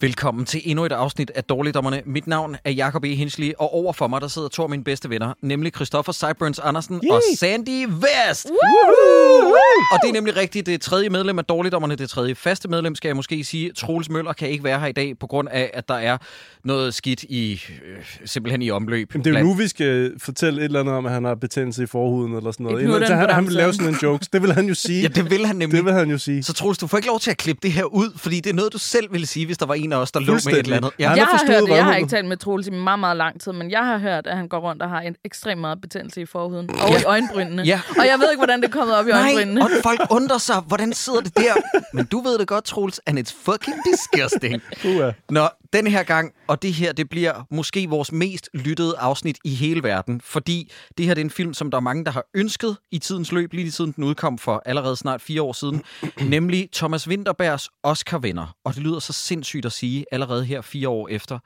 Velkommen 0.00 0.44
til 0.44 0.62
endnu 0.64 0.84
et 0.84 0.92
afsnit 0.92 1.30
af 1.34 1.44
Dårligdommerne. 1.44 2.02
Mit 2.06 2.26
navn 2.26 2.56
er 2.64 2.70
Jakob 2.70 3.04
E. 3.04 3.14
Hinsley, 3.14 3.52
og 3.58 3.74
over 3.74 3.92
for 3.92 4.06
mig 4.06 4.20
der 4.20 4.28
sidder 4.28 4.48
to 4.48 4.62
af 4.62 4.68
mine 4.68 4.84
bedste 4.84 5.10
venner, 5.10 5.32
nemlig 5.42 5.72
Christoffer 5.74 6.12
Cyburns 6.12 6.58
Andersen 6.58 7.00
Yay! 7.04 7.10
og 7.10 7.22
Sandy 7.36 7.86
West. 7.86 8.46
Woo! 8.46 9.48
Og 9.92 9.98
det 10.02 10.08
er 10.08 10.12
nemlig 10.12 10.36
rigtigt, 10.36 10.66
det 10.66 10.80
tredje 10.80 11.08
medlem 11.08 11.38
af 11.38 11.44
Dårligdommerne, 11.44 11.94
det 11.96 12.10
tredje 12.10 12.34
faste 12.34 12.68
medlem, 12.68 12.94
skal 12.94 13.08
jeg 13.08 13.16
måske 13.16 13.44
sige. 13.44 13.72
Troels 13.72 14.10
Møller 14.10 14.32
kan 14.32 14.48
ikke 14.48 14.64
være 14.64 14.80
her 14.80 14.86
i 14.86 14.92
dag, 14.92 15.18
på 15.18 15.26
grund 15.26 15.48
af, 15.48 15.70
at 15.74 15.88
der 15.88 15.94
er 15.94 16.18
noget 16.64 16.94
skidt 16.94 17.22
i, 17.22 17.52
øh, 17.52 18.04
simpelthen 18.24 18.62
i 18.62 18.70
omløb. 18.70 19.14
Jamen, 19.14 19.24
det 19.24 19.34
er 19.34 19.40
jo 19.40 19.46
nu, 19.46 19.54
vi 19.54 19.68
skal 19.68 20.12
fortælle 20.18 20.60
et 20.60 20.64
eller 20.64 20.80
andet 20.80 20.94
om, 20.94 21.06
at 21.06 21.12
han 21.12 21.24
har 21.24 21.34
betændelse 21.34 21.82
i 21.82 21.86
forhuden 21.86 22.34
eller 22.34 22.50
sådan 22.52 22.64
noget. 22.64 22.78
Et 22.78 22.88
Inden, 22.88 23.02
han, 23.02 23.28
på 23.28 23.34
han 23.34 23.44
vil 23.46 23.52
lave 23.52 23.72
sådan 23.72 23.88
en 23.88 23.98
jokes. 24.02 24.28
Det 24.28 24.42
vil 24.42 24.52
han 24.52 24.66
jo 24.66 24.74
sige. 24.86 25.02
Ja, 25.02 25.08
det 25.08 25.30
vil 25.30 25.46
han 25.46 25.56
nemlig. 25.56 25.76
det 25.76 25.84
vil 25.84 25.92
han 25.92 26.10
jo 26.10 26.18
sige. 26.18 26.42
Så 26.42 26.52
Troels, 26.52 26.78
du 26.78 26.86
får 26.86 26.98
ikke 26.98 27.08
lov 27.08 27.20
til 27.20 27.30
at 27.30 27.36
klippe 27.36 27.60
det 27.62 27.72
her 27.72 27.84
ud, 27.84 28.10
fordi 28.16 28.40
det 28.40 28.50
er 28.50 28.54
noget, 28.54 28.72
du 28.72 28.78
selv 28.78 29.12
ville 29.12 29.26
sige, 29.26 29.46
hvis 29.46 29.58
der 29.58 29.66
var 29.66 29.74
en 29.74 29.85
af 29.92 29.96
os, 29.96 30.12
der 30.12 30.20
lå 30.20 30.32
med 30.32 30.38
et 30.46 30.58
eller 30.58 30.76
andet. 30.76 30.92
Han 30.98 31.16
Jeg 31.16 31.24
har 31.26 31.36
har 31.36 31.52
hørt 31.52 31.62
det. 31.68 31.74
Jeg 31.76 31.84
har 31.84 31.96
ikke 31.96 32.08
talt 32.08 32.26
med 32.26 32.36
Troels 32.36 32.66
i 32.66 32.70
meget, 32.70 32.98
meget 32.98 33.16
lang 33.16 33.40
tid, 33.40 33.52
men 33.52 33.70
jeg 33.70 33.84
har 33.84 33.98
hørt, 33.98 34.26
at 34.26 34.36
han 34.36 34.48
går 34.48 34.58
rundt 34.58 34.82
og 34.82 34.90
har 34.90 35.00
en 35.00 35.16
ekstremt 35.24 35.60
meget 35.60 35.80
betændelse 35.80 36.20
i 36.20 36.26
forhuden. 36.26 36.70
Og 36.70 37.00
i 37.00 37.04
øjenbrynene. 37.06 37.62
Ja. 37.62 37.80
Og 37.98 38.06
jeg 38.06 38.18
ved 38.18 38.30
ikke, 38.30 38.38
hvordan 38.40 38.60
det 38.60 38.68
er 38.68 38.72
kommet 38.72 38.96
op 38.96 39.06
i 39.06 39.10
øjenbrynene. 39.10 39.54
Nej, 39.54 39.62
og 39.64 39.82
folk 39.82 40.00
undrer 40.10 40.38
sig, 40.38 40.56
hvordan 40.66 40.92
sidder 40.92 41.20
det 41.20 41.36
der? 41.36 41.54
Men 41.92 42.06
du 42.06 42.20
ved 42.20 42.38
det 42.38 42.48
godt, 42.48 42.64
Troels, 42.64 43.00
and 43.06 43.18
it's 43.18 43.34
fucking 43.44 43.76
disgusting. 43.84 44.62
Uha. 44.84 45.10
Nå, 45.30 45.48
den 45.76 45.86
her 45.86 46.02
gang, 46.02 46.32
og 46.46 46.62
det 46.62 46.72
her, 46.72 46.92
det 46.92 47.08
bliver 47.08 47.46
måske 47.50 47.86
vores 47.88 48.12
mest 48.12 48.48
lyttede 48.54 48.94
afsnit 48.98 49.38
i 49.44 49.54
hele 49.54 49.82
verden, 49.82 50.20
fordi 50.24 50.72
det 50.98 51.06
her 51.06 51.14
det 51.14 51.20
er 51.20 51.24
en 51.24 51.30
film, 51.30 51.54
som 51.54 51.70
der 51.70 51.76
er 51.78 51.82
mange, 51.82 52.04
der 52.04 52.10
har 52.10 52.24
ønsket 52.34 52.76
i 52.92 52.98
tidens 52.98 53.32
løb, 53.32 53.52
lige 53.52 53.72
siden 53.72 53.92
den 53.92 54.04
udkom 54.04 54.38
for 54.38 54.62
allerede 54.66 54.96
snart 54.96 55.22
fire 55.22 55.42
år 55.42 55.52
siden, 55.52 55.82
nemlig 56.36 56.68
Thomas 56.72 57.08
Winterbergs 57.08 57.68
Oscar-vinder. 57.82 58.56
Og 58.64 58.74
det 58.74 58.82
lyder 58.82 58.98
så 58.98 59.12
sindssygt 59.12 59.66
at 59.66 59.72
sige, 59.72 60.04
allerede 60.12 60.44
her 60.44 60.60
fire 60.60 60.88
år 60.88 61.08
efter, 61.08 61.38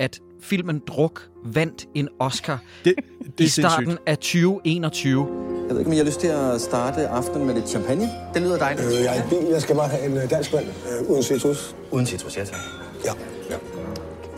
at 0.00 0.18
filmen 0.42 0.80
Druk 0.88 1.22
vandt 1.44 1.86
en 1.94 2.08
Oscar 2.20 2.58
Det, 2.84 2.94
det 3.38 3.40
i 3.40 3.44
er 3.44 3.48
starten 3.48 3.86
sindssygt. 3.86 4.08
af 4.08 4.18
2021. 4.18 5.26
Jeg 5.68 5.70
ved 5.70 5.78
ikke, 5.78 5.88
om 5.88 5.92
I 5.92 5.96
har 5.96 6.04
lyst 6.04 6.20
til 6.20 6.28
at 6.28 6.60
starte 6.60 7.08
aftenen 7.08 7.46
med 7.46 7.54
lidt 7.54 7.68
champagne? 7.68 8.08
Det 8.34 8.42
lyder 8.42 8.58
dejligt. 8.58 8.86
Øh, 8.86 8.92
jeg 9.04 9.18
er 9.18 9.26
i 9.26 9.28
bil. 9.28 9.48
Jeg 9.52 9.62
skal 9.62 9.76
bare 9.76 9.88
have 9.88 10.06
en 10.06 10.16
øh, 10.16 10.30
dansk 10.30 10.52
vand 10.52 10.66
øh, 10.66 11.10
uden 11.10 11.22
citrus. 11.22 11.76
Uden 11.90 12.06
citrus, 12.06 12.36
ja 12.36 12.44
tak. 12.44 12.56
Ja. 13.04 13.12
ja. 13.50 13.73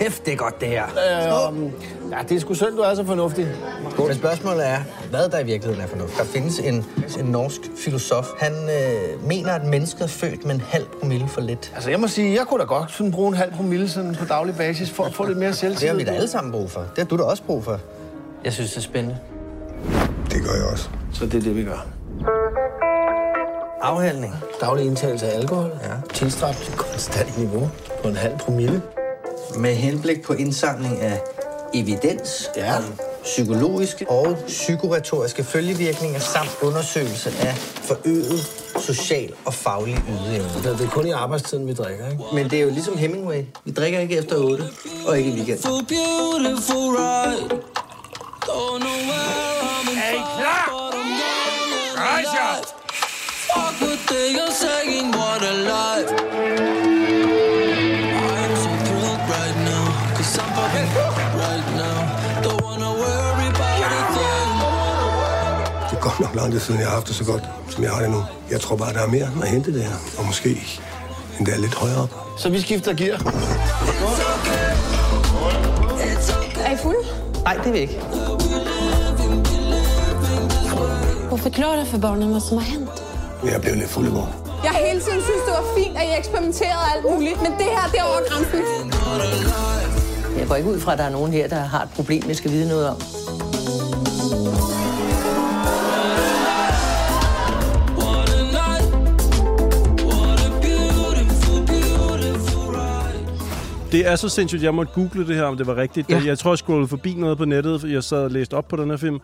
Hæft, 0.00 0.26
det 0.26 0.32
er 0.32 0.36
godt 0.36 0.60
det 0.60 0.68
her. 0.68 0.84
Øh, 0.84 1.62
ja, 2.10 2.16
det 2.28 2.36
er 2.36 2.40
sgu 2.40 2.54
synd, 2.54 2.76
du 2.76 2.80
er 2.82 2.94
så 2.94 3.04
fornuftig. 3.04 3.46
Men 3.98 4.14
spørgsmålet 4.14 4.66
er, 4.68 4.78
hvad 5.10 5.28
der 5.28 5.38
i 5.38 5.44
virkeligheden 5.44 5.84
er 5.84 5.88
fornuft. 5.88 6.18
Der 6.18 6.24
findes 6.24 6.58
en, 6.58 6.84
en 7.18 7.24
norsk 7.24 7.60
filosof. 7.84 8.26
Han 8.38 8.52
øh, 8.52 9.26
mener, 9.28 9.52
at 9.52 9.64
mennesket 9.64 10.02
er 10.02 10.06
født 10.08 10.44
med 10.44 10.54
en 10.54 10.60
halv 10.60 10.84
promille 11.00 11.28
for 11.28 11.40
lidt. 11.40 11.72
Altså, 11.74 11.90
jeg 11.90 12.00
må 12.00 12.08
sige, 12.08 12.34
jeg 12.38 12.46
kunne 12.46 12.60
da 12.60 12.64
godt 12.64 12.90
sådan 12.92 13.12
bruge 13.12 13.28
en 13.28 13.34
halv 13.34 13.52
promille 13.52 13.88
sådan 13.88 14.14
på 14.14 14.24
daglig 14.24 14.56
basis 14.56 14.90
for 14.90 15.04
at 15.04 15.14
få 15.14 15.24
lidt 15.26 15.38
mere 15.38 15.48
Det 15.56 15.56
selvtillid. 15.58 15.88
har 15.88 15.96
vi 15.98 16.04
da 16.04 16.10
alle 16.10 16.28
sammen 16.28 16.52
brug 16.52 16.70
for. 16.70 16.80
Det 16.80 16.98
har 16.98 17.04
du 17.04 17.16
da 17.16 17.22
også 17.22 17.42
brug 17.42 17.64
for. 17.64 17.78
Jeg 18.44 18.52
synes, 18.52 18.70
det 18.70 18.76
er 18.76 18.82
spændende. 18.82 19.18
Det 20.30 20.44
gør 20.44 20.54
jeg 20.54 20.64
også. 20.72 20.88
Så 21.12 21.26
det 21.26 21.34
er 21.34 21.40
det, 21.40 21.56
vi 21.56 21.64
gør. 21.64 21.86
Afhandling. 23.82 24.34
Daglig 24.60 24.86
indtagelse 24.86 25.26
af 25.32 25.38
alkohol. 25.38 25.70
Ja. 25.82 25.88
Tilstræbt 26.14 26.56
til 26.56 26.74
konstant 26.76 27.38
niveau 27.38 27.70
på 28.02 28.08
en 28.08 28.16
halv 28.16 28.38
promille. 28.38 28.82
Med 29.56 29.74
henblik 29.74 30.22
på 30.22 30.32
indsamling 30.32 31.00
af 31.00 31.20
evidens 31.74 32.50
Ja. 32.56 32.76
om 32.76 32.84
psykologiske 33.22 34.10
og 34.10 34.36
psykoretoriske 34.46 35.44
følgevirkninger 35.44 36.18
samt 36.20 36.50
undersøgelse 36.62 37.30
af 37.40 37.54
forøget 37.58 38.52
social 38.80 39.32
og 39.44 39.54
faglig 39.54 39.98
ydeevne. 40.08 40.78
Det 40.78 40.80
er 40.86 40.90
kun 40.90 41.06
i 41.06 41.10
arbejdstiden, 41.10 41.66
vi 41.66 41.72
drikker, 41.72 42.10
ikke? 42.10 42.22
Men 42.32 42.50
det 42.50 42.58
er 42.58 42.62
jo 42.62 42.70
ligesom 42.70 42.98
Hemingway. 42.98 43.42
Vi 43.64 43.72
drikker 43.72 43.98
ikke 44.00 44.16
efter 44.16 44.36
8 44.36 44.64
og 45.06 45.18
ikke 45.18 45.30
i 45.30 45.34
weekend. 45.34 45.58
Det 45.58 45.66
er 45.66 45.70
godt 56.10 56.85
nok 66.20 66.34
lang 66.34 66.52
tid 66.52 66.60
siden, 66.60 66.80
jeg 66.80 66.88
har 66.88 66.94
haft 66.94 67.08
det 67.08 67.16
så 67.16 67.24
godt, 67.24 67.42
som 67.70 67.84
jeg 67.84 67.90
har 67.92 68.00
det 68.00 68.10
nu. 68.10 68.22
Jeg 68.50 68.60
tror 68.60 68.76
bare, 68.76 68.92
der 68.92 69.00
er 69.00 69.06
mere 69.06 69.28
at 69.42 69.48
hente 69.48 69.74
det 69.74 69.82
her. 69.82 69.96
Og 70.18 70.24
måske 70.26 70.62
endda 71.38 71.56
lidt 71.56 71.74
højere 71.74 72.02
op. 72.02 72.10
Så 72.38 72.48
vi 72.48 72.60
skifter 72.60 72.94
gear. 72.94 73.16
Er 76.64 76.72
I 76.72 76.76
fuld? 76.82 76.96
Nej, 77.44 77.54
det 77.54 77.66
er 77.66 77.72
vi 77.72 77.78
ikke. 77.78 78.00
Og 81.30 81.40
forklare 81.40 81.86
for 81.86 81.98
barnet, 81.98 82.28
hvad 82.28 82.40
som 82.40 82.58
har 82.58 82.64
hent. 82.64 82.90
Jeg 83.44 83.60
blev 83.60 83.74
lidt 83.74 83.90
fuld 83.90 84.06
i 84.08 84.10
går. 84.10 84.28
Jeg 84.64 84.70
har 84.70 84.78
hele 84.86 85.00
tiden 85.00 85.20
synes, 85.22 85.42
det 85.46 85.52
var 85.58 85.64
fint, 85.76 85.96
at 85.96 86.02
I 86.02 86.18
eksperimenterede 86.18 86.84
alt 86.94 87.04
muligt, 87.10 87.42
men 87.42 87.52
det 87.52 87.66
her, 87.76 87.88
det 87.92 87.98
er 88.00 88.04
over 88.04 88.20
grænsen. 88.28 88.62
Jeg 90.38 90.48
går 90.48 90.54
ikke 90.54 90.70
ud 90.70 90.80
fra, 90.80 90.92
at 90.92 90.98
der 90.98 91.04
er 91.04 91.10
nogen 91.10 91.32
her, 91.32 91.48
der 91.48 91.56
har 91.56 91.82
et 91.82 91.88
problem, 91.96 92.22
jeg 92.28 92.36
skal 92.36 92.50
vide 92.50 92.68
noget 92.68 92.88
om. 92.88 92.96
Det 103.96 104.06
er 104.06 104.16
så 104.16 104.28
sindssygt, 104.28 104.62
jeg 104.62 104.74
måtte 104.74 104.92
google 104.92 105.26
det 105.26 105.36
her, 105.36 105.42
om 105.42 105.56
det 105.56 105.66
var 105.66 105.76
rigtigt. 105.76 106.10
Ja. 106.10 106.22
Jeg 106.24 106.38
tror, 106.38 106.50
jeg 106.50 106.58
scrollede 106.58 106.88
forbi 106.88 107.14
noget 107.14 107.38
på 107.38 107.44
nettet, 107.44 107.80
for 107.80 107.88
jeg 107.88 108.04
sad 108.04 108.18
og 108.18 108.30
læste 108.30 108.54
op 108.54 108.68
på 108.68 108.76
den 108.76 108.90
her 108.90 108.96
film. 108.96 109.18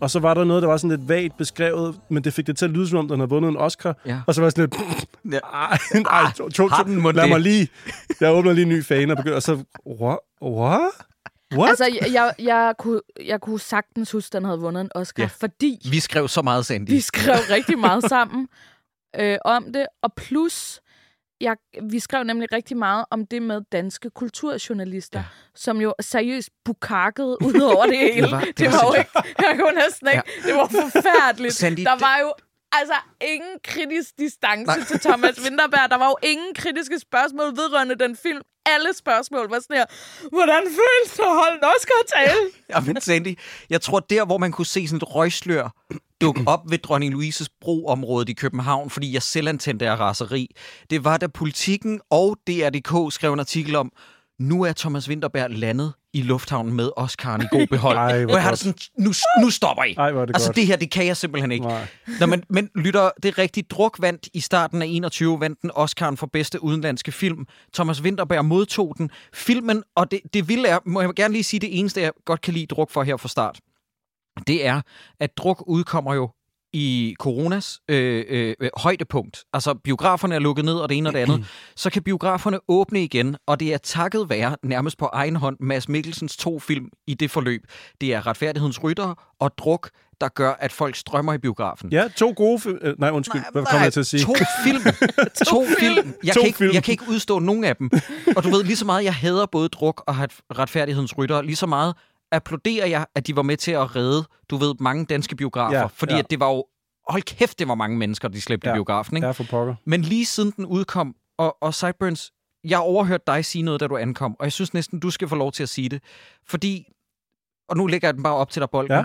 Og 0.00 0.10
så 0.10 0.18
var 0.20 0.34
der 0.34 0.44
noget, 0.44 0.62
der 0.62 0.68
var 0.68 0.76
sådan 0.76 0.98
lidt 0.98 1.08
vagt 1.08 1.36
beskrevet, 1.38 1.96
men 2.10 2.24
det 2.24 2.32
fik 2.32 2.46
det 2.46 2.56
til 2.58 2.64
at 2.64 2.70
lyde, 2.70 2.88
som 2.88 2.98
om 2.98 3.08
den 3.08 3.18
havde 3.20 3.28
vundet 3.30 3.48
en 3.48 3.56
Oscar. 3.56 3.96
Ja. 4.06 4.20
Og 4.26 4.34
så 4.34 4.40
var 4.40 4.46
jeg 4.46 4.52
sådan 4.52 4.70
lidt... 5.24 5.34
Ja. 5.34 5.38
Ej, 5.54 5.78
ej, 6.10 6.32
to, 6.36 6.48
to, 6.48 6.68
to, 6.68 6.82
den 6.84 6.96
mon 7.00 7.14
lad 7.14 7.28
mig 7.28 7.40
lige... 7.40 7.68
Jeg 8.20 8.32
åbner 8.32 8.52
lige 8.52 8.62
en 8.62 8.68
ny 8.68 8.84
fan 8.84 9.10
og 9.10 9.16
begynder, 9.16 9.36
og 9.36 9.42
så... 9.42 9.64
What? 10.00 10.18
What? 10.42 10.80
What? 11.56 11.68
Altså, 11.68 11.84
jeg, 11.84 12.12
jeg, 12.12 12.32
jeg, 12.38 12.74
kunne, 12.78 13.00
jeg 13.26 13.40
kunne 13.40 13.60
sagtens 13.60 14.10
huske, 14.12 14.28
at 14.28 14.32
den 14.32 14.44
havde 14.44 14.58
vundet 14.60 14.80
en 14.80 14.90
Oscar, 14.94 15.22
Ja. 15.22 15.28
ja. 15.40 15.46
fordi 15.46 15.88
Vi 15.90 16.00
skrev 16.00 16.28
så 16.28 16.42
meget, 16.42 16.66
Sandy. 16.66 16.90
vi 16.90 17.00
skrev 17.00 17.34
rigtig 17.50 17.78
meget 17.78 18.04
sammen 18.08 18.48
øh, 19.20 19.38
om 19.44 19.64
det. 19.74 19.86
Og 20.02 20.12
plus, 20.16 20.80
jeg, 21.40 21.56
vi 21.82 22.00
skrev 22.00 22.22
nemlig 22.24 22.52
rigtig 22.52 22.76
meget 22.76 23.04
om 23.10 23.26
det 23.26 23.42
med 23.42 23.60
danske 23.72 24.10
kulturjournalister, 24.10 25.18
Ja. 25.18 25.24
ja. 25.24 25.48
som 25.54 25.80
jo 25.80 25.94
seriøst 26.00 26.50
bukakkede 26.64 27.36
ud 27.44 27.60
over 27.60 27.86
det 27.86 27.98
hele. 28.12 28.22
Det 28.26 28.30
var- 28.32 28.40
det 28.40 28.58
det 28.58 28.66
var 28.66 28.72
var 28.72 28.86
jo 28.86 28.98
ikke, 28.98 29.10
jeg 29.38 29.56
kunne 29.60 29.74
næsten 29.86 30.08
ikke, 30.08 30.22
det 30.44 30.54
var 30.54 30.66
forfærdeligt. 30.68 31.54
Sandy, 31.54 31.80
der 31.80 31.98
var 31.98 32.18
jo 32.20 32.32
altså 32.72 32.94
ingen 33.20 33.58
kritisk 33.64 34.10
distance 34.18 34.64
Nej. 34.66 34.80
til 34.88 35.00
Thomas 35.00 35.40
Winterberg. 35.44 35.90
Der 35.90 35.96
var 35.96 36.06
jo 36.08 36.16
ingen 36.22 36.54
kritiske 36.54 36.98
spørgsmål 36.98 37.46
vedrørende 37.56 37.94
den 37.98 38.16
film. 38.16 38.42
Alle 38.66 38.94
spørgsmål 38.94 39.50
var 39.50 39.60
sådan 39.60 39.76
her, 39.76 39.84
hvordan 40.28 40.62
føles 40.62 41.16
det 41.16 41.22
at 41.22 41.34
holde 41.34 41.56
en 41.62 41.64
Oscar-tale? 41.76 42.50
Ja, 42.70 42.80
men 42.80 43.00
Sandy, 43.00 43.38
jeg 43.70 43.80
tror 43.80 44.00
der, 44.00 44.24
hvor 44.24 44.38
man 44.38 44.52
kunne 44.52 44.66
se 44.66 44.88
sådan 44.88 44.96
et 44.96 45.14
røgslør 45.14 45.68
dukke 46.20 46.42
op 46.46 46.60
ved 46.70 46.78
Dronning 46.78 47.12
Louises 47.12 47.48
broområdet 47.60 48.28
i 48.28 48.32
København, 48.32 48.90
fordi 48.90 49.12
jeg 49.12 49.22
selv 49.22 49.48
antændte 49.48 49.90
af 49.90 50.00
raseri, 50.00 50.56
det 50.90 51.04
var 51.04 51.16
da 51.16 51.26
politikken 51.26 52.00
og 52.10 52.36
DRDK 52.46 53.14
skrev 53.14 53.32
en 53.32 53.40
artikel 53.40 53.76
om, 53.76 53.92
nu 54.40 54.62
er 54.62 54.72
Thomas 54.72 55.08
Winterberg 55.08 55.50
landet 55.50 55.92
i 56.14 56.22
lufthavnen 56.22 56.74
med 56.74 56.90
Oscar'en 56.98 57.44
i 57.44 57.46
god 57.50 57.66
behold. 57.76 57.96
Ej, 57.96 58.24
hvor 58.24 58.32
jeg 58.32 58.42
har 58.42 58.50
det 58.50 58.58
sådan, 58.58 58.74
nu, 58.98 59.12
nu 59.40 59.50
stopper 59.50 59.84
I. 59.84 59.94
Ej, 59.98 60.10
det 60.10 60.20
altså 60.20 60.48
godt. 60.48 60.56
det 60.56 60.66
her, 60.66 60.76
det 60.76 60.90
kan 60.90 61.06
jeg 61.06 61.16
simpelthen 61.16 61.52
ikke. 61.52 61.66
Nej. 61.66 61.86
Nå, 62.20 62.26
men, 62.26 62.42
men 62.50 62.70
lytter, 62.74 63.10
det 63.22 63.28
er 63.28 63.38
rigtigt. 63.38 63.70
Druk 63.70 63.96
vandt 64.00 64.28
i 64.34 64.40
starten 64.40 64.82
af 64.82 64.86
21, 64.86 65.40
vandt 65.40 65.62
den 65.62 65.70
Oscar'en 65.70 66.16
for 66.16 66.28
bedste 66.32 66.62
udenlandske 66.62 67.12
film. 67.12 67.46
Thomas 67.74 68.02
Winterberg 68.02 68.44
modtog 68.44 68.94
den. 68.98 69.10
Filmen, 69.34 69.82
og 69.94 70.10
det, 70.10 70.20
det 70.34 70.48
vilde 70.48 70.68
er, 70.68 70.78
må 70.86 71.00
jeg 71.00 71.10
gerne 71.16 71.32
lige 71.32 71.44
sige, 71.44 71.60
det 71.60 71.78
eneste, 71.78 72.00
jeg 72.00 72.12
godt 72.24 72.40
kan 72.40 72.54
lide 72.54 72.66
Druk 72.66 72.90
for 72.90 73.02
her 73.02 73.16
fra 73.16 73.28
start, 73.28 73.60
det 74.46 74.66
er, 74.66 74.80
at 75.20 75.36
Druk 75.36 75.64
udkommer 75.66 76.14
jo 76.14 76.30
i 76.72 77.14
coronas 77.18 77.80
øh, 77.88 78.24
øh, 78.28 78.54
øh, 78.60 78.68
højdepunkt, 78.76 79.44
altså 79.52 79.74
biograferne 79.74 80.34
er 80.34 80.38
lukket 80.38 80.64
ned 80.64 80.74
og 80.74 80.88
det 80.88 80.96
ene 80.98 81.08
og 81.08 81.12
det 81.12 81.18
andet, 81.18 81.46
så 81.76 81.90
kan 81.90 82.02
biograferne 82.02 82.58
åbne 82.68 83.02
igen, 83.04 83.36
og 83.46 83.60
det 83.60 83.74
er 83.74 83.78
takket 83.78 84.28
være 84.28 84.56
nærmest 84.62 84.98
på 84.98 85.04
egen 85.12 85.36
hånd 85.36 85.56
Mads 85.60 85.88
Mikkelsens 85.88 86.36
to 86.36 86.58
film 86.58 86.88
i 87.06 87.14
det 87.14 87.30
forløb. 87.30 87.60
Det 88.00 88.14
er 88.14 88.26
Retfærdighedens 88.26 88.82
Rytter 88.84 89.34
og 89.40 89.58
Druk, 89.58 89.90
der 90.20 90.28
gør, 90.28 90.52
at 90.52 90.72
folk 90.72 90.96
strømmer 90.96 91.32
i 91.32 91.38
biografen. 91.38 91.92
Ja, 91.92 92.08
to 92.16 92.32
gode... 92.36 92.58
fi- 92.64 92.86
øh, 92.88 92.94
nej, 92.98 93.10
undskyld. 93.10 93.42
Hvad 93.52 93.64
kommer 93.64 93.82
jeg 93.84 93.92
til 93.92 94.00
at 94.00 94.06
sige? 94.06 94.24
To 94.24 94.34
film. 94.64 94.82
to 95.50 95.64
film. 95.78 96.14
Jeg, 96.24 96.34
To 96.34 96.40
kan 96.40 96.46
ikke, 96.46 96.58
film. 96.58 96.74
jeg 96.74 96.82
kan 96.84 96.92
ikke 96.92 97.04
udstå 97.08 97.38
nogen 97.38 97.64
af 97.64 97.76
dem. 97.76 97.90
Og 98.36 98.44
du 98.44 98.50
ved, 98.50 98.64
lige 98.64 98.76
så 98.76 98.84
meget 98.84 99.04
jeg 99.04 99.14
hader 99.14 99.46
både 99.46 99.68
druk 99.68 100.04
og 100.06 100.18
ret- 100.18 100.40
retfærdighedens 100.58 101.18
rytter, 101.18 101.42
lige 101.42 101.56
så 101.56 101.66
meget 101.66 101.94
applauderer 102.36 102.86
jeg, 102.86 103.06
at 103.14 103.26
de 103.26 103.36
var 103.36 103.42
med 103.42 103.56
til 103.56 103.72
at 103.72 103.96
redde, 103.96 104.24
du 104.50 104.56
ved, 104.56 104.74
mange 104.80 105.04
danske 105.04 105.36
biografer. 105.36 105.78
Ja, 105.78 105.86
fordi 105.86 106.12
ja. 106.12 106.18
at 106.18 106.30
det 106.30 106.40
var 106.40 106.50
jo... 106.50 106.64
Hold 107.08 107.22
kæft, 107.22 107.58
det 107.58 107.68
var 107.68 107.74
mange 107.74 107.98
mennesker, 107.98 108.28
de 108.28 108.40
slæbte 108.40 108.68
ja. 108.68 108.74
i 108.74 108.76
biografen, 108.76 109.16
ikke? 109.16 109.26
Ja, 109.26 109.32
for 109.32 109.44
pokker. 109.44 109.74
Men 109.84 110.02
lige 110.02 110.26
siden 110.26 110.52
den 110.56 110.66
udkom, 110.66 111.14
og, 111.38 111.56
og 111.62 111.74
Sideburns, 111.74 112.32
jeg 112.64 112.78
overhørte 112.78 113.24
dig 113.26 113.44
sige 113.44 113.62
noget, 113.62 113.80
da 113.80 113.86
du 113.86 113.96
ankom, 113.96 114.36
og 114.38 114.44
jeg 114.44 114.52
synes 114.52 114.74
næsten, 114.74 115.00
du 115.00 115.10
skal 115.10 115.28
få 115.28 115.36
lov 115.36 115.52
til 115.52 115.62
at 115.62 115.68
sige 115.68 115.88
det. 115.88 116.02
Fordi, 116.46 116.84
og 117.68 117.76
nu 117.76 117.86
lægger 117.86 118.08
jeg 118.08 118.14
den 118.14 118.22
bare 118.22 118.34
op 118.34 118.50
til 118.50 118.60
dig, 118.60 118.70
Bolden. 118.70 118.92
Ja. 118.92 119.04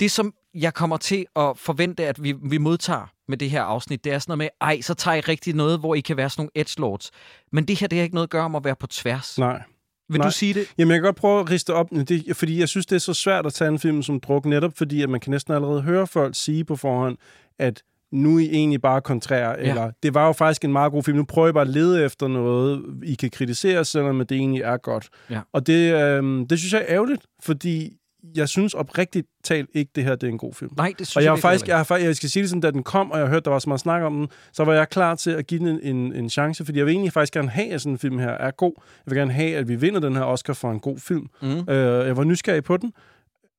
Det, 0.00 0.10
som 0.10 0.34
jeg 0.54 0.74
kommer 0.74 0.96
til 0.96 1.26
at 1.36 1.58
forvente, 1.58 2.06
at 2.06 2.22
vi, 2.22 2.32
vi 2.32 2.58
modtager 2.58 3.06
med 3.28 3.38
det 3.38 3.50
her 3.50 3.62
afsnit, 3.62 4.04
det 4.04 4.12
er 4.12 4.18
sådan 4.18 4.30
noget 4.30 4.38
med, 4.38 4.68
ej, 4.68 4.80
så 4.80 4.94
tager 4.94 5.14
I 5.14 5.20
rigtig 5.20 5.54
noget, 5.54 5.78
hvor 5.78 5.94
I 5.94 6.00
kan 6.00 6.16
være 6.16 6.30
sådan 6.30 6.42
nogle 6.42 6.50
edgelords. 6.54 7.10
Men 7.52 7.68
det 7.68 7.80
her, 7.80 7.86
det 7.86 7.98
har 7.98 8.02
ikke 8.02 8.14
noget 8.14 8.26
at 8.26 8.30
gøre 8.30 8.44
om 8.44 8.54
at 8.54 8.64
være 8.64 8.76
på 8.76 8.86
tværs. 8.86 9.38
Nej. 9.38 9.62
Vil 10.08 10.18
nej. 10.18 10.28
du 10.28 10.32
sige 10.32 10.54
det? 10.54 10.66
Jamen, 10.78 10.92
jeg 10.92 10.96
kan 11.00 11.04
godt 11.04 11.16
prøve 11.16 11.40
at 11.40 11.50
riste 11.50 11.74
op, 11.74 11.90
det, 11.90 12.36
fordi 12.36 12.60
jeg 12.60 12.68
synes, 12.68 12.86
det 12.86 12.96
er 12.96 13.00
så 13.00 13.14
svært 13.14 13.46
at 13.46 13.52
tage 13.52 13.68
en 13.68 13.78
film 13.78 14.02
som 14.02 14.20
druk, 14.20 14.46
netop 14.46 14.72
fordi, 14.76 15.02
at 15.02 15.08
man 15.08 15.20
kan 15.20 15.30
næsten 15.30 15.54
allerede 15.54 15.82
høre 15.82 16.06
folk 16.06 16.34
sige 16.36 16.64
på 16.64 16.76
forhånd, 16.76 17.16
at 17.58 17.82
nu 18.12 18.36
er 18.36 18.40
I 18.40 18.48
egentlig 18.52 18.82
bare 18.82 19.00
kontrære, 19.00 19.50
ja. 19.58 19.68
eller 19.68 19.90
det 20.02 20.14
var 20.14 20.26
jo 20.26 20.32
faktisk 20.32 20.64
en 20.64 20.72
meget 20.72 20.92
god 20.92 21.02
film, 21.02 21.16
nu 21.16 21.24
prøver 21.24 21.48
I 21.48 21.52
bare 21.52 21.62
at 21.62 21.68
lede 21.68 22.04
efter 22.04 22.28
noget, 22.28 22.82
I 23.04 23.14
kan 23.14 23.30
kritisere, 23.30 23.84
selvom 23.84 24.18
det 24.18 24.32
egentlig 24.32 24.62
er 24.62 24.76
godt. 24.76 25.08
Ja. 25.30 25.40
Og 25.52 25.66
det, 25.66 25.94
øhm, 25.94 26.48
det 26.48 26.58
synes 26.58 26.72
jeg 26.72 26.80
er 26.80 26.94
ærgerligt, 26.94 27.22
fordi 27.42 27.96
jeg 28.36 28.48
synes 28.48 28.74
oprigtigt 28.74 29.26
talt 29.44 29.70
ikke, 29.74 29.90
det 29.94 30.04
her 30.04 30.14
det 30.14 30.26
er 30.26 30.30
en 30.32 30.38
god 30.38 30.54
film. 30.54 30.70
Nej, 30.76 30.92
det 30.98 31.06
synes 31.06 31.16
og 31.16 31.24
jeg, 31.24 31.30
jeg 31.30 31.38
faktisk, 31.38 31.68
jeg, 31.68 31.84
har, 31.88 31.96
jeg 31.96 32.16
skal 32.16 32.30
sige 32.30 32.42
det 32.42 32.50
sådan, 32.50 32.60
da 32.60 32.70
den 32.70 32.82
kom, 32.82 33.10
og 33.10 33.18
jeg 33.18 33.28
hørte, 33.28 33.44
der 33.44 33.50
var 33.50 33.58
så 33.58 33.68
meget 33.68 33.80
snak 33.80 34.02
om 34.02 34.14
den, 34.14 34.28
så 34.52 34.64
var 34.64 34.74
jeg 34.74 34.88
klar 34.88 35.14
til 35.14 35.30
at 35.30 35.46
give 35.46 35.60
den 35.60 35.66
en, 35.68 35.96
en, 35.96 36.12
en 36.14 36.30
chance, 36.30 36.64
fordi 36.64 36.78
jeg 36.78 36.86
vil 36.86 36.92
egentlig 36.92 37.12
faktisk 37.12 37.32
gerne 37.32 37.48
have, 37.48 37.70
at 37.72 37.80
sådan 37.80 37.92
en 37.92 37.98
film 37.98 38.18
her 38.18 38.30
er 38.30 38.50
god. 38.50 38.72
Jeg 38.76 39.10
vil 39.10 39.18
gerne 39.18 39.32
have, 39.32 39.56
at 39.56 39.68
vi 39.68 39.74
vinder 39.74 40.00
den 40.00 40.16
her 40.16 40.22
Oscar 40.22 40.52
for 40.52 40.70
en 40.70 40.80
god 40.80 40.98
film. 40.98 41.26
Mm. 41.42 41.48
Øh, 41.48 42.06
jeg 42.06 42.16
var 42.16 42.24
nysgerrig 42.24 42.64
på 42.64 42.76
den, 42.76 42.92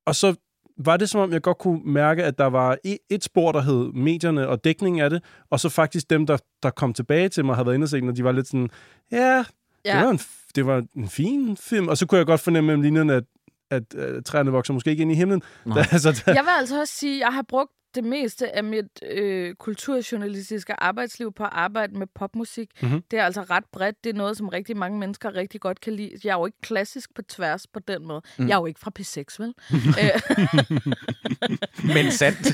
og 0.06 0.14
så 0.14 0.34
var 0.78 0.96
det 0.96 1.10
som 1.10 1.20
om, 1.20 1.32
jeg 1.32 1.42
godt 1.42 1.58
kunne 1.58 1.80
mærke, 1.84 2.24
at 2.24 2.38
der 2.38 2.46
var 2.46 2.76
et, 3.10 3.24
spor, 3.24 3.52
der 3.52 3.60
hed 3.60 3.92
medierne 3.92 4.48
og 4.48 4.64
dækningen 4.64 5.02
af 5.02 5.10
det, 5.10 5.22
og 5.50 5.60
så 5.60 5.68
faktisk 5.68 6.10
dem, 6.10 6.26
der, 6.26 6.36
der 6.62 6.70
kom 6.70 6.94
tilbage 6.94 7.28
til 7.28 7.44
mig, 7.44 7.54
havde 7.54 7.66
været 7.66 7.74
inde 7.74 7.84
og 7.84 7.88
set 7.88 8.00
den, 8.00 8.08
og 8.08 8.16
de 8.16 8.24
var 8.24 8.32
lidt 8.32 8.46
sådan, 8.46 8.70
ja, 9.12 9.44
Ja. 9.86 9.96
det, 9.96 10.04
var 10.04 10.10
en, 10.10 10.20
det 10.54 10.66
var 10.66 10.82
en 10.96 11.08
fin 11.08 11.56
film. 11.56 11.88
Og 11.88 11.98
så 11.98 12.06
kunne 12.06 12.18
jeg 12.18 12.26
godt 12.26 12.40
fornemme 12.40 12.66
mellem 12.66 12.82
linjerne, 12.82 13.14
at, 13.14 13.24
at, 13.70 13.94
at 13.94 14.24
træerne 14.24 14.50
vokser 14.50 14.74
måske 14.74 14.90
ikke 14.90 15.00
ind 15.02 15.12
i 15.12 15.14
himlen. 15.14 15.42
Nej. 15.66 15.78
altså, 15.92 16.22
der, 16.26 16.32
Jeg 16.32 16.44
vil 16.44 16.50
altså 16.58 16.80
også 16.80 16.94
sige, 16.94 17.14
at 17.14 17.20
jeg 17.20 17.34
har 17.34 17.42
brugt 17.42 17.70
det 17.94 18.04
meste 18.04 18.56
af 18.56 18.64
mit 18.64 19.02
øh, 19.12 19.54
kulturjournalistiske 19.54 20.82
arbejdsliv 20.82 21.32
på 21.32 21.44
at 21.44 21.50
arbejde 21.52 21.98
med 21.98 22.06
popmusik. 22.14 22.70
Mhm. 22.80 22.88
Mm-hmm. 22.90 23.02
Det 23.10 23.18
er 23.18 23.24
altså 23.24 23.42
ret 23.42 23.64
bredt. 23.72 24.04
Det 24.04 24.10
er 24.10 24.14
noget, 24.14 24.36
som 24.36 24.48
rigtig 24.48 24.76
mange 24.76 24.98
mennesker 24.98 25.34
rigtig 25.34 25.60
godt 25.60 25.80
kan 25.80 25.92
lide. 25.92 26.10
Jeg 26.24 26.30
er 26.30 26.38
jo 26.38 26.46
ikke 26.46 26.60
klassisk 26.62 27.14
på 27.14 27.22
tværs 27.22 27.66
på 27.66 27.80
den 27.80 28.06
måde. 28.06 28.22
Mm. 28.38 28.48
Jeg 28.48 28.54
er 28.54 28.58
jo 28.58 28.66
ikke 28.66 28.80
fra 28.80 28.90
P6, 28.98 29.36
vel? 29.38 29.54
Øh, 30.02 31.94
Men 31.94 32.12
sandt. 32.12 32.46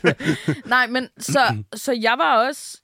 Nej, 0.74 0.86
men 0.86 1.08
så, 1.18 1.64
så 1.74 1.92
jeg 1.92 2.14
var 2.18 2.46
også... 2.48 2.82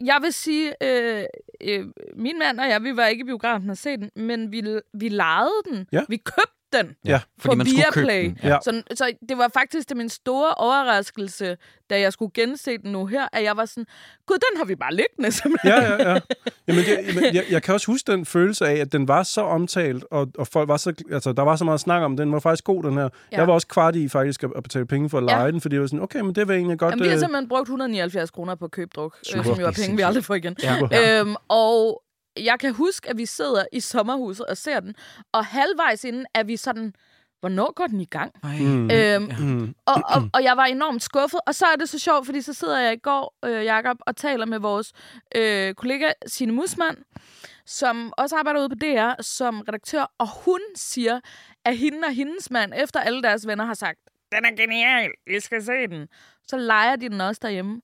Jeg 0.00 0.18
vil 0.22 0.32
sige, 0.32 0.74
øh, 0.82 1.24
øh, 1.60 1.86
min 2.16 2.38
mand 2.38 2.60
og 2.60 2.68
jeg, 2.68 2.82
vi 2.82 2.96
var 2.96 3.06
ikke 3.06 3.22
i 3.22 3.24
biografen 3.24 3.70
og 3.70 3.76
se 3.76 3.96
den, 3.96 4.10
men 4.16 4.52
vi, 4.52 4.80
vi 4.94 5.08
lejede 5.08 5.62
den. 5.70 5.86
Ja. 5.92 6.02
Vi 6.08 6.16
købte 6.16 6.63
den 6.78 6.96
Ja, 7.04 7.20
fordi 7.38 7.48
på 7.52 7.54
man 7.54 7.66
skulle 7.66 7.84
købe 7.92 8.06
Viaplay. 8.06 8.24
den. 8.24 8.38
Ja. 8.42 8.58
Så, 8.64 8.82
så 8.94 9.12
det 9.28 9.38
var 9.38 9.50
faktisk 9.54 9.88
det 9.88 9.96
min 9.96 10.08
store 10.08 10.54
overraskelse, 10.54 11.56
da 11.90 12.00
jeg 12.00 12.12
skulle 12.12 12.30
gense 12.34 12.78
den 12.78 12.92
nu 12.92 13.06
her, 13.06 13.28
at 13.32 13.42
jeg 13.44 13.56
var 13.56 13.64
sådan, 13.64 13.86
gud, 14.26 14.34
den 14.36 14.58
har 14.58 14.64
vi 14.64 14.74
bare 14.74 14.94
liggende, 14.94 15.32
simpelthen. 15.42 15.70
ja, 15.72 15.82
ja, 15.82 16.12
ja. 16.12 16.20
Jamen, 16.68 16.84
jamen, 17.08 17.34
jeg, 17.34 17.44
jeg 17.50 17.62
kan 17.62 17.74
også 17.74 17.86
huske 17.86 18.12
den 18.12 18.26
følelse 18.26 18.66
af, 18.66 18.74
at 18.76 18.92
den 18.92 19.08
var 19.08 19.22
så 19.22 19.40
omtalt, 19.40 20.04
og, 20.10 20.28
og 20.38 20.46
folk 20.46 20.68
var 20.68 20.76
så, 20.76 20.92
altså, 21.12 21.32
der 21.32 21.42
var 21.42 21.56
så 21.56 21.64
meget 21.64 21.80
snak 21.80 22.02
om, 22.02 22.16
den 22.16 22.32
var 22.32 22.40
faktisk 22.40 22.64
god, 22.64 22.82
den 22.82 22.94
her. 22.94 23.02
Ja. 23.32 23.36
Jeg 23.38 23.46
var 23.46 23.52
også 23.54 23.66
kvart 23.66 23.96
i 23.96 24.08
faktisk 24.08 24.42
at, 24.42 24.50
at 24.56 24.62
betale 24.62 24.86
penge 24.86 25.10
for 25.10 25.18
at 25.18 25.24
lege 25.24 25.42
Ja. 25.44 25.50
den, 25.50 25.60
fordi 25.60 25.74
jeg 25.74 25.80
var 25.80 25.86
sådan, 25.86 26.02
okay, 26.02 26.20
men 26.20 26.34
det 26.34 26.48
var 26.48 26.54
egentlig 26.54 26.78
godt... 26.78 26.90
Jamen, 26.92 27.02
vi 27.02 27.08
har 27.08 27.14
øh, 27.16 27.20
simpelthen 27.20 27.48
brugt 27.48 27.62
179 27.62 28.30
kroner 28.30 28.54
på 28.54 28.64
at 28.64 28.70
købe 28.70 28.90
druk, 28.96 29.16
øh, 29.20 29.32
Super. 29.32 29.42
som 29.54 29.60
jo 29.60 29.66
er 29.66 29.70
penge, 29.72 29.96
vi 29.96 30.02
aldrig 30.02 30.24
får 30.24 30.34
igen. 30.34 30.56
Ja. 30.62 31.20
Øhm, 31.20 31.34
og 31.48 32.02
jeg 32.36 32.58
kan 32.60 32.72
huske, 32.74 33.10
at 33.10 33.18
vi 33.18 33.26
sidder 33.26 33.64
i 33.72 33.80
sommerhuset 33.80 34.46
og 34.46 34.56
ser 34.56 34.80
den, 34.80 34.94
og 35.32 35.44
halvvejs 35.46 36.04
inden 36.04 36.26
er 36.34 36.42
vi 36.42 36.56
sådan, 36.56 36.94
hvornår 37.40 37.72
går 37.72 37.86
den 37.86 38.00
i 38.00 38.04
gang? 38.04 38.32
Mm. 38.44 38.90
Øhm, 38.90 39.30
Mm. 39.40 39.74
og, 39.86 39.94
og, 40.14 40.28
og 40.34 40.42
jeg 40.44 40.56
var 40.56 40.64
enormt 40.64 41.02
skuffet. 41.02 41.40
Og 41.46 41.54
så 41.54 41.66
er 41.66 41.76
det 41.76 41.88
så 41.88 41.98
sjovt, 41.98 42.26
fordi 42.26 42.40
så 42.40 42.52
sidder 42.52 42.78
jeg 42.80 42.92
i 42.92 42.96
går, 42.98 43.34
øh, 43.44 43.64
Jakob, 43.64 43.96
og 44.00 44.16
taler 44.16 44.46
med 44.46 44.58
vores 44.58 44.92
øh, 45.36 45.74
kollega 45.74 46.12
Signe 46.26 46.52
Musmann, 46.52 46.96
som 47.66 48.12
også 48.16 48.36
arbejder 48.36 48.60
ude 48.60 48.68
på 48.68 48.74
DR 48.74 49.22
som 49.22 49.60
redaktør, 49.60 50.12
og 50.18 50.28
hun 50.44 50.60
siger, 50.76 51.20
at 51.64 51.76
hende 51.78 51.98
og 52.06 52.12
hendes 52.14 52.50
mand, 52.50 52.72
efter 52.76 53.00
alle 53.00 53.22
deres 53.22 53.46
venner 53.46 53.64
har 53.64 53.74
sagt, 53.74 53.98
den 54.32 54.44
er 54.44 54.56
genial, 54.56 55.10
I 55.36 55.40
skal 55.40 55.62
se 55.64 55.72
den, 55.90 56.08
så 56.48 56.56
leger 56.56 56.96
de 56.96 57.08
den 57.08 57.20
også 57.20 57.38
derhjemme. 57.42 57.80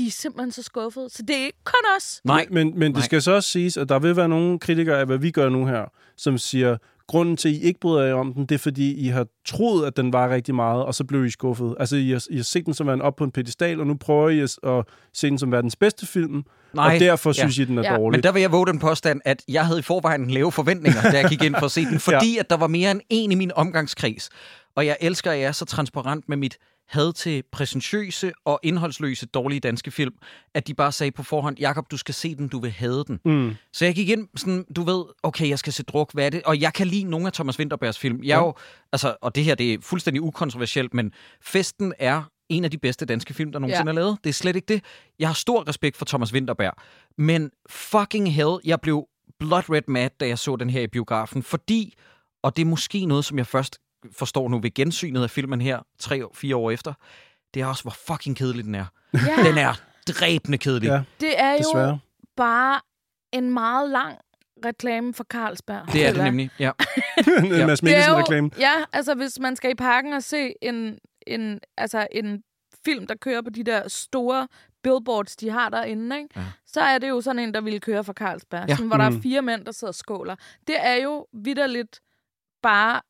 De 0.00 0.06
er 0.06 0.10
simpelthen 0.10 0.52
så 0.52 0.62
skuffede. 0.62 1.10
Så 1.10 1.22
det 1.28 1.36
er 1.36 1.44
ikke 1.44 1.58
kun 1.64 1.84
os. 1.96 2.20
Nej. 2.24 2.46
Men, 2.50 2.72
men 2.78 2.82
det 2.82 2.92
Nej. 2.92 3.04
skal 3.04 3.22
så 3.22 3.32
også 3.32 3.50
siges, 3.50 3.76
at 3.76 3.88
der 3.88 3.98
vil 3.98 4.16
være 4.16 4.28
nogle 4.28 4.58
kritikere 4.58 4.98
af, 5.00 5.06
hvad 5.06 5.18
vi 5.18 5.30
gør 5.30 5.48
nu 5.48 5.66
her, 5.66 5.84
som 6.16 6.38
siger, 6.38 6.76
grunden 7.06 7.36
til, 7.36 7.48
at 7.48 7.54
I 7.54 7.60
ikke 7.62 7.80
bryder 7.80 8.04
jer 8.04 8.14
om 8.14 8.34
den, 8.34 8.46
det 8.46 8.54
er, 8.54 8.58
fordi 8.58 8.94
I 8.94 9.08
har 9.08 9.26
troet, 9.46 9.86
at 9.86 9.96
den 9.96 10.12
var 10.12 10.28
rigtig 10.30 10.54
meget, 10.54 10.84
og 10.84 10.94
så 10.94 11.04
blev 11.04 11.24
I 11.24 11.30
skuffet. 11.30 11.74
Altså, 11.80 11.96
I 11.96 12.10
har, 12.10 12.24
I 12.30 12.36
har 12.36 12.42
set 12.42 12.66
den 12.66 12.74
som 12.74 12.86
værende 12.86 13.04
op 13.04 13.16
på 13.16 13.24
en 13.24 13.30
pedestal, 13.30 13.80
og 13.80 13.86
nu 13.86 13.94
prøver 13.94 14.28
I 14.28 14.40
at, 14.40 14.56
at 14.64 14.84
se 15.14 15.26
den 15.30 15.38
som 15.38 15.52
verdens 15.52 15.76
bedste 15.76 16.06
film, 16.06 16.42
Nej. 16.74 16.94
og 16.94 17.00
derfor 17.00 17.30
Ja. 17.30 17.32
synes 17.32 17.58
I, 17.58 17.64
den 17.64 17.78
er 17.78 17.82
Ja. 17.82 17.96
dårlig. 17.96 18.18
Men 18.18 18.22
der 18.22 18.32
vil 18.32 18.40
jeg 18.40 18.52
våge 18.52 18.66
den 18.66 18.78
påstand, 18.78 19.20
at 19.24 19.42
jeg 19.48 19.66
havde 19.66 19.78
i 19.78 19.82
forvejen 19.82 20.30
lave 20.30 20.52
forventninger, 20.52 21.02
da 21.02 21.18
jeg 21.18 21.28
gik 21.28 21.42
ind 21.42 21.54
for 21.58 21.66
at 21.66 21.72
se 21.72 21.84
den, 21.84 22.00
fordi 22.10 22.38
at 22.38 22.50
der 22.50 22.56
var 22.56 22.66
mere 22.66 22.90
end 22.90 23.00
en 23.10 23.32
i 23.32 23.34
min 23.34 23.52
omgangskreds. 23.54 24.28
Og 24.74 24.86
jeg 24.86 24.96
elsker, 25.00 25.30
at 25.30 25.38
jeg 25.38 25.46
er 25.46 25.52
så 25.52 25.64
transparent 25.64 26.28
med 26.28 26.36
mit 26.36 26.58
had 26.90 27.12
til 27.12 27.42
præsentøse 27.52 28.32
og 28.44 28.60
indholdsløse 28.62 29.26
dårlige 29.26 29.60
danske 29.60 29.90
film, 29.90 30.14
at 30.54 30.66
de 30.66 30.74
bare 30.74 30.92
sagde 30.92 31.10
på 31.10 31.22
forhånd, 31.22 31.58
Jakob, 31.58 31.90
du 31.90 31.96
skal 31.96 32.14
se 32.14 32.34
den, 32.34 32.48
du 32.48 32.60
vil 32.60 32.70
have 32.70 33.04
den. 33.04 33.20
Mm. 33.24 33.54
Så 33.72 33.84
jeg 33.84 33.94
gik 33.94 34.08
ind 34.08 34.28
sådan, 34.36 34.64
du 34.76 34.82
ved, 34.82 35.04
okay, 35.22 35.48
jeg 35.48 35.58
skal 35.58 35.72
se 35.72 35.82
druk, 35.82 36.12
hvad 36.12 36.26
er 36.26 36.30
det? 36.30 36.42
Og 36.42 36.60
jeg 36.60 36.74
kan 36.74 36.86
lide 36.86 37.04
nogle 37.04 37.26
af 37.26 37.32
Thomas 37.32 37.58
Winterbergs 37.58 37.98
film. 37.98 38.20
Jeg 38.22 38.34
er 38.38 38.44
jo, 38.44 38.54
altså, 38.92 39.16
og 39.22 39.34
det 39.34 39.44
her, 39.44 39.54
det 39.54 39.72
er 39.74 39.78
fuldstændig 39.80 40.22
ukontroversielt, 40.22 40.94
men 40.94 41.12
Festen 41.42 41.92
er 41.98 42.22
en 42.48 42.64
af 42.64 42.70
de 42.70 42.78
bedste 42.78 43.04
danske 43.06 43.34
film, 43.34 43.52
der 43.52 43.58
nogensinde 43.58 43.88
Ja. 43.88 43.90
er 43.90 43.94
lavet. 44.04 44.18
Det 44.24 44.30
er 44.30 44.34
slet 44.34 44.56
ikke 44.56 44.66
det. 44.74 44.84
Jeg 45.18 45.28
har 45.28 45.34
stor 45.34 45.68
respekt 45.68 45.96
for 45.96 46.04
Thomas 46.04 46.32
Winterberg. 46.32 46.72
Men 47.18 47.50
fucking 47.70 48.34
hell, 48.34 48.56
jeg 48.64 48.80
blev 48.80 49.04
blood 49.38 49.70
red 49.70 49.82
mad, 49.88 50.10
da 50.20 50.26
jeg 50.26 50.38
så 50.38 50.56
den 50.56 50.70
her 50.70 50.80
i 50.80 50.86
biografen, 50.86 51.42
fordi, 51.42 51.94
og 52.42 52.56
det 52.56 52.62
er 52.62 52.66
måske 52.66 53.06
noget, 53.06 53.24
som 53.24 53.38
jeg 53.38 53.46
først 53.46 53.78
forstår 54.12 54.48
nu 54.48 54.58
ved 54.60 54.74
gensynet 54.74 55.22
af 55.22 55.30
filmen 55.30 55.60
her, 55.60 55.80
tre-fire 55.98 56.56
år 56.56 56.70
efter, 56.70 56.92
det 57.54 57.62
er 57.62 57.66
også, 57.66 57.82
hvor 57.82 57.96
fucking 58.06 58.36
kedelig 58.36 58.64
den 58.64 58.74
er. 58.74 58.84
Ja, 59.14 59.18
Den 59.48 59.58
er 59.58 59.80
dræbende 60.08 60.58
kedelig. 60.58 60.88
Ja, 60.88 61.02
det 61.20 61.40
er 61.40 61.52
jo 61.52 61.58
desværre. 61.58 61.98
bare 62.36 62.80
en 63.32 63.50
meget 63.50 63.90
lang 63.90 64.18
reklame 64.64 65.14
for 65.14 65.24
Carlsberg. 65.24 65.92
Det 65.92 66.06
er 66.06 66.12
det 66.12 66.24
nemlig, 66.24 66.50
ja. 66.58 66.70
en 67.44 67.66
Mads 67.66 67.82
Mikkelsen-reklame. 67.82 68.50
ja, 68.58 68.72
altså 68.92 69.14
hvis 69.14 69.38
man 69.38 69.56
skal 69.56 69.70
i 69.70 69.74
parken 69.74 70.12
og 70.12 70.22
se 70.22 70.52
en, 70.62 70.98
en, 71.26 71.60
altså 71.76 72.06
en 72.12 72.42
film, 72.84 73.06
der 73.06 73.14
kører 73.14 73.42
på 73.42 73.50
de 73.50 73.64
der 73.64 73.88
store 73.88 74.48
billboards, 74.82 75.36
de 75.36 75.50
har 75.50 75.68
derinde, 75.68 76.16
ikke? 76.16 76.28
Ja. 76.36 76.42
så 76.66 76.80
er 76.80 76.98
det 76.98 77.08
jo 77.08 77.20
sådan 77.20 77.38
en, 77.42 77.54
der 77.54 77.60
ville 77.60 77.80
køre 77.80 78.04
fra 78.04 78.12
Carlsberg, 78.12 78.68
Ja. 78.68 78.74
sådan, 78.74 78.86
hvor 78.88 78.96
der 78.96 79.04
er 79.04 79.10
Mm. 79.10 79.22
fire 79.22 79.42
mænd, 79.42 79.64
der 79.64 79.72
sidder 79.72 79.90
og 79.90 79.94
skåler. 79.94 80.36
Det 80.66 80.76
er 80.86 80.94
jo 80.94 81.26
vidderligt 81.32 82.00
bare, 82.62 83.00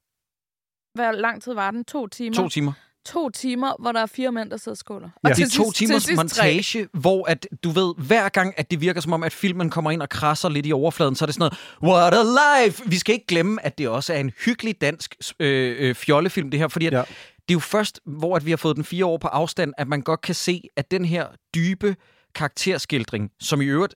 hvor 0.95 1.13
lang 1.13 1.43
tid 1.43 1.55
var 1.55 1.71
den? 1.71 1.85
To 1.85 2.07
timer? 2.07 2.37
To 2.37 2.49
timer. 2.49 2.73
to 3.07 3.29
timer, 3.31 3.73
hvor 3.83 3.93
der 3.93 4.01
er 4.01 4.07
fire 4.07 4.33
mænd, 4.33 4.51
der 4.51 4.57
sidder 4.57 4.71
og 4.75 4.77
skåler. 4.77 5.09
Ja. 5.25 5.31
Og 5.31 5.37
Det 5.37 5.43
er 5.43 5.47
to 5.57 5.65
sidst- 5.65 5.77
timers 5.77 6.03
sidst 6.03 6.09
tre. 6.09 6.15
montage, 6.17 6.89
hvor 6.93 7.29
at, 7.31 7.47
du 7.65 7.71
ved, 7.71 7.95
hver 8.07 8.29
gang, 8.29 8.55
at 8.57 8.71
det 8.71 8.81
virker 8.81 9.01
som 9.01 9.13
om, 9.13 9.23
at 9.23 9.33
filmen 9.33 9.71
kommer 9.71 9.91
ind 9.91 10.03
og 10.03 10.09
krasser 10.09 10.49
lidt 10.49 10.67
i 10.67 10.73
overfladen, 10.73 11.15
så 11.15 11.25
er 11.25 11.27
det 11.27 11.35
sådan 11.35 11.51
noget, 11.83 11.95
what 11.97 12.15
a 12.15 12.23
life! 12.67 12.83
Vi 12.91 12.99
skal 12.99 13.13
ikke 13.13 13.27
glemme, 13.27 13.67
at 13.67 13.79
det 13.79 13.89
også 13.89 14.13
er 14.15 14.19
en 14.19 14.31
hyggelig 14.45 14.81
dansk 14.81 15.15
øh, 15.41 15.77
øh, 15.89 15.95
fjollefilm, 15.95 16.51
det 16.51 16.61
her, 16.61 16.69
fordi 16.69 16.87
at 16.87 16.93
Ja. 16.93 16.99
ja. 16.99 17.05
det 17.35 17.51
er 17.51 17.55
jo 17.55 17.59
først, 17.59 18.01
hvor 18.07 18.37
at 18.37 18.47
vi 18.47 18.51
har 18.51 18.57
fået 18.57 18.77
den 18.77 18.85
fire 18.85 19.07
år 19.07 19.19
på 19.19 19.29
afstand, 19.29 19.73
at 19.79 19.89
man 19.89 20.01
godt 20.01 20.21
kan 20.21 20.35
se, 20.35 20.63
at 20.77 20.91
den 20.91 21.05
her 21.05 21.27
dybe 21.55 21.97
karakterskildring, 22.35 23.31
som 23.41 23.61
i 23.61 23.65
øvrigt 23.65 23.95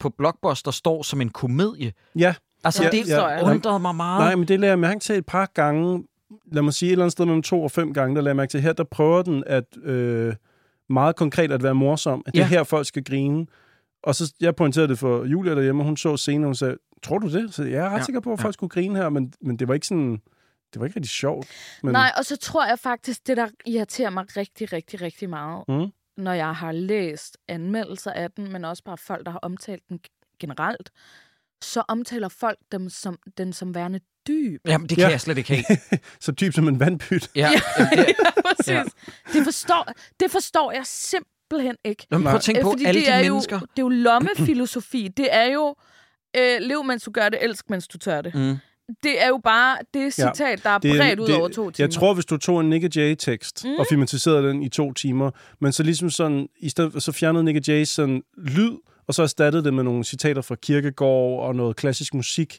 på 0.00 0.10
Blockbuster 0.18 0.70
står 0.70 1.02
som 1.02 1.20
en 1.20 1.28
komedie, 1.28 1.92
Ja, 2.18 2.34
altså 2.64 2.82
Ja, 2.82 2.90
det 2.90 3.08
ja. 3.08 3.50
undrede 3.50 3.78
mig 3.78 3.94
meget. 3.94 4.20
nej, 4.20 4.34
men 4.36 4.48
det 4.48 4.60
lader 4.60 4.70
jeg 4.72 4.78
mærke 4.78 5.00
til 5.00 5.16
et 5.16 5.26
par 5.26 5.50
gange, 5.54 6.04
lad 6.52 6.62
mig 6.62 6.74
sige, 6.74 6.88
et 6.88 6.92
eller 6.92 7.04
andet 7.04 7.12
sted 7.12 7.24
mellem 7.24 7.42
to 7.42 7.62
og 7.62 7.70
fem 7.70 7.94
gange, 7.94 8.14
der 8.16 8.20
lader 8.22 8.30
jeg 8.30 8.36
mærke 8.36 8.50
til, 8.50 8.60
her 8.60 8.72
der 8.72 8.84
prøver 8.84 9.22
den 9.22 9.44
at 9.46 9.64
øh, 9.82 10.34
meget 10.88 11.16
konkret 11.16 11.52
at 11.52 11.62
være 11.62 11.74
morsom. 11.74 12.22
At 12.26 12.32
det 12.32 12.38
Ja. 12.38 12.44
er 12.44 12.48
her, 12.48 12.64
folk 12.64 12.86
skal 12.86 13.04
grine. 13.04 13.46
Og 14.02 14.14
så, 14.14 14.34
jeg 14.40 14.56
pointerede 14.56 14.88
det 14.88 14.98
for 14.98 15.24
Julia 15.24 15.54
derhjemme, 15.54 15.82
og 15.82 15.86
hun 15.86 15.96
så 15.96 16.16
senere, 16.16 16.44
og 16.44 16.48
hun 16.48 16.54
sagde, 16.54 16.76
tror 17.02 17.18
du 17.18 17.32
det? 17.32 17.54
Så 17.54 17.62
jeg 17.64 17.72
er 17.80 17.84
ret 17.86 17.90
Ja. 17.92 17.96
ja. 17.96 18.02
sikker 18.02 18.20
på, 18.20 18.32
at 18.32 18.38
Ja. 18.38 18.44
folk 18.44 18.54
skulle 18.54 18.70
grine 18.70 18.96
her, 18.98 19.08
men, 19.08 19.32
men 19.40 19.56
det 19.56 19.68
var 19.68 19.74
ikke 19.74 19.86
sådan, 19.86 20.22
det 20.72 20.80
var 20.80 20.84
ikke 20.86 20.96
rigtig 20.96 21.10
sjovt. 21.10 21.46
Men, 21.82 21.92
Nej, 21.92 22.12
og 22.18 22.24
så 22.24 22.36
tror 22.36 22.66
jeg 22.66 22.78
faktisk, 22.78 23.26
det 23.26 23.36
der 23.36 23.46
irriterer 23.66 24.10
mig 24.10 24.36
rigtig, 24.36 24.72
rigtig, 24.72 25.02
rigtig 25.02 25.30
meget, 25.30 25.64
Mm. 25.68 25.86
når 26.16 26.32
jeg 26.32 26.54
har 26.54 26.72
læst 26.72 27.38
anmeldelser 27.48 28.10
af 28.12 28.30
den, 28.30 28.52
men 28.52 28.64
også 28.64 28.84
bare 28.84 28.98
folk, 28.98 29.26
der 29.26 29.32
har 29.32 29.38
omtalt 29.38 29.82
den 29.88 30.00
generelt, 30.40 30.90
så 31.62 31.82
omtaler 31.88 32.28
folk 32.28 32.58
dem 32.72 32.88
som, 32.88 33.18
den 33.38 33.52
som 33.52 33.74
værende 33.74 34.00
dyb. 34.28 34.60
Jamen, 34.66 34.88
det 34.88 34.96
kan 34.98 35.06
Ja. 35.06 35.10
jeg 35.10 35.20
slet 35.20 35.38
ikke 35.38 35.54
have. 35.54 35.78
Så 36.20 36.32
dyb 36.32 36.52
som 36.52 36.68
en 36.68 36.80
vandpyt. 36.80 37.30
Ja, 37.36 37.50
ja. 37.78 37.84
det, 37.96 38.14
Præcis. 38.56 38.68
Ja. 38.68 38.74
Ja. 38.74 38.84
Det, 39.32 39.44
forstår, 39.44 39.92
det 40.20 40.30
forstår 40.30 40.72
jeg 40.72 40.82
simpelthen 40.86 41.76
ikke. 41.84 42.06
Jamen, 42.12 42.24
prøv 42.24 42.34
at 42.34 42.40
tænke 42.42 42.58
Øh, 42.58 42.64
på 42.64 42.70
Fordi 42.70 42.84
alle 42.84 43.00
det 43.00 43.06
de 43.06 43.12
er 43.12 43.22
mennesker. 43.22 43.56
Jo, 43.56 43.60
det 43.60 43.78
er 43.78 43.82
jo 43.82 43.88
lommefilosofi. 43.88 45.08
Det 45.16 45.28
er 45.30 45.44
jo, 45.52 45.74
øh, 46.36 46.60
lev 46.60 46.84
mens 46.84 47.02
du 47.02 47.10
gør 47.10 47.28
det, 47.28 47.38
elsk 47.42 47.70
mens 47.70 47.88
du 47.88 47.98
tør 47.98 48.20
det. 48.20 48.34
Mm. 48.34 48.56
Det 49.02 49.22
er 49.22 49.28
jo 49.28 49.40
bare 49.44 49.76
det 49.94 50.14
citat, 50.14 50.62
der 50.62 50.70
er 50.70 50.78
Det- 50.78 50.96
bredt 50.98 51.20
ud 51.20 51.26
det- 51.26 51.36
over 51.36 51.48
to 51.48 51.70
timer. 51.70 51.86
Jeg 51.88 51.94
tror, 51.94 52.14
hvis 52.14 52.24
du 52.24 52.36
tog 52.36 52.60
en 52.60 52.70
Nick 52.70 52.96
Jay-tekst 52.96 53.64
mm. 53.64 53.70
og 53.78 53.86
filmatiserede 53.88 54.48
den 54.48 54.62
i 54.62 54.68
to 54.68 54.92
timer, 54.92 55.30
men 55.60 55.72
så 55.72 55.82
ligesom 55.82 56.10
sådan, 56.10 56.48
i 56.60 56.68
stedet, 56.68 57.02
så 57.02 57.12
fjernede 57.12 57.44
Nick 57.44 57.68
Jay 57.68 57.84
sådan 57.84 58.22
lyd, 58.38 58.72
og 59.08 59.14
så 59.14 59.22
erstattede 59.22 59.64
det 59.64 59.74
med 59.74 59.84
nogle 59.84 60.04
citater 60.04 60.42
fra 60.42 60.54
Kirkegaard 60.54 61.40
og 61.40 61.54
noget 61.56 61.76
klassisk 61.76 62.14
musik, 62.14 62.58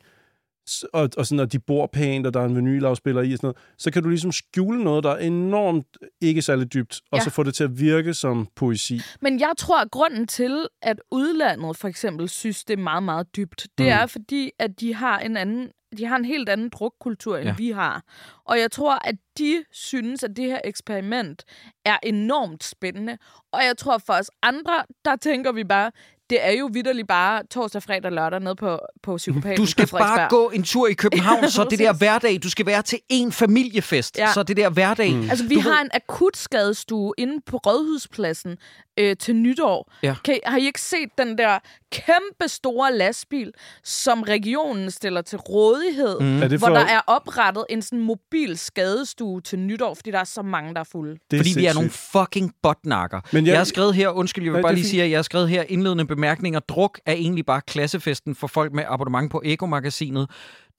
og, 0.93 1.09
og 1.17 1.25
sådan, 1.25 1.39
at 1.39 1.51
de 1.51 1.59
bor 1.59 1.87
pænt, 1.87 2.27
og 2.27 2.33
der 2.33 2.41
er 2.41 2.45
en 2.45 2.55
vinylafspiller 2.55 3.21
i 3.21 3.33
og 3.33 3.37
sådan 3.37 3.47
noget, 3.47 3.57
så 3.77 3.91
kan 3.91 4.03
du 4.03 4.09
ligesom 4.09 4.31
skjule 4.31 4.83
noget, 4.83 5.03
der 5.03 5.09
er 5.11 5.17
enormt 5.17 5.87
ikke 6.21 6.41
særlig 6.41 6.73
dybt, 6.73 7.01
og 7.11 7.17
Ja. 7.17 7.23
så 7.23 7.29
få 7.29 7.43
det 7.43 7.55
til 7.55 7.63
at 7.63 7.79
virke 7.79 8.13
som 8.13 8.47
poesi. 8.55 9.01
Men 9.21 9.39
jeg 9.39 9.51
tror, 9.57 9.81
at 9.81 9.91
grunden 9.91 10.27
til, 10.27 10.67
at 10.81 11.01
udlandet 11.11 11.77
for 11.77 11.87
eksempel 11.87 12.29
synes, 12.29 12.63
det 12.65 12.73
er 12.79 12.83
meget, 12.83 13.03
meget 13.03 13.35
dybt, 13.35 13.67
det 13.77 13.85
Mm. 13.85 13.91
er 13.91 14.05
fordi, 14.05 14.51
at 14.59 14.79
de 14.79 14.93
har 14.95 15.19
en 15.19 15.37
anden 15.37 15.69
de 15.97 16.05
har 16.05 16.15
en 16.15 16.25
helt 16.25 16.49
anden 16.49 16.69
drukkultur, 16.69 17.37
end 17.37 17.47
Ja. 17.47 17.55
vi 17.57 17.69
har. 17.69 18.03
Og 18.45 18.59
jeg 18.59 18.71
tror, 18.71 19.07
at 19.07 19.15
de 19.37 19.63
synes, 19.71 20.23
at 20.23 20.31
det 20.35 20.45
her 20.45 20.59
eksperiment 20.63 21.43
er 21.85 21.97
enormt 22.03 22.63
spændende. 22.63 23.17
Og 23.51 23.59
jeg 23.65 23.77
tror, 23.77 23.97
for 23.97 24.13
os 24.13 24.29
andre, 24.43 24.83
der 25.05 25.15
tænker 25.15 25.51
vi 25.51 25.63
bare, 25.63 25.91
det 26.29 26.45
er 26.47 26.51
jo 26.51 26.69
vidderligt 26.73 27.07
bare 27.07 27.43
torsdag, 27.51 27.83
fredag, 27.83 28.11
lørdag 28.11 28.39
ned 28.39 28.55
på, 28.55 28.79
på 29.03 29.17
psykopaten 29.17 29.57
Du 29.57 29.65
skal 29.65 29.87
bare 29.87 30.29
gå 30.29 30.49
en 30.49 30.63
tur 30.63 30.87
i 30.87 30.93
København, 30.93 31.49
så 31.49 31.63
det 31.71 31.79
der 31.79 31.93
hverdag, 31.93 32.39
du 32.43 32.49
skal 32.49 32.65
være 32.65 32.81
til 32.81 32.99
en 33.09 33.31
familiefest, 33.31 34.17
Ja. 34.17 34.33
så 34.33 34.43
det 34.43 34.57
der 34.57 34.69
hverdag. 34.69 35.13
Mm. 35.13 35.29
Altså, 35.29 35.47
vi 35.47 35.55
har 35.55 35.81
en 35.81 35.89
akut 35.93 36.37
skadestue 36.37 37.13
inde 37.17 37.41
på 37.45 37.57
Rådhuspladsen 37.57 38.57
øh, 38.99 39.17
til 39.17 39.35
nytår. 39.35 39.91
Ja. 40.03 40.15
Kan, 40.25 40.39
har 40.45 40.57
I 40.57 40.65
ikke 40.65 40.81
set 40.81 41.09
den 41.17 41.37
der 41.37 41.59
kæmpe 41.91 42.47
store 42.47 42.93
lastbil, 42.93 43.51
som 43.83 44.21
regionen 44.21 44.91
stiller 44.91 45.21
til 45.21 45.37
rådighed, 45.39 46.19
mm. 46.19 46.41
Er 46.43 46.47
det 46.47 46.59
hvor 46.59 46.67
for- 46.67 46.73
der 46.75 46.85
er 46.85 47.01
oprettet 47.07 47.65
en 47.69 47.81
sådan 47.81 47.99
mobil 47.99 48.57
skadestue 48.57 49.41
til 49.41 49.59
nytår, 49.59 49.93
fordi 49.93 50.11
der 50.11 50.19
er 50.19 50.23
så 50.23 50.41
mange, 50.41 50.73
der 50.73 50.79
er 50.79 50.83
fulde? 50.91 51.11
Det 51.31 51.39
Fordi 51.39 51.49
vi 51.59 51.65
er 51.65 51.73
sindssygt. 51.73 51.75
nogle 51.75 51.89
fucking 52.25 52.51
botnakker. 52.63 53.21
Men 53.31 53.45
jeg- 53.45 53.51
jeg, 53.51 53.59
har 53.59 53.63
skrevet 53.65 53.95
her, 53.95 54.09
undskyld, 54.09 54.43
jeg 54.43 54.53
vil 54.53 54.57
Nej, 54.57 54.61
bare 54.61 54.71
er 54.71 54.75
lige 54.75 54.87
sige, 54.87 55.03
at 55.03 55.09
jeg 55.09 55.17
har 55.17 55.23
skrevet 55.23 55.49
her 55.49 55.63
indledende 55.69 56.05
bemærkninger. 56.15 56.59
Druk 56.59 56.99
er 57.05 57.13
egentlig 57.13 57.45
bare 57.45 57.61
klassefesten 57.61 58.35
for 58.35 58.47
folk 58.47 58.73
med 58.73 58.83
abonnement 58.87 59.31
på 59.31 59.41
Ego-magasinet. 59.45 60.29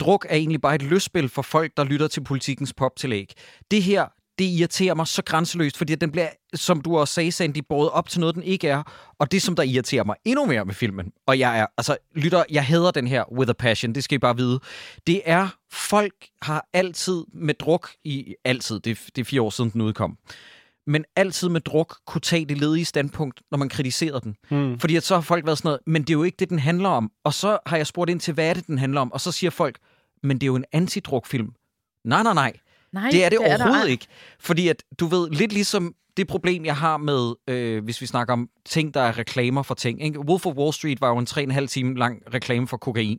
Druk 0.01 0.27
er 0.29 0.37
egentlig 0.37 0.61
bare 0.61 0.75
et 0.75 0.83
løsspil 0.83 1.29
for 1.29 1.43
folk, 1.43 1.73
der 1.77 1.85
lytter 1.85 2.09
til 2.09 2.25
politikens 2.25 2.73
poptillæg. 2.73 3.33
Det 3.71 3.83
her, 3.83 4.07
det 4.39 4.45
irriterer 4.45 4.95
mig 4.95 5.07
så 5.07 5.23
grænseløst, 5.23 5.77
fordi 5.77 5.95
den 5.95 6.11
bliver, 6.11 6.29
som 6.55 6.81
du 6.81 6.99
også 6.99 7.15
sagde, 7.15 7.33
Sandy, 7.33 7.59
båret 7.69 7.91
op 7.91 8.09
til 8.09 8.21
noget, 8.21 8.35
den 8.35 8.43
ikke 8.43 8.69
er. 8.69 8.83
Og 9.19 9.33
det, 9.33 9.43
som 9.43 9.57
der 9.57 9.63
irriterer 9.63 10.05
mig 10.05 10.17
endnu 10.25 10.47
mere 10.47 10.65
med 10.65 10.75
filmen, 10.75 11.13
og 11.27 11.39
jeg 11.39 11.59
er, 11.59 11.67
altså, 11.79 11.97
lytter, 12.15 12.45
jeg 12.51 12.65
hader 12.65 12.91
den 12.91 13.07
her 13.07 13.33
with 13.33 13.51
a 13.51 13.53
passion, 13.53 13.95
det 13.95 14.05
skal 14.05 14.17
I 14.17 14.19
bare 14.19 14.37
vide, 14.37 14.61
det 15.07 15.23
er, 15.25 15.49
folk 15.73 16.15
har 16.43 16.69
altid 16.73 17.25
med 17.33 17.55
druk 17.55 17.91
i, 18.05 18.35
altid, 18.45 18.81
det, 18.81 18.99
det 19.17 19.21
er 19.23 19.25
fire 19.25 19.43
år 19.43 19.51
siden, 19.51 19.71
den 19.71 19.81
udkom, 19.81 20.19
men 20.87 21.05
altid 21.17 21.49
med 21.49 21.61
druk 21.61 21.97
kunne 22.07 22.21
tage 22.21 22.45
det 22.45 22.59
ledige 22.59 22.85
standpunkt, 22.85 23.43
når 23.51 23.59
man 23.59 23.69
kritiserede 23.69 24.21
den. 24.21 24.37
Mm. 24.51 24.79
Fordi 24.81 24.97
at 24.97 25.03
så 25.03 25.15
har 25.15 25.21
folk 25.23 25.47
været 25.47 25.59
sådan 25.59 25.69
noget, 25.69 25.81
men 25.87 26.03
det 26.03 26.11
er 26.11 26.15
jo 26.15 26.23
ikke 26.23 26.37
det, 26.39 26.51
den 26.51 26.59
handler 26.59 26.89
om. 26.89 27.11
Og 27.25 27.35
så 27.35 27.59
har 27.67 27.77
jeg 27.77 27.87
spurgt 27.87 28.11
ind 28.11 28.21
til, 28.21 28.35
hvad 28.35 28.51
er 28.51 28.55
det, 28.55 28.67
den 28.67 28.79
handler 28.79 29.01
om? 29.01 29.13
Og 29.13 29.21
så 29.21 29.33
siger 29.33 29.51
folk, 29.51 29.79
men 30.23 30.37
det 30.37 30.43
er 30.43 30.47
jo 30.47 30.57
en 30.57 30.65
antidrukfilm. 30.73 31.53
Nej, 32.05 32.23
nej, 32.23 32.35
nej. 32.35 32.53
Nej, 32.93 33.11
Det 33.11 33.25
er 33.25 33.29
det, 33.29 33.39
det 33.39 33.51
er 33.51 33.57
der 33.57 33.65
overhovedet 33.65 33.91
ikke. 33.91 34.07
Fordi 34.41 34.69
at, 34.69 34.83
du 35.01 35.07
ved, 35.07 35.31
lidt 35.31 35.53
ligesom 35.53 35.95
det 36.17 36.27
problem, 36.27 36.65
jeg 36.65 36.77
har 36.77 36.97
med, 36.97 37.35
øh, 37.49 37.85
hvis 37.85 38.01
vi 38.01 38.07
snakker 38.07 38.33
om 38.33 38.49
ting, 38.65 38.95
der 38.95 39.01
er 39.01 39.19
reklamer 39.19 39.63
for 39.63 39.75
ting. 39.75 40.03
Ikke? 40.03 40.21
Wolf 40.21 40.47
of 40.47 40.55
Wall 40.55 40.73
Street 40.73 41.01
var 41.01 41.09
jo 41.09 41.19
en 41.19 41.27
3,5 41.53 41.67
time 41.67 41.99
lang 41.99 42.23
reklame 42.35 42.69
for 42.69 42.77
kokain. 42.77 43.19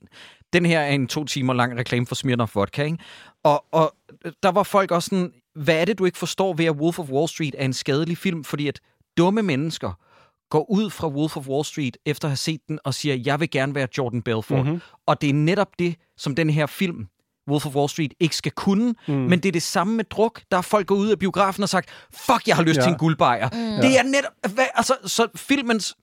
Den 0.53 0.65
her 0.65 0.79
er 0.79 0.91
en 0.91 1.07
to 1.07 1.25
timer 1.25 1.53
lang 1.53 1.77
reklame 1.79 2.05
for 2.05 2.15
Smirnoff 2.15 2.55
Vodka. 2.55 2.83
Ikke? 2.83 2.97
Og, 3.43 3.65
og 3.71 3.95
der 4.43 4.51
var 4.51 4.63
folk 4.63 4.91
også 4.91 5.09
sådan, 5.09 5.31
hvad 5.55 5.75
er 5.75 5.85
det, 5.85 5.97
du 5.99 6.05
ikke 6.05 6.17
forstår 6.17 6.53
ved, 6.53 6.65
at 6.65 6.71
Wolf 6.75 6.99
of 6.99 7.09
Wall 7.09 7.27
Street 7.27 7.55
er 7.57 7.65
en 7.65 7.73
skadelig 7.73 8.17
film? 8.17 8.43
Fordi 8.43 8.67
at 8.67 8.79
dumme 9.17 9.41
mennesker 9.41 9.91
går 10.49 10.71
ud 10.71 10.89
fra 10.89 11.07
Wolf 11.07 11.37
of 11.37 11.47
Wall 11.47 11.65
Street 11.65 11.97
efter 12.05 12.27
at 12.27 12.29
have 12.29 12.37
set 12.37 12.59
den 12.67 12.79
og 12.83 12.93
siger, 12.93 13.15
jeg 13.25 13.39
vil 13.39 13.49
gerne 13.49 13.75
være 13.75 13.87
Jordan 13.97 14.21
Belfort. 14.21 14.65
Mm-hmm. 14.65 14.81
Og 15.07 15.21
det 15.21 15.29
er 15.29 15.33
netop 15.33 15.67
det, 15.79 15.95
som 16.17 16.35
den 16.35 16.49
her 16.49 16.65
film 16.65 17.07
Wolf 17.49 17.65
of 17.65 17.75
Wall 17.75 17.89
Street 17.89 18.13
ikke 18.19 18.35
skal 18.35 18.51
kunne, 18.51 18.95
mm. 19.07 19.13
men 19.13 19.39
det 19.39 19.45
er 19.45 19.51
det 19.51 19.63
samme 19.63 19.95
med 19.95 20.03
druk. 20.03 20.41
Der 20.51 20.57
er 20.57 20.61
folk 20.61 20.87
gået 20.87 20.99
ud 20.99 21.09
af 21.09 21.19
biografen 21.19 21.63
og 21.63 21.69
sagt, 21.69 21.89
fuck, 22.13 22.47
jeg 22.47 22.55
har 22.55 22.63
lyst 22.63 22.77
Ja. 22.77 22.81
til 22.83 22.91
en 22.91 22.97
guldbejer. 22.97 23.49
Mm. 23.53 23.81
Det 23.81 23.99
er 23.99 24.03
netop, 24.03 24.31
hvad, 24.53 24.65
altså, 24.75 24.93
så 25.05 25.27
filmens 25.35 25.95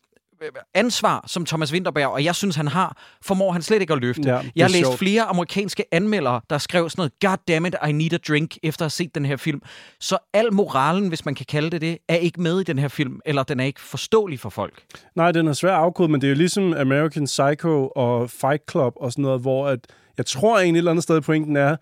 ansvar, 0.74 1.24
som 1.26 1.46
Thomas 1.46 1.72
Winterberg, 1.72 2.08
og 2.08 2.24
jeg 2.24 2.34
synes, 2.34 2.56
han 2.56 2.68
har, 2.68 2.96
formår 3.22 3.52
han 3.52 3.62
slet 3.62 3.80
ikke 3.80 3.92
at 3.92 4.00
løfte. 4.00 4.22
Ja, 4.28 4.40
jeg 4.56 4.64
har 4.64 4.70
læst 4.70 4.86
sjovt. 4.86 4.98
flere 4.98 5.22
amerikanske 5.22 5.84
anmeldere, 5.92 6.40
der 6.50 6.58
skrev 6.58 6.90
sådan 6.90 7.00
noget, 7.00 7.12
God 7.20 7.54
damn 7.54 7.66
it, 7.66 7.74
I 7.88 7.92
need 7.92 8.12
a 8.12 8.16
drink, 8.28 8.56
efter 8.62 8.82
at 8.82 8.84
have 8.84 8.90
set 8.90 9.14
den 9.14 9.24
her 9.24 9.36
film. 9.36 9.62
Så 10.00 10.18
al 10.32 10.52
moralen, 10.52 11.08
hvis 11.08 11.24
man 11.24 11.34
kan 11.34 11.46
kalde 11.48 11.70
det 11.70 11.80
det, 11.80 11.98
er 12.08 12.16
ikke 12.16 12.40
med 12.40 12.60
i 12.60 12.64
den 12.64 12.78
her 12.78 12.88
film, 12.88 13.20
eller 13.26 13.42
den 13.42 13.60
er 13.60 13.64
ikke 13.64 13.80
forståelig 13.80 14.40
for 14.40 14.50
folk. 14.50 14.82
Nej, 15.14 15.32
den 15.32 15.48
er 15.48 15.52
svær 15.52 15.72
at 15.72 15.76
afkode, 15.76 16.08
men 16.08 16.20
det 16.20 16.26
er 16.26 16.30
jo 16.30 16.36
ligesom 16.36 16.72
American 16.72 17.24
Psycho 17.24 17.88
og 17.96 18.30
Fight 18.30 18.70
Club 18.70 18.92
og 18.96 19.12
sådan 19.12 19.22
noget, 19.22 19.40
hvor 19.40 19.68
at, 19.68 19.78
jeg 20.18 20.26
tror 20.26 20.58
egentlig 20.58 20.78
et 20.78 20.80
eller 20.80 20.90
andet 20.90 21.02
sted, 21.02 21.20
pointen 21.20 21.56
er, 21.56 21.76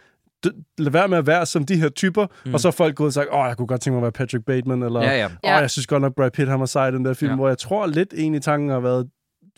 lad 0.78 0.90
være 0.92 1.08
med 1.08 1.18
at 1.18 1.26
være 1.26 1.46
som 1.46 1.66
de 1.66 1.76
her 1.76 1.88
typer, 1.88 2.26
mm. 2.46 2.54
og 2.54 2.60
så 2.60 2.68
er 2.68 2.72
folk 2.72 2.94
gået 2.94 3.06
og 3.06 3.12
sagt, 3.12 3.28
åh, 3.32 3.44
jeg 3.48 3.56
kunne 3.56 3.66
godt 3.66 3.80
tænke 3.80 3.94
mig 3.94 3.98
at 3.98 4.02
være 4.02 4.12
Patrick 4.26 4.44
Bateman, 4.44 4.82
eller 4.82 5.02
Ja, 5.02 5.16
ja. 5.18 5.26
åh, 5.26 5.30
Ja. 5.44 5.56
jeg 5.56 5.70
synes 5.70 5.86
godt 5.86 6.02
nok, 6.02 6.14
Brad 6.14 6.30
Pitt 6.30 6.48
har 6.48 6.56
var 6.56 6.66
sej 6.66 6.88
i 6.88 6.92
den 6.92 7.04
der 7.04 7.14
film, 7.14 7.30
ja. 7.30 7.36
Hvor 7.36 7.48
jeg 7.48 7.58
tror 7.58 7.86
lidt 7.86 8.14
egentlig 8.16 8.42
tanken 8.42 8.70
har 8.70 8.80
været, 8.80 9.08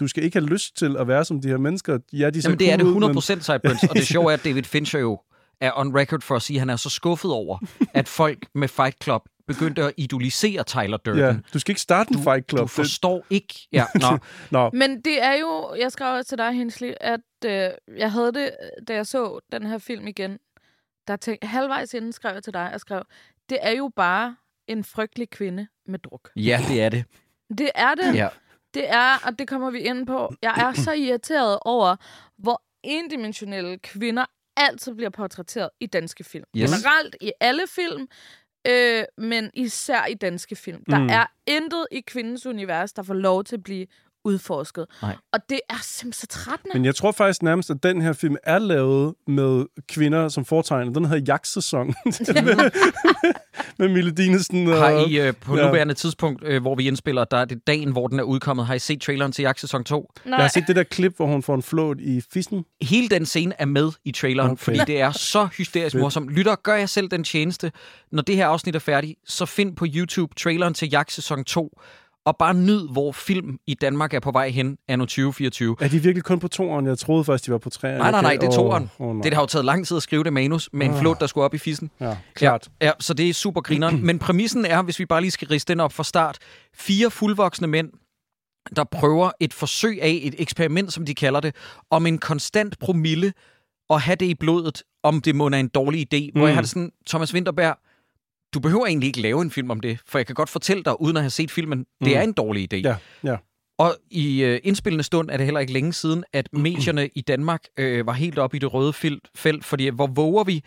du 0.01 0.09
skal 0.09 0.25
ikke 0.25 0.39
have 0.39 0.47
lyst 0.49 0.77
til 0.77 0.97
at 0.97 1.09
være 1.09 1.25
som 1.25 1.41
de 1.41 1.49
her 1.49 1.57
mennesker. 1.59 1.99
Ja, 2.13 2.31
de 2.31 2.41
Jamen, 2.45 2.59
det 2.59 2.73
er 2.73 2.77
det 2.77 2.87
cool 2.87 3.05
ud, 3.05 3.11
100% 3.11 3.21
Sideburns, 3.21 3.83
og 3.91 3.97
det 3.97 4.07
sjove 4.07 4.31
er, 4.31 4.35
at 4.35 4.45
David 4.45 4.63
Fincher 4.63 5.01
jo 5.01 5.21
er 5.61 5.71
on 5.77 5.97
record 5.97 6.21
for 6.21 6.37
at 6.37 6.43
sige, 6.43 6.57
at 6.57 6.61
han 6.61 6.71
er 6.71 6.77
så 6.77 6.91
skuffet 6.91 7.31
over, 7.33 7.59
at 7.95 8.09
folk 8.09 8.39
med 8.55 8.69
Fight 8.69 9.05
Club 9.05 9.23
begyndte 9.47 9.83
at 9.83 9.93
idolisere 9.97 10.65
Tyler 10.65 10.97
Durden. 10.97 11.21
Men, 11.23 11.31
ja, 11.35 11.41
du 11.55 11.59
skal 11.59 11.71
ikke 11.73 11.81
starte 11.81 12.15
en 12.15 12.23
Fight 12.23 12.51
Club. 12.51 12.61
Du 12.63 12.67
forstår 12.67 13.25
ikke... 13.31 13.55
Ja, 13.73 13.85
nå. 13.95 14.19
Nå, 14.59 14.71
Men 14.73 15.01
det 15.01 15.23
er 15.23 15.33
jo, 15.33 15.75
jeg 15.81 15.93
skrev 15.93 16.25
til 16.25 16.39
dig, 16.39 16.53
Hensley, 16.53 16.93
at 17.01 17.21
øh, 17.47 17.69
jeg 17.99 18.13
havde 18.13 18.33
det, 18.33 18.51
da 18.89 18.95
jeg 18.95 19.07
så 19.07 19.41
den 19.53 19.67
her 19.67 19.79
film 19.79 20.07
igen, 20.07 20.39
der 21.09 21.17
tænkte, 21.17 21.47
halvvejs 21.47 21.95
inden 21.95 22.13
skrev 22.13 22.35
jeg 22.35 22.43
til 22.45 22.53
dig, 22.53 22.71
og 22.75 22.81
skrev, 22.81 23.03
det 23.49 23.59
er 23.63 23.71
jo 23.71 23.91
bare 23.97 24.37
en 24.69 24.85
frygtelig 24.85 25.31
kvinde 25.31 25.67
med 25.87 25.99
druk. 25.99 26.31
Ja, 26.37 26.61
det 26.69 26.83
er 26.83 26.89
det. 26.89 27.05
Det 27.59 27.71
er 27.75 27.95
det. 27.95 28.15
Ja. 28.15 28.29
Det 28.75 28.91
er, 28.91 29.15
og 29.27 29.39
det 29.39 29.49
kommer 29.49 29.71
vi 29.71 29.79
ind 29.79 30.07
på, 30.07 30.35
jeg 30.43 30.55
er 30.57 30.73
så 30.73 30.93
irriteret 30.93 31.59
over, 31.63 31.97
hvor 32.39 32.63
endimensionelle 32.83 33.79
kvinder 33.79 34.25
altid 34.57 34.95
bliver 34.95 35.11
portrætteret 35.11 35.71
i 35.81 35.87
danske 35.87 36.25
film. 36.25 36.45
Yes. 36.57 36.71
Generelt 36.71 37.17
i 37.21 37.33
alle 37.41 37.63
film, 37.69 38.09
øh, 38.69 39.05
men 39.19 39.51
især 39.55 40.07
i 40.07 40.15
danske 40.15 40.57
film. 40.57 40.85
Der 40.91 40.99
Mm. 40.99 41.09
er 41.09 41.27
intet 41.47 41.87
i 41.93 42.01
kvindens 42.01 42.47
univers, 42.47 42.93
der 42.93 43.03
får 43.03 43.15
lov 43.15 43.45
til 43.45 43.57
at 43.57 43.63
blive 43.63 43.87
udforsket. 44.25 44.87
Nej. 45.03 45.17
Og 45.33 45.39
det 45.51 45.61
er 45.71 45.75
simpelthen 45.83 46.13
så 46.13 46.27
trættende. 46.27 46.71
Men 46.79 46.85
jeg 46.85 46.95
tror 46.95 47.13
faktisk 47.13 47.43
nærmest, 47.43 47.71
at 47.71 47.83
den 47.83 48.03
her 48.03 48.13
film 48.13 48.37
er 48.45 48.59
lavet 48.59 49.15
med 49.27 49.65
kvinder 49.89 50.29
som 50.29 50.45
foretegner. 50.45 50.93
Den 50.93 51.05
hedder 51.05 51.25
Jagtsæson. 51.29 51.87
med, 52.07 52.71
med 53.79 53.89
Mille 53.89 54.11
Dinesen. 54.11 54.67
Og, 54.69 54.79
Har 54.79 54.91
I 55.07 55.21
øh, 55.21 55.35
på 55.41 55.57
Ja. 55.57 55.67
nuværende 55.67 55.95
tidspunkt, 55.95 56.45
øh, 56.45 56.63
hvor 56.63 56.75
vi 56.75 56.87
indspiller, 56.87 57.25
der 57.25 57.37
er 57.37 57.45
det 57.45 57.67
dagen, 57.67 57.93
hvor 57.93 58.07
den 58.09 58.19
er 58.19 58.23
udkommet, 58.23 58.67
har 58.67 58.75
I 58.75 58.79
set 58.79 59.01
traileren 59.01 59.33
til 59.33 59.43
Jagt 59.43 59.61
sæson 59.61 59.85
2? 59.85 60.11
Nej. 60.25 60.37
Jeg 60.37 60.45
har 60.45 60.49
set 60.49 60.65
det 60.67 60.77
der 60.77 60.83
klip, 60.83 61.17
hvor 61.17 61.27
hun 61.27 61.43
får 61.43 61.55
en 61.55 61.63
flåt 61.63 62.01
i 62.01 62.23
fissen. 62.33 62.65
Hele 62.83 63.09
den 63.09 63.27
scene 63.27 63.55
er 63.59 63.65
med 63.67 63.91
i 64.05 64.13
traileren, 64.13 64.51
Okay. 64.51 64.65
fordi 64.65 64.79
det 64.87 65.01
er 65.01 65.11
så 65.13 65.49
hysterisk 65.59 65.97
morsomt. 65.97 66.31
Lytter, 66.31 66.55
gør 66.63 66.75
jeg 66.75 66.89
selv 66.89 67.09
den 67.09 67.25
tjeneste. 67.25 67.73
Når 68.13 68.23
det 68.23 68.37
her 68.37 68.47
afsnit 68.47 68.75
er 68.75 68.79
færdigt, 68.79 69.19
så 69.27 69.47
find 69.47 69.77
på 69.77 69.87
YouTube 69.95 70.35
traileren 70.35 70.75
til 70.75 70.91
Jagt 70.91 71.13
sæson 71.13 71.45
2, 71.45 71.81
og 72.27 72.37
bare 72.37 72.55
nyd, 72.55 72.89
hvor 72.89 73.13
film 73.13 73.59
i 73.67 73.75
Danmark 73.75 74.15
er 74.15 74.21
på 74.21 74.31
vej 74.31 74.49
hen 74.49 74.79
anno 74.89 75.05
2024. 75.05 75.77
Er 75.81 75.89
de 75.89 75.99
virkelig 75.99 76.25
kun 76.25 76.39
på 76.39 76.49
toeren? 76.49 76.87
Jeg 76.87 76.99
troede 76.99 77.25
først, 77.25 77.47
de 77.47 77.53
var 77.53 77.59
på 77.59 77.71
træerne. 77.71 77.99
Nej, 77.99 78.11
nej, 78.11 78.23
nej, 78.23 78.37
det 78.41 78.47
er 78.47 78.51
toeren. 78.51 78.91
Oh, 78.99 79.17
oh, 79.17 79.23
det 79.23 79.35
har 79.35 79.41
jo 79.43 79.47
taget 79.47 79.65
lang 79.65 79.87
tid 79.87 79.97
at 79.97 80.03
skrive 80.03 80.25
det 80.25 80.33
manus 80.33 80.69
med 80.73 80.87
en 80.87 80.93
Ah. 80.93 81.01
flot, 81.01 81.21
der 81.21 81.27
skulle 81.27 81.45
op 81.45 81.55
i 81.55 81.59
fissen. 81.59 81.91
Ja, 82.01 82.17
klart. 82.35 82.69
Ja, 82.81 82.87
ja, 82.87 82.93
så 83.01 83.15
det 83.15 83.29
er 83.29 83.35
super 83.35 83.61
grineren. 83.61 84.07
Men 84.07 84.19
præmissen 84.19 84.65
er, 84.65 84.83
hvis 84.83 84.99
vi 84.99 85.07
bare 85.07 85.21
lige 85.21 85.31
skal 85.31 85.49
riste 85.49 85.73
den 85.73 85.81
op 85.81 85.93
fra 85.93 86.05
start, 86.05 86.39
fire 86.75 87.11
fuldvoksne 87.11 87.67
mænd, 87.67 87.91
der 88.77 88.85
prøver 88.85 89.31
et 89.41 89.53
forsøg 89.55 90.03
af 90.03 90.21
et 90.23 90.35
eksperiment, 90.39 90.93
som 90.93 91.07
de 91.07 91.15
kalder 91.15 91.41
det, 91.41 91.55
om 91.91 92.07
en 92.07 92.19
konstant 92.19 92.79
promille 92.79 93.33
og 93.89 94.01
have 94.01 94.17
det 94.17 94.27
i 94.27 94.35
blodet, 94.35 94.83
om 95.03 95.21
det 95.21 95.35
må 95.35 95.47
er 95.47 95.51
en 95.51 95.69
dårlig 95.69 96.15
idé. 96.15 96.27
Mm. 96.27 96.39
Hvor 96.39 96.47
jeg 96.47 96.57
har 96.57 96.63
det 96.63 96.71
sådan, 96.71 96.93
Thomas 97.09 97.35
Winterberg, 97.35 97.79
du 98.55 98.61
behøver 98.61 98.87
egentlig 98.87 99.07
ikke 99.07 99.21
lave 99.21 99.43
en 99.43 99.51
film 99.51 99.71
om 99.71 99.81
det, 99.81 99.99
for 100.07 100.19
jeg 100.19 100.27
kan 100.27 100.35
godt 100.35 100.49
fortælle 100.49 100.83
dig, 100.83 101.01
uden 101.01 101.17
at 101.17 101.23
have 101.23 101.31
set 101.31 101.51
filmen, 101.51 101.79
det 101.79 101.87
Mm. 102.01 102.09
er 102.17 102.21
en 102.23 102.33
dårlig 102.33 102.75
idé. 102.75 102.77
Ja, 102.77 102.97
ja. 103.25 103.37
Og 103.79 103.97
i 104.11 104.43
øh, 104.45 104.61
indspillende 104.65 105.05
stund 105.05 105.31
er 105.31 105.37
det 105.37 105.47
heller 105.47 105.61
ikke 105.61 105.73
længe 105.73 105.93
siden, 105.93 106.25
at 106.33 106.49
medierne 106.53 107.09
i 107.15 107.21
Danmark 107.21 107.65
øh, 107.77 108.07
var 108.07 108.13
helt 108.13 108.39
oppe 108.39 108.57
i 108.57 108.61
det 108.61 108.75
røde 108.75 108.93
felt, 109.37 109.65
fordi 109.65 109.89
hvor 109.89 110.07
våger 110.07 110.45
vi 110.45 110.65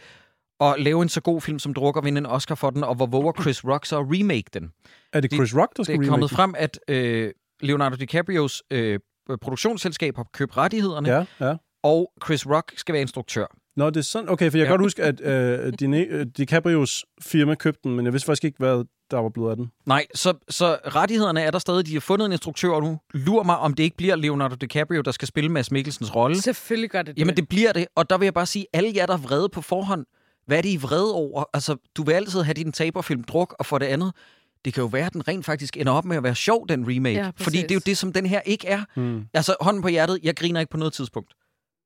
at 0.60 0.76
lave 0.78 1.02
en 1.02 1.10
så 1.10 1.22
god 1.22 1.42
film, 1.42 1.60
som 1.60 1.74
drukker 1.74 2.02
vinde 2.02 2.18
en 2.20 2.26
Oscar 2.26 2.56
for 2.56 2.70
den, 2.70 2.84
og 2.84 2.96
hvor 2.96 3.06
våger 3.06 3.32
Chris 3.42 3.66
Rock 3.66 3.86
så 3.86 4.00
at 4.00 4.06
remake 4.10 4.50
den? 4.54 4.72
Er 5.14 5.20
det 5.22 5.34
Chris 5.34 5.56
Rock, 5.56 5.78
der 5.78 5.84
skal 5.84 5.94
Det 5.94 5.98
er 5.98 6.02
remake 6.02 6.10
kommet 6.10 6.30
den? 6.30 6.36
frem, 6.36 6.56
at 6.58 6.80
øh, 6.90 7.32
Leonardo 7.62 7.96
DiCaprios 7.96 8.64
øh, 8.72 9.00
produktionsselskab 9.42 10.16
har 10.16 10.28
købt 10.34 10.58
rettighederne, 10.58 11.10
Ja, 11.10 11.26
ja. 11.40 11.56
og 11.84 12.12
Chris 12.26 12.48
Rock 12.48 12.74
skal 12.78 12.94
være 12.94 13.02
instruktør. 13.02 13.46
Nå, 13.76 13.90
det 13.90 13.98
er 13.98 14.02
sådan. 14.02 14.30
Okay, 14.30 14.52
for 14.52 14.58
jeg 14.58 14.66
kan 14.66 14.72
Ja. 14.72 14.78
godt 14.78 14.82
huske, 14.82 15.04
at 15.04 15.22
øh, 15.22 15.74
Dine, 15.80 15.98
øh, 16.00 16.26
DiCaprios 16.38 17.06
firma 17.22 17.56
købte 17.56 17.80
den, 17.84 17.96
men 17.96 18.06
jeg 18.06 18.14
vidste 18.14 18.26
faktisk 18.26 18.44
ikke, 18.44 18.58
hvad 18.58 18.84
der 19.12 19.18
var 19.18 19.30
blevet 19.30 19.50
af 19.50 19.56
den. 19.56 19.72
Nej, 19.86 20.06
så, 20.14 20.34
så 20.50 20.78
rettighederne 20.96 21.42
er 21.42 21.52
der 21.52 21.60
stadig. 21.60 21.86
De 21.88 21.94
har 21.94 22.00
fundet 22.00 22.26
en 22.26 22.32
instruktør 22.32 22.80
nu. 22.80 23.00
Lur 23.14 23.44
mig, 23.44 23.58
om 23.58 23.74
det 23.74 23.84
ikke 23.84 23.98
bliver 23.98 24.16
Leonardo 24.16 24.56
DiCaprio, 24.56 25.02
der 25.02 25.12
skal 25.12 25.28
spille 25.28 25.50
Mads 25.50 25.72
Mikkelsens 25.72 26.16
rolle. 26.16 26.42
Selvfølgelig 26.42 26.90
gør 26.90 27.02
det 27.02 27.20
Jamen, 27.20 27.38
det 27.38 27.50
bliver 27.50 27.74
det. 27.74 27.88
Og 27.96 28.10
der 28.10 28.18
vil 28.18 28.26
jeg 28.26 28.34
bare 28.34 28.46
sige, 28.46 28.66
alle 28.74 28.92
jer, 28.96 29.06
der 29.06 29.14
er 29.14 29.18
vrede 29.18 29.50
på 29.50 29.62
forhånd, 29.62 30.06
hvad 30.48 30.58
er 30.58 30.62
det, 30.62 30.70
I 30.70 30.76
er 30.76 30.80
vrede 30.80 31.14
over? 31.14 31.44
Altså, 31.54 31.76
du 31.98 32.04
vil 32.04 32.14
altid 32.14 32.42
have 32.42 32.54
din 32.54 32.72
taberfilm 32.72 33.24
druk, 33.24 33.56
og 33.60 33.66
for 33.66 33.78
det 33.78 33.86
andet, 33.86 34.14
det 34.66 34.74
kan 34.74 34.82
jo 34.82 34.88
være, 34.88 35.06
at 35.06 35.14
den 35.14 35.28
rent 35.28 35.46
faktisk 35.46 35.78
ender 35.78 35.92
op 35.94 36.06
med 36.06 36.18
at 36.18 36.24
være 36.24 36.36
sjov, 36.36 36.68
den 36.70 36.86
remake. 36.96 37.20
Ja, 37.20 37.32
fordi 37.38 37.58
det 37.62 37.72
er 37.72 37.76
jo 37.76 37.82
det, 37.86 37.98
som 37.98 38.14
den 38.14 38.26
her 38.26 38.42
ikke 38.46 38.68
er. 38.68 38.82
Hmm. 38.96 39.26
Altså, 39.34 39.56
hånden 39.62 39.82
på 39.82 39.88
hjertet, 39.88 40.20
jeg 40.24 40.36
griner 40.36 40.60
ikke 40.60 40.70
på 40.72 40.78
noget 40.78 40.94
tidspunkt. 40.94 41.34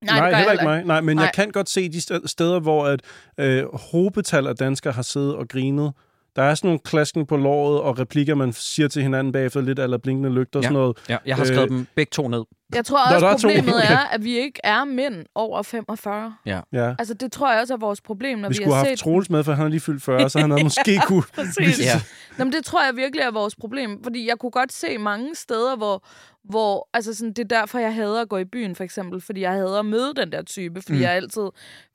Nej, 0.06 0.16
jeg 0.16 0.38
heller 0.38 0.52
ikke 0.52 0.64
mig. 0.66 0.84
Nej, 0.84 1.02
men 1.02 1.16
Nej. 1.16 1.24
jeg 1.26 1.32
kan 1.34 1.52
godt 1.52 1.70
se 1.70 1.90
de 1.90 1.98
st- 1.98 2.28
steder, 2.28 2.60
hvor 2.60 2.86
at, 2.86 3.02
øh, 3.40 3.64
hobetal 3.92 4.48
af 4.48 4.56
danskere 4.56 4.94
har 4.94 5.02
siddet 5.02 5.36
og 5.36 5.48
grinet. 5.48 5.94
Der 6.36 6.44
er 6.44 6.56
sådan 6.56 6.68
nogle 6.68 6.80
klasken 6.80 7.26
på 7.26 7.38
låret 7.38 7.82
og 7.82 8.00
replikker, 8.00 8.36
man 8.36 8.54
siger 8.54 8.88
til 8.88 9.02
hinanden 9.02 9.34
bagefter, 9.34 9.62
lidt 9.62 9.80
eller 9.80 9.98
blinkende 9.98 10.30
lygter 10.34 10.60
og 10.60 10.64
Ja. 10.64 10.68
sådan 10.68 10.74
noget. 10.82 10.98
Ja, 11.10 11.18
jeg 11.26 11.36
har 11.36 11.44
skrevet 11.44 11.64
øh, 11.64 11.70
dem 11.70 11.88
begge 11.96 12.10
to 12.10 12.28
ned. 12.28 12.44
Jeg 12.76 12.86
tror 12.86 12.98
også, 13.06 13.26
der 13.26 13.34
er 13.34 13.38
to. 13.38 13.48
problemet 13.48 13.76
Okay. 13.84 13.94
er, 13.94 13.98
at 14.00 14.24
vi 14.24 14.38
ikke 14.40 14.60
er 14.64 14.84
mænd 14.84 15.26
over 15.36 15.64
45. 15.64 16.34
Ja. 16.46 16.60
Ja. 16.74 16.96
Altså, 17.00 17.14
det 17.14 17.32
tror 17.32 17.52
jeg 17.52 17.62
også 17.62 17.74
er 17.74 17.78
vores 17.78 18.02
problem, 18.02 18.40
når 18.40 18.50
Vi 18.50 18.52
vi, 18.52 18.56
skulle 18.56 18.68
har 18.74 18.76
have 18.76 18.86
set... 18.86 18.90
haft 18.90 19.00
Troels 19.00 19.30
med, 19.30 19.44
for 19.44 19.54
han 19.54 19.66
er 19.66 19.70
lige 19.70 19.80
fyldt 19.80 20.04
40, 20.04 20.30
så 20.30 20.40
han 20.40 20.52
havde 20.52 20.64
måske 20.64 21.00
kunne... 21.06 21.24
Ja. 21.38 22.02
Nå, 22.38 22.44
men 22.46 22.54
det 22.54 22.66
tror 22.66 22.86
jeg 22.86 22.96
virkelig 22.96 23.24
er 23.24 23.32
vores 23.32 23.56
problem, 23.56 24.04
fordi 24.04 24.28
jeg 24.28 24.38
kunne 24.40 24.52
godt 24.52 24.74
se 24.74 24.98
mange 24.98 25.36
steder, 25.36 25.76
hvor, 25.76 26.04
hvor 26.50 26.90
altså 26.94 27.14
sådan, 27.14 27.34
det 27.34 27.40
er 27.44 27.58
derfor, 27.60 27.80
jeg 27.80 27.96
hader 27.96 28.22
at 28.22 28.30
gå 28.30 28.38
i 28.38 28.46
byen, 28.46 28.76
for 28.76 28.84
eksempel, 28.84 29.22
fordi 29.22 29.42
jeg 29.42 29.52
hader 29.52 29.80
at 29.80 29.86
møde 29.86 30.14
den 30.16 30.32
der 30.32 30.42
type, 30.42 30.82
fordi 30.82 30.98
Mm. 30.98 31.02
jeg 31.02 31.12
altid 31.12 31.50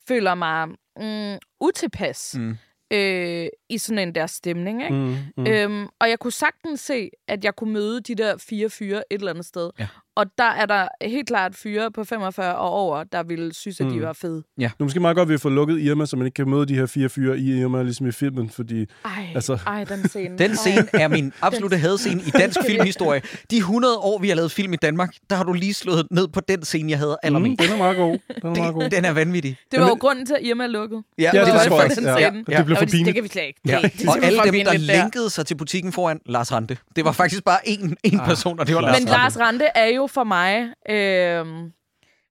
føler 0.07 0.35
mig 0.35 0.67
mm, 0.99 1.37
utilpas 1.61 2.35
Mm. 2.37 2.57
øh, 2.93 3.47
i 3.69 3.77
sådan 3.77 3.99
en 3.99 4.15
der 4.15 4.27
stemning, 4.27 4.83
ikke? 4.83 4.95
Mm, 4.95 5.17
mm. 5.37 5.47
Øhm, 5.47 5.87
og 5.99 6.09
jeg 6.09 6.19
kunne 6.19 6.31
sagtens 6.31 6.79
se, 6.79 7.09
at 7.27 7.43
jeg 7.45 7.55
kunne 7.55 7.73
møde 7.73 8.01
de 8.01 8.15
der 8.15 8.37
fire 8.37 8.69
fyre 8.69 9.03
et 9.11 9.19
eller 9.19 9.31
andet 9.31 9.45
sted. 9.45 9.69
Ja. 9.79 9.87
Og 10.15 10.25
der 10.37 10.43
er 10.43 10.65
der 10.65 10.87
helt 11.01 11.27
klart 11.27 11.55
fyre 11.55 11.91
på 11.91 12.03
45 12.03 12.55
og 12.55 12.69
over, 12.69 13.03
der 13.03 13.23
ville 13.23 13.53
synes, 13.53 13.79
at 13.81 13.85
de 13.85 13.95
Mm. 13.95 14.01
var 14.01 14.13
fede. 14.13 14.43
Det 14.57 14.65
er 14.65 14.69
måske 14.83 14.99
meget 14.99 15.15
godt, 15.17 15.25
at 15.25 15.29
vi 15.29 15.33
har 15.33 15.37
fået 15.39 15.53
lukket 15.53 15.79
Irma, 15.81 16.05
så 16.05 16.17
man 16.17 16.25
ikke 16.25 16.35
kan 16.35 16.49
møde 16.49 16.65
de 16.65 16.75
her 16.75 16.85
fire 16.85 17.09
fyre 17.09 17.37
i 17.37 17.59
Irma, 17.61 17.81
ligesom 17.83 18.07
i 18.07 18.11
filmen, 18.11 18.49
fordi... 18.49 18.85
Ej, 19.05 19.11
Altså- 19.35 19.57
ej 19.67 19.83
den 19.83 20.09
scene. 20.09 20.37
Den 20.37 20.49
Ej. 20.51 20.55
scene 20.55 20.87
er 20.93 21.07
min 21.07 21.33
absolutte 21.41 21.77
hadscene 21.77 22.21
i 22.21 22.29
dansk 22.29 22.59
filmhistorie. 22.67 23.21
De 23.51 23.57
100 23.57 23.97
år, 23.97 24.19
vi 24.19 24.27
har 24.29 24.35
lavet 24.35 24.51
film 24.51 24.73
i 24.73 24.75
Danmark, 24.75 25.13
der 25.29 25.35
har 25.35 25.43
du 25.43 25.53
lige 25.53 25.73
slået 25.73 26.07
ned 26.11 26.27
på 26.27 26.39
den 26.41 26.63
scene, 26.63 26.89
jeg 26.91 26.97
havde 26.99 27.11
Mm, 27.23 27.27
allermest. 27.27 27.61
den 27.61 27.71
er 27.71 27.77
meget 27.77 27.97
god. 27.97 28.17
Den 28.41 28.51
er 28.51 28.55
meget 28.57 28.73
god. 28.73 28.89
Den, 28.89 29.05
er 29.05 29.11
vanvittig. 29.11 29.57
Det 29.71 29.79
var 29.79 29.87
jo 29.87 29.93
grunden 29.99 30.25
til, 30.25 30.33
at 30.33 30.39
Irma 30.43 30.67
lukkede. 30.67 31.03
Ja, 31.17 31.23
Ja, 31.23 31.39
det 31.39 31.45
det 31.47 31.53
var 31.53 31.59
jeg 31.61 31.69
for 31.71 31.77
den 31.95 32.05
Ja. 32.05 32.15
scene. 32.29 32.43
Det 32.57 32.65
blev 32.65 32.77
for 32.77 32.85
det- 32.85 32.91
pinligt. 32.91 33.05
Det 33.05 33.13
kan 33.15 33.23
vi 33.23 33.29
slet 33.29 33.43
ikke. 33.47 33.59
Ja. 33.67 33.79
Det, 33.81 33.93
det 33.99 34.07
Og 34.09 34.17
alle 34.23 34.39
dem, 34.43 34.53
der 34.65 34.77
lænkede 34.77 35.29
sig 35.29 35.45
til 35.45 35.55
butikken 35.55 35.91
foran 35.93 36.19
Lars 36.25 36.51
Rante. 36.51 36.77
Det 36.95 37.05
var 37.05 37.11
faktisk 37.11 37.43
bare 37.43 37.59
én, 37.67 37.93
én 38.07 38.25
person, 38.25 38.59
og 38.59 38.67
det 38.67 38.75
var 38.75 38.81
Lars 38.81 38.99
Men 39.01 39.09
Rante. 39.09 39.23
Lars 39.23 39.39
Rante 39.47 39.65
er 39.75 39.87
jo 39.95 40.04
for 40.07 40.23
mig... 40.23 40.73
Øh, 40.89 41.45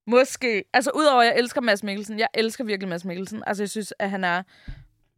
måske... 0.06 0.64
Altså, 0.72 0.90
udover 0.94 1.20
at 1.20 1.26
jeg 1.26 1.38
elsker 1.38 1.60
Mads 1.60 1.82
Mikkelsen. 1.82 2.18
Jeg 2.18 2.28
elsker 2.34 2.64
virkelig 2.64 2.88
Mads 2.88 3.04
Mikkelsen. 3.04 3.42
Altså, 3.46 3.62
jeg 3.62 3.70
synes, 3.70 3.94
at 3.98 4.10
han 4.10 4.24
er... 4.24 4.42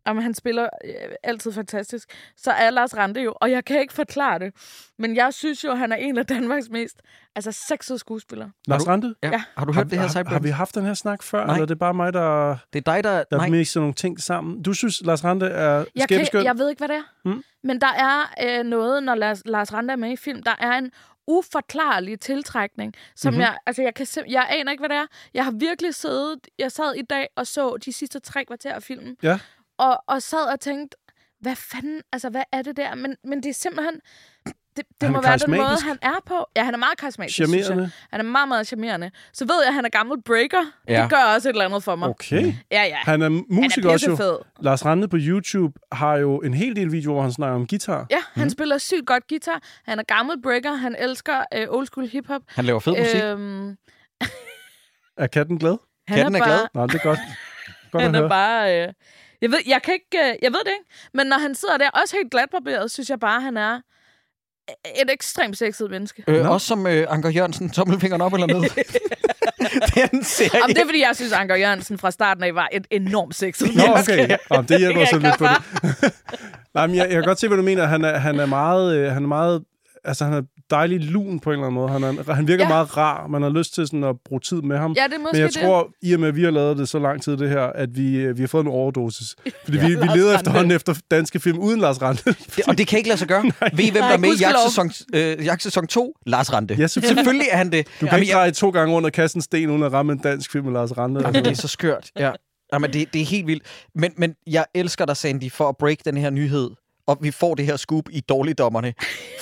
Jamen, 0.06 0.22
han 0.22 0.34
spiller 0.34 0.68
øh, 0.84 0.92
altid 1.22 1.52
fantastisk. 1.52 2.08
Så 2.36 2.50
er 2.50 2.70
Lars 2.70 2.96
Rante 2.96 3.20
jo, 3.20 3.34
og 3.40 3.50
jeg 3.50 3.64
kan 3.64 3.80
ikke 3.80 3.92
forklare 3.92 4.38
det. 4.38 4.52
Men 4.98 5.16
jeg 5.16 5.34
synes 5.34 5.64
jo, 5.64 5.70
at 5.70 5.78
han 5.78 5.92
er 5.92 5.96
en 5.96 6.18
af 6.18 6.26
Danmarks 6.26 6.68
mest 6.70 7.02
altså, 7.34 7.52
sexede 7.68 7.98
skuespillere. 7.98 8.50
Lars 8.66 8.86
Rante? 8.86 9.14
Ja. 9.22 9.30
Ja. 9.30 9.42
Har 9.56 9.64
du 9.64 9.72
hørt 9.72 9.90
det 9.90 9.98
her, 9.98 10.08
har, 10.08 10.28
har 10.28 10.38
vi 10.38 10.48
haft 10.48 10.74
den 10.74 10.84
her 10.84 10.94
snak 10.94 11.22
før, 11.22 11.46
Nej. 11.46 11.54
eller 11.54 11.62
er 11.62 11.66
det 11.66 11.78
bare 11.78 11.94
mig, 11.94 12.12
der, 12.12 12.56
Det 12.72 12.88
er 12.88 12.92
dig, 12.92 13.04
der... 13.04 13.24
der 13.30 13.36
Nej, 13.36 13.48
mixer 13.48 13.80
nogle 13.80 13.94
ting 13.94 14.20
sammen? 14.20 14.62
Du 14.62 14.72
synes, 14.72 15.02
Lars 15.04 15.24
Rante 15.24 15.46
er 15.46 15.84
Jeg, 15.96 16.08
kan, 16.08 16.44
jeg 16.44 16.58
ved 16.58 16.70
ikke, 16.70 16.80
hvad 16.80 16.88
det 16.88 16.96
er. 16.96 17.02
Mm. 17.24 17.42
Men 17.64 17.80
der 17.80 17.92
er 17.98 18.34
øh, 18.58 18.64
noget, 18.64 19.02
når 19.02 19.14
Lars, 19.14 19.42
Lars 19.46 19.72
Rante 19.72 19.92
er 19.92 19.96
med 19.96 20.10
i 20.10 20.16
film, 20.16 20.42
der 20.42 20.54
er 20.58 20.72
en 20.72 20.90
uforklarlig 21.26 22.20
tiltrækning, 22.20 22.94
som 23.16 23.32
Mhm. 23.32 23.34
mm-hmm. 23.34 23.40
jeg, 23.40 23.58
altså 23.66 23.82
jeg 23.82 23.94
kan 23.94 24.06
sim- 24.06 24.30
jeg 24.30 24.46
aner 24.50 24.72
ikke, 24.72 24.80
hvad 24.82 24.88
det 24.88 24.96
er. 24.96 25.06
Jeg 25.34 25.44
har 25.44 25.50
virkelig 25.52 25.94
siddet, 25.94 26.38
jeg 26.58 26.72
sad 26.72 26.94
i 26.94 27.02
dag 27.02 27.28
og 27.36 27.46
så 27.46 27.76
de 27.76 27.92
sidste 27.92 28.18
tre 28.20 28.44
kvarter 28.44 28.74
af 28.74 28.82
filmen, 28.82 29.16
Ja. 29.22 29.38
og, 29.78 30.02
og 30.06 30.22
sad 30.22 30.52
og 30.52 30.60
tænkte, 30.60 30.96
hvad 31.40 31.56
fanden, 31.56 32.02
altså 32.12 32.30
hvad 32.30 32.42
er 32.52 32.62
det 32.62 32.76
der? 32.76 32.94
Men, 32.94 33.16
men 33.24 33.42
det 33.42 33.48
er 33.48 33.54
simpelthen, 33.54 34.00
det, 34.76 34.84
det 35.00 35.02
Han 35.02 35.12
må 35.12 35.18
er 35.18 35.22
være 35.22 35.38
den 35.38 35.50
måde, 35.50 35.76
han 35.82 35.98
er 36.02 36.18
på. 36.26 36.46
Ja, 36.56 36.64
han 36.64 36.74
er 36.74 36.78
meget 36.78 36.98
karismatisk, 36.98 37.34
synes 37.34 37.52
jeg. 37.54 37.64
Charmerende? 37.64 37.90
Han 38.10 38.20
er 38.20 38.24
meget, 38.24 38.48
meget 38.48 38.66
charmerende. 38.66 39.10
Så 39.32 39.44
ved 39.44 39.54
jeg, 39.62 39.68
at 39.68 39.74
han 39.74 39.84
er 39.84 39.88
gammel 39.88 40.22
breaker. 40.22 40.62
Ja. 40.88 41.02
Det 41.02 41.10
gør 41.10 41.34
også 41.34 41.48
et 41.48 41.52
eller 41.52 41.64
andet 41.64 41.82
for 41.84 41.96
mig. 41.96 42.08
Okay. 42.08 42.52
Ja, 42.70 42.82
ja. 42.82 42.96
Han 42.96 43.22
er 43.22 43.28
musiker 43.28 43.82
han 43.82 43.90
er 43.90 43.92
også 43.92 44.24
jo. 44.24 44.42
Lars 44.60 44.84
Rante 44.84 45.08
på 45.08 45.16
YouTube 45.20 45.78
har 45.92 46.16
jo 46.16 46.38
en 46.38 46.54
hel 46.54 46.76
del 46.76 46.92
videoer, 46.92 47.14
hvor 47.14 47.22
han 47.22 47.32
snakker 47.32 47.56
om 47.56 47.66
guitar. 47.66 48.06
Ja, 48.10 48.18
han 48.34 48.44
mm. 48.44 48.50
spiller 48.50 48.78
sygt 48.78 49.06
godt 49.06 49.28
guitar. 49.28 49.60
Han 49.84 49.98
er 49.98 50.02
gammel 50.02 50.42
breaker. 50.42 50.72
Han 50.72 50.96
elsker 50.98 51.44
øh, 51.54 51.66
old 51.68 51.86
school 51.86 52.08
hiphop. 52.08 52.42
han 52.48 52.64
laver 52.64 52.80
fed 52.80 52.92
musik. 52.98 53.22
Øhm, 53.22 53.76
Er 55.16 55.26
katten 55.26 55.58
glad? 55.58 55.76
han 56.08 56.16
Katten 56.16 56.34
er 56.34 56.38
bare, 56.38 56.48
glad. 56.48 56.66
Nej, 56.74 56.86
det 56.86 56.94
er 56.94 56.98
godt. 57.02 57.18
Godt 57.92 58.02
at 58.02 58.02
Han 58.02 58.14
er 58.14 58.18
høre. 58.20 58.28
bare... 58.28 58.86
Øh, 58.86 58.92
jeg, 59.42 59.50
ved, 59.50 59.58
jeg, 59.66 59.82
kan 59.82 59.94
ikke, 59.94 60.30
øh, 60.30 60.34
jeg 60.42 60.52
ved 60.52 60.60
det 60.64 60.70
ikke. 60.78 60.90
Men 61.14 61.26
når 61.26 61.38
han 61.38 61.54
sidder 61.54 61.76
der, 61.76 61.90
også 61.90 62.16
helt 62.16 62.30
glatbarberet, 62.30 62.90
synes 62.90 63.10
jeg 63.10 63.20
bare, 63.20 63.40
han 63.40 63.56
er 63.56 63.80
et 65.02 65.10
ekstremt 65.10 65.58
sexet 65.58 65.90
menneske. 65.90 66.24
Øh, 66.26 66.42
Nå. 66.42 66.48
også 66.48 66.66
som 66.66 66.86
øh, 66.86 67.06
Anker 67.08 67.30
Jørgensen, 67.30 67.70
tommelfingeren 67.70 68.20
op 68.20 68.32
eller 68.32 68.46
ned. 68.46 68.60
det 69.94 70.02
er 70.02 70.08
en 70.12 70.24
serie. 70.24 70.50
Jamen, 70.54 70.76
det 70.76 70.82
er, 70.82 70.86
fordi 70.86 71.00
jeg 71.00 71.16
synes, 71.16 71.32
Anker 71.32 71.56
Jørgensen 71.56 71.98
fra 71.98 72.10
starten 72.10 72.42
af 72.44 72.54
var 72.54 72.68
et 72.72 72.86
enormt 72.90 73.34
sexet 73.34 73.74
Nå, 73.74 73.82
menneske. 73.86 74.12
okay. 74.12 74.36
Nå, 74.50 74.62
det 74.62 74.78
hjælper 74.78 75.04
så 75.04 75.18
lidt 75.18 75.38
på 75.38 75.44
det. 75.44 76.12
Nej, 76.74 76.86
men 76.86 76.96
jeg, 76.96 77.04
jeg 77.04 77.14
kan 77.14 77.22
godt 77.22 77.40
se, 77.40 77.48
hvad 77.48 77.58
du 77.58 77.62
mener. 77.64 77.86
Han 77.86 78.04
er, 78.04 78.18
han 78.18 78.40
er 78.40 78.46
meget... 78.46 78.96
Øh, 78.96 79.12
han 79.12 79.22
er 79.22 79.28
meget 79.28 79.64
altså, 80.04 80.24
han 80.24 80.34
er 80.34 80.42
dejlig 80.70 81.00
lun 81.00 81.40
på 81.40 81.50
en 81.50 81.54
eller 81.54 81.66
anden 81.66 81.74
måde. 81.74 81.88
Han, 81.88 82.02
er, 82.02 82.34
han 82.34 82.48
virker 82.48 82.64
ja. 82.64 82.68
Ja. 82.68 82.74
meget 82.74 82.96
rar. 82.96 83.26
Man 83.26 83.42
har 83.42 83.50
lyst 83.50 83.74
til 83.74 83.86
sådan 83.86 84.04
at 84.04 84.16
bruge 84.24 84.40
tid 84.40 84.62
med 84.62 84.78
ham. 84.78 84.92
Ja, 84.92 85.04
det 85.04 85.14
er 85.14 85.18
måske 85.18 85.32
Men 85.32 85.40
jeg 85.40 85.54
det. 85.54 85.62
tror, 85.62 85.90
i 86.02 86.12
og 86.14 86.20
med, 86.20 86.28
at 86.28 86.36
vi 86.36 86.44
har 86.44 86.50
lavet 86.50 86.78
det 86.78 86.88
så 86.88 86.98
lang 86.98 87.22
tid, 87.22 87.36
det 87.36 87.48
her, 87.48 87.62
at 87.62 87.96
vi, 87.96 88.16
øh, 88.16 88.36
vi 88.36 88.42
har 88.42 88.48
fået 88.48 88.64
en 88.64 88.70
overdosis. 88.70 89.36
Fordi 89.64 89.78
vi, 89.78 89.86
vi 89.86 89.92
Lars 89.94 90.16
leder 90.16 90.34
efterhånden 90.34 90.70
efter 90.70 90.94
danske 91.10 91.40
film 91.40 91.58
uden 91.58 91.80
Lars 91.80 92.02
Rante. 92.02 92.24
Det, 92.24 92.68
og 92.68 92.78
det 92.78 92.86
kan 92.86 92.98
ikke 92.98 93.08
lade 93.08 93.18
sig 93.18 93.28
gøre. 93.28 93.42
Ved 93.72 93.84
I, 93.84 93.90
hvem 93.90 94.00
Nej, 94.02 94.08
der 94.08 94.16
er 94.16 94.20
med 94.20 94.28
i 94.28 94.40
jagtsæson, 94.40 94.90
øh, 95.14 95.44
jagtsæson 95.44 95.86
2? 95.86 96.14
Lars 96.26 96.52
Rante. 96.52 96.74
Ja, 96.74 96.86
selvfølgelig. 96.86 97.16
selvfølgelig 97.18 97.46
er 97.50 97.56
han 97.56 97.72
det. 97.72 97.86
Du 98.00 98.06
kan 98.06 98.20
ikke 98.20 98.32
dreje 98.32 98.50
to 98.50 98.70
gange 98.70 98.94
under 98.94 99.10
kassen 99.10 99.40
sten, 99.42 99.70
uden 99.70 99.82
at 99.82 99.92
ramme 99.92 100.12
en 100.12 100.18
dansk 100.18 100.52
film 100.52 100.64
med 100.64 100.72
Lars 100.72 100.98
Rante. 100.98 101.20
Jamen, 101.20 101.44
det 101.44 101.50
er 101.50 101.54
så 101.54 101.68
skørt. 101.68 102.10
Ja. 102.18 102.30
Jamen, 102.72 102.92
det, 102.92 103.12
det 103.12 103.20
er 103.20 103.26
helt 103.26 103.46
vildt. 103.46 103.62
Men, 103.94 104.12
men 104.16 104.34
jeg 104.46 104.64
elsker 104.74 105.04
dig, 105.04 105.16
Sandy, 105.16 105.52
for 105.52 105.68
at 105.68 105.76
break 105.76 105.96
den 106.04 106.16
her 106.16 106.30
nyhed. 106.30 106.70
Og 107.06 107.18
vi 107.20 107.30
får 107.30 107.54
det 107.54 107.66
her 107.66 107.76
scoop 107.76 108.04
i 108.10 108.20
dårligdommerne. 108.20 108.94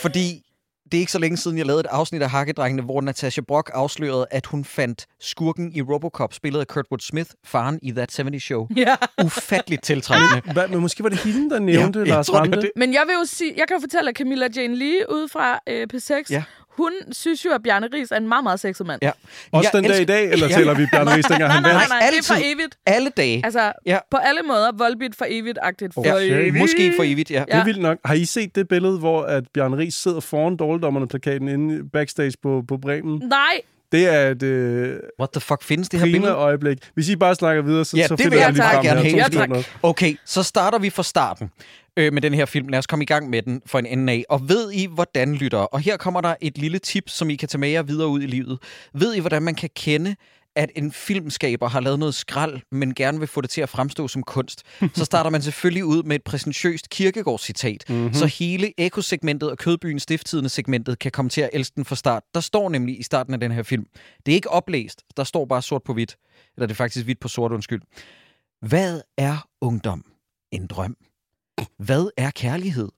Fordi 0.02 0.42
det 0.92 0.94
er 0.94 1.00
ikke 1.00 1.12
så 1.12 1.18
længe 1.18 1.36
siden, 1.36 1.58
jeg 1.58 1.66
lavede 1.66 1.80
et 1.80 1.86
afsnit 1.86 2.22
af 2.22 2.30
Hakkedrengene, 2.30 2.82
hvor 2.82 3.00
Natasha 3.00 3.40
Brock 3.48 3.70
afslørede, 3.74 4.26
at 4.30 4.46
hun 4.46 4.64
fandt 4.64 5.06
skurken 5.20 5.72
i 5.74 5.82
Robocop, 5.82 6.34
spillet 6.34 6.60
af 6.60 6.66
Kurtwood 6.66 6.98
Smith, 7.00 7.30
faren 7.44 7.78
i 7.82 7.90
That 7.92 8.16
70 8.16 8.42
Show. 8.42 8.66
Ja. 8.76 8.96
Ufatteligt 9.24 9.82
tiltrækkende. 9.84 10.52
Hvad, 10.52 10.68
men 10.68 10.80
måske 10.80 11.02
var 11.02 11.08
det 11.08 11.18
hende, 11.18 11.50
der 11.50 11.58
nævnte 11.58 11.98
Ja, 11.98 12.04
Lars 12.04 12.26
tror, 12.26 12.34
det 12.34 12.50
var 12.50 12.56
Rante. 12.56 12.60
det. 12.60 12.70
Men 12.76 12.92
jeg 12.94 13.02
vil 13.06 13.12
jo 13.12 13.24
sige, 13.24 13.54
jeg 13.56 13.64
kan 13.68 13.76
jo 13.76 13.80
fortælle, 13.80 14.10
at 14.10 14.16
Camilla 14.16 14.48
Jane 14.56 14.76
Lee 14.76 15.12
ude 15.12 15.28
fra 15.28 15.60
øh, 15.68 15.86
P6, 15.94 16.12
Ja. 16.30 16.42
Hun 16.76 16.92
synes 17.12 17.44
jo, 17.44 17.50
at 17.50 17.62
Bjarne 17.62 17.88
Ries 17.94 18.10
er 18.12 18.16
en 18.16 18.28
meget, 18.28 18.44
meget 18.44 18.60
sexet 18.60 18.86
mand. 18.86 18.98
Ja. 19.02 19.10
Også 19.52 19.70
Jeg 19.72 19.82
den 19.82 19.90
dag 19.90 19.98
i 19.98 20.02
elsker- 20.02 20.14
dag, 20.14 20.32
eller 20.32 20.46
Ja. 20.48 20.54
tæller 20.54 20.74
vi 20.74 20.86
Bjarne 20.92 21.10
Ries, 21.16 21.24
dengang 21.24 21.38
Nej, 21.48 21.54
han 21.54 21.62
nej, 21.62 21.72
nej, 21.72 21.78
vandt? 21.80 21.90
nej, 21.90 22.10
det 22.10 22.18
er 22.18 22.22
for 22.34 22.40
evigt. 22.44 22.76
Alle 22.86 23.10
dage. 23.16 23.40
Altså, 23.44 23.72
Ja. 23.86 23.98
på 24.10 24.16
alle 24.16 24.40
måder, 24.42 24.70
Volbeat 24.78 25.14
for 25.18 25.24
evigt-agtigt. 25.28 25.94
For 25.94 26.02
Ja, 26.06 26.14
evigt. 26.38 26.58
måske 26.58 26.92
for 26.96 27.02
evigt, 27.02 27.30
ja. 27.30 27.44
Det 27.46 27.54
er 27.54 27.64
vildt 27.64 27.80
nok. 27.82 27.98
Har 28.04 28.14
I 28.14 28.24
set 28.24 28.54
det 28.54 28.68
billede, 28.68 28.98
hvor 28.98 29.22
at 29.22 29.44
Bjarne 29.54 29.76
Ries 29.76 29.94
sidder 29.94 30.20
foran 30.20 30.56
dårligdommerne-plakaten 30.56 31.48
inde 31.48 31.88
backstage 31.92 32.32
på, 32.42 32.62
på 32.68 32.76
Bremen? 32.78 33.18
Nej, 33.28 33.60
Det 33.92 34.08
er 34.14 34.30
et 34.30 34.42
øh, 34.42 34.96
What 35.20 35.30
the 35.32 35.40
fuck 35.40 35.62
findes 35.62 35.88
det 35.88 36.00
her 36.00 36.06
billede? 36.06 36.32
øjeblik. 36.32 36.78
Hvis 36.94 37.08
I 37.08 37.16
bare 37.16 37.34
snakker 37.34 37.62
videre, 37.62 37.84
så, 37.84 37.96
Ja, 37.96 38.06
så 38.06 38.16
det 38.16 38.22
finder 38.22 38.30
vil 38.30 38.36
jeg 38.38 38.44
jeg 38.46 38.52
lige 38.52 38.62
frem 38.62 38.84
gerne 38.84 39.00
her. 39.00 39.02
have. 39.02 39.12
To 39.12 39.16
Ja, 39.16 39.24
sekunder. 39.24 39.56
tak. 39.62 39.72
Okay, 39.82 40.16
så 40.26 40.42
starter 40.42 40.78
vi 40.78 40.90
fra 40.90 41.02
starten 41.02 41.50
øh, 41.96 42.12
med 42.12 42.22
den 42.22 42.34
her 42.34 42.44
film. 42.46 42.68
Lad 42.68 42.78
os 42.78 42.86
komme 42.86 43.02
i 43.02 43.06
gang 43.06 43.30
med 43.30 43.42
den 43.42 43.62
for 43.66 43.78
en 43.78 43.86
ende 43.86 44.12
af. 44.12 44.24
Og 44.28 44.48
ved 44.48 44.72
I, 44.72 44.86
hvordan 44.86 45.34
lytter? 45.34 45.58
Og 45.58 45.80
her 45.80 45.96
kommer 45.96 46.20
der 46.20 46.34
et 46.40 46.58
lille 46.58 46.78
tip, 46.78 47.08
som 47.08 47.30
I 47.30 47.36
kan 47.36 47.48
tage 47.48 47.58
med 47.60 47.68
jer 47.68 47.82
videre 47.82 48.08
ud 48.08 48.22
i 48.22 48.26
livet. 48.26 48.58
Ved 48.94 49.14
I, 49.14 49.18
hvordan 49.20 49.42
man 49.42 49.54
kan 49.54 49.70
kende, 49.76 50.16
at 50.56 50.70
en 50.76 50.92
filmskaber 50.92 51.68
har 51.68 51.80
lavet 51.80 51.98
noget 51.98 52.14
skrald, 52.14 52.60
men 52.72 52.94
gerne 52.94 53.18
vil 53.18 53.28
få 53.28 53.40
det 53.40 53.50
til 53.50 53.60
at 53.60 53.68
fremstå 53.68 54.08
som 54.08 54.22
kunst, 54.22 54.62
så 54.96 55.04
starter 55.04 55.30
man 55.30 55.42
selvfølgelig 55.42 55.84
ud 55.84 56.02
med 56.02 56.16
et 56.16 56.22
præsentøst 56.24 56.90
kirkegårdscitat, 56.90 57.84
Mhm. 57.88 57.98
mm-hmm. 57.98 58.14
så 58.14 58.26
hele 58.26 58.72
ekosegmentet 58.80 59.50
og 59.50 59.58
Kødbyen 59.58 60.00
Stifttidende 60.00 60.48
segmentet 60.48 60.98
kan 60.98 61.10
komme 61.12 61.28
til 61.28 61.40
at 61.40 61.50
elske 61.52 61.74
den 61.76 61.84
fra 61.84 61.96
start. 61.96 62.22
Der 62.34 62.40
står 62.40 62.68
nemlig 62.68 63.00
i 63.00 63.02
starten 63.02 63.34
af 63.34 63.40
den 63.40 63.52
her 63.52 63.62
film. 63.62 63.84
Det 64.26 64.32
er 64.32 64.36
ikke 64.36 64.50
oplæst, 64.50 65.02
der 65.16 65.24
står 65.24 65.44
bare 65.44 65.62
sort 65.62 65.82
på 65.82 65.92
hvidt. 65.94 66.16
Eller 66.56 66.66
det 66.66 66.74
er 66.74 66.76
faktisk 66.76 67.04
hvidt 67.04 67.20
på 67.20 67.28
sort, 67.28 67.52
undskyld. 67.52 67.82
Hvad 68.68 69.00
er 69.18 69.46
ungdom? 69.60 70.04
En 70.52 70.66
drøm. 70.66 70.96
Hvad 71.78 72.10
er 72.16 72.30
kærlighed? 72.30 72.88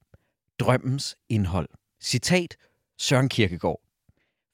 Drømmens 0.58 1.16
indhold. 1.28 1.68
Citat 2.02 2.56
Søren 2.98 3.28
Kierkegaard. 3.28 3.80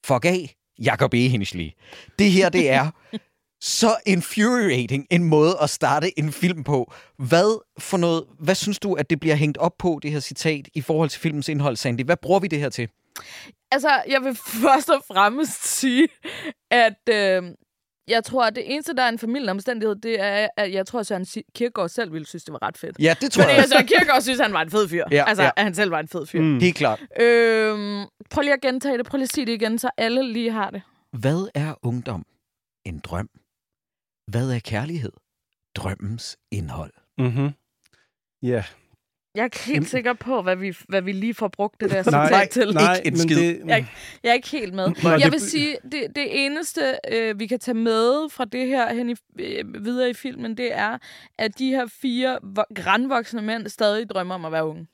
Fuck 0.05 0.25
af, 0.25 0.55
Jacob 0.79 1.13
Ehenschli. 1.13 1.75
Det 2.19 2.31
her, 2.31 2.49
det 2.49 2.69
er 2.69 2.91
så 3.79 3.95
infuriating 4.05 5.07
en 5.11 5.23
måde 5.23 5.57
at 5.61 5.69
starte 5.69 6.19
en 6.19 6.31
film 6.31 6.63
på. 6.63 6.93
Hvad 7.17 7.63
for 7.79 7.97
noget, 7.97 8.23
hvad 8.39 8.55
synes 8.55 8.79
du, 8.79 8.93
at 8.93 9.09
det 9.09 9.19
bliver 9.19 9.35
hængt 9.35 9.57
op 9.57 9.77
på, 9.77 9.99
det 10.01 10.11
her 10.11 10.19
citat, 10.19 10.67
i 10.73 10.81
forhold 10.81 11.09
til 11.09 11.21
filmens 11.21 11.49
indhold, 11.49 11.75
Sandy? 11.75 12.01
Hvad 12.03 12.17
bruger 12.17 12.39
vi 12.39 12.47
det 12.47 12.59
her 12.59 12.69
til? 12.69 12.89
altså, 13.73 14.03
jeg 14.07 14.21
vil 14.23 14.35
først 14.35 14.89
og 14.89 15.03
fremmest 15.07 15.67
sige, 15.79 16.07
at 16.71 17.09
øh, 17.09 17.43
jeg 18.07 18.23
tror, 18.23 18.45
at 18.45 18.55
det 18.55 18.73
eneste, 18.73 18.93
der 18.93 19.03
er 19.03 19.09
en 19.09 19.19
familieomstændighed, 19.19 19.95
det 19.95 20.19
er, 20.21 20.47
at 20.57 20.73
jeg 20.73 20.85
tror, 20.87 20.99
at 20.99 21.07
Søren 21.07 21.25
Kierkegaard 21.55 21.89
selv 21.89 22.13
ville 22.13 22.27
synes, 22.27 22.43
det 22.43 22.53
var 22.53 22.63
ret 22.63 22.77
fedt. 22.77 22.99
Ja, 22.99 23.15
det 23.21 23.31
tror 23.31 23.43
Fordi 23.43 23.53
jeg 23.53 23.61
jeg 23.61 23.69
Søren 23.69 23.87
Kierkegaard 23.87 24.21
synes, 24.21 24.39
han 24.39 24.53
var 24.53 24.61
en 24.61 24.71
fed 24.71 24.87
fyr. 24.89 25.05
Ja, 25.11 25.23
altså, 25.27 25.43
ja. 25.43 25.49
at 25.57 25.63
han 25.63 25.75
selv 25.75 25.91
var 25.91 25.99
en 25.99 26.07
fed 26.07 26.25
fyr. 26.25 26.41
Mm. 26.41 26.59
Helt 26.59 26.75
klart. 26.77 26.99
Øhm, 27.19 28.05
prøv 28.29 28.41
lige 28.41 28.53
at 28.53 28.61
gentage 28.61 28.97
det. 28.97 29.05
Prøv 29.05 29.17
lige 29.17 29.23
at 29.23 29.33
sige 29.33 29.45
det 29.45 29.51
igen, 29.53 29.79
så 29.79 29.89
alle 29.97 30.33
lige 30.33 30.51
har 30.51 30.69
det. 30.69 30.81
Hvad 31.11 31.47
er 31.53 31.73
ungdom? 31.85 32.25
En 32.85 32.99
drøm. 32.99 33.29
Hvad 34.27 34.51
er 34.51 34.59
kærlighed? 34.59 35.11
Drømmens 35.75 36.37
indhold. 36.51 36.93
Mm-hmm. 37.17 37.49
Ja. 38.41 38.63
Jeg 39.35 39.41
er 39.41 39.45
ikke 39.45 39.59
helt 39.59 39.75
Jamen- 39.75 39.85
sikker 39.87 40.13
på, 40.13 40.41
hvad 40.41 40.55
vi, 40.55 40.75
hvad 40.89 41.01
vi 41.01 41.11
lige 41.11 41.33
får 41.33 41.47
brugt 41.47 41.81
det 41.81 41.89
der 41.91 42.03
Nej, 42.11 42.27
citat 42.27 42.49
til. 42.49 42.73
nej, 42.73 42.95
Ikke 42.95 43.07
en 43.07 43.13
men 43.13 43.19
skid. 43.19 43.37
det, 43.37 43.59
Jeg, 43.67 43.87
jeg 44.23 44.29
er 44.29 44.33
ikke 44.33 44.49
helt 44.49 44.73
med. 44.73 44.87
Nej, 45.03 45.11
jeg 45.11 45.21
det- 45.23 45.31
vil 45.31 45.39
sige, 45.41 45.77
det, 45.83 46.03
det 46.15 46.45
eneste, 46.45 46.81
øh, 47.11 47.39
vi 47.39 47.47
kan 47.47 47.59
tage 47.59 47.75
med 47.75 48.29
fra 48.29 48.45
det 48.45 48.67
her 48.67 48.93
hen 48.93 49.09
i, 49.09 49.15
øh, 49.39 49.85
videre 49.85 50.09
i 50.09 50.13
filmen, 50.13 50.57
det 50.57 50.69
er, 50.75 50.97
at 51.39 51.59
de 51.59 51.69
her 51.69 51.85
fire 52.01 52.37
vo- 52.59 52.83
grandvoksne 52.83 53.41
mænd 53.41 53.67
stadig 53.67 54.09
drømmer 54.09 54.35
om 54.35 54.45
at 54.45 54.51
være 54.51 54.65
unge. 54.67 54.87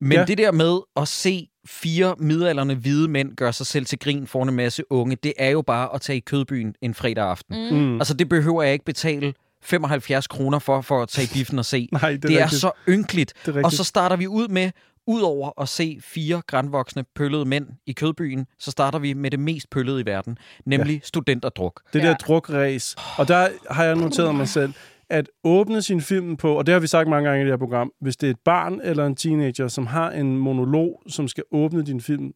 Men 0.00 0.12
Ja. 0.12 0.18
ja. 0.18 0.24
det 0.24 0.38
der 0.38 0.52
med 0.52 0.78
at 0.96 1.08
se 1.08 1.48
fire 1.66 2.14
midalderne 2.18 2.74
hvide 2.74 3.08
mænd 3.08 3.36
gøre 3.36 3.52
sig 3.52 3.66
selv 3.66 3.86
til 3.86 3.98
grin 3.98 4.26
foran 4.26 4.48
en 4.48 4.54
masse 4.54 4.92
unge, 4.92 5.16
det 5.22 5.32
er 5.38 5.50
jo 5.50 5.62
bare 5.62 5.94
at 5.94 6.00
tage 6.00 6.16
i 6.16 6.20
kødbyen 6.20 6.74
en 6.82 6.94
fredag 6.94 7.24
aften. 7.24 7.70
Mm. 7.70 7.76
Mm. 7.78 8.00
Altså, 8.00 8.14
det 8.14 8.28
behøver 8.28 8.62
jeg 8.62 8.72
ikke 8.72 8.84
betale 8.84 9.34
75 9.62 10.26
kroner 10.26 10.58
for, 10.58 10.80
for 10.80 11.02
at 11.02 11.08
tage 11.08 11.28
biffen 11.34 11.58
og 11.58 11.64
se. 11.64 11.88
Nej, 11.92 12.00
det 12.10 12.24
er, 12.24 12.28
det 12.28 12.38
er 12.38 12.42
rigtigt. 12.44 12.60
så 12.60 12.70
ynkeligt. 12.88 13.32
Det 13.46 13.56
er. 13.56 13.64
Og 13.64 13.72
så 13.72 13.84
starter 13.84 14.16
vi 14.16 14.26
ud 14.26 14.48
med, 14.48 14.70
udover 15.06 15.60
at 15.62 15.68
se 15.68 15.98
fire 16.02 16.42
grandvoksne 16.46 17.04
pøllede 17.14 17.44
mænd 17.44 17.66
i 17.86 17.92
kødbyen, 17.92 18.46
så 18.58 18.70
starter 18.70 18.98
vi 18.98 19.12
med 19.12 19.30
det 19.30 19.40
mest 19.40 19.70
pøllede 19.70 20.00
i 20.00 20.06
verden, 20.06 20.38
nemlig 20.66 20.94
ja. 20.94 21.00
studenterdruk. 21.02 21.80
Det 21.92 22.02
Ja. 22.02 22.08
der 22.08 22.14
drukræs. 22.14 22.96
Og 23.18 23.28
der 23.28 23.48
har 23.70 23.84
jeg 23.84 23.96
noteret 23.96 24.34
mig 24.34 24.48
selv, 24.48 24.72
at 25.10 25.28
åbne 25.44 25.82
sin 25.82 26.00
film 26.00 26.36
på, 26.36 26.54
og 26.58 26.66
det 26.66 26.72
har 26.72 26.80
vi 26.80 26.86
sagt 26.86 27.08
mange 27.08 27.28
gange 27.28 27.42
i 27.42 27.44
det 27.44 27.52
her 27.52 27.56
program, 27.58 27.92
hvis 28.00 28.16
det 28.16 28.26
er 28.26 28.30
et 28.30 28.38
barn 28.44 28.80
eller 28.84 29.06
en 29.06 29.16
teenager, 29.16 29.68
som 29.68 29.86
har 29.86 30.10
en 30.10 30.36
monolog, 30.38 31.02
som 31.08 31.28
skal 31.28 31.44
åbne 31.52 31.82
din 31.86 32.00
film, 32.00 32.32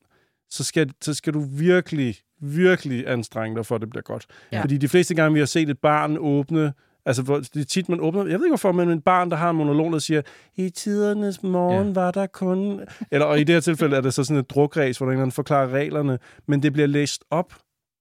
så 0.51 0.65
skal, 0.65 0.91
så 1.03 1.15
skal 1.15 1.35
du 1.35 1.41
virkelig, 1.51 2.17
virkelig 2.41 3.09
anstrenge 3.09 3.57
dig 3.57 3.67
for, 3.67 3.75
at 3.75 3.81
det 3.81 3.91
bliver 3.91 4.03
godt. 4.03 4.27
Ja. 4.53 4.57
Ja. 4.57 4.63
Fordi 4.63 4.77
de 4.77 4.89
fleste 4.89 5.15
gange, 5.15 5.33
vi 5.33 5.39
har 5.39 5.47
set 5.47 5.71
et 5.71 5.79
barn 5.79 6.17
åbne, 6.21 6.73
altså 7.07 7.23
hvor, 7.23 7.37
det 7.39 7.57
er 7.57 7.65
tit, 7.65 7.89
man 7.89 8.01
åbner, 8.01 8.21
jeg 8.21 8.39
ved 8.39 8.47
ikke 8.47 8.51
hvorfor, 8.51 8.73
men 8.73 8.89
et 8.89 9.05
barn, 9.05 9.31
der 9.31 9.37
har 9.37 9.51
en 9.51 9.57
monolog, 9.57 9.93
der 9.93 9.99
siger, 9.99 10.23
i 10.57 10.71
tidernes 10.71 11.43
morgen 11.43 11.87
ja. 11.87 11.93
var 11.93 12.11
der 12.11 12.27
kun... 12.27 12.81
Eller, 13.11 13.27
og 13.27 13.41
i 13.41 13.45
det 13.45 13.55
her 13.55 13.61
tilfælde 13.61 13.97
er 13.97 14.01
det 14.01 14.15
så 14.15 14.25
sådan 14.25 14.41
et 14.41 14.51
drukræs, 14.51 14.99
hvor 14.99 15.07
der 15.07 15.19
er 15.19 15.25
en 15.25 15.33
forklarer 15.33 15.69
reglerne, 15.69 16.19
men 16.49 16.63
det 16.63 16.73
bliver 16.73 16.89
læst 16.89 17.25
op 17.31 17.55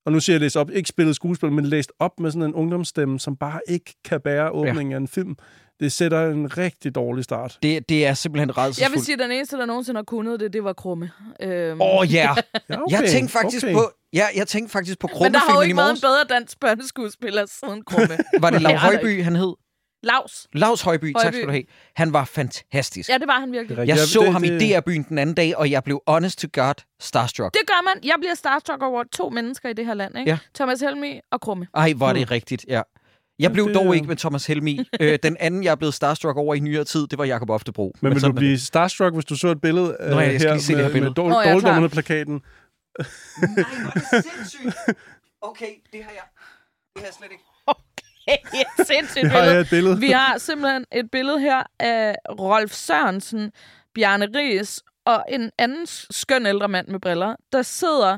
og 0.05 0.11
nu 0.11 0.19
siger 0.19 0.33
jeg 0.33 0.41
læst 0.41 0.57
op, 0.57 0.69
ikke 0.69 0.89
spillet 0.89 1.15
skuespil, 1.15 1.51
men 1.51 1.65
læst 1.65 1.91
op 1.99 2.19
med 2.19 2.31
sådan 2.31 2.47
en 2.47 2.53
ungdomsstemme, 2.53 3.19
som 3.19 3.35
bare 3.35 3.59
ikke 3.67 3.95
kan 4.05 4.21
bære 4.21 4.51
åbningen 4.51 4.91
ja. 4.91 4.95
af 4.95 4.99
en 4.99 5.07
film. 5.07 5.35
Det 5.81 5.91
sætter 5.91 6.29
en 6.31 6.57
rigtig 6.57 6.95
dårlig 6.95 7.23
start. 7.23 7.57
Det, 7.63 7.89
det 7.89 8.05
er 8.05 8.13
simpelthen 8.13 8.47
Jeg 8.49 8.55
vil 8.55 8.61
rædselsfuldt. 8.63 9.05
sige, 9.05 9.13
at 9.13 9.19
den 9.19 9.31
eneste, 9.31 9.57
der 9.57 9.65
nogensinde 9.65 9.97
har 9.97 10.03
kunnet 10.03 10.39
det, 10.39 10.53
det 10.53 10.63
var 10.63 10.73
Krumme. 10.73 11.11
Øhm, 11.41 11.81
Åh, 11.81 11.99
oh, 11.99 12.13
ja. 12.13 12.35
Ja, 12.69 12.77
Jeg 12.89 13.09
tænkte 13.09 13.31
faktisk 13.33 13.63
okay. 13.65 13.73
på... 13.73 13.91
Ja, 14.13 14.25
jeg 14.35 14.47
tænkte 14.47 14.71
faktisk 14.71 14.99
på 14.99 15.09
men 15.21 15.33
der 15.33 15.39
har 15.39 15.55
jo 15.55 15.61
ikke 15.61 15.77
været 15.77 15.91
en 15.91 16.01
bedre 16.01 16.23
dansk 16.29 16.59
børneskuespiller 16.59 17.45
siden 17.45 17.83
Krumme. 17.83 18.17
Var 18.39 18.49
det 18.49 18.61
Lav 18.61 18.77
Højby, 18.77 19.23
han 19.23 19.35
hed? 19.35 19.53
Laus. 20.03 20.47
Lars 20.53 20.81
Højby, 20.81 21.13
tak 21.13 21.23
Højby. 21.23 21.35
skal 21.35 21.47
du 21.47 21.51
have. 21.51 21.63
Han 21.95 22.13
var 22.13 22.25
fantastisk. 22.25 23.09
Ja, 23.09 23.17
det 23.17 23.27
var 23.27 23.39
han 23.39 23.51
virkelig. 23.51 23.87
Jeg 23.87 23.97
så 23.97 24.19
det- 24.21 24.31
ham 24.31 24.43
i 24.43 24.47
DR-byen 24.47 25.03
den 25.09 25.17
anden 25.17 25.35
dag, 25.35 25.57
og 25.57 25.71
jeg 25.71 25.83
blev 25.83 26.01
honest 26.07 26.39
to 26.39 26.47
God 26.53 26.73
starstruck. 27.01 27.53
Det 27.53 27.61
gør 27.67 27.81
man. 27.83 28.03
Jeg 28.03 28.15
bliver 28.19 28.35
starstruck 28.35 28.83
over 28.83 29.03
to 29.13 29.29
mennesker 29.29 29.69
i 29.69 29.73
det 29.73 29.85
her 29.85 29.93
land. 29.93 30.17
Ikke? 30.17 30.31
Ja. 30.31 30.37
Thomas 30.55 30.81
Helmi 30.81 31.19
og 31.31 31.41
Krumme. 31.41 31.67
Ej, 31.75 31.93
hvor 31.93 32.09
er 32.09 32.13
det 32.13 32.31
rigtigt, 32.31 32.65
ja. 32.67 32.81
Jeg 33.41 33.51
blev 33.53 33.67
det- 33.67 33.75
dog 33.75 33.95
ikke 33.95 34.07
med 34.07 34.15
Thomas 34.15 34.45
Helmi. 34.45 34.79
øh, 34.99 35.19
den 35.23 35.37
anden, 35.39 35.63
jeg 35.63 35.71
er 35.71 35.75
blevet 35.75 35.93
starstruck 35.93 36.37
over 36.37 36.55
i 36.55 36.59
nyere 36.59 36.83
tid, 36.83 37.07
det 37.07 37.17
var 37.19 37.25
Jakob 37.25 37.49
Oftebro. 37.49 37.95
Men 38.01 38.13
vil 38.13 38.21
du 38.21 38.27
er 38.27 38.31
blive 38.33 38.59
starstruck, 38.59 39.13
hvis 39.13 39.25
du 39.25 39.35
så 39.35 39.47
et 39.47 39.61
billede 39.61 39.97
Nå 39.99 40.19
ja, 40.19 40.27
øh, 40.27 40.33
jeg 40.33 40.39
skal 40.41 40.49
her 40.49 40.53
lige 40.53 40.63
se 40.63 40.73
det 40.73 40.77
med, 40.77 40.85
her 40.85 40.91
billede. 40.91 41.13
med 41.17 41.23
dårl- 41.25 41.41
klar. 41.43 41.51
dårligdommerne-plakaten? 41.53 42.33
det. 42.33 42.45
Nej, 43.41 43.55
hvor 43.61 44.15
er 44.17 44.21
det 44.21 44.23
sindssygt. 44.23 44.75
Okay, 45.41 45.71
det 45.93 46.03
har 46.03 46.11
jeg, 46.11 46.23
det 46.95 47.01
har 47.01 47.05
jeg 47.05 47.13
slet 47.19 47.31
ikke. 47.31 47.43
ja, 48.59 48.83
sindssygt 48.85 49.23
Det 49.23 49.31
har 49.31 49.41
billede. 49.41 49.61
et 49.61 49.69
billede. 49.69 49.99
Vi 49.99 50.11
har 50.11 50.37
simpelthen 50.37 50.85
et 50.91 51.11
billede 51.11 51.39
her 51.39 51.63
af 51.79 52.15
Rolf 52.29 52.71
Sørensen, 52.73 53.51
Bjarne 53.95 54.27
Ries 54.35 54.83
og 55.05 55.25
en 55.29 55.51
anden 55.57 55.85
skøn 56.11 56.45
ældre 56.45 56.67
mand 56.67 56.87
med 56.87 56.99
briller, 56.99 57.35
der 57.51 57.61
sidder 57.61 58.17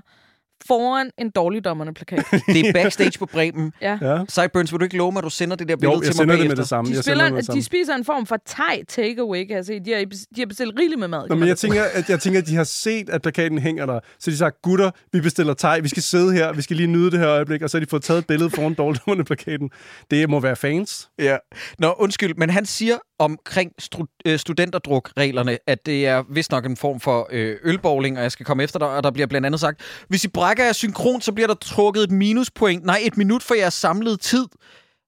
foran 0.67 1.09
en 1.17 1.29
dårligdommerne 1.29 1.93
plakat. 1.93 2.25
Det 2.53 2.67
er 2.69 2.73
backstage 2.73 3.19
på 3.19 3.25
Bremen. 3.25 3.71
Ja. 3.81 3.97
Ja. 4.01 4.19
Sideburns, 4.29 4.71
vil 4.71 4.79
du 4.79 4.83
ikke 4.83 4.97
love 4.97 5.11
mig, 5.11 5.19
at 5.19 5.23
du 5.23 5.29
sender 5.29 5.55
det 5.55 5.67
der 5.67 5.73
Jo, 5.73 5.77
billede 5.77 5.95
jeg 5.97 6.05
til 6.05 6.13
sender 6.13 6.33
mig 6.35 6.41
det 6.41 6.47
med 6.47 6.55
det 6.55 6.67
samme. 6.67 6.91
De, 6.91 6.95
jeg 6.95 7.03
spiller, 7.03 7.15
sender 7.15 7.25
det 7.25 7.33
med 7.33 7.41
det 7.41 7.47
de 7.47 7.51
samme. 7.53 7.61
spiser 7.63 7.95
en 7.95 8.05
form 8.05 8.25
for 8.25 8.37
thai 8.47 8.83
takeaway, 8.87 9.45
kan 9.47 9.55
jeg 9.55 9.65
se. 9.65 9.79
De 9.79 9.91
har, 9.91 9.99
de 10.35 10.41
har 10.41 10.45
bestilt 10.45 10.79
rigeligt 10.79 10.99
med 10.99 11.07
mad. 11.07 11.29
Nå, 11.29 11.35
men 11.35 11.47
jeg 11.47 11.57
tænker, 11.57 11.83
at, 11.93 12.09
jeg 12.09 12.19
tænker, 12.19 12.39
at 12.41 12.47
de 12.47 12.55
har 12.55 12.63
set, 12.63 13.09
at 13.09 13.21
plakaten 13.21 13.59
hænger 13.59 13.85
der. 13.85 13.99
Så 14.19 14.31
de 14.31 14.37
sagde, 14.37 14.51
gutter, 14.63 14.91
vi 15.13 15.21
bestiller 15.21 15.53
thai, 15.53 15.81
vi 15.81 15.89
skal 15.89 16.03
sidde 16.03 16.33
her, 16.33 16.53
vi 16.53 16.61
skal 16.61 16.75
lige 16.75 16.87
nyde 16.87 17.11
det 17.11 17.19
her 17.19 17.29
øjeblik, 17.29 17.61
og 17.61 17.69
så 17.69 17.77
har 17.77 17.85
de 17.85 17.89
fået 17.89 18.03
taget 18.03 18.17
et 18.19 18.27
billede 18.27 18.49
foran 18.49 18.73
dårligdommerne 18.73 19.23
plakaten. 19.25 19.69
Det 20.11 20.29
må 20.29 20.39
være 20.39 20.55
fans. 20.55 21.09
Ja. 21.19 21.37
Nå, 21.79 21.95
undskyld, 21.99 22.33
men 22.37 22.49
han 22.49 22.65
siger 22.65 22.97
omkring 23.19 23.71
stru- 23.81 24.21
øh, 24.25 24.39
studenterdruk-reglerne, 24.39 25.57
at 25.67 25.85
det 25.85 26.07
er 26.07 26.23
vist 26.29 26.51
nok 26.51 26.65
en 26.65 26.77
form 26.77 26.99
for 26.99 27.27
øh, 27.31 27.55
ølbowling, 27.63 28.17
og 28.17 28.23
jeg 28.23 28.31
skal 28.31 28.45
komme 28.45 28.63
efter 28.63 28.79
dig, 28.79 28.87
og 28.87 29.03
der 29.03 29.11
bliver 29.11 29.27
blandt 29.27 29.45
andet 29.45 29.59
sagt, 29.59 29.81
hvis 30.09 30.23
I 30.23 30.27
brækker 30.27 30.52
jer 30.59 30.71
synkron, 30.71 31.21
så 31.21 31.31
bliver 31.31 31.47
der 31.47 31.53
trukket 31.53 32.03
et 32.03 32.11
minuspoint. 32.11 32.85
Nej, 32.85 32.99
et 33.03 33.17
minut 33.17 33.43
for 33.43 33.55
jeres 33.55 33.73
samlede 33.73 34.17
tid. 34.17 34.45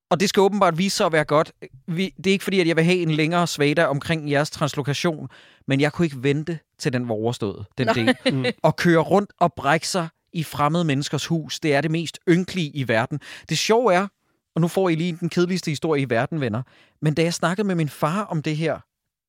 Og 0.10 0.19
det 0.19 0.29
skal 0.29 0.41
åbenbart 0.41 0.77
vise 0.77 0.97
sig 0.97 1.05
at 1.05 1.12
være 1.12 1.23
godt. 1.23 1.51
Vi, 1.88 2.13
det 2.17 2.27
er 2.27 2.31
ikke 2.31 2.43
fordi, 2.43 2.60
at 2.60 2.67
jeg 2.67 2.75
vil 2.75 2.84
have 2.84 2.97
en 2.97 3.12
længere 3.12 3.47
svada 3.47 3.86
omkring 3.86 4.31
jeres 4.31 4.49
translokation, 4.49 5.27
men 5.67 5.81
jeg 5.81 5.93
kunne 5.93 6.05
ikke 6.05 6.23
vente 6.23 6.60
til 6.79 6.93
den 6.93 7.08
var 7.08 7.15
overstået, 7.15 7.65
den 7.77 7.88
del. 7.88 8.15
Og 8.63 8.75
køre 8.75 8.99
rundt 8.99 9.31
og 9.39 9.53
brække 9.53 9.88
sig 9.88 10.08
i 10.34 10.43
fremmede 10.43 10.84
menneskers 10.84 11.25
hus, 11.25 11.60
det 11.60 11.73
er 11.73 11.81
det 11.81 11.91
mest 11.91 12.19
ynkelige 12.29 12.69
i 12.69 12.88
verden. 12.88 13.19
Det 13.49 13.58
sjove 13.58 13.93
er, 13.93 14.08
og 14.55 14.62
nu 14.62 14.67
får 14.67 14.89
I 14.89 14.95
lige 14.95 15.17
den 15.19 15.29
kedeligste 15.29 15.71
historie 15.71 16.01
i 16.01 16.10
verden, 16.10 16.41
venner, 16.41 16.62
men 17.01 17.13
da 17.13 17.23
jeg 17.23 17.34
snakkede 17.34 17.67
med 17.67 17.75
min 17.75 17.89
far 17.89 18.23
om 18.23 18.41
det 18.41 18.58
her, 18.58 18.79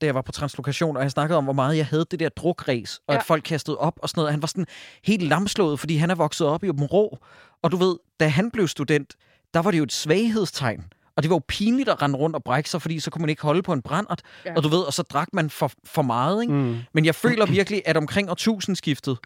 da 0.00 0.06
jeg 0.06 0.14
var 0.14 0.22
på 0.22 0.32
translokation, 0.32 0.96
og 0.96 1.02
jeg 1.02 1.10
snakkede 1.10 1.36
om, 1.38 1.44
hvor 1.44 1.52
meget 1.52 1.76
jeg 1.76 1.86
havde 1.86 2.04
det 2.10 2.20
der 2.20 2.28
drukræs, 2.28 3.00
og 3.08 3.14
ja. 3.14 3.18
At 3.20 3.26
folk 3.26 3.42
kastede 3.42 3.78
op 3.78 3.98
og 4.02 4.08
sådan 4.08 4.20
noget. 4.20 4.32
Han 4.32 4.42
var 4.42 4.46
sådan 4.48 4.66
helt 5.04 5.22
lamslået, 5.22 5.80
fordi 5.80 5.96
han 5.96 6.10
er 6.10 6.14
vokset 6.14 6.46
op 6.46 6.64
i 6.64 6.68
Åben 6.68 6.84
Rå. 6.84 7.18
Og 7.62 7.72
du 7.72 7.76
ved, 7.76 7.96
da 8.20 8.28
han 8.28 8.50
blev 8.50 8.68
student, 8.68 9.14
der 9.54 9.60
var 9.60 9.70
det 9.70 9.78
jo 9.78 9.82
et 9.82 9.92
svaghedstegn. 9.92 10.84
Og 11.16 11.22
det 11.22 11.30
var 11.30 11.36
jo 11.36 11.42
pinligt 11.48 11.88
at 11.88 12.02
rende 12.02 12.18
rundt 12.18 12.36
og 12.36 12.44
brække 12.44 12.70
sig, 12.70 12.82
fordi 12.82 13.00
så 13.00 13.10
kunne 13.10 13.20
man 13.22 13.30
ikke 13.30 13.42
holde 13.42 13.62
på 13.62 13.72
en 13.72 13.82
brændert. 13.82 14.22
Ja. 14.44 14.54
Og 14.56 14.62
du 14.62 14.68
ved, 14.68 14.78
og 14.78 14.92
så 14.92 15.02
drak 15.02 15.28
man 15.32 15.50
for, 15.50 15.70
for 15.84 16.02
meget, 16.02 16.42
ikke? 16.42 16.54
Mm. 16.54 16.76
Men 16.94 17.04
jeg 17.04 17.14
føler 17.14 17.46
virkelig, 17.46 17.82
at 17.84 17.96
omkring 17.96 18.30
årtusindskiftet, 18.30 19.18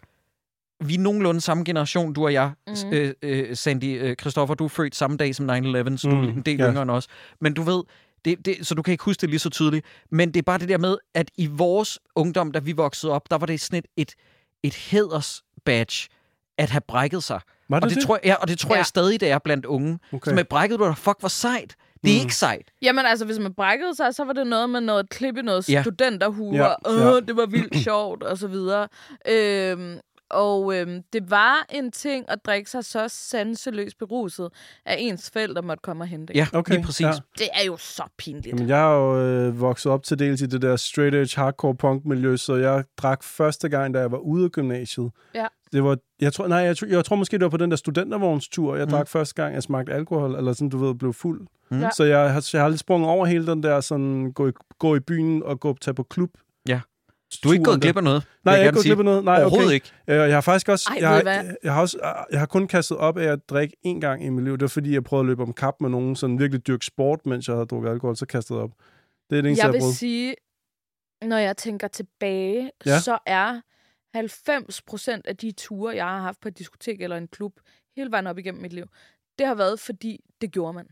vi 0.83 0.93
er 0.95 0.99
nogenlunde 0.99 1.41
samme 1.41 1.63
generation, 1.63 2.13
du 2.13 2.23
og 2.25 2.33
jeg. 2.33 2.51
Mm. 2.67 2.73
Øh, 2.91 3.13
øh, 3.21 3.55
Sandy, 3.55 4.01
øh, 4.01 4.15
Christoffer, 4.21 4.55
du 4.55 4.63
er 4.65 4.69
født 4.69 4.95
samme 4.95 5.17
dag 5.17 5.35
som 5.35 5.49
9-11, 5.49 5.97
så 5.97 6.07
du 6.09 6.15
er 6.15 6.21
Mm, 6.21 6.27
en 6.27 6.41
del 6.41 6.59
ja. 6.59 6.69
yngre 6.69 6.81
end 6.81 6.91
os. 6.91 7.07
Men 7.41 7.53
du 7.53 7.61
ved, 7.61 7.83
det, 8.25 8.45
det, 8.45 8.67
så 8.67 8.75
du 8.75 8.81
kan 8.81 8.91
ikke 8.91 9.03
huske 9.03 9.21
det 9.21 9.29
lige 9.29 9.39
så 9.39 9.49
tydeligt. 9.49 9.85
Men 10.11 10.27
det 10.33 10.37
er 10.39 10.43
bare 10.43 10.59
det 10.59 10.69
der 10.69 10.77
med, 10.77 10.97
at 11.13 11.31
i 11.37 11.47
vores 11.47 11.99
ungdom, 12.15 12.51
da 12.51 12.59
vi 12.59 12.71
voksede 12.71 13.11
op, 13.11 13.29
der 13.31 13.37
var 13.37 13.45
det 13.45 13.61
sådan 13.61 13.77
et, 13.79 13.85
et, 13.97 14.15
et 14.63 14.75
hædersbadge 14.75 16.07
at 16.57 16.69
have 16.69 16.81
brækket 16.87 17.23
sig. 17.23 17.39
Var 17.69 17.77
det 17.79 17.83
og 17.83 17.89
det, 17.89 17.95
det? 17.97 18.05
Tror 18.05 18.15
jeg, 18.15 18.25
ja, 18.25 18.35
og 18.35 18.47
det 18.47 18.59
tror 18.59 18.73
ja. 18.75 18.77
Jeg 18.77 18.85
stadig, 18.85 19.19
det 19.19 19.29
er 19.31 19.39
blandt 19.39 19.65
unge. 19.65 19.99
Okay. 20.13 20.31
Så 20.31 20.35
med 20.35 20.43
brækket 20.45 20.79
du 20.79 20.85
dig, 20.85 20.97
fuck, 20.97 21.19
hvor 21.19 21.29
sejt. 21.29 21.75
Det 22.03 22.09
er 22.11 22.15
Mm. 22.17 22.21
ikke 22.21 22.35
sejt. 22.35 22.71
Jamen 22.81 23.05
altså, 23.05 23.25
hvis 23.25 23.39
man 23.39 23.53
brækkede 23.53 23.95
sig, 23.95 24.15
så 24.15 24.23
var 24.23 24.33
det 24.33 24.47
noget 24.47 24.69
med 24.69 24.81
noget 24.81 25.09
klip 25.09 25.37
i 25.37 25.41
noget 25.41 25.69
Ja. 25.69 25.81
studenterhuer. 25.83 26.57
Ja. 26.85 26.93
ja. 27.05 27.19
det 27.19 27.35
var 27.35 27.45
vildt 27.45 27.83
sjovt, 27.83 28.23
og 28.23 28.37
så 28.37 28.47
videre. 28.47 28.87
Øhm, 29.29 29.97
og 30.33 30.75
øhm, 30.79 31.01
det 31.13 31.31
var 31.31 31.65
en 31.69 31.91
ting 31.91 32.25
at 32.27 32.39
drikke 32.45 32.69
sig 32.69 32.85
så 32.85 33.07
sanseløst 33.07 33.97
beruset, 33.97 34.49
at 34.85 34.95
ens 34.99 35.29
forældre 35.33 35.61
måtte 35.61 35.81
komme 35.81 36.03
og 36.03 36.07
hente. 36.07 36.33
Ja, 36.35 36.47
Okay, 36.53 36.73
lige 36.73 36.83
præcis. 36.85 37.01
ja. 37.05 37.11
Det 37.37 37.47
er 37.53 37.65
jo 37.65 37.77
så 37.77 38.03
pinligt. 38.17 38.47
Jamen, 38.47 38.67
jeg 38.69 38.77
har 38.77 38.93
jo 38.95 39.19
øh, 39.19 39.61
vokset 39.61 39.91
op 39.91 40.03
til 40.03 40.19
dels 40.19 40.41
i 40.41 40.45
det 40.45 40.61
der 40.61 40.75
straight 40.75 41.15
edge 41.15 41.41
hardcore 41.41 41.75
punk 41.75 42.05
miljø, 42.05 42.37
så 42.37 42.55
jeg 42.55 42.83
drak 42.97 43.23
første 43.23 43.69
gang, 43.69 43.93
da 43.93 43.99
jeg 43.99 44.11
var 44.11 44.17
ude 44.17 44.43
af 44.45 44.51
gymnasiet. 44.51 45.11
Ja. 45.35 45.47
Det 45.73 45.83
var, 45.83 45.97
jeg 46.21 46.33
tror, 46.33 46.47
nej, 46.47 46.57
jeg, 46.57 46.77
tror- 46.77 46.87
jeg 46.87 47.05
tror 47.05 47.15
måske, 47.15 47.37
det 47.37 47.43
var 47.43 47.49
på 47.49 47.57
den 47.57 47.71
der 47.71 47.77
studentervognstur, 47.77 48.75
jeg 48.75 48.85
Mm. 48.85 48.91
drak 48.91 49.07
første 49.07 49.35
gang, 49.35 49.53
jeg 49.55 49.63
smagte 49.63 49.93
alkohol, 49.93 50.35
eller 50.35 50.53
sådan, 50.53 50.69
du 50.69 50.77
ved, 50.77 50.95
blev 50.95 51.13
fuld. 51.13 51.47
Mm. 51.71 51.79
Ja. 51.79 51.89
Så 51.95 52.03
jeg 52.03 52.33
har, 52.33 52.49
jeg 52.53 52.61
har 52.61 52.69
lidt 52.69 52.79
sprunget 52.79 53.09
over 53.09 53.25
hele 53.25 53.47
den 53.47 53.63
der 53.63 53.81
sådan, 53.81 54.31
gå 54.35 54.47
i, 54.47 54.51
gå 54.79 54.95
i 54.95 54.99
byen 54.99 55.43
og 55.43 55.59
gå 55.59 55.77
tage 55.81 55.93
på 55.95 56.03
klub. 56.03 56.29
Ja. 56.67 56.81
Du 57.43 57.49
er 57.49 57.53
ikke 57.53 57.63
gået 57.65 57.81
glip 57.81 57.97
af 57.97 58.03
noget. 58.03 58.23
Nej, 58.43 58.53
jeg 58.53 58.61
er 58.61 58.65
ikke 58.65 58.73
gået 58.73 58.83
sige. 58.83 58.89
glip 58.89 58.99
af 58.99 59.05
noget. 59.05 59.23
Nej, 59.25 59.41
Overhovedet 59.41 59.65
okay. 59.67 59.73
ikke. 59.73 59.91
Øh, 60.07 60.15
Jeg 60.15 60.33
har 60.33 60.41
faktisk 60.41 60.69
også, 60.69 60.89
Ej, 60.91 60.97
jeg, 61.01 61.09
har, 61.09 61.21
hvad? 61.21 61.55
jeg, 61.63 61.73
har 61.73 61.81
også, 61.81 62.25
jeg 62.31 62.39
har 62.39 62.45
kun 62.45 62.67
kastet 62.67 62.97
op 62.97 63.17
af 63.17 63.25
at 63.27 63.49
drikke 63.49 63.75
én 63.87 63.99
gang 63.99 64.25
i 64.25 64.29
mit 64.29 64.43
liv. 64.43 64.53
Det 64.53 64.61
var 64.61 64.67
fordi, 64.67 64.93
jeg 64.93 65.03
prøvede 65.03 65.23
at 65.23 65.27
løbe 65.27 65.41
om 65.43 65.53
kap 65.53 65.75
med 65.81 65.89
nogen, 65.89 66.15
sådan 66.15 66.39
virkelig 66.39 66.67
dyrke 66.67 66.85
sport, 66.85 67.25
mens 67.25 67.47
jeg 67.47 67.55
havde 67.55 67.65
drukket 67.65 67.89
alkohol, 67.89 68.15
så 68.15 68.25
kastede 68.25 68.57
jeg 68.59 68.63
op. 68.63 68.71
Det 69.29 69.37
er 69.37 69.41
det 69.41 69.49
eneste, 69.49 69.65
jeg 69.67 69.73
jeg, 69.73 69.81
vil 69.83 69.93
sige, 69.95 70.35
når 71.21 71.37
jeg 71.37 71.57
tænker 71.57 71.87
tilbage, 71.87 72.71
Ja. 72.85 72.91
ja. 72.91 72.99
så 72.99 73.17
er 73.25 73.61
90 74.13 74.81
procent 74.81 75.27
af 75.27 75.37
de 75.37 75.51
ture, 75.51 75.95
jeg 75.95 76.05
har 76.05 76.19
haft 76.21 76.39
på 76.41 76.47
et 76.47 76.57
diskotek 76.59 77.01
eller 77.01 77.17
en 77.17 77.27
klub, 77.27 77.53
hele 77.95 78.11
vejen 78.11 78.27
op 78.27 78.37
igennem 78.37 78.61
mit 78.61 78.73
liv, 78.73 78.85
det 79.39 79.47
har 79.47 79.55
været, 79.55 79.79
fordi 79.79 80.19
det 80.41 80.51
gjorde 80.51 80.73
man. 80.73 80.87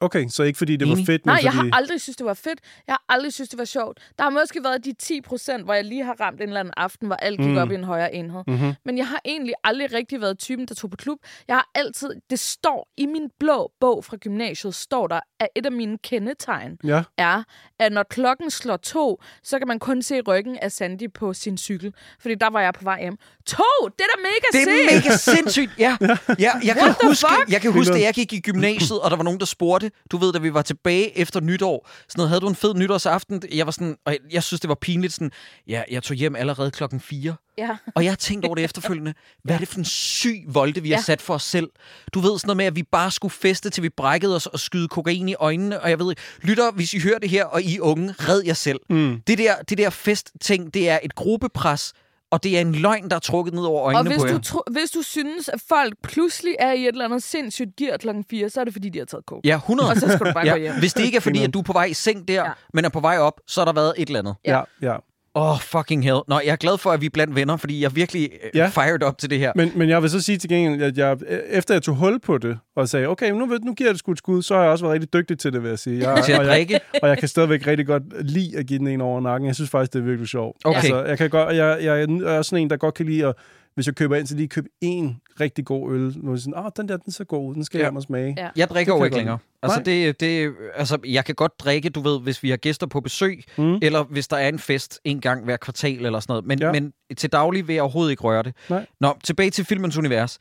Okay, 0.00 0.28
så 0.28 0.42
ikke 0.42 0.56
fordi 0.58 0.76
det 0.76 0.88
var 0.88 0.94
Enig. 0.94 1.06
fedt, 1.06 1.26
men 1.26 1.32
Nej, 1.32 1.40
jeg 1.44 1.52
fordi... 1.52 1.68
har 1.70 1.76
aldrig 1.76 2.00
synes, 2.00 2.16
det 2.16 2.26
var 2.26 2.34
fedt. 2.34 2.60
Jeg 2.86 2.92
har 2.92 3.04
aldrig 3.08 3.32
synes, 3.32 3.48
det 3.48 3.58
var 3.58 3.64
sjovt. 3.64 3.98
Der 4.18 4.24
har 4.24 4.30
måske 4.30 4.64
været 4.64 4.84
de 4.84 4.92
10 4.92 5.20
procent, 5.20 5.64
hvor 5.64 5.74
jeg 5.74 5.84
lige 5.84 6.04
har 6.04 6.16
ramt 6.20 6.40
en 6.40 6.48
eller 6.48 6.60
anden 6.60 6.74
aften, 6.76 7.06
hvor 7.06 7.16
alt 7.16 7.38
gik 7.40 7.48
Mm. 7.48 7.56
op 7.56 7.70
i 7.70 7.74
en 7.74 7.84
højere 7.84 8.14
enhed. 8.14 8.42
Mm-hmm. 8.46 8.74
Men 8.84 8.98
jeg 8.98 9.08
har 9.08 9.20
egentlig 9.24 9.54
aldrig 9.64 9.92
rigtig 9.92 10.20
været 10.20 10.38
typen, 10.38 10.66
der 10.68 10.74
tog 10.74 10.90
på 10.90 10.96
klub. 10.96 11.18
Jeg 11.48 11.56
har 11.56 11.70
altid, 11.74 12.10
det 12.30 12.38
står 12.38 12.88
i 12.96 13.06
min 13.06 13.30
blå 13.40 13.72
bog 13.80 14.04
fra 14.04 14.16
gymnasiet, 14.16 14.74
står 14.74 15.06
der, 15.06 15.20
at 15.40 15.48
et 15.56 15.66
af 15.66 15.72
mine 15.72 15.98
kendetegn 15.98 16.78
Ja, 16.84 17.02
er, 17.18 17.42
at 17.78 17.92
når 17.92 18.02
klokken 18.02 18.50
slår 18.50 18.76
to, 18.76 19.22
så 19.42 19.58
kan 19.58 19.68
man 19.68 19.78
kun 19.78 20.02
se 20.02 20.20
ryggen 20.20 20.58
af 20.62 20.72
Sandy 20.72 21.12
på 21.14 21.32
sin 21.34 21.58
cykel. 21.58 21.94
Fordi 22.20 22.34
der 22.34 22.50
var 22.50 22.60
jeg 22.60 22.74
på 22.74 22.84
vej 22.84 23.00
hjem. 23.00 23.16
To! 23.46 23.62
Det 23.98 24.00
er 24.00 24.16
da 24.16 24.20
mega 24.22 24.46
Det 24.52 24.60
er 24.62 24.90
sygt! 24.90 25.04
mega 25.06 25.16
sindssygt, 25.16 25.70
ja. 25.86 25.96
ja 26.38 26.50
jeg, 26.64 26.74
kan 26.74 26.82
What 26.82 26.96
the 27.00 27.08
huske, 27.08 27.26
jeg 27.48 27.60
kan 27.60 27.72
huske, 27.72 27.92
da 27.94 28.00
jeg 28.00 28.14
gik 28.14 28.32
i 28.32 28.40
gymnasiet, 28.40 29.00
og 29.00 29.10
der 29.10 29.16
var 29.16 29.24
nogen, 29.24 29.40
der 29.40 29.46
spurgte, 29.46 29.87
du 30.10 30.16
ved, 30.16 30.32
da 30.32 30.38
vi 30.38 30.54
var 30.54 30.62
tilbage 30.62 31.18
efter 31.18 31.40
nytår, 31.40 31.88
sådan 32.08 32.18
noget, 32.20 32.28
havde 32.28 32.40
du 32.40 32.48
en 32.48 32.54
fed 32.54 32.74
nytårsaften? 32.74 33.42
Jeg 33.52 33.66
var 33.66 33.72
sådan, 33.72 33.96
og 34.04 34.12
jeg, 34.12 34.20
jeg 34.32 34.42
synes, 34.42 34.60
det 34.60 34.68
var 34.68 34.74
pinligt, 34.74 35.12
sådan, 35.12 35.30
ja, 35.68 35.82
jeg 35.90 36.02
tog 36.02 36.14
hjem 36.16 36.36
allerede 36.36 36.70
klokken 36.70 37.00
4. 37.00 37.34
Ja. 37.58 37.76
Og 37.94 38.04
jeg 38.04 38.10
har 38.12 38.16
tænkt 38.16 38.44
over 38.46 38.54
det 38.54 38.64
efterfølgende. 38.64 39.14
Hvad 39.44 39.54
er 39.54 39.58
det 39.58 39.68
for 39.68 39.78
en 39.78 39.84
syg 39.84 40.42
volde, 40.46 40.82
vi 40.82 40.90
har 40.90 40.96
Ja. 40.98 41.02
sat 41.02 41.22
for 41.22 41.34
os 41.34 41.42
selv? 41.42 41.68
Du 42.14 42.20
ved 42.20 42.38
sådan 42.38 42.46
noget 42.46 42.56
med, 42.56 42.64
at 42.64 42.76
vi 42.76 42.82
bare 42.82 43.10
skulle 43.10 43.32
feste, 43.32 43.70
til 43.70 43.82
vi 43.82 43.88
brækkede 43.88 44.36
os 44.36 44.46
og 44.46 44.60
skyde 44.60 44.88
kokain 44.88 45.28
i 45.28 45.34
øjnene. 45.34 45.80
Og 45.80 45.90
jeg 45.90 45.98
ved 45.98 46.10
ikke, 46.10 46.22
lytter, 46.42 46.70
hvis 46.70 46.94
I 46.94 47.00
hører 47.00 47.18
det 47.18 47.30
her, 47.30 47.44
og 47.44 47.62
I 47.62 47.76
er 47.76 47.80
unge, 47.80 48.14
red 48.18 48.42
jer 48.46 48.54
selv. 48.54 48.80
Mm. 48.90 49.20
Det 49.26 49.38
der, 49.38 49.54
det 49.68 49.78
der 49.78 49.90
festting, 49.90 50.74
det 50.74 50.88
er 50.88 50.98
et 51.02 51.14
gruppepres, 51.14 51.92
og 52.30 52.42
det 52.42 52.56
er 52.56 52.60
en 52.60 52.74
løgn, 52.74 53.10
der 53.10 53.16
er 53.16 53.20
trukket 53.20 53.54
ned 53.54 53.62
over 53.64 53.80
Og 53.80 53.86
øjnene 53.94 54.10
hvis 54.14 54.22
på 54.22 54.26
jer. 54.28 54.38
du, 54.38 54.62
hvis 54.70 54.90
du 54.90 55.02
synes, 55.02 55.48
at 55.48 55.60
folk 55.68 55.94
pludselig 56.02 56.54
er 56.58 56.72
i 56.72 56.82
et 56.82 56.88
eller 56.88 57.04
andet 57.04 57.22
sindssygt 57.22 57.76
gear 57.76 57.96
klokken 57.96 58.24
4, 58.30 58.50
så 58.50 58.60
er 58.60 58.64
det 58.64 58.72
fordi, 58.72 58.88
de 58.88 58.98
har 58.98 59.06
taget 59.06 59.24
coke. 59.24 59.48
Ja, 59.48 59.54
100. 59.56 59.90
Og 59.90 59.96
så 59.96 60.08
skal 60.08 60.26
du 60.26 60.32
bare 60.32 60.50
gå 60.50 60.56
hjem. 60.56 60.74
Hvis 60.78 60.94
det 60.94 61.04
ikke 61.04 61.16
er 61.16 61.20
fordi, 61.20 61.44
at 61.44 61.54
du 61.54 61.58
er 61.58 61.62
på 61.62 61.72
vej 61.72 61.84
i 61.84 61.94
seng 61.94 62.28
der, 62.28 62.34
ja. 62.34 62.44
Ja. 62.44 62.52
men 62.74 62.84
er 62.84 62.88
på 62.88 63.00
vej 63.00 63.18
op, 63.18 63.40
så 63.46 63.60
har 63.60 63.64
der 63.64 63.72
været 63.72 63.94
et 63.98 64.06
eller 64.06 64.18
andet. 64.18 64.34
ja, 64.44 64.60
ja. 64.82 64.96
Åh, 65.38 65.50
oh, 65.50 65.60
fucking 65.60 66.04
hell. 66.04 66.18
Nå, 66.28 66.40
jeg 66.44 66.52
er 66.52 66.56
glad 66.56 66.78
for, 66.78 66.90
at 66.90 67.00
vi 67.00 67.06
er 67.06 67.10
blandt 67.10 67.34
venner, 67.34 67.56
fordi 67.56 67.80
jeg 67.80 67.86
er 67.86 67.90
virkelig 67.90 68.30
Ja. 68.54 68.58
ja. 68.58 68.68
fired 68.68 69.02
op 69.02 69.18
til 69.18 69.30
det 69.30 69.38
her. 69.38 69.52
Men, 69.54 69.72
men 69.74 69.88
jeg 69.88 70.02
vil 70.02 70.10
så 70.10 70.20
sige 70.20 70.38
til 70.38 70.48
gengæld, 70.50 70.82
at 70.82 70.98
jeg, 70.98 71.16
efter 71.50 71.74
jeg 71.74 71.82
tog 71.82 71.94
hul 71.94 72.20
på 72.20 72.38
det, 72.38 72.58
og 72.76 72.88
sagde, 72.88 73.06
okay, 73.06 73.30
nu, 73.30 73.46
nu 73.62 73.74
giver 73.74 73.88
jeg 73.88 73.94
det 73.94 73.98
sgu 73.98 74.12
et 74.12 74.18
skud, 74.18 74.42
så 74.42 74.54
har 74.54 74.62
jeg 74.62 74.70
også 74.70 74.84
været 74.84 74.94
rigtig 74.94 75.12
dygtig 75.12 75.38
til 75.38 75.52
det, 75.52 75.62
vil 75.62 75.68
jeg 75.68 75.78
sige. 75.78 76.10
Jeg, 76.10 76.22
Til 76.24 76.32
at 76.32 76.38
og, 76.38 76.46
jeg, 76.46 76.80
og 77.02 77.08
jeg 77.08 77.18
kan 77.18 77.28
stadigvæk 77.28 77.66
rigtig 77.66 77.86
godt 77.86 78.02
lide 78.20 78.58
at 78.58 78.66
give 78.66 78.78
den 78.78 78.86
en 78.86 79.00
over 79.00 79.20
nakken. 79.20 79.46
Jeg 79.46 79.54
synes 79.54 79.70
faktisk, 79.70 79.92
det 79.92 79.98
er 79.98 80.04
virkelig 80.04 80.28
sjovt. 80.28 80.56
Okay. 80.64 80.76
Altså, 80.76 81.04
jeg, 81.04 81.18
kan 81.18 81.30
godt, 81.30 81.56
jeg, 81.56 81.78
jeg 81.82 82.00
er 82.02 82.38
også 82.38 82.48
sådan 82.48 82.62
en, 82.62 82.70
der 82.70 82.76
godt 82.76 82.94
kan 82.94 83.06
lide 83.06 83.26
at 83.26 83.34
hvis 83.78 83.86
jeg 83.86 83.94
køber 83.96 84.16
ind, 84.16 84.26
så 84.26 84.36
lige 84.36 84.48
købe 84.48 84.68
en 84.80 85.20
rigtig 85.40 85.64
god 85.64 85.92
øl. 85.94 86.14
Nu 86.16 86.32
er 86.32 86.36
sådan, 86.36 86.58
åh, 86.58 86.70
den 86.76 86.88
der, 86.88 86.96
den 86.96 87.12
ser 87.12 87.24
god 87.24 87.48
ud, 87.50 87.54
den 87.54 87.64
skal 87.64 87.78
Ja. 87.78 87.84
jeg 87.84 87.90
hjem 87.90 87.96
og 87.96 88.02
smage. 88.02 88.34
Ja. 88.38 88.48
Jeg 88.56 88.68
drikker 88.68 88.96
jo 88.96 89.04
ikke 89.04 89.16
jeg 89.16 89.20
længere. 89.20 89.38
Altså, 89.62 89.82
det, 89.84 90.20
det, 90.20 90.54
altså, 90.74 90.98
jeg 91.06 91.24
kan 91.24 91.34
godt 91.34 91.52
drikke, 91.60 91.88
du 91.90 92.00
ved, 92.00 92.20
hvis 92.20 92.42
vi 92.42 92.50
har 92.50 92.56
gæster 92.56 92.86
på 92.86 93.00
besøg, 93.00 93.44
Mm. 93.58 93.78
eller 93.82 94.04
hvis 94.04 94.28
der 94.28 94.36
er 94.36 94.48
en 94.48 94.58
fest 94.58 95.00
en 95.04 95.20
gang 95.20 95.44
hver 95.44 95.56
kvartal 95.56 96.06
eller 96.06 96.20
sådan 96.20 96.32
noget. 96.32 96.44
Men, 96.46 96.58
Ja. 96.60 96.66
ja. 96.66 96.72
men 96.72 96.92
til 97.16 97.32
daglig 97.32 97.68
vil 97.68 97.74
jeg 97.74 97.82
overhovedet 97.82 98.10
ikke 98.10 98.22
røre 98.22 98.42
det. 98.42 98.54
Nej. 98.70 98.86
Nå, 99.00 99.16
tilbage 99.24 99.50
til 99.50 99.64
filmens 99.64 99.96
univers. 99.98 100.38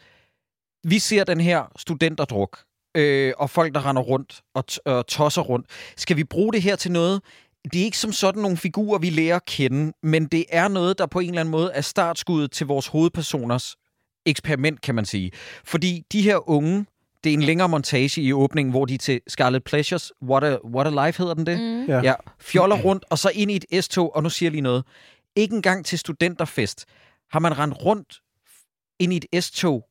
Vi 0.88 1.00
ser 1.00 1.23
den 1.23 1.39
her 1.41 1.71
studenterdruk, 1.76 2.60
øh, 2.97 3.34
og 3.38 3.50
folk, 3.50 3.73
der 3.76 3.89
render 3.89 4.02
rundt 4.02 4.41
og, 4.56 4.63
t- 4.71 4.78
og 4.86 5.08
tosser 5.08 5.41
rundt. 5.41 5.65
Skal 5.97 6.17
vi 6.17 6.23
bruge 6.23 6.54
det 6.54 6.62
her 6.62 6.76
til 6.76 6.91
noget? 6.91 7.21
Det 7.73 7.82
er 7.82 7.86
ikke 7.86 7.97
som 7.97 8.12
sådan 8.12 8.41
nogle 8.41 8.58
figurer, 8.58 8.99
vi 8.99 9.10
lærer 9.10 9.36
at 9.36 9.45
kende, 9.45 9.93
men 10.03 10.25
det 10.25 10.45
er 10.49 10.67
noget, 10.67 10.97
der 10.97 11.06
på 11.06 11.19
en 11.19 11.30
eller 11.30 11.39
anden 11.41 11.51
måde 11.51 11.71
er 11.73 11.82
startskuddet 11.82 12.51
til 12.51 12.67
vores 12.67 12.88
hovedpersoners 12.88 13.75
eksperiment, 14.25 14.82
kan 14.82 14.95
man 14.95 15.06
sige. 15.06 15.32
Fordi 15.65 16.03
de 16.12 16.21
her 16.21 16.49
unge, 16.49 16.86
det 17.23 17.30
er 17.30 17.34
en 17.34 17.41
længere 17.41 17.69
montage 17.69 18.21
i 18.21 18.34
åbningen, 18.34 18.71
hvor 18.71 18.86
de 18.86 18.93
er 18.93 18.97
til 18.97 19.21
Scarlet 19.27 19.63
Pleasures, 19.63 20.12
What 20.23 20.43
a, 20.43 20.58
What 20.65 20.88
a 20.99 21.08
Life 21.08 21.17
hedder 21.23 21.34
den 21.34 21.45
det? 21.45 21.60
Mm. 21.60 21.86
Ja. 21.86 22.01
Ja, 22.03 22.13
fjoller 22.39 22.75
rundt, 22.82 23.06
og 23.10 23.17
så 23.19 23.32
ind 23.34 23.51
i 23.51 23.60
et 23.71 23.84
S-tog, 23.86 24.15
og 24.15 24.23
nu 24.23 24.30
siger 24.30 24.47
jeg 24.47 24.51
lige 24.51 24.62
noget. 24.62 24.84
Ikke 25.36 25.56
engang 25.56 25.86
til 25.86 25.99
studenterfest 25.99 26.86
har 27.32 27.39
man 27.39 27.58
rendt 27.60 27.86
rundt 27.86 28.19
ind 28.99 29.13
i 29.13 29.19
et 29.32 29.43
S-tog 29.43 29.86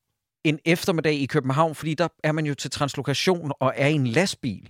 en 0.44 0.58
eftermiddag 0.64 1.14
i 1.14 1.26
København, 1.26 1.74
fordi 1.74 1.94
der 1.94 2.08
er 2.24 2.32
man 2.32 2.46
jo 2.46 2.54
til 2.54 2.70
translokation 2.70 3.52
og 3.60 3.72
er 3.76 3.88
i 3.88 3.92
en 3.92 4.06
lastbil. 4.06 4.68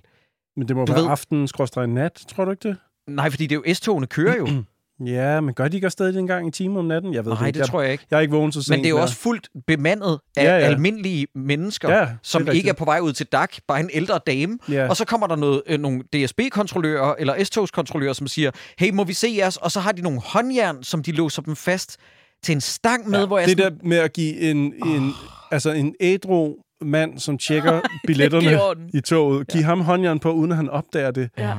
Men 0.57 0.69
det 0.69 0.77
må 0.77 0.85
Du 0.85 0.93
være 0.93 1.03
ved- 1.03 1.11
aften 1.11 1.49
nat, 1.95 2.25
tror 2.29 2.45
du 2.45 2.51
ikke 2.51 2.69
det? 2.69 2.77
Nej, 3.09 3.31
fordi 3.31 3.47
det 3.47 3.57
er 3.57 3.61
jo 3.69 3.75
S-togene 3.75 4.07
kører 4.07 4.37
jo. 4.37 4.49
Ja, 5.07 5.41
men 5.41 5.55
gør 5.55 5.69
de 5.69 5.77
ikke 5.77 5.87
også 5.87 5.93
stadig 5.93 6.19
en 6.19 6.27
gang 6.27 6.49
i 6.49 6.51
timen 6.51 6.77
om 6.77 6.85
natten? 6.85 7.15
Jeg 7.15 7.25
ved 7.25 7.33
Nej, 7.33 7.47
ikke. 7.47 7.59
det 7.59 7.67
tror 7.69 7.83
jeg 7.83 7.93
ikke. 7.93 8.07
Jeg 8.11 8.17
er 8.17 8.21
ikke 8.21 8.35
vågen 8.35 8.53
så 8.53 8.63
sent. 8.63 8.71
Men 8.71 8.79
det 8.79 8.87
er 8.87 8.91
jo 8.91 8.97
der. 8.97 9.03
også 9.03 9.17
fuldt 9.17 9.49
bemandet 9.67 10.19
af 10.37 10.43
Ja, 10.45 10.49
ja, 10.51 10.57
ja. 10.57 10.59
ja. 10.59 10.65
almindelige 10.67 11.27
mennesker, 11.35 11.89
Ja, 11.89 11.95
ja, 11.95 12.01
det 12.03 12.09
er 12.11 12.17
som 12.23 12.43
ikke 12.43 12.53
rigtigt. 12.53 12.69
er 12.69 12.73
på 12.73 12.85
vej 12.85 12.99
ud 13.01 13.13
til 13.13 13.27
DAC, 13.27 13.49
bare 13.69 13.81
en 13.81 13.91
ældre 13.93 14.21
dame. 14.27 14.59
Ja. 14.71 14.89
Og 14.89 14.97
så 14.97 15.05
kommer 15.05 15.27
der 15.27 15.37
noget, 15.37 15.63
øh, 15.67 15.81
nogle 15.81 16.01
DSB-kontrollører 16.13 17.15
eller 17.19 17.45
S-togskontrollører, 17.45 18.13
som 18.13 18.27
siger, 18.29 18.51
hey, 18.79 18.91
må 18.91 19.05
vi 19.05 19.13
se 19.13 19.35
jeres? 19.39 19.57
Og 19.57 19.71
så 19.73 19.81
har 19.81 19.93
de 19.93 20.03
nogle 20.03 20.21
håndjern, 20.25 20.83
som 20.83 21.03
de 21.03 21.13
låser 21.13 21.43
dem 21.43 21.57
fast 21.57 21.97
til 22.43 22.53
en 22.55 22.61
stang 22.61 23.09
med, 23.11 23.19
ja, 23.21 23.27
hvor 23.27 23.39
jeg 23.39 23.49
det 23.49 23.59
sådan, 23.59 23.79
der 23.79 23.85
med 23.89 23.97
at 23.99 24.13
give 24.13 24.41
en, 24.41 24.57
en, 24.87 25.13
altså 25.51 25.71
en 25.71 25.95
ædru 26.01 26.55
mand, 26.81 27.19
som 27.19 27.39
tjekker 27.39 27.81
billetterne 28.07 28.59
i 28.95 29.01
toget, 29.01 29.49
give 29.49 29.63
ham 29.65 29.81
håndjern 29.81 30.19
på, 30.19 30.33
uden 30.33 30.51
at 30.51 30.57
han 30.57 30.71
opdager 30.71 31.11
det. 31.11 31.31
Ja. 31.39 31.53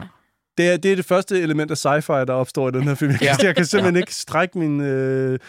Det 0.57 0.67
er, 0.69 0.77
det 0.77 0.91
er 0.91 0.95
det 0.95 1.05
første 1.05 1.41
element 1.41 1.71
af 1.71 1.75
sci-fi, 1.85 2.25
der 2.25 2.33
opstår 2.33 2.67
i 2.67 2.71
den 2.71 2.83
her 2.83 2.95
film. 2.95 3.11
Jeg, 3.11 3.21
Ja. 3.21 3.35
ja. 3.41 3.45
jeg 3.47 3.55
kan 3.55 3.65
simpelthen 3.65 3.95
ikke 3.95 4.15
strække 4.15 4.59
min... 4.59 4.81
Øh... 4.81 5.39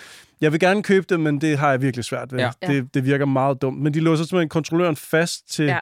Jeg 0.41 0.53
vil 0.53 0.61
gerne 0.61 0.83
købe 0.83 1.07
det, 1.09 1.21
men 1.21 1.41
det 1.41 1.59
har 1.59 1.71
jeg 1.71 1.83
virkelig 1.83 2.05
svært 2.05 2.33
ved. 2.33 2.39
Ja. 2.39 2.51
Ja. 2.63 2.67
Det, 2.67 2.95
det 2.95 3.05
virker 3.05 3.27
meget 3.27 3.63
dumt. 3.63 3.79
Men 3.83 3.95
de 3.95 4.01
låser 4.01 4.25
simpelthen 4.25 4.49
kontrolløren 4.49 4.97
fast 4.97 5.51
til 5.53 5.65
Ja. 5.65 5.73
ja. 5.73 5.79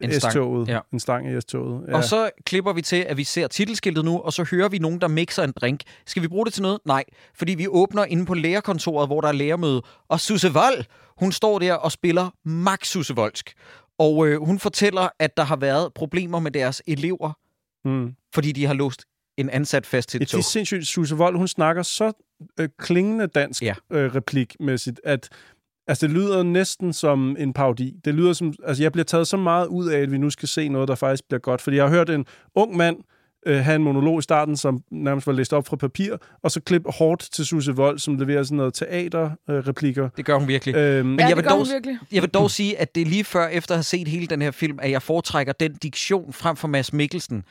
En 0.00 0.12
stang. 0.20 0.32
S-toget. 0.32 0.68
Ja. 0.68 0.78
En 0.92 1.00
stang 1.00 1.30
i 1.36 1.40
S-toget. 1.40 1.84
Ja. 1.88 1.96
Og 1.96 2.04
så 2.04 2.30
klipper 2.46 2.72
vi 2.72 2.82
til, 2.82 2.96
at 2.96 3.16
vi 3.16 3.24
ser 3.24 3.46
titelskiltet 3.48 4.04
nu, 4.04 4.18
og 4.18 4.32
så 4.32 4.44
hører 4.50 4.68
vi 4.68 4.78
nogen, 4.78 5.00
der 5.00 5.08
mixer 5.08 5.42
en 5.42 5.52
drink. 5.60 5.80
Skal 6.06 6.22
vi 6.22 6.28
bruge 6.28 6.44
det 6.44 6.52
til 6.54 6.62
noget? 6.62 6.78
Nej, 6.84 7.04
fordi 7.34 7.54
vi 7.54 7.66
åbner 7.68 8.04
inde 8.04 8.26
på 8.26 8.34
lærerkontoret, 8.34 9.08
hvor 9.08 9.20
der 9.20 9.28
er 9.28 9.32
lærermøde. 9.32 9.82
Og 10.08 10.20
Susse 10.20 10.52
Vold, 10.52 10.84
hun 11.18 11.32
står 11.32 11.58
der 11.58 11.74
og 11.74 11.92
spiller 11.92 12.30
max 12.44 12.86
Susse 12.86 13.14
Voldsk. 13.14 13.52
Og 13.98 14.26
øh, 14.28 14.42
hun 14.42 14.58
fortæller, 14.58 15.08
at 15.18 15.36
der 15.36 15.42
har 15.44 15.56
været 15.56 15.92
problemer 15.94 16.40
med 16.40 16.50
deres 16.50 16.82
elever, 16.86 17.32
Mm. 17.84 18.12
Fordi 18.34 18.52
de 18.52 18.66
har 18.66 18.74
låst 18.74 19.04
en 19.36 19.50
ansat 19.50 19.86
fast 19.86 20.08
til 20.08 20.18
et 20.22 20.28
det 20.28 20.34
er 20.34 20.38
tog. 20.38 20.44
sindssygt. 20.44 20.86
Susse 20.86 21.16
Vold, 21.16 21.36
hun 21.36 21.48
snakker 21.48 21.82
så 21.82 22.12
øh, 22.60 22.68
klingende 22.78 23.26
dansk 23.26 23.62
Ja. 23.62 23.74
øh, 23.92 24.14
replikmæssigt, 24.14 25.00
at 25.04 25.28
altså, 25.86 26.06
det 26.06 26.14
lyder 26.14 26.42
næsten 26.42 26.92
som 26.92 27.36
en 27.38 27.52
parodi. 27.52 27.94
Det 28.04 28.14
lyder 28.14 28.32
som, 28.32 28.54
altså, 28.66 28.82
jeg 28.82 28.92
bliver 28.92 29.04
taget 29.04 29.26
så 29.28 29.36
meget 29.36 29.66
ud 29.66 29.88
af, 29.88 29.98
at 30.00 30.12
vi 30.12 30.18
nu 30.18 30.30
skal 30.30 30.48
se 30.48 30.68
noget, 30.68 30.88
der 30.88 30.94
faktisk 30.94 31.24
bliver 31.28 31.40
godt. 31.40 31.60
Fordi 31.60 31.76
jeg 31.76 31.84
har 31.84 31.90
hørt 31.90 32.10
en 32.10 32.26
ung 32.54 32.76
mand 32.76 32.96
øh, 33.46 33.56
have 33.56 33.76
en 33.76 33.82
monolog 33.82 34.18
i 34.18 34.22
starten, 34.22 34.56
som 34.56 34.82
nærmest 34.90 35.26
var 35.26 35.32
læst 35.32 35.52
op 35.52 35.66
fra 35.66 35.76
papir, 35.76 36.16
og 36.42 36.50
så 36.50 36.60
klip 36.60 36.82
hårdt 36.86 37.28
til 37.32 37.46
Susse 37.46 37.72
Vold, 37.72 37.98
som 37.98 38.18
leverer 38.18 38.42
sådan 38.42 38.56
noget 38.56 38.74
teaterreplikker. 38.74 40.08
Det 40.16 40.24
gør 40.24 40.38
hun 40.38 40.48
virkelig. 40.48 40.74
Øhm, 40.74 41.06
Men 41.08 41.18
Ja, 41.18 41.22
jeg 41.24 41.28
det 41.28 41.36
vil, 41.36 41.44
gør 41.44 41.50
dog, 41.50 41.58
hun 41.58 41.68
virkelig. 41.72 41.98
jeg 42.12 42.22
vil 42.22 42.30
dog 42.30 42.50
sige, 42.50 42.78
at 42.78 42.94
det 42.94 43.00
er 43.00 43.06
lige 43.06 43.24
før, 43.24 43.46
efter 43.48 43.74
at 43.74 43.76
have 43.78 43.82
set 43.82 44.08
hele 44.08 44.26
den 44.26 44.42
her 44.42 44.50
film, 44.50 44.78
at 44.82 44.90
jeg 44.90 45.02
foretrækker 45.02 45.52
den 45.52 45.74
diktion 45.74 46.32
frem 46.32 46.56
for 46.56 46.68
Mads 46.68 46.92
Mikkelsen. 46.92 47.44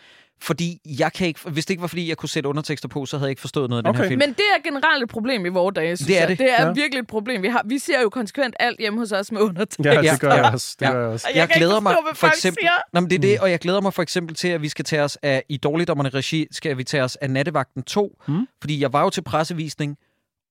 Fordi 0.43 0.79
jeg 0.99 1.13
kan 1.13 1.27
ikke, 1.27 1.39
hvis 1.49 1.65
det 1.65 1.69
ikke 1.73 1.81
var, 1.81 1.87
fordi 1.87 2.09
jeg 2.09 2.17
kunne 2.17 2.29
sætte 2.29 2.49
undertekster 2.49 2.87
på, 2.87 3.05
så 3.05 3.17
havde 3.17 3.27
jeg 3.27 3.31
ikke 3.31 3.41
forstået 3.41 3.69
noget 3.69 3.79
af 3.79 3.83
den 3.83 3.89
Okay. 3.89 4.01
her 4.03 4.07
film. 4.07 4.19
Men 4.19 4.29
det 4.29 4.43
er 4.57 4.61
generelt 4.63 5.03
et 5.03 5.09
problem 5.09 5.45
i 5.45 5.49
vores 5.49 5.73
dage, 5.75 5.97
synes 5.97 6.07
Det 6.07 6.15
er 6.15 6.19
jeg. 6.19 6.29
det. 6.29 6.39
Det 6.39 6.51
er 6.59 6.65
Ja. 6.65 6.71
virkelig 6.73 6.99
et 6.99 7.07
problem. 7.07 7.41
Vi, 7.41 7.47
har, 7.47 7.61
vi 7.65 7.79
ser 7.79 8.01
jo 8.01 8.09
konsekvent 8.09 8.55
alt 8.59 8.79
hjemme 8.79 8.99
hos 8.99 9.11
os 9.11 9.31
med 9.31 9.41
undertekst. 9.41 9.79
ja, 9.85 10.11
det 10.11 10.19
gør 10.19 10.33
jeg 10.33 10.45
også. 10.53 10.75
Det 10.79 10.85
Ja. 10.85 10.91
gør 10.91 10.99
jeg 11.01 11.09
også. 11.09 11.27
Jeg 11.27 11.33
kan 11.35 11.43
ikke 11.43 11.53
glæder 11.59 11.71
forstå, 11.71 11.81
mig 11.83 11.93
hvad 11.93 12.15
for 12.15 12.27
eksempel. 12.27 12.63
Nå, 12.93 12.99
men 12.99 13.09
det 13.09 13.15
er 13.15 13.19
det, 13.19 13.39
og 13.39 13.51
jeg 13.51 13.59
glæder 13.59 13.81
mig 13.81 13.93
for 13.93 14.01
eksempel 14.01 14.35
til, 14.35 14.47
at 14.47 14.61
vi 14.61 14.69
skal 14.69 14.85
tage 14.85 15.01
os 15.03 15.17
af, 15.21 15.43
i 15.49 15.57
Dårligdommerne 15.57 16.09
regi, 16.09 16.47
skal 16.51 16.77
vi 16.77 16.83
tage 16.83 17.03
os 17.03 17.15
af 17.15 17.29
Nattevagten 17.29 17.83
2, 17.83 18.17
Mm. 18.27 18.47
fordi 18.61 18.81
jeg 18.81 18.93
var 18.93 19.01
jo 19.03 19.09
til 19.09 19.21
pressevisning, 19.21 19.97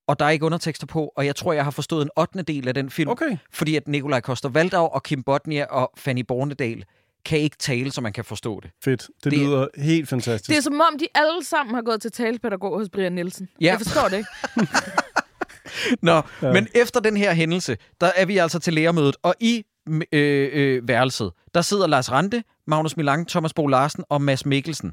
og 0.07 0.19
der 0.19 0.25
er 0.25 0.29
ikke 0.29 0.45
undertekster 0.45 0.87
på, 0.87 1.11
og 1.17 1.25
jeg 1.25 1.35
tror, 1.35 1.53
jeg 1.53 1.63
har 1.63 1.71
forstået 1.71 2.03
en 2.05 2.09
8. 2.17 2.41
del 2.43 2.67
af 2.67 2.73
den 2.73 2.89
film, 2.89 3.09
Okay. 3.09 3.37
fordi 3.53 3.75
at 3.75 3.87
Nikolaj 3.87 4.21
Koster 4.21 4.49
Valdau 4.49 4.85
og 4.87 5.03
Kim 5.03 5.23
Bodnia 5.23 5.65
og 5.65 5.91
Fanny 5.97 6.21
Bornedal 6.27 6.83
kan 7.25 7.39
ikke 7.39 7.57
tale, 7.57 7.91
så 7.91 8.01
man 8.01 8.13
kan 8.13 8.25
forstå 8.25 8.59
det. 8.59 8.71
Fedt. 8.83 9.01
Det, 9.23 9.31
Det- 9.31 9.39
lyder 9.39 9.67
helt 9.77 10.09
fantastisk. 10.09 10.49
Det 10.49 10.57
er 10.57 10.61
som 10.61 10.81
om, 10.93 10.99
de 10.99 11.07
alle 11.15 11.43
sammen 11.45 11.75
har 11.75 11.81
gået 11.81 12.01
til 12.01 12.11
talepædagog 12.11 12.77
hos 12.79 12.89
Brian 12.89 13.11
Nielsen. 13.11 13.49
Ja. 13.61 13.65
Jeg 13.65 13.77
forstår 13.81 14.07
det 14.07 14.17
ikke. 14.17 14.29
Nå, 16.01 16.21
ja. 16.41 16.53
men 16.53 16.67
efter 16.75 16.99
den 16.99 17.17
her 17.17 17.33
hændelse, 17.33 17.77
der 18.01 18.11
er 18.15 18.25
vi 18.25 18.37
altså 18.37 18.59
til 18.59 18.73
lærermødet, 18.73 19.15
og 19.23 19.35
i 19.39 19.63
øh, 20.11 20.49
øh, 20.53 20.87
værelset, 20.87 21.31
der 21.53 21.61
sidder 21.61 21.87
Lars 21.87 22.11
Rante, 22.11 22.43
Magnus 22.67 22.97
Milang, 22.97 23.27
Thomas 23.27 23.53
Bo 23.53 23.67
Larsen 23.67 24.03
og 24.09 24.21
Mads 24.21 24.45
Mikkelsen. 24.45 24.91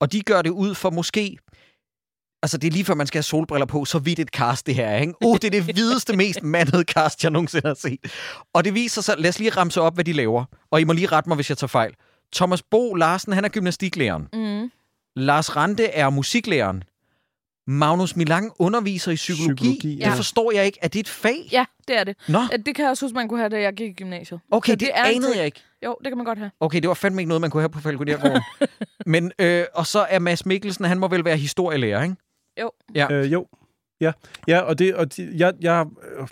Og 0.00 0.12
de 0.12 0.20
gør 0.20 0.42
det 0.42 0.50
ud 0.50 0.74
for 0.74 0.90
måske... 0.90 1.36
Altså, 2.44 2.58
det 2.58 2.66
er 2.68 2.72
lige 2.72 2.84
før, 2.84 2.94
man 2.94 3.06
skal 3.06 3.18
have 3.18 3.22
solbriller 3.22 3.66
på, 3.66 3.84
så 3.84 3.98
vidt 3.98 4.18
et 4.18 4.28
cast 4.28 4.66
det 4.66 4.74
her 4.74 4.86
er, 4.86 5.00
ikke? 5.00 5.14
Oh, 5.24 5.34
det 5.34 5.44
er 5.44 5.50
det 5.50 5.62
hvideste, 5.62 6.16
mest 6.16 6.42
mandede 6.42 6.82
cast, 6.82 7.22
jeg 7.24 7.30
nogensinde 7.30 7.66
har 7.68 7.74
set. 7.74 7.98
Og 8.52 8.64
det 8.64 8.74
viser 8.74 9.02
sig... 9.02 9.14
Lad 9.18 9.28
os 9.28 9.38
lige 9.38 9.50
ramse 9.50 9.80
op, 9.80 9.94
hvad 9.94 10.04
de 10.04 10.12
laver. 10.12 10.44
Og 10.70 10.80
I 10.80 10.84
må 10.84 10.92
lige 10.92 11.06
rette 11.06 11.30
mig, 11.30 11.34
hvis 11.36 11.48
jeg 11.48 11.58
tager 11.58 11.68
fejl. 11.68 11.92
Thomas 12.34 12.62
Bo 12.62 12.94
Larsen, 12.94 13.32
han 13.32 13.44
er 13.44 13.48
gymnastiklæreren. 13.48 14.28
Mm. 14.32 14.70
Lars 15.16 15.56
Rante 15.56 15.84
er 15.84 16.10
musiklæreren. 16.10 16.84
Magnus 17.66 18.16
Milang 18.16 18.52
underviser 18.58 19.12
i 19.12 19.14
psykologi. 19.14 19.54
Psykologi, 19.54 19.94
Det 19.94 20.00
ja. 20.00 20.14
forstår 20.14 20.52
jeg 20.52 20.66
ikke. 20.66 20.78
Er 20.82 20.88
det 20.88 20.98
et 21.00 21.08
fag? 21.08 21.48
Ja, 21.52 21.64
det 21.88 21.98
er 21.98 22.04
det. 22.04 22.16
Nå, 22.28 22.40
Det 22.66 22.74
kan 22.74 22.82
jeg 22.82 22.90
også 22.90 23.04
huske, 23.04 23.14
man 23.14 23.28
kunne 23.28 23.40
have, 23.40 23.48
da 23.48 23.60
jeg 23.60 23.72
gik 23.72 23.90
i 23.90 23.92
gymnasiet. 23.92 24.40
okay, 24.50 24.72
Så 24.72 24.76
det, 24.76 24.90
er 24.94 25.04
anede 25.04 25.36
jeg 25.36 25.46
ikke. 25.46 25.60
Jo, 25.84 25.96
det 26.04 26.10
kan 26.10 26.16
man 26.16 26.26
godt 26.26 26.38
have. 26.38 26.50
Okay, 26.60 26.80
det 26.80 26.88
var 26.88 26.94
fandme 26.94 27.20
ikke 27.22 27.28
noget, 27.28 27.40
man 27.40 27.50
kunne 27.50 27.62
have 27.62 27.68
på 27.68 27.80
Falconergården. 27.80 28.42
Men, 29.06 29.32
øh, 29.38 29.64
og 29.74 29.86
så 29.86 30.06
er 30.08 30.18
Mads 30.18 30.46
Mikkelsen, 30.46 30.84
han 30.84 30.98
må 30.98 31.08
vel 31.08 31.24
være 31.24 31.36
historielærer, 31.36 32.02
ikke? 32.02 32.16
Jo. 32.60 32.70
Ja. 32.94 33.12
Øh, 33.12 33.32
jo. 33.32 33.46
Ja, 34.00 34.12
ja 34.48 34.60
og, 34.60 34.78
det, 34.78 34.94
og 34.94 35.16
de, 35.16 35.30
jeg, 35.36 35.52
jeg, 35.60 35.86
øh, 36.20 36.26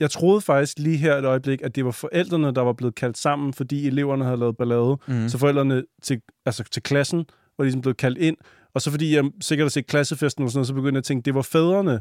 jeg 0.00 0.10
troede 0.10 0.40
faktisk 0.40 0.78
lige 0.78 0.96
her 0.96 1.14
et 1.16 1.24
øjeblik, 1.24 1.62
at 1.62 1.76
det 1.76 1.84
var 1.84 1.90
forældrene, 1.90 2.54
der 2.54 2.60
var 2.62 2.72
blevet 2.72 2.94
kaldt 2.94 3.18
sammen, 3.18 3.52
fordi 3.52 3.86
eleverne 3.86 4.24
havde 4.24 4.36
lavet 4.36 4.56
ballade. 4.56 4.96
Mm. 5.06 5.28
Så 5.28 5.38
forældrene 5.38 5.82
til, 6.02 6.20
altså 6.46 6.64
til 6.64 6.82
klassen 6.82 7.24
var 7.58 7.64
ligesom 7.64 7.80
blevet 7.80 7.96
kaldt 7.96 8.18
ind. 8.18 8.36
Og 8.74 8.80
så 8.80 8.90
fordi 8.90 9.14
jeg 9.16 9.24
sikkert 9.40 9.64
har 9.64 9.70
set 9.70 9.86
klassefesten 9.86 10.44
og 10.44 10.50
sådan 10.50 10.58
noget, 10.58 10.66
så 10.66 10.74
begyndte 10.74 10.92
jeg 10.96 10.98
at 10.98 11.04
tænke, 11.04 11.24
det 11.24 11.34
var 11.34 11.42
fædrene, 11.42 12.00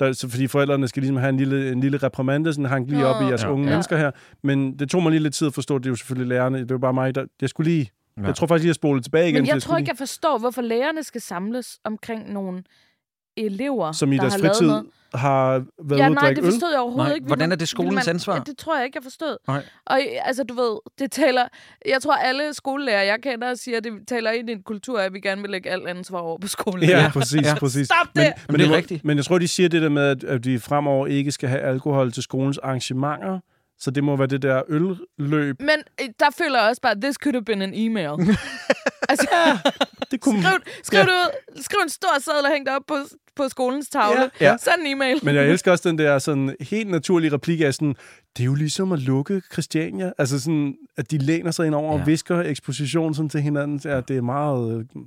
der, 0.00 0.12
så 0.12 0.28
fordi 0.28 0.46
forældrene 0.46 0.88
skal 0.88 1.00
ligesom 1.00 1.16
have 1.16 1.28
en 1.28 1.36
lille, 1.36 1.72
en 1.72 1.80
lille 1.80 1.98
reprimande, 1.98 2.52
sådan 2.52 2.64
hang 2.64 2.90
lige 2.90 3.06
op 3.06 3.22
i 3.22 3.24
jeres 3.26 3.42
Ja. 3.42 3.50
unge 3.50 3.64
Ja. 3.66 3.70
mennesker 3.70 3.96
her. 3.96 4.10
Men 4.42 4.78
det 4.78 4.90
tog 4.90 5.02
mig 5.02 5.10
lige 5.12 5.22
lidt 5.22 5.34
tid 5.34 5.46
at 5.46 5.54
forstå, 5.54 5.78
det 5.78 5.86
er 5.86 5.90
jo 5.90 5.96
selvfølgelig 5.96 6.28
lærerne. 6.28 6.58
Det 6.58 6.70
var 6.70 6.78
bare 6.78 6.92
mig, 6.94 7.14
der... 7.14 7.24
Jeg 7.40 7.48
skulle 7.48 7.70
lige... 7.70 7.90
Ja. 8.16 8.22
Jeg 8.26 8.34
tror 8.34 8.46
faktisk 8.46 8.62
lige, 8.62 8.70
at 8.70 8.74
spole 8.76 9.02
tilbage 9.02 9.28
igen. 9.28 9.42
Men 9.42 9.46
jeg 9.48 9.62
tror 9.62 9.76
ikke, 9.76 9.86
skulle 9.86 9.92
jeg 9.92 9.98
forstår, 9.98 10.38
hvorfor 10.38 10.62
lærerne 10.62 11.02
skal 11.02 11.20
samles 11.20 11.78
omkring 11.84 12.32
nogle 12.32 12.62
elever, 13.36 13.92
som 13.92 14.12
i 14.12 14.16
der 14.16 14.20
deres 14.22 14.34
har 14.34 14.38
lavet 14.40 14.56
fritid 14.56 14.66
noget. 14.66 14.86
har 15.14 15.50
været 15.50 15.64
Ja, 15.90 15.94
ude 15.94 16.02
at 16.04 16.12
nej, 16.12 16.24
drikke 16.24 16.40
det 16.40 16.46
øl. 16.46 16.52
forstod 16.52 16.70
jeg 16.70 16.80
overhovedet 16.80 17.08
Nej, 17.08 17.14
ikke. 17.14 17.26
Hvordan 17.26 17.52
er 17.52 17.56
det 17.56 17.68
skolens 17.68 17.94
man- 18.06 18.08
ansvar? 18.14 18.34
Ja, 18.34 18.40
det 18.46 18.58
tror 18.58 18.76
jeg 18.76 18.84
ikke, 18.84 18.96
jeg 18.96 19.02
forstod. 19.02 19.36
Nej. 19.48 19.62
Og 19.86 20.00
altså, 20.24 20.42
du 20.44 20.54
ved, 20.54 20.78
det 20.98 21.12
taler... 21.12 21.48
Jeg 21.88 22.02
tror, 22.02 22.14
alle 22.14 22.54
skolelærer, 22.54 23.02
jeg 23.02 23.18
kender, 23.22 23.54
siger, 23.54 23.76
at 23.78 23.84
det 23.84 23.92
taler 24.08 24.30
ind 24.30 24.50
i 24.50 24.52
en 24.52 24.62
kultur, 24.62 25.00
af, 25.00 25.04
at 25.04 25.12
vi 25.12 25.20
gerne 25.20 25.40
vil 25.40 25.50
lægge 25.50 25.70
alt 25.70 25.86
ansvar 25.88 26.18
over 26.18 26.38
på 26.38 26.48
skolen. 26.48 26.82
Ja, 26.88 27.00
Ja. 27.02 27.10
præcis, 27.12 27.42
Ja. 27.42 27.54
præcis. 27.54 27.86
Stop 27.86 28.06
Men, 28.14 28.24
det! 28.24 28.32
men, 28.48 28.54
det 28.54 28.60
er 28.60 28.64
det 28.64 28.68
må- 28.68 28.76
rigtigt. 28.76 29.04
Men 29.04 29.16
jeg 29.16 29.24
tror, 29.24 29.38
de 29.38 29.48
siger 29.48 29.68
det 29.68 29.82
der 29.82 29.88
med, 29.88 30.02
at, 30.02 30.24
at 30.24 30.44
de 30.44 30.58
fremover 30.60 31.06
ikke 31.06 31.32
skal 31.32 31.48
have 31.48 31.60
alkohol 31.62 32.12
til 32.12 32.22
skolens 32.22 32.58
arrangementer. 32.58 33.40
Så 33.78 33.90
det 33.90 34.04
må 34.04 34.16
være 34.16 34.26
det 34.26 34.42
der 34.42 34.62
ølløb. 34.68 35.60
Men 35.60 35.70
øh, 36.02 36.08
der 36.20 36.26
føler 36.38 36.58
jeg 36.60 36.68
også 36.68 36.82
bare, 36.82 36.92
at 36.92 37.00
this 37.02 37.14
could 37.16 37.34
have 37.34 37.44
been 37.44 37.62
an 37.62 37.74
email. 37.74 38.10
altså, 39.08 39.28
Det 40.10 40.20
kunne... 40.20 40.42
skriv, 40.42 40.58
skriv, 40.82 40.98
Ja. 40.98 41.02
det 41.04 41.10
ud, 41.10 41.62
skriv 41.62 41.78
en 41.82 41.88
stor 41.88 42.20
seddel 42.20 42.44
og 42.44 42.50
hæng 42.52 42.66
det 42.66 42.74
op 42.76 42.82
på, 42.88 42.94
på 43.36 43.48
skolens 43.48 43.88
tavle. 43.88 44.20
Ja, 44.40 44.50
ja. 44.50 44.56
Send 44.56 44.86
en 44.86 44.96
e-mail. 44.96 45.18
Men 45.22 45.34
jeg 45.34 45.48
elsker 45.48 45.70
også 45.72 45.88
den 45.88 45.98
der 45.98 46.18
sådan 46.18 46.56
helt 46.60 46.90
naturlige 46.90 47.32
replik 47.32 47.60
af 47.60 47.74
sådan, 47.74 47.94
det 48.36 48.42
er 48.42 48.46
jo 48.46 48.54
ligesom 48.54 48.92
at 48.92 48.98
lukke 48.98 49.42
Christiania. 49.52 50.12
Altså 50.18 50.40
sådan, 50.40 50.74
at 50.96 51.10
de 51.10 51.18
læner 51.18 51.50
sig 51.50 51.66
ind 51.66 51.74
over 51.74 51.94
ja. 51.94 52.00
Og 52.00 52.06
visker 52.06 52.40
eksposition 52.40 53.14
sådan 53.14 53.28
til 53.28 53.40
hinanden. 53.40 53.80
Ja, 53.84 54.00
det 54.00 54.16
er 54.16 54.22
meget... 54.22 54.78
øh, 54.96 55.02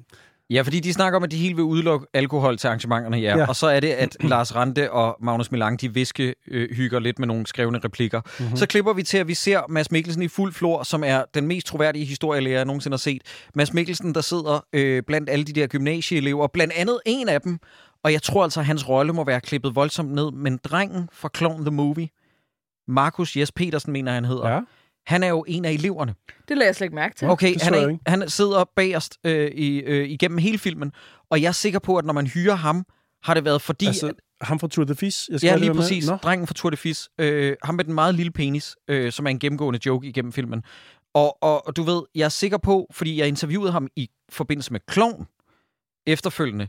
Ja, 0.49 0.61
fordi 0.61 0.79
de 0.79 0.93
snakker 0.93 1.17
om, 1.17 1.23
at 1.23 1.31
de 1.31 1.37
helt 1.37 1.57
vil 1.57 1.63
udelukke 1.63 2.07
alkohol 2.13 2.57
til 2.57 2.67
arrangementerne, 2.67 3.17
ja. 3.17 3.37
Ja. 3.37 3.47
Og 3.47 3.55
så 3.55 3.67
er 3.67 3.79
det, 3.79 3.87
at 3.89 4.17
Lars 4.29 4.55
Rante 4.55 4.91
og 4.91 5.17
Magnus 5.21 5.51
Milang, 5.51 5.81
de 5.81 5.93
viske 5.93 6.35
øh, 6.47 6.75
hygger 6.75 6.99
lidt 6.99 7.19
med 7.19 7.27
nogle 7.27 7.47
skrevne 7.47 7.79
replikker. 7.85 8.21
Mhm. 8.21 8.31
Mm-hmm. 8.43 8.57
Så 8.57 8.67
klipper 8.67 8.93
vi 8.93 9.03
til, 9.03 9.17
at 9.17 9.27
vi 9.27 9.33
ser 9.33 9.61
Mads 9.69 9.91
Mikkelsen 9.91 10.21
i 10.23 10.27
fuld 10.27 10.53
flor, 10.53 10.83
som 10.83 11.03
er 11.03 11.23
den 11.33 11.47
mest 11.47 11.67
troværdige 11.67 12.05
historielærer, 12.05 12.57
jeg 12.57 12.65
nogensinde 12.65 12.93
har 12.93 12.99
set. 12.99 13.21
Mads 13.55 13.73
Mikkelsen, 13.73 14.15
der 14.15 14.21
sidder 14.21 14.65
øh, 14.73 15.03
blandt 15.07 15.29
alle 15.29 15.45
de 15.45 15.53
der 15.53 15.67
gymnasieelever, 15.67 16.47
blandt 16.47 16.73
andet 16.77 16.99
en 17.05 17.29
af 17.29 17.41
dem, 17.41 17.59
og 18.03 18.11
jeg 18.13 18.21
tror 18.23 18.43
altså, 18.43 18.59
at 18.59 18.65
hans 18.65 18.89
rolle 18.89 19.13
må 19.13 19.23
være 19.23 19.41
klippet 19.41 19.75
voldsomt 19.75 20.11
ned, 20.11 20.31
men 20.31 20.59
drengen 20.63 21.09
fra 21.13 21.29
Clown 21.37 21.61
the 21.65 21.71
Movie, 21.71 22.09
Markus 22.87 23.37
Jes 23.37 23.51
Petersen, 23.51 23.93
mener 23.93 24.11
han 24.11 24.25
hedder, 24.25 24.49
Ja. 24.49 24.61
han 25.05 25.23
er 25.23 25.27
jo 25.27 25.45
en 25.47 25.65
af 25.65 25.71
eleverne. 25.71 26.15
Det 26.47 26.57
lader 26.57 26.67
jeg 26.67 26.75
slet 26.75 26.85
ikke 26.85 26.95
mærke 26.95 27.15
til. 27.15 27.27
Okay, 27.27 27.55
han, 27.61 27.73
er, 27.73 27.97
han 28.07 28.29
sidder 28.29 28.63
bagerst 28.75 29.17
øh, 29.23 29.51
i, 29.51 29.77
øh, 29.79 30.09
igennem 30.09 30.37
hele 30.37 30.57
filmen, 30.57 30.91
og 31.29 31.41
jeg 31.41 31.47
er 31.47 31.51
sikker 31.51 31.79
på, 31.79 31.97
at 31.97 32.05
når 32.05 32.13
man 32.13 32.27
hyrer 32.27 32.55
ham, 32.55 32.85
har 33.23 33.33
det 33.33 33.45
været 33.45 33.61
fordi... 33.61 33.85
Altså, 33.87 34.07
at, 34.07 34.13
ham 34.41 34.59
fra 34.59 34.67
Tour 34.67 34.85
de 34.85 34.95
Fis? 34.95 35.29
Jeg 35.31 35.39
skal 35.39 35.47
ja, 35.47 35.55
lige 35.55 35.67
det 35.67 35.75
med. 35.75 35.83
præcis. 35.83 36.07
Nå. 36.07 36.15
Drengen 36.15 36.47
fra 36.47 36.53
Tour 36.53 36.69
de 36.69 36.77
Fis. 36.77 37.09
Øh, 37.19 37.55
ham 37.63 37.75
med 37.75 37.83
den 37.83 37.93
meget 37.93 38.15
lille 38.15 38.31
penis, 38.31 38.75
øh, 38.87 39.11
som 39.11 39.25
er 39.25 39.29
en 39.29 39.39
gennemgående 39.39 39.79
joke 39.85 40.07
igennem 40.07 40.31
filmen. 40.33 40.63
Og, 41.13 41.37
og, 41.43 41.67
og 41.67 41.75
du 41.75 41.83
ved, 41.83 42.01
jeg 42.15 42.25
er 42.25 42.29
sikker 42.29 42.57
på, 42.57 42.87
fordi 42.91 43.19
jeg 43.19 43.27
interviewede 43.27 43.71
ham 43.71 43.87
i 43.95 44.09
forbindelse 44.29 44.71
med 44.73 44.79
Klovn 44.87 45.27
efterfølgende, 46.07 46.67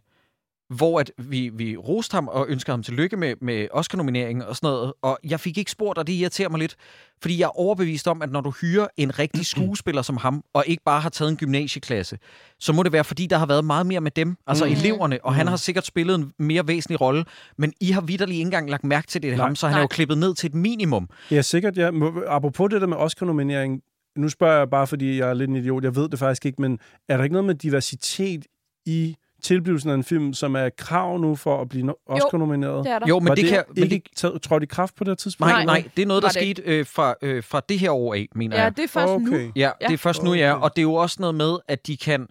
hvor 0.74 1.00
at 1.00 1.12
vi, 1.18 1.50
vi 1.54 1.76
roste 1.76 2.14
ham 2.14 2.28
og 2.28 2.46
ønskede 2.48 2.72
ham 2.72 2.82
tillykke 2.82 3.16
med, 3.16 3.34
med 3.40 3.66
Oscar-nomineringen 3.70 4.42
og 4.42 4.56
sådan 4.56 4.66
noget. 4.66 4.92
Og 5.02 5.18
jeg 5.24 5.40
fik 5.40 5.58
ikke 5.58 5.70
spurgt, 5.70 5.98
og 5.98 6.06
det 6.06 6.12
irriterer 6.12 6.48
mig 6.48 6.58
lidt, 6.60 6.76
fordi 7.22 7.38
jeg 7.38 7.44
er 7.44 7.58
overbevist 7.58 8.08
om, 8.08 8.22
at 8.22 8.30
når 8.32 8.40
du 8.40 8.50
hyrer 8.60 8.86
en 8.96 9.18
rigtig 9.18 9.46
skuespiller 9.46 10.02
som 10.02 10.16
ham, 10.16 10.42
og 10.54 10.64
ikke 10.66 10.82
bare 10.84 11.00
har 11.00 11.08
taget 11.08 11.30
en 11.30 11.36
gymnasieklasse, 11.36 12.18
så 12.60 12.72
må 12.72 12.82
det 12.82 12.92
være, 12.92 13.04
fordi 13.04 13.26
der 13.26 13.38
har 13.38 13.46
været 13.46 13.64
meget 13.64 13.86
mere 13.86 14.00
med 14.00 14.10
dem, 14.10 14.36
altså 14.46 14.64
Mm. 14.64 14.70
mm. 14.70 14.76
eleverne, 14.76 15.18
og 15.24 15.34
han 15.34 15.46
Mm. 15.46 15.48
har 15.50 15.56
sikkert 15.56 15.86
spillet 15.86 16.14
en 16.14 16.32
mere 16.38 16.68
væsentlig 16.68 17.00
rolle, 17.00 17.24
men 17.58 17.72
I 17.80 17.90
har 17.90 18.00
vidderlig 18.00 18.34
ikke 18.34 18.44
engang 18.44 18.70
lagt 18.70 18.84
mærke 18.84 19.06
til 19.06 19.22
det, 19.22 19.36
Nej. 19.36 19.46
ham, 19.46 19.56
så 19.56 19.66
han 19.66 19.74
er 19.74 19.76
Nej. 19.78 19.82
jo 19.82 19.86
klippet 19.86 20.18
ned 20.18 20.34
til 20.34 20.46
et 20.48 20.54
minimum. 20.54 21.08
Ja, 21.30 21.42
sikkert, 21.42 21.76
ja. 21.76 21.90
Apropos 22.26 22.70
det 22.70 22.80
der 22.80 22.86
med 22.86 22.96
Oscar-nominering, 22.96 23.82
nu 24.16 24.28
spørger 24.28 24.58
jeg 24.58 24.70
bare, 24.70 24.86
fordi 24.86 25.18
jeg 25.18 25.28
er 25.30 25.34
lidt 25.34 25.50
en 25.50 25.56
idiot, 25.56 25.84
jeg 25.84 25.96
ved 25.96 26.08
det 26.08 26.18
faktisk 26.18 26.46
ikke, 26.46 26.62
men 26.62 26.78
er 27.08 27.16
der 27.16 27.24
ikke 27.24 27.32
noget 27.34 27.46
med 27.46 27.54
diversitet 27.54 28.46
i 28.86 29.16
tilblivelsen 29.42 29.90
af 29.90 29.94
en 29.94 30.04
film, 30.04 30.34
som 30.34 30.54
er 30.56 30.68
krav 30.78 31.18
nu 31.18 31.36
for 31.36 31.60
at 31.60 31.68
blive 31.68 31.90
no- 31.90 32.04
Oscar-nomineret? 32.06 32.84
Det 32.84 32.92
er 32.92 32.98
der. 32.98 33.06
Jo, 33.08 33.18
men 33.18 33.28
var 33.28 33.34
det, 33.34 33.42
det, 33.44 33.50
kan... 33.52 33.64
Men 33.76 33.84
ikke 33.92 34.08
det, 34.10 34.16
taget- 34.16 34.42
trådt 34.42 34.62
i 34.62 34.66
kraft 34.66 34.94
på 34.94 35.04
det 35.04 35.10
her 35.10 35.14
tidspunkt? 35.16 35.50
nej, 35.52 35.64
Nej. 35.64 35.80
nej, 35.80 35.90
det 35.96 36.02
er 36.02 36.06
noget, 36.06 36.22
der 36.22 36.28
skete 36.28 36.62
øh, 36.62 36.86
fra, 36.86 37.14
øh, 37.22 37.42
fra 37.44 37.60
det 37.68 37.78
her 37.78 37.90
år 37.90 38.14
af, 38.14 38.28
mener 38.34 38.56
Ja, 38.56 38.62
jeg. 38.62 38.76
det 38.76 38.84
er 38.84 38.88
først 38.88 39.20
nu. 39.22 39.28
okay. 39.28 39.50
Ja, 39.56 39.70
Ja. 39.80 39.86
det 39.86 39.94
er 39.94 39.98
først 39.98 40.22
nu, 40.22 40.34
ja. 40.34 40.52
Okay. 40.54 40.62
Og 40.64 40.76
det 40.76 40.82
er 40.82 40.84
jo 40.84 40.94
også 40.94 41.16
noget 41.20 41.34
med, 41.34 41.56
at 41.68 41.86
de 41.86 41.96
kan, 41.96 42.26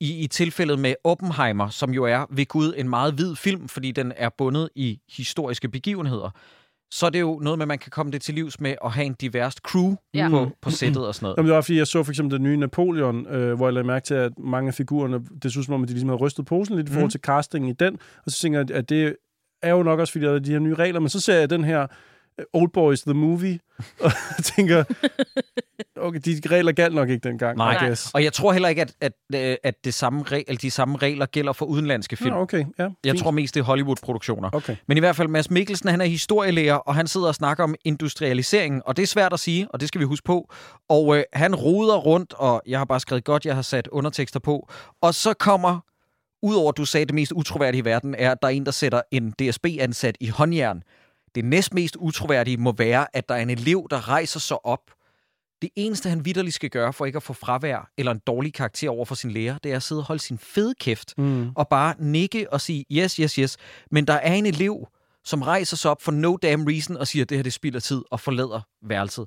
i, 0.00 0.18
i 0.22 0.26
tilfældet 0.26 0.78
med 0.78 0.94
Oppenheimer, 1.04 1.68
som 1.68 1.90
jo 1.90 2.04
er 2.04 2.26
ved 2.30 2.46
Gud 2.46 2.74
en 2.76 2.88
meget 2.88 3.14
hvid 3.14 3.36
film, 3.36 3.68
fordi 3.68 3.90
den 3.92 4.12
er 4.16 4.28
bundet 4.38 4.68
i 4.74 4.98
historiske 5.16 5.68
begivenheder, 5.68 6.30
så 6.90 7.06
er 7.06 7.10
det 7.10 7.20
jo 7.20 7.38
noget 7.42 7.58
med, 7.58 7.64
at 7.64 7.68
man 7.68 7.78
kan 7.78 7.90
komme 7.90 8.12
det 8.12 8.22
til 8.22 8.34
livs 8.34 8.60
med 8.60 8.74
at 8.84 8.90
have 8.90 9.06
en 9.06 9.14
diverst 9.20 9.58
crew 9.58 9.94
Ja. 10.14 10.28
på, 10.30 10.50
på 10.62 10.70
sættet 10.70 11.06
og 11.06 11.14
sådan 11.14 11.24
noget. 11.24 11.36
Jamen, 11.36 11.48
det 11.48 11.54
var, 11.54 11.60
fordi 11.60 11.78
jeg 11.78 11.86
så 11.86 12.02
for 12.02 12.12
eksempel 12.12 12.36
den 12.38 12.42
nye 12.44 12.56
Napoleon, 12.56 13.26
øh, 13.26 13.54
hvor 13.54 13.66
jeg 13.66 13.72
lagde 13.74 13.86
mærke 13.86 14.04
til, 14.04 14.14
at 14.14 14.32
mange 14.38 14.68
af 14.68 14.74
figurerne, 14.74 15.20
det 15.42 15.50
synes 15.50 15.64
som 15.66 15.74
om, 15.74 15.82
at 15.82 15.88
de 15.88 15.92
ligesom 15.94 16.08
havde 16.08 16.20
rystet 16.20 16.46
posen 16.46 16.76
lidt 16.76 16.88
i 16.88 16.90
forhold 16.92 17.04
Mhm. 17.04 17.10
til 17.10 17.20
casting 17.20 17.68
i 17.68 17.72
den. 17.72 17.98
Og 18.26 18.30
så 18.32 18.38
tænker 18.40 18.58
jeg, 18.58 18.70
at 18.70 18.88
det 18.88 19.16
er 19.62 19.70
jo 19.70 19.82
nok 19.82 20.00
også, 20.00 20.12
fordi 20.12 20.24
der 20.24 20.32
er 20.34 20.38
de 20.38 20.50
her 20.52 20.58
nye 20.58 20.74
regler. 20.74 21.00
Men 21.00 21.08
så 21.08 21.20
ser 21.20 21.34
jeg 21.38 21.50
den 21.50 21.64
her 21.64 21.86
Old 22.52 22.70
Boys 22.72 23.02
The 23.02 23.14
Movie, 23.14 23.58
og 24.04 24.12
tænker, 24.44 24.84
okay, 25.96 26.20
de 26.24 26.40
regler 26.50 26.72
galt 26.72 26.94
nok 26.94 27.08
ikke 27.08 27.28
dengang. 27.28 27.56
Nej. 27.56 27.84
I 27.84 27.86
guess. 27.86 28.10
Og 28.14 28.24
jeg 28.24 28.32
tror 28.32 28.52
heller 28.52 28.68
ikke, 28.68 28.82
at, 28.82 28.92
at, 29.00 29.12
øh, 29.34 29.56
at 29.64 29.84
det 29.84 29.94
samme 29.94 30.22
regel, 30.22 30.62
de 30.62 30.70
samme 30.70 30.98
regler 30.98 31.26
gælder 31.26 31.52
for 31.52 31.66
udenlandske 31.66 32.16
film. 32.16 32.34
Nå, 32.34 32.40
okay, 32.40 32.64
ja. 32.78 32.82
Jeg 32.82 32.92
fint. 33.04 33.22
tror 33.22 33.30
mest, 33.30 33.54
det 33.54 33.60
er 33.60 33.64
Hollywood-produktioner. 33.64 34.50
Okay. 34.52 34.76
Men 34.86 34.96
i 34.96 35.00
hvert 35.00 35.16
fald, 35.16 35.28
Mads 35.28 35.50
Mikkelsen, 35.50 35.88
han 35.88 36.00
er 36.00 36.04
historielærer, 36.04 36.74
og 36.74 36.94
han 36.94 37.06
sidder 37.06 37.28
og 37.28 37.34
snakker 37.34 37.64
om 37.64 37.74
industrialiseringen, 37.84 38.82
og 38.86 38.96
det 38.96 39.02
er 39.02 39.06
svært 39.06 39.32
at 39.32 39.40
sige, 39.40 39.68
og 39.70 39.80
det 39.80 39.88
skal 39.88 39.98
vi 39.98 40.04
huske 40.04 40.24
på. 40.24 40.50
Og 40.88 41.16
øh, 41.16 41.24
han 41.32 41.54
roder 41.54 41.96
rundt, 41.96 42.34
og 42.36 42.62
jeg 42.66 42.78
har 42.78 42.84
bare 42.84 43.00
skrevet 43.00 43.24
godt, 43.24 43.46
jeg 43.46 43.54
har 43.54 43.62
sat 43.62 43.88
undertekster 43.88 44.40
på. 44.40 44.68
Og 45.02 45.14
så 45.14 45.34
kommer 45.34 45.80
udover 46.42 46.68
at 46.68 46.76
du 46.76 46.84
sagde, 46.84 47.02
at 47.02 47.08
det 47.08 47.14
mest 47.14 47.32
utroværdige 47.32 47.80
i 47.80 47.84
verden 47.84 48.14
er, 48.18 48.30
at 48.30 48.38
der 48.42 48.48
er 48.48 48.52
en, 48.52 48.66
der 48.66 48.72
sætter 48.72 49.02
en 49.10 49.30
DSB-ansat 49.30 50.16
i 50.20 50.28
håndjern. 50.28 50.82
Det 51.38 51.44
næst 51.44 51.74
mest 51.74 51.96
utroværdige 51.96 52.56
må 52.56 52.72
være, 52.72 53.06
at 53.16 53.28
der 53.28 53.34
er 53.34 53.38
en 53.42 53.50
elev, 53.50 53.86
der 53.90 54.08
rejser 54.08 54.40
sig 54.40 54.66
op. 54.66 54.80
Det 55.62 55.70
eneste, 55.76 56.08
han 56.08 56.24
vidderligt 56.24 56.54
skal 56.54 56.70
gøre 56.70 56.92
for 56.92 57.06
ikke 57.06 57.16
at 57.16 57.22
få 57.22 57.32
fravær 57.32 57.90
eller 57.98 58.12
en 58.12 58.20
dårlig 58.26 58.54
karakter 58.54 58.90
over 58.90 59.04
for 59.04 59.14
sin 59.14 59.30
lærer, 59.30 59.58
det 59.58 59.72
er 59.72 59.76
at 59.76 59.82
sidde 59.82 60.00
og 60.00 60.04
holde 60.04 60.22
sin 60.22 60.38
fede 60.38 60.74
kæft 60.80 61.14
Mm. 61.18 61.50
og 61.56 61.68
bare 61.68 61.94
nikke 61.98 62.52
og 62.52 62.60
sige, 62.60 62.84
yes, 62.92 63.16
yes, 63.16 63.34
yes. 63.34 63.56
Men 63.90 64.06
der 64.06 64.12
er 64.12 64.34
en 64.34 64.46
elev, 64.46 64.88
som 65.24 65.42
rejser 65.42 65.76
sig 65.76 65.90
op 65.90 66.02
for 66.02 66.12
no 66.12 66.36
damn 66.42 66.68
reason 66.68 66.96
og 66.96 67.06
siger, 67.06 67.24
at 67.24 67.28
det 67.28 67.38
her 67.38 67.42
det 67.42 67.52
spilder 67.52 67.80
tid 67.80 68.02
og 68.10 68.20
forlader 68.20 68.60
værelset. 68.86 69.26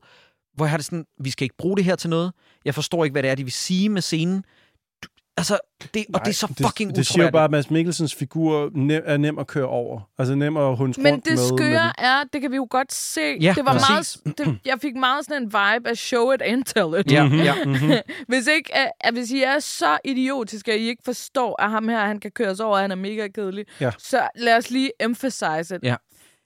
Hvor 0.55 0.65
jeg 0.65 0.69
har 0.69 0.77
det 0.77 0.85
sådan, 0.85 1.05
vi 1.19 1.29
skal 1.29 1.45
ikke 1.45 1.57
bruge 1.57 1.77
det 1.77 1.85
her 1.85 1.95
til 1.95 2.09
noget. 2.09 2.33
Jeg 2.65 2.75
forstår 2.75 3.03
ikke, 3.03 3.13
hvad 3.13 3.23
det 3.23 3.31
er, 3.31 3.35
de 3.35 3.43
vil 3.43 3.53
sige 3.53 3.89
med 3.89 4.01
scenen. 4.01 4.43
Altså, 5.37 5.59
det, 5.93 6.05
og 6.13 6.19
det 6.19 6.27
er 6.29 6.33
så 6.33 6.47
fucking 6.61 6.89
det, 6.89 6.97
det 6.97 7.07
siger 7.07 7.23
jo 7.25 7.31
bare, 7.31 7.43
at 7.43 7.51
Mads 7.51 7.69
Mikkelsens 7.71 8.15
figur 8.15 8.69
nem, 8.73 9.01
er 9.05 9.17
nem 9.17 9.39
at 9.39 9.47
køre 9.47 9.65
over. 9.65 10.01
Altså 10.17 10.35
nem 10.35 10.57
at 10.57 10.77
hunde 10.77 11.01
Men 11.01 11.13
rundt 11.13 11.25
det 11.25 11.31
med. 11.33 11.57
skøre 11.57 11.99
er, 12.01 12.23
det 12.33 12.41
kan 12.41 12.51
vi 12.51 12.55
jo 12.55 12.67
godt 12.69 12.93
se. 12.93 13.21
Ja, 13.41 13.53
det 13.57 13.65
var 13.65 13.71
præcis. 13.73 14.17
meget, 14.25 14.37
det, 14.37 14.59
jeg 14.65 14.77
fik 14.81 14.95
meget 14.95 15.25
sådan 15.25 15.41
en 15.41 15.45
vibe 15.47 15.89
af 15.89 15.97
show 15.97 16.31
it 16.31 16.41
and 16.41 16.63
tell 16.63 16.99
it. 16.99 17.11
Ja, 17.11 17.23
ja. 17.23 17.55
hvis, 18.27 18.47
ikke, 18.47 18.75
at, 18.75 18.91
at 19.01 19.13
hvis 19.13 19.31
I 19.31 19.41
er 19.43 19.59
så 19.59 19.97
idiotiske, 20.05 20.73
at 20.73 20.79
I 20.79 20.87
ikke 20.89 21.01
forstår, 21.05 21.61
at 21.61 21.69
ham 21.71 21.87
her, 21.89 22.05
han 22.05 22.19
kan 22.19 22.31
køres 22.31 22.59
over, 22.59 22.75
og 22.75 22.81
han 22.81 22.91
er 22.91 22.95
mega 22.95 23.27
kedelig, 23.27 23.65
Ja. 23.79 23.91
så 23.97 24.27
lad 24.35 24.57
os 24.57 24.69
lige 24.71 24.91
emphasize 24.99 25.75
it. 25.75 25.83
Ja. 25.83 25.95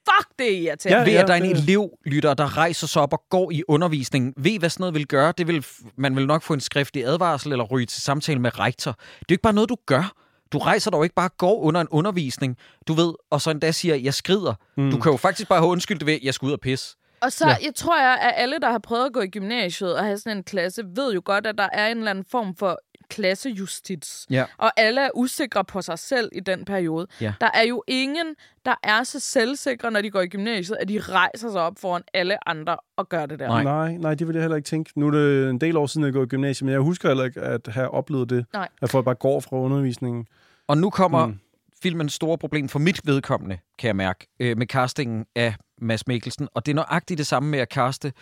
Fuck, 0.09 0.29
det 0.39 0.47
er 0.47 0.57
irriterende. 0.57 0.99
Ja, 0.99 1.05
ved, 1.05 1.13
ja, 1.13 1.21
at 1.21 1.27
der 1.27 1.33
er 1.33 1.37
en 1.37 1.55
elevlytter, 1.55 2.33
der 2.33 2.57
rejser 2.57 2.87
sig 2.87 3.01
op 3.01 3.13
og 3.13 3.23
går 3.29 3.51
i 3.51 3.63
undervisningen. 3.67 4.33
Ved, 4.37 4.59
hvad 4.59 4.69
sådan 4.69 4.81
noget 4.81 4.95
vil 4.95 5.07
gøre? 5.07 5.33
Det 5.37 5.47
vil, 5.47 5.65
man 5.97 6.15
vil 6.15 6.27
nok 6.27 6.43
få 6.43 6.53
en 6.53 6.59
skriftlig 6.59 7.05
advarsel 7.05 7.51
eller 7.51 7.65
ryge 7.65 7.85
til 7.85 8.01
samtale 8.01 8.39
med 8.39 8.59
rektor. 8.59 8.91
Det 8.91 8.99
er 8.99 9.25
jo 9.29 9.33
ikke 9.33 9.41
bare 9.41 9.53
noget, 9.53 9.69
du 9.69 9.77
gør. 9.85 10.13
Du 10.51 10.57
rejser 10.57 10.91
dog 10.91 11.03
ikke 11.05 11.15
bare 11.15 11.29
går 11.37 11.59
under 11.59 11.81
en 11.81 11.87
undervisning, 11.91 12.57
du 12.87 12.93
ved, 12.93 13.13
og 13.31 13.41
så 13.41 13.51
endda 13.51 13.71
siger, 13.71 13.95
jeg 13.95 14.13
skrider. 14.13 14.53
Mm. 14.77 14.91
Du 14.91 14.97
kan 14.97 15.11
jo 15.11 15.17
faktisk 15.17 15.49
bare 15.49 15.59
have 15.59 15.69
undskyldt 15.69 16.05
ved, 16.05 16.13
at 16.13 16.19
jeg 16.23 16.33
skal 16.33 16.45
ud 16.45 16.51
og 16.51 16.59
pisse. 16.59 16.95
Og 17.21 17.31
så 17.31 17.47
ja. 17.47 17.55
jeg 17.65 17.75
tror 17.75 18.01
jeg, 18.01 18.17
at 18.21 18.33
alle, 18.35 18.59
der 18.61 18.71
har 18.71 18.79
prøvet 18.79 19.05
at 19.05 19.13
gå 19.13 19.21
i 19.21 19.27
gymnasiet 19.27 19.95
og 19.95 20.03
have 20.03 20.17
sådan 20.17 20.37
en 20.37 20.43
klasse, 20.43 20.83
ved 20.95 21.13
jo 21.13 21.21
godt, 21.25 21.47
at 21.47 21.57
der 21.57 21.69
er 21.73 21.87
en 21.87 21.97
eller 21.97 22.11
anden 22.11 22.25
form 22.31 22.55
for 22.55 22.79
klassejustits. 23.09 24.27
Ja. 24.29 24.45
Og 24.57 24.71
alle 24.77 25.01
er 25.05 25.09
usikre 25.15 25.65
på 25.65 25.81
sig 25.81 25.99
selv 25.99 26.29
i 26.31 26.39
den 26.39 26.65
periode. 26.65 27.07
Ja. 27.21 27.33
Der 27.41 27.49
er 27.53 27.63
jo 27.63 27.83
ingen, 27.87 28.35
der 28.65 28.75
er 28.83 29.03
så 29.03 29.19
selvsikre, 29.19 29.91
når 29.91 30.01
de 30.01 30.09
går 30.09 30.21
i 30.21 30.27
gymnasiet, 30.27 30.77
at 30.81 30.87
de 30.87 30.99
rejser 30.99 31.51
sig 31.51 31.61
op 31.61 31.73
foran 31.79 32.01
alle 32.13 32.49
andre 32.49 32.77
og 32.97 33.09
gør 33.09 33.25
det 33.25 33.39
der. 33.39 33.47
Nej. 33.47 33.63
Nej, 33.63 33.91
nej, 33.97 34.15
det 34.15 34.27
vil 34.27 34.33
jeg 34.33 34.43
heller 34.43 34.57
ikke 34.57 34.67
tænke. 34.67 34.91
Nu 34.99 35.07
er 35.07 35.11
det 35.11 35.49
en 35.49 35.61
del 35.61 35.77
år 35.77 35.85
siden, 35.85 36.05
jeg 36.05 36.13
går 36.13 36.23
i 36.23 36.27
gymnasiet, 36.27 36.65
men 36.65 36.73
jeg 36.73 36.79
husker 36.81 37.09
heller 37.09 37.23
ikke 37.25 37.41
at 37.41 37.67
have 37.67 37.89
oplevet 37.89 38.29
det. 38.29 38.45
Nej. 38.53 38.67
At 38.81 38.89
folk 38.89 39.05
bare 39.05 39.15
går 39.15 39.39
fra 39.39 39.57
undervisningen. 39.57 40.27
Og 40.67 40.77
nu 40.77 40.89
kommer 40.89 41.25
Mm. 41.25 41.39
filmens 41.81 42.13
store 42.13 42.37
problem 42.37 42.69
for 42.69 42.79
mit 42.79 43.01
vedkommende, 43.03 43.57
kan 43.79 43.87
jeg 43.87 43.95
mærke, 43.95 44.27
øh, 44.39 44.57
med 44.57 44.67
castingen 44.67 45.25
af 45.35 45.55
Mads 45.81 46.07
Mikkelsen. 46.07 46.47
Og 46.53 46.65
det 46.65 46.71
er 46.71 46.75
nøjagtigt 46.75 47.17
det 47.17 47.27
samme 47.27 47.49
med 47.49 47.59
at 47.59 47.69
kaste 47.69 48.13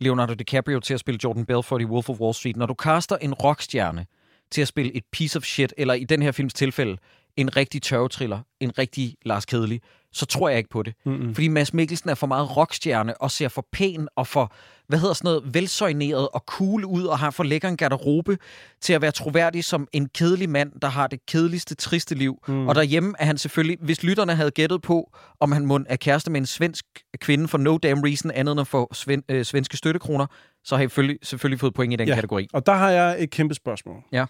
Leonardo 0.00 0.34
DiCaprio 0.34 0.80
til 0.80 0.94
at 0.94 1.00
spille 1.00 1.18
Jordan 1.24 1.46
Belfort 1.46 1.80
i 1.80 1.84
Wolf 1.84 2.08
of 2.08 2.20
Wall 2.20 2.34
Street. 2.34 2.56
Når 2.56 2.66
du 2.66 2.74
kaster 2.74 3.16
en 3.16 3.34
rockstjerne 3.34 4.06
til 4.50 4.62
at 4.62 4.68
spille 4.68 4.96
et 4.96 5.04
piece 5.12 5.36
of 5.36 5.44
shit, 5.44 5.74
eller 5.76 5.94
i 5.94 6.04
den 6.04 6.22
her 6.22 6.32
films 6.32 6.54
tilfælde, 6.54 6.96
en 7.36 7.56
rigtig 7.56 7.82
tørvetriller, 7.82 8.40
en 8.60 8.78
rigtig 8.78 9.14
Lars 9.24 9.46
Kedelig, 9.46 9.80
så 10.12 10.26
tror 10.26 10.48
jeg 10.48 10.58
ikke 10.58 10.70
på 10.70 10.82
det. 10.82 10.94
Mm-mm. 11.06 11.34
Fordi 11.34 11.48
Mads 11.48 11.74
Mikkelsen 11.74 12.10
er 12.10 12.14
for 12.14 12.26
meget 12.26 12.56
rockstjerne 12.56 13.20
og 13.20 13.30
ser 13.30 13.48
for 13.48 13.66
pæn 13.72 14.08
og 14.16 14.26
for, 14.26 14.52
hvad 14.88 14.98
hedder 14.98 15.14
sådan 15.14 15.28
noget, 15.28 15.54
velsøjneret 15.54 16.28
og 16.28 16.44
cool 16.46 16.84
ud 16.84 17.04
og 17.04 17.18
har 17.18 17.30
for 17.30 17.44
lækker 17.44 17.68
en 17.68 17.76
garderobe 17.76 18.38
til 18.80 18.92
at 18.92 19.02
være 19.02 19.10
troværdig 19.10 19.64
som 19.64 19.88
en 19.92 20.08
kedelig 20.08 20.50
mand, 20.50 20.72
der 20.82 20.88
har 20.88 21.06
det 21.06 21.26
kedeligste, 21.26 21.74
triste 21.74 22.14
liv. 22.14 22.38
Mm. 22.48 22.68
Og 22.68 22.74
derhjemme 22.74 23.14
er 23.18 23.24
han 23.24 23.38
selvfølgelig, 23.38 23.78
hvis 23.80 24.02
lytterne 24.02 24.34
havde 24.34 24.50
gættet 24.50 24.82
på, 24.82 25.12
om 25.40 25.52
han 25.52 25.66
mund 25.66 25.86
er 25.88 25.96
kæreste 25.96 26.30
med 26.30 26.40
en 26.40 26.46
svensk 26.46 26.84
kvinde 27.20 27.48
for 27.48 27.58
no 27.58 27.78
damn 27.78 28.04
reason, 28.04 28.30
andet 28.30 28.52
end 28.52 28.60
at 28.60 28.66
få 28.66 28.94
sven, 28.94 29.22
øh, 29.28 29.44
svenske 29.44 29.76
støttekroner, 29.76 30.26
så 30.64 30.76
har 30.76 30.82
I 30.82 30.88
selvfølgelig, 30.88 31.18
selvfølgelig 31.22 31.60
fået 31.60 31.74
point 31.74 31.92
i 31.92 31.96
den 31.96 32.08
ja. 32.08 32.14
kategori. 32.14 32.48
Og 32.52 32.66
der 32.66 32.72
har 32.72 32.90
jeg 32.90 33.22
et 33.22 33.30
kæmpe 33.30 33.54
spørgsmål. 33.54 33.96
Ja. 34.12 34.26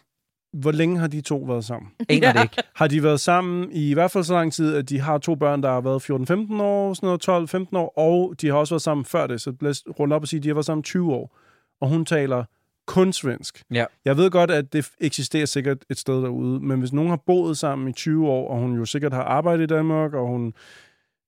Hvor 0.61 0.73
længe 0.73 0.99
har 0.99 1.07
de 1.07 1.21
to 1.21 1.37
været 1.37 1.65
sammen? 1.65 1.91
Aner 2.09 2.33
det 2.33 2.43
ikke. 2.43 2.63
Har 2.75 2.87
de 2.87 3.03
været 3.03 3.21
sammen 3.21 3.73
i, 3.73 3.91
i 3.91 3.95
hvert 3.95 4.11
fald 4.11 4.25
så 4.25 4.35
lang 4.35 4.53
tid, 4.53 4.75
at 4.75 4.89
de 4.89 5.01
har 5.01 5.19
to 5.19 5.35
børn, 5.35 5.63
der 5.63 5.71
har 5.71 5.81
været 5.81 6.11
14-15 6.11 6.63
år, 6.63 6.95
sådan 6.95 7.07
noget 7.07 7.69
12-15 7.73 7.77
år, 7.79 7.99
og 7.99 8.35
de 8.41 8.47
har 8.47 8.55
også 8.55 8.75
været 8.75 8.83
sammen 8.83 9.05
før 9.05 9.27
det, 9.27 9.41
så 9.41 9.53
lad 9.61 9.71
os 9.71 9.85
runde 10.01 10.17
op 10.17 10.23
og 10.23 10.29
sige, 10.29 10.39
at 10.39 10.45
de 10.45 10.49
har 10.49 10.55
været 10.55 10.67
sammen 10.67 10.83
20 10.83 11.13
år. 11.15 11.37
Og 11.81 11.89
hun 11.89 12.05
taler 12.05 12.45
kun 12.87 13.13
svensk. 13.13 13.63
Ja. 13.71 13.85
Jeg 14.05 14.17
ved 14.17 14.31
godt, 14.31 14.51
at 14.51 14.73
det 14.73 14.91
eksisterer 15.01 15.47
sikkert 15.47 15.79
et 15.91 15.99
sted 15.99 16.23
derude, 16.23 16.61
men 16.61 16.79
hvis 16.79 16.93
nogen 16.93 17.11
har 17.11 17.23
boet 17.27 17.59
sammen 17.59 17.89
i 17.89 17.93
20 17.93 18.29
år, 18.29 18.51
og 18.51 18.59
hun 18.59 18.77
jo 18.79 18.85
sikkert 18.85 19.13
har 19.13 19.23
arbejdet 19.23 19.63
i 19.63 19.67
Danmark, 19.67 20.15
og 20.15 20.27
hun, 20.27 20.55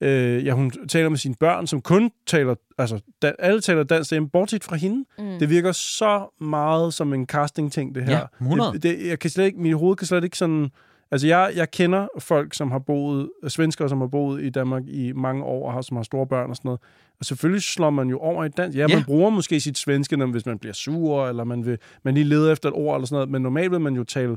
øh, 0.01 0.47
ja, 0.47 0.53
hun 0.53 0.71
taler 0.89 1.09
med 1.09 1.19
sine 1.19 1.35
børn, 1.41 1.67
som 1.67 1.81
kun 1.81 2.11
taler, 2.27 2.55
altså 2.79 3.01
da, 3.23 3.33
alle 3.39 3.61
taler 3.61 3.83
dansk 3.83 4.11
derhjemme, 4.11 4.29
bortset 4.29 4.65
fra 4.65 4.77
hende. 4.77 5.05
Mm. 5.19 5.39
Det 5.39 5.51
virker 5.51 5.73
så 5.73 6.27
meget 6.41 6.95
som 6.95 7.13
en 7.15 7.27
casting-ting, 7.27 7.95
det 7.95 8.05
her. 8.05 8.13
Ja, 8.19 8.25
100. 8.41 8.73
Det, 8.73 8.83
det, 8.83 9.07
jeg 9.07 9.19
kan 9.19 9.31
slet 9.31 9.45
ikke, 9.45 9.61
mit 9.61 9.75
hoved 9.75 9.97
kan 9.97 10.07
slet 10.07 10.25
ikke 10.25 10.39
sådan... 10.39 10.69
Altså, 11.11 11.27
jeg, 11.27 11.53
jeg 11.57 11.71
kender 11.71 12.09
folk, 12.19 12.55
som 12.55 12.71
har 12.71 12.79
boet, 12.79 13.31
svenskere, 13.49 13.89
som 13.89 14.01
har 14.01 14.07
boet 14.09 14.43
i 14.43 14.51
Danmark 14.51 14.83
i 14.87 15.13
mange 15.13 15.45
år, 15.45 15.67
og 15.67 15.73
har, 15.73 15.81
som 15.81 15.97
har 15.97 16.05
store 16.05 16.27
børn 16.27 16.51
og 16.51 16.57
sådan 16.57 16.69
noget. 16.69 16.81
Og 17.19 17.25
selvfølgelig 17.25 17.63
slår 17.63 17.91
man 17.91 18.09
jo 18.09 18.19
over 18.19 18.45
i 18.45 18.49
dansk. 18.49 18.79
Ja, 18.79 18.87
Ja. 18.89 18.97
man 18.97 19.05
bruger 19.05 19.31
måske 19.31 19.61
sit 19.61 19.79
svenske, 19.79 20.17
når, 20.17 20.27
hvis 20.27 20.47
man 20.47 20.59
bliver 20.59 20.73
sur, 20.73 21.27
eller 21.29 21.45
man, 21.45 21.67
vil, 21.67 21.79
man 22.03 22.15
lige 22.15 22.25
leder 22.25 22.53
efter 22.53 22.69
et 22.69 22.75
ord 22.75 22.97
eller 22.97 23.07
sådan 23.07 23.15
noget. 23.15 23.31
Men 23.31 23.43
normalt 23.43 23.71
vil 23.71 23.81
man 23.81 23.95
jo 23.95 24.05
tale 24.05 24.37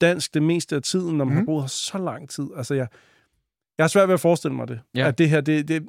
dansk 0.00 0.34
det 0.34 0.42
meste 0.42 0.76
af 0.76 0.82
tiden, 0.82 1.16
når 1.18 1.24
man 1.24 1.34
mm. 1.34 1.38
har 1.38 1.44
boet 1.44 1.62
her 1.62 1.68
så 1.68 1.98
lang 1.98 2.28
tid. 2.28 2.46
Altså, 2.56 2.74
jeg, 2.74 2.86
jeg 3.80 3.84
har 3.84 3.88
svært 3.88 4.08
ved 4.08 4.14
at 4.14 4.20
forestille 4.20 4.54
mig 4.56 4.68
det. 4.68 4.80
Ja. 4.94 5.08
At 5.08 5.18
det 5.18 5.28
her, 5.28 5.40
det, 5.40 5.68
det... 5.68 5.82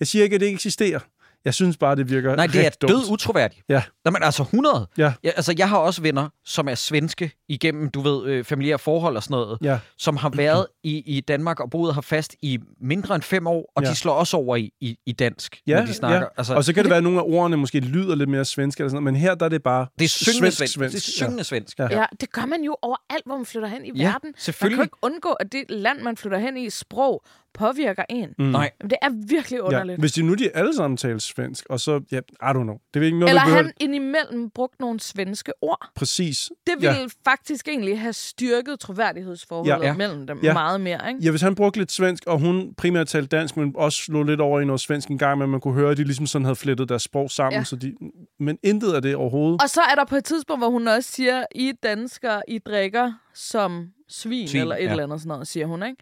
Jeg 0.00 0.08
siger 0.08 0.24
ikke, 0.24 0.34
at 0.34 0.40
det 0.40 0.46
ikke 0.46 0.56
eksisterer. 0.56 1.00
Jeg 1.46 1.54
synes 1.54 1.76
bare, 1.76 1.96
det 1.96 2.10
virker 2.10 2.36
Nej, 2.36 2.46
det 2.46 2.66
er 2.66 2.70
dumt. 2.70 2.90
død 2.92 3.10
utroværdigt. 3.10 3.62
Ja. 3.68 3.82
Nå, 4.04 4.10
men 4.10 4.22
altså 4.22 4.42
100. 4.42 4.86
Ja. 4.98 5.12
Ja, 5.24 5.30
altså, 5.36 5.54
jeg 5.58 5.68
har 5.68 5.76
også 5.78 6.02
venner, 6.02 6.28
som 6.44 6.68
er 6.68 6.74
svenske 6.74 7.30
igennem, 7.48 7.90
du 7.90 8.00
ved, 8.00 8.26
øh, 8.26 8.44
familiære 8.44 8.78
forhold 8.78 9.16
og 9.16 9.22
sådan 9.22 9.34
noget, 9.34 9.58
Ja. 9.62 9.78
som 9.98 10.16
har 10.16 10.28
været 10.30 10.66
i, 10.84 10.98
i 11.16 11.20
Danmark 11.20 11.60
og 11.60 11.70
boet 11.70 11.94
her 11.94 12.00
fast 12.00 12.34
i 12.42 12.58
mindre 12.80 13.14
end 13.14 13.22
fem 13.22 13.46
år, 13.46 13.72
og 13.76 13.82
Ja. 13.82 13.90
de 13.90 13.94
slår 13.94 14.12
også 14.14 14.36
over 14.36 14.56
i, 14.56 14.70
i, 14.80 14.98
i 15.06 15.12
dansk, 15.12 15.60
Ja, 15.66 15.78
når 15.78 15.86
de 15.86 15.94
snakker. 15.94 16.18
ja. 16.18 16.24
Altså, 16.36 16.54
og 16.54 16.64
så 16.64 16.72
kan 16.74 16.84
det 16.84 16.90
være, 16.90 16.96
at 16.98 17.02
nogle 17.04 17.18
af 17.18 17.24
ordene 17.26 17.56
måske 17.56 17.80
lyder 17.80 18.14
lidt 18.14 18.28
mere 18.30 18.44
svenske, 18.44 18.80
eller 18.80 18.88
sådan 18.88 19.02
noget, 19.02 19.14
men 19.14 19.20
her 19.20 19.34
der 19.34 19.44
er 19.44 19.50
det 19.50 19.62
bare 19.62 19.86
det 19.98 20.04
er 20.04 20.08
syngende 20.08 20.50
svensk, 20.50 20.74
svensk. 20.74 20.92
Det 20.94 20.98
er 21.08 21.12
syngende 21.12 21.44
svensk. 21.44 21.78
Ja. 21.78 21.88
Ja, 21.90 22.04
det 22.20 22.32
gør 22.32 22.46
man 22.46 22.62
jo 22.62 22.76
overalt, 22.82 23.26
hvor 23.26 23.36
man 23.36 23.46
flytter 23.46 23.68
hen 23.68 23.84
i 23.84 23.90
Ja, 23.98 24.04
verden. 24.12 24.34
selvfølgelig. 24.38 24.78
Man 24.78 24.84
kan 24.86 24.86
ikke 24.86 25.14
undgå, 25.14 25.30
at 25.32 25.52
det 25.52 25.64
land, 25.68 26.00
man 26.00 26.16
flytter 26.16 26.38
hen 26.38 26.56
i, 26.56 26.70
sprog 26.70 27.24
påvirker 27.54 28.04
en. 28.10 28.28
Mm. 28.38 28.44
Nej. 28.44 28.70
Det 28.82 28.92
er 29.02 29.08
virkelig 29.28 29.62
underligt. 29.62 29.96
Ja. 29.96 30.00
Hvis 30.00 30.12
de 30.12 30.22
nu 30.22 30.34
de 30.34 30.50
alle 30.56 30.74
sammen 30.74 30.96
taler 30.96 31.18
svensk, 31.36 31.66
og 31.70 31.80
så, 31.80 32.00
ja, 32.12 32.18
I 32.18 32.20
don't 32.44 32.52
know. 32.62 32.76
Det 32.94 33.00
er 33.00 33.04
ikke 33.04 33.18
noget, 33.18 33.30
Eller 33.30 33.44
behøver... 33.44 33.62
han 33.62 33.72
indimellem 33.80 34.50
brugt 34.50 34.80
nogle 34.80 35.00
svenske 35.00 35.52
ord. 35.62 35.90
Præcis. 35.94 36.50
Det 36.66 36.74
ville 36.78 36.96
Ja. 37.00 37.06
faktisk 37.24 37.68
egentlig 37.68 38.00
have 38.00 38.12
styrket 38.12 38.80
troværdighedsforholdet 38.80 39.86
Ja. 39.86 39.94
mellem 39.96 40.26
dem 40.26 40.40
Ja. 40.42 40.52
meget 40.52 40.80
mere. 40.80 41.08
Ikke? 41.08 41.20
Ja, 41.24 41.30
hvis 41.30 41.40
han 41.42 41.54
brugte 41.54 41.78
lidt 41.78 41.92
svensk, 41.92 42.24
og 42.26 42.38
hun 42.40 42.74
primært 42.74 43.08
talte 43.08 43.36
dansk, 43.36 43.56
men 43.56 43.72
også 43.76 43.98
slog 44.02 44.24
lidt 44.24 44.40
over 44.40 44.60
i 44.60 44.64
noget 44.64 44.80
svensk 44.80 45.08
en 45.08 45.18
gang, 45.18 45.38
men 45.38 45.50
man 45.50 45.60
kunne 45.60 45.74
høre, 45.74 45.90
at 45.90 45.96
de 45.96 46.04
ligesom 46.04 46.26
sådan 46.26 46.44
havde 46.44 46.56
flettet 46.56 46.88
deres 46.88 47.02
sprog 47.02 47.30
sammen. 47.30 47.58
Ja. 47.60 47.64
Så 47.64 47.76
de, 47.76 47.94
men 48.40 48.58
intet 48.62 48.92
af 48.92 49.02
det 49.02 49.16
overhovedet. 49.16 49.62
Og 49.62 49.70
så 49.70 49.80
er 49.80 49.94
der 49.94 50.04
på 50.04 50.16
et 50.16 50.24
tidspunkt, 50.24 50.60
hvor 50.60 50.70
hun 50.70 50.88
også 50.88 51.12
siger, 51.12 51.44
I 51.54 51.72
danskere, 51.82 52.42
I 52.48 52.58
drikker 52.58 53.12
som 53.34 53.88
svin, 54.08 54.48
Svin, 54.48 54.60
eller 54.60 54.76
et 54.76 54.84
ja. 54.84 54.90
eller 54.90 55.04
andet 55.04 55.20
sådan 55.20 55.28
noget, 55.28 55.48
siger 55.48 55.66
hun. 55.66 55.82
Ikke? 55.82 55.96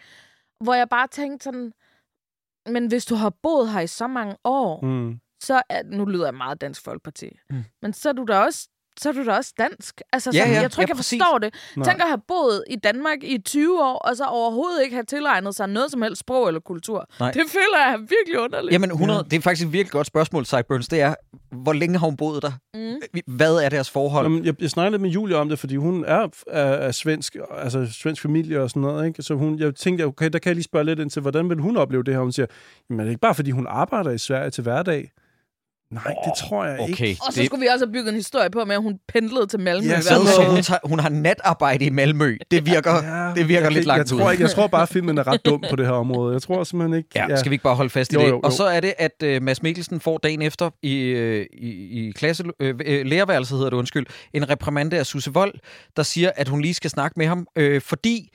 Hvor 0.61 0.74
jeg 0.74 0.89
bare 0.89 1.07
tænkte 1.09 1.45
sådan, 1.45 1.72
men 2.66 2.87
hvis 2.87 3.05
du 3.07 3.14
har 3.14 3.32
boet 3.43 3.68
her 3.72 3.80
i 3.80 3.87
så 3.87 4.07
mange 4.07 4.37
år, 4.45 4.80
mm. 4.85 5.18
Så 5.45 5.62
er, 5.68 5.82
nu 5.84 6.05
lyder 6.05 6.24
jeg 6.24 6.34
meget 6.34 6.61
dansk 6.61 6.84
folkeparti, 6.84 7.26
mm. 7.51 7.64
men 7.82 7.92
så 7.92 8.09
er 8.09 8.12
du 8.12 8.24
da 8.28 8.38
også 8.38 8.68
så 9.01 9.09
er 9.09 9.12
du 9.12 9.24
da 9.24 9.32
også 9.32 9.55
dansk. 9.59 10.01
Altså, 10.12 10.30
Ja, 10.34 10.40
sådan, 10.40 10.55
ja, 10.55 10.61
jeg 10.61 10.70
tror 10.70 10.82
ikke, 10.82 10.90
ja, 10.90 10.97
jeg 10.97 10.97
forstår 10.97 11.38
det. 11.38 11.55
Nej. 11.76 11.88
Tænk 11.88 12.01
at 12.01 12.09
have 12.09 12.20
boet 12.28 12.64
i 12.70 12.76
Danmark 12.76 13.18
i 13.22 13.38
20 13.38 13.82
år, 13.82 13.99
og 13.99 14.16
så 14.16 14.24
overhovedet 14.24 14.82
ikke 14.84 14.95
have 14.95 15.05
tilegnet 15.05 15.55
sig 15.55 15.68
noget 15.68 15.90
som 15.90 16.03
helst 16.03 16.20
sprog 16.20 16.49
eller 16.49 16.61
kultur. 16.61 17.07
Nej. 17.20 17.30
Det 17.30 17.42
føler 17.49 17.78
jeg 17.86 17.92
er 17.92 17.99
virkelig 17.99 18.40
underligt. 18.40 18.72
Jamen 18.72 18.90
100, 18.90 19.18
ja. 19.18 19.22
det 19.22 19.36
er 19.36 19.40
faktisk 19.40 19.66
et 19.66 19.72
virkelig 19.72 19.92
godt 19.92 20.07
spørgsmål, 20.07 20.47
Sideburns. 20.47 20.88
Det 20.88 21.01
er, 21.01 21.14
hvor 21.51 21.72
længe 21.72 21.99
har 21.99 22.07
hun 22.07 22.16
boet 22.16 22.42
der? 22.42 22.53
Mm. 22.74 23.24
Hvad 23.26 23.57
er 23.57 23.68
deres 23.68 23.90
forhold? 23.90 24.24
Jamen, 24.26 24.45
jeg, 24.45 24.55
jeg 24.62 24.70
snakkede 24.70 24.90
lidt 24.92 25.03
med 25.03 25.11
Julia 25.11 25.36
om 25.36 25.49
det, 25.49 25.59
fordi 25.59 25.76
hun 25.76 26.05
er 26.05 26.28
af, 26.47 26.86
af 26.86 26.95
svensk, 26.95 27.36
altså 27.51 27.92
svensk 27.92 28.22
familie 28.22 28.61
og 28.61 28.70
sådan 28.70 28.82
noget, 28.82 29.07
ikke? 29.07 29.22
Så 29.22 29.34
hun, 29.34 29.59
jeg 29.59 29.74
tænkte, 29.74 30.03
okay, 30.03 30.28
der 30.28 30.38
kan 30.38 30.49
jeg 30.49 30.55
lige 30.55 30.64
spørge 30.64 30.84
lidt 30.84 30.99
ind 31.01 31.11
til, 31.11 31.22
hvordan 31.22 31.51
vil 31.51 31.59
hun 31.59 31.76
opleve 31.76 32.03
det 32.03 32.14
her? 32.14 32.20
Hun 32.20 32.32
siger, 32.32 32.47
jamen 32.90 33.01
er 33.01 33.05
det 33.05 33.11
ikke 33.11 33.20
bare, 33.20 33.34
fordi 33.34 33.51
hun 33.51 33.66
arbejder 33.68 34.11
i 34.11 34.18
Sverige 34.18 34.51
til 34.51 34.62
hverdag? 34.62 35.11
Nej, 35.95 36.14
det 36.24 36.32
tror 36.49 36.64
jeg 36.64 36.80
ikke. 36.80 36.92
Okay, 36.92 37.14
Og 37.26 37.32
så 37.32 37.40
det, 37.40 37.47
skulle 37.47 37.61
vi 37.61 37.66
også 37.66 37.84
have 37.86 37.92
bygget 37.92 38.09
en 38.09 38.14
historie 38.14 38.51
på, 38.51 38.64
med 38.64 38.74
at 38.74 38.82
hun 38.82 38.95
pendlede 39.09 39.47
til 39.47 39.61
Malmø. 39.61 39.88
Ja, 39.88 39.95
dag. 39.95 40.03
så 40.03 40.45
hun, 40.51 40.62
tager, 40.62 40.78
hun 40.84 40.99
har 40.99 41.09
natarbejde 41.09 41.84
i 41.84 41.90
Malmø. 41.90 42.36
Det 42.51 42.66
virker, 42.66 42.92
Ja, 42.95 43.32
det 43.36 43.49
virker 43.49 43.62
jeg, 43.62 43.72
lidt 43.72 43.84
langt 43.86 44.11
jeg 44.11 44.16
ud. 44.16 44.20
tror 44.20 44.30
ikke, 44.30 44.42
jeg 44.42 44.51
tror 44.51 44.66
bare, 44.66 44.82
at 44.82 44.88
filmen 44.88 45.18
er 45.18 45.26
ret 45.26 45.45
dum 45.45 45.64
på 45.70 45.76
det 45.76 45.86
her 45.86 45.92
område. 45.92 46.32
Jeg 46.34 46.42
tror 46.42 46.64
simpelthen 46.64 46.97
ikke... 46.99 47.09
Ja, 47.16 47.36
skal 47.36 47.51
vi 47.51 47.55
ikke 47.55 47.62
bare 47.62 47.74
holde 47.74 47.90
fast 47.90 48.12
i 48.12 48.14
Jo, 48.14 48.20
det? 48.20 48.26
jo, 48.26 48.30
jo. 48.34 48.40
Og 48.45 48.53
så 48.53 48.64
er 48.64 48.80
det, 48.80 48.95
at 48.99 49.22
øh, 49.22 49.42
Mads 49.42 49.62
Mikkelsen 49.62 50.01
får 50.01 50.18
dagen 50.18 50.42
efter 50.42 50.70
i, 50.82 50.95
øh, 51.01 51.47
i, 51.53 51.68
i 52.09 52.11
klasse, 52.16 52.45
øh, 52.61 52.74
lærerværelset, 53.07 53.57
hedder 53.59 53.70
det 53.70 53.76
undskyld, 53.76 54.07
en 54.34 54.49
reprimande 54.49 54.99
af 54.99 55.07
Susse 55.07 55.32
Vold, 55.32 55.55
der 55.97 56.03
siger, 56.03 56.30
at 56.36 56.49
hun 56.49 56.61
lige 56.61 56.74
skal 56.74 56.90
snakke 56.90 57.14
med 57.16 57.26
ham, 57.26 57.47
øh, 57.57 57.80
fordi 57.80 58.28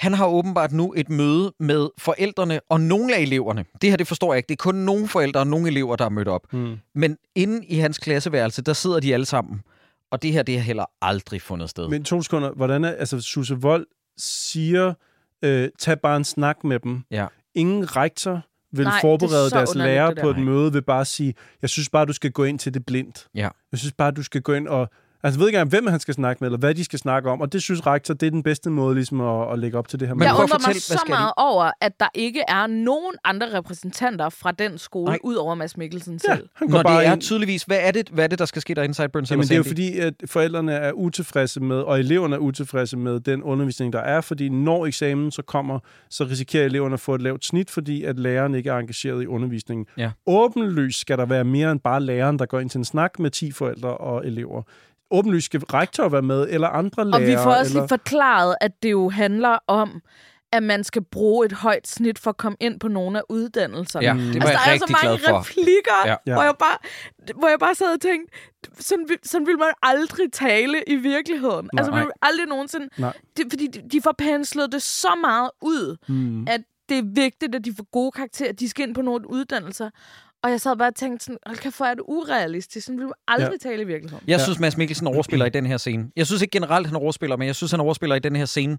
han 0.00 0.14
har 0.14 0.26
åbenbart 0.26 0.72
nu 0.72 0.94
et 0.96 1.10
møde 1.10 1.52
med 1.60 1.88
forældrene 1.98 2.60
og 2.70 2.80
nogle 2.80 3.16
af 3.16 3.20
eleverne. 3.20 3.64
Det 3.82 3.90
her, 3.90 3.96
det 3.96 4.06
forstår 4.06 4.32
jeg 4.32 4.36
ikke. 4.36 4.46
Det 4.46 4.54
er 4.54 4.62
kun 4.62 4.74
nogle 4.74 5.08
forældre 5.08 5.40
og 5.40 5.46
nogle 5.46 5.68
elever, 5.68 5.96
der 5.96 6.04
er 6.04 6.08
mødt 6.08 6.28
op. 6.28 6.46
Hmm. 6.52 6.76
Men 6.94 7.16
inde 7.34 7.66
i 7.66 7.76
hans 7.76 7.98
klasseværelse, 7.98 8.62
der 8.62 8.72
sidder 8.72 9.00
de 9.00 9.14
alle 9.14 9.26
sammen. 9.26 9.62
Og 10.10 10.22
det 10.22 10.32
her, 10.32 10.42
det 10.42 10.54
har 10.54 10.62
heller 10.62 10.84
aldrig 11.02 11.42
fundet 11.42 11.70
sted. 11.70 11.88
Men 11.88 12.04
to 12.04 12.22
sekunder. 12.22 12.50
Hvordan 12.52 12.84
er... 12.84 12.90
Altså, 12.90 13.20
Susse 13.20 13.54
Vold 13.54 13.86
siger, 14.18 14.94
øh, 15.44 15.68
tag 15.78 16.00
bare 16.00 16.16
en 16.16 16.24
snak 16.24 16.64
med 16.64 16.78
dem. 16.78 17.02
Ja. 17.10 17.26
Ingen 17.54 17.96
rektor 17.96 18.42
vil 18.72 18.84
Nej, 18.84 18.96
er 18.96 19.00
forberede 19.00 19.50
deres 19.50 19.74
lærer 19.74 20.14
på 20.20 20.30
et 20.30 20.38
møde 20.38 20.72
ved 20.72 20.82
bare 20.82 21.00
at 21.00 21.06
sige, 21.06 21.34
jeg 21.62 21.70
synes 21.70 21.88
bare, 21.88 22.04
du 22.04 22.12
skal 22.12 22.32
gå 22.32 22.44
ind 22.44 22.58
til 22.58 22.74
det 22.74 22.86
blindt. 22.86 23.28
Ja. 23.34 23.48
Jeg 23.72 23.78
synes 23.78 23.92
bare, 23.92 24.10
du 24.10 24.22
skal 24.22 24.42
gå 24.42 24.52
ind 24.52 24.68
og... 24.68 24.88
Altså, 25.22 25.40
ved 25.40 25.48
ikke 25.48 25.56
engang, 25.56 25.70
hvem 25.70 25.86
han 25.86 26.00
skal 26.00 26.14
snakke 26.14 26.40
med, 26.40 26.48
eller 26.48 26.58
hvad 26.58 26.74
de 26.74 26.84
skal 26.84 26.98
snakke 26.98 27.30
om. 27.30 27.40
Og 27.40 27.52
det 27.52 27.62
synes 27.62 27.86
rektor, 27.86 28.14
det 28.14 28.26
er 28.26 28.30
den 28.30 28.42
bedste 28.42 28.70
måde 28.70 28.94
ligesom 28.94 29.20
at, 29.20 29.52
at 29.52 29.58
lægge 29.58 29.78
op 29.78 29.88
til 29.88 30.00
det 30.00 30.08
her. 30.08 30.14
Men 30.14 30.22
Jeg 30.22 30.32
undrer 30.32 30.46
fortælle, 30.46 30.68
mig 30.74 30.82
så 30.82 30.96
skal 30.98 31.06
de? 31.06 31.10
meget 31.18 31.32
over, 31.36 31.70
at 31.80 32.00
der 32.00 32.08
ikke 32.14 32.42
er 32.48 32.66
nogen 32.66 33.14
andre 33.24 33.58
repræsentanter 33.58 34.28
fra 34.28 34.52
den 34.52 34.78
skole, 34.78 35.04
Nej. 35.10 35.18
ud 35.24 35.34
over 35.34 35.54
Mads 35.54 35.76
Mikkelsen 35.76 36.20
Ja, 36.28 36.34
selv. 36.36 36.48
han 36.54 36.68
går 36.68 36.76
Når 36.76 36.82
bare 36.82 37.00
det 37.00 37.06
er 37.08 37.12
ind. 37.12 37.20
tydeligvis, 37.20 37.62
hvad 37.62 37.78
er 37.80 37.90
det, 37.90 38.08
hvad 38.08 38.24
er 38.24 38.28
det 38.28 38.38
der 38.38 38.44
skal 38.44 38.62
ske 38.62 38.74
der 38.74 38.82
i 38.82 38.92
Sideburns 38.92 39.30
Jamen, 39.30 39.42
det 39.42 39.52
er 39.52 39.56
jo 39.56 39.62
fordi, 39.62 39.98
at 39.98 40.14
forældrene 40.26 40.72
er 40.72 40.92
utilfredse 40.92 41.60
med, 41.60 41.76
og 41.76 41.98
eleverne 42.00 42.34
er 42.34 42.40
utilfredse 42.40 42.96
med 42.96 43.20
den 43.20 43.42
undervisning, 43.42 43.92
der 43.92 44.00
er, 44.00 44.20
fordi 44.20 44.48
når 44.48 44.86
eksamen 44.86 45.30
så 45.30 45.42
kommer, 45.42 45.78
så 46.10 46.24
risikerer 46.24 46.64
eleverne 46.64 46.92
at 46.94 47.00
få 47.00 47.14
et 47.14 47.22
lavt 47.22 47.44
snit, 47.44 47.70
fordi 47.70 48.04
at 48.04 48.18
læreren 48.18 48.54
ikke 48.54 48.70
er 48.70 48.76
engageret 48.78 49.22
i 49.22 49.26
undervisningen. 49.26 49.86
Ja. 49.96 50.10
Åbenlyst 50.26 51.00
skal 51.00 51.18
der 51.18 51.26
være 51.26 51.44
mere 51.44 51.72
end 51.72 51.80
bare 51.80 52.00
læreren, 52.00 52.38
der 52.38 52.46
går 52.46 52.60
ind 52.60 52.70
til 52.70 52.78
en 52.78 52.84
snak 52.84 53.18
med 53.18 53.30
10 53.30 53.52
forældre 53.52 53.96
og 53.96 54.26
elever. 54.26 54.62
Åbenlyst 55.10 55.44
skal 55.46 55.60
rektor 55.60 56.08
være 56.08 56.22
med, 56.22 56.46
eller 56.50 56.68
andre 56.68 57.04
lærere. 57.04 57.22
Og 57.22 57.26
vi 57.26 57.34
får 57.36 57.50
også 57.54 57.70
eller... 57.72 57.80
lige 57.82 57.88
forklaret, 57.88 58.56
at 58.60 58.82
det 58.82 58.90
jo 58.90 59.08
handler 59.10 59.58
om, 59.66 60.00
at 60.52 60.62
man 60.62 60.84
skal 60.84 61.04
bruge 61.04 61.46
et 61.46 61.52
højt 61.52 61.88
snit 61.88 62.18
for 62.18 62.30
at 62.30 62.36
komme 62.36 62.56
ind 62.60 62.80
på 62.80 62.88
nogle 62.88 63.18
af 63.18 63.22
uddannelserne. 63.28 64.06
Ja, 64.06 64.12
det 64.12 64.18
var 64.42 64.48
altså, 64.48 64.48
jeg 64.48 64.58
der 64.66 64.72
er 64.72 64.78
så 64.78 64.98
mange 65.02 65.18
glad 65.18 65.28
for. 65.28 65.38
replikker, 65.40 65.92
Ja. 66.06 66.14
ja. 66.26 66.32
hvor, 66.34 66.42
jeg 66.42 66.54
bare, 66.58 66.78
hvor 67.38 67.48
jeg 67.48 67.58
bare 67.58 67.74
sad 67.74 67.94
og 67.94 68.00
tænkte, 68.00 68.36
sådan, 68.80 69.04
vil- 69.08 69.18
sådan 69.24 69.46
vil 69.46 69.58
man 69.58 69.72
aldrig 69.82 70.32
tale 70.32 70.82
i 70.86 70.96
virkeligheden. 70.96 71.70
Nej. 71.72 71.78
altså, 71.80 71.90
man 71.92 72.04
vil 72.04 72.12
aldrig 72.22 72.46
nogensinde... 72.46 72.88
Nej. 72.98 73.12
Det, 73.36 73.46
fordi 73.50 73.66
de, 73.66 73.80
de 73.92 74.00
får 74.02 74.14
penslet 74.18 74.72
det 74.72 74.82
så 74.82 75.14
meget 75.20 75.50
ud, 75.62 75.96
Hmm. 76.06 76.46
at 76.48 76.60
det 76.88 76.98
er 76.98 77.02
vigtigt, 77.14 77.54
at 77.54 77.64
de 77.64 77.74
får 77.76 77.86
gode 77.92 78.10
karakterer, 78.10 78.52
de 78.52 78.68
skal 78.68 78.86
ind 78.88 78.94
på 78.94 79.02
nogle 79.02 79.30
uddannelser. 79.30 79.90
Og 80.42 80.50
jeg 80.50 80.60
sad 80.60 80.76
bare 80.76 80.88
og 80.88 80.94
tænkte 80.94 81.24
sådan, 81.24 81.38
hold 81.46 81.58
kæft, 81.58 81.76
hvor 81.76 81.86
er 81.86 81.94
det 81.94 82.02
urealistisk. 82.06 82.86
Sådan 82.86 82.98
vil 82.98 83.06
man 83.06 83.14
aldrig 83.28 83.58
ja. 83.64 83.68
tale 83.68 83.82
i 83.82 83.86
virkeligheden. 83.86 84.24
Jeg 84.28 84.40
synes, 84.40 84.58
Mads 84.58 84.76
Mikkelsen 84.76 85.06
overspiller 85.06 85.46
i 85.46 85.50
den 85.50 85.66
her 85.66 85.76
scene. 85.76 86.10
Jeg 86.16 86.26
synes 86.26 86.42
ikke 86.42 86.52
generelt, 86.52 86.86
han 86.86 86.96
overspiller, 86.96 87.36
men 87.36 87.46
jeg 87.46 87.54
synes, 87.54 87.70
han 87.70 87.80
overspiller 87.80 88.16
i 88.16 88.18
den 88.18 88.36
her 88.36 88.44
scene, 88.44 88.78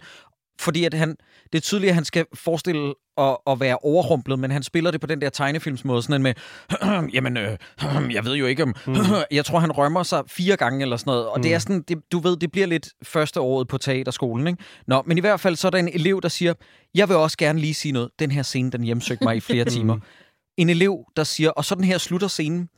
fordi 0.59 0.83
at 0.83 0.93
han, 0.93 1.15
det 1.53 1.57
er 1.57 1.61
tydeligt, 1.61 1.89
at 1.89 1.95
han 1.95 2.05
skal 2.05 2.25
forestille 2.33 2.93
at, 3.17 3.37
at 3.47 3.59
være 3.59 3.77
overrumplet, 3.81 4.39
men 4.39 4.51
han 4.51 4.63
spiller 4.63 4.91
det 4.91 5.01
på 5.01 5.07
den 5.07 5.21
der 5.21 5.29
tegnefilmsmåde, 5.29 6.01
sådan 6.01 6.15
en 6.15 6.23
med, 6.23 6.33
jamen, 7.15 7.37
øh, 7.37 7.57
jeg 8.15 8.25
ved 8.25 8.35
jo 8.35 8.45
ikke 8.45 8.63
om, 8.63 8.75
jeg 9.31 9.45
tror, 9.45 9.59
han 9.59 9.71
rømmer 9.71 10.03
sig 10.03 10.23
fire 10.27 10.55
gange 10.55 10.81
eller 10.81 10.97
sådan 10.97 11.11
noget, 11.11 11.27
og 11.27 11.43
det 11.43 11.53
er 11.53 11.59
sådan, 11.59 11.81
det, 11.81 11.97
du 12.11 12.19
ved, 12.19 12.37
det 12.37 12.51
bliver 12.51 12.67
lidt 12.67 12.89
første 13.03 13.39
året 13.41 13.67
på 13.67 13.77
teaterskolen, 13.77 14.47
ikke? 14.47 14.63
Nå, 14.87 15.03
men 15.05 15.17
i 15.17 15.21
hvert 15.21 15.39
fald 15.39 15.55
så 15.55 15.67
er 15.67 15.71
der 15.71 15.77
en 15.77 15.89
elev, 15.93 16.21
der 16.21 16.29
siger, 16.29 16.53
jeg 16.95 17.09
vil 17.09 17.17
også 17.17 17.37
gerne 17.37 17.59
lige 17.59 17.73
sige 17.73 17.91
noget. 17.91 18.09
Den 18.19 18.31
her 18.31 18.43
scene, 18.43 18.71
den 18.71 18.83
hjemsøgte 18.83 19.23
mig 19.23 19.35
i 19.35 19.39
flere 19.39 19.65
timer. 19.65 19.97
En 20.57 20.69
elev, 20.69 21.05
der 21.15 21.23
siger, 21.23 21.49
og 21.49 21.65
sådan 21.65 21.83
her 21.83 21.97
slutter 21.97 22.27
scenen, 22.27 22.69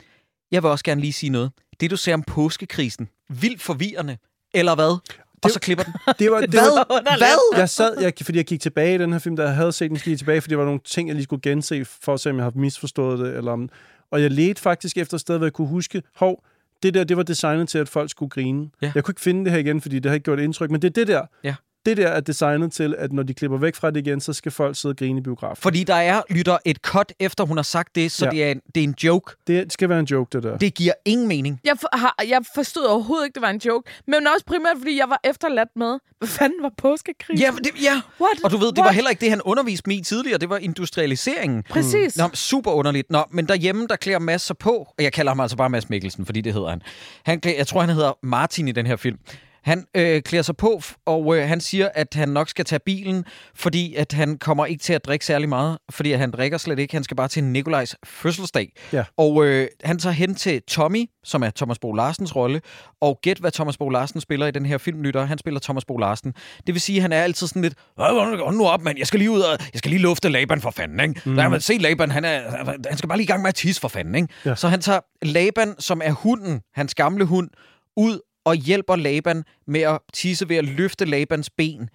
jeg 0.50 0.62
vil 0.62 0.70
også 0.70 0.84
gerne 0.84 1.00
lige 1.00 1.12
sige 1.12 1.30
noget. 1.30 1.50
Det, 1.80 1.90
du 1.90 1.96
ser 1.96 2.14
om 2.14 2.22
påskekrisen, 2.22 3.08
vildt 3.28 3.62
forvirrende, 3.62 4.16
eller 4.54 4.74
hvad? 4.74 4.98
Og 5.44 5.50
så 5.50 5.60
klipper 5.60 5.84
den. 5.84 5.94
Det 6.18 6.30
var, 6.30 6.40
det 6.40 6.50
Hvad? 6.50 6.86
Var, 6.88 7.16
Hvad? 7.18 7.58
jeg 7.58 7.68
sad, 7.68 8.00
jeg, 8.00 8.12
fordi 8.22 8.38
jeg 8.38 8.46
gik 8.46 8.60
tilbage 8.60 8.94
i 8.94 8.98
den 8.98 9.12
her 9.12 9.18
film, 9.18 9.36
der 9.36 9.44
jeg 9.44 9.54
havde 9.54 9.72
set 9.72 9.90
den, 9.90 9.98
gik 9.98 10.06
jeg 10.06 10.18
tilbage, 10.18 10.40
fordi 10.40 10.52
der 10.52 10.58
var 10.58 10.64
nogle 10.64 10.80
ting, 10.84 11.08
jeg 11.08 11.14
lige 11.14 11.24
skulle 11.24 11.42
gense, 11.42 11.84
for 11.84 12.14
at 12.14 12.20
se, 12.20 12.30
om 12.30 12.36
jeg 12.36 12.44
har 12.44 12.52
misforstået 12.54 13.18
det. 13.18 13.36
Eller 13.36 13.52
om, 13.52 13.68
og 14.10 14.22
jeg 14.22 14.30
ledte 14.30 14.62
faktisk 14.62 14.96
efter 14.96 15.14
et 15.14 15.20
sted, 15.20 15.36
hvor 15.36 15.46
jeg 15.46 15.52
kunne 15.52 15.68
huske, 15.68 16.02
hov, 16.16 16.44
det 16.82 16.94
der, 16.94 17.04
det 17.04 17.16
var 17.16 17.22
designet 17.22 17.68
til, 17.68 17.78
at 17.78 17.88
folk 17.88 18.10
skulle 18.10 18.30
grine. 18.30 18.70
Ja. 18.82 18.92
Jeg 18.94 19.04
kunne 19.04 19.12
ikke 19.12 19.20
finde 19.20 19.44
det 19.44 19.52
her 19.52 19.58
igen, 19.58 19.80
fordi 19.80 19.98
det 19.98 20.06
har 20.10 20.14
ikke 20.14 20.24
gjort 20.24 20.40
indtryk, 20.40 20.70
men 20.70 20.82
det 20.82 20.88
er 20.88 20.92
det 20.92 21.08
der. 21.08 21.22
Ja. 21.44 21.54
Det 21.86 21.96
der 21.96 22.08
er 22.08 22.20
designet 22.20 22.72
til, 22.72 22.94
at 22.98 23.12
når 23.12 23.22
de 23.22 23.34
klipper 23.34 23.58
væk 23.58 23.74
fra 23.74 23.90
det 23.90 24.06
igen, 24.06 24.20
så 24.20 24.32
skal 24.32 24.52
folk 24.52 24.76
sidde 24.76 24.92
og 24.92 24.96
grine 24.96 25.18
i 25.18 25.22
biografen. 25.22 25.62
Fordi 25.62 25.84
der 25.84 25.94
er, 25.94 26.22
lytter, 26.30 26.58
et 26.64 26.76
cut 26.76 27.12
efter 27.20 27.44
hun 27.44 27.56
har 27.58 27.62
sagt 27.62 27.94
det, 27.94 28.12
så 28.12 28.24
Ja. 28.24 28.30
det, 28.30 28.44
er 28.44 28.50
en, 28.50 28.60
det 28.74 28.80
er 28.80 28.84
en 28.84 28.94
joke. 29.04 29.34
Det 29.46 29.72
skal 29.72 29.88
være 29.88 29.98
en 30.00 30.04
joke, 30.04 30.28
det 30.32 30.42
der. 30.42 30.58
Det 30.58 30.74
giver 30.74 30.92
ingen 31.04 31.28
mening. 31.28 31.60
Jeg, 31.64 31.76
for, 31.80 31.88
har, 31.92 32.14
jeg 32.28 32.40
forstod 32.54 32.84
overhovedet 32.84 33.24
ikke, 33.26 33.34
det 33.34 33.42
var 33.42 33.50
en 33.50 33.60
joke. 33.64 33.90
Men 34.06 34.26
også 34.34 34.46
primært, 34.46 34.76
fordi 34.78 34.96
jeg 34.98 35.08
var 35.08 35.20
efterladt 35.24 35.68
med, 35.76 35.98
hvad 36.18 36.28
fanden 36.28 36.62
var 36.62 36.72
påskekrig? 36.78 37.38
Ja, 37.38 37.50
det, 37.64 37.70
ja. 37.82 38.00
What? 38.20 38.44
Og 38.44 38.50
du 38.50 38.56
ved, 38.56 38.68
det 38.68 38.76
var 38.76 38.82
What? 38.82 38.94
heller 38.94 39.10
ikke 39.10 39.20
det, 39.20 39.30
han 39.30 39.42
underviste 39.42 39.88
mig 39.90 39.96
i 39.98 40.02
tidligere. 40.02 40.38
Det 40.38 40.48
var 40.50 40.56
industrialiseringen. 40.58 41.62
Præcis. 41.70 42.16
Nå, 42.16 42.24
super 42.34 42.70
underligt. 42.70 43.10
Nå, 43.10 43.24
men 43.30 43.48
derhjemme, 43.48 43.86
der 43.86 43.96
klæder 43.96 44.18
Mads 44.18 44.42
sig 44.42 44.58
på, 44.58 44.70
og 44.98 45.04
jeg 45.04 45.12
kalder 45.12 45.30
ham 45.30 45.40
altså 45.40 45.56
bare 45.56 45.70
Mads 45.70 45.88
Mikkelsen, 45.88 46.26
fordi 46.26 46.40
det 46.40 46.52
hedder 46.52 46.68
han. 46.70 46.82
han 47.24 47.40
klæder, 47.40 47.56
jeg 47.56 47.66
tror, 47.66 47.80
han 47.80 47.90
hedder 47.90 48.18
Martin 48.22 48.68
i 48.68 48.72
den 48.72 48.86
her 48.86 48.96
film. 48.96 49.18
Han 49.62 49.84
øh, 49.96 50.22
klæder 50.22 50.42
sig 50.42 50.56
på, 50.56 50.80
og 51.06 51.36
øh, 51.36 51.48
han 51.48 51.60
siger, 51.60 51.88
at 51.94 52.14
han 52.14 52.28
nok 52.28 52.48
skal 52.48 52.64
tage 52.64 52.80
bilen, 52.86 53.24
fordi 53.54 53.94
at 53.94 54.12
han 54.12 54.38
kommer 54.38 54.66
ikke 54.66 54.82
til 54.82 54.92
at 54.92 55.04
drikke 55.04 55.26
særlig 55.26 55.48
meget, 55.48 55.78
fordi 55.90 56.12
at 56.12 56.18
han 56.18 56.30
drikker 56.30 56.58
slet 56.58 56.78
ikke. 56.78 56.94
Han 56.94 57.04
skal 57.04 57.16
bare 57.16 57.28
til 57.28 57.44
Nikolajs 57.44 57.96
fødselsdag. 58.06 58.72
Ja. 58.92 59.04
Og 59.16 59.44
øh, 59.44 59.68
han 59.84 59.98
tager 59.98 60.12
hen 60.14 60.34
til 60.34 60.62
Tommy, 60.62 61.06
som 61.24 61.42
er 61.42 61.50
Thomas 61.56 61.78
Bo 61.78 61.92
Larsens 61.92 62.36
rolle, 62.36 62.60
og 63.00 63.18
gæt, 63.22 63.38
hvad 63.38 63.50
Thomas 63.50 63.76
Bo 63.76 63.88
Larsen 63.88 64.20
spiller 64.20 64.46
i 64.46 64.50
den 64.50 64.66
her 64.66 64.78
film, 64.78 65.02
lytter. 65.02 65.24
Han 65.24 65.38
spiller 65.38 65.60
Thomas 65.60 65.84
Bo 65.84 65.96
Larsen. 65.96 66.32
Det 66.66 66.74
vil 66.74 66.80
sige, 66.80 66.96
at 66.96 67.02
han 67.02 67.12
er 67.12 67.22
altid 67.22 67.46
sådan 67.46 67.62
lidt, 67.62 67.74
"Åh, 67.98 68.06
hold 68.06 68.56
nu 68.56 68.66
op, 68.66 68.82
mand. 68.82 68.98
Jeg 68.98 69.06
skal 69.06 69.18
lige 69.18 69.30
ud 69.30 69.40
og, 69.40 69.58
jeg 69.72 69.78
skal 69.78 69.90
lige 69.90 70.02
lufte 70.02 70.28
Laban 70.28 70.60
for 70.60 70.70
fanden, 70.70 71.00
ikke? 71.00 71.22
Mm. 71.30 71.36
Der 71.36 71.48
man 71.48 71.60
se 71.60 71.78
Laban, 71.78 72.10
han, 72.10 72.24
er, 72.24 72.40
han 72.88 72.98
skal 72.98 73.08
bare 73.08 73.18
lige 73.18 73.24
i 73.24 73.26
gang 73.26 73.42
med 73.42 73.48
at 73.48 73.54
tisse 73.54 73.80
for 73.80 73.88
fanden, 73.88 74.14
ikke? 74.14 74.28
Ja. 74.44 74.54
Så 74.54 74.68
han 74.68 74.80
tager 74.80 75.00
Laban, 75.22 75.74
som 75.78 76.00
er 76.04 76.12
hunden, 76.12 76.60
hans 76.74 76.94
gamle 76.94 77.24
hund, 77.24 77.48
ud 77.96 78.20
og 78.44 78.54
hjælper 78.54 78.96
Laban 78.96 79.44
med 79.66 79.80
at 79.80 79.98
tisse 80.12 80.48
ved 80.48 80.56
at 80.56 80.64
løfte 80.64 81.04
Labans 81.04 81.50
ben. 81.50 81.88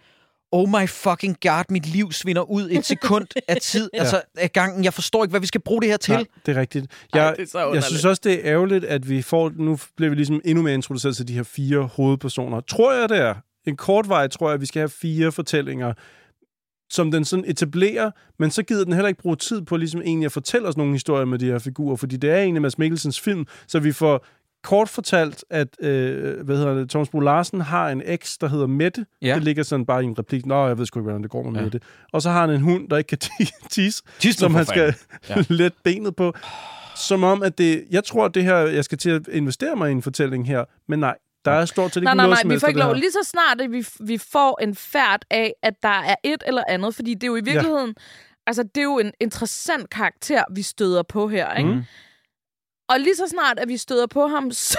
Oh 0.51 0.69
my 0.69 0.87
fucking 0.87 1.37
god, 1.41 1.63
mit 1.69 1.85
liv 1.85 2.11
svinder 2.11 2.41
ud 2.41 2.69
et 2.71 2.85
sekund 2.85 3.27
af 3.47 3.57
tid, 3.61 3.89
altså 4.01 4.21
af 4.37 4.51
gangen. 4.51 4.83
Jeg 4.83 4.93
forstår 4.93 5.23
ikke, 5.23 5.31
hvad 5.31 5.39
vi 5.39 5.47
skal 5.47 5.61
bruge 5.61 5.81
det 5.81 5.89
her 5.89 5.97
til. 5.97 6.13
Nej, 6.13 6.25
det 6.45 6.57
er 6.57 6.61
rigtigt. 6.61 6.85
Jeg, 7.13 7.33
det 7.37 7.43
er 7.43 7.47
så 7.47 7.73
jeg 7.73 7.83
synes 7.83 8.05
også, 8.05 8.21
det 8.23 8.33
er 8.33 8.39
ærgerligt, 8.43 8.85
at 8.85 9.09
vi 9.09 9.21
får... 9.21 9.51
Nu 9.55 9.79
bliver 9.97 10.09
vi 10.09 10.15
ligesom 10.15 10.41
endnu 10.45 10.63
mere 10.63 10.73
introduceret 10.73 11.15
til 11.15 11.27
de 11.27 11.33
her 11.33 11.43
fire 11.43 11.81
hovedpersoner. 11.81 12.59
Tror 12.59 12.93
jeg, 12.93 13.09
det 13.09 13.17
er? 13.17 13.35
En 13.67 13.77
kort 13.77 14.09
vej, 14.09 14.27
tror 14.27 14.47
jeg, 14.47 14.53
at 14.53 14.61
vi 14.61 14.65
skal 14.65 14.79
have 14.79 14.89
fire 14.89 15.31
fortællinger, 15.31 15.93
som 16.89 17.11
den 17.11 17.25
sådan 17.25 17.45
etablerer, 17.47 18.11
men 18.39 18.51
så 18.51 18.63
gider 18.63 18.83
den 18.83 18.93
heller 18.93 19.07
ikke 19.07 19.21
bruge 19.21 19.35
tid 19.35 19.61
på 19.61 19.77
ligesom 19.77 20.01
egentlig 20.01 20.25
at 20.25 20.31
fortælle 20.31 20.67
os 20.67 20.77
nogle 20.77 20.93
historier 20.93 21.25
med 21.25 21.39
de 21.39 21.45
her 21.45 21.59
figurer, 21.59 21.95
fordi 21.95 22.17
det 22.17 22.29
er 22.29 22.37
egentlig 22.37 22.61
Mads 22.61 22.77
Mikkelsens 22.77 23.19
film, 23.19 23.45
så 23.67 23.79
vi 23.79 23.91
får 23.91 24.25
kort 24.65 24.89
fortalt, 24.89 25.43
at 25.49 25.67
øh, 25.79 26.45
hvad 26.45 26.57
hedder 26.57 26.73
det, 26.73 26.89
Thomas 26.89 27.09
Bo 27.09 27.19
Larsen 27.19 27.61
har 27.61 27.89
en 27.89 28.01
eks, 28.05 28.37
der 28.37 28.47
hedder 28.47 28.67
Mette. 28.67 29.05
Ja. 29.21 29.35
Det 29.35 29.43
ligger 29.43 29.63
sådan 29.63 29.85
bare 29.85 30.03
i 30.03 30.05
en 30.05 30.19
replik. 30.19 30.45
Nå, 30.45 30.67
jeg 30.67 30.77
ved 30.77 30.85
sgu 30.85 30.99
ikke, 30.99 31.03
hvordan 31.03 31.23
det 31.23 31.31
går 31.31 31.43
med 31.43 31.59
Ja. 31.59 31.63
Mette. 31.63 31.79
Og 32.13 32.21
så 32.21 32.29
har 32.29 32.41
han 32.41 32.49
en 32.49 32.61
hund, 32.61 32.89
der 32.89 32.97
ikke 32.97 33.07
kan 33.07 33.17
ti- 33.17 33.51
tisse, 33.69 34.03
Tis 34.19 34.35
som 34.35 34.55
han 34.55 34.65
skal 34.65 34.95
ja. 35.29 35.35
lette 35.49 35.77
benet 35.83 36.15
på. 36.15 36.33
Som 36.95 37.23
om, 37.23 37.43
at 37.43 37.57
det... 37.57 37.83
Jeg 37.91 38.03
tror, 38.03 38.25
at 38.25 38.35
det 38.35 38.43
her... 38.43 38.57
Jeg 38.57 38.83
skal 38.85 38.97
til 38.97 39.09
at 39.09 39.27
investere 39.27 39.75
mig 39.75 39.89
i 39.89 39.91
en 39.91 40.01
fortælling 40.01 40.47
her, 40.47 40.63
men 40.87 40.99
nej. 40.99 41.15
Der 41.45 41.51
er 41.51 41.65
stort 41.65 41.93
set 41.93 42.01
ikke 42.01 42.05
Nej, 42.05 42.13
nej, 42.13 42.25
noget 42.25 42.35
nej, 42.35 42.41
som 42.41 42.51
vi 42.51 42.59
får 42.59 42.67
ikke 42.67 42.79
lov. 42.79 42.93
Lige 42.93 43.11
så 43.11 43.19
snart, 43.23 43.61
at 43.61 43.71
vi, 43.71 43.85
vi 43.99 44.17
får 44.17 44.59
en 44.63 44.75
færd 44.75 45.21
af, 45.31 45.53
at 45.63 45.73
der 45.83 45.89
er 45.89 46.15
et 46.23 46.43
eller 46.47 46.63
andet, 46.67 46.95
fordi 46.95 47.13
det 47.13 47.23
er 47.23 47.27
jo 47.27 47.35
i 47.35 47.43
virkeligheden, 47.43 47.87
ja. 47.87 48.03
altså 48.47 48.63
det 48.63 48.77
er 48.77 48.83
jo 48.83 48.99
en 48.99 49.11
interessant 49.21 49.89
karakter, 49.89 50.43
vi 50.51 50.61
støder 50.61 51.03
på 51.03 51.27
her, 51.27 51.53
ikke? 51.53 51.69
Mm. 51.69 51.81
Og 52.89 52.99
lige 52.99 53.15
så 53.15 53.23
snart, 53.27 53.59
at 53.59 53.67
vi 53.67 53.77
støder 53.77 54.07
på 54.07 54.27
ham, 54.27 54.51
så, 54.71 54.77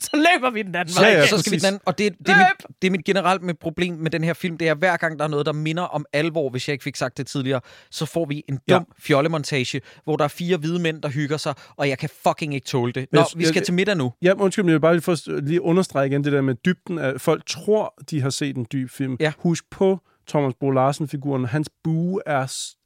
så 0.00 0.10
løber 0.16 0.50
vi 0.50 0.62
den 0.62 0.74
anden 0.74 0.94
vej. 0.98 1.08
Ja, 1.08 1.18
ja, 1.18 1.26
så 1.26 1.38
skal 1.38 1.52
vi 1.52 1.56
den 1.56 1.66
anden. 1.66 1.80
Og 1.84 1.98
det, 1.98 2.12
det, 2.18 2.28
er 2.28 2.36
mit, 2.36 2.82
det 2.82 2.86
er 2.88 2.90
mit 2.90 3.04
generelt 3.04 3.42
med 3.42 3.54
problem 3.54 3.94
med 3.94 4.10
den 4.10 4.24
her 4.24 4.32
film. 4.34 4.58
Det 4.58 4.68
er, 4.68 4.74
hver 4.74 4.96
gang 4.96 5.18
der 5.18 5.24
er 5.24 5.28
noget, 5.28 5.46
der 5.46 5.52
minder 5.52 5.82
om 5.82 6.06
alvor, 6.12 6.50
hvis 6.50 6.68
jeg 6.68 6.72
ikke 6.72 6.82
fik 6.82 6.96
sagt 6.96 7.16
det 7.18 7.26
tidligere, 7.26 7.60
så 7.90 8.06
får 8.06 8.24
vi 8.26 8.44
en 8.48 8.54
dum 8.54 8.62
Ja. 8.68 8.78
fjollemontage, 9.00 9.80
hvor 10.04 10.16
der 10.16 10.24
er 10.24 10.28
fire 10.28 10.56
hvide 10.56 10.78
mænd, 10.78 11.02
der 11.02 11.08
hygger 11.08 11.36
sig, 11.36 11.54
og 11.76 11.88
jeg 11.88 11.98
kan 11.98 12.08
fucking 12.28 12.54
ikke 12.54 12.66
tåle 12.66 12.92
det. 12.92 13.06
Nå, 13.12 13.18
Jeg- 13.20 13.26
vi 13.36 13.44
skal 13.44 13.54
jeg- 13.54 13.64
til 13.64 13.74
middag 13.74 13.96
nu. 13.96 14.12
Ja, 14.22 14.32
undskyld, 14.38 14.64
men 14.64 14.68
jeg 14.68 14.74
vil 14.74 14.80
bare 14.80 14.94
lige, 14.94 15.02
for, 15.02 15.40
lige 15.40 15.62
understrege 15.62 16.06
igen 16.06 16.24
det 16.24 16.32
der 16.32 16.40
med 16.40 16.54
dybden 16.54 16.98
af... 16.98 17.20
Folk 17.20 17.46
tror, 17.46 17.94
de 18.10 18.20
har 18.20 18.30
set 18.30 18.56
en 18.56 18.66
dyb 18.72 18.90
film. 18.90 19.16
Ja. 19.20 19.32
Husk 19.38 19.64
på 19.70 19.98
Thomas 20.28 20.54
Bo 20.60 20.70
Larsen-figuren. 20.70 21.44
Hans 21.44 21.68
bue 21.84 22.20
er 22.26 22.46
s- 22.46 22.76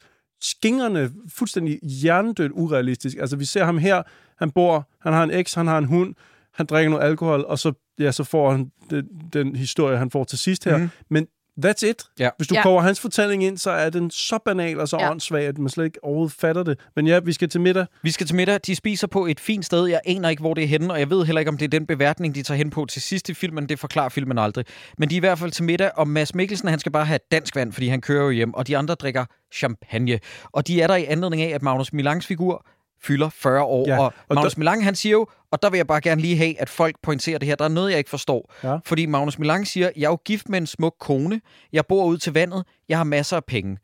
skingrende, 0.40 1.10
fuldstændig 1.34 1.78
hjernedødt 1.82 2.52
urealistisk. 2.54 3.16
Altså, 3.20 3.36
vi 3.36 3.44
ser 3.44 3.64
ham 3.64 3.78
her 3.78 4.02
Han 4.38 4.50
bor, 4.50 4.88
han 5.02 5.12
har 5.12 5.22
en 5.22 5.30
eks, 5.30 5.54
han 5.54 5.66
har 5.66 5.78
en 5.78 5.84
hund, 5.84 6.14
han 6.54 6.66
drikker 6.66 6.90
noget 6.90 7.04
alkohol, 7.04 7.44
og 7.48 7.58
så, 7.58 7.72
ja, 7.98 8.12
så 8.12 8.24
får 8.24 8.50
han 8.50 8.70
den, 8.90 9.04
den 9.32 9.56
historie, 9.56 9.98
han 9.98 10.10
får 10.10 10.24
til 10.24 10.38
sidst 10.38 10.64
her. 10.64 10.76
Mm. 10.76 10.90
Men 11.10 11.26
that's 11.66 11.86
it. 11.88 12.02
Ja. 12.18 12.28
Hvis 12.36 12.48
du 12.48 12.54
Ja. 12.54 12.62
koger 12.62 12.80
hans 12.82 13.00
fortælling 13.00 13.44
ind, 13.44 13.58
så 13.58 13.70
er 13.70 13.90
den 13.90 14.10
så 14.10 14.38
banal 14.44 14.80
og 14.80 14.88
så 14.88 14.96
Ja. 14.96 15.04
ja. 15.04 15.10
åndssvag, 15.10 15.46
at 15.46 15.58
man 15.58 15.68
slet 15.68 15.84
ikke 15.84 16.04
overhovedet 16.04 16.32
fatter 16.40 16.62
det. 16.62 16.78
Men 16.96 17.06
ja, 17.06 17.18
vi 17.18 17.32
skal 17.32 17.48
til 17.48 17.60
middag. 17.60 17.86
Vi 18.02 18.10
skal 18.10 18.26
til 18.26 18.36
middag. 18.36 18.60
De 18.66 18.76
spiser 18.76 19.06
på 19.06 19.26
et 19.26 19.40
fint 19.40 19.64
sted. 19.66 19.86
Jeg 19.86 20.00
aner 20.06 20.28
ikke, 20.28 20.40
hvor 20.40 20.54
det 20.54 20.64
er 20.64 20.68
henne, 20.68 20.92
og 20.92 20.98
jeg 21.00 21.10
ved 21.10 21.24
heller 21.24 21.40
ikke, 21.40 21.48
om 21.48 21.56
det 21.58 21.64
er 21.64 21.68
den 21.68 21.86
beværtning, 21.86 22.34
de 22.34 22.42
tager 22.42 22.58
hen 22.58 22.70
på 22.70 22.84
til 22.86 23.02
sidst 23.02 23.28
i 23.28 23.34
filmen. 23.34 23.68
Det 23.68 23.78
forklarer 23.78 24.08
filmen 24.08 24.38
aldrig. 24.38 24.64
Men 24.98 25.10
de 25.10 25.14
er 25.14 25.16
i 25.16 25.20
hvert 25.20 25.38
fald 25.38 25.50
til 25.50 25.64
middag, 25.64 25.90
og 25.96 26.08
Mads 26.08 26.34
Mikkelsen, 26.34 26.68
han 26.68 26.78
skal 26.78 26.92
bare 26.92 27.04
have 27.06 27.18
dansk 27.32 27.56
vand, 27.56 27.72
fordi 27.72 27.88
han 27.88 28.00
kører 28.00 28.24
jo 28.24 28.30
hjem, 28.30 28.54
og 28.54 28.66
de 28.66 28.76
andre 28.76 28.94
drikker 28.94 29.24
champagne. 29.54 30.18
Og 30.52 30.66
de 30.66 30.82
er 30.82 30.86
der 30.86 30.94
i 30.96 31.04
anledning 31.04 31.42
af, 31.42 31.54
at 31.54 31.62
Magnus 31.62 31.92
Milans 31.92 32.26
figur 32.26 32.66
fylder 33.02 33.28
40 33.28 33.62
år. 33.62 33.88
Ja, 33.88 33.98
og, 33.98 34.04
og 34.28 34.34
Magnus 34.34 34.54
der- 34.54 34.58
Milang, 34.58 34.84
han 34.84 34.94
siger 34.94 35.12
jo, 35.12 35.26
og 35.50 35.62
der 35.62 35.70
vil 35.70 35.76
jeg 35.78 35.86
bare 35.86 36.00
gerne 36.00 36.20
lige 36.20 36.36
have, 36.36 36.60
at 36.60 36.68
folk 36.68 36.96
pointerer 37.02 37.38
det 37.38 37.48
her. 37.48 37.54
Der 37.56 37.64
er 37.64 37.68
noget, 37.68 37.90
jeg 37.90 37.98
ikke 37.98 38.10
forstår. 38.10 38.54
Ja. 38.62 38.76
Fordi 38.84 39.06
Magnus 39.06 39.38
Milang 39.38 39.66
siger, 39.66 39.90
jeg 39.96 40.04
er 40.06 40.10
jo 40.10 40.18
gift 40.24 40.48
med 40.48 40.58
en 40.58 40.66
smuk 40.66 40.94
kone, 41.00 41.40
jeg 41.72 41.86
bor 41.86 42.04
ude 42.04 42.18
til 42.18 42.32
vandet, 42.32 42.64
jeg 42.88 42.98
har 42.98 43.04
masser 43.04 43.36
af 43.36 43.44
penge. 43.44 43.78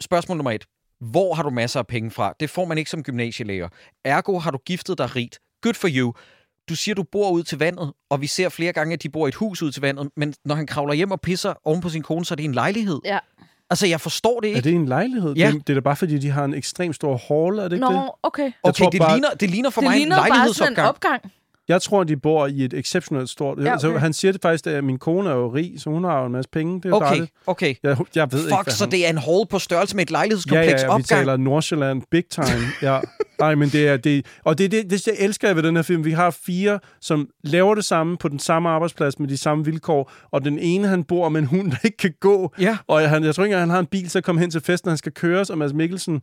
Spørgsmål 0.00 0.36
nummer 0.36 0.50
et. 0.52 0.64
Hvor 1.00 1.34
har 1.34 1.42
du 1.42 1.50
masser 1.50 1.80
af 1.80 1.86
penge 1.86 2.10
fra? 2.10 2.32
Det 2.40 2.50
får 2.50 2.64
man 2.64 2.78
ikke 2.78 2.90
som 2.90 3.02
gymnasielærer. 3.02 3.68
Ergo 4.04 4.38
har 4.38 4.50
du 4.50 4.58
giftet 4.66 4.98
dig 4.98 5.16
rigt. 5.16 5.38
Good 5.62 5.74
for 5.74 5.88
you. 5.90 6.12
Du 6.68 6.76
siger, 6.76 6.94
du 6.94 7.02
bor 7.02 7.30
ud 7.30 7.42
til 7.42 7.58
vandet, 7.58 7.92
og 8.10 8.20
vi 8.20 8.26
ser 8.26 8.48
flere 8.48 8.72
gange, 8.72 8.92
at 8.92 9.02
de 9.02 9.08
bor 9.08 9.26
i 9.26 9.28
et 9.28 9.34
hus 9.34 9.62
ud 9.62 9.72
til 9.72 9.82
vandet, 9.82 10.08
men 10.16 10.34
når 10.44 10.54
han 10.54 10.66
kravler 10.66 10.94
hjem 10.94 11.10
og 11.10 11.20
pisser 11.20 11.54
oven 11.64 11.80
på 11.80 11.88
sin 11.88 12.02
kone, 12.02 12.24
så 12.24 12.34
er 12.34 12.36
det 12.36 12.44
en 12.44 12.52
lejlighed. 12.54 13.00
Ja. 13.04 13.18
Altså, 13.70 13.86
jeg 13.86 14.00
forstår 14.00 14.40
det 14.40 14.50
Er 14.52 14.56
ikke. 14.56 14.68
det 14.68 14.74
en 14.74 14.86
lejlighed? 14.86 15.34
Ja. 15.36 15.50
Det, 15.52 15.66
det 15.66 15.72
er 15.72 15.74
da 15.74 15.80
bare, 15.80 15.96
fordi 15.96 16.18
de 16.18 16.30
har 16.30 16.44
en 16.44 16.54
ekstremt 16.54 16.94
stor 16.94 17.16
hall, 17.28 17.58
er 17.58 17.62
det 17.68 17.72
ikke 17.72 17.86
det? 17.86 17.94
Nå, 17.94 18.16
okay. 18.22 18.50
Okay, 18.62 18.78
tror 18.78 18.90
det, 18.90 19.00
bare- 19.00 19.12
ligner, 19.14 19.28
det 19.40 19.50
ligner 19.50 19.70
for 19.70 19.80
Det 19.80 19.88
mig 19.90 19.94
en 19.94 19.98
ligner 19.98 20.16
bare 20.16 20.24
sådan 20.26 20.32
en 20.32 20.74
lejlighedsopgang. 20.74 20.88
opgang. 20.88 21.22
Jeg 21.68 21.82
tror, 21.82 22.04
de 22.04 22.16
bor 22.16 22.46
i 22.46 22.64
et 22.64 22.74
exceptionelt 22.74 23.28
stort... 23.30 23.58
Ja, 23.58 23.62
Ja, 23.64 23.74
okay. 23.74 23.86
okay. 23.86 23.94
Så 23.94 23.98
han 23.98 24.12
siger 24.12 24.32
det 24.32 24.42
faktisk, 24.42 24.66
at 24.66 24.84
min 24.84 24.98
kone 24.98 25.30
er 25.30 25.34
jo 25.34 25.48
rig, 25.54 25.72
så 25.78 25.90
hun 25.90 26.04
har 26.04 26.20
jo 26.20 26.26
en 26.26 26.32
masse 26.32 26.50
penge. 26.50 26.80
Det 26.82 26.84
er 26.88 26.92
Okay, 26.92 27.06
dejligt. 27.06 27.32
okay. 27.46 27.74
Jeg, 27.82 27.96
jeg 28.14 28.32
ved 28.32 28.38
ikke, 28.40 28.50
Fuck, 28.56 28.64
hvad 28.64 28.72
så 28.72 28.84
han... 28.84 28.90
det 28.90 29.06
er 29.06 29.10
en 29.10 29.18
hall 29.18 29.46
på 29.50 29.58
størrelse 29.58 29.96
med 29.96 30.02
et 30.04 30.10
Ja, 30.10 30.12
lejlighedskompleks 30.12 30.66
ja, 30.72 30.78
ja, 30.78 30.84
vi 30.84 30.88
opgang. 30.88 31.04
taler 31.06 31.36
Nordsjælland 31.36 32.02
big 32.10 32.24
time. 32.30 32.46
Ja. 32.82 32.98
Nej, 33.40 33.54
men 33.54 33.68
det 33.68 33.88
er 33.88 33.96
det. 33.96 34.26
Og 34.44 34.58
det 34.58 34.64
er 34.64 34.68
det, 34.68 34.90
det, 34.90 35.06
jeg 35.06 35.14
elsker 35.18 35.54
ved 35.54 35.62
den 35.62 35.76
her 35.76 35.82
film. 35.82 36.04
Vi 36.04 36.10
har 36.12 36.30
fire, 36.30 36.78
som 37.00 37.28
laver 37.44 37.74
det 37.74 37.84
samme 37.84 38.16
på 38.16 38.28
den 38.28 38.38
samme 38.38 38.68
arbejdsplads 38.68 39.18
med 39.18 39.28
de 39.28 39.36
samme 39.36 39.64
vilkår. 39.64 40.12
Og 40.30 40.44
den 40.44 40.58
ene, 40.58 40.88
han 40.88 41.04
bor 41.04 41.28
med 41.28 41.40
en 41.40 41.46
hund, 41.46 41.70
der 41.70 41.76
ikke 41.84 41.96
kan 41.96 42.12
gå. 42.20 42.54
Ja. 42.60 42.76
Og 42.86 43.08
han, 43.10 43.24
jeg 43.24 43.34
tror 43.34 43.44
ikke 43.44 43.52
engang, 43.52 43.62
han 43.62 43.70
har 43.70 43.78
en 43.78 43.86
bil 43.86 44.08
til 44.08 44.18
at 44.18 44.24
komme 44.24 44.40
hen 44.40 44.50
til 44.50 44.60
festen, 44.60 44.88
han 44.88 44.98
skal 44.98 45.12
køres. 45.12 45.50
Og 45.50 45.58
Mads 45.58 45.72
Mikkelsen 45.72 46.20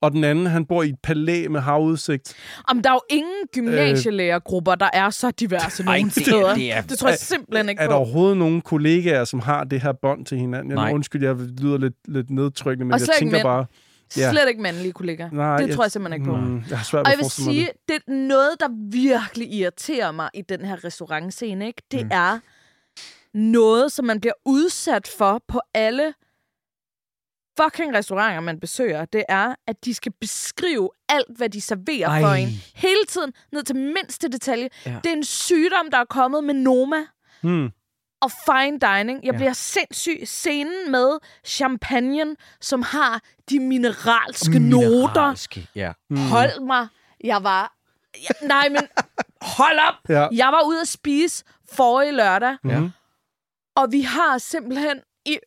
og 0.00 0.12
den 0.12 0.24
anden, 0.24 0.46
han 0.46 0.66
bor 0.66 0.82
i 0.82 0.88
et 0.88 0.98
palæ 1.02 1.48
med 1.48 1.60
havudsigt. 1.60 2.34
Om 2.68 2.82
der 2.82 2.90
er 2.90 2.94
jo 2.94 3.00
ingen 3.10 3.46
gymnasielærergrupper, 3.54 4.74
der 4.74 4.88
er 4.92 5.10
så 5.10 5.30
diverse 5.30 5.82
Ej, 5.82 5.96
nogen 5.98 6.08
det 6.08 6.16
er- 6.16 6.22
steder. 6.22 6.54
det 6.54 6.72
er- 6.76 6.82
det 6.82 6.98
tror 6.98 7.08
jeg 7.08 7.18
simpelthen 7.18 7.68
ikke 7.68 7.82
Er 7.82 7.86
på. 7.86 7.90
der 7.92 7.96
overhovedet 7.98 8.36
nogen 8.36 8.60
kollegaer, 8.60 9.24
som 9.24 9.40
har 9.40 9.64
det 9.64 9.80
her 9.82 9.92
bånd 9.92 10.26
til 10.26 10.38
hinanden? 10.38 10.74
Nej. 10.74 10.84
Jeg, 10.84 10.94
undskyld, 10.94 11.22
jeg 11.24 11.34
lyder 11.36 11.78
lidt, 11.78 11.94
lidt 12.08 12.30
nedtrykkende, 12.30 12.84
men 12.86 12.94
Og 12.94 13.00
jeg 13.00 13.08
tænker 13.18 13.32
mænd. 13.36 13.42
bare... 13.42 13.66
Ja. 14.16 14.30
Slet 14.30 14.48
ikke 14.48 14.62
mandlige 14.62 14.92
kollegaer. 14.92 15.30
Nej, 15.32 15.56
det 15.56 15.74
tror 15.74 15.84
jeg 15.84 15.90
simpelthen 15.92 16.20
ikke 16.22 16.30
på. 16.30 16.36
Mm, 16.36 16.62
jeg 16.70 16.78
har 16.78 16.84
svært 16.84 17.00
Og 17.06 17.10
ved 17.10 17.12
jeg 17.12 17.18
vil 17.18 17.30
sige, 17.30 17.68
det 17.88 17.94
er 17.96 18.12
noget, 18.12 18.50
der 18.60 18.68
virkelig 18.92 19.52
irriterer 19.54 20.12
mig 20.12 20.30
i 20.34 20.42
den 20.48 20.60
her 20.64 20.84
restaurantscene. 20.84 21.66
Ikke? 21.66 21.82
Det 21.90 22.02
mm. 22.04 22.10
er 22.12 22.38
noget, 23.34 23.92
som 23.92 24.04
man 24.04 24.20
bliver 24.20 24.32
udsat 24.46 25.08
for 25.18 25.42
på 25.48 25.60
alle 25.74 26.12
fucking 27.62 27.94
restauranter, 27.94 28.40
man 28.40 28.60
besøger. 28.60 29.04
Det 29.04 29.24
er, 29.28 29.54
at 29.66 29.84
de 29.84 29.94
skal 29.94 30.12
beskrive 30.20 30.90
alt, 31.08 31.36
hvad 31.36 31.48
de 31.48 31.60
serverer 31.60 32.08
Ej. 32.08 32.20
for 32.20 32.28
en. 32.28 32.48
Hele 32.74 33.04
tiden, 33.08 33.32
ned 33.52 33.62
til 33.62 33.76
mindste 33.76 34.28
detalje. 34.28 34.68
Ja. 34.86 34.96
Det 35.04 35.06
er 35.12 35.16
en 35.16 35.24
sygdom, 35.24 35.90
der 35.90 35.98
er 35.98 36.04
kommet 36.04 36.44
med 36.44 36.54
Noma 36.54 36.96
det. 36.96 37.06
Mm. 37.42 37.70
og 38.20 38.30
fine 38.30 38.78
dining. 38.78 39.24
Jeg 39.24 39.32
Ja. 39.32 39.36
bliver 39.38 39.52
sindssyg. 39.52 40.20
Scenen 40.24 40.90
med 40.90 41.18
champagne, 41.44 42.36
som 42.60 42.82
har 42.82 43.20
de 43.50 43.60
mineralske 43.60 44.58
noter. 44.58 44.88
Mineralske, 45.08 45.68
Ja. 45.74 45.92
Mm. 46.10 46.16
Hold 46.16 46.60
mig. 46.60 46.88
Jeg 47.24 47.44
var... 47.44 47.74
Ja, 48.22 48.46
nej, 48.46 48.68
men 48.68 48.82
hold 49.58 49.78
op. 49.88 49.94
Ja. 50.08 50.28
Jeg 50.32 50.48
var 50.52 50.62
ude 50.66 50.80
at 50.80 50.88
spise 50.88 51.44
forrige 51.72 52.12
lørdag, 52.12 52.56
Ja. 52.64 52.80
og 53.76 53.92
vi 53.92 54.00
har 54.00 54.38
simpelthen... 54.38 55.00
I, 55.26 55.38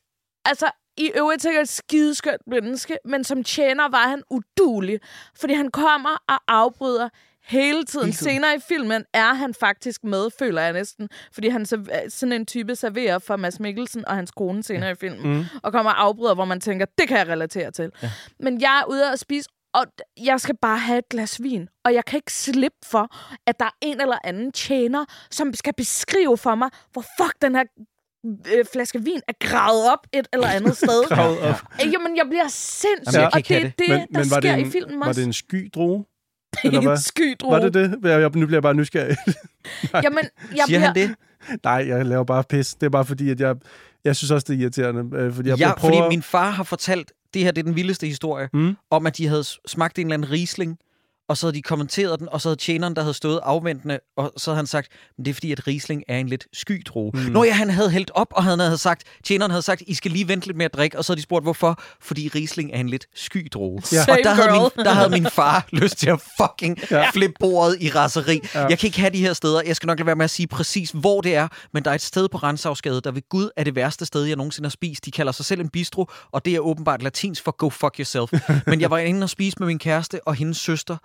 altså, 0.45 0.71
i 1.01 1.11
øvrigt 1.15 1.41
sikkert 1.41 1.63
et 1.63 1.69
skideskønt 1.69 2.41
menneske, 2.47 2.97
men 3.05 3.23
som 3.23 3.43
tjener 3.43 3.89
var 3.89 4.07
han 4.07 4.23
udulig, 4.29 4.99
fordi 5.35 5.53
han 5.53 5.71
kommer 5.71 6.23
og 6.27 6.39
afbryder 6.47 7.09
hele 7.43 7.83
tiden. 7.83 8.05
Hele 8.05 8.17
tiden. 8.17 8.31
Senere 8.31 8.55
i 8.55 8.59
filmen 8.67 9.03
er 9.13 9.33
han 9.33 9.53
faktisk 9.53 10.03
med, 10.03 10.29
føler 10.39 10.61
jeg 10.61 10.73
næsten, 10.73 11.09
fordi 11.33 11.49
han 11.49 11.65
serv- 11.65 12.09
sådan 12.09 12.33
en 12.33 12.45
type 12.45 12.75
serverer 12.75 13.19
for 13.19 13.35
Mads 13.35 13.59
Mikkelsen 13.59 14.05
og 14.07 14.15
hans 14.15 14.31
kone 14.31 14.63
senere 14.63 14.85
ja. 14.85 14.91
i 14.91 14.95
filmen, 14.95 15.33
mm. 15.33 15.45
og 15.63 15.71
kommer 15.71 15.91
og 15.91 16.03
afbryder, 16.03 16.33
hvor 16.35 16.45
man 16.45 16.59
tænker, 16.61 16.85
det 16.97 17.07
kan 17.07 17.17
jeg 17.17 17.27
relatere 17.27 17.71
til. 17.71 17.91
Ja. 18.03 18.11
Men 18.39 18.61
jeg 18.61 18.79
er 18.79 18.89
ude 18.89 19.11
at 19.11 19.19
spise, 19.19 19.49
og 19.73 19.85
jeg 20.23 20.41
skal 20.41 20.55
bare 20.61 20.77
have 20.77 20.99
et 20.99 21.09
glas 21.09 21.43
vin, 21.43 21.67
og 21.85 21.93
jeg 21.93 22.05
kan 22.05 22.17
ikke 22.17 22.33
slippe 22.33 22.77
for, 22.85 23.15
at 23.47 23.59
der 23.59 23.65
er 23.65 23.77
en 23.81 24.01
eller 24.01 24.17
anden 24.23 24.51
tjener, 24.51 25.05
som 25.31 25.53
skal 25.53 25.73
beskrive 25.77 26.37
for 26.37 26.55
mig, 26.55 26.69
hvor 26.91 27.05
fuck 27.17 27.41
den 27.41 27.55
her 27.55 27.63
øh, 28.25 28.65
flaske 28.73 29.03
vin 29.03 29.21
er 29.27 29.33
gravet 29.39 29.91
op 29.91 30.07
et 30.13 30.27
eller 30.33 30.47
andet 30.47 30.77
sted. 30.83 31.07
Gravet 31.09 31.39
op. 31.39 31.55
Øh, 31.85 31.93
Jamen, 31.93 32.17
jeg 32.17 32.25
bliver 32.29 32.47
sindssyg, 32.47 33.13
Jamen, 33.13 33.21
jeg 33.21 33.29
og 33.33 33.47
det 33.47 33.57
er 33.57 33.61
det, 33.61 33.73
det. 33.79 33.87
der 33.87 34.17
var 34.17 34.23
sker 34.23 34.39
det 34.39 34.53
en, 34.59 34.67
i 34.67 34.71
filmen 34.71 34.99
Var 34.99 35.07
også. 35.07 35.19
det 35.21 35.27
en 35.27 35.33
sky 35.33 35.69
droge? 35.75 36.05
Det 36.51 36.59
eller 36.63 36.79
er 36.79 36.83
hvad? 36.83 36.91
en 36.91 36.97
sky 37.01 37.35
Var 37.43 37.59
det 37.59 37.73
det? 37.73 37.99
Jeg, 38.03 38.21
jeg, 38.21 38.29
nu 38.35 38.45
bliver 38.45 38.55
jeg 38.57 38.61
bare 38.63 38.73
nysgerrig. 38.73 39.17
Jamen, 40.05 40.23
jeg 40.55 40.63
Siger 40.65 40.65
bliver... 40.65 40.79
han 40.79 40.95
det? 40.95 41.15
Nej, 41.63 41.85
jeg 41.87 42.05
laver 42.05 42.23
bare 42.23 42.43
pis. 42.43 42.73
Det 42.73 42.85
er 42.85 42.89
bare 42.89 43.05
fordi, 43.05 43.29
at 43.29 43.39
jeg, 43.39 43.55
jeg 44.03 44.15
synes 44.15 44.31
også, 44.31 44.45
det 44.49 44.55
er 44.55 44.61
irriterende. 44.61 45.17
Øh, 45.17 45.33
fordi 45.33 45.49
jeg, 45.49 45.57
ja, 45.57 45.73
prøver... 45.75 45.95
fordi 46.01 46.09
min 46.15 46.21
far 46.21 46.49
har 46.49 46.63
fortalt, 46.63 47.11
det 47.33 47.41
her 47.43 47.51
det 47.51 47.61
er 47.61 47.63
den 47.63 47.75
vildeste 47.75 48.07
historie, 48.07 48.49
Mm. 48.53 48.75
om 48.89 49.07
at 49.07 49.17
de 49.17 49.27
havde 49.27 49.43
smagt 49.67 49.99
en 49.99 50.05
eller 50.07 50.13
anden 50.13 50.31
risling, 50.31 50.77
og 51.31 51.37
så 51.37 51.47
havde 51.47 51.55
de 51.55 51.61
kommenteret 51.61 52.19
den, 52.19 52.29
og 52.31 52.41
så 52.41 52.49
havde 52.49 52.59
tjeneren, 52.59 52.95
der 52.95 53.01
havde 53.01 53.13
stået 53.13 53.39
afventende, 53.43 53.99
og 54.17 54.33
så 54.37 54.51
havde 54.51 54.55
han 54.55 54.67
sagt, 54.67 54.87
men 55.17 55.25
det 55.25 55.31
er 55.31 55.33
fordi, 55.33 55.51
at 55.51 55.67
Riesling 55.67 56.03
er 56.07 56.17
en 56.17 56.29
lidt 56.29 56.47
sky 56.53 56.83
droge. 56.85 57.11
Mm. 57.13 57.19
Nå 57.19 57.43
ja, 57.43 57.51
han 57.51 57.69
havde 57.69 57.89
hældt 57.89 58.11
op, 58.13 58.27
og 58.31 58.43
han 58.43 58.59
havde 58.59 58.77
sagt, 58.77 59.03
tjeneren 59.23 59.51
havde 59.51 59.61
sagt, 59.61 59.83
I 59.87 59.93
skal 59.93 60.11
lige 60.11 60.27
vente 60.27 60.47
lidt 60.47 60.57
med 60.57 60.65
at 60.65 60.73
drikke, 60.73 60.97
og 60.97 61.05
så 61.05 61.11
havde 61.11 61.17
de 61.17 61.23
spurgt, 61.23 61.45
hvorfor? 61.45 61.79
Fordi 62.01 62.31
Riesling 62.35 62.71
er 62.73 62.79
en 62.79 62.89
lidt 62.89 63.05
sky 63.15 63.47
droge. 63.53 63.83
Ja. 63.91 64.01
Og 64.01 64.17
der 64.23 64.33
havde, 64.33 64.47
girl. 64.47 64.71
min, 64.77 64.85
der 64.85 64.91
havde 64.91 65.09
min 65.09 65.25
far 65.39 65.67
lyst 65.71 65.97
til 65.97 66.09
at 66.09 66.19
fucking 66.41 66.79
ja. 66.91 67.09
flippe 67.09 67.35
bordet 67.39 67.77
i 67.79 67.89
raseri. 67.89 68.39
Ja. 68.53 68.59
Ja. 68.59 68.67
Jeg 68.67 68.79
kan 68.79 68.87
ikke 68.87 68.99
have 68.99 69.13
de 69.13 69.21
her 69.21 69.33
steder. 69.33 69.61
Jeg 69.65 69.75
skal 69.75 69.87
nok 69.87 69.99
lade 69.99 70.05
være 70.05 70.15
med 70.15 70.23
at 70.23 70.29
sige 70.29 70.47
præcis, 70.47 70.91
hvor 70.91 71.21
det 71.21 71.35
er, 71.35 71.47
men 71.73 71.83
der 71.83 71.91
er 71.91 71.95
et 71.95 72.01
sted 72.01 72.29
på 72.29 72.37
Rensavsgade, 72.37 73.01
der 73.01 73.11
ved 73.11 73.29
Gud 73.29 73.49
er 73.57 73.63
det 73.63 73.75
værste 73.75 74.05
sted, 74.05 74.23
jeg 74.23 74.35
nogensinde 74.35 74.67
har 74.67 74.71
spist. 74.71 75.05
De 75.05 75.11
kalder 75.11 75.31
sig 75.31 75.45
selv 75.45 75.61
en 75.61 75.69
bistro, 75.69 76.09
og 76.31 76.45
det 76.45 76.55
er 76.55 76.59
åbenbart 76.59 77.03
latinsk 77.03 77.43
for 77.43 77.51
go 77.51 77.69
fuck 77.69 77.95
yourself. 77.99 78.31
men 78.67 78.81
jeg 78.81 78.91
var 78.91 78.97
inde 78.97 79.23
og 79.23 79.29
spise 79.29 79.55
med 79.59 79.67
min 79.67 79.79
kæreste 79.79 80.27
og 80.27 80.35
hendes 80.35 80.57
søster, 80.57 80.97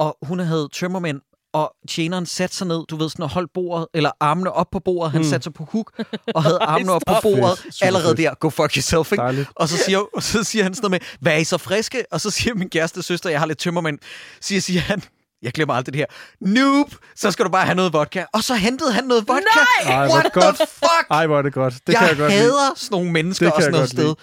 og 0.00 0.16
hun 0.22 0.38
havde 0.38 0.68
tømmermænd, 0.72 1.20
og 1.52 1.72
tjeneren 1.88 2.26
satte 2.26 2.56
sig 2.56 2.66
ned, 2.66 2.86
du 2.90 2.96
ved, 2.96 3.08
sådan 3.08 3.22
og 3.22 3.30
holdt 3.30 3.50
bordet, 3.54 3.86
eller 3.94 4.10
armene 4.20 4.52
op 4.52 4.66
på 4.72 4.78
bordet. 4.78 5.12
Han 5.12 5.20
mm. 5.20 5.28
satte 5.28 5.44
sig 5.44 5.54
på 5.54 5.64
hook, 5.72 6.02
og 6.34 6.42
havde 6.42 6.58
armene 6.72 6.92
op 6.92 7.02
på 7.06 7.14
bordet. 7.22 7.58
Fedt. 7.58 7.76
Allerede 7.82 8.16
der, 8.16 8.34
go 8.34 8.48
fuck 8.48 8.76
yourself, 8.76 9.12
ikke? 9.12 9.22
Dejligt. 9.22 9.48
Og 9.54 9.68
så 9.68 9.76
siger, 9.76 9.98
og 10.16 10.22
så 10.22 10.44
siger 10.44 10.62
han 10.62 10.74
sådan 10.74 10.90
noget 10.90 11.02
med, 11.02 11.16
hvad 11.20 11.32
er 11.32 11.36
I 11.36 11.44
så 11.44 11.58
friske? 11.58 12.04
Og 12.12 12.20
så 12.20 12.30
siger 12.30 12.54
min 12.54 12.70
kæreste 12.70 13.02
søster, 13.02 13.30
jeg 13.30 13.38
har 13.40 13.46
lidt 13.46 13.58
tømmermænd, 13.58 13.98
siger, 14.40 14.60
siger 14.60 14.80
han, 14.80 15.02
jeg 15.42 15.52
glemmer 15.52 15.74
aldrig 15.74 15.92
det 15.94 15.98
her. 16.00 16.06
Noob, 16.50 16.94
så 17.16 17.30
skal 17.30 17.44
du 17.44 17.50
bare 17.50 17.64
have 17.64 17.74
noget 17.74 17.92
vodka. 17.92 18.24
Og 18.32 18.44
så 18.44 18.54
hentede 18.54 18.92
han 18.92 19.04
noget 19.04 19.28
vodka. 19.28 19.42
Nej! 19.84 19.94
Ej, 19.94 20.08
What 20.08 20.32
godt. 20.32 20.56
the 20.56 20.66
fuck? 20.66 21.06
Ej, 21.10 21.26
hvor 21.26 21.38
er 21.38 21.42
det 21.42 21.52
godt. 21.52 21.74
Det 21.86 21.92
jeg 21.92 21.98
kan 21.98 22.08
jeg 22.08 22.16
godt 22.16 22.32
lide. 22.32 22.42
hader 22.42 22.72
sådan 22.76 22.94
nogle 22.94 23.12
mennesker 23.12 23.46
Det 23.46 23.54
og 23.54 23.62
sådan 23.62 23.72
noget 23.72 23.90
godt 23.90 23.98
lide. 23.98 24.16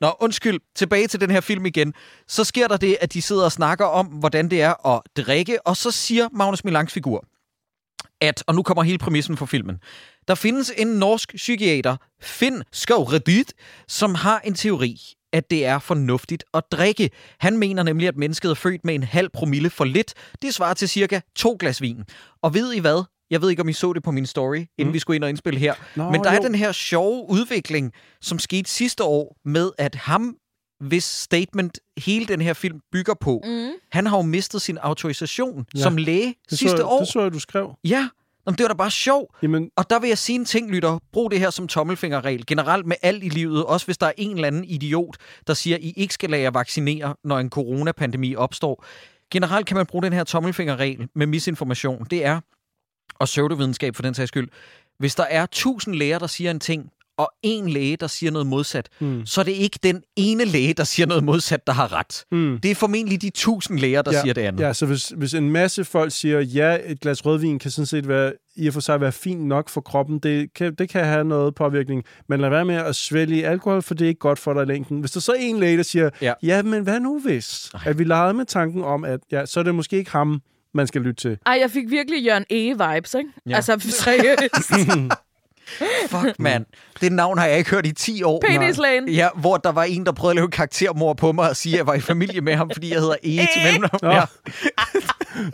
Nå, 0.00 0.16
undskyld. 0.20 0.60
Tilbage 0.74 1.06
til 1.06 1.20
den 1.20 1.30
her 1.30 1.40
film 1.40 1.66
igen. 1.66 1.94
Så 2.28 2.44
sker 2.44 2.68
der 2.68 2.76
det, 2.76 2.96
at 3.00 3.12
de 3.12 3.22
sidder 3.22 3.44
og 3.44 3.52
snakker 3.52 3.84
om, 3.84 4.06
hvordan 4.06 4.50
det 4.50 4.62
er 4.62 4.86
at 4.86 5.02
drikke, 5.16 5.66
og 5.66 5.76
så 5.76 5.90
siger 5.90 6.28
Magnus 6.32 6.64
Milangs 6.64 6.92
figur, 6.92 7.24
at, 8.20 8.44
og 8.46 8.54
nu 8.54 8.62
kommer 8.62 8.82
hele 8.82 8.98
præmissen 8.98 9.36
for 9.36 9.46
filmen, 9.46 9.78
der 10.28 10.34
findes 10.34 10.72
en 10.76 10.86
norsk 10.86 11.34
psykiater, 11.34 11.96
Finn 12.22 12.62
Skovredit, 12.72 13.52
som 13.88 14.14
har 14.14 14.40
en 14.44 14.54
teori, 14.54 15.00
at 15.32 15.50
det 15.50 15.66
er 15.66 15.78
fornuftigt 15.78 16.44
at 16.54 16.62
drikke. 16.72 17.10
Han 17.38 17.56
mener 17.56 17.82
nemlig, 17.82 18.08
at 18.08 18.16
mennesket 18.16 18.50
er 18.50 18.54
født 18.54 18.84
med 18.84 18.94
en 18.94 19.02
halv 19.02 19.28
promille 19.28 19.70
for 19.70 19.84
lidt. 19.84 20.14
Det 20.42 20.54
svarer 20.54 20.74
til 20.74 20.88
cirka 20.88 21.20
to 21.36 21.56
glas 21.60 21.80
vin. 21.80 22.04
Og 22.42 22.54
ved 22.54 22.72
I 22.72 22.78
hvad? 22.78 23.04
Jeg 23.30 23.42
ved 23.42 23.50
ikke, 23.50 23.62
om 23.62 23.68
I 23.68 23.72
så 23.72 23.92
det 23.92 24.02
på 24.02 24.10
min 24.10 24.26
story, 24.26 24.56
inden 24.56 24.86
mm. 24.86 24.92
vi 24.92 24.98
skulle 24.98 25.16
ind 25.16 25.24
og 25.24 25.30
indspille 25.30 25.60
her. 25.60 25.74
Nå, 25.96 26.10
Men 26.10 26.24
der 26.24 26.30
er 26.30 26.36
jo. 26.36 26.42
den 26.42 26.54
her 26.54 26.72
sjove 26.72 27.26
udvikling, 27.30 27.92
som 28.20 28.38
skete 28.38 28.70
sidste 28.70 29.04
år, 29.04 29.36
med 29.44 29.70
at 29.78 29.94
ham, 29.94 30.36
hvis 30.80 31.04
statement 31.04 31.78
hele 31.98 32.26
den 32.26 32.40
her 32.40 32.52
film 32.52 32.80
bygger 32.92 33.14
på, 33.20 33.40
mm. 33.44 33.70
han 33.92 34.06
har 34.06 34.16
jo 34.16 34.22
mistet 34.22 34.62
sin 34.62 34.78
autorisation 34.78 35.66
ja. 35.76 35.82
Som 35.82 35.96
læge 35.96 36.34
Det 36.50 36.58
sidste 36.58 36.76
så, 36.76 36.84
år. 36.84 36.98
Det 36.98 37.08
så 37.08 37.20
jeg, 37.20 37.32
du 37.32 37.38
skrev. 37.38 37.74
Ja, 37.84 38.08
Nå, 38.46 38.50
men 38.50 38.58
det 38.58 38.64
var 38.64 38.68
da 38.68 38.74
bare 38.74 38.90
sjov. 38.90 39.34
Jamen, 39.42 39.70
Og 39.76 39.90
der 39.90 39.98
vil 39.98 40.08
jeg 40.08 40.18
sige 40.18 40.36
en 40.36 40.44
ting, 40.44 40.70
lytter. 40.70 40.98
Brug 41.12 41.30
det 41.30 41.40
her 41.40 41.50
som 41.50 41.68
tommelfingerregel. 41.68 42.46
Generelt 42.46 42.86
med 42.86 42.96
alt 43.02 43.24
i 43.24 43.28
livet. 43.28 43.64
Også 43.64 43.86
hvis 43.86 43.98
der 43.98 44.06
er 44.06 44.12
en 44.16 44.34
eller 44.34 44.46
anden 44.46 44.64
idiot, 44.64 45.16
der 45.46 45.54
siger, 45.54 45.76
I 45.80 45.92
ikke 45.96 46.14
skal 46.14 46.30
lade 46.30 46.42
jer 46.42 46.50
vaccinere, 46.50 47.14
når 47.24 47.38
en 47.38 47.50
coronapandemi 47.50 48.34
opstår. 48.36 48.84
generelt 49.30 49.66
kan 49.66 49.76
man 49.76 49.86
bruge 49.86 50.02
den 50.02 50.12
her 50.12 50.24
tommelfingerregel 50.24 51.08
med 51.14 51.26
misinformation. 51.26 52.06
Det 52.10 52.24
er, 52.24 52.40
og 53.18 53.26
pseudovidenskab 53.26 53.96
for 53.96 54.02
den 54.02 54.14
sags 54.14 54.28
skyld, 54.28 54.48
hvis 54.98 55.14
der 55.14 55.24
er 55.24 55.46
tusind 55.46 55.94
læger, 55.94 56.18
der 56.18 56.26
siger 56.26 56.50
en 56.50 56.60
ting, 56.60 56.90
og 57.16 57.32
en 57.42 57.68
læge, 57.68 57.96
der 57.96 58.06
siger 58.06 58.30
noget 58.30 58.46
modsat, 58.46 58.88
mm. 59.00 59.26
så 59.26 59.40
er 59.40 59.44
det 59.44 59.52
ikke 59.52 59.78
den 59.82 60.02
ene 60.16 60.44
læge, 60.44 60.74
der 60.74 60.84
siger 60.84 61.06
noget 61.06 61.24
modsat, 61.24 61.66
der 61.66 61.72
har 61.72 61.92
ret. 61.92 62.24
Mm. 62.32 62.58
Det 62.62 62.70
er 62.70 62.74
formentlig 62.74 63.22
de 63.22 63.30
tusind 63.30 63.78
læger, 63.78 64.02
der 64.02 64.12
ja, 64.12 64.20
siger 64.20 64.34
det 64.34 64.40
andet. 64.42 64.60
Ja, 64.60 64.72
så 64.72 64.86
hvis, 64.86 65.12
hvis 65.16 65.34
en 65.34 65.50
masse 65.50 65.84
folk 65.84 66.12
siger, 66.12 66.40
ja, 66.40 66.78
et 66.84 67.00
glas 67.00 67.26
rødvin 67.26 67.58
kan 67.58 67.70
sådan 67.70 67.86
set 67.86 68.08
være, 68.08 68.32
i 68.56 68.66
og 68.68 68.72
for 68.74 68.80
sig 68.80 69.00
være 69.00 69.12
fint 69.12 69.46
nok 69.46 69.68
for 69.68 69.80
kroppen, 69.80 70.18
det 70.18 70.54
kan, 70.54 70.74
det 70.74 70.88
kan 70.88 71.04
have 71.04 71.24
noget 71.24 71.54
påvirkning, 71.54 72.04
men 72.28 72.40
lad 72.40 72.50
være 72.50 72.64
med 72.64 72.74
at 72.74 72.96
svælge 72.96 73.46
alkohol, 73.46 73.82
for 73.82 73.94
det 73.94 74.04
er 74.04 74.08
ikke 74.08 74.18
godt 74.18 74.38
for 74.38 74.54
dig 74.54 74.62
i 74.62 74.66
længden. 74.66 75.00
Hvis 75.00 75.10
der 75.10 75.20
så 75.20 75.32
er 75.32 75.36
en 75.38 75.60
læge, 75.60 75.76
der 75.76 75.82
siger, 75.82 76.10
Ja. 76.20 76.32
ja, 76.42 76.62
men 76.62 76.82
hvad 76.82 77.00
nu 77.00 77.20
hvis? 77.20 77.70
Ej. 77.74 77.80
At 77.86 77.98
vi 77.98 78.04
legede 78.04 78.34
med 78.34 78.44
tanken 78.44 78.84
om, 78.84 79.04
at 79.04 79.20
ja, 79.32 79.46
så 79.46 79.60
er 79.60 79.64
det 79.64 79.74
måske 79.74 79.96
ikke 79.96 80.10
ham, 80.10 80.42
man 80.74 80.86
skal 80.86 81.00
lytte 81.02 81.20
til. 81.28 81.38
Ej, 81.46 81.58
jeg 81.60 81.70
fik 81.70 81.90
virkelig 81.90 82.24
Jørgen 82.24 82.44
E-vibes, 82.52 83.18
ikke? 83.18 83.30
Ja. 83.46 83.50
Ja. 83.50 83.56
Altså, 83.56 83.78
seriøst. 84.04 84.72
Fuck, 86.10 86.38
mand. 86.38 86.66
Det 87.00 87.12
navn 87.12 87.38
har 87.38 87.46
jeg 87.46 87.58
ikke 87.58 87.70
hørt 87.70 87.86
i 87.86 87.92
10 87.92 88.22
år. 88.22 88.42
Penislægen. 88.46 89.08
Ja, 89.08 89.28
hvor 89.36 89.56
der 89.56 89.72
var 89.72 89.82
en, 89.84 90.06
der 90.06 90.12
prøvede 90.12 90.32
at 90.32 90.36
lave 90.36 90.50
karaktermor 90.50 91.14
på 91.14 91.32
mig 91.32 91.48
og 91.50 91.56
sige, 91.56 91.72
at 91.74 91.78
jeg 91.78 91.86
var 91.86 91.94
i 91.94 92.00
familie 92.00 92.40
med 92.40 92.54
ham, 92.54 92.70
fordi 92.72 92.90
jeg 92.92 93.00
hedder 93.00 93.14
E 93.22 93.30
til 93.36 93.62
mellemnavn. 93.64 94.16
Ja. 94.16 94.22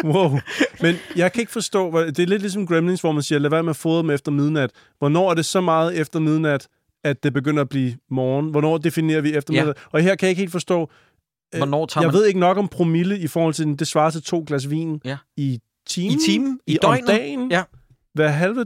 Wow. 0.04 0.38
Men 0.80 0.96
jeg 1.16 1.32
kan 1.32 1.40
ikke 1.40 1.52
forstå, 1.52 2.00
det 2.06 2.18
er 2.18 2.26
lidt 2.26 2.42
ligesom 2.42 2.66
Gremlins, 2.66 3.00
hvor 3.00 3.12
man 3.12 3.22
siger, 3.22 3.38
lad 3.38 3.50
være 3.50 3.62
med 3.62 3.70
at 3.70 3.76
fodre 3.76 4.02
dem 4.02 4.10
efter 4.10 4.32
midnat. 4.32 4.70
Hvornår 4.98 5.30
er 5.30 5.34
det 5.34 5.44
så 5.44 5.60
meget 5.60 5.98
efter 6.00 6.20
midnat, 6.20 6.66
at 7.04 7.22
det 7.22 7.32
begynder 7.32 7.62
at 7.62 7.68
blive 7.68 7.94
morgen? 8.10 8.50
Hvornår 8.50 8.78
definerer 8.78 9.20
vi 9.20 9.34
efter 9.36 9.54
Ja. 9.54 9.60
midnat? 9.60 9.76
Og 9.92 10.00
her 10.00 10.14
kan 10.14 10.26
jeg 10.26 10.30
ikke 10.30 10.40
helt 10.40 10.52
forstå, 10.52 10.90
Hvornår 11.56 11.86
tager 11.86 12.04
jeg 12.04 12.08
man... 12.12 12.14
ved 12.20 12.26
ikke 12.26 12.40
nok 12.40 12.56
om 12.56 12.68
promille 12.68 13.18
i 13.18 13.26
forhold 13.26 13.54
til, 13.54 13.78
det 13.78 13.86
svarer 13.86 14.10
til 14.10 14.22
to 14.22 14.44
glas 14.46 14.70
vin 14.70 15.00
Ja. 15.04 15.16
i 15.36 15.58
timen. 15.88 16.12
I 16.16 16.18
timen? 16.30 16.60
I 16.66 16.72
I, 16.72 16.76
døgnet? 16.82 17.00
Om 17.00 17.06
dagen? 17.16 17.50
Ja. 17.50 17.62
Hver 18.14 18.28
halve 18.28 18.64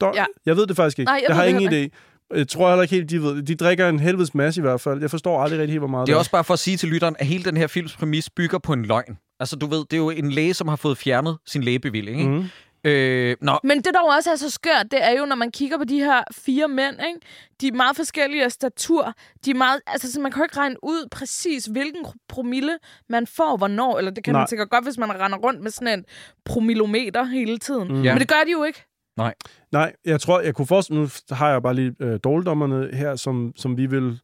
døgn? 0.00 0.14
Ja. 0.14 0.24
Jeg 0.46 0.56
ved 0.56 0.66
det 0.66 0.76
faktisk 0.76 0.98
ikke. 0.98 1.08
Nej, 1.08 1.14
jeg 1.14 1.24
jeg 1.28 1.36
har 1.36 1.42
det 1.42 1.50
ingen 1.50 1.68
heller 1.70 1.88
idé. 1.88 2.36
Jeg 2.36 2.48
tror 2.48 2.68
heller 2.68 2.82
ikke 2.82 2.94
helt, 2.94 3.10
de 3.10 3.22
ved 3.22 3.36
det. 3.36 3.48
De 3.48 3.54
drikker 3.54 3.88
en 3.88 4.00
helvedes 4.00 4.34
masse 4.34 4.60
i 4.60 4.62
hvert 4.62 4.80
fald. 4.80 5.00
Jeg 5.00 5.10
forstår 5.10 5.42
aldrig 5.42 5.58
rigtig 5.60 5.72
helt, 5.72 5.80
hvor 5.80 5.88
meget 5.88 6.06
Det 6.06 6.12
er 6.12 6.16
også 6.16 6.30
bare 6.30 6.44
for 6.44 6.52
at 6.54 6.58
sige 6.60 6.76
til 6.76 6.88
lytteren, 6.88 7.16
at 7.18 7.26
hele 7.26 7.44
den 7.44 7.56
her 7.56 7.66
films 7.66 7.96
præmis 7.96 8.30
bygger 8.30 8.58
på 8.58 8.72
en 8.72 8.84
løgn. 8.84 9.18
Altså, 9.40 9.56
du 9.56 9.66
ved, 9.66 9.78
det 9.78 9.92
er 9.92 9.96
jo 9.96 10.10
en 10.10 10.30
læge, 10.30 10.54
som 10.54 10.68
har 10.68 10.76
fået 10.76 10.98
fjernet 10.98 11.38
sin 11.46 11.62
lægebevilling, 11.62 12.20
ikke? 12.20 12.30
Mhm. 12.32 12.44
Øh, 12.84 13.36
nå, 13.40 13.58
Men 13.64 13.76
det, 13.76 13.94
der 13.94 14.00
jo 14.00 14.06
også 14.06 14.30
er 14.30 14.36
så 14.36 14.50
skørt, 14.50 14.86
det 14.90 15.04
er 15.04 15.10
jo, 15.18 15.24
når 15.24 15.36
man 15.36 15.50
kigger 15.50 15.78
på 15.78 15.84
de 15.84 15.98
her 15.98 16.22
fire 16.32 16.68
mænd, 16.68 16.96
ikke? 17.08 17.20
de 17.60 17.68
er 17.68 17.72
meget 17.72 17.96
forskellige 17.96 18.44
af 18.44 18.52
statur. 18.52 19.14
De 19.44 19.50
er 19.50 19.54
meget, 19.54 19.80
altså, 19.86 20.12
så 20.12 20.20
man 20.20 20.32
kan 20.32 20.40
jo 20.40 20.44
ikke 20.44 20.56
regne 20.56 20.76
ud 20.82 21.08
præcis, 21.10 21.66
hvilken 21.66 22.06
promille 22.28 22.78
man 23.08 23.26
får, 23.26 23.56
hvornår. 23.56 23.98
Eller 23.98 24.10
det 24.10 24.24
kan 24.24 24.32
Nej. 24.32 24.38
Nej. 24.38 24.42
man 24.42 24.48
sikkert 24.48 24.70
godt, 24.70 24.84
hvis 24.84 24.98
man 24.98 25.20
render 25.20 25.38
rundt 25.38 25.60
med 25.62 25.70
sådan 25.70 25.98
en 25.98 26.04
promillometer 26.44 27.24
hele 27.24 27.58
tiden. 27.58 27.88
Mm. 27.88 28.02
Ja. 28.02 28.12
Men 28.12 28.20
det 28.20 28.28
gør 28.28 28.44
de 28.46 28.50
jo 28.50 28.64
ikke. 28.64 28.84
Nej, 29.72 29.92
jeg 30.04 30.20
tror, 30.20 30.40
jeg 30.40 30.54
kunne 30.54 30.66
forestille, 30.66 31.00
nu 31.00 31.08
har 31.30 31.50
jeg 31.50 31.62
bare 31.62 31.74
lige 31.74 31.94
øh, 32.00 32.18
dårligdommerne 32.24 32.96
her, 32.96 33.16
som, 33.16 33.52
som 33.56 33.76
vi 33.76 33.86
vil 33.86 34.20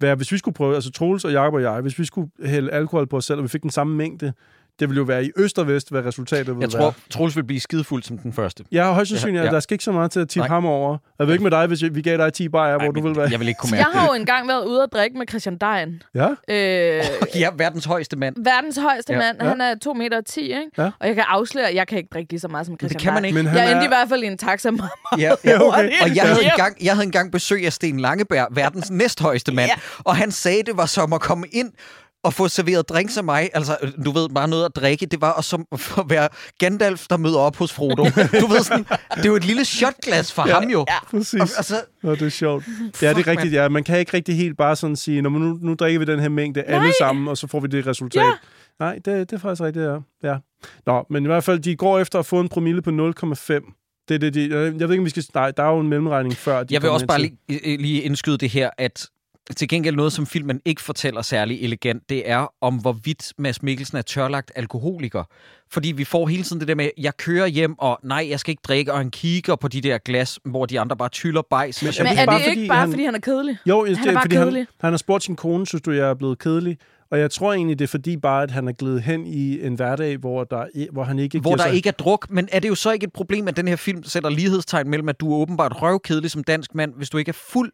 være, 0.00 0.14
hvis 0.14 0.32
vi 0.32 0.38
skulle 0.38 0.54
prøve, 0.54 0.74
altså 0.74 0.90
Troels 0.90 1.24
og 1.24 1.32
Jacob 1.32 1.54
og 1.54 1.62
jeg, 1.62 1.80
hvis 1.80 1.98
vi 1.98 2.04
skulle 2.04 2.30
hælde 2.44 2.70
alkohol 2.70 3.06
på 3.06 3.16
os 3.16 3.24
selv, 3.24 3.38
og 3.38 3.42
vi 3.42 3.48
fik 3.48 3.62
den 3.62 3.70
samme 3.70 3.96
mængde, 3.96 4.32
det 4.80 4.88
ville 4.88 4.98
jo 4.98 5.04
være 5.04 5.24
i 5.24 5.30
øst 5.36 5.58
og 5.58 5.66
vest, 5.68 5.90
hvad 5.90 6.04
resultatet 6.04 6.46
ville 6.46 6.60
jeg 6.60 6.72
være. 6.72 6.82
tror, 6.82 6.94
Troels 7.10 7.36
vil 7.36 7.44
blive 7.44 7.60
skidefuld 7.60 8.02
som 8.02 8.18
den 8.18 8.32
første. 8.32 8.64
Jeg 8.72 8.84
har 8.84 8.92
højst 8.92 9.08
sandsynligt, 9.10 9.36
Ja, 9.36 9.42
at 9.42 9.46
ja. 9.46 9.54
der 9.54 9.60
skal 9.60 9.74
ikke 9.74 9.84
så 9.84 9.92
meget 9.92 10.10
til 10.10 10.20
at 10.20 10.28
tippe 10.28 10.48
ham 10.48 10.66
over. 10.66 10.98
Jeg 11.18 11.26
ved 11.26 11.34
ikke 11.34 11.42
med 11.42 11.50
dig, 11.50 11.66
hvis 11.66 11.82
vi 11.92 12.02
gav 12.02 12.16
dig 12.16 12.32
10 12.32 12.48
bajer, 12.48 12.78
hvor 12.78 12.90
du 12.90 13.02
vil 13.02 13.16
være. 13.16 13.28
Jeg 13.30 13.40
vil 13.40 13.48
ikke 13.48 13.58
kunne 13.58 13.76
Jeg 13.76 13.84
mærke 13.86 13.98
har 13.98 14.06
jo 14.06 14.12
engang 14.14 14.48
været 14.48 14.64
ude 14.66 14.82
at 14.82 14.88
drikke 14.92 15.18
med 15.18 15.26
Christian 15.28 15.56
Dejen. 15.58 16.02
Ja? 16.14 16.28
Øh, 16.48 17.04
Ja, 17.34 17.48
verdens 17.56 17.84
højeste 17.84 18.16
mand. 18.16 18.36
verdens 18.44 18.76
højeste 18.76 19.12
Ja. 19.12 19.18
mand. 19.18 19.40
Han 19.42 19.60
er 19.60 19.74
2 19.82 19.94
meter 19.94 20.20
10, 20.20 20.40
ikke? 20.40 20.56
Ja. 20.78 20.90
Og 21.00 21.06
jeg 21.06 21.14
kan 21.14 21.24
afsløre, 21.28 21.68
at 21.68 21.74
jeg 21.74 21.86
kan 21.86 21.98
ikke 21.98 22.10
drikke 22.12 22.32
lige 22.32 22.40
så 22.40 22.48
meget 22.48 22.66
som 22.66 22.76
Christian 22.78 22.98
Det 22.98 23.04
kan 23.04 23.14
man 23.14 23.24
ikke. 23.24 23.34
Men 23.34 23.46
han 23.46 23.56
Jeg 23.58 23.66
endte 23.66 23.80
er- 23.80 23.84
i 23.84 23.88
hvert 23.88 24.08
fald 24.08 24.22
i 24.22 24.26
en 24.26 24.38
taxa 24.38 24.70
med 24.70 24.80
Ja, 25.18 25.32
ja. 25.44 25.60
okay. 25.68 25.90
Og 26.02 26.16
jeg 26.16 26.24
havde, 26.24 26.44
engang, 26.44 26.76
jeg 26.84 26.92
havde 26.94 27.04
engang 27.04 27.32
besøg 27.32 27.66
af 27.66 27.72
Sten 27.72 28.00
Langeberg, 28.00 28.48
verdens 28.50 28.90
næsthøjeste 28.90 29.52
mand. 29.54 29.68
Ja. 29.70 29.74
Og 30.04 30.16
han 30.16 30.30
sagde, 30.30 30.62
det 30.62 30.76
var 30.76 30.86
som 30.86 31.12
at 31.12 31.20
komme 31.20 31.46
ind 31.52 31.72
og 32.26 32.34
få 32.34 32.48
serveret 32.48 32.88
drinks 32.88 33.16
af 33.16 33.24
mig. 33.24 33.50
Altså, 33.54 33.76
du 34.04 34.10
ved, 34.10 34.28
bare 34.28 34.48
noget 34.48 34.64
at 34.64 34.76
drikke. 34.76 35.06
Det 35.06 35.20
var 35.20 35.40
som 35.40 35.66
at 35.72 36.04
være 36.08 36.28
Gandalf, 36.58 37.06
der 37.10 37.16
møder 37.16 37.38
op 37.38 37.56
hos 37.56 37.72
Frodo. 37.72 38.04
Du 38.40 38.46
ved 38.46 38.62
sådan, 38.62 38.84
det 39.14 39.24
er 39.24 39.28
jo 39.28 39.36
et 39.36 39.44
lille 39.44 39.64
shotglas 39.64 40.32
for 40.32 40.48
ja. 40.48 40.54
ham 40.54 40.70
jo. 40.70 40.84
Ja. 40.88 41.04
Præcis. 41.10 41.40
Og, 41.40 41.48
altså, 41.56 41.82
Nå, 42.02 42.14
det 42.14 42.22
er 42.22 42.28
sjovt. 42.28 42.64
Ja, 43.02 43.14
det 43.14 43.18
er 43.18 43.26
rigtigt. 43.26 43.54
Ja. 43.54 43.68
Man 43.68 43.84
kan 43.84 43.98
ikke 43.98 44.14
rigtig 44.14 44.36
helt 44.36 44.56
bare 44.56 44.76
sådan 44.76 44.96
sige, 44.96 45.22
Nå, 45.22 45.28
nu, 45.28 45.38
nu 45.38 45.74
drikker 45.74 45.98
vi 45.98 46.04
den 46.04 46.20
her 46.20 46.28
mængde 46.28 46.62
alle 46.62 46.92
sammen, 47.00 47.28
og 47.28 47.36
så 47.36 47.46
får 47.46 47.60
vi 47.60 47.68
det 47.68 47.86
resultat. 47.86 48.22
Ja. 48.22 48.32
Nej, 48.80 48.94
det, 48.94 49.04
det 49.04 49.32
er 49.32 49.38
faktisk 49.38 49.62
rigtigt, 49.62 49.84
ja. 49.84 49.98
ja. 50.22 50.36
Nå, 50.86 51.06
men 51.10 51.24
i 51.24 51.26
hvert 51.26 51.44
fald, 51.44 51.58
de 51.58 51.76
går 51.76 51.98
efter 51.98 52.18
at 52.18 52.26
få 52.26 52.40
en 52.40 52.48
promille 52.48 52.82
på 52.82 52.90
0,5. 52.90 54.06
Det 54.08 54.14
er 54.14 54.18
det, 54.18 54.34
de, 54.34 54.48
jeg 54.50 54.72
ved 54.72 54.90
ikke, 54.90 54.98
om 54.98 55.04
vi 55.04 55.10
skal... 55.10 55.24
Nej, 55.34 55.50
der 55.50 55.62
er 55.62 55.70
jo 55.70 55.80
en 55.80 55.88
mellemregning 55.88 56.36
før. 56.36 56.62
De 56.62 56.74
Jeg 56.74 56.82
vil 56.82 56.90
også 56.90 57.06
bare 57.06 57.20
lige, 57.20 57.38
øh, 57.48 57.78
lige 57.80 58.02
indskyde 58.02 58.38
det 58.38 58.50
her, 58.50 58.70
at 58.78 59.08
til 59.56 59.68
gengæld 59.68 59.96
noget, 59.96 60.12
som 60.12 60.26
filmen 60.26 60.60
ikke 60.64 60.82
fortæller 60.82 61.22
særlig 61.22 61.62
elegant, 61.64 62.08
det 62.08 62.30
er 62.30 62.52
om, 62.60 62.74
hvorvidt 62.76 63.32
Mads 63.38 63.62
Mikkelsen 63.62 63.96
er 63.98 64.02
tørlagt 64.02 64.52
alkoholiker. 64.54 65.24
Fordi 65.70 65.92
vi 65.92 66.04
får 66.04 66.26
hele 66.26 66.42
tiden 66.42 66.60
det 66.60 66.68
der 66.68 66.74
med, 66.74 66.90
jeg 66.98 67.16
kører 67.16 67.46
hjem, 67.46 67.78
og 67.78 67.98
nej, 68.02 68.26
jeg 68.30 68.40
skal 68.40 68.50
ikke 68.50 68.62
drikke, 68.68 68.92
og 68.92 68.98
han 68.98 69.10
kigger 69.10 69.56
på 69.56 69.68
de 69.68 69.80
der 69.80 69.98
glas, 69.98 70.38
hvor 70.44 70.66
de 70.66 70.80
andre 70.80 70.96
bare 70.96 71.08
tyller 71.08 71.42
bajs. 71.50 71.82
Men- 71.82 71.92
Men, 71.98 72.06
det 72.06 72.18
er 72.18 72.22
er 72.22 72.26
bare, 72.26 72.38
det 72.38 72.44
fordi 72.46 72.60
ikke 72.60 72.68
bare, 72.68 72.80
han- 72.80 72.90
fordi 72.90 73.04
han 73.04 73.14
er 73.14 73.18
kedelig? 73.18 73.56
Jo, 73.66 73.84
Han 73.84 73.94
er 73.94 74.02
det, 74.02 74.14
bare 74.14 74.22
fordi 74.22 74.36
han, 74.36 74.44
kedelig. 74.46 74.66
han 74.80 74.92
har 74.92 74.96
spurgt 74.98 75.24
sin 75.24 75.36
kone, 75.36 75.66
synes 75.66 75.82
du, 75.82 75.90
jeg 75.90 76.08
er 76.10 76.14
blevet 76.14 76.38
kedelig? 76.38 76.78
Og 77.10 77.18
jeg 77.20 77.30
tror 77.30 77.52
egentlig, 77.52 77.78
det 77.78 77.84
er 77.84 77.88
fordi 77.88 78.16
bare, 78.16 78.42
at 78.42 78.50
han 78.50 78.68
er 78.68 78.72
glædet 78.72 79.02
hen 79.02 79.26
i 79.26 79.66
en 79.66 79.74
hverdag, 79.74 80.16
hvor, 80.16 80.44
der, 80.44 80.66
hvor 80.92 81.04
han 81.04 81.18
ikke 81.18 81.38
hvor 81.40 81.54
der 81.56 81.62
sig... 81.64 81.74
ikke 81.74 81.88
er 81.88 81.92
druk. 81.92 82.26
Men 82.30 82.48
er 82.52 82.60
det 82.60 82.68
jo 82.68 82.74
så 82.74 82.90
ikke 82.92 83.04
et 83.04 83.12
problem, 83.12 83.48
at 83.48 83.56
den 83.56 83.68
her 83.68 83.76
film 83.76 84.04
sætter 84.04 84.30
lighedstegn 84.30 84.88
mellem, 84.90 85.08
at 85.08 85.20
du 85.20 85.32
er 85.32 85.36
åbenbart 85.36 85.82
røvkedelig 85.82 86.30
som 86.30 86.44
dansk 86.44 86.74
mand, 86.74 86.94
hvis 86.94 87.10
du 87.10 87.18
ikke 87.18 87.28
er 87.28 87.32
fuld? 87.52 87.72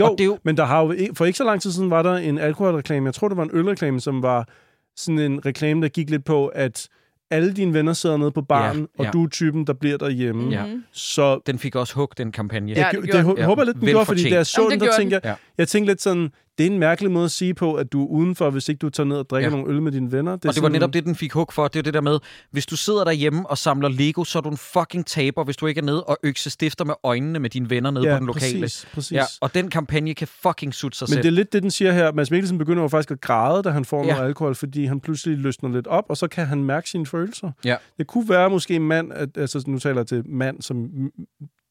Jo, 0.00 0.04
Og 0.06 0.18
det 0.18 0.24
er 0.24 0.26
jo- 0.26 0.38
men 0.44 0.56
der 0.56 0.64
har 0.64 0.80
jo, 0.84 0.94
for 1.14 1.24
ikke 1.24 1.36
så 1.36 1.44
lang 1.44 1.62
tid 1.62 1.72
siden 1.72 1.90
var 1.90 2.02
der 2.02 2.14
en 2.14 2.38
alkoholreklame. 2.38 3.06
Jeg 3.06 3.14
tror, 3.14 3.28
det 3.28 3.36
var 3.36 3.42
en 3.42 3.50
ølreklame, 3.52 4.00
som 4.00 4.22
var 4.22 4.48
sådan 4.96 5.18
en 5.18 5.46
reklame, 5.46 5.82
der 5.82 5.88
gik 5.88 6.10
lidt 6.10 6.24
på, 6.24 6.46
at 6.46 6.88
alle 7.30 7.52
dine 7.52 7.74
venner 7.74 7.92
sidder 7.92 8.16
nede 8.16 8.30
på 8.30 8.42
baren, 8.42 8.78
Ja, 8.80 8.84
og 8.98 9.04
ja. 9.04 9.10
du 9.10 9.24
er 9.24 9.28
typen, 9.28 9.66
der 9.66 9.72
bliver 9.72 9.96
derhjemme. 9.98 10.50
Ja. 10.52 10.64
Så 10.92 11.40
Den 11.46 11.58
fik 11.58 11.76
også 11.76 11.94
hug, 11.94 12.08
den 12.18 12.32
kampagne. 12.32 12.72
Ja, 12.72 12.78
jeg, 12.78 12.90
det 12.92 13.02
det, 13.02 13.12
det, 13.12 13.24
den. 13.24 13.36
jeg 13.38 13.46
håber 13.46 13.64
lidt, 13.64 13.76
den 13.76 13.84
Ja, 13.84 13.90
gjorde, 13.90 14.06
fordi 14.06 14.30
da 14.30 14.34
jeg 14.34 14.46
så 14.46 14.60
Jamen, 14.60 14.70
den, 14.72 14.80
det 14.80 14.88
der 14.88 14.96
tænkte 14.98 15.14
jeg. 15.14 15.20
Ja. 15.24 15.34
jeg 15.58 15.68
tænkte 15.68 15.90
lidt 15.92 16.02
sådan, 16.02 16.30
det 16.60 16.66
er 16.66 16.70
en 16.70 16.78
mærkelig 16.78 17.10
måde 17.10 17.24
at 17.24 17.30
sige 17.30 17.54
på, 17.54 17.74
at 17.74 17.92
du 17.92 18.02
er 18.04 18.08
udenfor, 18.08 18.50
hvis 18.50 18.68
ikke 18.68 18.78
du 18.78 18.88
tager 18.90 19.06
ned 19.06 19.16
og 19.16 19.30
drikker 19.30 19.50
Ja. 19.50 19.56
nogle 19.56 19.72
øl 19.74 19.82
med 19.82 19.92
dine 19.92 20.12
venner. 20.12 20.36
Det 20.36 20.44
og 20.44 20.54
det 20.54 20.62
var 20.62 20.68
netop 20.68 20.92
det, 20.92 21.04
den 21.04 21.14
fik 21.14 21.32
hug 21.32 21.52
for. 21.52 21.68
Det 21.68 21.78
er 21.78 21.82
det 21.82 21.94
der 21.94 22.00
med, 22.00 22.18
hvis 22.50 22.66
du 22.66 22.76
sidder 22.76 23.04
derhjemme 23.04 23.50
og 23.50 23.58
samler 23.58 23.88
Lego, 23.88 24.24
så 24.24 24.38
er 24.38 24.42
du 24.42 24.48
en 24.48 24.56
fucking 24.56 25.06
taber, 25.06 25.44
hvis 25.44 25.56
du 25.56 25.66
ikke 25.66 25.78
er 25.78 25.82
nede 25.84 26.04
og 26.04 26.18
økse 26.22 26.50
stifter 26.50 26.84
med 26.84 26.94
øjnene 27.02 27.38
med 27.38 27.50
dine 27.50 27.70
venner 27.70 27.90
nede 27.90 28.08
ja, 28.08 28.14
på 28.14 28.18
den 28.18 28.26
lokale. 28.26 28.60
Præcis, 28.60 28.88
præcis. 28.92 29.12
Ja, 29.12 29.24
og 29.40 29.54
den 29.54 29.70
kampagne 29.70 30.14
kan 30.14 30.28
fucking 30.28 30.74
sutte 30.74 30.98
sig 30.98 31.06
Men 31.06 31.12
selv. 31.12 31.22
det 31.22 31.28
er 31.28 31.32
lidt 31.32 31.52
det, 31.52 31.62
den 31.62 31.70
siger 31.70 31.92
her. 31.92 32.12
Mads 32.12 32.30
Mikkelsen 32.30 32.58
begynder 32.58 32.82
jo 32.82 32.88
faktisk 32.88 33.10
at 33.10 33.20
græde, 33.20 33.62
da 33.62 33.70
han 33.70 33.84
får 33.84 34.04
Ja. 34.04 34.12
noget 34.12 34.26
alkohol, 34.26 34.54
fordi 34.54 34.84
han 34.84 35.00
pludselig 35.00 35.38
løsner 35.38 35.68
lidt 35.70 35.86
op, 35.86 36.04
og 36.08 36.16
så 36.16 36.28
kan 36.28 36.46
han 36.46 36.64
mærke 36.64 36.90
sine 36.90 37.06
følelser. 37.06 37.50
Ja. 37.64 37.76
Det 37.98 38.06
kunne 38.06 38.28
være 38.28 38.50
måske 38.50 38.74
en 38.74 38.82
mand, 38.86 39.12
at, 39.12 39.28
altså 39.36 39.64
nu 39.66 39.78
taler 39.78 39.96
jeg 40.00 40.06
til 40.06 40.22
mand 40.28 40.62
som 40.62 40.88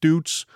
dudes, 0.02 0.46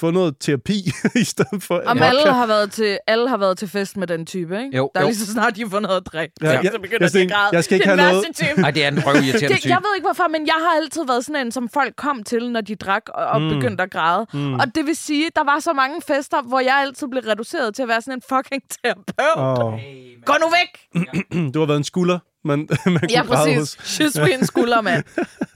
få 0.00 0.10
noget 0.10 0.34
terapi 0.40 0.90
i 1.22 1.24
stedet 1.24 1.62
for... 1.62 1.82
Om 1.86 2.02
alle 2.02 2.32
har, 2.32 2.46
været 2.46 2.72
til, 2.72 2.98
alle 3.06 3.28
har 3.28 3.36
været 3.36 3.58
til 3.58 3.68
fest 3.68 3.96
med 3.96 4.06
den 4.06 4.26
type, 4.26 4.58
ikke? 4.62 4.76
Jo, 4.76 4.90
der 4.94 5.00
er 5.00 5.04
jo. 5.04 5.08
lige 5.08 5.16
så 5.18 5.32
snart, 5.32 5.56
de 5.56 5.70
får 5.70 5.80
noget 5.80 5.96
at 5.96 6.06
drikke. 6.06 6.34
Ja, 6.42 6.50
Ja, 6.52 6.62
så 6.70 6.78
begynder 6.78 6.88
jeg 6.92 7.00
de 7.00 7.04
at 7.04 7.12
tænker, 7.12 7.34
græde. 7.34 7.48
jeg 7.52 7.64
skal 7.64 7.74
ikke 7.74 7.86
have 7.86 7.96
noget- 7.96 8.24
type. 8.36 8.60
Nej, 8.60 8.70
det 8.70 8.84
er 8.84 8.88
en 8.88 9.06
røvirriterende 9.06 9.58
type. 9.60 9.68
jeg 9.68 9.78
ved 9.82 9.90
ikke 9.96 10.06
hvorfor, 10.06 10.28
men 10.28 10.46
jeg 10.46 10.54
har 10.60 10.76
altid 10.82 11.06
været 11.06 11.24
sådan 11.24 11.46
en, 11.46 11.52
som 11.52 11.68
folk 11.68 11.96
kom 11.96 12.22
til, 12.22 12.50
når 12.50 12.60
de 12.60 12.74
drak 12.74 13.02
og, 13.08 13.24
og 13.26 13.40
Mm. 13.42 13.48
begyndte 13.48 13.82
at 13.82 13.90
græde. 13.90 14.26
Mm. 14.32 14.54
Og 14.54 14.74
det 14.74 14.86
vil 14.86 14.96
sige, 14.96 15.30
der 15.36 15.44
var 15.44 15.58
så 15.58 15.72
mange 15.72 16.02
fester, 16.06 16.42
hvor 16.42 16.60
jeg 16.60 16.74
altid 16.86 17.06
blev 17.08 17.22
reduceret 17.22 17.74
til 17.74 17.82
at 17.82 17.88
være 17.88 18.00
sådan 18.02 18.14
en 18.18 18.22
fucking 18.28 18.62
terapeut. 18.84 19.38
Åh, 19.38 19.72
Gå 20.24 20.32
nu 20.40 20.46
væk! 20.58 20.72
du 21.54 21.58
har 21.58 21.66
været 21.66 21.78
en 21.78 21.84
skulder, 21.84 22.18
man, 22.46 22.58
man 22.86 22.98
kunne 22.98 23.00
Ja, 23.10 23.22
præcis. 23.22 23.76
Je 24.00 24.10
suis 24.10 24.34
en 24.40 24.46
skulder, 24.46 24.80
mand. 24.80 25.04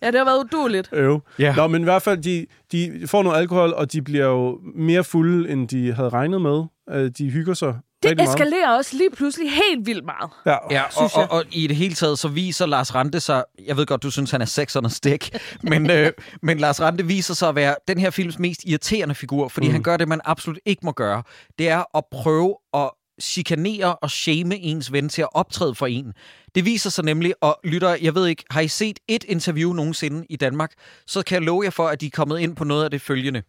Ja, 0.03 0.07
det 0.07 0.18
har 0.18 0.24
været 0.24 0.45
uduligt. 0.45 0.88
Øv. 0.93 1.20
Ja. 1.38 1.55
Nå, 1.55 1.66
men 1.66 1.80
i 1.82 1.84
hvert 1.84 2.03
fald, 2.03 2.18
de, 2.22 2.47
de 2.72 3.03
får 3.07 3.22
noget 3.22 3.38
alkohol, 3.38 3.72
og 3.72 3.93
de 3.93 4.03
bliver 4.03 4.26
jo 4.26 4.59
mere 4.74 5.05
fulde, 5.05 5.51
end 5.51 5.68
de 5.68 5.93
havde 5.93 6.09
regnet 6.09 6.43
med. 6.43 6.62
Øh, 6.91 7.11
De 7.18 7.30
hygger 7.30 7.55
sig 7.55 7.74
Det 8.03 8.11
rigtig 8.11 8.16
meget. 8.24 8.28
eskalerer 8.28 8.76
også 8.76 8.97
lige 8.97 9.11
pludselig 9.11 9.51
helt 9.51 9.86
vildt 9.86 10.05
meget. 10.05 10.30
Ja, 10.47 10.57
Ja, 10.70 10.82
og, 10.97 11.11
og, 11.14 11.30
og 11.38 11.45
i 11.53 11.66
det 11.66 11.76
hele 11.76 11.95
taget, 11.95 12.18
så 12.18 12.28
viser 12.28 12.66
Lars 12.66 12.95
Rante 12.95 13.20
sig... 13.20 13.45
Jeg 13.66 13.76
ved 13.76 13.86
godt, 13.86 14.03
du 14.03 14.11
synes, 14.11 14.30
han 14.30 14.41
er 14.41 14.45
sexernes 14.45 14.93
stik, 14.93 15.36
men, 15.62 15.91
øh, 15.91 16.12
men 16.43 16.59
Lars 16.59 16.80
Rante 16.80 17.07
viser 17.07 17.34
sig 17.34 17.49
at 17.49 17.55
være 17.55 17.74
den 17.88 17.99
her 17.99 18.11
films 18.11 18.38
mest 18.38 18.61
irriterende 18.66 19.14
figur, 19.14 19.49
fordi 19.49 19.66
mm. 19.66 19.72
han 19.72 19.82
gør 19.82 19.97
det, 19.97 20.09
man 20.09 20.20
absolut 20.24 20.59
ikke 20.66 20.80
må 20.84 20.93
gøre. 20.93 21.22
Det 21.59 21.68
er 21.68 21.97
at 21.99 22.05
prøve 22.12 22.57
at 22.74 22.91
chikanere 23.20 23.96
og 23.96 24.10
shame 24.10 24.58
ens 24.58 24.92
ven 24.92 25.08
til 25.08 25.22
at 25.22 25.28
optræde 25.32 25.74
for 25.74 25.86
en. 25.86 26.12
Det 26.54 26.64
viser 26.64 26.90
sig 26.90 27.04
nemlig, 27.04 27.34
og 27.40 27.60
lytter, 27.64 27.96
jeg 28.02 28.14
ved 28.14 28.26
ikke, 28.26 28.44
har 28.50 28.60
I 28.60 28.68
set 28.68 29.00
et 29.08 29.24
interview 29.24 29.72
nogensinde 29.72 30.26
i 30.30 30.36
Danmark, 30.36 30.72
så 31.06 31.22
kan 31.22 31.34
jeg 31.34 31.42
love 31.42 31.64
jer 31.64 31.70
for, 31.70 31.88
at 31.88 32.00
de 32.00 32.06
er 32.06 32.10
kommet 32.10 32.40
ind 32.40 32.56
på 32.56 32.64
noget 32.64 32.84
af 32.84 32.90
det 32.90 33.00
følgende. 33.00 33.42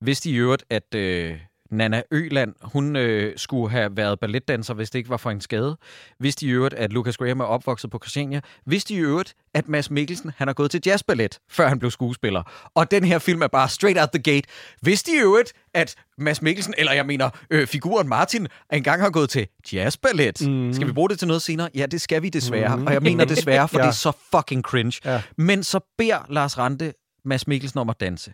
Hvis 0.00 0.26
I 0.26 0.30
i 0.30 0.36
øvrigt, 0.36 0.64
at 0.70 0.94
øh, 0.94 1.38
Nana 1.74 2.02
Øland, 2.10 2.54
hun 2.62 2.96
øh, 2.96 3.32
skulle 3.36 3.70
have 3.70 3.96
været 3.96 4.20
balletdanser, 4.20 4.74
hvis 4.74 4.90
det 4.90 4.98
ikke 4.98 5.10
var 5.10 5.16
for 5.16 5.30
en 5.30 5.40
skade. 5.40 5.76
Vidste 6.20 6.46
i 6.46 6.50
øvrigt, 6.50 6.74
at 6.74 6.92
Lucas 6.92 7.16
Graham 7.16 7.40
er 7.40 7.44
opvokset 7.44 7.90
på 7.90 7.98
Christiania. 7.98 8.40
Vidste 8.66 8.94
i 8.94 8.96
øvrigt, 8.96 9.34
at 9.54 9.68
Mads 9.68 9.90
Mikkelsen 9.90 10.30
han 10.36 10.48
har 10.48 10.54
gået 10.54 10.70
til 10.70 10.80
jazzballet, 10.86 11.38
før 11.50 11.68
han 11.68 11.78
blev 11.78 11.90
skuespiller. 11.90 12.42
Og 12.74 12.90
den 12.90 13.04
her 13.04 13.18
film 13.18 13.42
er 13.42 13.46
bare 13.46 13.68
straight 13.68 14.00
out 14.00 14.08
the 14.10 14.22
gate. 14.22 14.48
Vidste 14.82 15.12
i 15.12 15.16
øvrigt, 15.18 15.52
at 15.74 15.94
Mads 16.18 16.42
Mikkelsen, 16.42 16.74
eller 16.78 16.92
jeg 16.92 17.06
mener 17.06 17.30
øh, 17.50 17.66
figuren 17.66 18.08
Martin, 18.08 18.46
engang 18.72 19.02
har 19.02 19.10
gået 19.10 19.30
til 19.30 19.46
jazzballet. 19.72 20.48
Mm. 20.48 20.72
Skal 20.72 20.86
vi 20.86 20.92
bruge 20.92 21.08
det 21.08 21.18
til 21.18 21.28
noget 21.28 21.42
senere? 21.42 21.68
Ja, 21.74 21.86
det 21.86 22.00
skal 22.00 22.22
vi 22.22 22.28
desværre. 22.28 22.76
Mm. 22.76 22.86
Og 22.86 22.92
jeg 22.92 23.02
mener 23.02 23.24
desværre, 23.24 23.68
for 23.68 23.78
ja. 23.78 23.82
det 23.82 23.88
er 23.88 23.92
så 23.92 24.12
fucking 24.34 24.62
cringe. 24.62 25.00
Ja. 25.04 25.22
Men 25.38 25.62
så 25.62 25.80
beder 25.98 26.26
Lars 26.30 26.58
Rante 26.58 26.92
Mads 27.24 27.46
Mikkelsen 27.46 27.80
om 27.80 27.90
at 27.90 28.00
danse. 28.00 28.32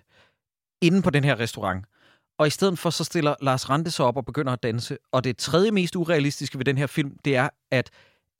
Inden 0.82 1.02
på 1.02 1.10
den 1.10 1.24
her 1.24 1.40
restaurant. 1.40 1.84
Og 2.40 2.46
i 2.46 2.50
stedet 2.50 2.78
for, 2.78 2.90
så 2.90 3.04
stiller 3.04 3.34
Lars 3.42 3.70
Rante 3.70 3.90
sig 3.90 4.04
op 4.04 4.16
og 4.16 4.24
begynder 4.24 4.52
at 4.52 4.62
danse. 4.62 4.98
Og 5.12 5.24
det 5.24 5.36
tredje 5.36 5.70
mest 5.70 5.96
urealistiske 5.96 6.58
ved 6.58 6.64
den 6.64 6.78
her 6.78 6.86
film, 6.86 7.16
det 7.24 7.36
er, 7.36 7.48
at 7.70 7.90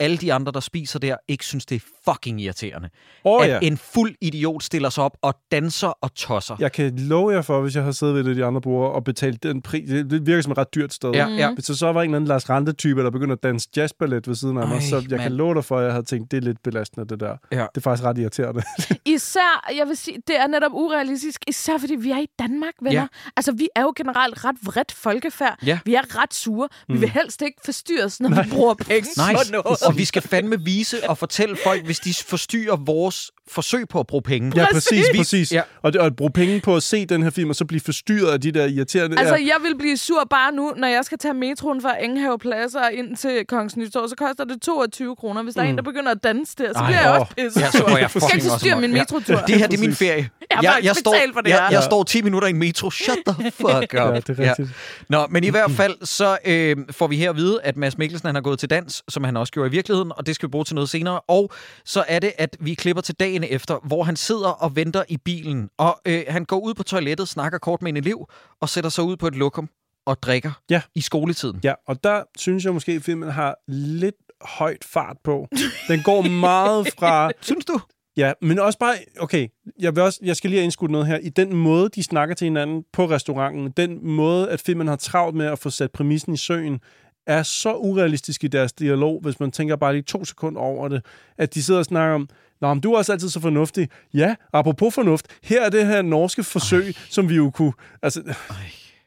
alle 0.01 0.17
de 0.17 0.33
andre, 0.33 0.53
der 0.53 0.61
spiser 0.61 0.99
der, 0.99 1.17
ikke 1.29 1.45
synes, 1.45 1.67
det 1.67 1.77
er 1.77 1.81
fucking 2.05 2.41
irriterende. 2.41 2.89
Åh, 3.25 3.45
at 3.45 3.51
ja. 3.51 3.59
en 3.63 3.77
fuld 3.77 4.15
idiot 4.21 4.63
stiller 4.63 4.91
sig 4.91 5.05
op 5.05 5.17
og 5.23 5.35
danser 5.53 5.89
og 6.01 6.15
tosser. 6.15 6.57
Jeg 6.59 6.73
kan 6.73 6.99
love 6.99 7.33
jer 7.35 7.43
for, 7.43 7.61
hvis 7.61 7.77
jeg 7.77 7.85
har 7.85 7.93
siddet 7.93 8.15
ved 8.15 8.25
det 8.25 8.37
de 8.37 8.45
andre 8.45 8.61
borde 8.61 8.93
og 8.93 9.05
betalt 9.05 9.43
den 9.43 9.63
pris. 9.63 9.89
Det, 9.89 10.27
virker 10.27 10.43
som 10.43 10.53
et 10.53 10.59
ret 10.59 10.75
dyrt 10.75 10.95
sted. 10.95 11.11
Ja, 11.11 11.29
ja. 11.29 11.55
Hvis 11.55 11.65
der 11.65 11.75
så 11.75 11.93
var 11.93 12.03
en 12.03 12.11
eller 12.11 12.17
anden 12.17 12.29
Lars 12.29 12.51
Rante-type, 12.51 13.03
der 13.03 13.11
begynder 13.11 13.35
at 13.35 13.43
danse 13.43 13.69
jazzballet 13.77 14.29
ved 14.29 14.35
siden 14.35 14.59
af 14.59 14.69
mig, 14.69 14.75
Ej, 14.75 14.81
så 14.81 14.97
jeg 14.97 15.05
mand. 15.11 15.21
kan 15.21 15.33
love 15.33 15.55
dig 15.55 15.65
for, 15.65 15.79
at 15.79 15.85
jeg 15.85 15.93
havde 15.93 16.07
tænkt, 16.07 16.31
det 16.31 16.37
er 16.37 16.41
lidt 16.41 16.63
belastende, 16.63 17.09
det 17.09 17.21
der. 17.21 17.37
Ja. 17.53 17.57
Det 17.57 17.77
er 17.77 17.81
faktisk 17.81 18.05
ret 18.05 18.19
irriterende. 18.19 18.63
Især, 19.15 19.73
jeg 19.77 19.89
vil 19.89 19.97
sige, 19.97 20.17
det 20.27 20.41
er 20.41 20.47
netop 20.47 20.73
urealistisk, 20.73 21.41
især 21.49 21.79
fordi 21.79 21.95
vi 21.95 22.11
er 22.11 22.19
i 22.19 22.29
Danmark, 22.39 22.75
venner. 22.83 23.01
Ja. 23.01 23.07
Altså, 23.37 23.53
vi 23.53 23.69
er 23.77 23.83
jo 23.83 23.93
generelt 23.97 24.45
ret 24.45 24.57
vredt 24.63 24.93
folkefærd. 24.93 25.59
Ja. 25.67 25.79
Vi 25.85 25.95
er 25.95 26.23
ret 26.23 26.35
sure. 26.35 26.69
Vi 26.89 26.99
vil 26.99 27.11
helst 27.11 27.43
ikke 27.43 27.61
forstyrres, 27.65 28.21
når 28.21 28.29
vi 28.43 28.51
bruger 28.51 28.75
penge 28.75 29.09
Nej, 29.17 29.33
noget 29.53 29.83
og 29.91 29.99
vi 29.99 30.05
skal 30.05 30.23
fandme 30.23 30.61
vise 30.65 31.11
og 31.11 31.19
fortælle 31.19 31.57
folk, 31.65 31.85
hvis 31.85 31.99
de 31.99 32.15
forstyrrer 32.15 32.77
vores 32.77 33.31
forsøg 33.51 33.89
på 33.89 34.01
at 34.01 34.07
bruge 34.07 34.23
penge. 34.23 34.53
Ja, 34.57 34.67
præcis, 34.73 35.07
præcis. 35.17 35.53
Ja. 35.53 35.57
Ja. 35.57 35.63
Og, 35.83 35.93
og 35.99 36.07
at 36.07 36.17
bruge 36.17 36.31
penge 36.31 36.61
på 36.61 36.77
at 36.77 36.83
se 36.83 37.07
den 37.07 37.23
her 37.23 37.31
film, 37.31 37.51
og 37.51 37.57
så 37.57 37.65
blive 37.65 37.81
forstyrret 37.81 38.33
af 38.33 38.41
de 38.41 38.53
der 38.53 38.67
irriterende... 38.67 39.19
Altså, 39.19 39.37
ja. 39.37 39.45
jeg 39.47 39.57
vil 39.63 39.79
blive 39.79 39.97
sur 39.97 40.25
bare 40.31 40.53
nu, 40.53 40.73
når 40.77 40.89
jeg 40.89 41.05
skal 41.05 41.19
tage 41.19 41.35
metroen 41.35 41.83
fra 41.83 42.05
Engehave 42.05 42.39
Plads 42.39 42.75
og 42.75 42.93
ind 42.93 43.17
til 43.17 43.45
Kongens 43.49 43.77
Nytorv, 43.77 44.09
så 44.09 44.17
koster 44.17 44.45
det 44.45 44.63
22 44.63 45.17
kroner. 45.17 45.43
Hvis 45.43 45.55
der 45.55 45.63
er 45.63 45.67
en, 45.67 45.77
der 45.77 45.83
begynder 45.83 46.11
at 46.11 46.25
danse 46.25 46.55
der, 46.59 46.73
så 46.73 46.79
Ej, 46.79 46.87
bliver 46.87 47.01
jeg 47.01 47.15
åh. 47.15 47.21
også 47.21 47.33
pisse 47.37 47.61
Ja, 47.61 47.71
så 47.71 47.85
går 47.85 47.97
jeg 47.97 48.11
skal 48.11 48.23
ikke 48.37 48.73
amok. 48.73 48.81
min 48.81 48.91
Ja. 48.91 48.99
metrotur. 48.99 49.37
Det 49.47 49.55
her, 49.55 49.67
det 49.67 49.77
er 49.77 49.81
min 49.81 49.95
ferie. 49.95 50.29
Jeg 50.63 50.71
har 50.71 50.79
ikke 50.79 50.95
står, 50.95 51.15
for 51.35 51.41
det 51.41 51.51
jeg, 51.51 51.59
her. 51.59 51.71
jeg 51.71 51.83
står 51.83 52.03
10 52.05 52.23
minutter 52.23 52.49
i 52.49 52.51
en 52.51 52.59
metro. 52.59 52.91
Shut 52.91 53.17
the 53.27 53.51
fuck 53.51 53.67
up. 53.69 53.95
Ja, 53.95 54.21
det 54.21 54.39
er 54.39 54.49
rigtigt. 54.51 54.69
Nå, 55.09 55.27
men 55.31 55.45
i 55.45 55.49
hvert 55.49 55.71
fald, 55.71 56.07
så 56.07 56.39
øh, 56.45 56.77
får 56.91 57.07
vi 57.07 57.17
her 57.17 57.31
at 57.31 57.37
vide, 57.37 57.59
at 57.63 57.77
Mads 57.77 57.99
Mikkelsen 57.99 58.27
han 58.27 58.35
har 58.35 58.43
gået 58.43 58.59
til 58.59 58.71
dans, 58.71 59.03
som 59.09 59.25
han 59.25 59.37
også 59.37 59.53
gjorde 59.53 59.69
i 59.69 59.71
virkeligheden, 59.71 60.13
og 60.17 60.27
det 60.27 60.35
skal 60.35 60.47
vi 60.49 60.51
bruge 60.51 60.65
til 60.65 60.75
noget 60.75 60.91
senere. 60.91 61.21
Og 61.21 61.51
så 61.85 62.05
er 62.09 62.19
det, 62.19 62.33
at 62.39 62.57
vi 62.61 62.75
klipper 62.75 63.03
til 63.03 63.15
dagen 63.15 63.40
efter, 63.49 63.79
hvor 63.87 64.03
han 64.05 64.17
sidder 64.17 64.49
og 64.49 64.77
venter 64.77 65.03
i 65.09 65.17
bilen, 65.17 65.69
og 65.79 66.01
øh, 66.07 66.23
han 66.29 66.45
går 66.45 66.59
ud 66.61 66.75
på 66.75 66.83
toilettet, 66.83 67.29
snakker 67.29 67.59
kort 67.59 67.83
med 67.83 67.89
en 67.93 67.97
elev, 67.97 68.27
og 68.61 68.69
sætter 68.69 68.91
sig 68.91 69.05
ud 69.05 69.17
på 69.17 69.27
et 69.27 69.35
lokum 69.35 69.69
og 70.07 70.23
drikker 70.23 70.61
Ja. 70.71 70.83
i 70.95 71.01
skoletiden. 71.01 71.61
Ja, 71.65 71.75
og 71.87 72.05
der 72.05 72.23
synes 72.39 72.65
jeg 72.65 72.73
måske, 72.75 72.93
at 72.93 73.03
filmen 73.03 73.31
har 73.31 73.55
lidt 73.69 74.17
højt 74.43 74.85
fart 74.85 75.17
på. 75.25 75.49
Den 75.89 76.03
går 76.03 76.23
meget 76.23 76.87
fra... 76.99 77.33
Synes 77.41 77.65
du? 77.65 77.81
Ja, 78.17 78.33
men 78.43 78.59
også 78.59 78.79
bare, 78.79 78.95
okay, 79.21 79.49
jeg, 79.79 79.97
vil 79.97 80.03
også, 80.03 80.21
jeg 80.23 80.37
skal 80.37 80.51
lige 80.51 80.59
have 80.59 80.65
indskudt 80.65 80.91
noget 80.91 81.07
her. 81.07 81.19
I 81.19 81.29
den 81.29 81.57
måde, 81.57 81.89
de 81.89 82.03
snakker 82.03 82.35
til 82.35 82.45
hinanden 82.45 82.85
på 82.93 83.07
restauranten, 83.07 83.71
den 83.71 84.07
måde, 84.07 84.51
at 84.51 84.61
filmen 84.61 84.89
har 84.89 84.97
travlt 84.97 85.37
med 85.37 85.47
at 85.47 85.59
få 85.59 85.71
sat 85.71 85.91
præmissen 85.93 86.35
i 86.35 86.37
søen, 86.37 86.81
er 87.27 87.43
så 87.43 87.75
urealistisk 87.75 88.45
i 88.45 88.47
deres 88.47 88.73
dialog, 88.73 89.21
hvis 89.23 89.41
man 89.41 89.51
tænker 89.51 89.77
bare 89.77 89.93
lige 89.93 90.03
to 90.03 90.25
sekunder 90.25 90.61
over 90.61 90.89
det, 90.89 91.05
at 91.39 91.55
de 91.55 91.63
sidder 91.63 91.81
og 91.81 91.85
snakker 91.85 92.15
om, 92.15 92.29
Nå, 92.61 92.75
men 92.75 92.81
du 92.81 92.93
er 92.93 92.99
også 92.99 93.13
altid 93.13 93.29
så 93.29 93.41
fornuftig. 93.41 93.89
Ja, 94.15 94.35
apropos 94.53 94.95
fornuft, 94.95 95.27
her 95.43 95.63
er 95.65 95.71
det 95.71 95.87
her 95.87 96.03
norske 96.03 96.43
forsøg, 96.45 96.87
Ej. 96.87 96.93
som 97.11 97.29
vi 97.29 97.35
jo 97.35 97.51
kunne... 97.51 97.73
Altså, 98.03 98.23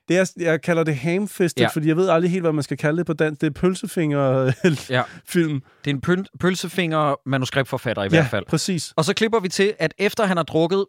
det 0.08 0.18
er, 0.18 0.32
jeg 0.38 0.62
kalder 0.62 0.84
det 0.84 0.96
hamfistet, 0.96 1.62
Ja. 1.62 1.68
fordi 1.68 1.88
jeg 1.88 1.98
ved 1.98 2.10
aldrig 2.10 2.32
helt, 2.32 2.44
hvad 2.44 2.54
man 2.54 2.64
skal 2.64 2.78
kalde 2.78 2.98
det 2.98 3.06
på 3.06 3.14
dansk. 3.14 3.42
Det 3.42 3.48
er 3.48 3.52
pølsefinger-film. 3.52 4.76
Ja. 4.90 5.04
Det 5.86 5.92
er 5.92 5.96
en 5.96 6.02
pøl- 6.08 6.38
pølsefinger 6.40 7.16
manuskriptforfatter 7.30 8.04
i 8.04 8.06
ja, 8.06 8.10
hvert 8.10 8.30
fald. 8.30 8.46
præcis. 8.46 8.94
Og 8.96 9.06
så 9.06 9.14
klipper 9.14 9.40
vi 9.40 9.50
til, 9.50 9.74
at 9.80 9.94
efter 9.98 10.26
han 10.26 10.38
har 10.38 10.44
drukket 10.44 10.86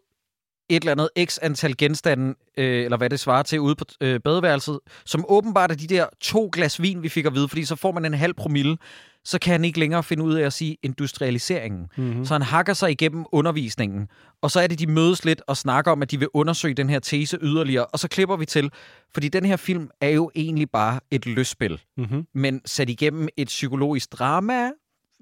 et 0.69 0.81
eller 0.83 0.91
andet 0.91 1.09
x 1.29 1.37
antal 1.41 1.77
genstande, 1.77 2.35
øh, 2.57 2.83
eller 2.85 2.97
hvad 2.97 3.09
det 3.09 3.19
svarer 3.19 3.43
til, 3.43 3.59
ude 3.59 3.75
på 3.75 3.85
øh, 4.01 4.19
badeværelset, 4.19 4.79
som 5.05 5.25
åbenbart 5.29 5.71
er 5.71 5.75
de 5.75 5.87
der 5.87 6.05
to 6.21 6.49
glas 6.53 6.81
vin, 6.81 7.03
vi 7.03 7.09
fik 7.09 7.25
at 7.25 7.33
vide, 7.33 7.47
fordi 7.49 7.65
så 7.65 7.75
får 7.75 7.91
man 7.91 8.05
en 8.05 8.13
halv 8.13 8.33
promille, 8.33 8.77
så 9.23 9.39
kan 9.39 9.51
han 9.51 9.65
ikke 9.65 9.79
længere 9.79 10.03
finde 10.03 10.23
ud 10.23 10.33
af 10.33 10.45
at 10.45 10.53
sige 10.53 10.77
industrialiseringen. 10.83 11.87
Mm-hmm. 11.97 12.25
Så 12.25 12.33
han 12.33 12.41
hakker 12.41 12.73
sig 12.73 12.91
igennem 12.91 13.25
undervisningen, 13.31 14.07
og 14.41 14.51
så 14.51 14.59
er 14.59 14.67
det, 14.67 14.79
de 14.79 14.87
mødes 14.87 15.25
lidt 15.25 15.41
og 15.47 15.57
snakker 15.57 15.91
om, 15.91 16.01
at 16.01 16.11
de 16.11 16.19
vil 16.19 16.27
undersøge 16.33 16.73
den 16.73 16.89
her 16.89 16.99
tese 16.99 17.37
yderligere, 17.41 17.85
og 17.85 17.99
så 17.99 18.07
klipper 18.07 18.35
vi 18.35 18.45
til, 18.45 18.71
fordi 19.13 19.27
den 19.29 19.45
her 19.45 19.55
film 19.55 19.89
er 20.01 20.09
jo 20.09 20.31
egentlig 20.35 20.69
bare 20.69 20.99
et 21.11 21.25
løsspil, 21.25 21.81
Mm-hmm. 21.97 22.27
men 22.33 22.61
sat 22.65 22.89
igennem 22.89 23.27
et 23.37 23.47
psykologisk 23.47 24.11
drama, 24.11 24.69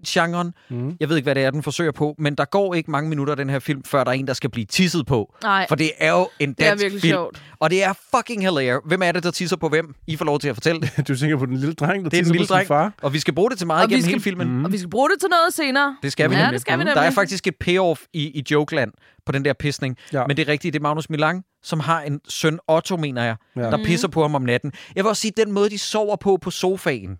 genren. 0.08 0.54
Mhm. 0.70 0.98
Jeg 1.00 1.10
ved 1.10 1.16
ikke, 1.16 1.26
hvad 1.26 1.36
det 1.36 1.44
er, 1.44 1.52
den 1.52 1.64
forsøger 1.64 1.91
på, 1.91 2.16
men 2.20 2.36
der 2.36 2.46
går 2.46 2.74
ikke 2.74 2.91
mange 2.91 3.10
minutter 3.10 3.34
af 3.34 3.38
den 3.38 3.50
her 3.50 3.60
film, 3.60 3.84
før 3.84 4.04
der 4.04 4.12
er 4.12 4.16
en, 4.16 4.28
der 4.28 4.34
skal 4.34 4.50
blive 4.50 4.66
tisset 4.66 5.06
på. 5.06 5.36
Nej. 5.44 5.66
For 5.70 5.76
det 5.76 5.91
er 5.98 6.12
jo 6.12 6.30
en 6.39 6.54
Det 6.54 6.66
er 6.66 6.70
dansk 6.70 6.84
virkelig 6.84 7.02
film. 7.02 7.12
sjovt. 7.12 7.41
Og 7.60 7.70
det 7.70 7.84
er 7.84 7.94
fucking 8.16 8.41
hilarious. 8.41 8.82
Hvem 8.86 9.02
er 9.04 9.12
det, 9.12 9.24
der 9.24 9.32
tisser 9.32 9.58
på 9.58 9.70
hvem? 9.70 9.96
I 10.08 10.16
får 10.16 10.26
lov 10.26 10.39
til 10.39 10.50
at 10.50 10.56
fortælle 10.56 10.82
det. 10.82 10.91
Du 11.08 11.16
tænker 11.16 11.38
på 11.38 11.46
den 11.46 11.58
lille 11.58 11.74
dreng, 11.74 12.04
der 12.04 12.10
Det 12.10 12.20
er 12.20 12.24
den 12.24 12.32
lille 12.32 12.44
på 12.44 12.48
sin 12.48 12.56
dreng. 12.56 12.68
far. 12.68 12.94
Og 13.02 13.14
vi 13.14 13.20
skal 13.20 13.34
bruge 13.36 13.50
det 13.50 13.58
til 13.58 13.68
meget 13.68 13.84
Og 13.84 13.89
vi 13.89 13.94
igennem 13.94 14.04
skal- 14.04 14.12
hele 14.14 14.22
filmen. 14.24 14.48
Mhm. 14.56 14.66
Og 14.66 14.72
vi 14.72 14.78
skal 14.78 14.89
bruge 14.89 15.10
det 15.10 15.20
til 15.20 15.30
noget 15.30 15.54
senere. 15.54 15.98
Det 16.04 16.12
skal 16.12 16.30
vi 16.30 16.36
ja, 16.36 16.41
nemlig. 16.41 16.54
det 16.54 16.62
skal 16.62 16.74
vi 16.80 16.84
Der 16.84 16.96
nemlig. 16.96 17.08
er 17.08 17.12
faktisk 17.12 17.48
et 17.48 17.56
payoff 17.60 18.02
i, 18.14 18.22
i 18.39 18.44
Jokeland 18.52 18.91
på 19.26 19.32
den 19.32 19.46
der 19.46 19.54
pisning. 19.54 19.98
Ja. 20.14 20.24
Men 20.28 20.38
det 20.38 20.48
er 20.48 20.52
rigtigt, 20.52 20.74
det 20.74 20.80
er 20.80 20.84
Magnus 20.84 21.10
Milang, 21.10 21.44
som 21.64 21.80
har 21.80 22.02
en 22.02 22.20
søn, 22.30 22.60
Otto, 22.68 22.98
mener 22.98 23.24
jeg, 23.24 23.36
Ja. 23.56 23.62
der 23.62 23.84
pisser 23.86 24.08
på 24.08 24.22
ham 24.22 24.36
om 24.36 24.41
natten. 24.41 24.72
Jeg 24.96 25.04
vil 25.04 25.10
også 25.10 25.22
sige, 25.22 25.32
den 25.38 25.52
måde, 25.52 25.70
de 25.70 25.78
sover 25.78 26.16
på 26.16 26.38
på 26.41 26.52
sofaen, 26.52 27.18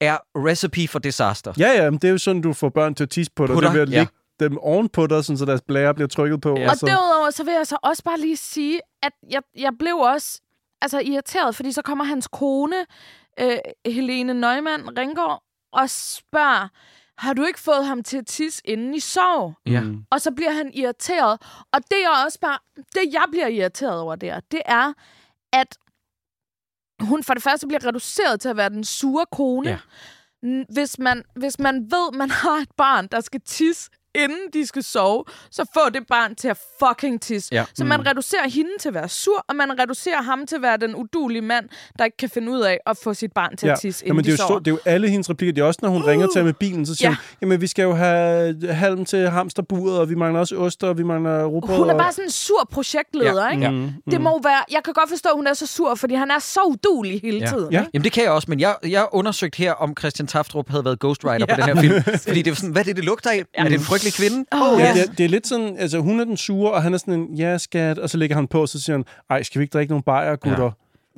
er 0.00 0.18
recipe 0.36 0.88
for 0.88 0.98
disaster. 0.98 1.52
Ja, 1.58 1.70
ja, 1.70 1.90
men 1.90 1.98
det 1.98 2.08
er 2.08 2.12
jo 2.12 2.18
sådan, 2.18 2.42
du 2.42 2.52
får 2.52 2.68
børn 2.68 2.94
til 2.94 3.04
at 3.04 3.10
tisse 3.10 3.32
på 3.36 3.46
dig. 3.46 3.54
På 3.54 3.60
det 3.60 3.66
er 3.68 3.72
ved 3.72 3.80
at 3.80 3.90
ja. 3.90 4.06
dem 4.40 4.58
oven 4.58 4.88
på 4.88 5.06
dig, 5.06 5.24
sådan, 5.24 5.38
så 5.38 5.44
deres 5.44 5.60
blære 5.60 5.94
bliver 5.94 6.08
trykket 6.08 6.40
på. 6.40 6.58
Ja. 6.58 6.70
Og 6.70 6.76
så... 6.76 6.86
derudover, 6.86 7.30
så 7.30 7.44
vil 7.44 7.54
jeg 7.54 7.66
så 7.66 7.76
også 7.82 8.04
bare 8.04 8.20
lige 8.20 8.36
sige, 8.36 8.80
at 9.02 9.12
jeg, 9.30 9.42
jeg 9.56 9.72
blev 9.78 9.96
også 9.96 10.40
altså, 10.82 11.00
irriteret, 11.00 11.56
fordi 11.56 11.72
så 11.72 11.82
kommer 11.82 12.04
hans 12.04 12.28
kone, 12.28 12.86
øh, 13.40 13.58
Helene 13.86 14.34
Neumann 14.34 14.98
Ringgaard, 14.98 15.42
og 15.72 15.90
spørger, 15.90 16.68
har 17.18 17.32
du 17.32 17.44
ikke 17.44 17.60
fået 17.60 17.86
ham 17.86 18.02
til 18.02 18.18
at 18.18 18.26
tisse, 18.26 18.62
inden 18.64 18.94
I 18.94 19.00
sov? 19.00 19.54
Ja. 19.66 19.80
Mm. 19.80 20.04
Og 20.10 20.20
så 20.20 20.30
bliver 20.30 20.52
han 20.52 20.70
irriteret. 20.74 21.42
Og 21.72 21.80
det 21.90 22.04
er 22.04 22.24
også 22.24 22.40
bare, 22.40 22.58
det 22.76 23.12
jeg 23.12 23.24
bliver 23.30 23.46
irriteret 23.46 24.00
over 24.00 24.16
der, 24.16 24.40
det 24.50 24.62
er, 24.64 24.92
at 25.52 25.78
hun 27.00 27.22
for 27.22 27.34
det 27.34 27.42
første 27.42 27.66
bliver 27.66 27.86
reduceret 27.86 28.40
til 28.40 28.48
at 28.48 28.56
være 28.56 28.68
den 28.68 28.84
sure 28.84 29.26
kone. 29.32 29.70
Ja. 29.70 29.78
Hvis 30.72 30.98
man, 30.98 31.22
hvis 31.36 31.58
man 31.58 31.74
ved, 31.90 32.12
man 32.12 32.30
har 32.30 32.56
et 32.56 32.70
barn, 32.76 33.06
der 33.12 33.20
skal 33.20 33.40
tisse, 33.40 33.90
inden 34.18 34.38
de 34.52 34.66
skal 34.66 34.82
sove, 34.82 35.24
så 35.50 35.64
få 35.74 35.90
det 35.94 36.02
barn 36.08 36.34
til 36.34 36.48
at 36.48 36.58
fucking 36.84 37.20
tisse. 37.22 37.48
Ja. 37.54 37.64
Så 37.74 37.84
man 37.84 38.06
reducerer 38.06 38.48
hende 38.48 38.70
til 38.80 38.88
at 38.88 38.94
være 38.94 39.08
sur, 39.08 39.44
og 39.48 39.56
man 39.56 39.78
reducerer 39.80 40.22
ham 40.22 40.46
til 40.46 40.56
at 40.56 40.62
være 40.62 40.76
den 40.76 40.94
udulige 40.94 41.42
mand, 41.42 41.68
der 41.98 42.04
ikke 42.04 42.16
kan 42.16 42.30
finde 42.30 42.52
ud 42.52 42.60
af 42.60 42.78
at 42.86 42.96
få 43.04 43.14
sit 43.14 43.32
barn 43.32 43.56
til 43.56 43.66
Ja. 43.66 43.72
at 43.72 43.78
tisse, 43.80 44.04
inden 44.04 44.10
Jamen, 44.10 44.24
det, 44.24 44.30
er 44.32 44.36
de 44.36 44.42
jo 44.42 44.46
sover. 44.46 44.48
stort, 44.48 44.64
det 44.64 44.70
er 44.70 44.74
jo 44.74 44.80
alle 44.92 45.08
hendes 45.08 45.30
replikker. 45.30 45.52
Det 45.54 45.62
er 45.62 45.66
også, 45.66 45.78
når 45.82 45.88
hun 45.88 46.02
uh. 46.02 46.06
ringer 46.08 46.26
til 46.26 46.38
ham 46.38 46.46
med 46.46 46.54
bilen, 46.54 46.86
så 46.86 46.94
siger 46.94 47.08
Ja. 47.08 47.14
hun, 47.14 47.18
jamen, 47.42 47.60
vi 47.60 47.66
skal 47.66 47.82
jo 47.82 47.94
have 47.94 48.56
halm 48.72 49.04
til 49.04 49.28
hamsterburet, 49.30 49.98
og 49.98 50.10
vi 50.10 50.14
mangler 50.14 50.40
også 50.40 50.56
oster, 50.56 50.88
og 50.88 50.98
vi 50.98 51.02
mangler 51.02 51.44
rugbrød. 51.44 51.76
Hun 51.76 51.88
er 51.88 51.92
og... 51.94 51.98
bare 51.98 52.12
sådan 52.12 52.24
en 52.24 52.30
sur 52.30 52.68
projektleder, 52.72 53.44
Ja. 53.44 53.50
ikke? 53.50 53.62
Ja. 53.64 53.70
Mm, 53.70 53.90
Det 54.10 54.20
må 54.20 54.40
være... 54.42 54.62
Jeg 54.72 54.80
kan 54.84 54.94
godt 54.94 55.08
forstå, 55.08 55.28
at 55.28 55.36
hun 55.36 55.46
er 55.46 55.54
så 55.54 55.66
sur, 55.66 55.94
fordi 55.94 56.14
han 56.14 56.30
er 56.30 56.38
så 56.38 56.60
udulig 56.66 57.20
hele 57.22 57.38
Ja. 57.38 57.46
tiden. 57.46 57.72
Ja. 57.72 57.80
ikke? 57.80 57.90
Jamen 57.94 58.04
det 58.04 58.12
kan 58.12 58.22
jeg 58.22 58.32
også, 58.32 58.46
men 58.50 58.60
jeg, 58.60 58.76
jeg 58.88 59.06
undersøgt 59.12 59.54
her, 59.56 59.72
om 59.72 59.94
Christian 59.98 60.26
Taftrup 60.26 60.70
havde 60.70 60.84
været 60.84 60.98
ghostwriter 61.00 61.46
ja. 61.48 61.54
på 61.54 61.60
den 61.60 61.76
her 61.76 61.80
film. 61.82 62.02
Fordi 62.28 62.42
det 62.42 62.50
er 62.50 62.54
sådan, 62.54 62.70
hvad 62.70 62.82
er 62.82 62.84
det, 62.84 62.96
det 62.96 63.04
lugter 63.04 63.30
af? 63.30 63.36
Ja. 63.36 63.42
Er 63.54 63.64
det 63.64 63.74
en 63.74 63.80
frygtelig 63.80 64.07
kvinde? 64.12 64.44
Åh, 64.52 64.80
Ja, 64.80 64.86
ja. 64.86 64.94
det, 64.94 65.02
er, 65.08 65.12
det 65.12 65.24
er 65.24 65.28
lidt 65.28 65.46
sådan, 65.46 65.76
altså 65.78 65.98
hun 65.98 66.20
er 66.20 66.24
den 66.24 66.36
sure, 66.36 66.72
og 66.72 66.82
han 66.82 66.94
er 66.94 66.98
sådan 66.98 67.14
en, 67.14 67.34
ja 67.34 67.58
skat, 67.58 67.98
og 67.98 68.10
så 68.10 68.16
lægger 68.18 68.36
han 68.36 68.46
på, 68.48 68.60
og 68.60 68.68
så 68.68 68.80
siger 68.82 68.96
han, 68.96 69.04
ej, 69.30 69.42
skal 69.42 69.58
vi 69.58 69.62
ikke 69.62 69.72
drikke 69.72 69.90
nogle 69.90 70.02
bajer, 70.02 70.36
gutter? 70.36 70.70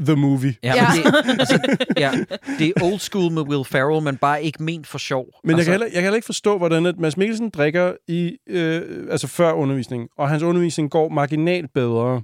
The 0.05 0.17
movie. 0.17 0.55
Ja, 0.63 0.73
Ja. 0.75 0.87
Det, 0.97 1.41
altså, 1.41 1.59
ja, 1.97 2.11
det 2.59 2.67
er 2.77 2.83
old 2.83 2.99
school 2.99 3.33
med 3.33 3.43
Will 3.43 3.65
Ferrell, 3.65 4.03
men 4.03 4.17
bare 4.17 4.45
ikke 4.45 4.63
ment 4.63 4.87
for 4.87 4.99
sjov. 4.99 5.27
Men 5.45 5.51
jeg, 5.51 5.59
altså, 5.59 5.65
kan 5.65 5.73
heller, 5.73 5.87
jeg 5.87 5.95
kan 5.95 6.03
heller 6.03 6.17
ikke 6.17 6.27
forstå, 6.27 6.59
hvordan 6.59 6.87
at 6.87 6.99
Mads 6.99 7.17
Mikkelsen 7.17 7.51
drikker 7.51 7.93
i, 8.09 8.37
øh, 8.49 8.83
altså 9.11 9.27
før 9.27 9.53
undervisningen, 9.53 10.09
og 10.19 10.29
hans 10.29 10.43
undervisning 10.43 10.91
går 10.91 11.09
marginalt 11.09 11.73
bedre. 11.75 12.23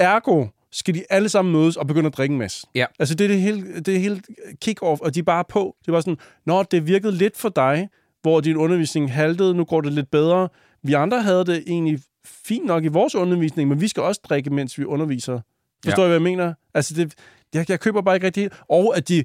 Ergo 0.00 0.46
skal 0.72 0.94
de 0.94 1.04
alle 1.10 1.28
sammen 1.28 1.52
mødes 1.52 1.76
og 1.76 1.86
begynde 1.86 2.06
at 2.06 2.16
drikke 2.16 2.32
en 2.32 2.38
masse. 2.38 2.66
Ja. 2.74 2.86
Altså 2.98 3.14
det 3.14 3.24
er 3.24 3.28
det 3.28 3.40
hele, 3.40 3.80
det 3.80 3.94
er 3.94 3.98
hele 3.98 4.22
kick-off, 4.64 5.00
og 5.00 5.14
de 5.14 5.18
er 5.18 5.22
bare 5.24 5.44
på. 5.48 5.76
Det 5.86 5.92
var 5.94 6.00
sådan, 6.00 6.16
når 6.46 6.62
det 6.62 6.86
virkede 6.86 7.12
lidt 7.12 7.36
for 7.36 7.48
dig, 7.48 7.88
hvor 8.22 8.40
din 8.40 8.56
undervisning 8.56 9.12
haltede, 9.12 9.54
nu 9.54 9.64
går 9.64 9.80
det 9.80 9.92
lidt 9.92 10.10
bedre. 10.10 10.48
Vi 10.82 10.92
andre 10.92 11.22
havde 11.22 11.44
det 11.44 11.64
egentlig 11.66 12.00
fint 12.24 12.66
nok 12.66 12.84
i 12.84 12.88
vores 12.88 13.14
undervisning, 13.14 13.68
men 13.68 13.80
vi 13.80 13.88
skal 13.88 14.02
også 14.02 14.20
drikke, 14.28 14.50
mens 14.50 14.78
vi 14.78 14.84
underviser. 14.84 15.40
Forstår 15.84 16.02
Ja. 16.02 16.06
I, 16.06 16.08
hvad 16.08 16.14
jeg 16.16 16.22
mener? 16.22 16.54
Altså, 16.74 16.94
det, 16.94 17.14
jeg, 17.54 17.70
jeg 17.70 17.80
køber 17.80 18.02
bare 18.02 18.14
ikke 18.16 18.26
rigtig... 18.26 18.50
Og 18.68 18.96
at 18.96 19.08
de, 19.08 19.24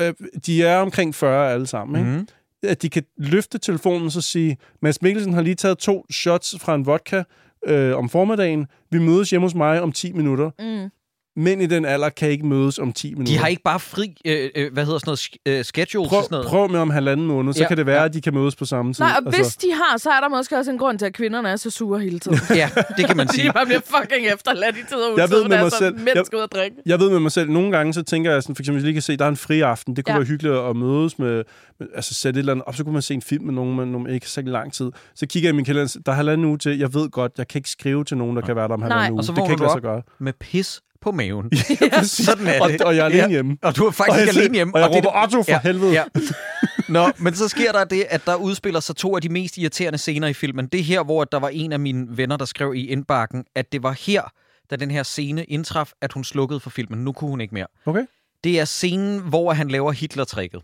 øh, 0.00 0.14
de 0.46 0.62
er 0.64 0.76
omkring 0.78 1.14
40 1.14 1.52
alle 1.52 1.66
sammen, 1.66 2.00
ikke? 2.00 2.10
Mhm. 2.18 2.28
At 2.62 2.82
de 2.82 2.90
kan 2.90 3.02
løfte 3.16 3.58
telefonen 3.58 4.06
og 4.06 4.12
så 4.12 4.20
sige, 4.20 4.56
Mads 4.82 5.02
Mikkelsen 5.02 5.32
har 5.32 5.42
lige 5.42 5.54
taget 5.54 5.78
to 5.78 6.06
shots 6.12 6.54
fra 6.60 6.74
en 6.74 6.86
vodka 6.86 7.22
øh, 7.66 7.96
om 7.96 8.08
formiddagen. 8.08 8.66
Vi 8.90 8.98
mødes 8.98 9.30
hjemme 9.30 9.44
hos 9.44 9.54
mig 9.54 9.82
om 9.82 9.92
10 9.92 10.12
minutter. 10.12 10.50
Mm. 10.58 10.90
Mænd 11.38 11.62
i 11.62 11.66
den 11.66 11.84
alder 11.84 12.08
kan 12.08 12.28
ikke 12.30 12.46
mødes 12.46 12.78
om 12.78 12.92
10 12.92 13.10
minutter. 13.14 13.32
De 13.32 13.38
har 13.38 13.46
ikke 13.46 13.62
bare 13.62 13.80
fri, 13.80 14.14
øh, 14.24 14.50
øh, 14.56 14.72
hvad 14.72 14.84
hedder 14.84 14.98
sådan 14.98 15.16
noget, 15.46 15.58
øh, 15.58 15.64
schedule 15.64 16.08
prøv, 16.08 16.22
sådan 16.22 16.34
noget. 16.34 16.46
prøv 16.46 16.70
med 16.70 16.80
om 16.80 16.90
halvanden 16.90 17.26
måned, 17.26 17.52
så 17.52 17.62
Ja, 17.62 17.68
kan 17.68 17.76
det 17.76 17.86
være, 17.86 17.98
ja. 17.98 18.04
at 18.04 18.14
de 18.14 18.20
kan 18.20 18.34
mødes 18.34 18.56
på 18.56 18.64
samme 18.64 18.92
tid. 18.94 19.04
Nej, 19.04 19.12
og 19.26 19.32
hvis 19.32 19.56
de 19.56 19.66
har, 19.72 19.98
så 19.98 20.10
er 20.10 20.20
der 20.20 20.28
måske 20.28 20.56
også 20.56 20.70
en 20.70 20.78
grund 20.78 20.98
til, 20.98 21.06
at 21.06 21.12
kvinderne 21.12 21.48
er 21.48 21.56
så 21.56 21.70
sure 21.70 22.00
hele 22.00 22.18
tiden. 22.18 22.38
Ja, 22.56 22.70
det 22.96 23.06
kan 23.06 23.16
man 23.16 23.26
de 23.28 23.32
sige. 23.32 23.52
bare 23.52 23.66
bliver 23.66 23.80
fucking 23.84 24.26
efterladt 24.34 24.76
i 24.76 24.80
tid 24.88 24.96
og 24.96 25.12
utid, 25.12 25.20
Jeg 25.22 25.30
ved 25.30 25.48
med 25.48 25.58
mig 25.62 25.70
så 25.70 25.76
selv- 25.78 25.94
mænd 25.96 26.10
jeg- 26.14 26.26
skal 26.26 26.36
ud 26.36 26.42
og 26.42 26.50
drikke. 26.52 26.76
Jeg 26.86 27.00
ved 27.00 27.10
med 27.10 27.20
mig 27.20 27.32
selv, 27.32 27.50
nogle 27.50 27.72
gange 27.76 27.92
så 27.94 28.02
tænker 28.02 28.32
jeg 28.32 28.42
sådan, 28.42 28.54
for 28.54 28.62
eksempel, 28.62 28.76
hvis 28.80 28.82
jeg 28.82 28.86
lige 28.88 28.94
kan 28.94 29.02
se, 29.02 29.16
der 29.16 29.24
er 29.24 29.28
en 29.28 29.36
fri 29.36 29.60
aften, 29.60 29.96
det 29.96 30.04
kunne 30.04 30.12
Ja. 30.12 30.18
være 30.18 30.26
hyggeligt 30.26 30.54
at 30.54 30.76
mødes 30.76 31.18
med, 31.18 31.44
med, 31.80 31.86
altså 31.94 32.14
sætte 32.14 32.38
et 32.38 32.42
eller 32.42 32.52
andet 32.52 32.64
op, 32.66 32.74
så 32.76 32.84
kunne 32.84 32.92
man 32.92 33.02
se 33.02 33.14
en 33.14 33.22
film 33.22 33.44
med 33.44 33.54
nogen, 33.54 33.76
men 33.76 33.88
nogen 33.92 34.10
ikke 34.10 34.28
så 34.28 34.42
lang 34.42 34.72
tid. 34.72 34.90
Så 35.14 35.26
kigger 35.26 35.48
jeg 35.48 35.52
i 35.54 35.56
min 35.56 35.64
kalender, 35.64 35.98
der 36.06 36.12
er 36.12 36.16
halvanden 36.16 36.46
uge 36.46 36.58
til, 36.58 36.78
jeg 36.78 36.94
ved 36.94 37.10
godt, 37.10 37.32
jeg 37.38 37.48
kan 37.48 37.58
ikke 37.58 37.70
skrive 37.70 38.04
til 38.04 38.16
nogen, 38.16 38.36
der 38.36 38.42
kan 38.42 38.56
være 38.56 38.68
der 38.68 38.74
om 38.74 38.82
halvanden 38.82 39.02
Nej. 39.04 39.10
uge. 39.12 39.20
Og 39.20 39.24
så 39.24 39.32
det 39.32 39.42
kan 39.42 39.50
ikke 39.50 39.62
lade 39.62 39.72
sig 39.72 39.82
gøre. 39.82 40.02
med 40.20 40.32
pis 40.40 40.80
på 41.00 41.10
maven. 41.12 41.50
Præcis. 41.92 42.26
Sådan 42.26 42.46
er 42.46 42.60
og, 42.62 42.68
det. 42.68 42.80
og 42.82 42.96
jeg 42.96 43.00
er 43.02 43.04
alene 43.06 43.22
Ja. 43.22 43.28
hjemme. 43.28 43.56
Og 43.62 43.76
du 43.76 43.84
er 43.86 43.90
faktisk 43.90 44.12
og 44.12 44.26
jeg 44.26 44.28
alene 44.28 44.54
hjemme. 44.54 44.74
Og 44.74 44.80
jeg 44.80 44.88
det 44.90 44.96
er 44.96 45.06
råber, 45.08 45.22
Otto, 45.22 45.42
for 45.42 45.58
helvede. 45.62 45.92
Ja. 45.92 46.04
Nå, 46.88 47.10
men 47.18 47.34
så 47.34 47.48
sker 47.48 47.72
der 47.72 47.84
det, 47.84 48.06
at 48.10 48.26
der 48.26 48.34
udspiller 48.34 48.80
sig 48.80 48.96
to 48.96 49.16
af 49.16 49.22
de 49.22 49.28
mest 49.28 49.58
irriterende 49.58 49.98
scener 49.98 50.28
i 50.28 50.32
filmen. 50.32 50.66
Det 50.66 50.80
er 50.80 50.84
her, 50.84 51.02
hvor 51.04 51.24
der 51.24 51.38
var 51.38 51.48
en 51.48 51.72
af 51.72 51.80
mine 51.80 52.06
venner, 52.16 52.36
der 52.36 52.44
skrev 52.44 52.74
i 52.74 52.86
indbakken, 52.86 53.44
at 53.54 53.72
det 53.72 53.82
var 53.82 53.92
her, 54.06 54.22
da 54.70 54.76
den 54.76 54.90
her 54.90 55.02
scene 55.02 55.44
indtraf, 55.44 55.90
at 56.02 56.12
hun 56.12 56.24
slukkede 56.24 56.60
for 56.60 56.70
filmen. 56.70 57.04
Nu 57.04 57.12
kunne 57.12 57.30
hun 57.30 57.40
ikke 57.40 57.54
mere. 57.54 57.66
Okay. 57.86 58.02
Det 58.44 58.60
er 58.60 58.64
scenen, 58.64 59.18
hvor 59.20 59.52
han 59.52 59.68
laver 59.68 59.92
Hitler-tricket. 59.92 60.60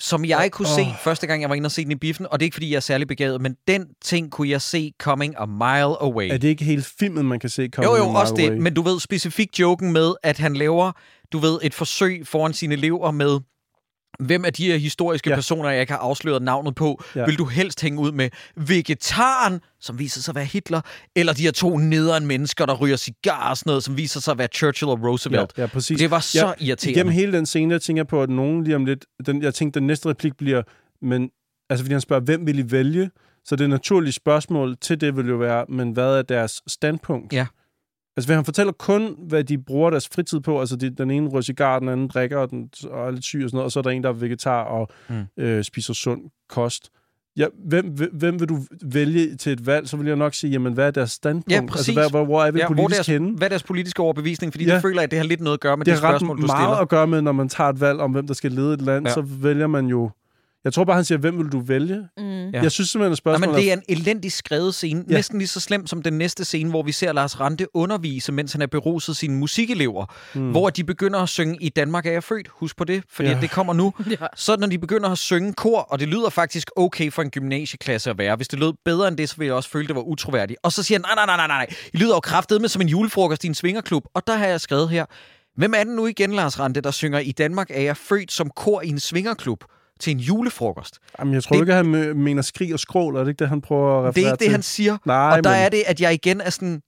Som 0.00 0.24
jeg 0.24 0.48
kunne 0.52 0.68
se 0.68 0.80
Åh. 0.80 0.98
første 1.04 1.26
gang, 1.26 1.42
jeg 1.42 1.48
var 1.48 1.54
inde 1.54 1.66
og 1.66 1.70
se 1.70 1.84
den 1.84 1.92
i 1.92 1.94
biffen. 1.94 2.26
Og 2.30 2.40
det 2.40 2.44
er 2.44 2.46
ikke, 2.46 2.54
fordi 2.54 2.70
jeg 2.70 2.76
er 2.76 2.80
særlig 2.80 3.08
begavet, 3.08 3.40
men 3.40 3.54
den 3.68 3.86
ting 4.04 4.30
kunne 4.30 4.48
jeg 4.48 4.62
se 4.62 4.92
coming 4.98 5.34
a 5.38 5.46
mile 5.46 6.02
away. 6.02 6.28
Er 6.30 6.38
det 6.38 6.48
ikke 6.48 6.64
hele 6.64 6.82
filmen, 6.82 7.26
man 7.26 7.40
kan 7.40 7.50
se 7.50 7.68
komme 7.68 7.90
Jo, 7.90 7.96
jo, 7.96 8.04
også 8.10 8.34
det. 8.36 8.58
Men 8.58 8.74
du 8.74 8.82
ved 8.82 9.00
specifikt 9.00 9.60
joken 9.60 9.92
med, 9.92 10.14
at 10.22 10.38
han 10.38 10.56
laver, 10.56 10.92
du 11.32 11.38
ved, 11.38 11.58
et 11.62 11.74
forsøg 11.74 12.26
foran 12.26 12.52
sine 12.52 12.74
elever 12.74 13.10
med, 13.10 13.40
hvem 14.20 14.44
af 14.44 14.52
de 14.52 14.66
her 14.66 14.76
historiske 14.76 15.30
Ja. 15.30 15.34
personer, 15.34 15.70
jeg 15.70 15.80
ikke 15.80 15.92
har 15.92 16.00
afsløret 16.00 16.42
navnet 16.42 16.74
på, 16.74 17.02
Ja. 17.16 17.24
vil 17.24 17.38
du 17.38 17.44
helst 17.44 17.82
hænge 17.82 18.00
ud 18.00 18.12
med? 18.12 18.30
Vegetaren, 18.56 19.60
som 19.80 19.98
viser 19.98 20.20
sig 20.20 20.32
at 20.32 20.36
være 20.36 20.44
Hitler, 20.44 20.80
eller 21.16 21.32
de 21.32 21.42
her 21.42 21.50
to 21.50 21.76
nederen 21.76 22.26
mennesker, 22.26 22.66
der 22.66 22.74
ryger 22.74 22.96
cigar 22.96 23.50
og 23.50 23.56
sådan 23.56 23.70
noget, 23.70 23.84
som 23.84 23.96
viser 23.96 24.20
sig 24.20 24.32
at 24.32 24.38
være 24.38 24.48
Churchill 24.54 24.88
og 24.90 25.02
Roosevelt. 25.02 25.52
Ja, 25.56 25.62
ja, 25.62 25.66
præcis. 25.66 25.98
Det 25.98 26.10
var 26.10 26.20
så 26.20 26.46
Ja, 26.46 26.52
irriterende. 26.66 26.98
Gennem 27.00 27.12
hele 27.12 27.32
den 27.32 27.46
scene, 27.46 27.72
der 27.74 27.78
tænker 27.80 28.00
jeg 28.00 28.06
på, 28.06 28.22
at 28.22 28.30
nogen 28.30 28.64
lige 28.64 28.76
om 28.76 28.84
lidt... 28.84 29.04
Den, 29.26 29.42
jeg 29.42 29.54
tænkte, 29.54 29.80
den 29.80 29.86
næste 29.86 30.08
replik 30.08 30.36
bliver... 30.36 30.62
Men, 31.02 31.30
altså, 31.70 31.84
fordi 31.84 31.92
han 31.92 32.00
spørger, 32.00 32.22
hvem 32.22 32.46
vil 32.46 32.58
I 32.58 32.70
vælge? 32.70 33.10
Så 33.44 33.56
det 33.56 33.70
naturlige 33.70 34.12
spørgsmål 34.12 34.76
til 34.80 35.00
det 35.00 35.16
vil 35.16 35.26
jo 35.28 35.36
være, 35.36 35.64
men 35.68 35.92
hvad 35.92 36.18
er 36.18 36.22
deres 36.22 36.62
standpunkt? 36.66 37.32
Ja. 37.32 37.46
Altså, 38.16 38.34
han 38.34 38.44
fortæller 38.44 38.72
kun, 38.72 39.16
hvad 39.28 39.44
de 39.44 39.58
bruger 39.58 39.90
deres 39.90 40.08
fritid 40.08 40.40
på. 40.40 40.60
Altså, 40.60 40.76
de, 40.76 40.90
den 40.90 41.10
ene 41.10 41.28
ryger 41.28 41.40
cigar, 41.42 41.78
den 41.78 41.88
anden 41.88 42.08
drikker, 42.08 42.38
og, 42.38 42.50
den, 42.50 42.70
og 42.90 43.06
er 43.06 43.10
lidt 43.10 43.24
syg 43.24 43.40
og 43.44 43.50
sådan 43.50 43.56
noget. 43.56 43.64
Og 43.64 43.72
så 43.72 43.78
er 43.78 43.82
der 43.82 43.90
en, 43.90 44.02
der 44.02 44.08
er 44.08 44.12
vegetar 44.12 44.62
og 44.62 44.88
Mm. 45.08 45.22
øh, 45.44 45.64
spiser 45.64 45.94
sund 45.94 46.20
kost. 46.48 46.90
Ja, 47.36 47.46
hvem, 47.68 47.86
hvem- 48.12 48.40
vil 48.40 48.48
du 48.48 48.58
vælge 48.82 49.36
til 49.36 49.52
et 49.52 49.66
valg? 49.66 49.88
Så 49.88 49.96
vil 49.96 50.06
jeg 50.06 50.16
nok 50.16 50.34
sige, 50.34 50.50
jamen, 50.50 50.72
hvad 50.72 50.86
er 50.86 50.90
deres 50.90 51.10
standpunkt? 51.10 51.50
Ja, 51.52 51.56
Altså, 51.60 51.76
præcis. 51.76 51.94
hvad, 51.94 52.10
hvor, 52.10 52.24
hvor 52.24 52.44
er 52.44 52.50
vi 52.50 52.58
Ja, 52.58 52.66
hvor 52.66 52.74
politisk 52.76 52.96
deres, 52.96 53.06
henne? 53.06 53.36
hvad 53.36 53.46
er 53.46 53.48
deres 53.48 53.62
politiske 53.62 54.02
overbevisning? 54.02 54.52
Fordi 54.52 54.64
Ja. 54.66 54.74
det 54.74 54.82
føler 54.82 54.96
jeg, 54.96 55.04
at 55.04 55.10
det 55.10 55.18
har 55.18 55.26
lidt 55.26 55.40
noget 55.40 55.56
at 55.56 55.60
gøre 55.60 55.76
med 55.76 55.84
det 55.84 55.92
det, 55.92 56.00
har 56.00 56.10
spørgsmål, 56.10 56.36
ret 56.36 56.42
du 56.42 56.46
meget 56.46 56.58
stiller. 56.66 56.76
at 56.76 56.88
gøre 56.88 57.06
med, 57.06 57.22
når 57.22 57.32
man 57.32 57.48
tager 57.48 57.70
et 57.70 57.80
valg 57.80 58.00
om, 58.00 58.12
hvem 58.12 58.26
der 58.26 58.34
skal 58.34 58.52
lede 58.52 58.74
et 58.74 58.82
land. 58.82 59.06
Ja. 59.06 59.12
så 59.14 59.20
vælger 59.20 59.66
man 59.66 59.86
jo... 59.86 60.10
Jeg 60.66 60.72
tror 60.72 60.84
bare, 60.84 60.96
han 60.96 61.04
siger, 61.04 61.18
hvem 61.18 61.38
vil 61.38 61.46
du 61.52 61.60
vælge? 61.60 62.08
Mm. 62.16 62.48
Ja. 62.50 62.62
Jeg 62.62 62.72
synes 62.72 62.90
simpelthen, 62.90 63.12
at 63.12 63.18
spørgsmålet 63.18 63.54
men 63.54 63.62
det 63.62 63.68
er 63.70 63.72
en 63.72 63.82
elendig 63.88 64.32
skrevet 64.32 64.74
scene. 64.74 65.04
Ja. 65.08 65.14
Næsten 65.14 65.38
lige 65.38 65.48
så 65.48 65.60
slem 65.60 65.86
som 65.86 66.02
den 66.02 66.12
næste 66.12 66.44
scene, 66.44 66.70
hvor 66.70 66.82
vi 66.82 66.92
ser 66.92 67.12
Lars 67.12 67.40
Rante 67.40 67.76
undervise, 67.76 68.32
mens 68.32 68.52
han 68.52 68.62
er 68.62 68.66
beruset 68.66 69.16
sine 69.16 69.36
musikelever. 69.36 70.06
Mm. 70.34 70.50
Hvor 70.50 70.70
de 70.70 70.84
begynder 70.84 71.20
at 71.20 71.28
synge 71.28 71.56
I 71.60 71.68
Danmark 71.68 72.06
er 72.06 72.12
jeg 72.12 72.24
født. 72.24 72.48
Husk 72.50 72.76
på 72.76 72.84
det, 72.84 73.02
fordi 73.10 73.28
Ja. 73.28 73.38
det 73.40 73.50
kommer 73.50 73.72
nu. 73.72 73.92
Ja. 74.20 74.26
Så 74.36 74.56
når 74.56 74.66
de 74.66 74.78
begynder 74.78 75.10
at 75.10 75.18
synge 75.18 75.52
kor, 75.52 75.78
og 75.80 75.98
det 76.00 76.08
lyder 76.08 76.30
faktisk 76.30 76.70
okay 76.76 77.10
for 77.12 77.22
en 77.22 77.30
gymnasieklasse 77.30 78.10
at 78.10 78.18
være. 78.18 78.36
Hvis 78.36 78.48
det 78.48 78.58
lød 78.58 78.72
bedre 78.84 79.08
end 79.08 79.16
det, 79.16 79.28
så 79.28 79.36
ville 79.36 79.46
jeg 79.46 79.54
også 79.54 79.70
føle, 79.70 79.86
det 79.86 79.96
var 79.96 80.02
utroværdigt. 80.02 80.58
Og 80.62 80.72
så 80.72 80.82
siger 80.82 80.98
han, 80.98 81.16
nej, 81.16 81.26
nej, 81.26 81.36
nej, 81.36 81.46
nej, 81.46 81.56
nej. 81.66 81.76
I 81.92 81.96
lyder 81.96 82.14
jo 82.14 82.20
kraftedeme 82.20 82.68
som 82.68 82.82
en 82.82 82.88
julefrokost 82.88 83.44
i 83.44 83.46
en 83.46 83.54
svingerklub. 83.54 84.04
Og 84.14 84.22
der 84.26 84.36
har 84.36 84.46
jeg 84.46 84.60
skrevet 84.60 84.88
her. 84.88 85.04
Hvem 85.56 85.74
er 85.76 85.84
det 85.84 85.92
nu 85.92 86.06
igen, 86.06 86.32
Lars 86.32 86.58
Rante, 86.60 86.80
der 86.80 86.90
synger 86.90 87.18
I 87.18 87.32
Danmark 87.32 87.70
er 87.70 87.80
jeg 87.80 87.96
født 87.96 88.32
som 88.32 88.50
kor 88.56 88.80
i 88.82 88.88
en 88.88 89.00
svingerklub 89.00 89.64
til 90.00 90.10
en 90.10 90.18
julefrokost? 90.20 90.98
Jamen, 91.18 91.34
jeg 91.34 91.42
tror 91.42 91.56
det- 91.56 91.62
ikke, 91.62 91.72
at 91.72 91.76
han 91.76 92.16
mener 92.16 92.42
skrig 92.42 92.72
og 92.74 92.80
skrål, 92.80 93.16
er 93.16 93.20
det 93.20 93.28
ikke 93.28 93.38
det, 93.38 93.48
han 93.48 93.60
prøver 93.60 93.98
at 93.98 94.08
referere 94.08 94.12
Det 94.14 94.22
er 94.22 94.26
ikke 94.26 94.32
det, 94.32 94.38
til? 94.40 94.50
han 94.50 94.62
siger. 94.62 94.98
Nej, 95.04 95.16
og 95.38 95.44
der 95.44 95.50
men- 95.50 95.58
er 95.60 95.68
det, 95.68 95.82
at 95.86 96.00
jeg 96.00 96.14
igen 96.14 96.40
er 96.40 96.50
sådan... 96.50 96.82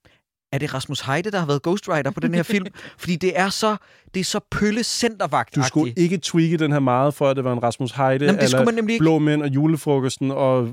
Er 0.52 0.58
det 0.58 0.74
Rasmus 0.74 1.00
Heide, 1.00 1.30
der 1.30 1.38
har 1.38 1.46
været 1.46 1.62
ghostwriter 1.62 2.10
på 2.10 2.20
den 2.20 2.34
her 2.34 2.42
film? 2.42 2.66
Fordi 2.98 3.16
det 3.16 3.38
er 3.38 3.48
så, 3.48 3.76
det 4.14 4.20
er 4.20 4.24
så 4.24 4.40
pølle 4.50 4.84
centervagt 4.84 5.54
Du 5.54 5.62
skulle 5.62 5.92
ikke 5.96 6.18
tweake 6.18 6.56
den 6.56 6.72
her 6.72 6.78
meget, 6.78 7.14
for 7.14 7.28
at 7.28 7.36
det 7.36 7.44
var 7.44 7.52
en 7.52 7.62
Rasmus 7.62 7.92
Heide, 7.92 8.24
Jamen, 8.24 8.40
det 8.40 8.64
man 8.64 8.74
nemlig 8.74 8.92
ikke. 8.92 9.02
Blå 9.02 9.18
Mænd 9.18 9.42
og 9.42 9.48
julefrokosten, 9.48 10.30
og 10.30 10.68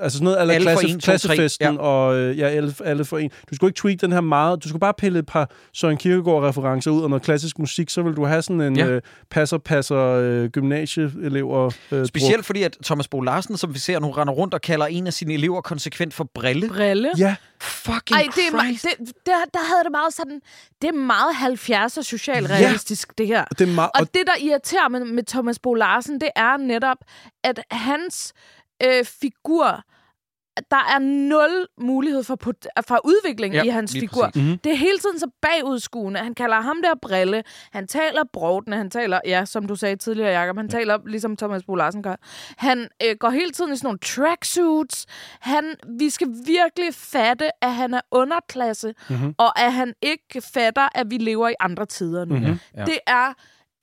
altså 0.00 0.18
sådan 0.18 0.24
noget, 0.24 0.40
eller 0.40 0.54
Alle 0.54 0.70
for 0.70 0.80
klasse, 0.80 0.94
en, 0.94 1.00
to, 1.00 1.04
klassefesten, 1.04 1.74
ja. 1.74 1.80
og 1.80 2.16
øh, 2.16 2.38
ja, 2.38 2.46
alle, 2.46 2.74
alle 2.84 3.04
for 3.04 3.18
en. 3.18 3.30
Du 3.50 3.54
skulle 3.54 3.68
ikke 3.68 3.78
tweake 3.80 3.96
den 4.00 4.12
her 4.12 4.20
meget, 4.20 4.64
du 4.64 4.68
skulle 4.68 4.80
bare 4.80 4.94
pille 4.98 5.18
et 5.18 5.26
par 5.26 5.50
Søren 5.74 5.96
Kierkegaard-referencer 5.96 6.90
ud, 6.90 7.02
og 7.02 7.08
noget 7.10 7.22
klassisk 7.22 7.58
musik, 7.58 7.90
så 7.90 8.02
vil 8.02 8.14
du 8.16 8.24
have 8.24 8.42
sådan 8.42 8.60
en 8.60 8.76
Ja. 8.76 8.86
øh, 8.86 9.02
passer-passer 9.30 9.96
øh, 9.98 10.48
gymnasieelever. 10.48 11.70
Øh, 11.92 12.06
Specielt 12.06 12.46
fordi, 12.46 12.62
at 12.62 12.76
Thomas 12.84 13.08
Bo 13.08 13.20
Larsen, 13.20 13.56
som 13.56 13.74
vi 13.74 13.78
ser 13.78 13.98
nu, 14.00 14.10
render 14.10 14.34
rundt 14.34 14.54
og 14.54 14.60
kalder 14.60 14.86
en 14.86 15.06
af 15.06 15.12
sine 15.12 15.34
elever 15.34 15.60
konsekvent 15.60 16.14
for 16.14 16.24
brille. 16.34 16.68
Brille. 16.68 17.10
Ja, 17.18 17.36
Fucking 17.60 18.16
Ej, 18.20 18.26
det 18.34 18.42
er, 18.52 18.64
Christ. 18.64 18.82
det, 19.00 19.12
der, 19.26 19.32
der 19.54 19.58
havde 19.68 19.84
det 19.84 19.90
meget 19.90 20.14
sådan... 20.14 20.40
Det 20.82 20.88
er 20.88 20.92
meget 20.92 21.32
70'er 21.34 22.02
socialrealistisk, 22.80 23.18
det 23.18 23.26
her. 23.26 23.44
det 23.44 23.68
er 23.68 23.74
meget... 23.74 23.90
Og 23.94 24.14
det, 24.14 24.26
der 24.26 24.32
irriterer 24.40 24.88
med, 24.88 25.04
med 25.04 25.22
Thomas 25.22 25.58
Bo 25.58 25.74
Larsen, 25.74 26.20
det 26.20 26.30
er 26.36 26.56
netop, 26.56 26.98
at 27.44 27.60
hans 27.70 28.32
øh, 28.82 29.04
figur... 29.04 29.84
Der 30.70 30.76
er 30.94 30.98
nul 30.98 31.66
mulighed 31.80 32.24
for, 32.24 32.38
for 32.88 33.00
udvikling 33.04 33.54
Ja, 33.54 33.62
i 33.62 33.68
hans 33.68 33.92
figur. 33.92 34.24
præcis. 34.24 34.42
Mhm. 34.42 34.58
Det 34.58 34.72
er 34.72 34.76
hele 34.76 34.98
tiden 34.98 35.18
så 35.18 35.26
bagudskuende. 35.42 36.20
Han 36.20 36.34
kalder 36.34 36.60
ham 36.60 36.76
der 36.84 36.94
brille. 37.02 37.42
Han 37.72 37.86
taler 37.86 38.22
brovdende. 38.32 38.76
Han 38.76 38.90
taler, 38.90 39.20
ja, 39.26 39.44
som 39.44 39.66
du 39.66 39.74
sagde 39.76 39.96
tidligere, 39.96 40.40
Jacob, 40.40 40.56
han 40.56 40.68
taler 40.68 40.98
ligesom 41.06 41.36
Thomas 41.36 41.62
Bo 41.64 41.74
Larsen 41.74 42.02
gør. 42.02 42.14
Han 42.56 42.88
øh, 43.04 43.16
går 43.20 43.30
hele 43.30 43.50
tiden 43.50 43.72
i 43.72 43.76
sådan 43.76 43.86
nogle 43.86 43.98
tracksuits. 43.98 45.06
Han, 45.40 45.64
vi 45.98 46.10
skal 46.10 46.28
virkelig 46.46 46.94
fatte, 46.94 47.64
at 47.64 47.74
han 47.74 47.94
er 47.94 48.00
underklasse, 48.10 48.94
mm-hmm. 49.10 49.34
og 49.38 49.60
at 49.60 49.72
han 49.72 49.94
ikke 50.02 50.40
fatter, 50.54 50.88
at 50.94 51.10
vi 51.10 51.16
lever 51.18 51.48
i 51.48 51.54
andre 51.60 51.86
tider 51.86 52.24
nu. 52.24 52.34
Mm-hmm. 52.38 52.58
Ja. 52.76 52.84
Det 52.84 52.98
er... 53.06 53.32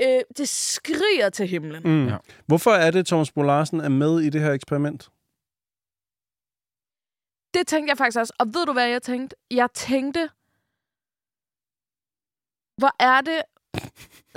Øh, 0.02 0.20
det 0.38 0.50
skriger 0.50 1.30
til 1.30 1.48
himlen. 1.48 1.82
Mm. 1.86 2.08
Ja. 2.08 2.16
Hvorfor 2.48 2.72
er 2.72 2.92
det, 2.92 3.08
Thomas 3.08 3.32
Bo 3.32 3.42
Larsen 3.42 3.80
er 3.82 3.90
med 3.90 4.20
i 4.20 4.30
det 4.30 4.42
her 4.42 4.52
eksperiment? 4.52 5.10
Det 7.58 7.68
tænkte 7.68 7.90
jeg 7.90 7.98
faktisk 7.98 8.20
også. 8.20 8.34
Og 8.40 8.48
ved 8.54 8.66
du, 8.66 8.74
hvad 8.74 8.88
jeg 8.88 9.02
tænkte? 9.02 9.36
Jeg 9.52 9.72
tænkte, 9.72 10.30
hvor 12.78 12.96
er 13.00 13.22
det, 13.22 13.42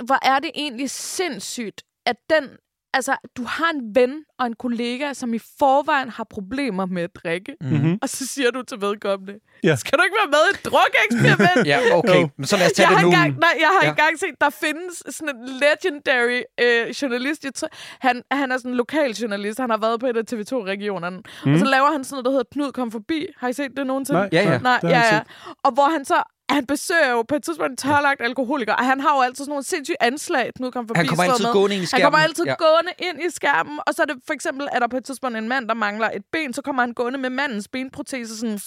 hvor 0.05 0.25
er 0.25 0.39
det 0.39 0.51
egentlig 0.55 0.89
sindssygt, 0.89 1.85
at 2.05 2.17
den, 2.29 2.57
altså, 2.93 3.15
du 3.37 3.43
har 3.43 3.69
en 3.73 3.95
ven 3.95 4.23
og 4.39 4.45
en 4.47 4.53
kollega, 4.55 5.13
som 5.13 5.33
i 5.33 5.39
forvejen 5.59 6.09
har 6.09 6.23
problemer 6.29 6.85
med 6.85 7.03
at 7.03 7.09
drikke, 7.23 7.55
Mm-hmm. 7.61 7.99
og 8.01 8.09
så 8.09 8.27
siger 8.27 8.51
du 8.51 8.61
til 8.63 8.81
vedkommende, 8.81 9.33
Ja. 9.63 9.75
skal 9.75 9.97
du 9.97 10.03
ikke 10.03 10.15
være 10.21 10.31
med 10.35 10.43
i 10.47 10.51
et 10.57 10.65
drukeksperiment? 10.65 11.67
Ja, 11.71 11.79
okay. 11.97 12.25
Men 12.37 12.45
så 12.45 12.57
lad 12.57 12.65
os 12.65 12.71
tage 12.71 12.89
jeg 12.89 12.95
det 12.95 12.97
har, 12.97 13.03
nu. 13.03 13.07
engang, 13.11 13.39
nej, 13.39 13.53
jeg 13.59 13.67
har 13.67 13.85
Ja. 13.85 13.89
engang 13.89 14.19
set, 14.19 14.35
der 14.41 14.49
findes 14.49 15.03
sådan 15.09 15.35
en 15.35 15.49
legendary 15.65 16.41
øh, 16.61 16.89
journalist. 16.89 17.43
Jeg 17.43 17.53
tror, 17.53 17.69
han, 17.99 18.21
han 18.31 18.51
er 18.51 18.57
sådan 18.57 18.71
en 18.71 18.77
lokal 18.77 19.11
journalist. 19.11 19.59
Han 19.59 19.69
har 19.69 19.77
været 19.77 19.99
på 19.99 20.07
et 20.07 20.17
af 20.17 20.23
TV2-regionerne. 20.33 21.17
Mm. 21.45 21.53
Og 21.53 21.59
så 21.59 21.65
laver 21.65 21.91
han 21.91 22.03
sådan 22.03 22.13
noget, 22.15 22.25
der 22.25 22.31
hedder 22.31 22.49
Knud 22.51 22.71
kom 22.71 22.91
forbi. 22.91 23.25
Har 23.37 23.47
I 23.47 23.53
set 23.53 23.71
det 23.77 23.87
nogensinde? 23.87 24.19
Nej, 24.19 24.29
Ja, 24.31 24.51
ja. 24.51 24.57
Nej, 24.57 24.79
ja, 24.83 24.89
ja. 25.15 25.21
Og 25.63 25.71
hvor 25.73 25.89
han 25.95 26.05
så 26.05 26.23
han 26.51 26.65
besøger 26.65 27.11
jo 27.11 27.21
på 27.21 27.35
et 27.35 27.43
tidspunkt 27.43 27.71
en 27.71 27.77
tørlagt 27.77 28.21
alkoholiker, 28.21 28.73
og 28.73 28.85
han 28.85 28.99
har 29.01 29.15
jo 29.15 29.21
altid 29.21 29.43
sådan 29.45 29.49
nogle 29.49 29.63
sindssyge 29.63 29.95
anslag, 30.03 30.51
Knud 30.55 30.71
kom 30.71 30.87
forbi. 30.87 30.97
Han 30.97 31.07
kommer 31.07 31.23
altid 31.23 31.45
med. 31.45 31.53
gående 31.53 31.75
ind 31.75 31.81
i 31.81 31.85
Han 31.85 31.87
skærmen. 31.87 32.03
kommer 32.03 32.19
altid 32.19 32.45
Ja. 32.45 32.53
gående 32.53 32.91
ind 32.99 33.17
i 33.27 33.29
skærmen, 33.35 33.79
og 33.87 33.93
så 33.93 34.01
er 34.01 34.05
det 34.05 34.15
for 34.27 34.33
eksempel, 34.33 34.67
at 34.71 34.81
der 34.81 34.87
på 34.87 34.97
et 34.97 35.05
tidspunkt 35.05 35.37
en 35.37 35.49
mand, 35.49 35.67
der 35.67 35.73
mangler 35.73 36.09
et 36.15 36.21
ben, 36.33 36.53
så 36.53 36.61
kommer 36.61 36.81
han 36.81 36.93
gående 36.93 37.19
med 37.19 37.29
mandens 37.29 37.67
benprotese 37.67 38.37
sådan, 38.39 38.59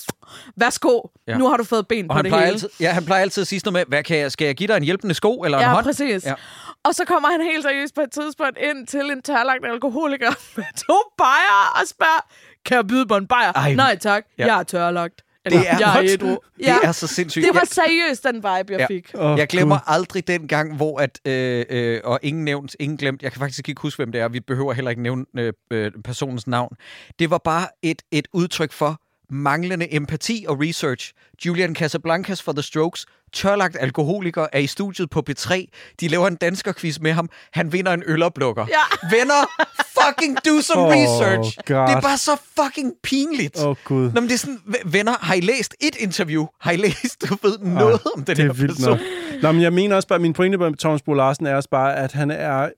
værsgo, 0.57 1.01
Ja. 1.29 1.39
nu 1.39 1.49
har 1.49 1.57
du 1.57 1.65
fået 1.65 1.89
ben 1.89 2.05
Og 2.11 2.15
på 2.15 2.17
han 2.17 2.25
det 2.25 2.31
plejer, 2.31 2.45
hele. 2.45 2.55
altid, 2.55 2.69
ja, 2.81 2.91
han 2.91 3.05
plejer 3.05 3.23
altid 3.23 3.41
at 3.41 3.47
sige 3.47 3.61
noget 3.65 3.73
med, 3.73 3.85
hvad 3.89 4.03
kan 4.03 4.19
jeg, 4.19 4.33
skal 4.33 4.45
jeg 4.47 4.55
give 4.57 4.67
dig 4.69 4.77
en 4.77 4.83
hjælpende 4.83 5.15
sko 5.15 5.39
eller 5.45 5.59
en 5.59 5.63
Ja, 5.65 5.71
hånd? 5.71 5.85
præcis. 5.85 6.25
Ja. 6.27 6.35
Og 6.85 6.95
så 6.95 7.05
kommer 7.05 7.29
han 7.29 7.41
helt 7.41 7.63
seriøst 7.63 7.95
på 7.95 8.01
et 8.01 8.11
tidspunkt 8.11 8.59
ind 8.59 8.87
til 8.87 9.11
en 9.11 9.23
tørlagt 9.23 9.67
alkoholiker 9.67 10.31
med 10.57 10.65
to 10.89 10.99
bajer 11.19 11.81
og 11.81 11.89
spørger, 11.89 12.27
kan 12.65 12.77
jeg 12.77 12.87
byde 12.87 13.07
på 13.07 13.17
en 13.17 13.27
bajer? 13.27 13.53
Ej. 13.53 13.75
Nej 13.75 13.97
tak, 13.97 14.25
ja. 14.39 14.47
jeg 14.47 14.59
er 14.59 14.63
tørlagt. 14.63 15.21
Eller, 15.45 15.59
Det 15.61 15.69
er- 15.71 15.79
jeg 15.79 15.89
What? 15.97 16.11
ædru. 16.11 16.37
Det 16.59 16.69
er 16.85 16.93
så 16.93 17.07
sindssygt. 17.07 17.45
Det 17.47 17.55
var 17.55 17.65
seriøst 17.65 18.25
den 18.25 18.35
vibe, 18.37 18.47
jeg 18.49 18.79
Ja. 18.79 18.87
fik. 18.87 19.11
Åh, 19.15 19.39
Jeg 19.39 19.49
glemmer 19.49 19.75
Gud. 19.77 19.83
aldrig 19.87 20.27
den 20.29 20.49
gang, 20.49 20.77
hvor 20.77 20.99
at, 21.01 21.21
øh, 21.27 21.65
øh, 21.71 22.01
og 22.05 22.19
ingen 22.23 22.45
nævnt, 22.45 22.77
ingen 22.81 22.99
glemt, 22.99 23.23
jeg 23.23 23.33
kan 23.33 23.39
faktisk 23.41 23.69
ikke 23.69 23.81
huske, 23.81 23.99
hvem 23.99 24.13
det 24.13 24.21
er, 24.21 24.29
vi 24.29 24.41
behøver 24.41 24.73
heller 24.73 24.91
ikke 24.91 25.03
nævne 25.03 25.25
øh, 25.39 25.53
øh, 25.71 25.93
personens 26.05 26.47
navn. 26.47 26.77
Det 27.19 27.31
var 27.31 27.39
bare 27.39 27.67
et, 27.83 28.03
et 28.13 28.29
udtryk 28.33 28.73
for 28.73 29.01
manglende 29.31 29.95
empati 29.95 30.45
og 30.49 30.61
research. 30.61 31.13
Julian 31.47 31.75
Casablancas 31.75 32.43
for 32.43 32.53
The 32.53 32.63
Strokes, 32.63 33.07
tørlagt 33.33 33.77
alkoholiker, 33.81 34.47
er 34.53 34.59
i 34.59 34.67
studiet 34.67 35.11
på 35.11 35.23
P3. 35.31 35.65
De 36.01 36.09
laver 36.09 36.27
en 36.29 36.37
danskerquiz 36.37 36.99
med 37.01 37.13
ham. 37.13 37.29
Han 37.53 37.73
vinder 37.73 37.93
en 37.93 38.03
øloplukker. 38.07 38.67
Ja. 38.69 38.83
Venner, 39.17 39.65
fucking 39.99 40.37
do 40.47 40.61
some 40.61 40.83
Oh, 40.83 40.93
research. 40.93 41.59
God. 41.67 41.77
Det 41.89 41.97
er 41.97 42.01
bare 42.01 42.19
så 42.19 42.37
fucking 42.63 42.93
pinligt. 43.03 43.61
Åh, 43.65 43.77
Gud. 43.85 44.13
Nå, 44.13 44.21
men 44.21 44.25
det 44.29 44.35
er 44.35 44.39
sådan, 44.39 44.61
venner, 44.85 45.15
har 45.21 45.35
I 45.35 45.41
læst 45.41 45.75
et 45.81 45.97
interview? 45.99 46.47
Har 46.61 46.73
I 46.73 46.77
læst, 46.77 47.25
du 47.29 47.37
ved, 47.43 47.59
noget 47.59 48.01
om 48.17 48.25
den 48.25 48.37
det 48.37 48.45
her 48.45 48.51
er 48.51 48.53
vildt 48.55 48.77
person? 48.77 48.91
nok. 48.91 48.99
Nå, 49.43 49.53
men 49.53 49.63
jeg 49.63 49.73
mener 49.73 49.97
også 49.97 50.09
bare, 50.09 50.19
min 50.19 50.33
pointe 50.33 50.59
med 50.59 50.79
Thomas 50.79 51.03
Bo 51.03 51.13
Larsen 51.13 51.47
er 51.47 51.55
også 51.57 51.69
bare, 51.69 51.97
at 51.97 52.13
han 52.13 52.31
er 52.31 52.69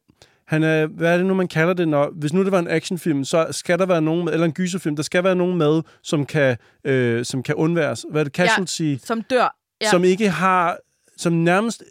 han 0.46 0.62
er, 0.62 0.86
hvad 0.86 1.12
er 1.12 1.16
det 1.16 1.26
nu, 1.26 1.34
man 1.34 1.48
kalder 1.48 1.74
det, 1.74 1.88
når, 1.88 2.10
hvis 2.16 2.32
nu 2.32 2.44
det 2.44 2.52
var 2.52 2.58
en 2.58 2.68
actionfilm, 2.68 3.24
så 3.24 3.46
skal 3.50 3.78
der 3.78 3.86
være 3.86 4.02
nogen 4.02 4.24
med, 4.24 4.32
eller 4.32 4.44
en 4.46 4.52
gyserfilm, 4.52 4.96
der 4.96 5.02
skal 5.02 5.24
være 5.24 5.34
nogen 5.34 5.58
med, 5.58 5.82
som 6.02 6.26
kan, 6.26 6.56
øh, 6.84 7.24
som 7.24 7.42
kan 7.42 7.54
undværes. 7.54 8.04
Hvad 8.10 8.20
er 8.20 8.24
det, 8.24 8.32
casualty? 8.32 8.82
Ja. 8.82 8.96
Som 9.04 9.22
dør. 9.22 9.56
Ja. 9.80 9.90
Som 9.90 10.04
ikke 10.04 10.28
har, 10.28 10.76
som 11.16 11.32
nærmest, 11.32 11.82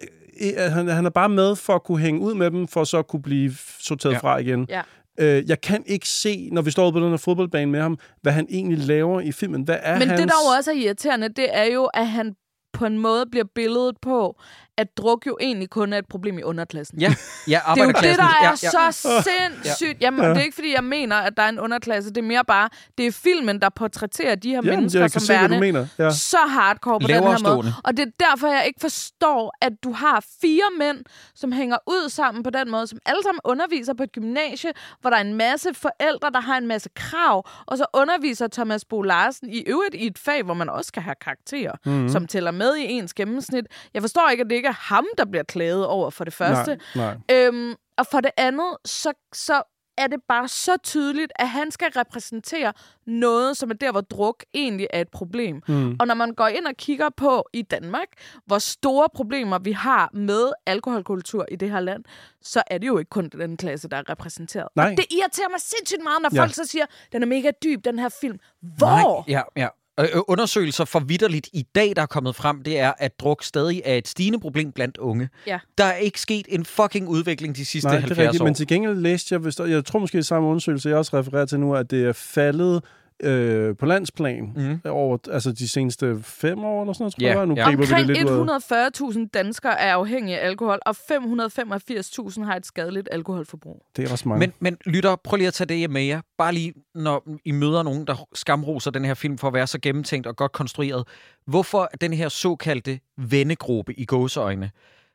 øh, 0.42 0.72
han, 0.72 0.88
han 0.88 1.06
er 1.06 1.10
bare 1.10 1.30
med 1.30 1.56
for 1.56 1.74
at 1.76 1.84
kunne 1.84 2.00
hænge 2.00 2.22
ud 2.22 2.34
med 2.34 2.52
dem, 2.52 2.68
for 2.68 2.84
så 2.84 2.98
at 2.98 3.08
kunne 3.08 3.22
blive 3.22 3.52
sorteret 3.80 4.14
Ja. 4.14 4.18
fra 4.18 4.38
igen. 4.38 4.68
Ja. 4.70 4.82
Øh, 5.20 5.50
jeg 5.50 5.62
kan 5.62 5.84
ikke 5.86 6.08
se, 6.10 6.50
når 6.52 6.62
vi 6.62 6.72
står 6.72 6.92
på 6.92 7.00
den 7.00 7.10
her 7.10 7.18
fodboldbane 7.18 7.72
med 7.72 7.82
ham, 7.82 7.98
hvad 8.22 8.34
han 8.34 8.48
egentlig 8.50 8.78
laver 8.78 9.22
i 9.22 9.32
filmen. 9.32 9.62
Hvad 9.64 9.78
er 9.82 10.00
Men 10.00 10.08
hans... 10.08 10.22
det, 10.22 10.30
der 10.30 10.36
jo 10.46 10.58
også 10.58 10.72
er 10.72 10.76
irriterende, 10.76 11.30
det 11.30 11.48
er 11.58 11.64
jo, 11.64 11.86
at 11.86 12.08
han 12.08 12.36
på 12.74 12.86
en 12.86 13.00
måde 13.00 13.26
bliver 13.32 13.46
billedet 13.56 13.96
på, 14.02 14.42
at 14.78 14.98
druk 14.98 15.28
jo 15.28 15.38
egentlig 15.42 15.70
kun 15.70 15.94
er 15.94 15.98
et 15.98 16.08
problem 16.08 16.38
i 16.40 16.44
underklassen. 16.44 17.00
Ja, 17.00 17.14
ja 17.48 17.60
Det 17.76 17.82
er 17.82 17.84
jo 17.86 17.90
det, 17.92 17.96
arbejderklassen. 17.96 18.18
der 18.20 18.26
er 18.26 18.44
ja, 18.44 18.50
ja, 18.84 18.92
så 18.92 19.24
sindssygt. 19.24 20.02
Jamen, 20.02 20.24
ja. 20.24 20.30
det 20.30 20.38
er 20.38 20.42
ikke, 20.42 20.56
fordi 20.56 20.74
jeg 20.76 20.84
mener, 20.84 21.16
at 21.16 21.34
der 21.38 21.44
er 21.44 21.50
en 21.50 21.60
underklasse. 21.60 22.10
Det 22.10 22.18
er 22.18 22.22
mere 22.22 22.46
bare, 22.48 22.70
det 22.98 23.08
er 23.08 23.12
filmen, 23.12 23.62
der 23.62 23.70
portrætterer 23.70 24.36
de 24.36 24.50
her 24.50 24.62
Ja, 24.66 24.76
mennesker 24.76 25.00
jeg 25.00 25.12
kan 25.12 25.22
som 25.22 25.26
se, 25.28 25.34
hvad 25.38 25.50
du 25.50 25.54
værende 25.54 25.72
mener. 25.74 25.88
Ja. 26.00 26.10
så 26.12 26.38
hardcore 26.38 27.00
på 27.00 27.08
den 27.08 27.16
Lavere 27.16 27.24
her 27.24 27.30
måde. 27.32 27.40
stående. 27.40 27.74
Og 27.84 27.98
det 27.98 28.08
er 28.08 28.26
derfor, 28.30 28.48
jeg 28.48 28.64
ikke 28.68 28.80
forstår, 28.82 29.54
at 29.62 29.74
du 29.84 29.92
har 29.92 30.26
fire 30.42 30.70
mænd, 30.80 30.98
som 31.36 31.52
hænger 31.52 31.78
ud 31.88 32.10
sammen 32.10 32.44
på 32.44 32.50
den 32.50 32.72
måde, 32.72 32.88
som 32.88 33.00
alle 33.06 33.24
sammen 33.24 33.40
underviser 33.44 33.94
på 33.94 34.04
et 34.04 34.12
gymnasie, 34.12 34.72
hvor 35.02 35.10
der 35.10 35.18
er 35.18 35.22
en 35.22 35.34
masse 35.34 35.70
forældre, 35.74 36.30
der 36.34 36.42
har 36.42 36.58
en 36.58 36.68
masse 36.68 36.90
krav, 36.96 37.50
og 37.66 37.78
så 37.78 37.86
underviser 37.94 38.48
Thomas 38.48 38.86
Bo 38.86 39.02
Larsen 39.02 39.50
i 39.50 39.64
øvrigt 39.68 39.96
i 39.96 40.08
et 40.08 40.18
fag, 40.20 40.44
hvor 40.44 40.54
man 40.54 40.70
også 40.70 40.88
skal 40.88 41.04
have 41.04 41.16
karakterer, 41.22 41.72
Mhm. 41.86 41.94
mm-hmm. 41.94 42.10
som 42.10 42.28
tæller 42.28 42.52
med 42.52 42.76
i 42.76 42.84
ens 42.84 43.14
gennemsnit. 43.14 43.66
Jeg 43.94 44.02
forstår 44.04 44.30
ikke, 44.30 44.42
at 44.44 44.50
det 44.50 44.56
ikke 44.56 44.65
er 44.68 44.72
ham, 44.96 45.06
der 45.18 45.26
bliver 45.26 45.44
klaget 45.44 45.86
over 45.88 46.10
for 46.10 46.24
det 46.24 46.34
første. 46.34 46.80
Nej, 46.96 47.18
nej. 47.30 47.38
Øhm, 47.38 47.76
og 47.98 48.06
for 48.12 48.22
det 48.22 48.32
andet, 48.38 48.78
så, 48.86 49.14
så 49.34 49.64
er 49.98 50.08
det 50.08 50.20
bare 50.28 50.48
så 50.48 50.78
tydeligt, 50.84 51.32
at 51.36 51.50
han 51.50 51.72
skal 51.72 51.88
repræsentere 51.96 52.74
noget, 53.08 53.58
som 53.58 53.70
er 53.70 53.74
der, 53.74 53.92
hvor 53.92 54.02
druk 54.02 54.44
egentlig 54.54 54.88
er 54.94 55.02
et 55.02 55.10
problem. 55.10 55.62
Mm. 55.68 55.96
Og 56.00 56.08
når 56.08 56.14
man 56.16 56.34
går 56.34 56.48
ind 56.48 56.68
og 56.68 56.74
kigger 56.78 57.10
på 57.18 57.46
i 57.54 57.62
Danmark, 57.62 58.08
hvor 58.46 58.58
store 58.58 59.08
problemer 59.16 59.60
vi 59.60 59.72
har 59.72 60.10
med 60.14 60.52
alkoholkultur 60.66 61.46
i 61.52 61.56
det 61.56 61.72
her 61.72 61.80
land, 61.80 62.04
så 62.42 62.64
er 62.68 62.78
det 62.78 62.88
jo 62.88 62.98
ikke 62.98 63.10
kun 63.10 63.30
den 63.30 63.58
klasse, 63.58 63.90
der 63.90 63.98
er 63.98 64.10
repræsenteret. 64.10 64.68
Nej. 64.76 64.86
Og 64.92 64.98
det 64.98 65.06
irriterer 65.12 65.50
mig 65.50 65.62
sindssygt 65.62 66.04
meget, 66.04 66.22
når 66.22 66.30
Ja. 66.34 66.42
folk 66.42 66.54
så 66.54 66.66
siger, 66.66 66.86
den 67.12 67.22
er 67.24 67.28
mega 67.28 67.52
dyb, 67.64 67.86
den 67.86 68.00
her 68.00 68.10
film. 68.22 68.40
Hvor? 68.78 68.88
Nej, 68.88 69.24
ja, 69.38 69.42
ja. 69.64 69.68
Øh, 70.00 70.06
øh, 70.14 70.22
undersøgelser 70.28 70.86
for 70.86 71.00
vidderligt 71.00 71.50
i 71.54 71.66
dag, 71.76 71.94
der 71.96 72.02
er 72.02 72.06
kommet 72.06 72.36
frem, 72.36 72.62
det 72.62 72.80
er, 72.80 72.94
at 72.98 73.20
druk 73.20 73.44
stadig 73.44 73.82
er 73.86 73.96
et 73.96 74.08
stigende 74.08 74.40
problem 74.40 74.72
blandt 74.72 74.98
unge. 74.98 75.30
Ja. 75.48 75.60
Der 75.78 75.84
er 75.84 75.96
ikke 75.96 76.22
sket 76.22 76.46
en 76.50 76.66
fucking 76.66 77.08
udvikling 77.08 77.56
de 77.56 77.66
sidste 77.66 77.88
Nej, 77.88 77.96
det 77.96 78.02
70 78.02 78.20
er 78.20 78.24
rigtigt, 78.24 78.42
år. 78.42 78.46
men 78.46 78.54
til 78.54 78.68
gengæld 78.68 78.96
læste 78.96 79.36
jeg, 79.36 79.70
jeg 79.70 79.86
tror 79.86 80.00
måske 80.00 80.18
i 80.18 80.22
samme 80.22 80.48
undersøgelse, 80.48 80.90
jeg 80.90 80.98
også 80.98 81.18
refererer 81.20 81.46
til 81.46 81.60
nu, 81.60 81.76
at 81.76 81.92
det 81.92 82.06
er 82.06 82.14
faldet 82.14 82.84
øh, 83.24 83.76
på 83.76 83.86
landsplan 83.86 84.54
mm. 84.56 84.92
over 84.92 85.18
altså 85.32 85.52
de 85.52 85.70
seneste 85.70 86.20
fem 86.24 86.60
år 86.64 86.82
eller 86.82 86.94
sådan 86.94 87.04
noget, 87.04 87.14
tror 87.14 87.28
Ja, 87.28 87.38
jeg. 87.38 87.48
Nu 87.48 87.56
ja. 87.56 87.68
Omkring 87.68 88.08
lidt 88.08 88.30
ud 88.30 88.50
af. 88.50 89.14
140.000 89.14 89.28
danskere 89.34 89.80
er 89.80 89.94
afhængige 89.94 90.40
af 90.40 90.48
alkohol, 90.48 90.80
og 90.86 90.96
585.000 91.12 92.44
har 92.44 92.56
et 92.56 92.66
skadeligt 92.66 93.10
alkoholforbrug. 93.12 93.86
Det 93.96 94.08
er 94.08 94.12
også 94.12 94.30
mange. 94.30 94.40
Men, 94.40 94.54
men 94.60 94.78
lytter, 94.86 95.16
prøv 95.16 95.38
lige 95.38 95.48
at 95.48 95.54
tage 95.54 95.68
det 95.68 95.90
med 95.90 96.02
jer. 96.02 96.22
Bare 96.38 96.54
lige, 96.54 96.74
når 96.96 97.28
I 97.46 97.52
møder 97.52 97.84
nogen, 97.84 98.08
der 98.08 98.28
skamroser 98.34 98.92
den 98.92 99.06
her 99.06 99.14
film 99.14 99.38
for 99.38 99.48
at 99.48 99.54
være 99.54 99.68
så 99.68 99.80
gennemtænkt 99.82 100.28
og 100.28 100.36
godt 100.36 100.52
konstrueret. 100.52 101.08
Hvorfor 101.48 101.90
den 102.02 102.14
her 102.14 102.30
såkaldte 102.30 103.00
vennegruppe 103.18 103.94
i 103.94 104.06
gåseøjne 104.06 104.72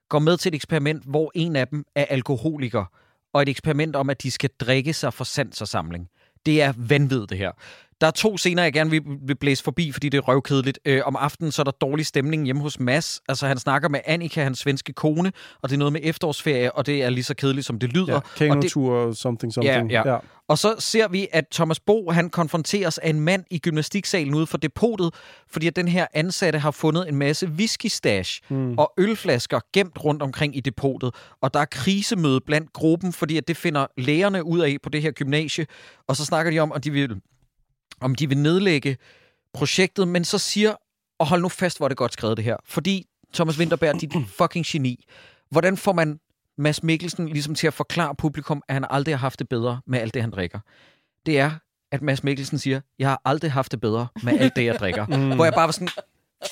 går 0.09 0.19
med 0.19 0.37
til 0.37 0.49
et 0.49 0.55
eksperiment, 0.55 1.03
hvor 1.07 1.33
en 1.35 1.57
af 1.57 1.69
dem 1.69 1.85
er 1.95 2.05
alkoholiker, 2.05 2.85
og 3.33 3.43
et 3.43 3.49
eksperiment 3.49 3.97
om, 3.97 4.11
at 4.11 4.23
de 4.23 4.31
skal 4.31 4.51
drikke 4.61 4.93
sig 4.93 5.15
for 5.15 5.25
sans 5.25 5.61
og 5.61 5.69
samling. 5.69 6.09
Det 6.47 6.63
er 6.63 6.73
vanvittigt, 6.77 7.31
det 7.31 7.39
her. 7.39 7.53
Der 8.01 8.07
er 8.07 8.11
to 8.11 8.37
scener, 8.37 8.63
jeg 8.63 8.73
gerne 8.73 8.91
vil, 8.91 9.03
vil 9.27 9.35
blæse 9.35 9.65
forbi, 9.65 9.93
fordi 9.93 10.09
det 10.09 10.19
er 10.19 10.23
røvkedeligt. 10.23 10.79
Øh, 10.85 11.01
om 11.05 11.17
aftenen 11.17 11.53
så 11.53 11.63
er 11.63 11.65
der 11.65 11.71
dårlig 11.71 12.07
stemning 12.07 12.45
hjemme 12.45 12.63
hos 12.63 12.81
Mads. 12.81 13.21
Altså, 13.29 13.47
han 13.47 13.59
snakker 13.59 13.89
med 13.89 14.01
Annika, 14.05 14.43
hans 14.43 14.59
svenske 14.59 14.93
kone, 14.93 15.33
og 15.63 15.69
det 15.69 15.75
er 15.75 15.79
noget 15.79 15.93
med 15.93 16.01
efterårsferie, 16.05 16.73
og 16.73 16.87
det 16.87 17.03
er 17.03 17.11
lige 17.11 17.25
så 17.25 17.35
kedeligt, 17.35 17.67
som 17.67 17.79
det 17.79 17.93
lyder. 17.93 18.07
ja, 18.13 18.17
og 18.17 18.23
det, 18.39 18.49
kanotur, 18.49 19.13
something, 19.13 19.53
something. 19.53 19.91
Ja, 19.91 20.13
ja. 20.13 20.19
Og 20.49 20.59
så 20.59 20.75
ser 20.79 21.09
vi, 21.09 21.29
at 21.33 21.45
Thomas 21.53 21.81
Bo, 21.81 22.11
han 22.11 22.31
konfronteres 22.31 22.99
af 22.99 23.11
en 23.11 23.21
mand 23.21 23.45
i 23.51 23.59
gymnastiksalen 23.59 24.35
ude 24.35 24.47
for 24.47 24.59
depotet, 24.59 25.15
fordi 25.51 25.67
at 25.67 25.77
den 25.77 25.89
her 25.89 26.07
ansatte 26.15 26.59
har 26.59 26.71
fundet 26.71 27.09
en 27.09 27.17
masse 27.17 27.47
whisky 27.47 27.87
stash 27.87 28.41
mm. 28.49 28.79
og 28.79 28.93
ølflasker 28.99 29.61
gemt 29.73 30.05
rundt 30.05 30.23
omkring 30.23 30.57
i 30.57 30.61
depotet. 30.61 31.15
Og 31.41 31.55
der 31.55 31.61
er 31.61 31.65
krisemøde 31.65 32.41
blandt 32.47 32.73
gruppen, 32.73 33.13
fordi 33.13 33.37
at 33.37 33.49
det 33.49 33.57
finder 33.57 33.87
lægerne 33.97 34.45
ud 34.45 34.61
af 34.61 34.77
på 34.83 34.89
det 34.89 35.03
her 35.03 35.11
gymnasie. 35.11 35.67
Og 36.09 36.17
så 36.17 36.25
snakker 36.25 36.53
de 36.53 36.59
om, 36.59 36.73
at 36.73 36.85
de 36.85 36.91
vil, 36.91 37.21
om 38.01 38.14
de 38.14 38.28
vil 38.28 38.38
nedlægge 38.38 38.97
projektet, 39.55 40.09
men 40.09 40.24
så 40.24 40.38
siger, 40.38 40.74
og 41.18 41.26
hold 41.26 41.43
nu 41.43 41.49
fast, 41.49 41.78
hvor 41.78 41.86
er 41.86 41.88
det 41.88 41.97
godt 41.97 42.12
skrevet 42.12 42.36
det 42.36 42.45
her, 42.45 42.57
fordi 42.64 43.07
Thomas 43.34 43.59
Winterberg, 43.59 44.01
dit 44.01 44.12
fucking 44.38 44.66
geni, 44.66 45.05
hvordan 45.51 45.76
får 45.76 45.93
man 45.93 46.20
Mads 46.59 46.82
Mikkelsen 46.82 47.28
ligesom 47.28 47.55
til 47.55 47.66
at 47.66 47.74
forklare 47.74 48.14
publikum, 48.14 48.62
at 48.68 48.74
han 48.74 48.86
aldrig 48.91 49.14
har 49.14 49.20
haft 49.20 49.38
det 49.38 49.49
bedre 49.49 49.80
med 49.86 49.99
alt 49.99 50.14
det, 50.14 50.22
han 50.22 50.30
drikker. 50.30 50.59
Det 51.26 51.38
er, 51.38 51.51
at 51.93 52.03
Mads 52.03 52.24
Mikkelsen 52.24 52.59
siger, 52.59 52.80
jeg 52.99 53.09
har 53.09 53.22
aldrig 53.24 53.53
haft 53.53 53.72
det 53.72 53.80
bedre 53.80 54.07
med 54.22 54.38
alt 54.38 54.57
det, 54.57 54.64
jeg 54.64 54.74
drikker. 54.74 55.07
mm. 55.16 55.34
Hvor 55.34 55.45
jeg 55.45 55.55
bare 55.55 55.66
var 55.66 55.72
sådan, 55.72 55.88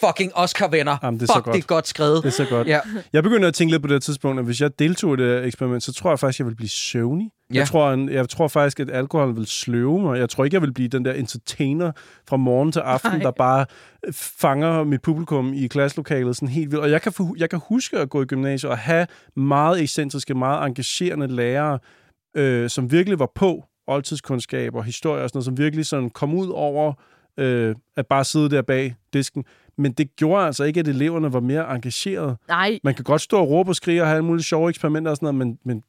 fucking 0.05 0.33
Oscar-venner. 0.35 0.97
Jamen, 1.03 1.21
det 1.21 1.23
er 1.23 1.33
så 1.33 1.35
Fuck, 1.35 1.45
godt. 1.45 1.57
det 1.57 1.63
er 1.63 1.67
godt 1.67 1.89
skrevet. 1.89 2.23
Det 2.23 2.29
er 2.29 2.33
så 2.33 2.47
godt. 2.51 2.69
Ja. 2.69 2.81
Jeg 3.13 3.23
begynder 3.23 3.49
at 3.49 3.55
tænke 3.55 3.73
lidt 3.73 3.83
på 3.83 3.89
det 3.89 4.03
tidspunkt, 4.03 4.39
at 4.39 4.45
hvis 4.45 4.61
jeg 4.61 4.79
deltog 4.79 5.15
i 5.15 5.17
det 5.17 5.27
her 5.27 5.47
eksperiment, 5.47 5.83
så 5.83 5.93
tror 5.93 6.11
jeg 6.11 6.19
faktisk, 6.19 6.39
jeg 6.39 6.47
vil 6.47 6.55
blive 6.55 6.69
søvnig. 6.69 7.31
Ja. 7.55 7.59
Jeg, 7.59 7.67
tror, 7.67 8.11
jeg 8.11 8.29
tror 8.29 8.49
faktisk, 8.49 8.81
at 8.81 8.91
alkohol 8.91 9.37
vil 9.37 9.47
sløve 9.47 10.01
mig. 10.03 10.19
Jeg 10.19 10.29
tror 10.29 10.45
ikke, 10.45 10.55
jeg 10.55 10.63
vil 10.63 10.73
blive 10.73 10.89
den 10.89 11.05
der 11.05 11.13
entertainer 11.13 11.93
fra 12.29 12.37
morgen 12.37 12.73
til 12.73 12.81
aften, 12.81 13.11
Nej. 13.11 13.19
der 13.23 13.31
bare 13.31 13.67
fanger 14.13 14.85
mit 14.85 15.03
publikum 15.03 15.53
i 15.55 15.67
klasselokalet 15.67 16.37
sådan 16.37 16.49
helt 16.49 16.71
vildt. 16.71 16.83
Og 16.85 16.91
jeg 16.91 17.03
kan, 17.03 17.13
fu- 17.21 17.35
jeg 17.39 17.51
kan 17.51 17.61
huske 17.69 17.99
at 17.99 18.11
gå 18.11 18.23
i 18.23 18.25
gymnasiet 18.25 18.71
og 18.73 18.79
have 18.79 19.07
meget 19.37 19.81
ekscentriske, 19.83 20.35
meget 20.35 20.67
engagerende 20.67 21.27
lærere, 21.27 21.79
øh, 22.37 22.71
som 22.71 22.93
virkelig 22.93 23.19
var 23.19 23.31
på 23.35 23.65
oldtidskundskab 23.87 24.75
og 24.75 24.85
historie 24.85 25.23
og 25.23 25.29
sådan 25.29 25.37
noget, 25.37 25.45
som 25.45 25.59
virkelig 25.59 25.87
sådan 25.87 26.11
kom 26.11 26.35
ud 26.35 26.49
over 26.49 26.93
øh, 27.39 27.75
at 27.97 28.07
bare 28.07 28.25
sidde 28.25 28.51
der 28.51 28.63
bag 28.63 28.95
disken. 29.13 29.45
Men 29.79 29.93
det 29.93 30.17
gjorde 30.17 30.47
altså 30.47 30.65
ikke, 30.65 30.81
at 30.81 30.89
eleverne 30.89 31.33
var 31.33 31.41
mere 31.41 31.75
engagerede. 31.75 32.37
Nej, 32.49 32.79
Man 32.85 32.95
kan 32.95 33.05
godt 33.05 33.21
stå 33.23 33.39
og 33.41 33.49
råbe 33.51 33.71
og 33.71 33.77
skrige 33.77 34.03
og 34.03 34.07
have 34.07 34.17
alle 34.17 34.25
mulige 34.27 34.45
sjove 34.45 34.69
eksperimenter 34.69 35.11
og 35.11 35.17
sådan 35.17 35.35
noget, 35.35 35.49
men, 35.49 35.59
men 35.65 35.83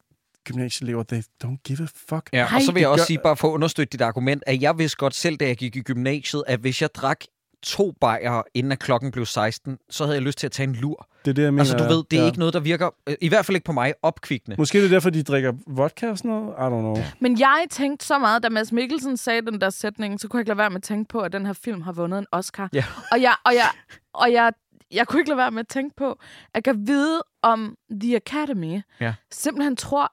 gymnasieelever, 0.44 1.02
they 1.02 1.22
don't 1.44 1.56
give 1.64 1.78
a 1.82 1.86
fuck. 2.08 2.30
Ja, 2.32 2.44
Nej, 2.44 2.56
og 2.56 2.62
så 2.62 2.72
vil 2.72 2.80
jeg 2.80 2.88
også 2.88 3.02
gør- 3.02 3.06
sige, 3.06 3.18
bare 3.24 3.36
for 3.36 3.48
at 3.48 3.52
understøtte 3.52 3.92
dit 3.92 4.00
argument, 4.00 4.42
at 4.46 4.62
jeg 4.62 4.78
vidste 4.78 4.96
godt 4.96 5.14
selv, 5.14 5.36
da 5.36 5.46
jeg 5.46 5.56
gik 5.56 5.76
i 5.76 5.80
gymnasiet, 5.80 6.42
at 6.46 6.60
hvis 6.60 6.82
jeg 6.82 6.88
drak 6.94 7.20
to 7.62 7.92
bajer, 8.00 8.42
inden 8.54 8.72
at 8.72 8.78
klokken 8.78 9.10
blev 9.10 9.26
16, 9.26 9.78
så 9.90 10.04
havde 10.04 10.14
jeg 10.16 10.22
lyst 10.22 10.38
til 10.38 10.46
at 10.46 10.52
tage 10.52 10.68
en 10.68 10.74
lur. 10.74 11.06
Det 11.24 11.30
er 11.30 11.34
det, 11.34 11.42
jeg 11.42 11.52
mener. 11.52 11.60
Altså, 11.62 11.76
du 11.76 11.84
ved, 11.84 12.04
det 12.10 12.16
er 12.16 12.20
ja. 12.20 12.26
ikke 12.26 12.38
noget, 12.38 12.54
der 12.54 12.60
virker, 12.60 12.90
øh, 13.06 13.14
i 13.20 13.28
hvert 13.28 13.46
fald 13.46 13.56
ikke 13.56 13.64
på 13.64 13.72
mig, 13.72 13.94
opkvikkende. 14.02 14.56
Måske 14.58 14.78
er 14.78 14.82
det 14.82 14.90
derfor, 14.90 15.10
de 15.10 15.22
drikker 15.22 15.52
vodka 15.66 16.10
og 16.10 16.18
sådan 16.18 16.30
noget. 16.30 16.48
I 16.48 16.60
don't 16.60 16.68
know. 16.68 16.96
men 17.20 17.38
jeg 17.40 17.66
tænkte 17.70 18.06
så 18.06 18.18
meget, 18.18 18.42
da 18.42 18.48
Mads 18.48 18.72
Mikkelsen 18.72 19.16
sagde 19.16 19.42
den 19.42 19.60
der 19.60 19.70
sætning, 19.70 20.20
så 20.20 20.28
kunne 20.28 20.38
jeg 20.38 20.42
ikke 20.42 20.48
lade 20.50 20.58
være 20.58 20.70
med 20.70 20.76
at 20.76 20.82
tænke 20.82 21.08
på, 21.08 21.20
at 21.20 21.32
den 21.32 21.46
her 21.46 21.52
film 21.52 21.82
har 21.82 21.92
vundet 21.92 22.18
en 22.18 22.26
Oscar. 22.32 22.68
Ja. 22.72 22.84
Og 23.12 23.22
jeg, 23.22 23.34
og 23.44 23.54
jeg, 23.54 23.70
og 24.14 24.32
jeg, 24.32 24.52
jeg 24.92 25.06
kunne 25.06 25.20
ikke 25.20 25.30
lade 25.30 25.38
være 25.38 25.50
med 25.50 25.60
at 25.60 25.68
tænke 25.68 25.96
på, 25.96 26.10
at 26.10 26.18
jeg 26.54 26.64
kan 26.64 26.86
vide 26.86 27.22
om 27.42 27.76
The 28.00 28.16
Academy 28.16 28.80
Ja. 29.00 29.14
simpelthen 29.32 29.76
tror, 29.76 30.12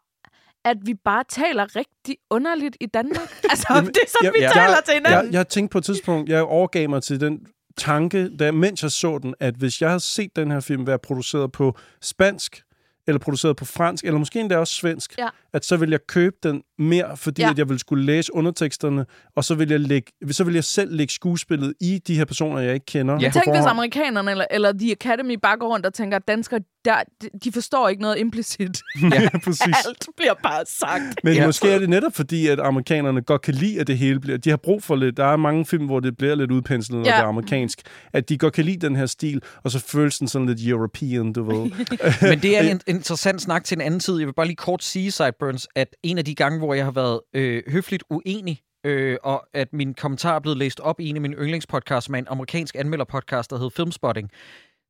at 0.69 0.77
vi 0.85 0.93
bare 0.93 1.23
taler 1.29 1.75
rigtig 1.75 2.17
underligt 2.29 2.77
i 2.81 2.85
Danmark. 2.85 3.29
Altså, 3.49 3.65
Jamen, 3.69 3.87
det 3.87 3.97
er 4.03 4.07
sådan, 4.09 4.25
jeg- 4.25 4.33
vi 4.35 4.41
jeg- 4.43 4.51
taler 4.53 4.81
til 4.85 4.93
hinanden. 4.93 5.33
Jeg, 5.33 5.37
jeg 5.37 5.47
tænkte 5.47 5.71
på 5.71 5.77
et 5.77 5.83
tidspunkt, 5.83 6.29
jeg 6.29 6.41
overgav 6.43 6.89
mig 6.89 7.03
til 7.03 7.19
den 7.21 7.39
tanke, 7.77 8.37
da, 8.37 8.51
mens 8.51 8.83
jeg 8.83 8.91
så 8.91 9.17
den, 9.17 9.35
at 9.39 9.55
hvis 9.55 9.81
jeg 9.81 9.89
havde 9.89 9.99
set 9.99 10.35
den 10.35 10.51
her 10.51 10.59
film 10.59 10.87
være 10.87 10.99
produceret 10.99 11.51
på 11.51 11.77
spansk, 12.01 12.61
eller 13.07 13.19
produceret 13.19 13.55
på 13.57 13.65
fransk, 13.65 14.05
eller 14.05 14.19
måske 14.19 14.39
endda 14.39 14.57
også 14.57 14.73
svensk, 14.75 15.17
Ja. 15.17 15.27
at 15.53 15.65
så 15.65 15.77
ville 15.77 15.91
jeg 15.91 15.99
købe 16.07 16.35
den 16.43 16.61
mere, 16.79 17.17
fordi 17.17 17.41
Ja. 17.41 17.49
at 17.49 17.57
jeg 17.57 17.69
ville 17.69 17.79
skulle 17.79 18.05
læse 18.05 18.35
underteksterne, 18.35 19.05
og 19.35 19.43
så 19.43 19.55
vil 19.55 19.69
jeg, 19.69 19.79
lægge, 19.79 20.11
så 20.31 20.43
vil 20.43 20.53
jeg 20.53 20.63
selv 20.63 20.95
lægge 20.95 21.13
skuespillet 21.13 21.73
i 21.81 21.99
de 22.07 22.15
her 22.15 22.25
personer, 22.25 22.59
jeg 22.61 22.73
ikke 22.73 22.85
kender. 22.85 23.17
Ja. 23.21 23.29
på 23.29 23.33
Tænk, 23.33 23.55
hvis 23.55 23.65
amerikanerne 23.65 24.31
eller, 24.31 24.45
eller 24.51 24.71
The 24.79 24.91
Academy 24.91 25.33
bare 25.41 25.57
går 25.57 25.67
rundt 25.73 25.85
og 25.85 25.93
tænker, 25.93 26.17
at 26.17 26.27
danskere, 26.27 26.59
der, 26.85 26.95
de- 27.43 27.51
forstår 27.51 27.89
ikke 27.89 28.01
noget 28.01 28.17
implicit. 28.19 28.81
Ja, 29.13 29.29
præcis. 29.45 29.61
Alt 29.87 30.05
bliver 30.17 30.33
bare 30.43 30.63
sagt. 30.67 31.03
Men 31.23 31.33
Ja. 31.33 31.39
ja. 31.39 31.45
måske 31.45 31.69
er 31.71 31.79
det 31.79 31.89
netop 31.89 32.15
fordi, 32.15 32.47
at 32.47 32.59
amerikanerne 32.59 33.21
godt 33.21 33.41
kan 33.41 33.53
lide, 33.53 33.79
at 33.79 33.87
det 33.87 33.97
hele 33.97 34.19
bliver... 34.19 34.37
De 34.37 34.49
har 34.49 34.57
brug 34.57 34.83
for 34.83 34.95
lidt... 34.95 35.17
Der 35.17 35.25
er 35.25 35.35
mange 35.35 35.65
film, 35.65 35.85
hvor 35.85 35.99
det 35.99 36.17
bliver 36.17 36.35
lidt 36.35 36.51
udpenslet, 36.51 36.97
når 36.99 37.05
Ja. 37.05 37.11
det 37.15 37.19
er 37.23 37.27
amerikansk. 37.27 37.81
At 38.13 38.29
de 38.29 38.37
godt 38.37 38.53
kan 38.53 38.65
lide 38.65 38.87
den 38.87 38.95
her 38.95 39.05
stil, 39.05 39.41
og 39.63 39.71
så 39.71 39.79
føles 39.79 40.17
den 40.19 40.27
sådan 40.27 40.47
lidt 40.47 40.67
European, 40.67 41.33
du 41.33 41.43
ved. 41.43 41.71
Men 42.29 42.39
det 42.39 42.57
er 42.57 42.61
en 42.71 42.81
interessant 42.87 43.41
snak 43.41 43.63
til 43.63 43.75
en 43.75 43.81
anden 43.81 43.99
tid. 43.99 44.17
Jeg 44.17 44.27
vil 44.27 44.33
bare 44.33 44.45
lige 44.47 44.55
kort 44.55 44.83
sige, 44.83 45.11
Sideburns, 45.11 45.67
at 45.75 45.87
en 46.03 46.17
af 46.17 46.25
de 46.25 46.35
gange, 46.35 46.59
hvor 46.67 46.73
jeg 46.73 46.85
har 46.85 46.91
været 46.91 47.21
øh, 47.33 47.63
høfligt 47.67 48.03
uenig, 48.09 48.61
øh, 48.83 49.17
og 49.23 49.47
at 49.53 49.73
min 49.73 49.93
kommentar 49.93 50.35
er 50.35 50.39
blevet 50.39 50.57
læst 50.57 50.79
op 50.79 50.99
i 50.99 51.09
en 51.09 51.15
af 51.15 51.21
mine 51.21 51.35
yndlingspodcasts, 51.35 52.09
er 52.09 52.13
en 52.13 52.27
amerikansk 52.29 52.75
anmelderpodcast, 52.75 53.49
der 53.49 53.57
hed 53.57 53.69
Filmspotting, 53.71 54.29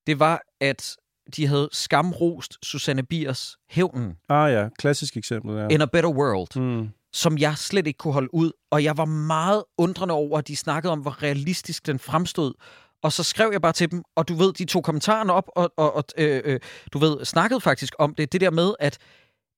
det 0.08 0.20
var, 0.20 0.42
at 0.62 0.96
de 1.36 1.48
havde 1.48 1.70
skamrost 1.72 2.58
Susanne 2.64 3.04
Biers 3.04 3.58
Hævnen, 3.70 4.14
ah 4.30 4.54
ja, 4.54 4.70
klassisk 4.80 5.18
eksempel, 5.18 5.56
ja. 5.56 5.68
In 5.68 5.82
a 5.82 5.86
Better 5.86 6.10
World, 6.10 6.60
Mm. 6.62 6.90
som 7.14 7.38
jeg 7.38 7.58
slet 7.58 7.88
ikke 7.88 7.98
kunne 7.98 8.14
holde 8.14 8.34
ud. 8.34 8.52
Og 8.72 8.84
jeg 8.84 8.98
var 8.98 9.06
meget 9.06 9.64
undrende 9.78 10.14
over, 10.14 10.38
at 10.38 10.48
de 10.48 10.56
snakkede 10.56 10.92
om, 10.94 11.00
hvor 11.00 11.24
realistisk 11.24 11.88
den 11.88 12.00
fremstod. 12.00 12.54
Og 13.04 13.12
så 13.12 13.24
skrev 13.24 13.50
jeg 13.52 13.62
bare 13.62 13.74
til 13.74 13.92
dem, 13.92 14.04
og 14.16 14.28
du 14.28 14.34
ved, 14.34 14.54
de 14.54 14.66
tog 14.66 14.84
kommentarerne 14.84 15.34
op, 15.34 15.50
og, 15.56 15.74
og, 15.78 15.96
og 15.96 16.04
øh, 16.18 16.42
øh, 16.46 16.60
du 16.94 16.98
ved, 17.00 17.26
snakkede 17.26 17.62
faktisk 17.62 17.94
om 18.00 18.16
det. 18.16 18.32
Det 18.34 18.42
der 18.42 18.52
med, 18.52 18.74
at 18.80 18.98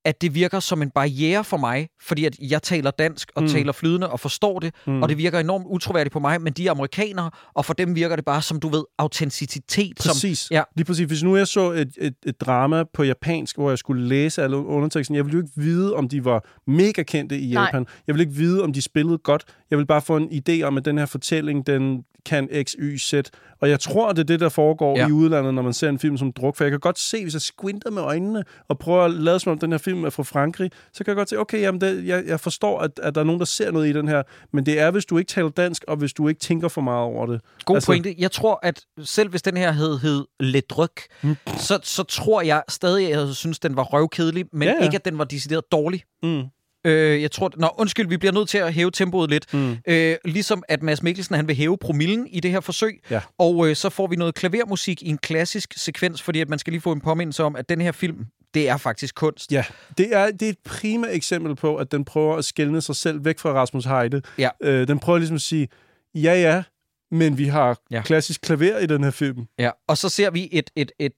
at 0.05 0.21
det 0.21 0.35
virker 0.35 0.59
som 0.59 0.81
en 0.81 0.89
barriere 0.89 1.43
for 1.43 1.57
mig, 1.57 1.89
fordi 2.01 2.25
at 2.25 2.35
jeg 2.41 2.63
taler 2.63 2.91
dansk 2.91 3.31
og 3.35 3.41
mm. 3.41 3.49
Taler 3.49 3.71
flydende 3.71 4.09
og 4.09 4.19
forstår 4.19 4.59
det, 4.59 4.75
mm. 4.87 5.03
Og 5.03 5.09
det 5.09 5.17
virker 5.17 5.39
enormt 5.39 5.65
utroværdigt 5.69 6.13
på 6.13 6.19
mig, 6.19 6.41
men 6.41 6.53
de 6.53 6.67
er 6.67 6.71
amerikanere, 6.71 7.31
og 7.53 7.65
for 7.65 7.73
dem 7.73 7.95
virker 7.95 8.15
det 8.15 8.25
bare 8.25 8.41
som, 8.41 8.59
du 8.59 8.69
ved, 8.69 8.83
autenticitet. 8.97 10.03
Som, 10.03 10.09
Præcis. 10.09 10.47
ja. 10.51 10.63
Lige 10.75 10.85
præcis. 10.85 11.07
Hvis 11.07 11.23
nu 11.23 11.35
jeg 11.37 11.47
så 11.47 11.71
et, 11.71 11.91
et, 11.97 12.15
et 12.25 12.41
drama 12.41 12.83
på 12.93 13.03
japansk, 13.03 13.57
hvor 13.57 13.69
jeg 13.69 13.77
skulle 13.77 14.07
læse 14.07 14.43
alle 14.43 14.57
underteksten, 14.57 15.15
jeg 15.15 15.25
ville 15.25 15.37
jo 15.37 15.43
ikke 15.43 15.53
vide, 15.55 15.95
om 15.95 16.09
de 16.09 16.25
var 16.25 16.45
mega 16.67 17.03
kendte 17.03 17.39
i 17.39 17.53
Nej. 17.53 17.63
Japan. 17.63 17.85
Jeg 18.07 18.15
ville 18.15 18.23
ikke 18.23 18.35
vide, 18.35 18.63
om 18.63 18.73
de 18.73 18.81
spillede 18.81 19.17
godt. 19.17 19.43
Jeg 19.71 19.77
vil 19.77 19.85
bare 19.85 20.01
få 20.01 20.17
en 20.17 20.29
idé 20.49 20.61
om, 20.61 20.77
at 20.77 20.85
den 20.85 20.97
her 20.97 21.05
fortælling, 21.05 21.67
den 21.67 22.03
kan 22.29 22.49
X, 22.63 22.75
Y, 22.79 22.97
Z. 22.97 23.13
Og 23.61 23.69
jeg 23.69 23.79
tror, 23.79 24.11
det 24.11 24.19
er 24.19 24.23
det, 24.23 24.39
der 24.39 24.49
foregår 24.49 24.97
Ja. 24.97 25.07
i 25.07 25.11
udlandet, 25.11 25.53
når 25.53 25.61
man 25.61 25.73
ser 25.73 25.89
en 25.89 25.99
film 25.99 26.17
som 26.17 26.31
Druk. 26.31 26.55
For 26.55 26.63
jeg 26.63 26.71
kan 26.71 26.79
godt 26.79 26.99
se, 26.99 27.21
hvis 27.23 27.33
jeg 27.33 27.41
squinter 27.41 27.91
med 27.91 28.01
øjnene 28.01 28.43
og 28.67 28.79
prøver 28.79 29.03
at 29.05 29.11
lade 29.11 29.39
som 29.39 29.51
om, 29.51 29.59
den 29.59 29.71
her 29.71 29.77
film 29.77 30.03
er 30.05 30.09
fra 30.09 30.23
Frankrig, 30.23 30.71
så 30.93 31.03
kan 31.03 31.11
jeg 31.11 31.15
godt 31.15 31.29
se, 31.29 31.37
okay, 31.39 31.61
jamen 31.61 31.81
det, 31.81 32.07
jeg, 32.07 32.23
jeg 32.27 32.39
forstår, 32.39 32.79
at, 32.79 32.91
at 33.03 33.15
der 33.15 33.21
er 33.21 33.25
nogen, 33.25 33.39
der 33.39 33.45
ser 33.45 33.71
noget 33.71 33.87
i 33.89 33.93
den 33.93 34.07
her. 34.07 34.23
Men 34.53 34.65
det 34.65 34.79
er, 34.79 34.91
hvis 34.91 35.05
du 35.05 35.17
ikke 35.17 35.29
taler 35.29 35.49
dansk, 35.49 35.83
og 35.87 35.97
hvis 35.97 36.13
du 36.13 36.27
ikke 36.27 36.39
tænker 36.39 36.67
for 36.67 36.81
meget 36.81 37.03
over 37.03 37.25
det. 37.25 37.41
God 37.65 37.75
Altså- 37.75 37.87
pointe. 37.87 38.15
Jeg 38.17 38.31
tror, 38.31 38.59
at 38.63 38.81
selv 39.03 39.29
hvis 39.29 39.41
den 39.41 39.57
her 39.57 39.71
hed, 39.71 39.97
hed 39.99 40.25
Le 40.39 40.61
Dryk, 40.61 41.01
mm. 41.21 41.35
så, 41.57 41.79
så 41.83 42.03
tror 42.03 42.41
jeg 42.41 42.63
stadig, 42.69 43.13
at 43.13 43.27
jeg 43.27 43.35
synes, 43.35 43.59
den 43.59 43.75
var 43.75 43.83
røvkedelig, 43.83 44.45
men 44.53 44.67
ja. 44.67 44.73
ja. 44.79 44.83
ikke, 44.83 44.95
at 44.95 45.05
den 45.05 45.17
var 45.17 45.23
decideret 45.23 45.71
dårlig. 45.71 46.03
Mm. 46.23 46.43
Øh, 46.85 47.21
jeg 47.21 47.31
tror... 47.31 47.51
Nå, 47.57 47.69
undskyld, 47.77 48.07
vi 48.07 48.17
bliver 48.17 48.31
nødt 48.31 48.49
til 48.49 48.57
at 48.57 48.73
hæve 48.73 48.91
tempoet 48.91 49.29
lidt. 49.29 49.53
Mm. 49.53 49.77
Øh, 49.87 50.15
ligesom 50.25 50.63
at 50.67 50.83
Mads 50.83 51.03
Mikkelsen, 51.03 51.35
han 51.35 51.47
vil 51.47 51.55
hæve 51.55 51.77
promillen 51.77 52.27
i 52.27 52.39
det 52.39 52.51
her 52.51 52.59
forsøg. 52.59 53.01
Ja. 53.09 53.21
Og 53.37 53.69
øh, 53.69 53.75
så 53.75 53.89
får 53.89 54.07
vi 54.07 54.15
noget 54.15 54.35
klavermusik 54.35 55.03
i 55.03 55.09
en 55.09 55.17
klassisk 55.17 55.73
sekvens, 55.77 56.21
fordi 56.21 56.41
at 56.41 56.49
man 56.49 56.59
skal 56.59 56.71
lige 56.73 56.81
få 56.81 56.91
en 56.91 57.01
påmindelse 57.01 57.43
om, 57.43 57.55
at 57.55 57.69
den 57.69 57.81
her 57.81 57.91
film, 57.91 58.25
det 58.53 58.69
er 58.69 58.77
faktisk 58.77 59.15
kunst. 59.15 59.51
Ja, 59.51 59.63
det 59.97 60.15
er, 60.15 60.31
det 60.31 60.41
er 60.41 60.49
et 60.49 60.57
prima 60.65 61.07
eksempel 61.07 61.55
på, 61.55 61.75
at 61.75 61.91
den 61.91 62.05
prøver 62.05 62.35
at 62.35 62.45
skælne 62.45 62.81
sig 62.81 62.95
selv 62.95 63.25
væk 63.25 63.39
fra 63.39 63.53
Rasmus 63.53 63.85
Heide. 63.85 64.21
Ja. 64.37 64.49
Øh, 64.63 64.87
den 64.87 64.99
prøver 64.99 65.19
ligesom 65.19 65.35
at 65.35 65.41
sige, 65.41 65.67
ja 66.15 66.33
ja, 66.41 66.63
men 67.11 67.37
vi 67.37 67.45
har 67.45 67.67
Ja. 67.91 67.95
ja. 67.97 68.01
klassisk 68.01 68.41
klaver 68.41 68.77
i 68.77 68.85
den 68.85 69.03
her 69.03 69.11
film. 69.11 69.45
Ja, 69.59 69.69
og 69.87 69.97
så 69.97 70.09
ser 70.09 70.29
vi 70.31 70.49
et, 70.51 70.69
et, 70.75 70.91
et, 70.99 71.13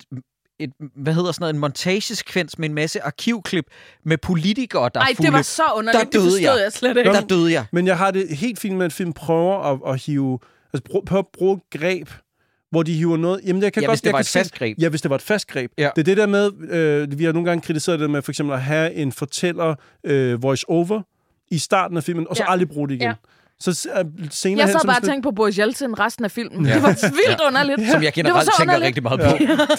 et 0.64 0.72
hvad 0.96 1.14
hedder 1.14 1.32
sådan 1.32 1.44
noget, 1.44 1.54
en 1.54 1.60
montagesekvens 1.60 2.60
med 2.60 2.70
en 2.70 2.76
masse 2.76 3.02
arkivklip 3.04 3.66
med 4.04 4.18
politikere, 4.18 4.90
der 4.94 5.00
er 5.00 5.06
fulde. 5.16 5.24
det 5.28 5.34
var 5.34 5.42
så 5.42 5.64
underligt. 5.76 6.00
Der 6.00 6.04
det 6.04 6.14
døde 6.14 6.24
forstod 6.24 6.40
jeg. 6.40 6.62
jeg 6.64 6.72
slet 6.72 6.98
ikke. 6.98 7.10
Der 7.10 7.22
døde 7.22 7.52
jeg. 7.52 7.66
Men 7.72 7.88
jeg 7.88 7.98
har 7.98 8.12
det 8.12 8.38
helt 8.38 8.60
fint 8.60 8.78
med, 8.78 8.86
at 8.86 8.94
film 8.94 9.14
prøver 9.14 9.58
at, 9.74 9.94
at 9.94 10.02
hive, 10.06 10.40
altså 10.74 10.92
prøve, 10.92 11.06
prøve 11.06 11.20
at 11.20 11.28
bruge 11.34 11.56
et 11.74 11.80
greb, 11.80 12.10
hvor 12.72 12.84
de 12.84 12.94
hiver 12.94 13.18
noget. 13.18 13.42
Jamen, 13.46 13.64
jeg 13.64 13.74
kan 13.74 13.82
Ja, 13.84 13.88
godt, 13.88 13.94
hvis 13.94 14.02
det 14.02 14.06
jeg 14.06 14.14
var 14.14 14.18
kan 14.18 14.22
et 14.22 14.28
fast 14.28 14.54
greb. 14.54 14.78
Ja, 14.82 14.90
hvis 14.90 15.02
det 15.02 15.10
var 15.10 15.16
et 15.16 15.22
fast 15.22 15.48
greb. 15.48 15.72
Ja. 15.78 15.90
Det 15.96 16.02
er 16.02 16.06
det 16.06 16.18
der 16.18 16.26
med, 16.28 16.52
øh, 16.70 17.20
vi 17.20 17.24
har 17.24 17.32
nogle 17.32 17.50
gange 17.50 17.62
kritiseret 17.62 18.00
det 18.00 18.10
med 18.10 18.22
for 18.22 18.32
eksempel 18.32 18.54
at 18.54 18.62
have 18.62 18.94
en 18.94 19.12
fortæller 19.12 19.76
øh, 20.04 20.44
voice-over 20.44 21.02
i 21.52 21.58
starten 21.58 21.98
af 21.98 22.04
filmen, 22.04 22.28
og 22.30 22.36
så 22.36 22.44
Ja. 22.44 22.52
aldrig 22.52 22.70
bruge 22.70 22.88
det 22.88 22.96
igen. 22.96 23.08
Ja. 23.08 23.14
Så 23.62 23.90
øh, 23.98 24.06
senere 24.32 24.60
Jeg 24.60 24.68
hen, 24.68 24.80
så 24.80 24.88
bare 24.88 25.02
tænkt 25.02 25.24
på 25.24 25.32
Boris 25.32 25.60
Jeltsin 25.60 26.00
resten 26.00 26.26
af 26.26 26.32
filmen. 26.32 26.66
Ja. 26.66 26.74
Det 26.74 26.84
var 26.84 27.10
vildt 27.12 27.42
underligt. 27.48 27.92
Som 27.92 28.04
jeg 28.04 28.16
Det 28.16 28.24
var 28.24 28.30
generelt 28.30 28.46
så 28.46 28.56
tænker 28.60 28.76
underligt. 28.76 28.88
rigtig 28.88 29.04
meget 29.04 29.20
på. 29.20 29.26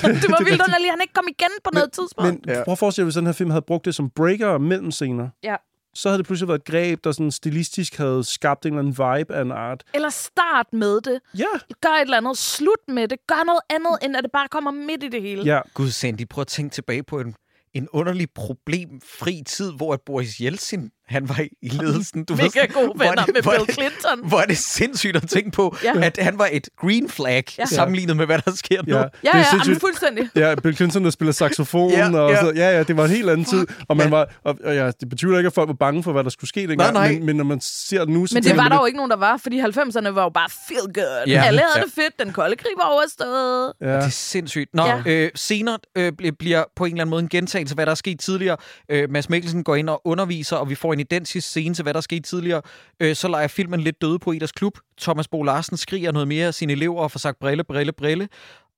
det 0.22 0.30
var 0.36 0.44
vildt 0.44 0.62
underligt. 0.66 0.90
Han 0.90 1.00
ikke 1.00 1.14
kom 1.14 1.28
igen 1.28 1.52
på 1.64 1.70
noget 1.74 1.92
tidspunkt. 1.92 2.46
Men 2.46 2.54
ja. 2.54 2.64
prøv 2.64 2.72
at 2.72 2.78
forestille 2.78 3.04
dig, 3.04 3.06
hvis 3.06 3.14
den 3.14 3.26
her 3.26 3.32
film 3.32 3.50
havde 3.50 3.64
brugt 3.66 3.84
det 3.84 3.94
som 3.94 4.10
breaker 4.10 4.58
mellem 4.58 4.90
scener. 4.90 5.28
Ja. 5.44 5.56
Så 5.94 6.08
havde 6.08 6.18
det 6.18 6.26
pludselig 6.26 6.48
været 6.48 6.58
et 6.58 6.64
greb, 6.64 7.04
der 7.04 7.12
sådan 7.12 7.30
stilistisk 7.30 7.96
havde 7.96 8.24
skabt 8.24 8.66
en 8.66 8.72
eller 8.72 8.78
anden 8.78 8.92
vibe 8.92 9.34
af 9.34 9.42
en 9.42 9.52
art. 9.52 9.82
Eller 9.94 10.10
start 10.10 10.66
med 10.72 11.00
det. 11.00 11.20
Ja. 11.38 11.44
Gør 11.82 11.88
et 11.88 12.00
eller 12.02 12.16
andet. 12.16 12.38
Slut 12.38 12.82
med 12.88 13.08
det. 13.08 13.18
Gør 13.28 13.44
noget 13.46 13.60
andet, 13.70 13.98
end 14.02 14.16
at 14.16 14.22
det 14.24 14.32
bare 14.32 14.48
kommer 14.48 14.70
midt 14.70 15.02
i 15.04 15.08
det 15.08 15.22
hele. 15.22 15.42
Ja, 15.42 15.60
Gud, 15.74 15.90
Sandy, 15.90 16.28
prøv 16.30 16.42
at 16.42 16.46
tænke 16.46 16.74
tilbage 16.74 17.02
på 17.02 17.20
en, 17.20 17.34
en 17.74 17.88
underlig 17.92 18.28
problemfri 18.34 19.42
tid, 19.46 19.72
hvor 19.76 19.92
at 19.92 20.00
Boris 20.06 20.40
Jeltsin, 20.40 20.90
han 21.12 21.28
var 21.28 21.40
i 21.62 21.68
ledelsen. 21.68 22.24
Du 22.24 22.34
Mega 22.34 22.60
ved, 22.60 22.68
gode 22.74 22.86
er 22.86 22.98
venner 23.08 23.24
det- 23.24 23.34
med 23.34 23.42
hvor 23.42 23.52
er 23.52 23.56
Bill 23.56 23.66
det- 23.66 23.74
Clinton. 23.74 24.28
Hvor 24.28 24.38
er 24.38 24.44
det 24.46 24.58
sindssygt 24.58 25.16
at 25.16 25.28
tænke 25.28 25.50
på, 25.50 25.76
Ja. 25.84 25.92
ja. 25.98 26.04
at 26.06 26.18
han 26.20 26.38
var 26.38 26.48
et 26.52 26.68
green 26.80 27.08
flag 27.08 27.44
Ja. 27.58 27.62
ja. 27.62 27.66
sammenlignet 27.66 28.16
med, 28.16 28.26
hvad 28.26 28.38
der 28.46 28.50
sker 28.54 28.82
nu. 28.86 28.94
ja. 28.94 28.98
Ja, 28.98 29.02
det 29.02 29.30
er 29.32 29.38
ja, 29.38 29.44
jamen, 29.64 29.80
fuldstændig. 29.80 30.28
Ja, 30.36 30.54
Bill 30.54 30.76
Clinton, 30.76 31.04
der 31.04 31.10
spiller 31.10 31.32
saxofon, 31.32 31.90
Ja, 31.92 32.20
og 32.20 32.30
ja. 32.30 32.40
Så, 32.40 32.52
ja, 32.56 32.70
ja, 32.76 32.82
det 32.82 32.96
var 32.96 33.04
en 33.04 33.10
helt 33.10 33.30
anden 33.30 33.44
tid. 33.44 33.66
Og, 33.88 33.96
man 33.96 34.10
var, 34.10 34.28
og, 34.44 34.58
og 34.64 34.74
ja, 34.74 34.90
det 35.00 35.08
betyder 35.08 35.36
ikke, 35.38 35.46
at 35.46 35.52
folk 35.52 35.68
var 35.68 35.74
bange 35.74 36.02
for, 36.02 36.12
hvad 36.12 36.24
der 36.24 36.30
skulle 36.30 36.48
ske 36.48 36.66
dengang, 36.68 36.92
nej. 36.92 37.12
Men, 37.12 37.26
men 37.26 37.36
når 37.36 37.44
man 37.44 37.60
ser 37.60 37.98
det 38.00 38.08
nu, 38.08 38.26
så 38.26 38.34
Men 38.34 38.42
det 38.44 38.56
var 38.56 38.68
der 38.68 38.76
jo 38.76 38.84
ikke 38.84 38.96
nogen, 38.96 39.10
der 39.10 39.16
var, 39.16 39.36
fordi 39.36 39.60
90'erne 39.60 40.08
var 40.08 40.22
jo 40.22 40.28
bare 40.28 40.48
feel 40.68 40.94
good. 40.94 41.24
Ja. 41.26 41.42
Alle 41.46 41.60
havde 41.60 41.72
Ja. 41.76 41.82
det 41.82 41.92
fedt, 41.94 42.20
den 42.24 42.32
kolde 42.32 42.56
krig 42.56 42.72
var 42.82 42.88
overstået. 42.88 43.72
Ja. 43.80 43.86
Det 43.96 44.04
er 44.04 44.08
sindssygt. 44.08 44.74
Nå, 44.74 44.82
Ja. 44.86 45.02
ja. 45.06 45.10
øh, 45.12 45.30
senere 45.34 45.78
øh, 45.96 46.12
bl- 46.22 46.30
bliver 46.38 46.64
på 46.76 46.84
en 46.84 46.92
eller 46.92 47.02
anden 47.02 47.10
måde 47.10 47.22
en 47.22 47.28
gentagelse 47.28 47.72
af, 47.72 47.76
hvad 47.76 47.86
der 47.86 47.90
er 47.92 47.96
sket 47.96 48.20
tidligere. 48.20 48.56
Øh, 48.88 49.10
Mads 49.10 49.28
Mikkelsen 49.30 49.64
går 49.64 49.74
ind 49.74 49.88
og 49.88 50.00
underviser, 50.04 50.56
og 50.56 50.70
vi 50.70 50.74
får 50.74 50.92
en 50.92 51.00
identisk 51.02 51.48
scene 51.48 51.74
til, 51.74 51.82
hvad 51.82 51.94
der 51.94 52.00
skete 52.00 52.20
tidligere. 52.20 52.62
Øh, 53.00 53.16
så 53.16 53.28
leger 53.28 53.48
filmen 53.48 53.80
lidt 53.80 54.02
døde 54.02 54.18
på 54.18 54.32
Eders 54.32 54.52
Klub. 54.52 54.78
Thomas 55.00 55.28
Bo 55.28 55.42
Larsen 55.42 55.76
skriger 55.76 56.12
noget 56.12 56.28
mere 56.28 56.46
af 56.46 56.54
sine 56.54 56.72
elever 56.72 57.02
og 57.02 57.10
får 57.10 57.18
sagt 57.18 57.38
brille, 57.38 57.64
brille, 57.64 57.92
brille. 57.92 58.28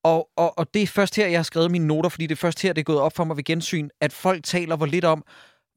Og, 0.05 0.29
og, 0.37 0.59
og 0.59 0.75
det 0.75 0.83
er 0.83 0.87
først 0.87 1.17
her, 1.17 1.27
jeg 1.27 1.39
har 1.39 1.43
skrevet 1.43 1.71
mine 1.71 1.87
noter, 1.87 2.09
fordi 2.09 2.27
det 2.27 2.35
er 2.35 2.41
først 2.41 2.63
her, 2.63 2.73
det 2.73 2.81
er 2.81 2.85
gået 2.85 3.01
op 3.01 3.17
for 3.17 3.25
mig 3.25 3.37
ved 3.37 3.45
gensyn, 3.45 3.89
at 4.01 4.13
folk 4.13 4.45
taler 4.45 4.77
hvor 4.77 4.87
lidt 4.87 5.05
om, 5.05 5.25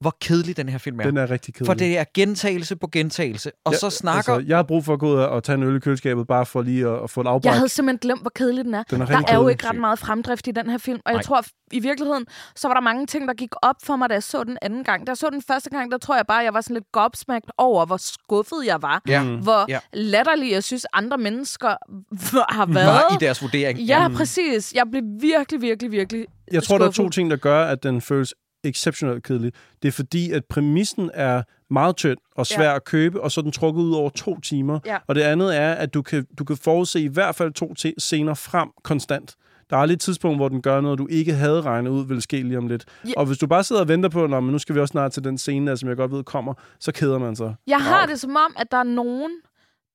hvor 0.00 0.16
kedelig 0.20 0.56
den 0.56 0.68
her 0.68 0.78
film 0.78 1.00
er. 1.00 1.04
Den 1.04 1.16
er 1.16 1.30
rigtig 1.30 1.54
kedelig. 1.54 1.66
For 1.66 1.74
det 1.74 1.98
er 1.98 2.04
gentagelse 2.14 2.76
på 2.76 2.86
gentagelse. 2.92 3.50
Og 3.64 3.72
Ja, 3.72 3.78
så 3.78 3.90
snakker... 3.90 4.32
Altså, 4.32 4.48
jeg 4.48 4.56
har 4.58 4.62
brug 4.62 4.84
for 4.84 4.92
at 4.92 4.98
gå 5.00 5.08
ud 5.08 5.14
og 5.14 5.44
tage 5.44 5.56
en 5.56 5.62
øl 5.62 5.76
i 5.76 5.80
køleskabet, 5.80 6.26
bare 6.26 6.46
for 6.46 6.62
lige 6.62 6.86
at, 6.88 7.02
at 7.04 7.10
få 7.10 7.20
et 7.20 7.26
afbræk. 7.26 7.44
Jeg 7.50 7.54
havde 7.58 7.68
simpelthen 7.68 7.98
glemt, 7.98 8.20
hvor 8.20 8.30
kedelig 8.34 8.64
den 8.64 8.74
er. 8.74 8.82
Den 8.82 9.00
er 9.02 9.06
der 9.06 9.22
er 9.28 9.36
jo 9.36 9.48
ikke 9.48 9.68
ret 9.68 9.76
meget 9.76 9.98
fremdrift 9.98 10.46
i 10.46 10.50
den 10.50 10.70
her 10.70 10.78
film, 10.78 11.00
og 11.06 11.10
jeg 11.12 11.16
Nej. 11.16 11.22
tror 11.22 11.44
i 11.72 11.80
virkeligheden, 11.80 12.26
så 12.56 12.68
var 12.68 12.74
der 12.74 12.80
mange 12.80 13.06
ting, 13.06 13.28
der 13.28 13.34
gik 13.34 13.50
op 13.62 13.76
for 13.84 13.96
mig, 13.96 14.08
da 14.08 14.14
jeg 14.14 14.22
så 14.22 14.44
den 14.44 14.58
anden 14.62 14.84
gang. 14.84 15.06
Da 15.06 15.10
jeg 15.10 15.16
så 15.16 15.30
den 15.32 15.42
første 15.42 15.70
gang, 15.70 15.90
der 15.92 15.98
tror 15.98 16.16
jeg 16.16 16.24
bare, 16.28 16.38
jeg 16.38 16.54
var 16.54 16.60
sådan 16.60 16.74
lidt 16.74 16.92
gobsmagt 16.92 17.50
over, 17.58 17.86
hvor 17.86 17.96
skuffet 17.96 18.66
jeg 18.66 18.82
var. 18.82 19.02
Ja. 19.08 19.22
Hvor 19.24 19.64
Ja. 19.68 19.78
latterlig 19.92 20.52
jeg 20.52 20.64
synes, 20.64 20.86
andre 20.92 21.18
mennesker 21.18 21.68
har 22.56 22.66
været. 22.66 22.86
var 22.86 23.14
i 23.14 23.24
deres 23.24 23.42
vurdering. 23.42 23.78
Ja, 23.78 24.08
præcis. 24.08 24.72
Jeg 24.74 24.84
blev 24.90 25.02
virkelig, 25.20 25.60
virkelig, 25.60 25.92
virkelig 25.92 26.26
Jeg 26.52 26.62
tror, 26.62 26.78
der 26.78 26.84
er 26.84 26.88
to 26.88 26.92
skuffet. 26.92 27.12
ting, 27.12 27.30
der 27.30 27.36
gør, 27.36 27.64
at 27.64 27.82
den 27.82 28.00
føles 28.00 28.34
exceptionelt 28.68 29.24
kedelig. 29.24 29.52
Det 29.82 29.88
er 29.88 29.92
fordi, 29.92 30.32
at 30.32 30.44
præmissen 30.44 31.10
er 31.14 31.42
meget 31.70 31.96
tynd 31.96 32.18
og 32.36 32.46
svær 32.46 32.68
Ja. 32.70 32.74
at 32.76 32.84
købe, 32.84 33.20
og 33.20 33.32
så 33.32 33.40
er 33.40 33.42
den 33.42 33.52
trukket 33.52 33.82
ud 33.82 33.92
over 33.94 34.10
to 34.10 34.40
timer. 34.40 34.80
Ja. 34.86 34.98
Og 35.06 35.14
det 35.14 35.20
andet 35.20 35.56
er, 35.56 35.72
at 35.72 35.94
du 35.94 36.02
kan, 36.02 36.26
du 36.38 36.44
kan 36.44 36.56
forudse 36.56 37.00
i 37.00 37.06
hvert 37.06 37.34
fald 37.34 37.52
to 37.52 37.74
scener 37.98 38.34
frem 38.34 38.68
konstant. 38.84 39.34
Der 39.70 39.76
er 39.76 39.80
aldrig 39.80 39.94
et 39.94 40.00
tidspunkt, 40.00 40.38
hvor 40.38 40.48
den 40.48 40.62
gør 40.62 40.80
noget, 40.80 40.98
du 40.98 41.06
ikke 41.10 41.34
havde 41.34 41.62
regnet 41.62 41.90
ud, 41.90 42.06
vil 42.06 42.22
ske 42.22 42.42
lige 42.42 42.58
om 42.58 42.68
lidt. 42.68 42.84
Ja. 43.04 43.12
Og 43.16 43.26
hvis 43.26 43.38
du 43.38 43.46
bare 43.46 43.64
sidder 43.64 43.82
og 43.82 43.88
venter 43.88 44.08
på, 44.08 44.26
men 44.26 44.44
nu 44.44 44.58
skal 44.58 44.74
vi 44.74 44.80
også 44.80 44.92
snart 44.92 45.12
til 45.12 45.24
den 45.24 45.38
scene, 45.38 45.70
der, 45.70 45.76
som 45.76 45.88
jeg 45.88 45.96
godt 45.96 46.12
ved 46.12 46.24
kommer, 46.24 46.54
så 46.80 46.92
keder 46.92 47.18
man 47.18 47.36
sig. 47.36 47.54
Jeg 47.66 47.80
har 47.80 48.06
det 48.06 48.20
som 48.20 48.30
om, 48.30 48.54
at 48.58 48.70
der 48.70 48.76
er 48.76 48.82
nogen, 48.82 49.30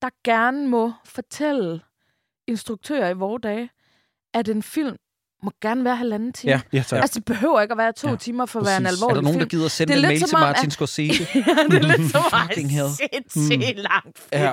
der 0.02 0.10
gerne 0.24 0.68
må 0.68 0.92
fortælle 1.06 1.80
instruktører 2.48 3.10
i 3.10 3.14
vore 3.14 3.40
dage, 3.44 3.70
at 4.34 4.50
en 4.50 4.64
film 4.64 4.96
må 5.44 5.52
gerne 5.62 5.84
være 5.84 5.96
halvanden 5.96 6.34
time. 6.34 6.52
Ja. 6.52 6.62
Ja, 6.74 6.84
tak. 6.88 7.02
Altså, 7.02 7.20
det 7.20 7.26
behøver 7.26 7.62
ikke 7.62 7.72
at 7.72 7.78
være 7.78 7.92
to 7.94 8.10
Ja, 8.10 8.16
timer 8.16 8.46
for 8.46 8.60
at 8.60 8.66
være 8.66 8.78
en 8.78 8.84
præcis. 8.84 9.02
Er 9.02 9.06
alvorlig 9.06 9.16
der 9.16 9.22
nogen, 9.22 9.40
der 9.40 9.44
film. 9.44 9.50
gider 9.50 9.68
sende 9.68 9.94
er 9.94 9.98
en 9.98 10.02
mail 10.02 10.20
som 10.20 10.28
til 10.30 10.38
Martin 10.38 10.66
at- 10.68 10.74
Scorsese? 10.74 11.28
ja, 11.36 11.40
det 11.72 11.84
er 11.84 11.98
lidt 11.98 12.12
som 12.12 12.22
Fucking 12.48 12.72
hell. 12.72 12.86
en 13.14 13.30
sindssygt 13.30 13.78
Mm. 13.78 13.84
lang 13.92 14.04
film. 14.16 14.28
Ja. 14.34 14.52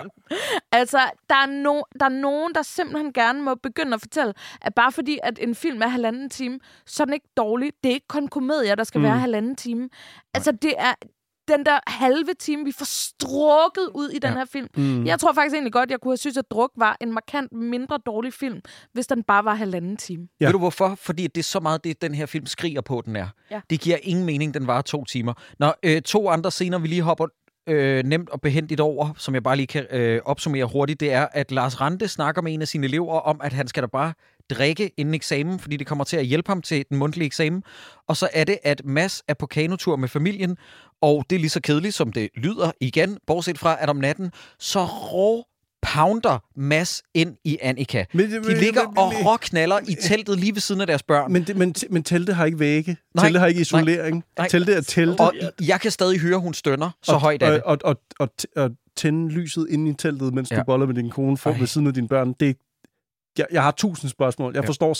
Altså, 0.72 0.98
der 1.30 1.34
er, 1.36 1.46
no, 1.46 1.80
der 2.00 2.04
er 2.06 2.08
nogen, 2.20 2.54
der 2.54 2.62
simpelthen 2.62 3.12
gerne 3.12 3.42
må 3.42 3.54
begynde 3.54 3.94
at 3.94 4.00
fortælle, 4.00 4.34
at 4.62 4.74
bare 4.74 4.92
fordi, 4.92 5.18
at 5.22 5.38
en 5.42 5.54
film 5.54 5.82
er 5.82 5.88
halvanden 5.88 6.30
time, 6.30 6.58
så 6.86 7.02
er 7.02 7.04
den 7.04 7.14
ikke 7.14 7.28
dårlig. 7.36 7.72
Det 7.82 7.90
er 7.90 7.94
ikke 7.94 8.08
kun 8.08 8.28
komedier, 8.28 8.74
der 8.74 8.84
skal 8.84 8.98
Mm. 8.98 9.04
være 9.04 9.18
halvanden 9.18 9.56
time. 9.56 9.88
Altså, 10.34 10.52
det 10.52 10.74
er... 10.78 10.92
den 11.48 11.66
der 11.66 11.78
halve 11.86 12.34
time, 12.38 12.64
vi 12.64 12.72
får 12.72 12.84
strukket 12.84 13.88
ud 13.94 14.08
i 14.08 14.18
den 14.18 14.30
Ja. 14.32 14.38
her 14.38 14.44
film. 14.44 14.68
Mm. 14.76 15.06
Jeg 15.06 15.20
tror 15.20 15.32
faktisk 15.32 15.54
egentlig 15.54 15.72
godt, 15.72 15.90
jeg 15.90 16.00
kunne 16.00 16.12
have 16.12 16.16
synes, 16.16 16.36
at 16.36 16.44
Druk 16.50 16.70
var 16.76 16.96
en 17.00 17.12
markant 17.12 17.52
mindre 17.52 17.98
dårlig 18.06 18.32
film, 18.32 18.60
hvis 18.92 19.06
den 19.06 19.22
bare 19.22 19.44
var 19.44 19.54
halvanden 19.54 19.96
time. 19.96 20.28
Ja. 20.40 20.44
Ved 20.46 20.52
du 20.52 20.58
hvorfor? 20.58 20.94
Fordi 20.94 21.22
det 21.26 21.38
er 21.38 21.42
så 21.44 21.60
meget 21.60 21.84
det, 21.84 22.02
den 22.02 22.14
her 22.14 22.26
film 22.26 22.46
skriger 22.46 22.80
på, 22.80 23.02
den 23.04 23.16
er. 23.16 23.28
Ja. 23.50 23.60
Det 23.70 23.80
giver 23.80 23.96
ingen 24.02 24.24
mening, 24.26 24.54
den 24.54 24.66
var 24.66 24.82
to 24.82 25.04
timer. 25.04 25.32
Nå, 25.58 25.72
øh, 25.82 26.02
to 26.02 26.28
andre 26.28 26.50
scener, 26.50 26.78
vi 26.78 26.88
lige 26.88 27.02
hopper 27.02 27.26
øh, 27.66 28.04
nemt 28.04 28.30
og 28.30 28.40
behendigt 28.40 28.80
over, 28.80 29.08
som 29.16 29.34
jeg 29.34 29.42
bare 29.42 29.56
lige 29.56 29.66
kan 29.66 29.86
øh, 29.90 30.20
opsummere 30.24 30.64
hurtigt, 30.64 31.00
det 31.00 31.12
er, 31.12 31.28
at 31.32 31.50
Lars 31.52 31.80
Rante 31.80 32.08
snakker 32.08 32.42
med 32.42 32.54
en 32.54 32.62
af 32.62 32.68
sine 32.68 32.86
elever 32.86 33.20
om, 33.20 33.40
at 33.44 33.52
han 33.52 33.68
skal 33.68 33.82
da 33.82 33.86
bare 33.86 34.12
drikke 34.50 34.90
inden 34.96 35.14
eksamen, 35.14 35.58
fordi 35.58 35.76
det 35.76 35.86
kommer 35.86 36.04
til 36.04 36.16
at 36.16 36.24
hjælpe 36.26 36.48
ham 36.50 36.62
til 36.62 36.84
den 36.88 36.96
mundtlige 36.98 37.26
eksamen. 37.26 37.62
Og 38.08 38.16
så 38.16 38.28
er 38.32 38.44
det, 38.44 38.58
at 38.64 38.82
Mads 38.84 39.22
er 39.28 39.34
på 39.34 39.46
kanotur 39.46 39.96
med 39.96 40.08
familien, 40.08 40.56
og 41.02 41.24
det 41.30 41.36
er 41.36 41.40
lige 41.40 41.50
så 41.50 41.60
kedeligt, 41.60 41.94
som 41.94 42.12
det 42.12 42.28
lyder 42.36 42.70
igen, 42.80 43.18
bortset 43.26 43.58
fra, 43.58 43.76
at 43.80 43.90
om 43.90 43.96
natten, 43.96 44.30
så 44.58 44.84
rå 44.84 45.44
pounder 45.82 46.38
Mads 46.56 47.02
ind 47.14 47.36
i 47.44 47.58
Annika. 47.62 48.04
Men- 48.12 48.30
De 48.30 48.40
men- 48.40 48.56
ligger 48.56 48.88
men- 48.88 48.98
og 48.98 49.12
men- 49.14 49.26
råknaller 49.26 49.78
i 49.88 49.94
teltet 50.08 50.38
lige 50.38 50.54
ved 50.54 50.60
siden 50.60 50.80
af 50.80 50.86
deres 50.86 51.02
børn. 51.02 51.32
Men, 51.32 51.46
men, 51.56 51.74
men 51.90 52.02
teltet 52.02 52.34
har 52.36 52.44
ikke 52.44 52.58
vægge. 52.58 52.96
Nej, 53.14 53.24
teltet 53.24 53.40
har 53.40 53.46
ikke 53.46 53.58
nej, 53.58 53.62
isolering. 53.62 54.24
nej. 54.38 54.48
Teltet 54.48 54.76
er 54.76 54.80
teltet. 54.80 55.20
Og 55.20 55.34
jeg 55.66 55.80
kan 55.80 55.90
stadig 55.90 56.20
høre, 56.20 56.38
hun 56.38 56.54
stønner. 56.54 56.90
Så 57.02 57.12
og, 57.12 57.20
højt 57.20 57.42
er 57.42 57.50
det. 57.50 57.62
Og, 57.62 57.78
og, 57.84 57.96
og, 58.18 58.28
og, 58.56 58.64
og 58.64 58.70
tænde 58.96 59.28
lyset 59.32 59.66
inde 59.70 59.90
i 59.90 59.94
teltet, 59.94 60.34
mens 60.34 60.50
ja. 60.50 60.56
Du 60.56 60.62
boller 60.66 60.86
med 60.86 60.94
din 60.94 61.10
kone 61.10 61.36
for 61.36 61.52
ved 61.52 61.66
siden 61.66 61.86
af 61.86 61.94
dine 61.94 62.08
børn. 62.08 62.32
Det, 62.40 62.56
jeg, 63.40 63.46
jeg 63.52 63.62
har 63.62 63.70
tusind 63.70 64.10
spørgsmål. 64.10 64.54
Jeg, 64.54 64.62
Ja. 64.62 64.68
forstår, 64.68 64.96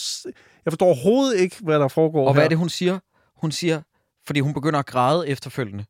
jeg 0.64 0.72
forstår 0.72 0.86
overhovedet 0.86 1.40
ikke, 1.40 1.56
hvad 1.60 1.78
der 1.78 1.88
foregår 1.88 2.26
Og 2.26 2.32
hvad 2.32 2.42
her. 2.42 2.44
er 2.44 2.48
det, 2.48 2.58
hun 2.58 2.68
siger? 2.68 2.98
Hun 3.36 3.52
siger, 3.52 3.82
fordi 4.26 4.40
hun 4.40 4.54
begynder 4.54 4.78
at 4.78 4.86
græde 4.86 5.28
efterfølgende. 5.28 5.84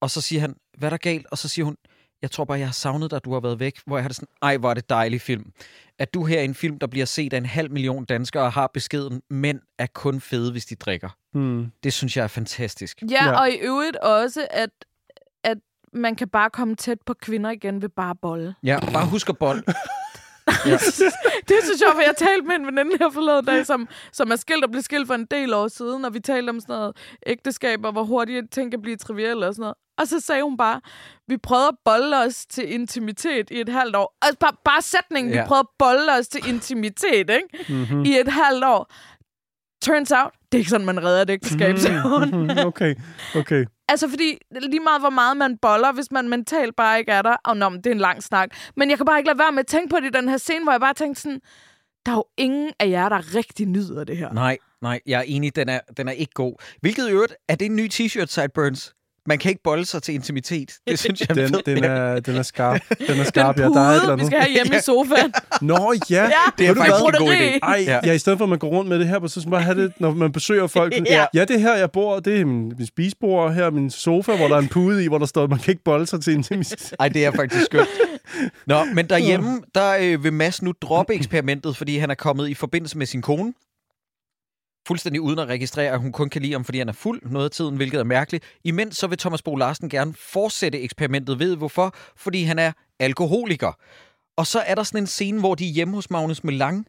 Og 0.00 0.10
så 0.10 0.20
siger 0.20 0.40
han, 0.40 0.54
hvad 0.78 0.88
er 0.88 0.90
der 0.90 0.96
galt? 0.96 1.26
Og 1.30 1.38
så 1.38 1.48
siger 1.48 1.64
hun, 1.64 1.76
jeg 2.22 2.30
tror 2.30 2.44
bare, 2.44 2.58
jeg 2.58 2.66
har 2.66 2.72
savnet 2.72 3.10
dig, 3.10 3.16
at 3.16 3.24
du 3.24 3.32
har 3.32 3.40
været 3.40 3.60
væk. 3.60 3.80
Hvor 3.86 3.96
jeg 3.96 4.04
har 4.04 4.08
det 4.08 4.16
sådan, 4.16 4.28
ej, 4.42 4.56
hvor 4.56 4.70
er 4.70 4.74
det 4.74 4.90
dejlig 4.90 5.20
film. 5.20 5.52
At 5.98 6.14
du 6.14 6.24
her 6.24 6.38
er 6.38 6.42
en 6.42 6.54
film, 6.54 6.78
der 6.78 6.86
bliver 6.86 7.06
set 7.06 7.32
af 7.32 7.36
en 7.38 7.46
halv 7.46 7.70
million 7.70 8.04
danskere 8.04 8.42
og 8.42 8.52
har 8.52 8.70
beskeden, 8.74 9.22
mænd 9.30 9.60
er 9.78 9.86
kun 9.94 10.20
fede, 10.20 10.52
hvis 10.52 10.66
de 10.66 10.74
drikker. 10.74 11.08
Hmm. 11.32 11.72
Det 11.82 11.92
synes 11.92 12.16
jeg 12.16 12.22
er 12.22 12.26
fantastisk. 12.28 13.02
Ja, 13.10 13.24
Ja. 13.24 13.40
og 13.40 13.50
i 13.50 13.54
øvrigt 13.56 13.96
også, 13.96 14.46
at, 14.50 14.70
at 15.44 15.58
man 15.92 16.16
kan 16.16 16.28
bare 16.28 16.50
komme 16.50 16.76
tæt 16.76 16.98
på 17.06 17.14
kvinder 17.14 17.50
igen 17.50 17.82
ved 17.82 17.88
bare 17.88 18.14
bolle. 18.22 18.54
Ja, 18.62 18.78
bare 18.92 19.06
husk 19.06 19.28
at 19.28 19.38
bold. 20.64 21.12
det 21.48 21.56
er 21.56 21.64
så 21.64 21.78
sjovt, 21.78 21.94
for 21.94 22.00
jeg 22.00 22.14
talte 22.18 22.46
med 22.46 22.54
en 22.56 22.66
veninde 22.66 22.96
her 23.00 23.10
forleden 23.10 23.44
dag, 23.44 23.66
som, 23.66 23.88
som 24.12 24.30
er 24.32 24.36
skilt 24.36 24.64
og 24.64 24.70
blev 24.70 24.82
skilt 24.82 25.06
for 25.06 25.14
en 25.14 25.26
del 25.30 25.54
år 25.54 25.68
siden, 25.68 26.04
og 26.04 26.14
vi 26.14 26.20
talte 26.20 26.50
om 26.50 26.60
sådan 26.60 26.72
noget 26.74 26.96
ægteskab, 27.26 27.84
og 27.84 27.92
hvor 27.92 28.04
hurtigt 28.04 28.52
ting 28.52 28.70
kan 28.70 28.82
blive 28.82 28.96
trivielle 28.96 29.46
og 29.46 29.54
sådan 29.54 29.62
noget. 29.62 29.74
Og 29.98 30.06
så 30.06 30.20
sagde 30.20 30.42
hun 30.42 30.56
bare, 30.56 30.80
vi 31.28 31.36
prøvede 31.36 31.68
at 31.68 31.74
bolle 31.84 32.18
os 32.18 32.46
til 32.46 32.72
intimitet 32.72 33.50
i 33.50 33.60
et 33.60 33.68
halvt 33.68 33.96
år. 33.96 34.16
Altså 34.22 34.38
bare, 34.38 34.52
bare 34.64 34.82
sætningen, 34.82 35.32
ja. 35.32 35.38
Ja. 35.38 35.42
vi 35.44 35.48
prøvede 35.48 35.60
at 35.60 35.74
bolle 35.78 36.12
os 36.18 36.28
til 36.28 36.48
intimitet, 36.48 37.30
ikke? 37.30 37.48
Mm-hmm. 37.68 38.04
I 38.04 38.18
et 38.18 38.28
halvt 38.28 38.64
år. 38.64 38.92
Turns 39.82 40.12
out, 40.12 40.32
det 40.52 40.58
er 40.58 40.60
ikke 40.60 40.70
sådan, 40.70 40.86
man 40.86 41.04
redder 41.04 41.22
et 41.22 41.30
ægteskab. 41.30 41.74
Mhm. 41.74 42.50
okay, 42.70 42.94
okay. 43.36 43.64
Altså, 43.90 44.08
fordi 44.08 44.38
lige 44.60 44.80
meget, 44.80 45.02
hvor 45.02 45.10
meget 45.10 45.36
man 45.36 45.58
boller, 45.58 45.92
hvis 45.92 46.10
man 46.10 46.28
mentalt 46.28 46.76
bare 46.76 46.98
ikke 46.98 47.12
er 47.12 47.22
der. 47.22 47.36
Og 47.44 47.56
nå, 47.56 47.68
men 47.68 47.78
det 47.78 47.86
er 47.86 47.94
en 47.94 48.00
lang 48.00 48.22
snak. 48.22 48.50
Men 48.76 48.90
jeg 48.90 48.98
kan 48.98 49.06
bare 49.06 49.18
ikke 49.18 49.28
lade 49.28 49.38
være 49.38 49.52
med 49.52 49.60
at 49.60 49.66
tænke 49.66 49.88
på 49.88 49.96
det 50.00 50.06
i 50.06 50.18
den 50.18 50.28
her 50.28 50.36
scene, 50.36 50.64
hvor 50.64 50.72
jeg 50.72 50.80
bare 50.80 50.94
tænkte 50.94 51.22
sådan, 51.22 51.40
der 52.06 52.12
er 52.12 52.16
jo 52.16 52.24
ingen 52.36 52.72
af 52.78 52.88
jer, 52.88 53.08
der 53.08 53.34
rigtig 53.34 53.66
nyder 53.66 54.04
det 54.04 54.16
her. 54.16 54.32
Nej, 54.32 54.58
nej, 54.82 55.00
jeg 55.06 55.18
er 55.18 55.24
enig, 55.26 55.56
den 55.56 55.68
er, 55.68 55.80
den 55.96 56.08
er 56.08 56.12
ikke 56.12 56.32
god. 56.34 56.54
Hvilket 56.80 57.08
i 57.08 57.12
øvrigt, 57.12 57.34
er 57.48 57.54
det 57.54 57.66
en 57.66 57.76
ny 57.76 57.88
t-shirt, 57.94 58.26
Sideburns? 58.26 58.94
Man 59.26 59.38
kan 59.38 59.48
ikke 59.50 59.62
bolde 59.62 59.84
sig 59.84 60.02
til 60.02 60.14
intimitet. 60.14 60.72
Det 60.88 60.98
synes 61.04 61.20
jeg 61.20 61.26
er 61.30 61.34
Den, 61.34 61.54
den, 61.66 61.84
er, 61.84 62.20
den 62.26 62.36
er 62.36 62.42
skarp. 62.42 62.80
Den 62.98 63.06
er 63.08 63.14
Den 63.14 63.24
skarp, 63.24 63.58
ja. 63.58 63.64
Der 63.64 63.80
er 63.80 63.88
et 63.90 63.94
eller 64.02 64.08
pude, 64.08 64.20
vi 64.20 64.26
skal 64.26 64.38
have 64.40 64.52
hjemme 64.52 64.76
i 64.76 64.80
sofaen. 64.84 65.32
Nå, 65.70 65.94
ja. 66.10 66.22
Ja, 66.24 66.30
Det 66.58 66.66
er 66.66 66.74
faktisk 66.74 66.96
en 67.06 67.26
god 67.26 67.32
idé. 67.32 67.58
Ej, 67.62 67.84
Ja. 67.86 68.00
ja. 68.04 68.12
i 68.12 68.18
stedet 68.18 68.38
for, 68.38 68.44
at 68.44 68.48
man 68.48 68.58
går 68.58 68.68
rundt 68.68 68.88
med 68.88 68.98
det 68.98 69.08
her, 69.08 69.26
så 69.26 69.40
skal 69.40 69.50
man 69.50 69.50
bare 69.50 69.62
have 69.62 69.82
det, 69.82 69.92
når 70.00 70.14
man 70.14 70.32
besøger 70.32 70.66
folk. 70.66 70.94
Ja. 71.06 71.26
ja. 71.34 71.44
det 71.44 71.56
er 71.56 71.60
her, 71.60 71.74
jeg 71.76 71.90
bor. 71.90 72.20
Det 72.20 72.40
er 72.40 72.44
min, 72.44 72.72
min 72.78 72.86
spisebord 72.86 73.54
her, 73.54 73.70
min 73.70 73.90
sofa, 73.90 74.36
hvor 74.36 74.48
der 74.48 74.54
er 74.54 74.58
en 74.60 74.68
pude 74.68 75.04
i, 75.04 75.08
hvor 75.08 75.18
der 75.18 75.26
står, 75.26 75.44
at 75.44 75.50
man 75.50 75.58
kan 75.58 75.72
ikke 75.72 75.84
bolde 75.84 76.06
sig 76.06 76.20
til 76.22 76.32
intimitet. 76.32 76.94
Ej, 77.00 77.08
det 77.08 77.24
er 77.24 77.30
faktisk 77.32 77.64
skønt. 77.64 77.88
Nå, 78.66 78.84
men 78.84 79.06
derhjemme, 79.10 79.60
der 79.74 79.96
øh, 80.00 80.24
vil 80.24 80.32
Mads 80.32 80.62
nu 80.62 80.72
droppe 80.82 81.14
eksperimentet, 81.14 81.76
fordi 81.76 81.98
han 81.98 82.10
er 82.10 82.14
kommet 82.14 82.48
i 82.48 82.54
forbindelse 82.54 82.98
med 82.98 83.06
sin 83.06 83.22
kone. 83.22 83.52
Fuldstændig 84.86 85.20
uden 85.20 85.38
at 85.38 85.48
registrere, 85.48 85.92
at 85.92 86.00
hun 86.00 86.12
kun 86.12 86.28
kan 86.30 86.42
lide 86.42 86.52
ham, 86.52 86.64
fordi 86.64 86.78
han 86.78 86.88
er 86.88 86.92
fuld 86.92 87.22
noget 87.22 87.44
af 87.44 87.50
tiden, 87.50 87.76
hvilket 87.76 88.00
er 88.00 88.04
mærkeligt. 88.04 88.44
Imens 88.64 88.96
så 88.96 89.06
vil 89.06 89.18
Thomas 89.18 89.42
Bo 89.42 89.56
Larsen 89.56 89.88
gerne 89.88 90.14
fortsætte 90.14 90.80
eksperimentet. 90.80 91.38
Ved 91.38 91.56
hvorfor? 91.56 91.94
Fordi 92.16 92.42
han 92.42 92.58
er 92.58 92.72
alkoholiker. 92.98 93.72
Og 94.36 94.46
så 94.46 94.60
er 94.60 94.74
der 94.74 94.82
sådan 94.82 95.02
en 95.02 95.06
scene, 95.06 95.40
hvor 95.40 95.54
de 95.54 95.68
er 95.68 95.72
hjemme 95.72 95.94
hos 95.94 96.10
Magnus 96.10 96.44
Melang 96.44 96.86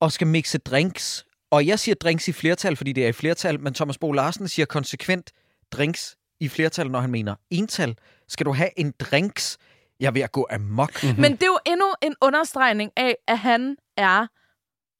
og 0.00 0.12
skal 0.12 0.26
mixe 0.26 0.58
drinks. 0.58 1.26
Og 1.50 1.66
jeg 1.66 1.78
siger 1.78 1.94
drinks 1.94 2.28
i 2.28 2.32
flertal, 2.32 2.76
fordi 2.76 2.92
det 2.92 3.04
er 3.04 3.08
i 3.08 3.12
flertal, 3.12 3.60
men 3.60 3.74
Thomas 3.74 3.98
Bo 3.98 4.12
Larsen 4.12 4.48
siger 4.48 4.66
konsekvent 4.66 5.30
drinks 5.72 6.16
i 6.40 6.48
flertal, 6.48 6.90
når 6.90 7.00
han 7.00 7.10
mener 7.10 7.34
ental. 7.50 7.96
Skal 8.28 8.46
du 8.46 8.52
have 8.52 8.70
en 8.76 8.94
drinks? 8.98 9.58
Jeg 10.00 10.06
er 10.06 10.10
ved 10.10 10.22
at 10.22 10.32
gå 10.32 10.46
amok. 10.50 11.02
Mm. 11.02 11.08
Men 11.18 11.32
det 11.32 11.42
er 11.42 11.46
jo 11.46 11.58
endnu 11.66 11.86
en 12.02 12.14
understregning 12.22 12.90
af, 12.96 13.16
at 13.28 13.38
han 13.38 13.76
er 13.96 14.26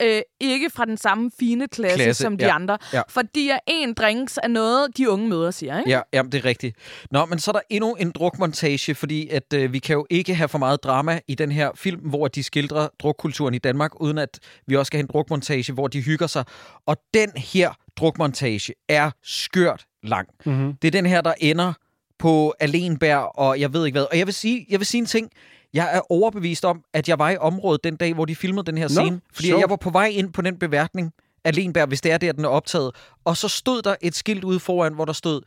øh, 0.03 0.23
ikke 0.41 0.71
fra 0.71 0.85
den 0.85 0.97
samme 0.97 1.31
fine 1.39 1.69
klasse, 1.69 1.97
Klasse, 1.97 2.23
som 2.23 2.37
de 2.37 2.45
ja. 2.45 2.55
andre. 2.55 2.79
Ja. 2.93 3.03
Fordi 3.09 3.49
at 3.49 3.61
en 3.67 3.95
drinks 3.95 4.39
er 4.43 4.49
noget, 4.49 4.97
de 4.97 5.11
unge 5.11 5.29
møder 5.29 5.51
siger, 5.51 5.79
ikke? 5.79 5.91
Ja, 5.91 6.01
jamen, 6.13 6.33
det 6.33 6.39
er 6.39 6.45
rigtigt. 6.45 6.77
Nå, 7.11 7.27
men 7.27 7.39
så 7.39 7.51
er 7.51 7.53
der 7.53 7.61
endnu 7.71 7.95
en 7.95 8.11
drukmontage, 8.11 8.95
fordi 8.95 9.29
at 9.29 9.53
øh, 9.55 9.73
vi 9.73 9.79
kan 9.79 9.95
jo 9.95 10.07
ikke 10.11 10.35
have 10.35 10.49
for 10.49 10.59
meget 10.59 10.85
drama 10.85 11.21
i 11.29 11.35
den 11.35 11.53
her 11.53 11.71
film, 11.75 12.01
hvor 12.01 12.29
de 12.29 12.43
skildrer 12.43 12.89
drukkulturen 12.99 13.55
i 13.55 13.59
Danmark, 13.59 14.01
uden 14.01 14.19
at 14.19 14.39
vi 14.67 14.77
også 14.77 14.87
skal 14.87 14.99
have 14.99 15.05
en 15.05 15.11
drukmontage, 15.13 15.73
hvor 15.73 15.89
de 15.89 16.01
hygger 16.03 16.27
sig. 16.27 16.45
Og 16.87 16.97
den 17.15 17.31
her 17.37 17.71
drukmontage 17.97 18.73
er 18.89 19.11
skørt 19.23 19.87
lang. 20.03 20.29
Mm-hmm. 20.47 20.75
Det 20.83 20.89
er 20.89 20.93
den 20.93 21.07
her, 21.07 21.21
der 21.21 21.35
ender 21.39 21.73
på 22.19 22.55
Alenberg, 22.61 23.39
og 23.39 23.61
jeg 23.61 23.73
ved 23.73 23.87
ikke 23.87 23.95
hvad. 23.95 24.07
Og 24.11 24.19
jeg 24.19 24.27
vil 24.27 24.35
sige, 24.35 24.67
jeg 24.71 24.81
vil 24.81 24.87
sige 24.87 24.99
en 24.99 25.07
ting. 25.07 25.31
Jeg 25.75 25.97
er 25.97 26.13
overbevist 26.13 26.65
om, 26.65 26.85
at 26.93 27.09
jeg 27.09 27.19
var 27.19 27.31
i 27.31 27.37
området 27.37 27.85
den 27.85 27.97
dag, 27.97 28.15
hvor 28.15 28.25
de 28.25 28.37
filmede 28.37 28.67
den 28.67 28.79
her 28.79 28.89
scene. 28.89 29.21
Fordi 29.33 29.49
sjovt. 29.49 29.61
jeg 29.61 29.71
var 29.71 29.77
på 29.77 29.91
vej 29.91 30.07
ind 30.07 30.33
på 30.33 30.43
den 30.43 30.59
beværtning 30.59 31.13
af 31.45 31.57
Lenberg, 31.57 31.89
hvis 31.89 32.01
det 32.01 32.13
er 32.13 32.19
der, 32.19 32.33
den 32.33 32.45
er 32.45 32.49
optaget. 32.49 32.91
Og 33.25 33.37
så 33.37 33.49
stod 33.49 33.83
der 33.83 33.95
et 34.01 34.15
skilt 34.15 34.45
ude 34.45 34.61
foran, 34.61 34.95
hvor 34.95 35.05
der 35.05 35.13
stod, 35.13 35.43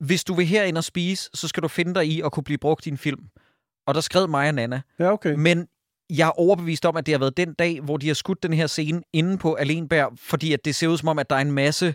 hvis 0.00 0.24
du 0.24 0.34
vil 0.34 0.46
herind 0.46 0.76
og 0.76 0.84
spise, 0.84 1.30
så 1.34 1.48
skal 1.48 1.62
du 1.62 1.68
finde 1.68 1.94
dig 1.94 2.06
i 2.06 2.20
at 2.20 2.32
kunne 2.32 2.44
blive 2.44 2.58
brugt 2.58 2.86
i 2.86 2.88
en 2.88 2.98
film. 2.98 3.24
Og 3.86 3.94
der 3.94 4.00
skrev 4.00 4.28
mig 4.28 4.48
og 4.48 4.54
Nana. 4.54 4.80
Ja, 4.98 5.12
okay. 5.12 5.34
Men 5.34 5.68
jeg 6.10 6.26
er 6.26 6.40
overbevist 6.40 6.86
om, 6.86 6.96
at 6.96 7.06
det 7.06 7.14
har 7.14 7.18
været 7.18 7.36
den 7.36 7.54
dag, 7.54 7.80
hvor 7.80 7.96
de 7.96 8.06
har 8.06 8.14
skudt 8.14 8.42
den 8.42 8.52
her 8.52 8.66
scene 8.66 9.02
inde 9.12 9.38
på 9.38 9.54
Alenberg, 9.54 10.12
fordi 10.16 10.52
at 10.52 10.64
det 10.64 10.74
ser 10.74 10.88
ud 10.88 10.98
som 10.98 11.08
om, 11.08 11.18
at 11.18 11.30
der 11.30 11.36
er 11.36 11.40
en 11.40 11.52
masse 11.52 11.94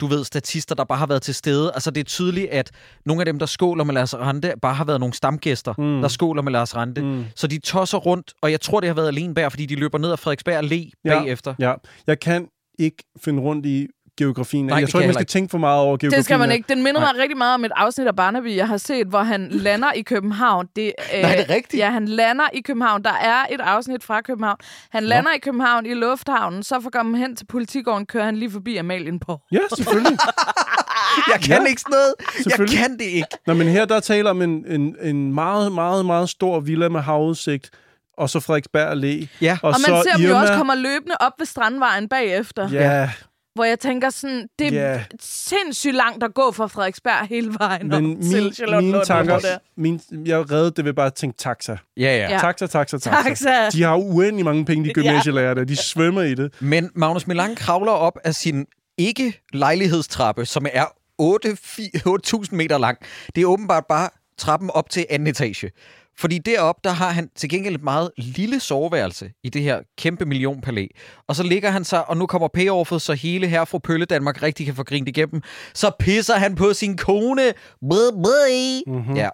du 0.00 0.06
ved, 0.06 0.24
statister, 0.24 0.74
der 0.74 0.84
bare 0.84 0.98
har 0.98 1.06
været 1.06 1.22
til 1.22 1.34
stede. 1.34 1.70
Altså, 1.74 1.90
det 1.90 2.00
er 2.00 2.04
tydeligt, 2.04 2.50
at 2.50 2.70
nogle 3.06 3.20
af 3.22 3.26
dem, 3.26 3.38
der 3.38 3.46
skåler 3.46 3.84
med 3.84 3.94
Lars 3.94 4.14
Rante, 4.14 4.52
bare 4.62 4.74
har 4.74 4.84
været 4.84 5.00
nogle 5.00 5.14
stamgæster, 5.14 5.74
Mm. 5.78 6.00
der 6.00 6.08
skåler 6.08 6.42
med 6.42 6.52
Lars 6.52 6.76
Rante. 6.76 7.02
Mm. 7.02 7.08
Mm. 7.08 7.24
Så 7.36 7.46
de 7.46 7.58
tosser 7.58 7.98
rundt, 7.98 8.32
og 8.42 8.50
jeg 8.50 8.60
tror, 8.60 8.80
det 8.80 8.86
har 8.88 8.94
været 8.94 9.08
Alenberg, 9.08 9.52
fordi 9.52 9.66
de 9.66 9.74
løber 9.74 9.98
ned 9.98 10.12
ad 10.12 10.16
Frederiksberg 10.16 10.64
Allé 10.64 10.90
Ja. 11.04 11.18
bagefter. 11.20 11.54
Ja, 11.58 11.74
jeg 12.06 12.20
kan 12.20 12.48
ikke 12.78 13.04
finde 13.24 13.42
rundt 13.42 13.66
i 13.66 13.86
geografien. 14.18 14.66
Nej, 14.66 14.74
jeg 14.76 14.86
det 14.86 14.92
tror 14.92 15.00
ikke, 15.00 15.06
man 15.06 15.08
jeg 15.08 15.14
skal 15.14 15.20
heller 15.20 15.32
tænke 15.40 15.50
for 15.50 15.58
meget 15.58 15.80
over 15.80 15.96
geografien. 15.96 16.12
Det 16.12 16.24
skal 16.24 16.38
man 16.38 16.50
ikke. 16.52 16.64
Den 16.68 16.82
minder 16.82 17.00
Nej. 17.00 17.12
mig 17.12 17.22
rigtig 17.22 17.38
meget 17.38 17.54
om 17.54 17.64
et 17.64 17.72
afsnit 17.76 18.06
af 18.06 18.16
Barnaby, 18.16 18.56
jeg 18.56 18.68
har 18.68 18.76
set, 18.76 19.06
hvor 19.06 19.22
han 19.22 19.48
lander 19.66 19.92
i 19.92 20.02
København. 20.02 20.66
Det, 20.76 20.92
øh, 21.14 21.22
Nej, 21.22 21.32
er 21.32 21.36
det 21.36 21.50
rigtigt? 21.50 21.80
Ja, 21.80 21.90
han 21.90 22.08
lander 22.08 22.44
i 22.54 22.60
København. 22.60 23.04
Der 23.04 23.12
er 23.12 23.44
et 23.50 23.60
afsnit 23.60 24.04
fra 24.04 24.20
København. 24.20 24.56
Han 24.90 25.04
lander 25.04 25.30
i 25.32 25.38
København 25.38 25.86
i 25.86 25.94
lufthavnen, 25.94 26.62
så 26.62 26.80
for 26.80 26.86
at 26.88 26.92
komme 26.92 27.18
hen 27.18 27.36
til 27.36 27.44
politigården, 27.46 28.06
kører 28.06 28.24
han 28.24 28.36
lige 28.36 28.50
forbi 28.50 28.76
Amalienborg. 28.76 29.42
Ja, 29.52 29.58
selvfølgelig. 29.76 30.18
Jeg 31.32 31.40
kan 31.40 31.62
Ja. 31.62 31.68
ikke 31.68 31.80
sådan 31.80 31.90
noget. 31.90 32.14
Jeg 32.58 32.68
kan 32.78 32.92
det 32.98 33.04
ikke. 33.04 33.28
Nå, 33.46 33.54
men 33.54 33.68
her 33.68 33.84
der 33.84 34.00
taler 34.00 34.30
om 34.30 34.42
en, 34.42 34.64
en, 34.68 34.96
en 35.02 35.32
meget, 35.34 35.72
meget, 35.72 36.06
meget 36.06 36.28
stor 36.28 36.60
villa 36.60 36.88
med 36.88 37.00
havudsigt, 37.00 37.70
og 38.18 38.30
så 38.30 38.40
Frederiksberg 38.40 38.92
Allé. 38.92 39.26
Ja. 39.40 39.58
Og 39.62 39.70
man 39.70 39.74
så 39.80 40.02
ser 40.10 40.16
dem 40.16 40.26
jo 40.26 40.34
Irma- 40.34 40.40
også 40.40 40.54
komme 40.56 40.74
løbende 40.76 41.14
op 41.20 41.32
ved 41.38 41.46
Strandvejen 41.46 42.08
bagefter. 42.08 42.68
Ja, 42.72 43.10
Hvor 43.58 43.64
jeg 43.64 43.78
tænker 43.78 44.10
sådan, 44.10 44.48
det 44.58 44.78
er 44.78 45.00
sindssygt 45.20 45.94
langt 45.94 46.24
at 46.24 46.34
gå 46.34 46.52
fra 46.52 46.66
Frederiksberg 46.66 47.26
hele 47.28 47.54
vejen 47.58 47.88
men 47.88 47.94
op 48.16 48.22
til 48.22 48.42
min, 48.42 48.52
Charlottenlund. 48.52 48.92
mine 48.94 49.04
tanker, 49.04 49.32
hvor 49.32 49.40
det 49.40 49.52
er. 49.52 49.58
min, 49.76 50.00
jeg 50.26 50.50
reddede 50.50 50.70
det 50.70 50.84
ved 50.84 50.92
bare 50.92 51.06
at 51.06 51.14
tænke 51.14 51.36
taxa. 51.38 51.76
Ja, 51.96 52.28
ja. 52.30 52.38
Taxa, 52.38 52.66
taxa, 52.66 52.98
taxa. 52.98 53.22
Taxa. 53.28 53.68
De 53.72 53.82
har 53.82 53.96
uendelig 53.96 54.44
mange 54.44 54.64
penge, 54.64 54.84
de 54.88 54.92
gymnasielærere 54.94 55.54
der. 55.54 55.64
De 55.64 55.76
svømmer 55.76 56.22
i 56.22 56.34
det. 56.34 56.54
Men 56.60 56.90
Magnus 56.94 57.26
Milang 57.26 57.56
kravler 57.56 57.92
op 57.92 58.18
af 58.24 58.34
sin 58.34 58.66
ikke-lejlighedstrappe, 58.98 60.46
som 60.46 60.66
er 60.72 60.84
8 61.18 61.48
fi- 61.48 61.90
8.000 62.06 62.48
meter 62.54 62.78
lang. 62.78 62.98
Det 63.34 63.40
er 63.42 63.46
åbenbart 63.46 63.84
bare 63.88 64.08
trappen 64.38 64.70
op 64.70 64.90
til 64.90 65.06
anden 65.10 65.26
etage. 65.28 65.70
Fordi 66.18 66.38
derop 66.38 66.84
der 66.84 66.90
har 66.90 67.10
han 67.10 67.28
til 67.36 67.48
gengæld 67.48 67.74
et 67.74 67.82
meget 67.82 68.10
lille 68.16 68.60
soveværelse 68.60 69.30
i 69.44 69.48
det 69.48 69.62
her 69.62 69.80
kæmpe 69.98 70.24
millionpalæ. 70.24 70.86
Og 71.26 71.36
så 71.36 71.42
ligger 71.42 71.70
han 71.70 71.84
sig, 71.84 72.08
og 72.08 72.16
nu 72.16 72.26
kommer 72.26 72.48
payoffet, 72.48 73.02
så 73.02 73.12
hele 73.12 73.46
her 73.46 73.64
fra 73.64 73.78
Pølle 73.78 74.04
Danmark 74.04 74.42
rigtig 74.42 74.66
kan 74.66 74.74
få 74.74 74.82
grint 74.82 75.08
igennem. 75.08 75.42
Så 75.74 75.90
pisser 75.98 76.34
han 76.34 76.54
på 76.54 76.72
sin 76.72 76.96
kone. 76.96 77.42
Bøh, 77.80 78.22
bøh. 78.24 78.94
Mm-hmm. 78.94 79.16
Ja. 79.16 79.28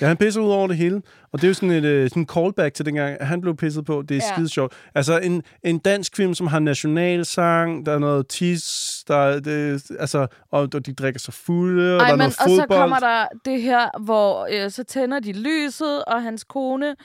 Ja, 0.00 0.06
han 0.06 0.16
pisser 0.16 0.40
ud 0.40 0.50
over 0.50 0.66
det 0.66 0.76
hele. 0.76 1.02
Og 1.32 1.40
det 1.40 1.44
er 1.44 1.48
jo 1.48 1.54
sådan 1.54 1.70
et 1.70 1.84
øh, 1.84 2.08
sådan 2.10 2.26
callback 2.26 2.74
til 2.74 2.86
dengang, 2.86 3.26
han 3.26 3.40
blev 3.40 3.56
pisset 3.56 3.84
på. 3.84 4.02
Det 4.08 4.16
er 4.16 4.20
ja. 4.28 4.34
skide 4.34 4.48
sjovt. 4.48 4.72
Altså, 4.94 5.18
en, 5.18 5.42
en 5.64 5.78
dansk 5.78 6.16
film, 6.16 6.34
som 6.34 6.46
har 6.46 6.58
nationalsang, 6.58 7.86
der 7.86 7.92
er 7.92 7.98
noget 7.98 8.28
tis, 8.28 8.97
der 9.08 9.16
er, 9.16 9.40
det, 9.40 9.82
altså, 9.98 10.26
og, 10.50 10.68
og 10.74 10.86
de 10.86 10.94
drikker 10.94 11.20
sig 11.20 11.34
fulde, 11.34 11.94
og 11.94 12.00
der 12.00 12.04
Ej, 12.06 12.10
er 12.10 12.16
men, 12.16 12.18
noget 12.18 12.36
og 12.38 12.44
fodbold. 12.44 12.68
så 12.68 12.80
kommer 12.80 12.98
der 12.98 13.26
det 13.44 13.62
her, 13.62 14.00
hvor 14.00 14.48
øh, 14.52 14.70
så 14.70 14.84
tænder 14.84 15.20
de 15.20 15.32
lyset, 15.32 16.04
og 16.04 16.22
hans 16.22 16.44
kone 16.44 16.96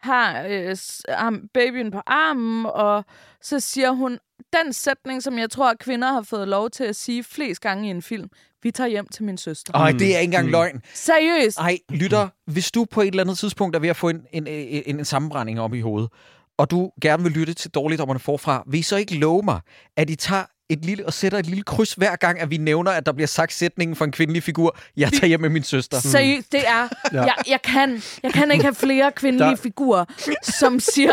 har, 0.00 0.46
øh, 0.48 0.76
babyen 1.54 1.90
på 1.90 2.00
armen, 2.06 2.66
og 2.66 3.04
så 3.42 3.60
siger 3.60 3.90
hun 3.90 4.18
den 4.52 4.72
sætning, 4.72 5.22
som 5.22 5.38
jeg 5.38 5.50
tror, 5.50 5.70
at 5.70 5.78
kvinder 5.78 6.12
har 6.12 6.22
fået 6.22 6.48
lov 6.48 6.70
til 6.70 6.84
at 6.84 6.96
sige 6.96 7.24
flest 7.24 7.60
gange 7.60 7.88
i 7.88 7.90
en 7.90 8.02
film. 8.02 8.28
Vi 8.62 8.70
tager 8.70 8.88
hjem 8.88 9.06
til 9.06 9.24
min 9.24 9.38
søster. 9.38 9.72
Ej, 9.72 9.92
det 9.92 10.02
er 10.02 10.18
ikke 10.18 10.20
engang 10.20 10.50
løgn. 10.50 10.82
Seriøst. 10.94 11.58
Ej, 11.58 11.78
lytter, 11.90 12.28
hvis 12.46 12.70
du 12.70 12.84
på 12.84 13.00
et 13.00 13.06
eller 13.06 13.22
andet 13.22 13.38
tidspunkt 13.38 13.76
er 13.76 13.80
ved 13.80 13.88
at 13.88 13.96
få 13.96 14.08
en, 14.08 14.26
en, 14.32 14.46
en, 14.46 14.98
en 14.98 15.04
sammenbrænding 15.04 15.60
op 15.60 15.74
i 15.74 15.80
hovedet, 15.80 16.10
og 16.58 16.70
du 16.70 16.90
gerne 17.00 17.22
vil 17.22 17.32
lytte 17.32 17.54
til 17.54 17.70
Dårligdommerne 17.70 18.20
forfra, 18.20 18.64
vil 18.66 18.80
I 18.80 18.82
så 18.82 18.96
ikke 18.96 19.18
love 19.18 19.42
mig, 19.42 19.60
at 19.96 20.10
I 20.10 20.16
tager 20.16 20.44
et 20.72 20.84
lille, 20.84 21.06
og 21.06 21.12
sætter 21.12 21.38
et 21.38 21.46
lille 21.46 21.62
kryds 21.62 21.92
hver 21.94 22.16
gang, 22.16 22.40
at 22.40 22.50
vi 22.50 22.56
nævner, 22.56 22.90
at 22.90 23.06
der 23.06 23.12
bliver 23.12 23.26
sagt 23.26 23.52
sætningen 23.52 23.96
for 23.96 24.04
en 24.04 24.12
kvindelig 24.12 24.42
figur, 24.42 24.76
jeg 24.96 25.12
tager 25.12 25.26
hjem 25.26 25.40
med 25.40 25.48
min 25.48 25.62
søster. 25.62 26.00
Seriøst, 26.00 26.52
det 26.52 26.60
er... 26.68 26.88
Ja. 27.12 27.22
Jeg, 27.22 27.34
jeg, 27.48 27.62
kan, 27.64 28.02
jeg 28.22 28.32
kan 28.32 28.50
ikke 28.50 28.64
have 28.64 28.74
flere 28.74 29.12
kvindelige 29.12 29.50
Der- 29.50 29.56
figurer, 29.56 30.04
som 30.42 30.80
siger, 30.80 31.12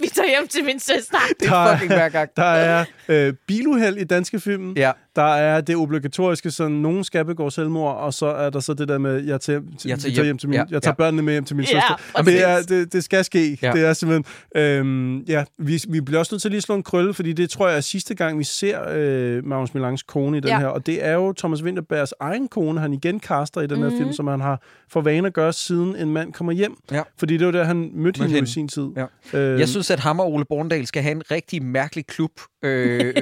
vi 0.00 0.06
tager 0.14 0.28
hjem 0.28 0.48
til 0.48 0.64
min 0.64 0.80
søster. 0.80 1.18
Det 1.40 1.48
er 1.48 1.72
fucking 1.72 1.92
hver 1.92 2.08
gang. 2.08 2.30
Der 2.36 2.44
er 2.44 2.84
øh, 3.08 3.34
biluheld 3.48 3.96
i 3.96 4.04
danske 4.04 4.40
film. 4.40 4.72
Ja. 4.76 4.92
Der 5.20 5.26
er 5.34 5.60
det 5.60 5.76
obligatoriske, 5.76 6.50
sådan 6.50 6.76
nogen 6.76 7.04
skal 7.04 7.24
begå 7.24 7.50
selvmord, 7.50 7.96
og 7.96 8.14
så 8.14 8.26
er 8.26 8.50
der 8.50 8.60
så 8.60 8.74
det 8.74 8.88
der 8.88 8.98
med, 8.98 9.24
jeg 9.24 9.40
tager, 9.40 9.60
til, 9.60 9.68
Jeg 9.84 9.90
jeg 9.90 9.98
tager 9.98 10.12
hjem. 10.14 10.24
hjem 10.24 10.38
til 10.38 10.48
min, 10.48 10.56
Ja, 10.56 10.64
jeg 10.70 10.82
tager 10.82 10.90
ja. 10.98 11.04
børnene 11.04 11.22
med 11.22 11.32
hjem 11.32 11.44
til 11.44 11.56
min 11.56 11.66
Ja, 11.72 11.80
søster. 11.80 12.22
det, 12.22 12.48
er, 12.50 12.62
det, 12.62 12.92
det 12.92 13.04
skal 13.04 13.24
ske. 13.24 13.58
Ja. 13.62 13.72
Det 13.72 13.84
er 13.86 13.92
simpelthen... 13.92 14.24
Øhm, 14.56 15.18
ja, 15.18 15.44
vi, 15.58 15.80
vi 15.88 16.00
bliver 16.00 16.18
også 16.18 16.34
nødt 16.34 16.42
til 16.42 16.50
lige 16.50 16.56
at 16.58 16.62
slå 16.62 16.74
en 16.74 16.82
krølle, 16.82 17.14
fordi 17.14 17.32
det 17.32 17.50
tror 17.50 17.68
jeg 17.68 17.76
er 17.76 17.80
sidste 17.80 18.14
gang, 18.14 18.38
vi 18.38 18.44
ser 18.44 18.78
øh, 18.90 19.46
Magnus 19.46 19.74
Milans 19.74 20.02
kone 20.02 20.36
i 20.36 20.40
den 20.40 20.48
Ja. 20.48 20.58
her. 20.58 20.66
Og 20.66 20.86
det 20.86 21.04
er 21.06 21.12
jo 21.12 21.32
Thomas 21.32 21.62
Winterbergs 21.62 22.14
egen 22.20 22.48
kone, 22.48 22.80
han 22.80 22.92
igen 22.92 23.20
kaster 23.20 23.60
i 23.60 23.66
den 23.66 23.78
her 23.78 23.88
Mhm. 23.88 23.98
film, 23.98 24.12
som 24.12 24.26
han 24.26 24.40
har 24.40 24.62
for 24.90 25.00
vane 25.00 25.26
at 25.26 25.32
gøre, 25.34 25.52
siden 25.52 25.96
en 25.96 26.10
mand 26.12 26.32
kommer 26.32 26.52
hjem. 26.52 26.76
Ja. 26.92 27.02
Fordi 27.18 27.36
det 27.36 27.46
var 27.46 27.52
der, 27.52 27.64
han 27.64 27.90
mødte, 27.94 28.18
hende, 28.18 28.34
hende. 28.34 28.48
i 28.48 28.52
sin 28.52 28.68
tid. 28.68 28.86
Ja. 29.32 29.38
Øh, 29.38 29.60
Jeg 29.60 29.68
synes, 29.68 29.90
at 29.90 30.00
ham 30.00 30.20
og 30.20 30.32
Ole 30.32 30.44
Borndal 30.44 30.86
skal 30.86 31.02
have 31.02 31.12
en 31.12 31.22
rigtig 31.30 31.62
mærkelig 31.62 32.06
klub 32.06 32.30
øh, 32.62 33.14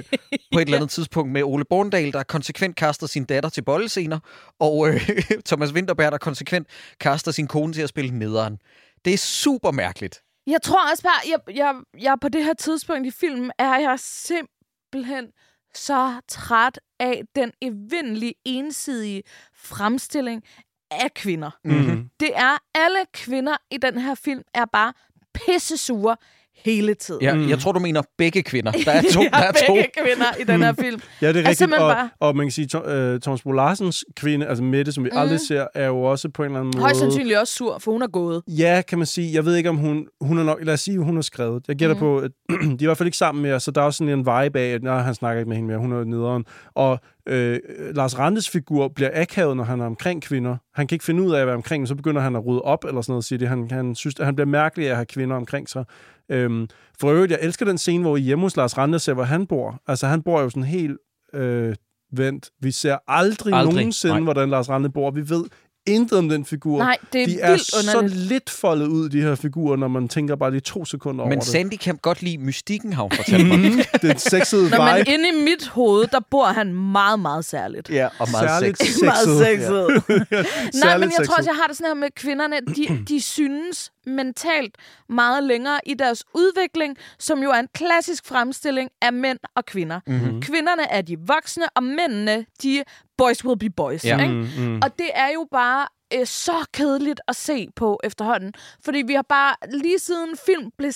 på 0.52 0.58
et 0.58 0.64
eller 0.64 0.76
andet 0.76 0.90
tidspunkt 0.90 1.32
med 1.32 1.42
Ole 1.42 1.64
Borndal, 1.90 2.12
der 2.12 2.22
konsekvent 2.22 2.76
kaster 2.76 3.06
sin 3.06 3.24
datter 3.24 3.50
til 3.50 3.62
boldescener, 3.62 4.18
og 4.58 4.88
øh, 4.88 5.10
Thomas 5.48 5.72
Winterberg, 5.72 6.12
der 6.12 6.18
konsekvent 6.18 6.68
kaster 7.00 7.30
sin 7.30 7.46
kone 7.46 7.72
til 7.72 7.82
at 7.82 7.88
spille 7.88 8.18
nederen. 8.18 8.58
Det 9.04 9.12
er 9.12 9.18
super 9.18 9.70
mærkeligt. 9.70 10.22
Jeg 10.46 10.62
tror 10.62 10.90
også 10.90 11.02
bare, 11.02 11.20
jeg, 11.28 11.56
jeg, 11.56 11.74
jeg 12.00 12.16
på 12.20 12.28
det 12.28 12.44
her 12.44 12.54
tidspunkt 12.54 13.06
i 13.06 13.10
filmen, 13.10 13.52
er 13.58 13.78
jeg 13.78 13.98
simpelthen 14.00 15.26
så 15.74 16.20
træt 16.28 16.80
af 17.00 17.22
den 17.36 17.52
evindelige, 17.62 18.34
ensidige 18.44 19.22
fremstilling 19.54 20.42
af 20.90 21.14
kvinder. 21.14 21.50
Mm. 21.64 22.10
Det 22.20 22.30
er, 22.34 22.56
alle 22.74 22.98
kvinder 23.12 23.56
i 23.70 23.76
den 23.76 23.98
her 23.98 24.14
film 24.14 24.42
er 24.54 24.64
bare 24.64 24.92
pissesure 25.34 26.16
hele 26.64 26.94
tiden. 26.94 27.22
Ja, 27.22 27.34
mm. 27.34 27.48
Jeg 27.48 27.58
tror, 27.58 27.72
du 27.72 27.78
mener 27.78 28.02
begge 28.18 28.42
kvinder. 28.42 28.72
Der 28.86 28.92
er 28.92 29.02
to. 29.12 29.22
ja, 29.22 29.28
der 29.32 29.36
er 29.38 29.52
to. 29.52 29.74
begge 29.74 29.90
kvinder 30.04 30.26
i 30.40 30.44
den 30.44 30.62
her 30.62 30.72
film. 30.72 31.00
Ja, 31.22 31.28
det 31.28 31.36
er 31.36 31.40
Er 31.40 31.42
rigtigt. 31.42 31.58
simpelthen 31.58 31.84
Og, 31.88 31.94
bare- 31.94 32.10
og 32.20 32.36
man 32.36 32.46
kan 32.46 32.50
sige, 32.52 32.66
Tom, 32.66 32.82
uh, 32.82 33.20
Thomas 33.20 33.42
Bo 33.42 33.52
Larsens 33.52 34.04
kvinde, 34.16 34.46
altså 34.46 34.64
Mette, 34.64 34.92
som 34.92 35.04
vi 35.04 35.10
mm. 35.12 35.18
aldrig 35.18 35.40
ser, 35.40 35.66
er 35.74 35.86
jo 35.86 36.02
også 36.02 36.28
på 36.28 36.42
en 36.42 36.46
eller 36.46 36.60
anden 36.60 36.72
måde... 36.76 36.82
Højst 36.82 37.00
sandsynligt 37.00 37.38
også 37.38 37.54
sur, 37.54 37.78
for 37.78 37.92
hun 37.92 38.02
er 38.02 38.06
gået. 38.06 38.42
Ja, 38.48 38.82
kan 38.88 38.98
man 38.98 39.06
sige. 39.06 39.34
Jeg 39.34 39.44
ved 39.44 39.56
ikke, 39.56 39.68
om 39.68 39.76
hun... 39.76 40.06
Hun 40.20 40.38
er 40.38 40.42
nok... 40.44 40.58
Lad 40.62 40.74
os 40.74 40.80
sige, 40.80 40.98
hun 40.98 41.14
har 41.14 41.22
skrevet. 41.22 41.62
Jeg 41.68 41.76
gætter 41.76 41.94
mm. 41.94 42.00
på, 42.00 42.18
at 42.18 42.30
de 42.50 42.54
er 42.66 42.76
i 42.80 42.84
hvert 42.84 42.98
fald 42.98 43.06
ikke 43.06 43.18
sammen 43.18 43.42
mere, 43.42 43.60
så 43.60 43.70
der 43.70 43.80
er 43.80 43.84
også 43.84 43.98
sådan 43.98 44.12
en 44.12 44.18
vibe 44.18 44.58
af, 44.58 44.74
at 44.74 44.82
nej, 44.82 44.98
han 45.02 45.14
snakker 45.14 45.38
ikke 45.40 45.48
med 45.48 45.56
hende 45.56 45.68
mere, 45.68 45.78
hun 45.78 45.92
er 45.92 46.04
nederen. 46.04 46.44
Og 46.74 46.98
øh, 47.28 47.58
Lars 47.94 48.18
Randes 48.18 48.50
figur 48.50 48.88
bliver 48.88 49.10
akavet, 49.14 49.56
når 49.56 49.64
han 49.64 49.80
er 49.80 49.86
omkring 49.86 50.22
kvinder. 50.22 50.56
Han 50.74 50.86
kan 50.86 50.94
ikke 50.94 51.04
finde 51.04 51.22
ud 51.22 51.32
af 51.34 51.40
at 51.40 51.46
være 51.46 51.56
omkring, 51.56 51.88
så 51.88 51.94
begynder 51.94 52.20
han 52.20 52.36
at 52.36 52.46
rydde 52.46 52.62
op, 52.62 52.84
eller 52.84 53.00
sådan 53.00 53.12
noget, 53.12 53.24
siger 53.24 53.38
det. 53.38 53.48
Han, 53.48 53.68
han 53.70 53.94
synes, 53.94 54.14
at 54.20 54.24
han 54.26 54.34
bliver 54.34 54.46
mærkelig 54.46 54.86
af 54.86 54.90
at 54.90 54.96
have 54.96 55.06
kvinder 55.06 55.36
omkring 55.36 55.68
sig. 55.68 55.84
Øhm, 56.30 56.68
for 57.00 57.10
øvrigt, 57.10 57.32
jeg 57.32 57.38
elsker 57.42 57.66
den 57.66 57.78
scene, 57.78 58.02
hvor 58.02 58.16
I 58.16 58.20
hjemme 58.20 58.42
hos 58.44 58.56
Lars 58.56 58.78
Rande 58.78 58.98
ser, 58.98 59.14
hvor 59.14 59.22
han 59.24 59.46
bor. 59.46 59.82
Altså, 59.86 60.06
han 60.06 60.22
bor 60.22 60.40
jo 60.40 60.50
sådan 60.50 60.62
helt 60.62 60.98
øh, 61.34 61.74
vendt. 62.12 62.50
Vi 62.60 62.70
ser 62.70 62.90
aldrig, 62.92 63.06
Aldrig. 63.08 63.54
aldrig. 63.54 63.74
nogensinde, 63.74 64.14
Nej. 64.14 64.22
hvordan 64.22 64.50
Lars 64.50 64.68
Rande 64.68 64.90
bor. 64.90 65.10
Vi 65.10 65.28
ved 65.30 65.44
intet 65.88 66.18
om 66.18 66.28
den 66.28 66.44
figur. 66.44 66.78
Nej, 66.78 66.96
det 67.12 67.22
er 67.22 67.26
de 67.26 67.40
er 67.40 67.50
vildt 67.50 67.64
så 67.66 68.02
lidt 68.14 68.50
foldet 68.50 68.86
ud, 68.86 69.08
de 69.08 69.20
her 69.22 69.34
figurer, 69.34 69.76
når 69.76 69.88
man 69.88 70.08
tænker 70.08 70.36
bare 70.36 70.50
lige 70.50 70.60
to 70.60 70.84
sekunder 70.84 71.20
over 71.24 71.28
Men 71.30 71.38
det. 71.38 71.46
Sandy 71.46 71.74
kan 71.76 71.96
godt 71.96 72.22
lide 72.22 72.38
mystikken, 72.38 72.92
har 72.92 73.02
hun 73.02 73.10
fortalt 73.16 73.46
mig. 73.48 73.58
Den 74.02 74.18
sexede 74.18 74.70
Nå, 74.70 74.76
men 74.84 74.96
vibe. 74.98 75.10
inde 75.10 75.28
i 75.28 75.44
mit 75.44 75.68
hoved, 75.68 76.06
der 76.06 76.20
bor 76.30 76.46
han 76.46 76.72
meget, 76.74 77.20
meget 77.20 77.44
særligt. 77.44 77.90
ja, 77.90 78.08
og 78.18 78.28
meget 78.30 78.48
Særligt 78.50 78.78
sex. 78.82 78.96
Meget 79.02 79.18
sexet. 79.38 80.02
sexet. 80.08 80.24
Nej, 80.84 80.98
men 80.98 81.02
jeg 81.02 81.16
tror 81.16 81.24
sexet. 81.24 81.36
også, 81.38 81.50
jeg 81.50 81.56
har 81.56 81.66
det 81.66 81.76
sådan 81.76 81.90
her 81.90 81.94
med 81.94 82.08
kvinderne. 82.16 82.56
De, 82.76 83.04
de 83.08 83.20
synes 83.20 83.92
mentalt 84.06 84.74
meget 85.08 85.44
længere 85.44 85.80
i 85.86 85.94
deres 85.94 86.24
udvikling, 86.34 86.96
som 87.18 87.42
jo 87.42 87.50
er 87.50 87.58
en 87.58 87.68
klassisk 87.74 88.26
fremstilling 88.26 88.90
af 89.02 89.12
mænd 89.12 89.38
og 89.56 89.66
kvinder. 89.66 90.00
Mhm. 90.06 90.16
Mm-hmm. 90.16 90.42
Kvinderne 90.42 90.90
er 90.90 91.02
de 91.02 91.16
voksne, 91.26 91.64
og 91.76 91.82
mændene, 91.82 92.46
de 92.62 92.82
boys 93.18 93.44
will 93.44 93.58
be 93.58 93.70
boys. 93.70 94.04
Ja. 94.04 94.22
Ikke? 94.22 94.34
Mm, 94.34 94.48
mm. 94.58 94.80
Og 94.82 94.98
det 94.98 95.10
er 95.14 95.28
jo 95.34 95.46
bare 95.52 95.86
øh, 96.14 96.26
så 96.26 96.66
kedeligt 96.72 97.20
at 97.28 97.36
se 97.36 97.68
på 97.76 98.00
efterhånden. 98.04 98.52
Fordi 98.84 99.02
vi 99.06 99.14
har 99.14 99.26
bare, 99.28 99.54
lige 99.72 99.98
siden 99.98 100.36
film 100.46 100.70
blev... 100.78 100.92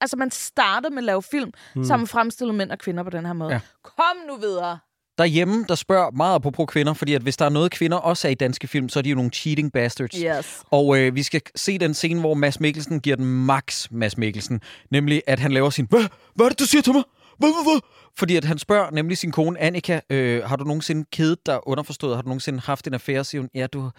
Altså, 0.00 0.16
man 0.16 0.30
startede 0.30 0.94
med 0.94 0.98
at 0.98 1.04
lave 1.04 1.22
film, 1.22 1.50
mm. 1.76 1.84
sammen 1.84 2.06
fremstillet 2.06 2.54
mænd 2.54 2.70
og 2.70 2.78
kvinder 2.78 3.02
på 3.02 3.10
den 3.10 3.26
her 3.26 3.32
måde. 3.32 3.52
Ja. 3.52 3.60
Kom 3.82 4.16
nu 4.28 4.36
videre. 4.36 4.78
Derhjemme, 5.18 5.64
der 5.68 5.74
spørger 5.74 6.10
meget 6.10 6.34
apropos 6.34 6.66
kvinder, 6.68 6.92
fordi 6.92 7.14
at 7.14 7.22
hvis 7.22 7.36
der 7.36 7.44
er 7.44 7.48
noget, 7.48 7.70
kvinder 7.70 7.96
også 7.96 8.28
er 8.28 8.32
i 8.32 8.34
danske 8.34 8.68
film, 8.68 8.88
så 8.88 8.98
er 8.98 9.02
de 9.02 9.08
jo 9.08 9.16
nogle 9.16 9.30
cheating 9.30 9.72
bastards. 9.72 10.14
Yes. 10.14 10.62
Og 10.70 10.98
øh, 10.98 11.14
vi 11.14 11.22
skal 11.22 11.40
se 11.56 11.78
den 11.78 11.94
scene, 11.94 12.20
hvor 12.20 12.34
Mads 12.34 12.60
Mikkelsen 12.60 13.00
giver 13.00 13.16
den 13.16 13.46
max 13.46 13.86
Mads 13.90 14.18
Mikkelsen. 14.18 14.60
Nemlig, 14.90 15.22
at 15.26 15.38
han 15.38 15.52
laver 15.52 15.70
sin, 15.70 15.86
hvad, 15.90 16.04
hvad 16.34 16.46
er 16.46 16.50
det, 16.50 16.58
du 16.58 16.64
siger 16.64 16.82
til 16.82 16.92
mig? 16.92 17.02
Hvad, 17.38 17.48
hvad, 17.48 17.72
hvad? 17.72 17.80
Fordi 18.18 18.36
at 18.36 18.44
han 18.44 18.58
spørger 18.58 18.90
nemlig 18.90 19.18
sin 19.18 19.32
kone, 19.32 19.60
Annika, 19.60 20.00
øh, 20.10 20.44
har 20.44 20.56
du 20.56 20.64
nogensinde 20.64 21.04
kedet 21.12 21.46
dig 21.46 21.68
underforstået? 21.68 22.14
Har 22.14 22.22
du 22.22 22.28
nogensinde 22.28 22.60
haft 22.60 22.86
en 22.86 22.94
affære? 22.94 23.24
Siger 23.24 23.42
hun, 23.42 23.50
ja, 23.54 23.66
du, 23.66 23.90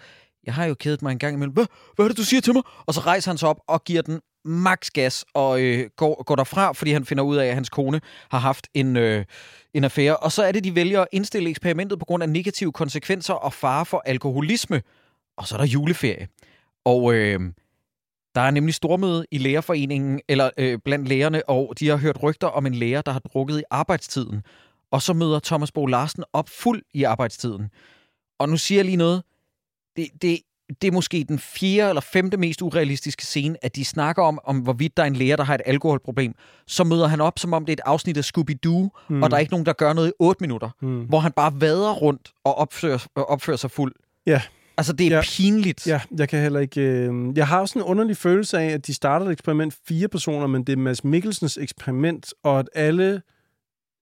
jeg 0.46 0.54
har 0.54 0.64
jo 0.64 0.74
kedet 0.74 1.02
mig 1.02 1.12
en 1.12 1.18
gang 1.18 1.34
imellem. 1.34 1.52
Hvad, 1.52 1.66
hvad 1.96 2.06
er 2.06 2.08
det, 2.08 2.16
du 2.16 2.24
siger 2.24 2.40
til 2.40 2.54
mig? 2.54 2.62
Og 2.86 2.94
så 2.94 3.00
rejser 3.00 3.30
han 3.30 3.38
sig 3.38 3.48
op 3.48 3.60
og 3.68 3.84
giver 3.84 4.02
den 4.02 4.20
max 4.44 4.90
gas 4.90 5.24
og 5.34 5.62
øh, 5.62 5.90
går, 5.96 6.22
går 6.22 6.36
derfra, 6.36 6.72
fordi 6.72 6.92
han 6.92 7.04
finder 7.04 7.24
ud 7.24 7.36
af, 7.36 7.46
at 7.46 7.54
hans 7.54 7.68
kone 7.68 8.00
har 8.30 8.38
haft 8.38 8.68
en, 8.74 8.96
øh, 8.96 9.24
en 9.74 9.84
affære. 9.84 10.16
Og 10.16 10.32
så 10.32 10.42
er 10.42 10.52
det, 10.52 10.64
de 10.64 10.74
vælger 10.74 11.00
at 11.00 11.08
indstille 11.12 11.50
eksperimentet 11.50 11.98
på 11.98 12.04
grund 12.04 12.22
af 12.22 12.28
negative 12.28 12.72
konsekvenser 12.72 13.34
og 13.34 13.52
fare 13.52 13.86
for 13.86 14.02
alkoholisme. 14.06 14.82
Og 15.36 15.46
så 15.46 15.54
er 15.54 15.58
der 15.58 15.66
juleferie. 15.66 16.28
Og 16.84 17.14
øh, 17.14 17.40
der 18.36 18.42
er 18.42 18.50
nemlig 18.50 18.74
stormøde 18.74 19.26
i 19.30 19.38
lægerforeningen, 19.38 20.20
eller 20.28 20.50
øh, 20.58 20.78
blandt 20.84 21.08
lægerne, 21.08 21.48
og 21.48 21.74
de 21.80 21.88
har 21.88 21.96
hørt 21.96 22.22
rygter 22.22 22.46
om 22.46 22.66
en 22.66 22.74
læger, 22.74 23.02
der 23.02 23.12
har 23.12 23.20
drukket 23.20 23.60
i 23.60 23.62
arbejdstiden. 23.70 24.42
Og 24.90 25.02
så 25.02 25.12
møder 25.12 25.40
Thomas 25.40 25.72
Bo 25.72 25.86
Larsen 25.86 26.24
op 26.32 26.48
fuld 26.48 26.82
i 26.94 27.02
arbejdstiden. 27.02 27.70
Og 28.38 28.48
nu 28.48 28.56
siger 28.56 28.78
jeg 28.78 28.84
lige 28.84 28.96
noget. 28.96 29.22
Det, 29.96 30.08
det, 30.22 30.38
det 30.82 30.88
er 30.88 30.92
måske 30.92 31.24
den 31.28 31.38
fjerde 31.38 31.88
eller 31.88 32.00
femte 32.00 32.36
mest 32.36 32.62
urealistiske 32.62 33.26
scene, 33.26 33.64
at 33.64 33.76
de 33.76 33.84
snakker 33.84 34.22
om, 34.22 34.38
om 34.44 34.58
hvorvidt 34.58 34.96
der 34.96 35.02
er 35.02 35.06
en 35.06 35.16
læger, 35.16 35.36
der 35.36 35.44
har 35.44 35.54
et 35.54 35.60
alkoholproblem. 35.66 36.34
Så 36.66 36.84
møder 36.84 37.06
han 37.06 37.20
op, 37.20 37.38
som 37.38 37.52
om 37.52 37.66
det 37.66 37.72
er 37.72 37.76
et 37.76 37.88
afsnit 37.88 38.16
af 38.16 38.24
Scooby-Doo, 38.24 38.88
mm. 39.08 39.22
og 39.22 39.30
der 39.30 39.36
er 39.36 39.40
ikke 39.40 39.52
nogen, 39.52 39.66
der 39.66 39.72
gør 39.72 39.92
noget 39.92 40.08
i 40.08 40.12
otte 40.18 40.42
minutter. 40.42 40.70
Mm. 40.82 41.04
Hvor 41.04 41.18
han 41.18 41.32
bare 41.32 41.60
vader 41.60 41.92
rundt 41.92 42.32
og 42.44 42.54
opfører, 42.58 43.06
opfører 43.14 43.56
sig 43.56 43.70
fuld. 43.70 43.92
Ja. 44.26 44.42
Altså, 44.78 44.92
det 44.92 45.06
er 45.06 45.10
Ja. 45.10 45.16
ja. 45.16 45.22
pinligt. 45.36 45.86
Ja, 45.86 46.00
jeg 46.18 46.28
kan 46.28 46.40
heller 46.40 46.60
ikke... 46.60 46.80
Øh... 46.80 47.12
Jeg 47.36 47.46
har 47.46 47.60
også 47.60 47.78
en 47.78 47.84
underlig 47.84 48.16
følelse 48.16 48.58
af, 48.58 48.66
at 48.66 48.86
de 48.86 48.94
starter 48.94 49.26
et 49.26 49.32
eksperiment 49.32 49.74
fire 49.88 50.08
personer, 50.08 50.46
men 50.46 50.64
det 50.64 50.72
er 50.72 50.76
Mads 50.76 51.04
Mikkelsens 51.04 51.58
eksperiment, 51.60 52.34
og 52.42 52.58
at 52.58 52.68
alle 52.74 53.22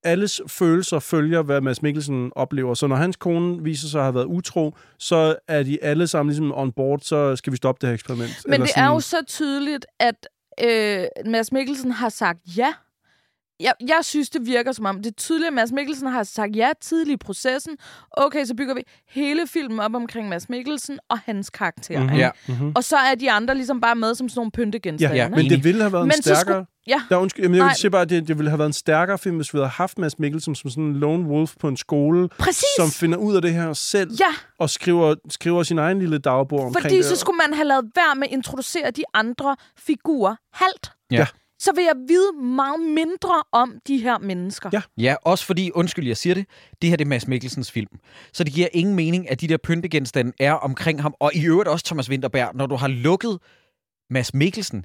alles 0.04 0.40
følelser 0.46 0.98
følger, 0.98 1.42
hvad 1.42 1.60
Mads 1.60 1.82
Mikkelsen 1.82 2.32
oplever. 2.36 2.74
Så 2.74 2.86
når 2.86 2.96
hans 2.96 3.16
kone 3.16 3.62
viser 3.62 3.88
sig 3.88 4.00
at 4.00 4.04
have 4.04 4.14
været 4.14 4.24
utro, 4.24 4.76
så 4.98 5.36
er 5.48 5.62
de 5.62 5.84
alle 5.84 6.06
sammen 6.06 6.30
ligesom 6.30 6.52
on 6.54 6.72
board, 6.72 7.00
så 7.00 7.36
skal 7.36 7.50
vi 7.50 7.56
stoppe 7.56 7.80
det 7.80 7.88
her 7.88 7.94
eksperiment. 7.94 8.42
Men 8.44 8.54
Eller 8.54 8.66
det 8.66 8.72
er 8.76 8.86
jo 8.86 9.00
så 9.00 9.16
tydeligt, 9.26 9.86
at 10.00 10.28
øh, 10.64 11.04
Mads 11.26 11.52
Mikkelsen 11.52 11.90
har 11.90 12.08
sagt 12.08 12.38
ja 12.56 12.72
jeg, 13.60 13.72
jeg 13.88 13.98
synes, 14.02 14.30
det 14.30 14.46
virker 14.46 14.72
som 14.72 14.84
om, 14.86 14.96
det 14.96 15.06
er 15.06 15.14
tydeligt, 15.14 15.46
at 15.46 15.52
Mads 15.52 15.72
Mikkelsen 15.72 16.06
har 16.08 16.22
sagt 16.22 16.56
ja 16.56 16.70
tidligt 16.80 17.14
i 17.22 17.24
processen. 17.24 17.76
Okay, 18.10 18.44
så 18.44 18.54
bygger 18.54 18.74
vi 18.74 18.80
hele 19.08 19.46
filmen 19.46 19.80
op 19.80 19.94
omkring 19.94 20.28
Mads 20.28 20.48
Mikkelsen 20.48 20.98
og 21.10 21.18
hans 21.18 21.50
karakter. 21.50 21.94
Mhm. 21.98 22.02
Mm-hmm. 22.06 22.18
Ja. 22.18 22.30
Mhm. 22.48 22.72
Og 22.76 22.84
så 22.84 22.96
er 22.96 23.14
de 23.14 23.30
andre 23.30 23.54
ligesom 23.54 23.80
bare 23.80 23.94
med 23.94 24.14
som 24.14 24.28
sådan 24.28 24.38
nogle 24.38 24.50
pyntegenstande. 24.50 25.16
Ja, 25.16 25.24
ikke? 25.24 25.36
men 25.36 25.50
det 25.50 25.64
ville 25.64 25.80
have 25.80 25.92
været 25.92 26.02
en 26.02 26.08
Men 26.08 26.12
så 26.16 26.22
stærkere... 26.22 26.40
skulle- 26.40 26.66
Ja. 26.86 27.02
Der, 27.08 27.16
undskyld, 27.16 27.44
jamen, 27.44 27.56
jeg 27.58 27.64
vil 27.66 27.74
sige 27.74 27.90
bare, 27.90 28.02
at 28.02 28.10
det, 28.10 28.28
det 28.28 28.38
ville 28.38 28.50
have 28.50 28.58
været 28.58 28.68
en 28.68 28.72
stærkere 28.72 29.18
film, 29.18 29.36
hvis 29.36 29.54
vi 29.54 29.58
havde 29.58 29.68
haft 29.68 29.98
Mads 29.98 30.18
Mikkelsen 30.18 30.54
som 30.54 30.70
sådan 30.70 30.84
en 30.84 30.96
lone 30.96 31.28
wolf 31.28 31.54
på 31.60 31.68
en 31.68 31.76
skole, 31.76 32.28
Præcis! 32.28 32.64
som 32.76 32.90
finder 32.90 33.18
ud 33.18 33.36
af 33.36 33.42
det 33.42 33.52
her 33.52 33.72
selv, 33.72 34.10
Ja, 34.20 34.26
og 34.58 34.70
skriver, 34.70 35.14
skriver 35.30 35.62
sin 35.62 35.78
egen 35.78 35.98
lille 35.98 36.18
dagbog 36.18 36.60
omkring 36.60 36.82
fordi 36.82 36.96
det. 36.96 37.04
så 37.04 37.16
skulle 37.16 37.36
man 37.48 37.54
have 37.54 37.68
lavet 37.68 37.84
være 37.96 38.14
med 38.14 38.28
at 38.28 38.32
introducere 38.32 38.90
de 38.90 39.02
andre 39.14 39.56
figurer 39.78 40.36
halvt. 40.52 40.92
Ja. 41.10 41.26
Så 41.64 41.72
vil 41.74 41.84
jeg 41.84 41.94
vide 42.08 42.32
meget 42.44 42.80
mindre 42.80 43.42
om 43.52 43.74
de 43.86 43.98
her 43.98 44.18
mennesker. 44.18 44.70
Ja. 44.72 44.82
Ja, 44.98 45.14
også 45.22 45.46
fordi, 45.46 45.70
undskyld, 45.74 46.06
jeg 46.06 46.16
siger 46.16 46.34
det, 46.34 46.46
det 46.82 46.90
her 46.90 46.96
det 46.96 47.04
er 47.04 47.08
Mads 47.08 47.28
Mikkelsens 47.28 47.70
film. 47.72 47.90
Så 48.32 48.44
det 48.44 48.52
giver 48.52 48.68
ingen 48.72 48.94
mening, 48.94 49.30
at 49.30 49.40
de 49.40 49.48
der 49.48 49.56
pyntegenstande 49.56 50.32
er 50.40 50.52
omkring 50.52 51.02
ham. 51.02 51.14
Og 51.20 51.34
i 51.34 51.46
øvrigt 51.46 51.68
også 51.68 51.84
Thomas 51.84 52.10
Winterberg, 52.10 52.50
når 52.54 52.66
du 52.66 52.74
har 52.74 52.88
lukket 52.88 53.38
Mads 54.10 54.34
Mikkelsen 54.34 54.84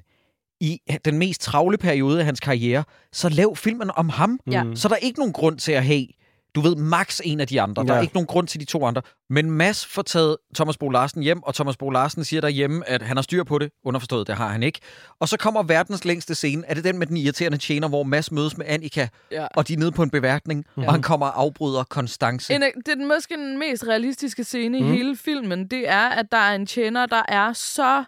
i 0.60 0.78
den 1.04 1.18
mest 1.18 1.40
travle 1.40 1.78
periode 1.78 2.18
af 2.18 2.24
hans 2.24 2.40
karriere, 2.40 2.84
så 3.12 3.28
lav 3.28 3.56
filmen 3.56 3.90
om 3.96 4.08
ham. 4.08 4.38
Ja. 4.50 4.64
Så 4.74 4.88
der 4.88 4.94
er 4.94 4.98
ikke 4.98 5.18
nogen 5.18 5.32
grund 5.32 5.58
til 5.58 5.72
at 5.72 5.84
have, 5.84 6.06
du 6.54 6.60
ved, 6.60 6.76
max 6.76 7.20
en 7.24 7.40
af 7.40 7.46
de 7.46 7.60
andre. 7.60 7.84
Der 7.86 7.92
er 7.92 7.96
Ja. 7.96 8.02
ikke 8.02 8.14
nogen 8.14 8.26
grund 8.26 8.46
til 8.48 8.60
de 8.60 8.64
to 8.64 8.84
andre. 8.86 9.02
Men 9.30 9.50
Mads 9.50 9.86
får 9.86 10.02
taget 10.02 10.36
Thomas 10.54 10.76
Bo 10.78 10.88
Larsen 10.88 11.22
hjem, 11.22 11.42
og 11.42 11.54
Thomas 11.54 11.76
Bo 11.76 11.90
Larsen 11.90 12.24
siger 12.24 12.40
derhjemme, 12.40 12.88
at 12.88 13.02
han 13.02 13.16
har 13.16 13.22
styr 13.22 13.44
på 13.44 13.58
det. 13.58 13.70
Underforstået, 13.84 14.26
det 14.26 14.36
har 14.36 14.48
han 14.48 14.62
ikke. 14.62 14.80
Og 15.20 15.28
så 15.28 15.36
kommer 15.36 15.62
verdens 15.62 16.04
længste 16.04 16.34
scene. 16.34 16.62
Er 16.66 16.74
det 16.74 16.84
den 16.84 16.98
med 16.98 17.06
den 17.06 17.16
irriterende 17.16 17.58
tjener, 17.58 17.88
hvor 17.88 18.02
Mads 18.02 18.32
mødes 18.32 18.56
med 18.56 18.66
Annika, 18.68 19.08
Ja. 19.32 19.46
og 19.56 19.68
de 19.68 19.72
er 19.72 19.78
nede 19.78 19.92
på 19.92 20.02
en 20.02 20.10
beværkning, 20.10 20.64
ja. 20.76 20.86
og 20.86 20.92
han 20.92 21.02
kommer 21.02 21.26
og 21.26 21.40
afbryder 21.40 21.84
Konstance. 21.84 22.54
En, 22.54 22.62
det 22.62 22.72
er 22.88 22.94
den 22.94 23.08
måske 23.08 23.34
den 23.36 23.58
mest 23.58 23.84
realistiske 23.88 24.44
scene 24.44 24.78
Mhm. 24.78 24.86
mm. 24.88 24.92
i 24.94 24.96
hele 24.96 25.16
filmen. 25.16 25.66
Det 25.66 25.88
er, 25.88 26.08
at 26.08 26.26
der 26.32 26.38
er 26.38 26.54
en 26.54 26.66
tjener, 26.66 27.06
der 27.06 27.22
er 27.28 27.52
så... 27.52 28.04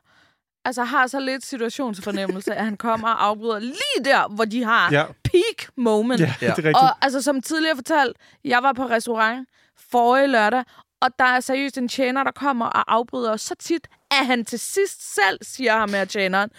Altså 0.64 0.84
har 0.84 1.06
så 1.06 1.20
lidt 1.20 1.44
situationsfornemmelse, 1.46 2.54
at 2.54 2.64
han 2.64 2.76
kommer 2.76 3.08
og 3.08 3.24
afbryder 3.26 3.58
lige 3.58 4.04
der, 4.04 4.28
hvor 4.28 4.44
de 4.44 4.64
har 4.64 4.92
Ja. 4.92 5.04
peak 5.24 5.68
moment. 5.76 6.20
Ja, 6.20 6.34
det 6.40 6.48
er 6.48 6.56
rigtigt. 6.56 6.76
Og 6.76 7.04
altså, 7.04 7.22
som 7.22 7.42
tidligere 7.42 7.76
fortalt, 7.76 8.16
jeg 8.44 8.62
var 8.62 8.72
på 8.72 8.86
restaurant 8.86 9.48
forrige 9.90 10.26
lørdag, 10.26 10.64
og 11.02 11.08
der 11.18 11.24
er 11.24 11.40
seriøst 11.40 11.78
en 11.78 11.88
tjener, 11.88 12.24
der 12.24 12.30
kommer 12.30 12.66
og 12.66 12.92
afbryder 12.94 13.36
så 13.36 13.54
tit, 13.54 13.88
at 14.10 14.26
han 14.26 14.44
til 14.44 14.58
sidst 14.58 15.14
selv 15.14 15.38
siger 15.42 15.78
ham 15.78 15.90
med 15.90 16.06
tjeneren, 16.06 16.50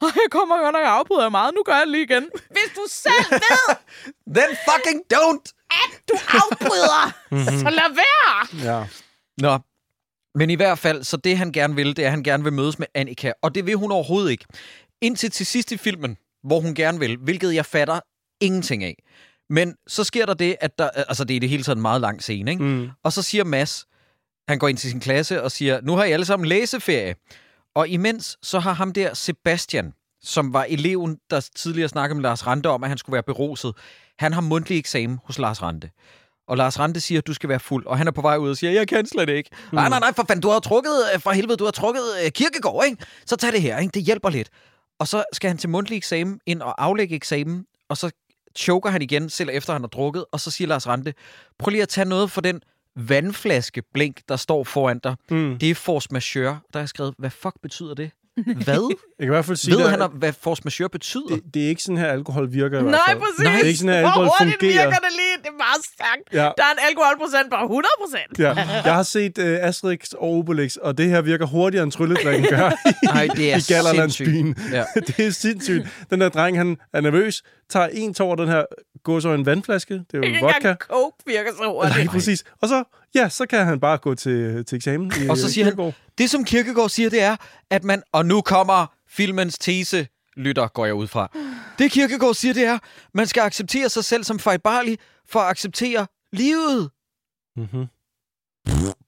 og 0.00 0.06
jeg 0.14 0.30
kommer 0.30 0.54
og 0.56 0.96
afbryder 0.98 1.28
meget, 1.28 1.54
nu 1.54 1.62
gør 1.62 1.72
jeg 1.72 1.80
det 1.80 1.88
lige 1.88 2.02
igen. 2.02 2.28
Hvis 2.50 2.70
du 2.76 2.82
selv 2.88 3.30
ved, 3.50 3.76
Then 4.34 4.56
fucking 4.68 5.00
don't! 5.14 5.46
du 6.08 6.14
afbryder, 6.28 7.12
så 7.62 7.70
lad 7.70 7.94
være! 7.94 8.64
Ja. 8.64 8.86
Nå, 9.38 9.58
men 10.34 10.50
i 10.50 10.54
hvert 10.54 10.78
fald, 10.78 11.04
så 11.04 11.16
det 11.16 11.38
han 11.38 11.52
gerne 11.52 11.74
vil, 11.74 11.96
det 11.96 11.98
er, 11.98 12.06
at 12.06 12.10
han 12.10 12.22
gerne 12.22 12.44
vil 12.44 12.52
mødes 12.52 12.78
med 12.78 12.86
Annika, 12.94 13.32
og 13.42 13.54
det 13.54 13.66
vil 13.66 13.74
hun 13.74 13.92
overhovedet 13.92 14.30
ikke. 14.30 14.44
Indtil 15.00 15.30
til 15.30 15.46
sidst 15.46 15.72
i 15.72 15.76
filmen, 15.76 16.16
hvor 16.42 16.60
hun 16.60 16.74
gerne 16.74 16.98
vil, 16.98 17.16
hvilket 17.16 17.54
jeg 17.54 17.66
fatter 17.66 18.00
ingenting 18.40 18.84
af. 18.84 18.96
Men 19.50 19.74
så 19.86 20.04
sker 20.04 20.26
der 20.26 20.34
det, 20.34 20.56
at 20.60 20.78
der, 20.78 20.88
altså 20.88 21.24
det 21.24 21.36
er 21.36 21.40
det 21.40 21.48
hele 21.48 21.62
taget 21.62 21.76
en 21.76 21.82
meget 21.82 22.00
lang 22.00 22.22
scene, 22.22 22.50
ikke? 22.50 22.64
Mm. 22.64 22.88
Og 23.02 23.12
så 23.12 23.22
siger 23.22 23.44
Mads, 23.44 23.86
han 24.48 24.58
går 24.58 24.68
ind 24.68 24.78
til 24.78 24.90
sin 24.90 25.00
klasse 25.00 25.42
og 25.42 25.52
siger, 25.52 25.80
nu 25.80 25.96
har 25.96 26.04
I 26.04 26.12
alle 26.12 26.24
sammen 26.24 26.48
læseferie. 26.48 27.14
Og 27.74 27.88
imens, 27.88 28.38
så 28.42 28.58
har 28.58 28.72
ham 28.72 28.92
der 28.92 29.14
Sebastian, 29.14 29.92
som 30.22 30.52
var 30.52 30.64
eleven, 30.64 31.18
der 31.30 31.48
tidligere 31.56 31.88
snakkede 31.88 32.14
med 32.14 32.22
Lars 32.22 32.46
Rante 32.46 32.66
om, 32.66 32.84
at 32.84 32.88
han 32.88 32.98
skulle 32.98 33.14
være 33.14 33.22
beruset, 33.22 33.74
han 34.18 34.32
har 34.32 34.40
mundtlig 34.40 34.78
eksamen 34.78 35.18
hos 35.24 35.38
Lars 35.38 35.62
Rante. 35.62 35.90
Og 36.48 36.56
Lars 36.56 36.78
Rante 36.78 37.00
siger, 37.00 37.18
at 37.18 37.26
du 37.26 37.34
skal 37.34 37.48
være 37.48 37.60
fuld, 37.60 37.86
og 37.86 37.98
han 37.98 38.06
er 38.06 38.10
på 38.12 38.20
vej 38.20 38.36
ud 38.36 38.50
og 38.50 38.56
siger, 38.56 38.70
jeg 38.70 38.88
kan 38.88 39.06
slet 39.06 39.28
ikke. 39.28 39.50
Mm. 39.52 39.74
Nej, 39.74 39.88
nej, 39.88 40.00
nej, 40.00 40.12
for 40.12 40.24
fanden, 40.28 40.42
du 40.42 40.48
har 40.48 40.58
trukket, 40.60 40.92
øh, 41.14 41.20
for 41.20 41.30
helvede, 41.30 41.56
du 41.56 41.64
har 41.64 41.70
trukket 41.70 42.02
uh, 42.24 42.30
kirkegård, 42.30 42.84
ikke? 42.84 43.04
Så 43.26 43.36
tag 43.36 43.52
det 43.52 43.62
her, 43.62 43.78
ikke? 43.78 43.92
Det 43.92 44.02
hjælper 44.02 44.30
lidt. 44.30 44.50
Og 44.98 45.08
så 45.08 45.24
skal 45.32 45.48
han 45.48 45.58
til 45.58 45.68
mundtlig 45.68 45.96
eksamen 45.96 46.40
ind 46.46 46.62
og 46.62 46.84
aflægge 46.84 47.14
eksamen, 47.14 47.66
og 47.88 47.96
så 47.96 48.10
choker 48.56 48.90
han 48.90 49.02
igen, 49.02 49.30
selv 49.30 49.48
efter 49.52 49.72
han 49.72 49.82
har 49.82 49.88
drukket, 49.88 50.24
og 50.32 50.40
så 50.40 50.50
siger 50.50 50.68
Lars 50.68 50.86
Rante, 50.86 51.14
prøv 51.58 51.70
lige 51.70 51.82
at 51.82 51.88
tage 51.88 52.04
noget 52.04 52.30
for 52.30 52.40
den 52.40 52.60
vandflaske 52.96 53.82
blink, 53.94 54.20
der 54.28 54.36
står 54.36 54.64
foran 54.64 54.98
dig. 54.98 55.16
Mm. 55.30 55.58
Det 55.58 55.70
er 55.70 55.74
force 55.74 56.08
majeure. 56.10 56.58
Der 56.72 56.78
har 56.78 56.80
jeg 56.80 56.88
skrevet, 56.88 57.14
hvad 57.18 57.30
fuck 57.30 57.54
betyder 57.62 57.94
det? 57.94 58.10
Hvad? 58.36 58.96
Jeg 59.18 59.24
kan 59.26 59.26
i 59.30 59.34
hvert 59.34 59.44
fald 59.44 59.56
sige, 59.56 59.76
Ved 59.76 59.84
der- 59.84 59.90
han, 59.90 60.10
hvad 60.14 60.32
force 60.40 60.62
majeure 60.64 60.88
betyder? 60.90 61.26
det, 61.28 61.42
det 61.54 61.64
er 61.64 61.68
ikke 61.68 61.82
sådan 61.82 61.96
her, 61.98 62.06
alkohol 62.06 62.52
virker 62.52 62.78
i 62.78 62.82
hvert 62.82 62.90
Nej, 62.90 63.00
fald. 63.08 63.18
præcis. 63.20 63.38
Det 63.38 63.62
er 63.62 63.66
ikke 63.66 63.78
sådan 63.78 63.94
her, 63.94 64.00
Hvor 64.00 64.08
alkohol 64.08 64.28
hurtigt 64.38 64.60
fungerer. 64.60 64.84
virker 64.84 64.98
det 65.06 65.12
lige? 65.20 65.34
Det 65.42 65.48
er 65.54 65.58
meget 65.66 65.82
stærkt. 65.94 66.24
Ja. 66.32 66.38
Der 66.58 66.64
er 66.68 66.72
en 66.78 66.82
alkoholprocent 66.88 67.48
på 67.50 67.56
100 67.62 67.88
procent. 68.02 68.32
Ja. 68.38 68.52
Jeg 68.88 68.94
har 68.94 69.02
set 69.02 69.38
uh, 69.38 69.68
Asterix 69.68 70.12
og 70.12 70.28
Obelix, 70.38 70.76
og 70.76 70.98
det 70.98 71.06
her 71.10 71.20
virker 71.22 71.46
hurtigere 71.46 71.82
end 71.82 71.92
trylledrikken 71.92 72.46
gør 72.50 72.70
i, 72.70 72.92
Nej, 73.04 73.28
det 73.36 73.52
er 73.52 73.56
i 73.56 73.60
Gallerlandsbyen. 73.72 74.54
sindssygt. 74.56 74.74
Ja. 74.74 74.84
det 75.08 75.18
er 75.26 75.30
sindssygt. 75.30 75.86
Den 76.10 76.20
der 76.20 76.28
dreng, 76.28 76.56
han 76.58 76.76
er 76.92 77.00
nervøs, 77.00 77.42
tager 77.70 77.86
en 77.86 78.14
tår 78.14 78.34
den 78.34 78.48
her 78.48 78.64
gås 79.04 79.24
over 79.24 79.34
en 79.34 79.46
vandflaske. 79.46 79.94
Det 79.94 80.04
er 80.14 80.18
jo 80.18 80.22
Ikke 80.24 80.40
vodka. 80.40 80.74
coke 80.74 81.16
virker 81.26 81.50
så 81.58 81.64
hurtigt. 81.72 81.96
Nej, 81.96 82.06
præcis. 82.06 82.44
Og 82.60 82.68
så, 82.68 82.84
ja, 83.14 83.28
så 83.28 83.46
kan 83.46 83.66
han 83.66 83.80
bare 83.80 83.98
gå 83.98 84.14
til, 84.14 84.64
til 84.64 84.76
eksamen 84.76 85.12
i 85.24 85.28
Og 85.28 85.36
så 85.36 85.46
øh, 85.46 85.50
siger 85.50 85.64
han, 85.64 85.74
Kierkegaard. 85.74 85.94
det 86.18 86.30
som 86.30 86.44
Kirkegaard 86.44 86.88
siger, 86.88 87.10
det 87.10 87.22
er, 87.22 87.36
at 87.70 87.84
man, 87.84 88.02
og 88.12 88.26
nu 88.26 88.40
kommer 88.40 88.94
filmens 89.08 89.58
tese, 89.58 90.06
lytter, 90.36 90.68
går 90.68 90.84
jeg 90.86 90.94
ud 90.94 91.06
fra. 91.06 91.30
Det 91.78 91.90
Kirkegaard 91.92 92.34
siger, 92.34 92.54
det 92.54 92.64
er, 92.64 92.78
man 93.14 93.26
skal 93.26 93.40
acceptere 93.40 93.88
sig 93.88 94.04
selv 94.04 94.24
som 94.24 94.38
fejlbarlig 94.38 94.98
for 95.28 95.40
at 95.40 95.50
acceptere 95.50 96.06
livet. 96.32 96.90
Mm-hmm. 97.56 97.86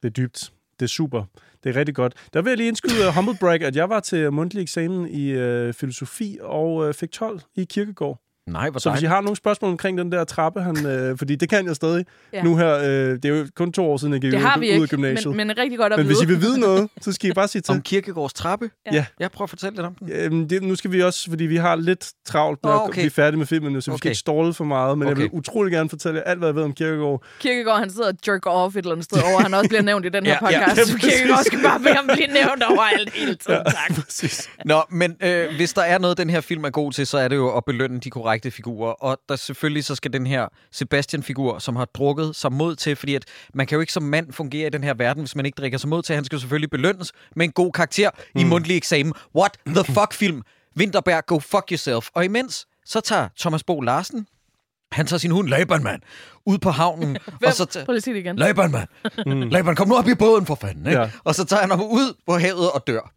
Det 0.02 0.04
er 0.04 0.08
dybt. 0.08 0.52
Det 0.80 0.86
er 0.86 0.88
super. 0.88 1.24
Det 1.64 1.76
er 1.76 1.80
rigtig 1.80 1.94
godt. 1.94 2.14
Der 2.32 2.42
vil 2.42 2.50
jeg 2.50 2.56
lige 2.56 2.68
indskyde 2.68 3.08
uh, 3.08 3.14
humble 3.14 3.36
brag, 3.40 3.62
at 3.62 3.76
jeg 3.76 3.88
var 3.88 4.00
til 4.00 4.32
mundtlig 4.32 4.62
eksamen 4.62 5.08
i 5.08 5.28
øh, 5.30 5.74
filosofi 5.74 6.38
og 6.42 6.88
øh, 6.88 6.94
fik 6.94 7.10
12 7.10 7.40
i 7.54 7.64
Kirkegård. 7.64 8.20
Nej, 8.46 8.70
hvor 8.70 8.80
Så 8.80 8.90
hvis 8.90 9.02
I 9.02 9.06
har 9.06 9.20
nogle 9.20 9.36
spørgsmål 9.36 9.70
omkring 9.70 9.98
den 9.98 10.12
der 10.12 10.24
trappe, 10.24 10.60
han, 10.60 10.86
øh, 10.86 11.18
fordi 11.18 11.36
det 11.36 11.48
kan 11.48 11.66
jeg 11.66 11.76
stadig 11.76 12.04
Ja. 12.32 12.38
ja. 12.38 12.44
nu 12.44 12.56
her. 12.56 12.74
Øh, 12.78 12.84
det 12.86 13.24
er 13.24 13.28
jo 13.28 13.46
kun 13.56 13.72
to 13.72 13.84
år 13.90 13.96
siden, 13.96 14.12
jeg 14.12 14.20
gik 14.20 14.32
Det 14.32 14.38
ud, 14.38 14.42
har 14.42 14.58
vi 14.58 14.66
ud 14.66 14.70
af 14.70 14.74
ikke, 14.76 14.86
gymnasiet. 14.86 15.36
men, 15.36 15.46
men 15.46 15.58
rigtig 15.58 15.78
godt 15.78 15.92
at 15.92 15.98
men 15.98 16.06
hvis 16.06 16.16
vide. 16.20 16.24
I 16.24 16.34
vil 16.34 16.40
vide 16.42 16.60
noget, 16.60 16.88
så 17.00 17.12
skal 17.12 17.30
I 17.30 17.32
bare 17.32 17.48
sige 17.48 17.62
til. 17.66 17.74
Om 17.74 17.82
Kirkegaards 17.82 18.32
trappe? 18.32 18.70
Ja. 18.92 19.04
Jeg 19.20 19.30
prøver 19.30 19.46
at 19.46 19.50
fortælle 19.50 19.76
lidt 19.76 19.86
om 19.86 19.94
den. 19.94 20.08
Øhm, 20.12 20.48
det, 20.48 20.62
nu 20.62 20.74
skal 20.76 20.92
vi 20.92 21.02
også, 21.02 21.30
fordi 21.30 21.44
vi 21.44 21.56
har 21.56 21.76
lidt 21.76 22.10
travlt 22.26 22.60
med 22.64 22.72
Åh, 22.72 22.76
at 22.76 22.82
okay. 22.82 23.00
blive 23.00 23.10
færdige 23.10 23.38
med 23.38 23.46
filmen, 23.46 23.72
nu, 23.72 23.80
så 23.80 23.90
vi 23.90 23.92
Okay. 23.92 23.98
skal 23.98 24.08
ikke 24.10 24.18
ståle 24.18 24.54
for 24.54 24.64
meget, 24.64 24.98
men 24.98 25.08
okay. 25.08 25.16
jeg 25.16 25.22
vil 25.22 25.38
utrolig 25.38 25.72
gerne 25.72 25.88
fortælle 25.88 26.18
jer 26.18 26.24
alt, 26.24 26.38
hvad 26.38 26.48
jeg 26.48 26.54
ved 26.54 26.62
om 26.62 26.72
Kirkegaard. 26.72 27.22
Kirkegaard, 27.40 27.78
han 27.78 27.90
sidder 27.90 28.08
og 28.08 28.14
jerker 28.26 28.50
off 28.50 28.76
et 28.76 28.78
eller 28.78 28.92
andet 28.92 29.04
sted 29.04 29.18
over, 29.32 29.40
han 29.42 29.54
også 29.54 29.68
bliver 29.68 29.82
nævnt 29.82 30.06
i 30.06 30.08
den 30.08 30.26
her 30.26 30.38
Ja, 30.42 30.50
ja, 30.50 30.64
podcast. 30.66 30.88
ja, 30.90 30.94
Ja, 31.08 31.10
Kirkegaard 31.10 31.44
skal 31.44 31.62
bare 31.62 31.80
bede 31.80 31.94
ham 31.94 32.06
blive 32.12 32.26
nævnt 32.26 32.62
overalt 32.62 33.12
hele 33.14 33.34
tiden, 33.34 33.64
tak. 33.64 34.04
Præcis. 34.04 34.48
Nå, 34.64 34.82
men 34.90 35.16
øh, 35.22 35.56
hvis 35.56 35.72
der 35.72 35.82
er 35.82 35.98
noget, 35.98 36.18
den 36.18 36.30
her 36.30 36.40
film 36.40 36.64
er 36.64 36.70
god 36.70 36.92
til, 36.92 37.06
så 37.06 37.18
er 37.18 37.28
det 37.28 37.36
jo 37.36 37.56
at 37.56 37.64
belønne 37.64 37.98
de 38.00 38.10
korrekte 38.10 38.35
figurer. 38.44 38.92
Og 38.92 39.18
der 39.28 39.36
selvfølgelig 39.36 39.84
så 39.84 39.94
skal 39.94 40.12
den 40.12 40.26
her 40.26 40.48
Sebastian-figur, 40.72 41.58
som 41.58 41.76
har 41.76 41.84
drukket 41.84 42.36
sig 42.36 42.52
mod 42.52 42.76
til, 42.76 42.96
fordi 42.96 43.14
at 43.14 43.24
man 43.54 43.66
kan 43.66 43.76
jo 43.76 43.80
ikke 43.80 43.92
som 43.92 44.02
mand 44.02 44.32
fungere 44.32 44.66
i 44.66 44.70
den 44.70 44.84
her 44.84 44.94
verden, 44.94 45.22
hvis 45.22 45.36
man 45.36 45.46
ikke 45.46 45.56
drikker 45.56 45.78
sig 45.78 45.88
mod 45.88 46.02
til. 46.02 46.14
Han 46.14 46.24
skal 46.24 46.40
selvfølgelig 46.40 46.70
belønnes 46.70 47.12
med 47.36 47.44
en 47.44 47.52
god 47.52 47.72
karakter 47.72 48.10
mm. 48.34 48.40
i 48.40 48.44
mundtlig 48.44 48.76
eksamen. 48.76 49.12
What 49.36 49.52
the 49.66 49.84
fuck 50.00 50.14
film? 50.14 50.42
Winterberg, 50.78 51.26
go 51.26 51.38
fuck 51.38 51.70
yourself. 51.70 52.08
Og 52.14 52.24
imens, 52.24 52.66
så 52.84 53.00
tager 53.00 53.28
Thomas 53.38 53.64
Bo 53.64 53.80
Larsen, 53.80 54.26
han 54.92 55.06
tager 55.06 55.18
sin 55.18 55.30
hund 55.30 55.48
Laban, 55.48 55.82
mand, 55.82 56.02
ud 56.46 56.58
på 56.58 56.70
havnen. 56.70 57.16
og 57.46 57.52
så 57.52 57.64
tager, 57.64 57.84
Prøv 57.84 57.92
lige 57.92 57.96
at 57.96 58.02
sige 58.02 58.14
det 58.14 58.20
igen. 58.20 58.36
Laban, 58.36 58.70
mand. 58.70 58.88
Mm. 59.26 59.40
Laban, 59.40 59.76
kom 59.76 59.88
nu 59.88 59.96
op 59.96 60.08
i 60.08 60.14
båden 60.14 60.46
for 60.46 60.54
fanden. 60.54 60.86
Ikke? 60.86 61.00
Ja. 61.00 61.10
Og 61.24 61.34
så 61.34 61.44
tager 61.44 61.60
han 61.60 61.70
ham 61.70 61.80
ud 61.80 62.14
på 62.26 62.38
havet 62.38 62.72
og 62.72 62.84
dør. 62.86 63.12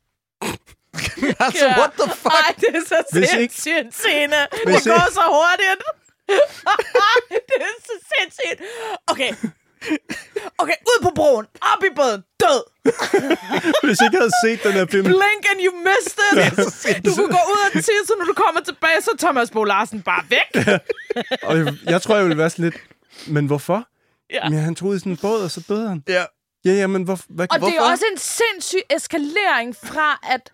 altså, 1.46 1.66
Ja. 1.66 1.78
what 1.80 1.92
the 2.02 2.10
fuck? 2.24 2.34
Ej, 2.48 2.54
det 2.60 2.70
er 2.76 2.82
så 2.88 2.98
Hvis 3.14 3.34
ikke- 3.34 3.54
sindssygt 3.54 3.86
en 3.86 3.92
scene. 3.92 4.40
Hvis 4.66 4.76
Det 4.84 4.92
går 4.92 5.02
ikke- 5.06 5.14
så 5.20 5.26
hurtigt. 5.38 5.82
det 7.50 7.58
er 7.70 7.76
så 7.90 7.96
sindssygt. 8.14 8.60
Okay. 9.08 9.32
Okay, 10.58 10.74
ud 10.92 11.00
på 11.04 11.12
broen. 11.16 11.46
Op 11.62 11.84
i 11.84 11.92
båden. 11.96 12.22
Død. 12.40 12.62
Hvis 13.88 13.98
ikke 14.06 14.18
havde 14.18 14.32
set 14.46 14.64
den 14.64 14.72
her 14.74 14.86
film, 14.92 15.04
Blink 15.06 15.44
and 15.52 15.60
you 15.66 15.74
missed 15.90 16.20
it. 16.90 17.06
Du 17.06 17.16
kunne 17.16 17.28
gå 17.38 17.42
ud 17.54 17.60
og 17.66 17.72
tisse, 17.74 18.14
når 18.20 18.26
du 18.26 18.34
kommer 18.34 18.62
tilbage, 18.62 19.02
så 19.02 19.12
er 19.12 19.18
Thomas 19.18 19.50
Bo 19.52 19.64
Larsen 19.64 20.02
bare 20.02 20.24
væk. 20.30 20.66
og 21.44 21.58
jeg, 21.58 21.74
jeg 21.86 22.02
tror, 22.02 22.16
jeg 22.16 22.24
ville 22.26 22.38
være 22.38 22.50
sådan 22.50 22.66
lidt, 22.66 22.76
men 23.28 23.46
hvorfor? 23.46 23.88
Ja. 24.34 24.50
Men 24.50 24.60
han 24.60 24.76
troede 24.76 24.96
i 24.96 25.00
sådan 25.00 25.12
en 25.12 25.18
båd, 25.18 25.44
og 25.44 25.52
så 25.52 25.62
døde 25.70 25.88
han. 25.90 26.04
Ja. 26.08 26.24
Ja, 26.66 26.72
ja, 26.72 26.88
men 26.88 27.04
hvor, 27.04 27.20
hvad, 27.30 27.48
Og 27.52 27.60
det 27.60 27.68
er 27.68 27.72
jo 27.72 27.78
hvorfor? 27.78 27.92
også 27.92 28.06
en 28.12 28.18
sindssyg 28.18 28.80
eskalering 28.90 29.76
fra, 29.84 30.20
at 30.32 30.52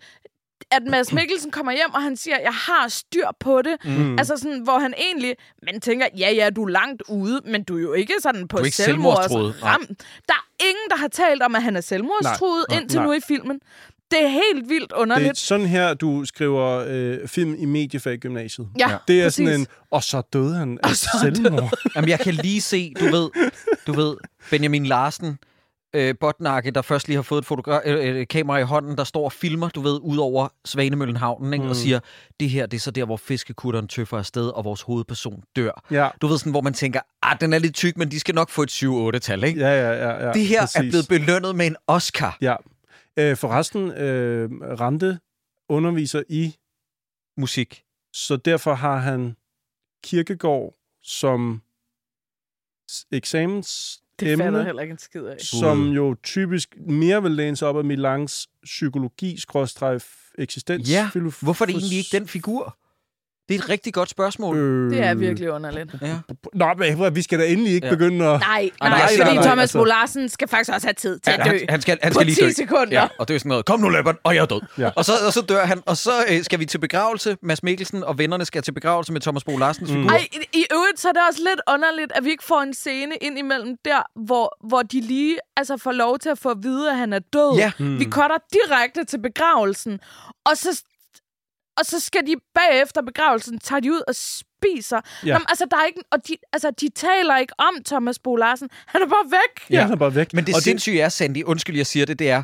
at 0.70 0.82
Mads 0.90 1.12
Mikkelsen 1.12 1.50
kommer 1.50 1.72
hjem, 1.72 1.94
og 1.94 2.02
han 2.02 2.16
siger, 2.16 2.38
jeg 2.40 2.52
har 2.52 2.88
styr 2.88 3.26
på 3.40 3.62
det. 3.62 3.76
Mm. 3.84 4.18
Altså 4.18 4.36
sådan, 4.36 4.60
hvor 4.60 4.78
han 4.78 4.94
egentlig, 4.98 5.34
man 5.62 5.80
tænker, 5.80 6.06
ja, 6.18 6.30
ja, 6.32 6.50
du 6.50 6.64
er 6.64 6.68
langt 6.68 7.02
ude, 7.08 7.40
men 7.44 7.64
du 7.64 7.76
er 7.76 7.82
jo 7.82 7.92
ikke 7.92 8.14
sådan 8.22 8.48
på 8.48 8.58
ikke 8.58 8.82
ram. 9.62 9.86
Der 10.28 10.34
er 10.34 10.46
ingen, 10.60 10.86
der 10.90 10.96
har 10.96 11.08
talt 11.08 11.42
om, 11.42 11.54
at 11.54 11.62
han 11.62 11.76
er 11.76 11.80
selvmordstruet 11.80 12.64
Nej, 12.70 12.78
indtil 12.80 12.98
nej. 12.98 13.06
nu 13.06 13.12
i 13.12 13.20
filmen. 13.28 13.60
det 14.10 14.22
er 14.24 14.28
helt 14.28 14.68
vildt 14.68 14.90
Det 14.90 14.96
er 14.96 15.00
underligt. 15.00 15.38
sådan 15.38 15.66
her, 15.66 15.94
du 15.94 16.24
skriver 16.24 16.84
øh, 16.88 17.28
film 17.28 17.54
i 17.58 17.64
mediefag 17.64 18.12
i 18.14 18.16
gymnasiet. 18.16 18.68
Ja, 18.78 18.96
Det 19.08 19.20
er 19.20 19.24
præcis. 19.26 19.34
sådan 19.46 19.60
en, 19.60 19.66
og 19.90 20.02
så 20.04 20.22
døde 20.32 20.54
han 20.54 20.78
af 20.82 20.90
selvmord. 20.96 21.72
Jamen, 21.96 22.08
jeg 22.10 22.20
kan 22.20 22.34
lige 22.34 22.60
se, 22.60 22.92
du 23.00 23.04
ved, 23.04 23.30
du 23.86 23.92
ved 23.92 24.16
Benjamin 24.50 24.86
Larsen, 24.86 25.38
øh, 25.96 26.14
Botnakke, 26.20 26.70
der 26.70 26.82
først 26.82 27.08
lige 27.08 27.16
har 27.16 27.22
fået 27.22 27.42
et 27.42 27.46
fotogra- 27.52 27.88
øh, 27.88 28.16
øh, 28.16 28.26
kamera 28.26 28.58
i 28.58 28.62
hånden, 28.62 28.98
der 28.98 29.04
står 29.04 29.24
og 29.24 29.32
filmer, 29.32 29.68
du 29.68 29.80
ved, 29.80 29.98
ud 30.02 30.16
over 30.16 30.48
Svanemøllen 30.64 31.16
havnen, 31.16 31.52
ikke? 31.52 31.62
Mm. 31.62 31.70
og 31.70 31.76
siger, 31.76 32.00
det 32.40 32.50
her, 32.50 32.66
det 32.66 32.76
er 32.76 32.80
så 32.80 32.90
der, 32.90 33.04
hvor 33.04 33.16
fiskekutteren 33.16 33.88
tøffer 33.88 34.18
afsted, 34.18 34.48
og 34.48 34.64
vores 34.64 34.82
hovedperson 34.82 35.42
dør. 35.56 35.84
Ja. 35.90 36.08
Du 36.20 36.26
ved 36.26 36.38
sådan, 36.38 36.50
hvor 36.52 36.60
man 36.60 36.74
tænker, 36.74 37.00
ah, 37.22 37.40
den 37.40 37.52
er 37.52 37.58
lidt 37.58 37.74
tyk, 37.74 37.96
men 37.96 38.10
de 38.10 38.20
skal 38.20 38.34
nok 38.34 38.50
få 38.50 38.62
et 38.62 38.70
7-8-tal, 38.70 39.44
ikke? 39.44 39.60
Ja, 39.60 39.68
ja, 39.68 39.92
ja. 39.92 40.26
ja 40.26 40.32
det 40.32 40.46
her 40.46 40.60
præcis. 40.60 40.76
er 40.76 40.82
blevet 40.82 41.08
belønnet 41.08 41.56
med 41.56 41.66
en 41.66 41.76
Oscar. 41.86 42.36
Ja. 42.40 42.56
Øh, 43.18 43.36
forresten, 43.36 43.90
øh, 43.92 44.50
Rante 44.80 45.18
underviser 45.68 46.22
i, 46.28 46.56
Musik. 47.38 47.82
så 48.12 48.36
derfor 48.36 48.74
har 48.74 48.96
han 48.96 49.36
Kirkegård 50.04 50.74
som 51.02 51.62
eksamens 53.12 54.00
Det 54.20 54.28
fatter 54.28 54.46
emne, 54.46 54.64
heller 54.64 54.82
ikke 54.82 54.92
en 54.92 54.98
skid 54.98 55.22
af. 55.22 55.40
som 55.40 55.88
jo 55.88 56.16
typisk 56.22 56.76
mere 56.86 57.22
vil 57.22 57.32
læne 57.32 57.56
sig 57.56 57.68
op 57.68 57.78
af 57.78 57.84
Milans 57.84 58.48
psykologi 58.64 59.38
eksistens. 60.38 60.90
Ja, 60.90 61.10
hvorfor 61.42 61.64
er 61.64 61.66
det 61.66 61.74
egentlig 61.76 61.98
ikke 61.98 62.18
den 62.18 62.28
figur? 62.28 62.78
Det 63.48 63.54
er 63.54 63.58
et 63.58 63.68
rigtig 63.68 63.94
godt 63.94 64.10
spørgsmål. 64.10 64.56
Øh, 64.56 64.90
Det 64.90 65.00
er 65.00 65.14
virkelig 65.14 65.50
underligt. 65.50 65.90
Ja. 66.02 66.16
Nå, 66.54 66.66
men 66.78 67.16
vi 67.16 67.22
skal 67.22 67.38
da 67.38 67.46
endelig 67.46 67.72
ikke 67.72 67.86
Ja. 67.86 67.92
begynde 67.92 68.24
at... 68.26 68.40
Nej, 68.40 68.48
nej, 68.60 68.70
nej, 68.80 68.88
nej, 68.90 69.00
fordi 69.08 69.22
nej, 69.24 69.34
nej, 69.34 69.42
Thomas 69.44 69.74
altså. 69.76 70.28
Skal 70.28 70.48
faktisk 70.48 70.70
også 70.74 70.86
have 70.86 70.94
tid 70.94 71.18
til 71.18 71.30
Ja, 71.38 71.44
at 71.44 71.50
dø. 71.50 71.58
han, 71.58 71.66
han 71.68 71.80
skal, 71.80 71.98
han 72.02 72.12
På 72.12 72.14
skal 72.14 72.26
lige 72.26 72.34
10 72.36 72.40
dø. 72.42 72.50
sekunder. 72.50 73.00
Ja, 73.00 73.08
og 73.18 73.28
det 73.28 73.34
er 73.34 73.38
sådan 73.38 73.48
noget, 73.48 73.64
kom 73.64 73.80
nu 73.80 73.88
løberen, 73.88 74.16
og 74.24 74.34
jeg 74.34 74.40
er 74.42 74.46
død. 74.46 74.60
Ja. 74.78 74.90
Og, 74.96 75.04
så, 75.04 75.12
og 75.26 75.32
så 75.32 75.40
dør 75.40 75.64
han, 75.66 75.82
og 75.86 75.96
så 75.96 76.10
øh, 76.28 76.44
skal 76.44 76.58
vi 76.60 76.64
til 76.66 76.78
begravelse. 76.78 77.36
Mads 77.42 77.62
Mikkelsen 77.62 78.04
og 78.04 78.18
vennerne 78.18 78.44
skal 78.44 78.62
til 78.62 78.72
begravelse 78.72 79.12
med 79.12 79.20
Thomas 79.20 79.44
Bo 79.44 79.56
Larsens 79.56 79.90
figur. 79.90 80.10
Ej, 80.10 80.26
i, 80.32 80.58
i 80.58 80.64
øvrigt 80.72 81.00
så 81.00 81.08
er 81.08 81.12
det 81.12 81.22
også 81.28 81.40
lidt 81.50 81.60
underligt, 81.74 82.12
at 82.14 82.24
vi 82.24 82.30
ikke 82.30 82.44
får 82.44 82.60
en 82.60 82.74
scene 82.74 83.14
ind 83.20 83.38
imellem 83.38 83.76
der, 83.84 84.02
hvor, 84.26 84.56
hvor 84.68 84.82
de 84.82 85.00
lige 85.00 85.36
altså, 85.56 85.76
får 85.76 85.92
lov 85.92 86.18
til 86.18 86.28
at 86.28 86.38
få 86.38 86.48
at 86.50 86.58
vide, 86.62 86.90
at 86.90 86.96
han 86.96 87.12
er 87.12 87.18
død. 87.18 87.56
Ja. 87.56 87.72
Vi 87.78 88.04
cutter 88.04 88.36
direkte 88.52 89.04
til 89.04 89.18
begravelsen, 89.22 90.00
og 90.46 90.56
så, 90.56 90.82
og 91.78 91.86
så 91.86 92.00
skal 92.00 92.26
de 92.26 92.34
bagefter 92.54 93.02
begravelsen, 93.02 93.58
tager 93.58 93.80
de 93.80 93.92
ud 93.92 94.02
og 94.08 94.14
spiser. 94.14 95.00
Ja. 95.22 95.28
Jamen, 95.28 95.46
altså, 95.48 95.66
der 95.70 95.76
er 95.76 95.86
ikke, 95.86 96.00
og 96.12 96.28
de, 96.28 96.36
altså, 96.52 96.70
de 96.70 96.88
taler 96.88 97.36
ikke 97.36 97.52
om 97.58 97.74
Thomas 97.84 98.18
Bo 98.18 98.36
Larsen. 98.36 98.68
Han 98.86 99.02
er 99.02 99.06
bare 99.06 99.30
væk. 99.30 99.70
Ja, 99.70 99.82
han 99.82 99.92
er 99.92 99.96
bare 99.96 100.14
væk. 100.14 100.32
Men 100.32 100.46
det 100.46 100.54
Og 100.54 100.62
sindssyge 100.62 101.00
er, 101.00 101.08
Sandy, 101.08 101.44
undskyld, 101.44 101.76
jeg 101.76 101.86
siger 101.86 102.06
det, 102.06 102.18
det 102.18 102.30
er, 102.30 102.42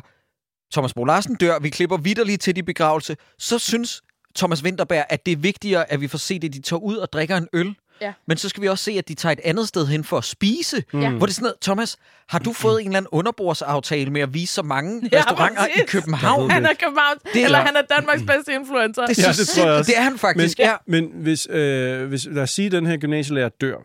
Thomas 0.73 0.93
Bo 0.93 1.03
Larsen 1.03 1.35
dør, 1.35 1.59
vi 1.59 1.69
klipper 1.69 1.97
vidderligt 1.97 2.41
til 2.41 2.55
de 2.55 2.63
begravelse, 2.63 3.17
så 3.39 3.59
synes 3.59 4.01
Thomas 4.35 4.63
Winterberg, 4.63 5.05
at 5.09 5.25
det 5.25 5.31
er 5.31 5.37
vigtigere, 5.37 5.91
at 5.91 6.01
vi 6.01 6.07
får 6.07 6.17
set, 6.17 6.43
at 6.43 6.53
de 6.53 6.61
tager 6.61 6.79
ud 6.79 6.95
og 6.95 7.13
drikker 7.13 7.37
en 7.37 7.47
øl. 7.53 7.75
Ja. 8.03 8.13
Men 8.27 8.37
så 8.37 8.49
skal 8.49 8.63
vi 8.63 8.67
også 8.67 8.83
se, 8.83 8.91
at 8.91 9.07
de 9.07 9.13
tager 9.13 9.33
et 9.33 9.39
andet 9.43 9.67
sted 9.67 9.87
hen 9.87 10.03
for 10.03 10.17
at 10.17 10.23
spise. 10.23 10.83
Ja. 10.93 11.09
Hvor 11.09 11.25
det 11.25 11.31
er 11.31 11.33
sådan 11.33 11.43
noget, 11.43 11.55
Thomas, 11.61 11.97
har 12.29 12.39
du 12.39 12.53
fået 12.53 12.81
en 12.81 12.87
eller 12.87 12.97
anden 12.97 13.09
underbordsaftale 13.11 14.11
med 14.11 14.21
at 14.21 14.33
vise 14.33 14.53
så 14.53 14.61
mange 14.63 15.09
Ja, 15.11 15.19
restauranter 15.19 15.65
i 15.65 15.69
præcis. 15.75 15.91
København? 15.91 16.51
Han 16.51 16.65
er 16.65 16.73
København, 16.83 17.17
Det 17.33 17.41
er- 17.41 17.45
eller 17.45 17.59
han 17.59 17.75
er 17.75 17.81
Danmarks 17.95 18.21
bedste 18.27 18.53
influencer. 18.53 19.05
Det, 19.05 19.19
er 19.19 19.23
Ja, 19.27 19.31
det 19.31 19.47
tror 19.47 19.65
jeg 19.65 19.73
også. 19.73 19.91
det 19.91 19.97
er 19.97 20.01
han 20.03 20.17
faktisk, 20.17 20.57
men, 20.59 20.65
ja. 20.67 20.75
men 20.87 21.11
hvis, 21.15 21.47
øh, 21.49 22.07
hvis, 22.07 22.27
lad 22.31 22.43
os 22.43 22.49
sige, 22.51 22.65
at 22.65 22.71
den 22.71 22.85
her 22.85 22.97
gymnasielærer 22.97 23.49
dør, 23.49 23.75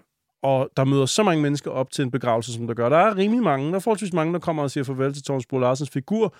og 0.42 0.68
der 0.76 0.84
møder 0.84 1.06
så 1.06 1.22
mange 1.22 1.42
mennesker 1.42 1.70
op 1.70 1.90
til 1.90 2.02
en 2.04 2.10
begravelse, 2.10 2.52
som 2.52 2.66
der 2.66 2.74
gør. 2.74 2.88
Der 2.88 2.96
er 2.98 3.16
rimelig 3.16 3.42
mange. 3.42 3.68
Der 3.70 3.74
er 3.74 3.78
forholdsvis 3.80 4.12
mange, 4.12 4.32
der 4.32 4.38
kommer 4.38 4.62
og 4.62 4.70
siger 4.70 4.84
farvel 4.84 5.14
til 5.14 5.22
Thomas 5.24 5.46
Bo 5.46 5.58
Larsens 5.58 5.90
figur. 5.90 6.34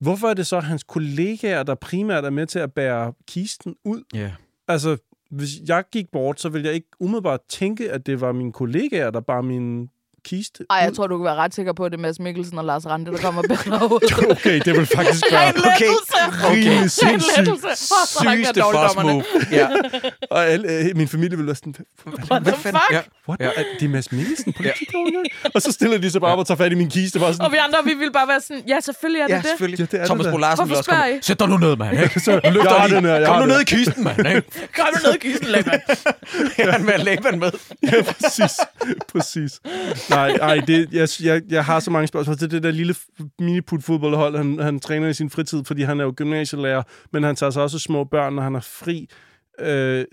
Hvorfor 0.00 0.28
er 0.28 0.34
det 0.34 0.46
så 0.46 0.60
hans 0.60 0.82
kollegaer, 0.84 1.62
der 1.62 1.74
primært 1.74 2.24
er 2.24 2.30
med 2.30 2.46
til 2.46 2.58
at 2.58 2.72
bære 2.72 3.12
kisten 3.28 3.74
ud? 3.84 4.02
Ja. 4.14 4.30
Altså, 4.68 4.96
hvis 5.32 5.50
jeg 5.68 5.84
gik 5.92 6.06
bort, 6.12 6.40
så 6.40 6.48
ville 6.48 6.66
jeg 6.66 6.74
ikke 6.74 6.88
umiddelbart 7.00 7.40
tænke, 7.48 7.92
at 7.92 8.06
det 8.06 8.20
var 8.20 8.32
mine 8.32 8.52
kollegaer, 8.52 9.10
der 9.10 9.20
bar 9.20 9.40
min 9.40 9.88
kiste 10.24 10.64
Ej, 10.70 10.76
jeg 10.76 10.94
tror, 10.94 11.06
du 11.06 11.18
kan 11.18 11.24
være 11.24 11.34
ret 11.34 11.54
sikker 11.54 11.72
på, 11.72 11.84
at 11.84 11.92
det 11.92 11.98
er 11.98 12.02
Mads 12.02 12.18
Mikkelsen 12.20 12.58
og 12.58 12.64
Lars 12.64 12.86
Rante, 12.86 13.12
der 13.12 13.18
kommer 13.18 13.42
ud. 13.42 14.28
Okay, 14.30 14.60
det 14.64 14.76
vil 14.76 14.86
faktisk 14.86 15.24
være 15.32 15.48
En 15.48 15.54
lettelse! 15.54 16.16
rimelig 16.44 16.64
Det 16.64 16.76
er 16.78 16.82
en 16.82 16.88
sindssygt. 16.88 17.48
Sygeste 18.20 18.62
move. 19.02 19.24
Ja. 19.50 19.68
Og 20.30 20.46
alle, 20.46 20.68
øh, 20.68 20.96
min 20.96 21.08
familie 21.08 21.36
ville 21.36 21.46
være 21.46 21.56
sådan, 21.56 21.74
What 22.30 22.42
the 22.44 22.52
fuck? 22.56 22.76
Ja. 22.92 23.00
what? 23.28 23.40
Ja. 23.40 23.44
Ja. 23.56 23.62
Det 23.80 23.84
er 23.84 23.88
Mads 23.88 24.12
Mikkelsen, 24.12 24.52
politiker? 24.52 24.84
Og 25.54 25.62
så 25.62 25.72
stiller 25.72 25.98
de 25.98 26.10
sig 26.10 26.20
bare 26.20 26.32
op 26.32 26.38
og 26.38 26.46
tager 26.46 26.58
fat 26.58 26.72
i 26.72 26.74
min 26.74 26.90
kiste. 26.90 27.18
Bare 27.18 27.32
sådan, 27.32 27.46
Og 27.46 27.52
vi 27.52 27.56
andre, 27.56 27.78
vi 27.84 27.94
vil 27.94 28.12
bare 28.12 28.28
være 28.28 28.40
sådan, 28.40 28.62
ja, 28.68 28.80
selvfølgelig 28.80 29.20
er 29.20 29.26
det 29.26 29.32
Ja, 29.32 29.38
det. 29.38 29.46
selvfølgelig. 29.46 29.78
Ja, 29.78 29.84
det 29.96 30.00
er 30.00 30.06
Thomas 30.06 30.24
det 30.24 30.32
Bo. 30.32 30.38
Larsen 30.38 30.56
Hvorfor 30.56 30.68
vil 30.68 30.76
også 30.78 30.90
komme. 30.90 31.16
I? 31.16 31.22
Sæt 31.22 31.38
dig 31.40 31.48
nu 31.48 31.56
ned, 31.56 31.76
mand. 31.76 32.02
Ikke? 32.02 32.20
Så, 32.24 32.30
den 32.32 33.04
her, 33.04 33.26
Kom 33.26 33.40
nu 33.40 33.46
ned 33.46 33.60
i 33.60 33.64
kisten, 33.64 34.04
mand. 34.04 34.18
Ikke? 34.28 34.42
Kom 34.76 34.86
nu 34.94 34.98
ned 35.08 35.14
i 35.14 35.18
kisten, 35.18 35.48
Lægman. 35.48 35.80
Han 36.56 36.82
vil 36.86 36.92
have 36.92 37.04
Laban 37.04 37.38
med. 37.38 37.50
Ja, 37.82 38.02
præcis. 38.02 38.52
præcis. 39.12 39.60
Nej, 40.14 40.36
nej 40.36 40.56
det, 40.66 40.88
jeg, 40.92 41.08
jeg, 41.22 41.42
jeg 41.50 41.64
har 41.64 41.80
så 41.80 41.90
mange 41.90 42.06
spørgsmål. 42.06 42.36
Det 42.36 42.42
er 42.42 42.46
det 42.46 42.62
der 42.62 42.70
lille 42.70 42.94
miniput 43.40 43.84
fodboldhold, 43.84 44.36
han, 44.36 44.58
han 44.58 44.80
træner 44.80 45.08
i 45.08 45.14
sin 45.14 45.30
fritid, 45.30 45.64
fordi 45.64 45.82
han 45.82 46.00
er 46.00 46.04
jo 46.04 46.12
gymnasielærer, 46.16 46.82
men 47.12 47.22
han 47.22 47.36
tager 47.36 47.50
sig 47.50 47.62
også 47.62 47.78
små 47.78 48.04
børn, 48.04 48.32
når 48.34 48.42
han 48.42 48.54
er 48.54 48.60
fri. 48.60 49.08
Øh, 49.60 50.04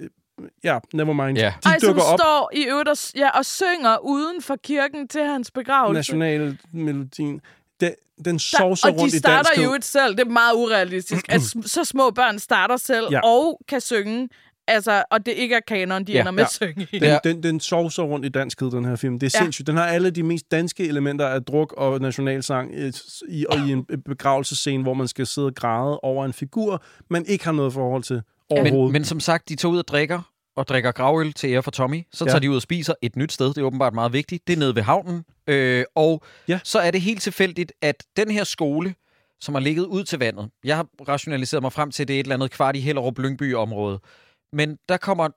ja, 0.64 0.80
never 0.94 1.14
mind. 1.26 1.38
Ja. 1.38 1.54
De 1.64 1.70
Ej, 1.70 1.80
som 1.80 1.88
dukker 1.88 2.04
op 2.04 2.20
står 2.20 2.52
i 2.54 2.66
øvrigt 2.66 2.90
og, 2.90 2.98
ja, 3.16 3.30
og 3.30 3.46
synger 3.46 3.98
uden 4.04 4.42
for 4.42 4.56
kirken 4.64 5.08
til 5.08 5.22
hans 5.24 5.52
begravelse. 5.52 5.94
nationalmelodien. 6.18 7.42
Den, 7.82 7.92
den 8.26 8.40
sovser 8.40 8.88
og 8.88 8.98
rundt 9.00 9.12
de 9.12 9.16
i 9.18 9.20
starter 9.20 9.44
danskhed. 9.44 9.64
jo 9.66 9.74
et 9.76 9.86
selv. 9.86 10.12
Det 10.18 10.20
er 10.28 10.30
meget 10.32 10.54
urealistisk, 10.56 11.26
at 11.30 11.42
så 11.66 11.84
små 11.84 12.12
børn 12.12 12.40
starter 12.40 12.78
selv 12.78 13.08
Ja. 13.12 13.20
og 13.24 13.60
kan 13.68 13.82
synge. 13.82 14.30
Altså, 14.70 15.04
og 15.12 15.26
det 15.26 15.32
ikke 15.32 15.56
er 15.56 15.60
kanon, 15.68 16.04
de 16.04 16.12
Ja, 16.12 16.20
ender 16.20 16.32
med 16.32 16.44
ja. 16.44 16.46
at 16.46 16.52
synge 16.54 16.88
i. 16.92 17.00
Den, 17.00 17.20
den, 17.24 17.44
den 17.44 17.60
sovser 17.60 18.04
rundt 18.04 18.26
i 18.26 18.30
danskhed, 18.30 18.72
den 18.72 18.86
her 18.86 18.96
film. 18.96 19.20
Det 19.20 19.34
er 19.36 19.38
Ja. 19.40 19.44
sindssygt. 19.44 19.68
Den 19.68 19.78
har 19.78 19.86
alle 19.86 20.10
de 20.10 20.24
mest 20.24 20.52
danske 20.52 20.88
elementer 20.88 21.28
af 21.28 21.44
druk 21.44 21.74
og 21.78 22.00
nationalsang 22.00 22.80
i, 22.80 22.92
i, 23.30 23.46
og 23.50 23.58
i 23.68 23.72
en 23.72 23.86
begravelsescene, 24.06 24.84
hvor 24.84 24.94
man 24.94 25.08
skal 25.08 25.28
sidde 25.28 25.48
og 25.48 25.56
græde 25.56 26.00
over 26.00 26.26
en 26.26 26.34
figur, 26.34 26.84
man 27.10 27.26
ikke 27.26 27.46
har 27.46 27.52
noget 27.52 27.74
forhold 27.74 28.04
til 28.04 28.22
overhovedet. 28.50 28.84
Men, 28.84 28.92
men 28.94 29.06
som 29.06 29.20
sagt, 29.20 29.50
de 29.50 29.56
tager 29.56 29.72
ud 29.72 29.78
og 29.78 29.88
drikker, 29.88 30.22
og 30.56 30.68
drikker 30.68 30.92
gravøl 30.92 31.34
til 31.34 31.50
ære 31.50 31.64
for 31.64 31.72
Tommy. 31.72 32.04
Så 32.12 32.26
Ja. 32.26 32.30
tager 32.32 32.40
de 32.40 32.50
ud 32.52 32.56
og 32.56 32.62
spiser 32.62 32.94
et 33.02 33.16
nyt 33.16 33.32
sted. 33.32 33.48
Det 33.48 33.58
er 33.58 33.62
åbenbart 33.64 33.94
meget 33.94 34.14
vigtigt. 34.14 34.48
Det 34.48 34.54
er 34.54 34.58
nede 34.58 34.76
ved 34.76 34.82
havnen. 34.84 35.24
Øh, 35.48 35.84
og 35.96 36.24
Ja. 36.48 36.60
så 36.64 36.80
er 36.80 36.92
det 36.92 37.02
helt 37.02 37.22
tilfældigt, 37.22 37.72
at 37.82 38.04
den 38.18 38.32
her 38.32 38.44
skole, 38.44 38.94
som 39.42 39.56
har 39.56 39.60
ligget 39.62 39.86
ud 39.86 40.04
til 40.04 40.20
vandet, 40.20 40.50
jeg 40.64 40.76
har 40.76 40.88
rationaliseret 41.08 41.64
mig 41.64 41.74
frem 41.74 41.92
til, 41.92 42.04
at 42.04 42.08
det 42.08 42.16
er 42.16 42.20
et 42.20 42.24
eller 42.24 42.36
andet 42.36 42.52
kvart 42.52 42.76
i 42.76 42.80
Hellerup 42.80 43.20
Lyngby 43.20 43.54
område. 43.56 44.00
Men 44.54 44.78
der 44.90 44.98
kommer 44.98 45.28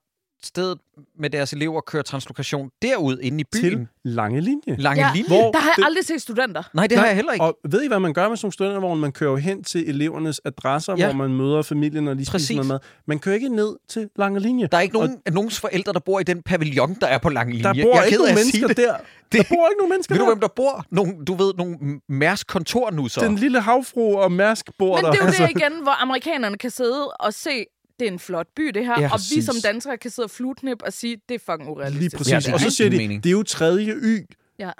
stedet 0.44 0.78
med 1.18 1.30
deres 1.30 1.52
elever 1.52 1.80
kører 1.80 2.02
translokation 2.02 2.70
derud 2.82 3.18
inde 3.22 3.40
i 3.40 3.44
byen. 3.52 3.62
til 3.62 3.86
lange 4.04 4.40
linje. 4.40 4.76
Lange 4.78 5.06
Ja. 5.06 5.10
linje. 5.14 5.28
Hvor 5.28 5.50
Der 5.52 5.58
har 5.58 5.68
jeg 5.68 5.74
det- 5.76 5.84
aldrig 5.84 6.04
set 6.04 6.22
studenter. 6.22 6.62
Nej, 6.74 6.86
det 6.86 6.98
har 6.98 7.06
jeg 7.06 7.14
heller 7.16 7.32
ikke. 7.32 7.44
Og 7.44 7.58
ved 7.70 7.82
I, 7.82 7.88
hvad 7.88 8.00
man 8.00 8.12
gør 8.12 8.28
med 8.28 8.36
sådan 8.36 8.44
nogle 8.46 8.52
studentervogne? 8.52 9.00
Man 9.00 9.12
kører 9.12 9.36
hen 9.36 9.64
til 9.64 9.88
elevernes 9.88 10.40
adresser, 10.44 10.94
Ja. 10.98 11.04
hvor 11.06 11.14
man 11.14 11.34
møder 11.36 11.62
familien 11.62 12.08
og 12.08 12.16
lige 12.16 12.26
spiser 12.26 12.32
Præcis. 12.32 12.56
noget 12.56 12.68
mad. 12.68 12.78
Man 13.06 13.18
kører 13.18 13.34
ikke 13.34 13.48
ned 13.48 13.76
til 13.88 14.08
lange 14.16 14.40
linje. 14.40 14.66
Der 14.66 14.76
er 14.76 14.82
ikke 14.82 14.94
nogen, 14.94 15.16
og, 15.26 15.32
nogens 15.32 15.60
forældre, 15.60 15.92
der 15.92 16.00
bor 16.00 16.20
i 16.20 16.22
den 16.22 16.42
pavillon, 16.42 16.96
der 17.00 17.06
er 17.06 17.18
på 17.18 17.28
lange 17.28 17.52
linje. 17.52 17.62
Der 17.68 17.74
Jeg 17.74 17.84
bor 17.84 17.96
er 17.96 18.02
ikke 18.04 18.18
nogen 18.18 18.34
mennesker 18.34 18.66
det. 18.68 18.76
der. 18.76 18.96
Der 19.32 19.42
bor 19.48 19.68
ikke 19.68 19.78
nogen 19.78 19.90
mennesker 19.90 20.14
Ved 20.14 20.18
du, 20.20 20.24
der. 20.24 20.30
hvem 20.34 20.40
der 20.40 20.48
bor? 20.48 20.84
Nogle, 20.90 21.24
du 21.24 21.34
ved, 21.34 21.54
nogle 21.58 22.00
Mærsk 22.08 22.46
kontornusser. 22.46 23.20
Den 23.22 23.36
lille 23.36 23.60
havfru 23.60 24.16
og 24.18 24.32
Mærsk 24.32 24.70
bor 24.78 24.96
Men 24.96 25.04
der. 25.04 25.10
det 25.10 25.18
er 25.18 25.22
jo 25.22 25.26
Altså, 25.26 25.42
det 25.42 25.50
igen, 25.50 25.72
hvor 25.82 26.02
amerikanerne 26.02 26.58
kan 26.58 26.70
sidde 26.70 27.08
og 27.08 27.34
se, 27.34 27.64
det 28.02 28.08
er 28.08 28.12
en 28.12 28.18
flot 28.18 28.46
by, 28.56 28.62
det 28.74 28.86
her. 28.86 29.00
Ja, 29.00 29.12
og 29.12 29.18
vi 29.34 29.42
som 29.42 29.54
danskere 29.64 29.98
kan 29.98 30.10
sidde 30.10 30.26
og 30.26 30.30
flutknip 30.30 30.82
og 30.82 30.92
sige, 30.92 31.16
det 31.28 31.34
er 31.34 31.38
fucking 31.38 31.60
Lige 31.60 31.70
urealistisk. 31.70 32.16
præcis. 32.16 32.48
Ja, 32.48 32.54
og 32.54 32.60
så 32.60 32.70
siger 32.70 32.90
de, 32.90 32.96
mening. 32.96 33.24
det 33.24 33.28
er 33.30 33.32
jo 33.32 33.42
tredje 33.42 33.92
Y. 33.96 34.26
Ja. 34.58 34.70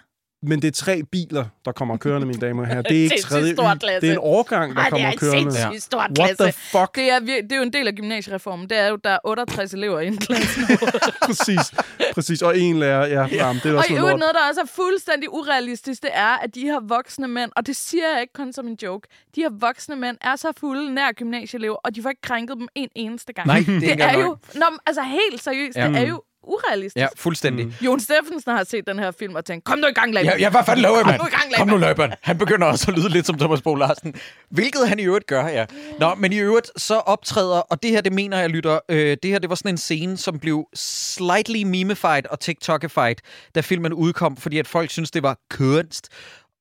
Men 0.44 0.62
det 0.62 0.68
er 0.68 0.72
tre 0.72 1.02
biler, 1.02 1.44
der 1.64 1.72
kommer 1.72 1.96
kørende, 1.96 2.26
mine 2.26 2.40
damer 2.40 2.62
og 2.62 2.68
herrer. 2.68 2.82
Det 2.82 2.98
er 2.98 3.02
ikke 3.12 3.16
tredje. 3.22 3.54
Det 4.00 4.08
er 4.08 4.12
en 4.12 4.18
årgang, 4.20 4.76
der 4.76 4.80
Ej, 4.80 4.84
det 4.84 4.86
er 4.86 4.90
kommer 4.90 5.08
en 5.12 5.18
kørende. 5.18 5.52
sindssygt 5.52 5.82
stor 5.82 5.98
What 5.98 6.14
klasse. 6.14 6.42
the 6.44 6.52
fuck? 6.52 6.94
Det 6.94 7.10
er, 7.10 7.18
det 7.18 7.52
er 7.52 7.56
jo 7.56 7.62
en 7.62 7.72
del 7.72 7.88
af 7.88 7.94
gymnasiereformen. 7.94 8.70
Det 8.70 8.78
er 8.78 8.86
jo, 8.88 8.96
der 8.96 9.10
er 9.10 9.18
68 9.24 9.72
elever 9.74 10.00
i 10.00 10.06
en 10.06 10.16
klasse. 10.16 10.60
præcis. 11.26 11.72
præcis. 12.14 12.42
Og 12.42 12.58
en 12.58 12.78
lærer, 12.78 13.06
ja, 13.06 13.20
ja. 13.20 13.46
Jamen, 13.46 13.60
det 13.62 13.68
er 13.70 13.72
og 13.72 13.78
også 13.78 13.92
i 13.92 13.96
noget 13.96 14.18
noget, 14.18 14.34
der 14.34 14.48
også 14.48 14.60
er 14.60 14.66
fuldstændig 14.66 15.32
urealistisk, 15.32 16.02
det 16.02 16.10
er, 16.14 16.36
at 16.44 16.54
de 16.54 16.60
her 16.60 16.80
voksne 16.88 17.28
mænd, 17.28 17.50
og 17.56 17.66
det 17.66 17.76
siger 17.76 18.04
jeg 18.12 18.20
ikke 18.20 18.32
kun 18.32 18.52
som 18.52 18.66
en 18.66 18.78
joke, 18.82 19.08
de 19.34 19.40
her 19.40 19.50
voksne 19.60 19.96
mænd 19.96 20.16
er 20.20 20.36
så 20.36 20.48
fulde 20.60 20.94
nær 20.94 21.12
gymnasieelever, 21.12 21.76
og 21.76 21.94
de 21.94 22.02
får 22.02 22.08
ikke 22.10 22.22
krænket 22.22 22.56
dem 22.56 22.68
en 22.74 22.88
eneste 22.96 23.32
gang. 23.32 23.46
Nej, 23.46 23.58
det 23.66 23.74
er 23.74 23.80
det 23.80 23.88
er 23.88 23.92
engang 23.92 24.20
jo, 24.20 24.36
nå, 24.54 24.64
altså 24.86 25.02
helt 25.02 25.42
seriøst, 25.42 25.76
Ja. 25.78 25.88
det 25.88 25.96
er 25.96 26.08
jo 26.08 26.22
urealistisk. 26.44 26.96
Ja, 26.96 27.06
fuldstændig. 27.16 27.66
Mm. 27.66 27.72
Jon 27.80 28.00
Steffensen 28.00 28.52
har 28.52 28.64
set 28.64 28.86
den 28.86 28.98
her 28.98 29.10
film 29.10 29.34
og 29.34 29.44
tænkt, 29.44 29.64
kom 29.64 29.78
nu 29.78 29.86
i 29.86 29.92
gang, 29.92 30.14
Laban. 30.14 30.26
Ja, 30.30 30.38
ja, 30.38 30.50
hvad 30.50 30.60
fanden 30.66 30.82
laver 30.82 30.96
jeg, 30.96 31.04
Kom 31.04 31.10
mand? 31.12 31.20
nu 31.22 31.26
i 31.26 31.30
gang, 31.30 31.54
Kom 31.56 31.68
nu, 31.68 31.76
Laban. 31.76 32.08
Laban. 32.08 32.16
Han 32.22 32.38
begynder 32.38 32.66
også 32.66 32.90
at 32.90 32.98
lyde 32.98 33.08
lidt 33.08 33.26
som 33.26 33.38
Thomas 33.38 33.62
Bo 33.62 33.74
Larsen. 33.74 34.14
Hvilket 34.50 34.88
han 34.88 34.98
i 34.98 35.02
øvrigt 35.04 35.26
gør, 35.26 35.46
ja. 35.46 35.66
Nå, 35.98 36.14
men 36.14 36.32
i 36.32 36.38
øvrigt 36.38 36.70
så 36.76 36.94
optræder, 36.94 37.58
og 37.58 37.82
det 37.82 37.90
her, 37.90 38.00
det 38.00 38.12
mener 38.12 38.38
jeg, 38.38 38.50
lytter, 38.50 38.78
øh, 38.88 39.16
det 39.22 39.30
her, 39.30 39.38
det 39.38 39.48
var 39.50 39.56
sådan 39.56 39.70
en 39.74 39.78
scene, 39.78 40.16
som 40.16 40.38
blev 40.38 40.66
slightly 40.74 41.62
memified 41.62 42.26
og 42.30 42.40
TikTokified, 42.40 43.16
da 43.54 43.60
filmen 43.60 43.92
udkom, 43.92 44.36
fordi 44.36 44.58
at 44.58 44.66
folk 44.68 44.90
synes 44.90 45.10
det 45.10 45.22
var 45.22 45.36
kunst. 45.50 46.08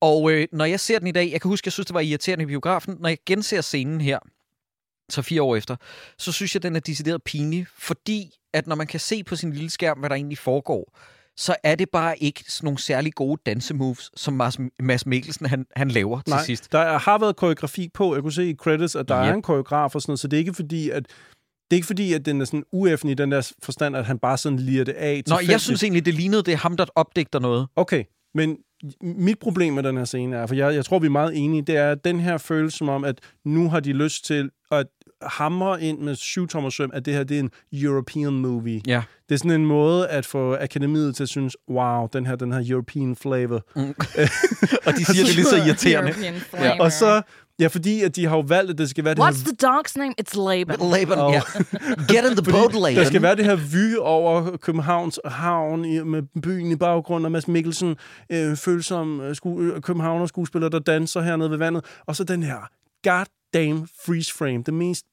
Og 0.00 0.32
øh, 0.32 0.46
når 0.52 0.64
jeg 0.64 0.80
ser 0.80 0.98
den 0.98 1.08
i 1.08 1.12
dag, 1.12 1.30
jeg 1.32 1.40
kan 1.40 1.48
huske, 1.48 1.66
jeg 1.66 1.72
synes, 1.72 1.86
det 1.86 1.94
var 1.94 2.00
irriterende 2.00 2.42
i 2.42 2.46
biografen, 2.46 2.96
når 3.00 3.08
jeg 3.08 3.18
genser 3.26 3.60
scenen 3.60 4.00
her, 4.00 4.18
så 5.12 5.22
fire 5.22 5.42
år 5.42 5.56
efter, 5.56 5.76
så 6.18 6.32
synes 6.32 6.54
jeg, 6.54 6.62
den 6.62 6.76
er 6.76 6.80
decideret 6.80 7.22
pinlig, 7.22 7.66
fordi 7.78 8.30
at 8.52 8.66
når 8.66 8.76
man 8.76 8.86
kan 8.86 9.00
se 9.00 9.24
på 9.24 9.36
sin 9.36 9.52
lille 9.52 9.70
skærm, 9.70 9.98
hvad 9.98 10.08
der 10.10 10.16
egentlig 10.16 10.38
foregår, 10.38 10.98
så 11.36 11.56
er 11.62 11.74
det 11.74 11.88
bare 11.90 12.18
ikke 12.22 12.44
sådan 12.48 12.66
nogle 12.66 12.78
særlig 12.78 13.14
gode 13.14 13.40
dansemoves, 13.46 14.10
som 14.16 14.34
Mads, 14.34 14.58
Mads 14.80 15.06
Mikkelsen 15.06 15.46
han, 15.46 15.66
han 15.76 15.88
laver 15.88 16.20
til 16.20 16.30
Nej, 16.30 16.44
sidst. 16.44 16.72
der 16.72 16.98
har 16.98 17.18
været 17.18 17.36
koreografi 17.36 17.88
på. 17.94 18.14
Jeg 18.14 18.22
kunne 18.22 18.32
se 18.32 18.50
i 18.50 18.54
credits, 18.54 18.96
at 18.96 19.08
der 19.08 19.22
Yep. 19.24 19.28
er 19.30 19.34
en 19.34 19.42
koreograf 19.42 19.94
og 19.94 20.02
sådan 20.02 20.10
noget, 20.10 20.20
så 20.20 20.28
det 20.28 20.36
er 20.36 20.38
ikke 20.38 20.54
fordi, 20.54 20.90
at 20.90 21.02
det 21.70 21.76
er 21.76 21.78
ikke 21.78 21.86
fordi, 21.86 22.12
at 22.12 22.26
den 22.26 22.40
er 22.40 22.44
sådan 22.44 22.64
ueffen 22.72 23.10
i 23.10 23.14
den 23.14 23.32
der 23.32 23.52
forstand, 23.62 23.96
at 23.96 24.06
han 24.06 24.18
bare 24.18 24.38
sådan 24.38 24.58
liger 24.58 24.84
det 24.84 24.92
af. 24.92 25.22
Nå, 25.26 25.36
jeg 25.48 25.60
synes 25.60 25.82
egentlig, 25.82 26.04
det 26.06 26.14
lignede, 26.14 26.42
det 26.42 26.52
er 26.52 26.56
ham, 26.58 26.76
der 26.76 26.84
opdigter 26.94 27.38
noget. 27.38 27.66
Okay, 27.76 28.04
men 28.34 28.56
mit 29.02 29.38
problem 29.38 29.72
med 29.72 29.82
den 29.82 29.96
her 29.96 30.04
scene 30.04 30.36
er, 30.36 30.46
for 30.46 30.54
jeg, 30.54 30.74
jeg 30.74 30.84
tror, 30.84 30.98
vi 30.98 31.06
er 31.06 31.10
meget 31.10 31.36
enige, 31.36 31.62
det 31.62 31.76
er, 31.76 31.90
at 31.90 32.04
den 32.04 32.20
her 32.20 32.38
følelse 32.38 32.78
som 32.78 32.88
om, 32.88 33.04
at 33.04 33.20
nu 33.44 33.70
har 33.70 33.80
de 33.80 33.92
lyst 33.92 34.24
til 34.24 34.50
at 34.70 34.86
hamre 35.26 35.82
ind 35.82 35.98
med 35.98 36.14
syv 36.14 36.48
tommer 36.48 36.70
søm, 36.70 36.90
at 36.94 37.06
det 37.06 37.14
her 37.14 37.24
det 37.24 37.36
er 37.36 37.40
en 37.40 37.50
European 37.72 38.32
movie. 38.32 38.80
Ja. 38.86 39.02
Det 39.28 39.34
er 39.34 39.38
sådan 39.38 39.60
en 39.60 39.66
måde 39.66 40.08
at 40.08 40.26
få 40.26 40.56
akademiet 40.60 41.16
til 41.16 41.22
at 41.22 41.28
synes, 41.28 41.56
wow, 41.70 42.06
den 42.12 42.26
her, 42.26 42.36
den 42.36 42.52
her 42.52 42.64
European 42.70 43.16
flavor. 43.16 43.66
Mm. 43.76 43.82
Og 44.86 44.92
de 44.92 45.04
siger 45.04 45.24
det 45.24 45.34
lige 45.34 45.44
så 45.44 45.56
irriterende. 45.56 46.12
Flavor. 46.12 46.84
Og 46.84 46.92
så, 46.92 47.22
ja, 47.60 47.66
fordi 47.66 48.02
at 48.02 48.16
de 48.16 48.26
har 48.26 48.36
jo 48.36 48.44
valgt, 48.46 48.70
at 48.70 48.78
det 48.78 48.90
skal 48.90 49.04
være 49.04 49.14
det 49.14 49.20
What's 49.20 49.44
her... 49.44 49.54
the 49.58 49.68
dog's 49.68 49.92
name? 49.96 50.14
It's 50.20 50.36
Laban. 50.36 50.76
Laban, 50.94 51.18
ja. 51.18 51.42
Get 52.08 52.30
in 52.30 52.36
the 52.36 52.52
boat, 52.52 52.74
Laban. 52.74 52.96
Der 52.96 53.04
skal 53.04 53.22
være 53.22 53.36
det 53.36 53.44
her 53.44 53.56
vy 53.56 53.96
over 53.96 54.56
Københavns 54.56 55.20
havn 55.24 55.84
i, 55.84 56.02
med 56.02 56.22
byen 56.42 56.70
i 56.70 56.76
baggrund, 56.76 57.24
og 57.24 57.32
Mads 57.32 57.48
Mikkelsen, 57.48 57.96
øh, 58.32 58.56
følsom 58.56 59.20
øh, 59.20 59.34
sku, 59.34 59.60
øh, 59.60 59.80
københavner 59.80 60.26
skuespiller, 60.26 60.68
der 60.68 60.78
danser 60.78 61.20
hernede 61.20 61.50
ved 61.50 61.58
vandet. 61.58 61.84
Og 62.06 62.16
så 62.16 62.24
den 62.24 62.42
her 62.42 62.68
goddamn 63.02 63.88
freeze 64.06 64.34
frame. 64.34 64.62
Det 64.62 64.74
mest 64.74 65.06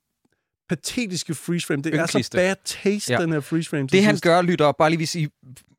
patetiske 0.70 1.36
freeze 1.36 1.68
frame. 1.68 1.82
Det 1.82 1.94
er 1.94 1.98
så 1.98 2.04
Ynkeligste. 2.04 2.38
bad 2.38 2.56
taste, 2.66 3.14
Ja. 3.14 3.20
den 3.20 3.32
her 3.32 3.40
freeze 3.40 3.70
frame. 3.70 3.88
til 3.88 3.98
Det 3.98 4.04
han 4.06 4.16
sidst. 4.16 4.24
gør, 4.24 4.42
lytter, 4.42 4.72
bare 4.72 4.90
lige 4.90 4.98
hvis 4.98 5.16
I 5.16 5.28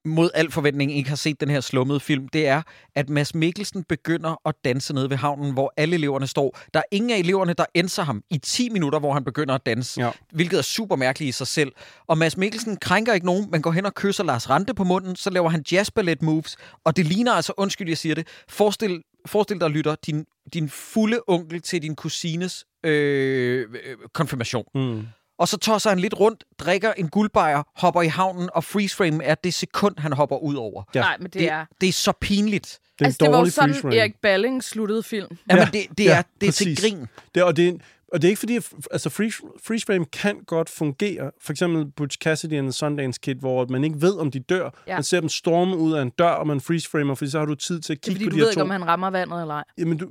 mod 0.05 0.31
al 0.35 0.51
forventning 0.51 0.97
ikke 0.97 1.09
har 1.09 1.17
set 1.17 1.41
den 1.41 1.51
her 1.51 1.61
slummede 1.61 2.01
film, 2.01 2.29
det 2.29 2.47
er, 2.47 2.63
at 2.95 3.09
Mads 3.09 3.35
Mikkelsen 3.35 3.85
begynder 3.85 4.41
at 4.49 4.55
danse 4.65 4.95
nede 4.95 5.11
ved 5.11 5.17
havnen, 5.17 5.53
hvor 5.53 5.73
alle 5.77 5.95
eleverne 5.95 6.27
står. 6.27 6.59
Der 6.75 6.81
er 6.81 6.85
ingen 6.91 7.11
af 7.11 7.19
eleverne, 7.19 7.53
der 7.53 7.65
ændrer 7.75 8.05
ham 8.05 8.23
i 8.31 8.39
10 8.39 8.69
minutter, 8.69 8.99
hvor 8.99 9.13
han 9.15 9.25
begynder 9.25 9.55
at 9.55 9.67
danse, 9.67 10.01
Ja. 10.01 10.11
hvilket 10.33 10.59
er 10.59 10.63
super 10.63 10.97
mærkeligt 10.97 11.29
i 11.29 11.33
sig 11.33 11.47
selv. 11.47 11.73
Og 12.07 12.19
Mads 12.19 12.37
Mikkelsen 12.37 12.77
krænker 12.77 13.13
ikke 13.13 13.27
nogen, 13.27 13.49
men 13.51 13.63
går 13.63 13.71
hen 13.73 13.87
og 13.87 13.95
kysser 13.95 14.25
Lars 14.25 14.51
Rante 14.51 14.75
på 14.75 14.85
munden, 14.85 15.17
så 15.17 15.31
laver 15.31 15.49
han 15.49 15.65
jazzballet 15.73 16.23
moves, 16.23 16.57
og 16.85 16.97
det 16.97 17.07
ligner 17.07 17.33
altså, 17.33 17.53
undskyld, 17.57 17.89
jeg 17.89 17.99
siger 17.99 18.15
det, 18.15 18.27
forestil, 18.49 19.03
forestil 19.31 19.61
dig, 19.61 19.71
lytter, 19.71 19.95
din, 20.07 20.25
din 20.55 20.69
fulde 20.69 21.21
onkel 21.27 21.63
til 21.63 21.83
din 21.83 21.97
kusines 21.97 22.65
øh, 22.85 23.67
øh, 23.85 23.97
konfirmation. 24.15 24.65
Mm. 24.75 25.03
Og 25.39 25.49
så 25.49 25.57
tosser 25.59 25.91
han 25.91 25.99
lidt 25.99 26.21
rundt, 26.21 26.45
drikker 26.59 26.93
en 26.93 27.09
guldbejer, 27.09 27.63
hopper 27.77 28.03
i 28.03 28.07
havnen, 28.07 28.49
og 28.55 28.65
freeze 28.65 28.97
frame 28.97 29.25
er 29.25 29.35
det 29.35 29.55
sekund, 29.55 29.95
han 29.99 30.13
hopper 30.13 30.37
ud 30.37 30.55
over. 30.55 30.83
Ja. 30.95 31.01
Nej, 31.01 31.17
men 31.19 31.25
det, 31.25 31.35
Det, 31.35 31.51
er... 31.51 31.65
det 31.81 31.89
er 31.89 31.93
så 31.93 32.13
pinligt. 32.21 32.79
Det 32.99 33.01
er 33.01 33.05
en 33.05 33.07
altså, 33.07 33.19
det 33.25 33.33
var 33.33 33.39
jo 33.39 33.51
sådan. 33.51 33.93
Erik 33.93 34.15
Balling 34.23 34.65
sluttede 34.65 35.03
film. 35.03 35.39
Jamen, 35.51 35.65
Ja, 35.65 35.79
det, 35.79 35.99
det, 35.99 36.05
ja, 36.05 36.19
er, 36.19 36.23
det 36.41 36.49
er 36.49 36.53
til 36.53 36.65
præcis. 36.65 36.81
grin. 36.81 37.07
Det, 37.35 37.43
og, 37.43 37.57
det 37.57 37.69
er, 37.69 37.73
og 38.13 38.23
det 38.23 38.29
er 38.29 38.31
ikke 38.31 38.39
fordi, 38.39 38.57
at, 38.57 38.69
altså 38.91 39.11
freeze, 39.11 39.37
freeze 39.67 39.87
frame 39.87 40.05
kan 40.05 40.37
godt 40.47 40.71
fungere. 40.71 41.31
For 41.43 41.53
eksempel 41.53 41.87
Butch 41.97 42.19
Cassidy 42.19 42.53
and 42.53 42.67
the 42.67 42.73
Sundance 42.73 43.21
Kid, 43.23 43.35
hvor 43.35 43.67
man 43.71 43.85
ikke 43.85 44.01
ved, 44.03 44.19
om 44.19 44.31
de 44.31 44.41
dør. 44.41 44.83
Ja. 44.87 44.95
Man 44.95 45.03
ser 45.05 45.21
dem 45.21 45.29
storme 45.29 45.77
ud 45.77 45.93
af 45.93 46.03
en 46.03 46.11
dør, 46.19 46.29
og 46.31 46.47
man 46.47 46.61
freeze 46.61 46.89
framer, 46.91 47.15
fordi 47.15 47.31
så 47.31 47.39
har 47.39 47.47
du 47.47 47.55
tid 47.55 47.81
til 47.81 47.93
at 47.93 48.05
Det 48.05 48.11
er 48.11 48.15
kigge 48.15 48.25
fordi, 48.25 48.25
på 48.25 48.31
du 48.31 48.37
de 48.37 48.41
ved 48.41 48.47
her 48.47 48.51
ikke, 48.51 48.59
to. 48.61 48.65
om 48.65 48.71
han 48.71 48.87
rammer 48.87 49.11
vandet 49.11 49.41
eller 49.41 49.55
ej. 49.55 49.65
Jamen, 49.79 49.99
du... 49.99 50.09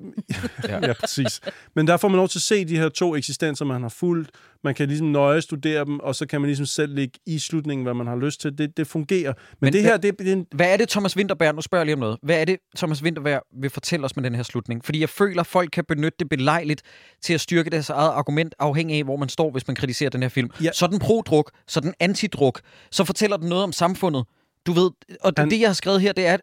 ja. 0.68 0.80
ja, 0.88 0.94
præcis. 0.94 1.42
Men 1.76 1.88
der 1.88 1.98
får 1.98 2.08
man 2.08 2.16
lov 2.18 2.28
til 2.28 2.38
at 2.40 2.44
se 2.44 2.66
de 2.66 2.78
her 2.78 2.90
to 2.90 3.16
eksistenser, 3.16 3.66
man 3.66 3.82
har 3.82 3.90
fulgt. 3.90 4.32
Man 4.64 4.76
kan 4.76 4.88
ligesom 4.88 5.08
nøje 5.08 5.42
studere 5.42 5.86
dem, 5.86 6.00
og 6.00 6.16
så 6.16 6.26
kan 6.26 6.42
man 6.42 6.48
ligesom 6.48 6.66
selv 6.66 6.96
lægge 6.96 7.20
i 7.26 7.40
slutningen, 7.40 7.84
hvad 7.86 7.94
man 7.94 8.08
har 8.08 8.16
lyst 8.16 8.42
til. 8.42 8.58
Det, 8.58 8.78
det 8.78 8.88
fungerer. 8.88 9.34
Men, 9.34 9.58
Men 9.62 9.74
det 9.74 9.82
hvad- 9.82 9.92
her, 9.92 9.98
det, 9.98 10.20
det 10.20 10.28
er 10.28 10.34
en... 10.34 10.46
Hvad 10.56 10.74
er 10.74 10.78
det, 10.78 10.90
Thomas 10.90 11.18
Winterberg, 11.18 11.56
nu 11.56 11.62
spørger 11.62 11.82
jeg 11.82 11.86
lige 11.86 11.94
om 11.94 12.00
noget. 12.00 12.18
Hvad 12.24 12.42
er 12.42 12.46
det, 12.46 12.58
Thomas 12.78 13.04
Winterberg 13.04 13.42
vil 13.62 13.70
fortælle 13.70 14.06
os 14.06 14.16
med 14.16 14.24
den 14.24 14.36
her 14.36 14.44
slutning? 14.44 14.86
Fordi 14.86 15.00
jeg 15.00 15.10
føler, 15.10 15.42
at 15.42 15.48
folk 15.48 15.70
kan 15.74 15.84
benytte 15.88 16.16
det 16.20 16.30
belejligt 16.30 16.82
til 17.22 17.34
at 17.34 17.42
styrke 17.42 17.70
deres 17.70 17.89
eget 17.90 18.12
argument, 18.12 18.56
afhængig 18.60 18.98
af, 18.98 19.04
hvor 19.04 19.18
man 19.18 19.30
står, 19.30 19.52
hvis 19.52 19.68
man 19.68 19.76
kritiserer 19.76 20.10
den 20.10 20.22
her 20.22 20.30
film. 20.30 20.50
Ja. 20.64 20.70
Så 20.74 20.86
er 20.86 20.90
den 20.90 21.00
pro-druk, 21.00 21.52
så 21.68 21.80
er 21.80 21.82
den 21.82 21.94
anti-druk, 22.00 22.60
så 22.92 23.04
fortæller 23.04 23.38
den 23.38 23.50
noget 23.50 23.64
om 23.64 23.72
samfundet. 23.72 24.26
Du 24.66 24.72
ved, 24.74 24.92
og 25.22 25.34
Han- 25.38 25.50
det, 25.50 25.60
jeg 25.60 25.70
har 25.70 25.74
skrevet 25.74 26.02
her, 26.02 26.14
det 26.14 26.28
er, 26.28 26.34
at 26.34 26.42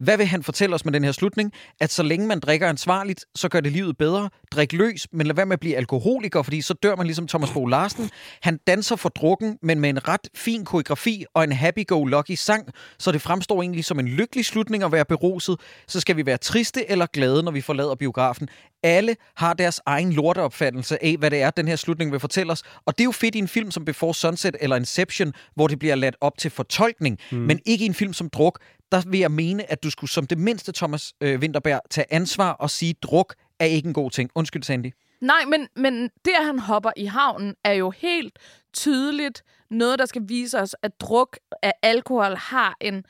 hvad 0.00 0.16
vil 0.16 0.26
han 0.26 0.42
fortælle 0.42 0.74
os 0.74 0.84
med 0.84 0.92
den 0.92 1.04
her 1.04 1.12
slutning? 1.12 1.52
At 1.80 1.92
så 1.92 2.02
længe 2.02 2.26
man 2.26 2.40
drikker 2.40 2.68
ansvarligt, 2.68 3.24
så 3.34 3.48
gør 3.48 3.60
det 3.60 3.72
livet 3.72 3.96
bedre. 3.98 4.30
Drik 4.52 4.72
løs, 4.72 5.06
men 5.12 5.26
lad 5.26 5.34
være 5.34 5.46
med 5.46 5.52
at 5.52 5.60
blive 5.60 5.76
alkoholiker, 5.76 6.42
fordi 6.42 6.60
så 6.62 6.74
dør 6.74 6.96
man 6.96 7.06
ligesom 7.06 7.26
Thomas 7.28 7.50
Bo 7.50 7.66
Larsen. 7.66 8.10
Han 8.42 8.58
danser 8.66 8.96
for 8.96 9.08
drukken, 9.08 9.58
men 9.62 9.80
med 9.80 9.90
en 9.90 10.08
ret 10.08 10.28
fin 10.36 10.64
koreografi 10.64 11.24
og 11.34 11.44
en 11.44 11.52
happy-go-lucky 11.52 12.34
sang, 12.34 12.68
så 12.98 13.12
det 13.12 13.22
fremstår 13.22 13.62
egentlig 13.62 13.84
som 13.84 13.98
en 13.98 14.08
lykkelig 14.08 14.44
slutning 14.44 14.82
at 14.84 14.92
være 14.92 15.04
beruset. 15.04 15.60
Så 15.88 16.00
skal 16.00 16.16
vi 16.16 16.26
være 16.26 16.38
triste 16.38 16.90
eller 16.90 17.06
glade, 17.06 17.42
når 17.42 17.52
vi 17.52 17.60
forlader 17.60 17.94
biografen. 17.94 18.48
Alle 18.82 19.16
har 19.36 19.54
deres 19.54 19.80
egen 19.86 20.12
lorteopfattelse 20.12 21.04
af, 21.04 21.16
hvad 21.18 21.30
det 21.30 21.42
er, 21.42 21.50
den 21.50 21.68
her 21.68 21.76
slutning 21.76 22.12
vil 22.12 22.20
fortælle 22.20 22.52
os. 22.52 22.62
Og 22.86 22.98
det 22.98 23.00
er 23.00 23.04
jo 23.04 23.12
fedt 23.12 23.34
i 23.34 23.38
en 23.38 23.48
film 23.48 23.70
som 23.70 23.84
Before 23.84 24.14
Sunset 24.14 24.56
eller 24.60 24.76
Inception, 24.76 25.32
hvor 25.54 25.66
det 25.66 25.78
bliver 25.78 25.94
ladt 25.94 26.16
op 26.20 26.38
til 26.38 26.50
fortolkning, 26.50 27.18
mm. 27.32 27.38
men 27.38 27.60
ikke 27.66 27.84
i 27.84 27.86
en 27.86 27.94
film 27.94 28.12
som 28.12 28.30
Druk. 28.30 28.60
Der 28.92 29.02
vil 29.06 29.20
jeg 29.20 29.30
mene, 29.30 29.72
at 29.72 29.82
du 29.82 29.90
skulle 29.90 30.10
som 30.10 30.26
det 30.26 30.38
mindste, 30.38 30.72
Thomas 30.72 31.12
øh, 31.20 31.38
Winterberg, 31.40 31.80
tage 31.90 32.12
ansvar 32.12 32.50
og 32.52 32.70
sige, 32.70 32.94
druk 33.02 33.34
er 33.60 33.64
ikke 33.64 33.86
en 33.86 33.94
god 33.94 34.10
ting. 34.10 34.30
Undskyld, 34.34 34.62
Sandy. 34.62 34.92
Nej, 35.20 35.44
men, 35.44 35.68
men 35.76 36.02
det, 36.02 36.32
at 36.38 36.44
han 36.44 36.58
hopper 36.58 36.90
i 36.96 37.04
havnen, 37.04 37.54
er 37.64 37.72
jo 37.72 37.90
helt 37.90 38.38
tydeligt 38.72 39.42
noget, 39.70 39.98
der 39.98 40.06
skal 40.06 40.22
vise 40.26 40.60
os, 40.60 40.76
at 40.82 41.00
druk 41.00 41.38
af 41.62 41.72
alkohol 41.82 42.36
har 42.36 42.76
en... 42.80 43.04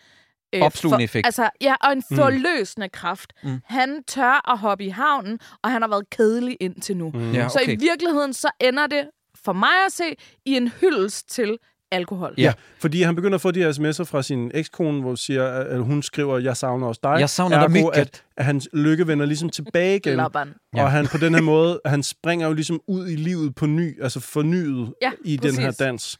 Øh, 0.53 0.62
Opslugende 0.62 1.05
effekt. 1.05 1.27
Altså, 1.27 1.51
ja, 1.61 1.75
og 1.81 1.93
en 1.93 2.03
forløsende 2.15 2.89
kraft. 2.89 3.33
Mm. 3.43 3.61
Han 3.65 4.03
tør 4.07 4.51
at 4.53 4.59
hoppe 4.59 4.85
i 4.85 4.89
havnen, 4.89 5.39
og 5.62 5.70
han 5.70 5.83
har 5.83 5.89
været 5.89 6.11
kedelig 6.11 6.57
indtil 6.61 6.97
nu. 6.97 7.11
Mm. 7.15 7.33
Ja, 7.33 7.49
Så 7.49 7.59
okay. 7.62 7.73
i 7.73 7.77
virkeligheden, 7.81 8.33
så 8.33 8.51
ender 8.61 8.87
det, 8.87 9.05
for 9.45 9.53
mig 9.53 9.69
at 9.87 9.93
se, 9.93 10.05
i 10.45 10.57
en 10.57 10.69
hyldest 10.69 11.31
til 11.31 11.59
alkohol. 11.91 12.35
Ja. 12.39 12.53
Fordi 12.79 13.03
han 13.03 13.15
begynder 13.15 13.35
at 13.35 13.41
få 13.41 13.51
de 13.51 13.61
her 13.61 13.73
sms'er 13.73 14.05
fra 14.05 14.23
sin 14.23 14.51
ekskone, 14.55 15.01
hvor 15.01 15.15
siger, 15.15 15.47
at 15.47 15.81
hun 15.85 16.03
skriver, 16.03 16.39
jeg 16.39 16.57
savner 16.57 16.87
også 16.87 17.01
dig. 17.03 17.16
Jeg 17.20 17.31
savner 17.31 17.57
dig 17.57 17.65
Ergo, 17.65 17.73
mycket. 17.89 18.01
at, 18.01 18.25
at 18.37 18.45
hans 18.45 18.69
lykke 18.73 19.07
vender 19.07 19.27
ligesom 19.27 19.51
tilbage 19.51 19.97
igen. 19.97 20.16
Laban. 20.16 20.55
Ja. 20.77 20.83
Og 20.83 20.91
han 20.91 21.07
på 21.07 21.19
den 21.19 21.35
her 21.35 21.43
måde, 21.43 21.81
han 21.85 22.03
springer 22.03 22.47
jo 22.47 22.53
ligesom 22.53 22.81
ud 22.89 23.09
i 23.09 23.16
livet 23.16 23.55
på 23.55 23.66
ny, 23.66 24.03
altså 24.03 24.20
fornyet 24.20 24.93
Ja, 25.03 25.11
i 25.25 25.37
præcis. 25.39 25.55
den 25.57 25.65
her 25.65 25.70
dans, 25.70 26.19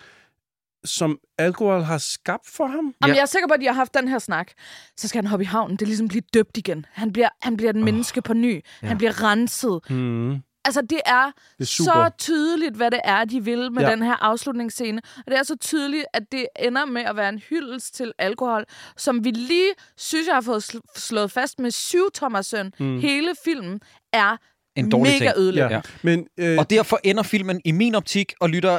som 0.89 1.19
alkohol 1.39 1.83
har 1.83 1.99
skabt 1.99 2.47
for 2.47 2.67
ham. 2.67 2.75
Jamen, 2.75 2.95
Ja. 3.07 3.15
jeg 3.15 3.23
er 3.23 3.27
sikker 3.27 3.49
på, 3.49 3.55
at 3.55 3.61
de 3.61 3.67
har 3.67 3.73
haft 3.73 3.95
den 3.95 4.09
her 4.09 4.19
snak. 4.19 4.51
Så 4.97 5.09
skal 5.09 5.19
han 5.23 5.27
hoppe 5.31 5.43
i 5.43 5.47
havnen. 5.47 5.77
Det 5.77 5.83
er 5.83 5.87
ligesom 5.87 6.09
blive 6.09 6.23
døbt 6.35 6.57
igen. 6.57 6.87
Han 6.93 7.13
bliver, 7.13 7.29
han 7.43 7.57
bliver 7.57 7.71
et 7.71 7.77
menneske 7.77 8.23
på 8.23 8.35
ny. 8.35 8.61
Han 8.83 8.99
bliver 8.99 9.23
renset. 9.25 9.81
Hmm. 9.89 10.37
Altså, 10.65 10.81
det 10.83 11.01
er, 11.07 11.25
Det 11.59 11.61
er 11.61 11.65
så 11.65 12.11
tydeligt, 12.19 12.75
hvad 12.77 12.91
det 12.91 13.01
er, 13.05 13.25
de 13.25 13.45
vil 13.45 13.73
med 13.73 13.83
ja. 13.83 13.89
Ja. 13.89 13.95
den 13.95 14.03
her 14.03 14.15
afslutningsscene. 14.25 15.01
Og 15.17 15.25
det 15.27 15.39
er 15.39 15.43
så 15.43 15.57
tydeligt, 15.57 16.05
at 16.15 16.23
det 16.33 16.47
ender 16.59 16.85
med 16.85 17.03
at 17.03 17.17
være 17.17 17.29
en 17.29 17.39
hyldest 17.39 17.95
til 17.95 18.13
alkohol, 18.19 18.65
som 18.97 19.25
vi 19.25 19.31
lige, 19.31 19.71
synes 19.97 20.27
jeg, 20.27 20.35
har 20.37 20.41
fået 20.41 20.75
sl- 20.75 20.81
slået 20.97 21.31
fast 21.31 21.59
med 21.59 21.71
syv 21.71 22.11
Thomas 22.15 22.47
Søn. 22.47 22.73
Mm. 22.81 23.01
Hele 23.01 23.35
filmen 23.45 23.81
er 24.13 24.37
En 24.77 24.91
dårlig 24.91 25.13
mega 25.13 25.25
ting. 25.33 25.39
ødelæggende. 25.39 25.75
Ja. 25.75 25.81
Men, 26.03 26.27
øh, 26.39 26.59
Og 26.59 26.71
derfor 26.71 27.01
ender 27.05 27.23
filmen 27.23 27.61
i 27.65 27.73
min 27.73 27.95
optik, 27.95 28.33
og 28.41 28.49
lytter, 28.51 28.79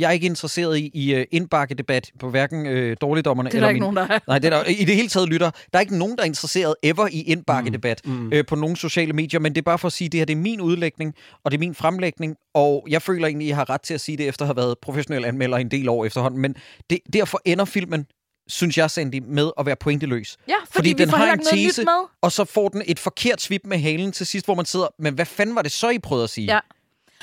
jeg 0.00 0.08
er 0.08 0.12
ikke 0.12 0.26
interesseret 0.26 0.78
i, 0.78 0.90
i 0.94 1.16
uh, 1.16 1.22
indbakkedebat 1.30 2.10
på 2.18 2.30
hverken 2.30 2.66
uh, 2.66 2.92
dårligdommerne 3.00 3.50
Det 3.50 3.54
er 3.54 3.58
eller 3.58 3.66
der 3.66 3.74
ikke 3.74 3.84
min... 3.84 3.94
nogen, 3.94 4.08
der 4.08 4.14
er. 4.14 4.18
Nej, 4.28 4.38
det 4.38 4.52
er 4.52 4.62
der, 4.62 4.64
i 4.64 4.84
det 4.84 4.94
hele 4.94 5.08
taget 5.08 5.28
lytter. 5.28 5.50
Der 5.50 5.78
er 5.78 5.80
ikke 5.80 5.98
nogen, 5.98 6.16
der 6.16 6.22
er 6.22 6.26
interesseret 6.26 6.74
ever 6.82 7.08
i 7.12 7.22
indbakkedebat 7.22 8.00
mm, 8.04 8.12
mm. 8.12 8.32
Øh, 8.32 8.46
på 8.46 8.56
nogle 8.56 8.76
sociale 8.76 9.12
medier, 9.12 9.40
men 9.40 9.54
det 9.54 9.60
er 9.60 9.62
bare 9.62 9.78
for 9.78 9.86
at 9.86 9.92
sige, 9.92 10.06
at 10.06 10.12
det 10.12 10.20
her 10.20 10.24
det 10.24 10.32
er 10.32 10.36
min 10.36 10.60
udlægning, 10.60 11.14
og 11.44 11.50
det 11.50 11.56
er 11.56 11.60
min 11.60 11.74
fremlægning, 11.74 12.36
og 12.54 12.86
jeg 12.88 13.02
føler 13.02 13.26
egentlig, 13.26 13.46
at 13.46 13.48
jeg 13.48 13.56
har 13.56 13.70
ret 13.70 13.82
til 13.82 13.94
at 13.94 14.00
sige 14.00 14.18
det, 14.18 14.28
efter 14.28 14.44
at 14.44 14.46
have 14.46 14.56
været 14.56 14.74
professionel 14.82 15.24
anmelder 15.24 15.56
en 15.56 15.70
del 15.70 15.88
år 15.88 16.04
efterhånden, 16.04 16.40
men 16.40 16.54
det, 16.90 16.98
derfor 17.12 17.40
ender 17.44 17.64
filmen 17.64 18.06
synes 18.48 18.78
jeg, 18.78 18.90
Sandy, 18.90 19.22
med 19.26 19.50
at 19.58 19.66
være 19.66 19.76
pointeløs. 19.76 20.36
Ja, 20.48 20.54
fordi, 20.70 20.88
vi 20.88 20.94
den 20.94 21.10
får 21.10 21.16
har 21.16 21.24
en 21.24 21.32
ikke 21.32 21.44
noget 21.44 21.68
tese, 21.68 21.80
nyt 21.80 21.86
med. 21.86 22.08
og 22.22 22.32
så 22.32 22.44
får 22.44 22.68
den 22.68 22.82
et 22.86 22.98
forkert 22.98 23.40
svip 23.40 23.60
med 23.64 23.78
halen 23.78 24.12
til 24.12 24.26
sidst, 24.26 24.46
hvor 24.46 24.54
man 24.54 24.64
sidder, 24.64 24.86
men 24.98 25.14
hvad 25.14 25.26
fanden 25.26 25.54
var 25.54 25.62
det 25.62 25.72
så, 25.72 25.88
I 25.88 25.98
prøvede 25.98 26.24
at 26.24 26.30
sige? 26.30 26.52
Ja. 26.52 26.58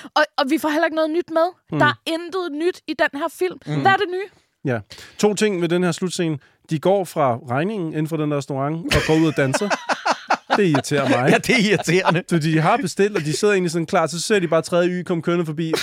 Og, 0.04 0.24
og 0.38 0.46
vi 0.50 0.58
får 0.58 0.70
heller 0.70 0.86
ikke 0.86 0.96
noget 0.96 1.10
nyt 1.12 1.30
med. 1.30 1.48
Mm. 1.72 1.80
Der 1.80 1.86
er 1.86 1.94
intet 2.06 2.52
nyt 2.52 2.82
i 2.88 2.94
den 2.94 3.20
her 3.20 3.28
film. 3.40 3.58
Mm. 3.66 3.82
Hvad 3.82 3.92
er 3.92 3.98
det 3.98 4.08
nye? 4.12 4.28
ja. 4.66 4.80
To 5.18 5.34
ting 5.34 5.62
ved 5.62 5.70
den 5.70 5.84
her 5.84 5.92
slutscene. 5.92 6.38
De 6.70 6.80
går 6.80 7.04
fra 7.04 7.38
regningen 7.50 7.88
inden 7.94 8.08
for 8.08 8.18
den 8.18 8.32
der 8.32 8.38
restaurant 8.38 8.96
og 8.96 9.02
går 9.08 9.16
ud 9.16 9.28
og 9.28 9.38
danser. 9.38 9.70
det 10.58 10.66
irriterer 10.68 11.10
mig. 11.10 11.30
Ja, 11.32 11.38
det 11.38 11.50
er 11.50 11.70
irriterende. 11.70 12.24
Så 12.28 12.40
de 12.40 12.60
har 12.60 12.78
bestilt, 12.78 13.18
og 13.18 13.22
de 13.22 13.34
sidder 13.34 13.54
egentlig 13.54 13.72
sådan 13.72 13.86
klar, 13.86 14.08
så 14.08 14.22
ser 14.22 14.40
de 14.40 14.48
bare 14.48 14.62
tredje 14.62 14.90
y 14.90 15.04
komme 15.04 15.24
kørende 15.24 15.46
forbi. 15.46 15.74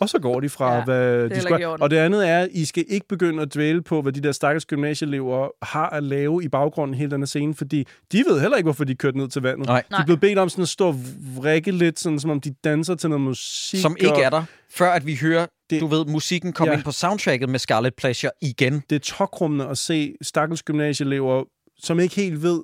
Og 0.00 0.08
så 0.08 0.18
går 0.18 0.40
de 0.40 0.48
fra, 0.48 0.74
Ja, 0.76 0.84
hvad 0.84 1.30
de 1.30 1.40
skal. 1.40 1.64
Og 1.66 1.90
det 1.90 1.96
andet 1.96 2.28
er, 2.28 2.38
at 2.38 2.48
I 2.52 2.64
skal 2.64 2.84
ikke 2.88 3.08
begynde 3.08 3.42
at 3.42 3.54
dvæle 3.54 3.82
på, 3.82 4.02
hvad 4.02 4.12
de 4.12 4.20
der 4.20 4.32
stakkels 4.32 4.64
gymnasieelever 4.66 5.48
har 5.64 5.88
at 5.90 6.02
lave 6.02 6.44
i 6.44 6.48
baggrunden 6.48 6.94
hele 6.96 7.10
den 7.10 7.20
her 7.20 7.26
scene, 7.26 7.54
fordi 7.54 7.86
de 8.12 8.24
ved 8.28 8.40
heller 8.40 8.56
ikke, 8.56 8.66
hvorfor 8.66 8.84
de 8.84 8.94
kørte 8.94 9.18
ned 9.18 9.28
til 9.28 9.42
vandet. 9.42 9.66
Nej. 9.66 9.82
De 9.90 9.96
er 9.96 10.04
blevet 10.04 10.20
bedt 10.20 10.38
om 10.38 10.48
sådan 10.48 10.62
at 10.62 10.68
stå 10.68 10.86
og 10.88 10.96
vrikke 11.36 11.70
lidt, 11.70 12.00
sådan, 12.00 12.20
som 12.20 12.30
om 12.30 12.40
de 12.40 12.54
danser 12.64 12.94
til 12.94 13.10
noget 13.10 13.20
musik. 13.20 13.80
Som 13.80 13.96
ikke 14.00 14.12
og 14.12 14.20
er 14.22 14.30
der, 14.30 14.42
før 14.70 14.90
at 14.90 15.06
vi 15.06 15.16
hører, 15.22 15.46
Det- 15.70 15.80
du 15.80 15.86
ved, 15.86 16.04
musikken 16.04 16.52
komme 16.52 16.70
Ja. 16.72 16.76
ind 16.76 16.84
på 16.84 16.92
soundtracket 16.92 17.48
med 17.48 17.58
Scarlet 17.58 17.94
Pleasure 17.94 18.32
igen. 18.42 18.82
Det 18.90 18.96
er 18.96 19.00
tokrummende 19.00 19.66
at 19.66 19.78
se 19.78 20.14
stakkels 20.22 20.62
gymnasieelever, 20.62 21.44
som 21.78 22.00
ikke 22.00 22.14
helt 22.16 22.42
ved, 22.42 22.60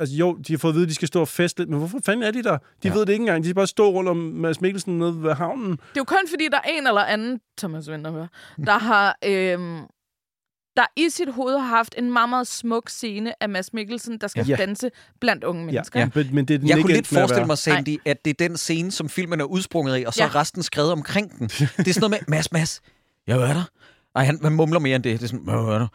Altså 0.00 0.14
jo, 0.16 0.34
de 0.36 0.52
har 0.52 0.58
fået 0.58 0.72
at 0.72 0.74
vide, 0.74 0.82
at 0.84 0.88
de 0.88 0.94
skal 0.94 1.08
stå 1.08 1.20
og 1.20 1.28
feste 1.28 1.60
lidt, 1.60 1.70
men 1.70 1.78
hvorfor 1.78 1.98
fanden 2.06 2.22
er 2.22 2.30
de 2.30 2.42
der? 2.42 2.50
De 2.58 2.58
Ja. 2.84 2.88
ja. 2.88 2.94
ved 2.94 3.06
det 3.06 3.12
ikke 3.12 3.22
engang. 3.22 3.42
De 3.44 3.48
skal 3.48 3.54
bare 3.54 3.66
stå 3.66 3.90
rundt 3.90 4.10
om 4.10 4.16
Mads 4.16 4.60
Mikkelsen 4.60 4.98
nede 4.98 5.22
ved 5.22 5.34
havnen. 5.34 5.70
Det 5.70 5.78
er 5.78 5.80
jo 5.96 6.04
kun 6.04 6.18
fordi, 6.30 6.48
der 6.52 6.56
er 6.56 6.68
en 6.70 6.86
eller 6.86 7.00
anden, 7.04 7.40
Thomas 7.58 7.90
Winterhør, 7.90 8.26
der 8.66 8.78
har... 8.78 9.16
Øhm, 9.24 9.80
der 10.76 10.86
i 10.96 11.08
sit 11.10 11.28
hoved 11.32 11.58
har 11.58 11.66
haft 11.68 11.94
en 11.98 12.12
meget, 12.12 12.28
meget 12.28 12.46
smuk 12.46 12.88
scene 12.90 13.42
af 13.42 13.48
Mads 13.48 13.72
Mikkelsen, 13.72 14.18
der 14.18 14.26
skal 14.26 14.46
Ja. 14.46 14.56
ja. 14.58 14.64
danse 14.66 14.90
blandt 15.20 15.44
unge 15.44 15.64
mennesker. 15.66 16.00
Ja. 16.00 16.08
Men, 16.14 16.34
men 16.34 16.44
det 16.44 16.54
er 16.54 16.58
den 16.58 16.68
Jeg 16.68 16.76
ikke 16.78 16.86
kunne 16.86 16.94
lidt 16.96 17.06
forestille 17.06 17.46
mig, 17.46 17.58
Sandy, 17.58 17.96
at 18.06 18.24
det 18.24 18.40
er 18.40 18.48
den 18.48 18.56
scene, 18.56 18.90
som 18.90 19.08
filmen 19.08 19.40
er 19.40 19.44
udsprunget 19.44 19.94
af, 19.94 20.04
og 20.06 20.14
så 20.14 20.22
Ja. 20.22 20.28
er 20.28 20.34
resten 20.34 20.62
skrevet 20.62 20.92
omkring 20.92 21.38
den. 21.38 21.48
Det 21.48 21.60
er 21.88 21.92
sådan 21.92 22.00
noget 22.00 22.10
med, 22.10 22.18
Mads, 22.36 22.52
Mads, 22.52 22.80
jeg 23.26 23.36
er 23.36 23.52
der. 23.54 23.64
Ej, 24.16 24.24
han, 24.24 24.38
han 24.42 24.52
mumler 24.52 24.78
mere 24.78 24.96
end 24.96 25.02
det. 25.04 25.20
Det 25.20 25.24
er 25.24 25.28
sådan, 25.28 25.46
jeg 25.46 25.54
er 25.74 25.78
der. 25.78 25.86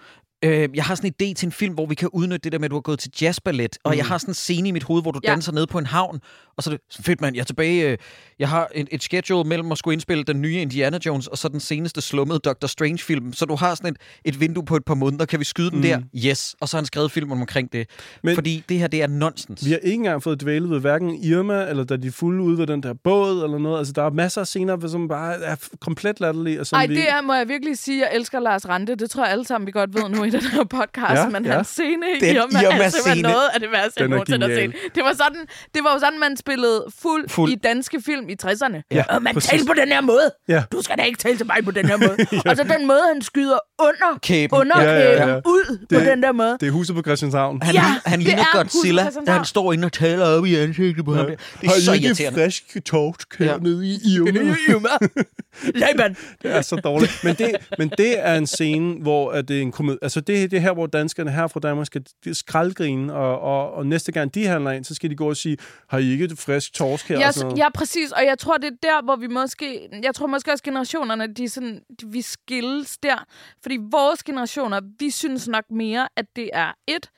Øh, 0.44 0.70
jeg 0.74 0.84
har 0.84 0.96
sådan 0.96 1.14
en 1.20 1.28
idé 1.30 1.34
til 1.34 1.46
en 1.46 1.52
film, 1.52 1.74
hvor 1.74 1.86
vi 1.86 1.96
kan 1.96 2.10
udnytte 2.14 2.44
det 2.44 2.52
der 2.52 2.60
med, 2.60 2.66
at 2.66 2.72
du 2.72 2.76
har 2.76 2.82
gået 2.82 3.00
til 3.00 3.12
jazzballet, 3.22 3.78
og 3.84 3.98
jeg 3.98 4.06
har 4.06 4.18
sådan 4.18 4.30
en 4.30 4.34
scene 4.34 4.70
i 4.70 4.72
mit 4.72 4.84
hoved, 4.84 5.02
hvor 5.02 5.12
du 5.12 5.20
Ja. 5.24 5.30
danser 5.32 5.52
ned 5.52 5.68
på 5.68 5.78
en 5.78 5.86
havn, 5.86 6.20
og 6.58 6.64
så 6.64 6.70
er 6.70 6.76
det 6.76 7.06
fedt, 7.06 7.22
mand, 7.22 7.36
jeg 7.36 7.42
er 7.42 7.46
tilbage. 7.46 7.90
øh, 7.92 7.98
Jeg 8.40 8.50
har 8.50 8.68
et, 8.76 8.88
et 8.92 9.04
schedule 9.04 9.50
mellem 9.50 9.72
at 9.72 9.78
skulle 9.78 9.94
indspille 9.94 10.24
den 10.24 10.42
nye 10.42 10.56
Indiana 10.62 11.00
Jones, 11.06 11.28
og 11.28 11.38
så 11.38 11.48
den 11.50 11.60
seneste 11.60 12.02
slummede 12.02 12.40
Doctor 12.40 12.68
Strange-film. 12.68 13.34
Så 13.34 13.46
du 13.46 13.56
har 13.56 13.76
sådan 13.76 13.90
et, 13.90 13.98
et 14.26 14.40
vindue 14.40 14.66
på 14.66 14.76
et 14.76 14.86
par 14.86 14.94
måneder. 14.94 15.26
Kan 15.26 15.40
vi 15.40 15.46
skyde 15.46 15.72
den 15.72 15.84
der? 15.84 16.00
Yes. 16.26 16.56
Og 16.62 16.70
så 16.70 16.78
har 16.78 16.82
han 16.82 16.86
skrevet 16.86 17.12
filmen 17.12 17.40
omkring 17.42 17.74
det. 17.74 17.90
Men, 18.24 18.36
Fordi 18.36 18.64
det 18.70 18.80
her, 18.80 18.88
det 18.88 19.02
er 19.04 19.08
nonsens. 19.08 19.66
Vi 19.66 19.72
har 19.72 19.78
ikke 19.78 19.94
engang 19.96 20.24
fået 20.24 20.42
dvælet 20.42 20.70
ved 20.70 20.80
hverken 20.80 21.16
Irma, 21.24 21.70
eller 21.70 21.84
da 21.84 21.98
de 21.98 22.08
er 22.08 22.12
fulde 22.12 22.44
ude 22.44 22.58
ved 22.58 22.68
den 22.68 22.84
der 22.84 22.94
båd, 23.04 23.44
eller 23.44 23.58
noget. 23.58 23.78
Altså, 23.78 23.94
der 23.94 24.04
er 24.04 24.10
masser 24.10 24.42
af 24.42 24.48
scener, 24.48 24.88
som 24.88 25.08
bare 25.08 25.42
er 25.44 25.56
komplet 25.82 26.20
latterlige. 26.20 26.60
Og 26.60 26.66
som 26.68 26.78
Ej, 26.78 26.88
vi... 26.88 26.96
det 26.96 27.10
er, 27.10 27.22
må 27.22 27.34
jeg 27.34 27.48
virkelig 27.48 27.78
sige, 27.78 28.00
jeg 28.00 28.10
elsker 28.16 28.40
Lars 28.40 28.70
Rante. 28.70 28.96
Det 28.96 29.10
tror 29.10 29.24
jeg 29.24 29.32
alle 29.32 29.46
sammen, 29.46 29.66
vi 29.68 29.72
godt 29.72 29.94
ved 29.94 30.10
nu 30.10 30.24
i 30.24 30.30
den 30.34 30.42
her 30.52 30.64
podcast. 30.64 31.10
Ja, 31.14 31.22
Ja, 31.24 31.30
men 31.30 31.46
ja. 31.46 31.52
hans 31.52 31.68
scene 31.68 32.06
i 32.18 32.20
Den 32.20 32.36
Irma, 32.36 32.62
Irma 32.62 32.84
er 32.84 32.90
simpelthen 32.90 33.02
scene. 33.02 33.22
noget 33.22 33.48
af 33.54 33.60
det 33.60 33.72
værste, 33.72 33.94
jeg 33.98 34.04
Den 34.04 34.14
er 34.14 34.18
nogensinde 34.18 34.48
har 34.48 34.56
set. 34.56 34.74
Det 34.96 35.04
var, 35.04 35.14
sådan, 35.14 35.42
det 35.76 35.82
var 35.84 35.94
jo 35.94 36.00
sådan, 36.00 36.20
man 36.20 36.38
spillede 36.38 36.86
fuld, 37.02 37.30
Fuld. 37.30 37.52
i 37.52 37.56
danske 37.56 38.02
film 38.06 38.30
i 38.30 38.36
60'erne. 38.44 38.82
Ja, 38.92 39.04
og 39.10 39.24
man 39.24 39.34
præcis. 39.34 39.50
talte 39.50 39.66
på 39.66 39.74
den 39.74 39.88
her 39.88 40.02
måde. 40.02 40.32
Ja. 40.48 40.64
Du 40.72 40.82
skal 40.82 40.98
da 40.98 41.04
ikke 41.04 41.18
tale 41.20 41.38
til 41.38 41.46
mig 41.46 41.66
på 41.66 41.72
den 41.72 41.86
her 41.86 41.98
måde. 41.98 42.18
Og 42.50 42.58
så 42.58 42.64
den 42.78 42.88
måde, 42.88 43.02
han 43.14 43.22
skyder 43.22 43.58
under 43.80 44.20
Kæben. 44.24 44.58
under 44.60 44.82
Ja, 44.82 44.92
ja, 44.94 45.12
kæben 45.16 45.28
ja. 45.30 45.38
ud 45.46 45.78
på 45.90 45.96
Det- 46.00 46.08
den 46.08 46.24
der 46.24 46.32
måde. 46.32 46.58
Det 46.60 46.68
er 46.68 46.72
huset 46.72 46.96
på 46.96 47.02
Christianshavn. 47.02 47.62
Han, 47.62 47.76
Ja, 47.76 47.82
ja, 47.82 47.96
han 48.06 48.20
det 48.20 48.28
ligner 48.28 48.42
er 48.54 48.58
Godzilla, 48.58 49.04
på 49.04 49.20
da 49.26 49.32
han 49.32 49.46
står 49.46 49.74
inde 49.74 49.86
og 49.86 49.92
taler 49.94 50.26
op 50.26 50.46
i 50.46 50.56
ansigtet 50.56 51.06
på 51.06 51.14
ham. 51.16 51.26
der. 51.26 51.36
Det 51.62 51.68
er 51.68 51.82
så 51.82 51.94
irriterende. 51.94 52.40
frisk 52.40 52.64
torsk 52.86 53.40
Ja. 53.40 53.46
hernede 53.46 53.88
i 53.88 53.98
Irma? 54.16 54.30
Irma. 54.70 54.90
Laban. 55.82 56.16
Det 56.42 56.56
er 56.56 56.62
så 56.62 56.76
dårligt. 56.76 57.20
Men 57.24 57.36
det, 57.36 57.52
men 57.78 57.90
det 57.98 58.20
er 58.28 58.36
en 58.36 58.48
scene, 58.48 58.96
hvor 59.02 59.32
at 59.32 59.48
det 59.48 59.58
er 59.58 59.62
en 59.62 59.72
komedie. 59.72 60.00
Altså 60.02 60.20
det, 60.28 60.52
det 60.52 60.58
er 60.58 60.62
her, 60.62 60.74
hvor 60.74 60.88
danskerne 60.88 61.32
her 61.32 61.48
fra 61.48 61.60
Danmark 61.60 61.88
skal 61.88 62.04
skraldgrine, 62.34 63.14
og, 63.14 63.40
og, 63.40 63.74
og 63.74 63.86
næste 63.88 64.12
gang 64.12 64.36
de 64.36 64.46
handler 64.46 64.72
ind, 64.72 64.84
så 64.84 64.96
skal 64.96 65.10
de 65.10 65.16
gå 65.16 65.30
og 65.30 65.38
sige, 65.38 65.58
har 65.88 65.98
I 65.98 66.12
ikke 66.12 66.26
et 66.26 66.40
frisk 66.40 66.74
torsk 66.74 67.10
her? 67.10 67.20
Ja, 67.20 67.28
og 67.28 67.34
sådan 67.34 67.48
noget. 67.48 67.60
ja, 67.60 67.70
præcis. 67.70 68.12
Og 68.12 68.26
jeg 68.26 68.40
tror, 68.40 68.58
det 68.58 68.68
er 68.68 68.78
der, 68.84 69.04
hvor 69.04 69.16
vi 69.16 69.28
måske... 69.28 69.90
Jeg 70.04 70.16
tror 70.16 70.28
måske 70.28 70.52
også, 70.52 70.64
generationerne, 70.64 71.28
de 71.28 71.50
sådan, 71.50 71.82
de, 72.02 72.08
vi 72.08 72.22
skilles 72.22 72.98
der. 72.98 73.26
Fordi 73.62 73.78
vores 73.92 74.24
generationer, 74.24 74.82
vi 75.00 75.10
synes 75.10 75.48
nok 75.48 75.66
mere, 75.72 76.08
at 76.18 76.26
det 76.36 76.50
er 76.54 76.72
et, 76.88 77.10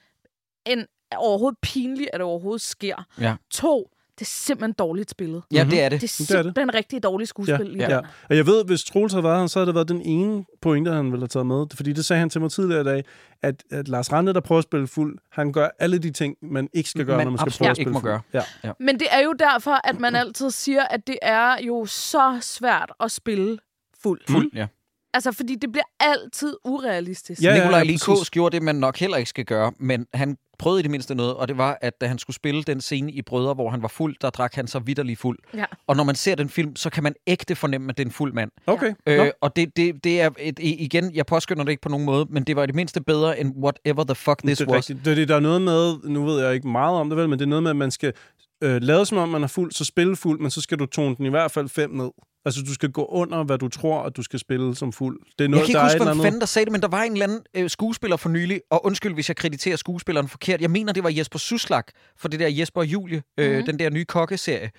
en 0.66 0.86
overhovedet 1.18 1.60
pinligt, 1.62 2.10
at 2.14 2.20
det 2.20 2.26
overhovedet 2.26 2.62
sker. 2.62 3.06
Ja. 3.22 3.36
To, 3.52 3.90
det 4.20 4.22
er 4.22 4.30
simpelthen 4.30 4.74
dårligt 4.74 5.12
spillet. 5.12 5.44
Ja, 5.54 5.68
det 5.70 5.82
er 5.82 5.90
det. 5.90 6.02
Det 6.02 6.12
er 6.20 6.26
Det 6.26 6.32
er 6.32 6.36
det. 6.36 6.46
simpelthen 6.46 6.74
rigtig 6.74 7.04
dårligt 7.04 7.30
skuespil. 7.30 7.66
lige 7.66 7.84
Ja, 7.84 7.94
ja. 7.96 8.00
Og 8.30 8.36
jeg 8.38 8.46
ved, 8.48 8.66
hvis 8.66 8.84
Troels 8.84 9.14
havde 9.14 9.24
været 9.24 9.40
her, 9.40 9.48
så 9.48 9.60
havde 9.60 9.68
det 9.68 9.76
været 9.76 9.88
den 9.90 10.02
ene 10.02 10.46
pointe, 10.62 10.92
han 10.92 11.06
ville 11.06 11.22
have 11.22 11.28
taget 11.28 11.46
med. 11.46 11.66
Fordi 11.76 11.94
det 11.94 12.06
sagde 12.06 12.20
han 12.20 12.30
til 12.30 12.42
mig 12.42 12.52
tidligere 12.52 12.82
i 12.82 12.84
dag, 12.84 13.04
at, 13.42 13.64
at 13.72 13.88
Lars 13.88 14.12
Rande, 14.12 14.34
der 14.34 14.40
prøver 14.40 14.60
at 14.60 14.64
spille 14.64 14.88
fuld, 14.88 15.18
han 15.32 15.52
gør 15.54 15.70
alle 15.80 15.98
de 16.00 16.12
ting, 16.12 16.36
man 16.42 16.70
ikke 16.74 16.90
skal 16.90 17.06
gøre, 17.06 17.18
Man 17.18 17.26
når 17.26 17.32
man 17.32 17.40
skal 17.40 17.52
prøve 17.58 17.70
at 17.72 17.78
ikke 17.80 17.90
spille 17.90 17.94
må 17.94 18.00
fuld. 18.00 18.12
gøre. 18.12 18.44
Ja. 18.64 18.72
Men 18.80 19.00
det 19.00 19.08
er 19.12 19.20
jo 19.24 19.34
derfor, 19.40 19.88
at 19.88 20.00
man 20.00 20.16
altid 20.16 20.52
siger, 20.52 20.84
at 20.84 21.08
det 21.08 21.18
er 21.22 21.58
jo 21.68 21.86
så 21.86 22.38
svært 22.42 22.92
at 23.00 23.12
spille 23.12 23.58
fuld. 24.04 24.22
Fuld, 24.30 24.50
ja. 24.54 24.68
Altså, 25.16 25.32
fordi 25.32 25.56
det 25.56 25.72
bliver 25.72 25.86
altid 26.00 26.54
urealistisk. 26.66 27.42
Ja, 27.42 27.54
Nikolaj 27.54 27.80
ja, 27.80 27.98
præcis. 28.06 28.30
gjorde 28.30 28.56
det, 28.56 28.64
man 28.64 28.76
nok 28.76 28.98
heller 28.98 29.18
ikke 29.18 29.30
skal 29.30 29.46
gøre, 29.46 29.72
men 29.80 30.06
han 30.14 30.38
prøvede 30.60 30.80
i 30.80 30.84
det 30.84 30.92
mindste 30.92 31.16
noget, 31.16 31.34
og 31.34 31.48
det 31.48 31.58
var, 31.58 31.78
at 31.82 32.02
da 32.02 32.08
han 32.08 32.18
skulle 32.18 32.36
spille 32.36 32.64
den 32.64 32.82
scene 32.82 33.12
i 33.12 33.22
Brødre, 33.22 33.54
hvor 33.54 33.70
han 33.70 33.82
var 33.82 33.88
fuld, 33.88 34.16
der 34.22 34.30
drak 34.30 34.54
han 34.56 34.68
så 34.68 34.80
vidderlig 34.80 35.18
fuld. 35.18 35.40
Ja. 35.54 35.66
Og 35.88 35.96
når 35.96 36.04
man 36.04 36.16
ser 36.16 36.36
den 36.36 36.50
film, 36.50 36.76
så 36.76 36.90
kan 36.90 37.04
man 37.04 37.14
ægte 37.28 37.56
fornemme, 37.56 37.90
at 37.90 37.98
det 37.98 38.04
er 38.04 38.08
en 38.08 38.12
fuld 38.14 38.34
mand. 38.34 38.52
Okay. 38.68 38.94
Øh, 39.08 39.28
og 39.42 39.56
det, 39.56 39.78
det, 39.78 40.04
det 40.04 40.22
er, 40.22 40.30
et, 40.40 40.60
igen, 40.60 41.16
jeg 41.16 41.26
påskynder 41.26 41.64
det 41.64 41.72
ikke 41.72 41.82
på 41.82 41.90
nogen 41.90 42.06
måde, 42.06 42.26
men 42.30 42.44
det 42.44 42.56
var 42.56 42.64
i 42.64 42.68
det 42.68 42.76
mindste 42.76 43.02
bedre 43.02 43.40
end 43.40 43.56
whatever 43.64 44.04
the 44.04 44.16
fuck 44.16 44.42
this 44.42 44.58
det 44.58 44.68
er 44.68 44.72
was. 44.72 44.78
rigtigt. 44.78 45.06
Det, 45.06 45.18
det, 45.18 45.28
der 45.28 45.36
er 45.36 45.40
noget 45.40 45.62
med, 45.62 45.96
nu 46.04 46.26
ved 46.26 46.44
jeg 46.46 46.54
ikke 46.54 46.68
meget 46.68 47.00
om 47.00 47.10
det 47.10 47.18
vel, 47.18 47.30
men 47.30 47.40
det 47.40 47.46
er 47.46 47.50
noget 47.50 47.64
med, 47.64 47.70
at 47.70 47.76
man 47.76 47.92
skal 47.92 48.14
øh, 48.64 48.82
lade 48.82 49.06
som 49.06 49.18
om, 49.18 49.30
man 49.30 49.44
er 49.44 49.48
fuld, 49.48 49.72
så 49.72 49.86
spille 49.86 50.16
fuld, 50.16 50.40
men 50.40 50.52
så 50.52 50.62
skal 50.62 50.80
du 50.80 50.86
tone 50.86 51.16
den 51.16 51.26
i 51.26 51.30
hvert 51.30 51.52
fald 51.52 51.70
fem 51.70 51.90
ned. 51.90 52.10
Altså, 52.46 52.62
du 52.68 52.74
skal 52.74 52.92
gå 52.92 53.06
under, 53.06 53.44
hvad 53.44 53.58
du 53.58 53.68
tror, 53.68 54.04
at 54.04 54.18
du 54.18 54.24
skal 54.24 54.40
spille 54.40 54.76
som 54.76 54.94
fuld. 54.94 55.20
Det 55.40 55.46
er 55.46 55.50
noget, 55.50 55.62
Jeg 55.62 55.66
kan 55.68 55.76
der 55.76 55.94
ikke 55.94 56.04
huske, 56.06 56.14
hvem 56.14 56.24
fanden 56.24 56.40
der 56.42 56.46
sagde 56.48 56.66
det, 56.66 56.72
men 56.72 56.82
der 56.82 56.88
var 56.88 57.04
en 57.04 57.12
eller 57.12 57.24
anden 57.26 57.42
øh, 57.56 57.70
skuespiller 57.70 58.18
for 58.18 58.30
nylig, 58.30 58.62
og 58.72 58.86
undskyld, 58.86 59.14
hvis 59.14 59.30
jeg 59.30 59.36
krediterer 59.36 59.76
skuespilleren 59.76 60.28
forkert. 60.28 60.62
Jeg 60.62 60.72
mener, 60.72 60.94
det 60.94 61.04
var 61.04 61.10
Jesper 61.10 61.40
Suslak 61.40 61.88
for 62.18 62.28
det 62.28 62.40
der 62.40 62.48
Jesper 62.48 62.82
og 62.82 62.88
Julie, 62.88 63.24
øh, 63.38 63.46
Mhm. 63.46 63.54
mm-hmm. 63.54 63.66
den 63.66 63.80
der 63.80 63.90
nye 63.90 64.06
kokkeserie. 64.06 64.72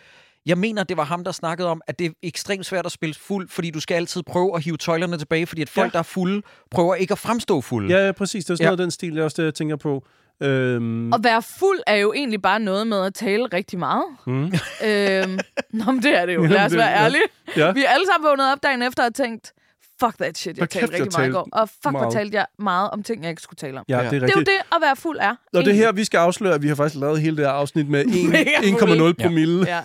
Jeg 0.46 0.58
mener, 0.58 0.84
det 0.84 0.96
var 0.96 1.04
ham, 1.04 1.24
der 1.24 1.32
snakkede 1.32 1.68
om, 1.68 1.80
at 1.86 1.98
det 1.98 2.06
er 2.06 2.10
ekstremt 2.22 2.66
svært 2.66 2.86
at 2.86 2.92
spille 2.92 3.14
fuld, 3.14 3.48
fordi 3.48 3.70
du 3.70 3.80
skal 3.80 3.94
altid 3.94 4.22
prøve 4.22 4.56
at 4.56 4.62
hive 4.64 4.76
tøjlerne 4.76 5.18
tilbage, 5.18 5.46
fordi 5.46 5.62
at 5.62 5.68
folk, 5.68 5.84
Ja. 5.84 5.88
ja. 5.88 5.92
der 5.92 5.98
er 5.98 6.02
fulde, 6.02 6.42
prøver 6.70 6.94
ikke 6.94 7.12
at 7.12 7.18
fremstå 7.18 7.60
fulde. 7.60 7.94
Ja, 7.98 8.06
ja, 8.06 8.12
præcis. 8.12 8.44
Det 8.44 8.50
er 8.50 8.56
sådan 8.56 8.64
Ja. 8.64 8.68
noget 8.68 8.80
af 8.80 8.84
den 8.84 8.90
stil, 8.90 9.14
jeg 9.14 9.24
også 9.24 9.42
det, 9.42 9.44
jeg 9.46 9.54
tænker 9.54 9.76
på. 9.76 10.06
Øhm, 10.42 11.12
At 11.12 11.20
være 11.24 11.42
fuld 11.42 11.78
er 11.86 11.94
jo 11.94 12.12
egentlig 12.12 12.42
bare 12.42 12.60
noget 12.60 12.86
med 12.86 13.04
at 13.06 13.14
tale 13.14 13.44
rigtig 13.46 13.78
meget. 13.78 14.04
Mm. 14.26 14.32
øhm, 14.42 15.38
nå, 15.84 15.92
men 15.92 16.02
det 16.02 16.18
er 16.18 16.26
det 16.26 16.34
jo. 16.34 16.46
Lad 16.46 16.64
os 16.64 16.74
være 16.76 16.88
ja. 16.88 17.04
ærlige. 17.04 17.22
Ja. 17.56 17.72
Vi 17.72 17.84
er 17.84 17.88
alle 17.88 18.06
sammen 18.06 18.28
vågnet 18.28 18.52
op 18.52 18.58
dagen 18.62 18.82
efter 18.82 19.04
og 19.04 19.14
tænkt, 19.14 19.52
fuck 20.00 20.18
that 20.18 20.38
shit, 20.38 20.58
jeg 20.58 20.70
talte 20.70 20.92
rigtig 20.94 21.08
meget 21.18 21.28
i 21.28 21.32
går. 21.32 21.48
Og 21.52 21.68
fuck, 21.68 21.80
hvor 21.82 21.90
meget. 21.90 22.12
talte 22.12 22.36
jeg 22.36 22.46
meget 22.58 22.90
om 22.90 23.02
ting, 23.02 23.22
jeg 23.22 23.30
ikke 23.30 23.42
skulle 23.42 23.56
tale 23.56 23.78
om. 23.78 23.84
ja, 23.88 23.96
Ja. 23.96 24.02
det 24.02 24.06
er 24.06 24.10
Det 24.10 24.18
er 24.22 24.22
rigtigt. 24.26 24.36
jo 24.36 24.52
det, 24.52 24.76
at 24.76 24.82
være 24.82 24.96
fuld 24.96 25.18
er. 25.20 25.30
Og 25.54 25.64
det 25.64 25.68
er 25.70 25.74
her, 25.74 25.92
vi 25.92 26.04
skal 26.04 26.18
afsløre, 26.18 26.54
at 26.54 26.62
vi 26.62 26.68
har 26.68 26.74
faktisk 26.74 27.00
lavet 27.00 27.20
hele 27.20 27.36
det 27.36 27.44
her 27.44 27.52
afsnit 27.52 27.88
med 27.88 28.04
en- 28.04 28.30
Mega 28.30 28.50
1,0 28.62 29.14
Ja. 29.18 29.24
promille. 29.26 29.64
Ja. 29.68 29.80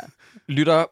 Lytter, 0.47 0.85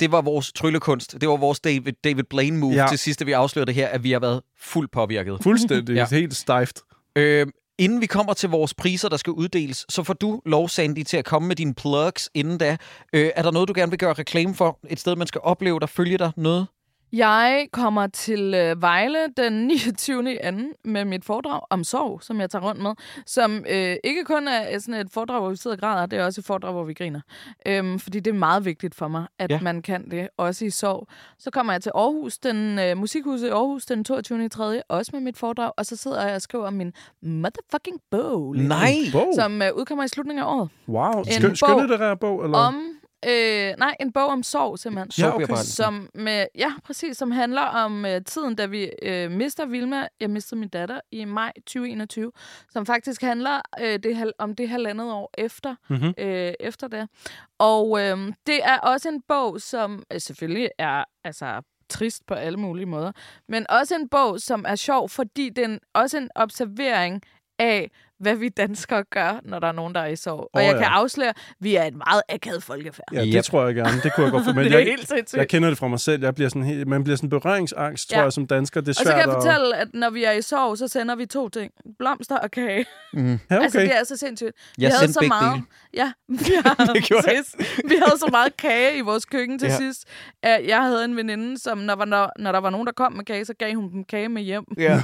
det 0.00 0.12
var 0.12 0.20
vores 0.20 0.52
tryllekunst. 0.52 1.20
Det 1.20 1.28
var 1.28 1.36
vores 1.36 1.60
David, 1.60 1.92
David 2.04 2.24
Blaine 2.24 2.58
move 2.58 2.72
Ja. 2.74 2.82
ja. 2.82 2.88
til 2.88 2.98
sidst, 2.98 3.20
da 3.20 3.24
vi 3.24 3.32
afslørede 3.32 3.66
det 3.66 3.74
her, 3.74 3.88
at 3.88 4.02
vi 4.04 4.12
har 4.12 4.20
været 4.20 4.40
fuldt 4.60 4.90
påvirket. 4.90 5.38
Fuldstændig. 5.42 5.94
Ja. 5.94 6.06
ja. 6.10 6.16
Helt 6.16 6.36
stejft. 6.36 6.80
Øh, 7.16 7.46
inden 7.82 8.00
vi 8.00 8.06
kommer 8.06 8.32
til 8.32 8.48
vores 8.48 8.74
priser, 8.74 9.08
der 9.08 9.16
skal 9.16 9.32
uddeles, 9.32 9.86
så 9.88 10.02
får 10.02 10.14
du 10.14 10.40
lov, 10.46 10.68
Sandy, 10.68 11.02
til 11.02 11.16
at 11.16 11.24
komme 11.24 11.48
med 11.48 11.56
dine 11.56 11.74
plugs 11.74 12.30
inden 12.34 12.58
da. 12.58 12.76
Øh, 13.12 13.30
er 13.36 13.42
der 13.42 13.50
noget, 13.50 13.68
du 13.68 13.72
gerne 13.76 13.90
vil 13.90 13.98
gøre 13.98 14.12
reklame 14.12 14.54
for? 14.54 14.78
Et 14.88 15.00
sted, 15.00 15.16
man 15.16 15.26
skal 15.26 15.40
opleve 15.44 15.80
dig, 15.80 15.88
følge 15.88 16.18
dig, 16.18 16.32
noget? 16.36 16.66
Jeg 17.12 17.66
kommer 17.72 18.06
til 18.06 18.54
øh, 18.54 18.82
Vejle 18.82 19.18
den 19.36 19.52
29. 19.66 20.32
i 20.32 20.38
anden 20.42 20.72
med 20.84 21.04
mit 21.04 21.24
foredrag 21.24 21.60
om 21.70 21.84
sorg, 21.84 22.22
som 22.22 22.40
jeg 22.40 22.50
tager 22.50 22.62
rundt 22.64 22.82
med. 22.82 22.90
Som 23.26 23.64
øh, 23.70 23.96
ikke 24.04 24.24
kun 24.24 24.48
er 24.48 24.78
sådan 24.78 24.94
et 25.00 25.12
foredrag, 25.12 25.40
hvor 25.40 25.50
vi 25.50 25.56
sidder 25.56 25.76
og 25.76 25.80
græder, 25.80 26.06
det 26.06 26.18
er 26.18 26.24
også 26.24 26.40
et 26.40 26.44
foredrag, 26.44 26.72
hvor 26.72 26.84
vi 26.84 26.94
griner. 26.94 27.20
Øhm, 27.66 27.98
fordi 27.98 28.20
det 28.20 28.30
er 28.30 28.34
meget 28.38 28.64
vigtigt 28.64 28.94
for 28.94 29.08
mig, 29.08 29.26
at 29.38 29.50
Ja. 29.50 29.60
man 29.62 29.82
kan 29.82 30.10
det, 30.10 30.28
også 30.36 30.64
i 30.64 30.70
sorg. 30.70 31.08
Så 31.38 31.50
kommer 31.50 31.72
jeg 31.72 31.82
til 31.82 31.92
Aarhus, 31.94 32.38
den 32.38 32.78
øh, 32.78 32.96
musikhuset 32.96 33.46
i 33.46 33.50
Aarhus, 33.50 33.84
den 33.86 34.04
22. 34.04 34.44
i 34.44 34.48
3. 34.48 34.82
også 34.88 35.10
med 35.14 35.20
mit 35.20 35.36
foredrag. 35.38 35.70
Og 35.76 35.86
så 35.86 35.96
sidder 35.96 36.26
jeg 36.26 36.34
og 36.34 36.42
skriver 36.42 36.70
min 36.70 36.92
motherfucking 37.22 38.00
bog, 38.10 38.56
Nej! 38.56 38.92
Bog. 39.12 39.32
som 39.34 39.62
øh, 39.62 39.68
udkommer 39.76 40.04
i 40.04 40.08
slutningen 40.08 40.44
af 40.44 40.48
året. 40.54 40.68
Wow. 40.88 41.22
En 41.22 41.56
Skøn, 41.56 41.78
bog 41.88 42.18
bog, 42.20 42.44
eller? 42.44 42.58
Om, 42.58 42.82
øh, 43.28 43.74
nej, 43.78 43.96
en 44.00 44.12
bog 44.12 44.26
om 44.26 44.42
sorg, 44.42 44.78
simpelthen. 44.78 45.10
Ja, 45.26 45.34
okay. 45.34 45.46
Som 45.64 46.08
med, 46.14 46.46
ja, 46.54 46.72
præcis, 46.84 47.16
som 47.16 47.30
handler 47.30 47.60
om 47.62 48.04
øh, 48.04 48.24
tiden, 48.24 48.54
da 48.56 48.66
vi 48.66 48.90
øh, 49.02 49.30
mister 49.30 49.66
Vilma. 49.66 50.08
Jeg 50.20 50.30
mistede 50.30 50.60
min 50.60 50.68
datter 50.68 51.00
i 51.10 51.24
maj 51.24 51.52
2021, 51.56 52.32
som 52.70 52.86
faktisk 52.86 53.22
handler 53.22 53.60
øh, 53.80 53.98
det, 54.02 54.16
hal- 54.16 54.32
om 54.38 54.54
det 54.56 54.68
halvandet 54.68 55.12
år 55.12 55.30
efter, 55.38 55.74
Mhm. 55.88 56.14
øh, 56.18 56.52
efter 56.60 56.88
det. 56.88 57.08
Og 57.58 58.00
øh, 58.00 58.32
det 58.46 58.60
er 58.64 58.78
også 58.78 59.08
en 59.08 59.22
bog, 59.28 59.60
som 59.60 60.02
øh, 60.12 60.20
selvfølgelig 60.20 60.68
er 60.78 61.04
altså 61.24 61.62
trist 61.88 62.26
på 62.26 62.34
alle 62.34 62.58
mulige 62.58 62.86
måder, 62.86 63.12
men 63.48 63.66
også 63.70 63.94
en 63.94 64.08
bog, 64.08 64.40
som 64.40 64.64
er 64.68 64.74
sjov, 64.76 65.08
fordi 65.08 65.48
den 65.48 65.80
også 65.94 66.18
en 66.18 66.30
observering 66.34 67.22
af, 67.58 67.90
hvad 68.22 68.34
vi 68.36 68.48
danskere 68.48 69.04
gør, 69.10 69.40
når 69.44 69.58
der 69.58 69.66
er 69.68 69.72
nogen, 69.72 69.94
der 69.94 70.00
er 70.00 70.06
i 70.06 70.16
sorg. 70.16 70.50
Og 70.54 70.64
jeg 70.64 70.72
ja. 70.72 70.78
kan 70.78 70.86
afsløre, 70.86 71.28
at 71.28 71.36
vi 71.60 71.74
er 71.74 71.84
et 71.84 71.94
meget 71.94 72.22
akavet 72.28 72.62
folkefærd. 72.62 73.06
Ja, 73.12 73.20
det 73.24 73.34
Yep. 73.36 73.44
tror 73.44 73.66
jeg 73.66 73.74
gerne. 73.74 74.00
Det 74.02 74.12
kunne 74.14 74.24
jeg 74.24 74.32
godt 74.32 74.44
få 74.48 74.52
med. 74.52 74.64
Det 74.64 74.72
er 74.72 74.78
jeg, 74.78 74.86
helt 74.86 75.08
sindssygt. 75.08 75.38
jeg 75.38 75.48
kender 75.48 75.68
det 75.68 75.78
fra 75.78 75.88
mig 75.88 76.00
selv. 76.00 76.22
Jeg 76.24 76.34
bliver 76.34 76.48
sådan 76.48 76.62
helt, 76.64 76.88
man 76.88 77.04
bliver 77.04 77.16
sådan 77.16 77.30
berøringsangst, 77.30 78.10
tror 78.10 78.18
Ja. 78.18 78.22
jeg, 78.24 78.32
som 78.32 78.46
dansker. 78.46 78.80
Det 78.80 78.88
er 78.88 78.90
Og 78.90 78.94
så 78.94 79.02
svært 79.02 79.14
kan 79.14 79.28
jeg 79.28 79.36
at... 79.36 79.42
fortælle, 79.42 79.76
at 79.76 79.88
når 79.94 80.10
vi 80.10 80.24
er 80.24 80.32
i 80.32 80.42
sorg, 80.42 80.78
så 80.78 80.88
sender 80.88 81.14
vi 81.16 81.26
to 81.26 81.48
ting. 81.48 81.72
Blomster 81.98 82.36
og 82.38 82.50
kage. 82.50 82.86
Ja, 83.14 83.18
okay. 83.20 83.38
Altså, 83.50 83.80
det 83.80 83.96
er 83.98 84.04
så 84.04 84.16
sindssygt. 84.16 84.50
Vi 84.76 84.82
Jeg 84.82 84.90
havde 84.90 84.98
sendte 85.12 85.12
så 85.14 85.24
meget, 85.28 85.52
dele. 85.54 85.64
Ja, 85.94 86.12
vi, 86.28 86.52
havde 86.64 86.92
Det 86.94 87.04
gjorde 87.04 87.22
sidst, 87.36 87.56
vi 87.88 87.94
havde 88.06 88.18
så 88.18 88.28
meget 88.30 88.56
kage 88.56 88.96
i 88.98 89.00
vores 89.00 89.24
køkken 89.24 89.58
til 89.58 89.68
Ja. 89.68 89.76
sidst. 89.76 90.04
at 90.42 90.66
Jeg 90.66 90.82
havde 90.82 91.04
en 91.04 91.16
veninde, 91.16 91.58
som 91.58 91.78
når, 91.78 91.94
var- 91.96 92.04
når, 92.04 92.32
når 92.38 92.52
der 92.52 92.58
var 92.58 92.70
nogen, 92.70 92.86
der 92.86 92.92
kom 92.92 93.12
med 93.12 93.24
kage, 93.24 93.44
så 93.44 93.54
gav 93.58 93.74
hun 93.74 93.92
dem 93.92 94.04
kage 94.04 94.28
med 94.28 94.42
hjem. 94.42 94.64
Ja. 94.78 95.02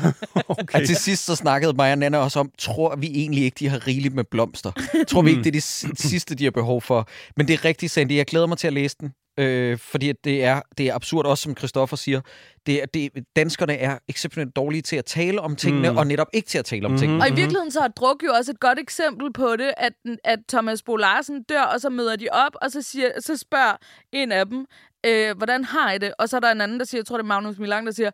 okay. 0.48 0.80
Og 0.80 0.86
til 0.86 0.96
sidst 0.96 1.24
så 1.26 1.36
snakkede 1.36 1.72
mig 1.72 1.92
og 1.92 1.98
Nana 1.98 2.18
også 2.18 2.40
om, 2.40 2.50
tror 2.58 2.96
vi 2.96 3.06
egentlig 3.14 3.44
ikke, 3.44 3.56
de 3.58 3.68
har 3.68 3.86
rigeligt 3.86 4.14
med 4.14 4.24
blomster? 4.24 4.72
Tror 5.08 5.22
vi 5.22 5.30
ikke, 5.30 5.42
det 5.42 5.48
er 5.48 5.52
det 5.52 5.62
s- 5.62 5.86
sidste, 5.94 6.34
de 6.34 6.44
har 6.44 6.50
behov 6.50 6.82
for? 6.82 7.08
Men 7.36 7.48
det 7.48 7.54
er 7.54 7.64
rigtigt, 7.64 7.92
Sandy. 7.92 8.12
Jeg 8.16 8.26
glæder 8.26 8.46
mig 8.46 8.58
til 8.58 8.66
at 8.66 8.72
læse 8.72 8.96
den. 9.00 9.12
Øh, 9.40 9.78
fordi 9.78 10.08
at 10.08 10.16
det 10.24 10.44
er, 10.44 10.60
det 10.78 10.86
er 10.88 10.94
absurd, 10.94 11.26
også 11.26 11.42
som 11.42 11.56
Christoffer 11.56 11.96
siger. 11.96 12.20
Det 12.66 12.82
er, 12.82 12.86
det, 12.86 13.10
danskerne 13.36 13.76
er 13.76 13.98
exceptionelt 14.08 14.56
dårlige 14.56 14.82
til 14.82 14.96
at 14.96 15.04
tale 15.04 15.40
om 15.40 15.56
tingene, 15.56 15.90
Mm. 15.90 15.96
og 15.96 16.06
netop 16.06 16.26
ikke 16.32 16.48
til 16.48 16.58
at 16.58 16.64
tale 16.64 16.84
om 16.84 16.90
Mhm. 16.90 16.98
tingene. 17.00 17.22
Og 17.22 17.28
i 17.28 17.32
virkeligheden 17.34 17.70
så 17.70 17.80
er 17.80 17.88
druk 17.88 18.22
jo 18.24 18.32
også 18.32 18.50
et 18.52 18.60
godt 18.60 18.78
eksempel 18.78 19.32
på 19.32 19.56
det, 19.56 19.72
at, 19.76 19.92
at 20.24 20.38
Thomas 20.48 20.82
Bo 20.82 20.96
Larsen 20.96 21.42
dør, 21.42 21.62
og 21.62 21.80
så 21.80 21.90
møder 21.90 22.16
de 22.16 22.28
op, 22.32 22.52
og 22.62 22.70
så, 22.70 22.82
siger, 22.82 23.08
så 23.20 23.36
spørger 23.36 23.76
en 24.12 24.32
af 24.32 24.46
dem, 24.46 24.66
øh, 25.06 25.36
hvordan 25.36 25.64
har 25.64 25.92
I 25.92 25.98
det? 25.98 26.12
Og 26.18 26.28
så 26.28 26.36
er 26.36 26.40
der 26.40 26.50
en 26.52 26.60
anden, 26.60 26.78
der 26.80 26.84
siger, 26.86 26.98
jeg 26.98 27.06
tror 27.06 27.16
det 27.16 27.22
er 27.24 27.26
Magnus 27.28 27.58
Milang, 27.58 27.86
der 27.86 27.92
siger, 27.92 28.10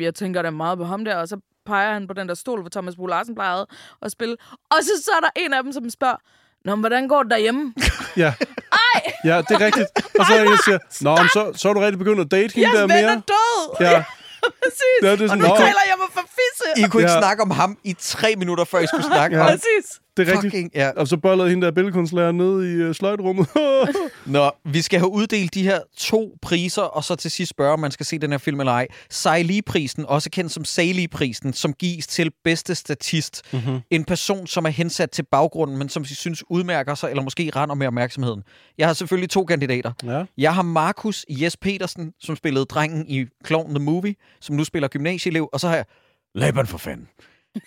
jeg 0.00 0.14
tænker 0.14 0.42
da 0.42 0.50
meget 0.50 0.78
på 0.78 0.84
ham 0.84 1.04
der, 1.04 1.16
og 1.16 1.28
så 1.28 1.36
peger 1.66 1.92
han 1.92 2.06
på 2.06 2.14
den 2.14 2.28
der 2.28 2.34
stol, 2.34 2.60
hvor 2.60 2.70
Thomas 2.70 2.96
Bo 2.96 3.06
Larsen 3.06 3.34
plejede 3.34 3.66
at 4.02 4.12
spille. 4.12 4.36
Og 4.70 4.76
så, 4.82 4.90
så 5.04 5.10
er 5.16 5.20
der 5.20 5.30
en 5.36 5.52
af 5.54 5.62
dem, 5.62 5.72
som 5.72 5.90
spørger, 5.90 6.16
Nå, 6.64 6.74
men 6.74 6.80
hvordan 6.82 7.08
går 7.08 7.22
det 7.22 7.30
derhjemme? 7.30 7.74
Ja. 8.16 8.34
Ja, 9.24 9.36
det 9.48 9.50
er 9.50 9.60
rigtigt. 9.60 9.86
Og 10.18 10.26
så 10.26 10.34
er 10.34 10.44
der 10.44 10.56
siger, 10.64 10.78
Nå, 11.06 11.16
men 11.16 11.28
så, 11.28 11.52
så 11.54 11.68
er 11.68 11.72
du 11.72 11.80
rigtig 11.80 11.98
begyndt 11.98 12.20
at 12.20 12.30
date 12.30 12.54
hende 12.54 12.68
Jeres 12.68 12.78
der 12.78 12.86
ven 12.96 13.04
er 13.04 13.08
mere. 13.08 13.22
død! 13.28 13.76
Ja, 13.80 14.04
Præcis! 14.62 14.98
Ja, 15.02 15.10
det 15.12 15.20
er 15.20 15.24
og 15.24 15.28
sådan, 15.28 15.42
nu 15.42 15.48
nå. 15.48 15.56
taler 15.56 15.84
jeg 15.90 15.96
mig 15.98 16.06
for 16.12 16.20
fisse! 16.38 16.84
I 16.86 16.88
kunne 16.88 17.02
ikke 17.02 17.12
Ja. 17.12 17.20
snakke 17.20 17.42
om 17.42 17.50
ham 17.50 17.78
i 17.84 17.92
tre 18.00 18.34
minutter, 18.36 18.64
før 18.64 18.78
I 18.78 18.86
skulle 18.86 19.04
snakke 19.04 19.36
Ja. 19.36 19.42
om... 19.42 19.48
Præcis! 19.48 20.00
Det 20.16 20.28
er 20.28 20.32
rigtigt. 20.32 20.52
Fucking, 20.52 20.70
ja. 20.74 20.90
Og 20.96 21.08
så 21.08 21.16
bollede 21.16 21.50
hende 21.50 21.66
der 21.66 21.72
billedkunstlærer 21.72 22.32
ned 22.32 22.64
i 22.64 22.88
uh, 22.88 22.94
sløjtrummet. 22.94 23.48
Nå, 24.26 24.50
vi 24.64 24.82
skal 24.82 24.98
have 24.98 25.10
uddelt 25.12 25.54
de 25.54 25.62
her 25.62 25.80
to 25.96 26.36
priser, 26.42 26.82
og 26.82 27.04
så 27.04 27.14
til 27.14 27.30
sidst 27.30 27.50
spørge, 27.50 27.72
om 27.72 27.80
man 27.80 27.90
skal 27.90 28.06
se 28.06 28.18
den 28.18 28.30
her 28.30 28.38
film 28.38 28.60
eller 28.60 28.72
ej. 28.72 28.86
Sejli-prisen, 29.10 30.06
også 30.06 30.30
kendt 30.30 30.52
som 30.52 30.64
Sali-prisen, 30.64 31.52
som 31.52 31.72
gives 31.72 32.06
til 32.06 32.30
bedste 32.44 32.74
statist. 32.74 33.42
Mm-hmm. 33.52 33.80
En 33.90 34.04
person, 34.04 34.46
som 34.46 34.64
er 34.64 34.70
hensat 34.70 35.10
til 35.10 35.22
baggrunden, 35.30 35.76
men 35.78 35.88
som 35.88 36.02
vi 36.02 36.14
synes 36.14 36.44
udmærker 36.50 36.94
sig, 36.94 37.10
eller 37.10 37.22
måske 37.22 37.50
render 37.56 37.74
med 37.74 37.86
opmærksomheden. 37.86 38.42
Jeg 38.78 38.86
har 38.86 38.94
selvfølgelig 38.94 39.30
to 39.30 39.44
kandidater. 39.44 39.92
ja. 40.04 40.24
Jeg 40.38 40.54
har 40.54 40.62
Markus 40.62 41.24
Jes 41.28 41.56
Petersen, 41.56 42.12
som 42.20 42.36
spillede 42.36 42.64
drengen 42.64 43.04
i 43.08 43.26
Clown 43.46 43.74
the 43.74 43.84
Movie, 43.84 44.14
som 44.40 44.56
nu 44.56 44.64
spiller 44.64 44.88
gymnasieelev, 44.88 45.48
og 45.52 45.60
så 45.60 45.68
har 45.68 45.76
jeg 45.76 45.84
Laban 46.34 46.66
for 46.66 46.78
fanden. 46.78 47.08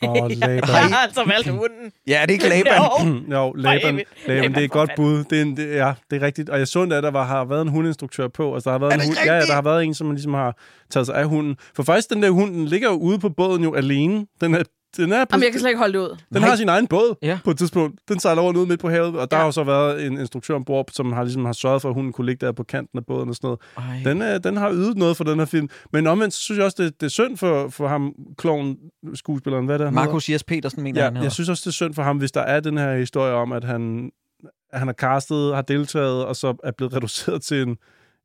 Åh, 0.01 0.09
oh, 0.23 0.29
Laban. 0.29 0.69
Jeg 0.69 0.89
har 0.89 0.97
altså 0.97 1.23
valgt 1.23 1.49
hunden. 1.49 1.91
Ja, 2.07 2.21
det 2.21 2.29
er 2.29 2.33
ikke 2.33 2.49
Laban. 2.49 2.81
Jo. 3.31 3.37
jo, 3.37 3.53
Laban, 3.53 3.81
Laban, 3.81 4.05
Laban 4.27 4.53
det 4.53 4.59
er 4.59 4.65
et 4.65 4.71
godt 4.71 4.91
bud. 4.95 5.23
Det 5.23 5.37
er, 5.37 5.41
en, 5.41 5.57
det, 5.57 5.75
ja, 5.75 5.93
det 6.09 6.21
er 6.21 6.25
rigtigt. 6.25 6.49
Og 6.49 6.59
jeg 6.59 6.67
så 6.67 6.81
at 6.81 6.89
der 6.89 7.11
var, 7.11 7.25
har 7.25 7.45
været 7.45 7.61
en 7.61 7.67
hundeinstruktør 7.67 8.27
på. 8.27 8.53
Altså, 8.53 8.69
der 8.69 8.73
har 8.73 8.79
været 8.79 8.91
Er 8.91 8.95
en 8.95 8.99
det 8.99 9.07
hund, 9.07 9.17
ja, 9.25 9.33
ja, 9.33 9.45
der 9.45 9.53
har 9.53 9.61
været 9.61 9.85
en, 9.85 9.93
som 9.93 10.11
ligesom 10.11 10.33
har 10.33 10.57
taget 10.89 11.05
sig 11.05 11.15
af 11.15 11.25
hunden. 11.25 11.57
For 11.75 11.83
faktisk, 11.83 12.09
den 12.09 12.23
der 12.23 12.29
hund, 12.29 12.53
den 12.53 12.65
ligger 12.65 12.89
jo 12.89 12.95
ude 12.95 13.19
på 13.19 13.29
båden 13.29 13.63
jo 13.63 13.73
alene. 13.73 14.25
Den 14.41 14.53
er, 14.53 14.63
den 14.97 15.11
er 15.11 15.25
på, 15.25 15.29
Jamen, 15.31 15.43
jeg 15.43 15.51
kan 15.51 15.59
slet 15.59 15.69
ikke 15.69 15.77
holde 15.79 15.93
det 15.93 15.99
ud. 15.99 16.09
den 16.09 16.41
Nej. 16.41 16.49
har 16.49 16.55
sin 16.55 16.69
egen 16.69 16.87
båd 16.87 17.15
Ja. 17.21 17.39
på 17.43 17.51
et 17.51 17.57
tidspunkt. 17.57 17.99
Den 18.09 18.19
sejler 18.19 18.41
over 18.41 18.53
ude 18.57 18.65
midt 18.67 18.79
på 18.79 18.89
havet, 18.89 19.15
og 19.19 19.31
der 19.31 19.37
Ja. 19.37 19.41
har 19.41 19.45
jo 19.47 19.51
så 19.51 19.63
været 19.63 20.05
en 20.05 20.19
instruktør 20.19 20.55
ombord, 20.55 20.85
som 20.91 21.11
har, 21.11 21.23
ligesom 21.23 21.45
har 21.45 21.53
sørget 21.53 21.81
for, 21.81 21.89
at 21.89 21.95
hunden 21.95 22.13
kunne 22.13 22.25
ligge 22.25 22.45
der 22.45 22.51
på 22.51 22.63
kanten 22.63 22.97
af 22.99 23.05
båden 23.05 23.29
og 23.29 23.35
sådan 23.35 23.47
noget. 23.47 23.59
Ej. 24.05 24.11
Den, 24.11 24.21
er, 24.21 24.37
den 24.37 24.57
har 24.57 24.71
ydet 24.71 24.97
noget 24.97 25.17
for 25.17 25.23
den 25.23 25.39
her 25.39 25.45
film. 25.45 25.69
Men 25.93 26.07
omvendt, 26.07 26.33
så 26.33 26.39
synes 26.41 26.57
jeg 26.57 26.65
også, 26.65 26.83
det, 26.83 26.99
det 27.01 27.05
er 27.05 27.09
synd 27.09 27.37
for, 27.37 27.69
for 27.69 27.87
ham, 27.87 28.13
kloven 28.37 28.77
skuespilleren, 29.13 29.65
hvad 29.65 29.75
er 29.75 29.79
hedder? 29.79 29.91
Markus 29.91 30.29
Jes 30.29 30.43
Petersen, 30.43 30.83
mener 30.83 30.99
Ja, 31.01 31.05
han 31.05 31.13
hedder. 31.13 31.25
jeg 31.25 31.31
synes 31.31 31.49
også, 31.49 31.61
det 31.61 31.67
er 31.67 31.71
synd 31.71 31.93
for 31.93 32.03
ham, 32.03 32.17
hvis 32.17 32.31
der 32.31 32.41
er 32.41 32.59
den 32.59 32.77
her 32.77 32.95
historie 32.97 33.33
om, 33.33 33.51
at 33.51 33.63
han, 33.63 34.11
han 34.73 34.87
har 34.87 34.93
castet, 34.93 35.55
har 35.55 35.61
deltaget, 35.61 36.25
og 36.25 36.35
så 36.35 36.53
er 36.63 36.71
blevet 36.77 36.93
reduceret 36.95 37.41
til 37.41 37.61
en... 37.61 37.77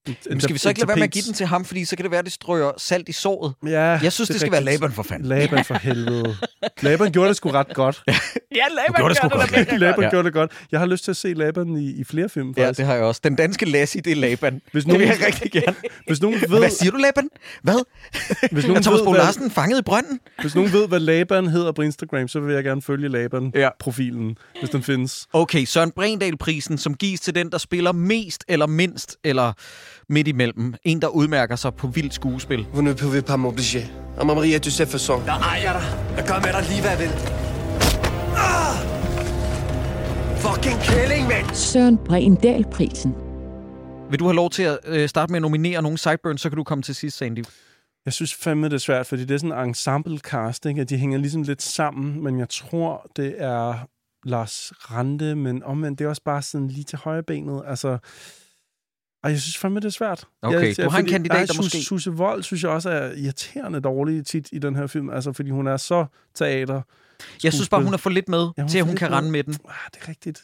en 0.09 0.17
Men 0.31 0.41
skal 0.41 0.55
vi 0.55 0.59
så 0.59 0.69
ikke 0.69 0.81
lade 0.81 0.89
være 0.89 0.97
med 0.97 1.03
at 1.05 1.11
give 1.11 1.25
den 1.25 1.35
til 1.35 1.47
ham, 1.47 1.65
fordi 1.65 1.85
så 1.85 1.97
kan 1.97 2.03
det 2.05 2.11
være, 2.11 2.19
at 2.19 2.25
det 2.25 2.33
strøger 2.33 2.73
salt 2.79 3.09
i 3.09 3.13
såret. 3.13 3.55
Ja, 3.67 3.71
Jeg 3.81 4.13
synes, 4.13 4.29
det, 4.29 4.35
er 4.35 4.39
skal 4.39 4.53
være 4.53 4.61
rigtigt. 4.61 4.81
Laban 4.81 4.93
for 4.95 5.03
fanden. 5.03 5.29
Laban 5.29 5.65
for 5.65 5.75
helvede. 5.75 6.37
Laban 6.83 7.13
gjorde 7.13 7.29
det 7.29 7.37
sgu 7.37 7.51
ret 7.51 7.75
godt. 7.75 8.03
Ja, 8.07 8.15
Laban 8.71 8.95
gjorde 8.97 9.09
det 9.09 9.17
sgu 9.17 9.29
godt. 9.29 9.79
Laban 9.81 10.05
Ja. 10.05 10.11
gjorde 10.11 10.25
det 10.27 10.33
godt. 10.33 10.51
Jeg 10.73 10.81
har 10.81 10.87
lyst 10.87 11.05
til 11.05 11.11
at 11.11 11.17
se 11.17 11.33
Laban 11.35 11.77
i, 11.77 11.91
i 11.91 12.05
flere 12.05 12.29
film, 12.29 12.55
Ja, 12.57 12.63
faktisk. 12.63 12.79
det 12.79 12.87
har 12.87 12.95
jeg 12.95 13.03
også. 13.05 13.21
Den 13.25 13.37
danske 13.37 13.65
Lassie, 13.71 14.01
det 14.01 14.13
er 14.13 14.17
Laban. 14.17 14.61
Hvis 14.73 14.85
Det 14.85 14.93
vil 14.93 15.01
nogen- 15.01 15.21
jeg 15.21 15.27
rigtig 15.27 15.53
gerne. 15.53 15.77
Hvis 16.07 16.23
nogen 16.23 16.41
ved, 16.41 16.59
Hvad 16.59 16.71
siger 16.71 16.91
du, 16.91 16.97
Laban? 16.97 17.29
Hvad? 17.63 17.85
hvis 18.53 18.65
Er 18.65 18.69
nogen 18.69 18.83
Thomas 18.83 18.99
ved, 18.99 19.05
Bo 19.05 19.11
hvad, 19.13 19.21
Larsen 19.21 19.51
fanget 19.51 19.79
i 19.79 19.83
brønden? 19.83 20.21
hvis 20.41 20.55
nogen 20.55 20.73
ved, 20.73 20.89
hvad 20.89 21.01
Laban 21.01 21.47
hedder 21.47 21.73
på 21.73 21.83
Instagram, 21.83 22.29
så 22.29 22.41
vil 22.41 22.55
jeg 22.55 22.65
gerne 22.65 22.83
følge 22.83 23.11
Ja. 23.11 23.19
Laban-profilen, 23.19 24.37
hvis 24.61 24.71
den 24.71 24.83
findes. 24.83 25.27
Okay, 25.33 25.65
Søren 25.65 25.91
Brindal-prisen, 25.91 26.79
som 26.79 26.95
gives 26.95 27.21
til 27.21 27.35
den, 27.35 27.53
der 27.53 27.59
spiller 27.59 27.93
mest 27.93 28.45
eller 28.49 28.67
mindst, 28.67 29.17
eller 29.25 29.53
midt 30.09 30.29
imellem. 30.29 30.75
En, 30.85 31.03
der 31.03 31.09
udmærker 31.09 31.57
sig 31.57 31.75
på 31.75 31.87
vildt 31.87 32.15
skuespil. 32.15 32.67
Vous 32.73 32.83
ne 32.83 32.95
pouvez 32.95 33.23
pas 33.23 33.37
m'obliger. 33.37 33.85
Og 34.17 34.27
Maria, 34.27 34.59
du 34.59 34.71
sais 34.71 34.95
façon. 34.95 35.25
Jeg 35.27 35.37
ejer 35.37 35.73
dig. 35.73 35.83
Jeg 36.17 36.25
gør 36.27 36.35
med 36.35 36.53
dig 36.53 36.65
lige, 36.69 36.81
hvad 36.81 36.91
jeg 36.91 36.99
vil. 36.99 37.11
Ah! 38.37 38.77
Fucking 40.45 40.79
kælling, 40.83 41.29
mand! 41.29 41.55
Søren 41.55 41.99
Bregendal-prisen. 41.99 43.15
Vil 44.11 44.19
du 44.19 44.25
have 44.25 44.35
lov 44.35 44.51
til 44.51 44.63
at 44.63 44.79
øh, 44.87 45.09
starte 45.09 45.33
med 45.33 45.39
at 45.39 45.43
nominere 45.43 45.83
nogle 45.83 45.99
sideburns, 45.99 46.41
så 46.41 46.49
kan 46.49 46.57
du 46.57 46.65
komme 46.65 46.83
til 46.83 46.95
sidst, 46.95 47.17
Sandy. 47.17 47.45
Jeg 48.05 48.13
synes 48.13 48.35
fandme, 48.35 48.67
det 48.67 48.75
er 48.75 48.79
svært, 48.79 49.07
fordi 49.07 49.25
det 49.25 49.35
er 49.35 49.39
sådan 49.39 49.59
en 49.59 49.69
ensemble 49.69 50.19
cast, 50.19 50.67
ikke? 50.67 50.81
at 50.81 50.91
de 50.91 50.97
hænger 50.97 51.19
ligesom 51.19 51.43
lidt 51.43 51.63
sammen, 51.63 52.25
men 52.25 52.39
jeg 52.39 52.49
tror, 52.49 53.11
det 53.17 53.35
er 53.39 53.75
Lars 54.25 54.73
Rante, 54.91 55.35
men 55.35 55.63
omvendt, 55.63 55.99
det 55.99 56.05
er 56.05 56.09
også 56.09 56.23
bare 56.25 56.43
sådan 56.43 56.69
lige 56.69 56.85
til 56.85 56.99
højre 56.99 57.23
benet. 57.23 57.63
Altså, 57.67 57.99
og 59.25 59.31
jeg 59.31 59.41
synes 59.41 59.57
fandme, 59.59 59.81
det 59.81 59.87
er 59.87 59.91
svært. 59.91 60.25
Okay, 60.43 60.67
jeg, 60.69 60.77
du 60.77 60.83
har 60.83 60.89
en 60.99 61.03
fordi- 61.05 61.11
kandidat, 61.11 61.37
nej, 61.37 61.45
der 61.47 61.55
måske- 61.57 61.83
Susse 61.83 62.11
Vold 62.11 62.43
synes 62.43 62.63
jeg 62.63 62.71
også 62.71 62.91
er 62.91 63.13
irriterende 63.13 63.81
dårlig 63.81 64.27
tit 64.27 64.49
i 64.53 64.59
den 64.59 64.77
her 64.77 64.87
film, 64.87 65.11
altså 65.11 65.33
fordi 65.33 65.51
hun 65.51 65.67
er 65.67 65.77
så 65.77 66.07
teater. 66.35 66.83
Jeg 67.45 67.53
synes 67.53 67.69
bare, 67.69 67.83
hun 67.85 67.93
er 67.95 67.99
for 67.99 68.11
lidt 68.11 68.29
med, 68.29 68.49
Ja, 68.59 68.65
til 68.69 68.79
at 68.79 68.85
hun 68.87 68.97
kan 68.97 69.11
med. 69.11 69.19
rende 69.19 69.31
med 69.31 69.45
den. 69.45 69.55
Ah, 69.69 69.75
det 69.95 70.03
er 70.03 70.09
rigtigt. 70.09 70.43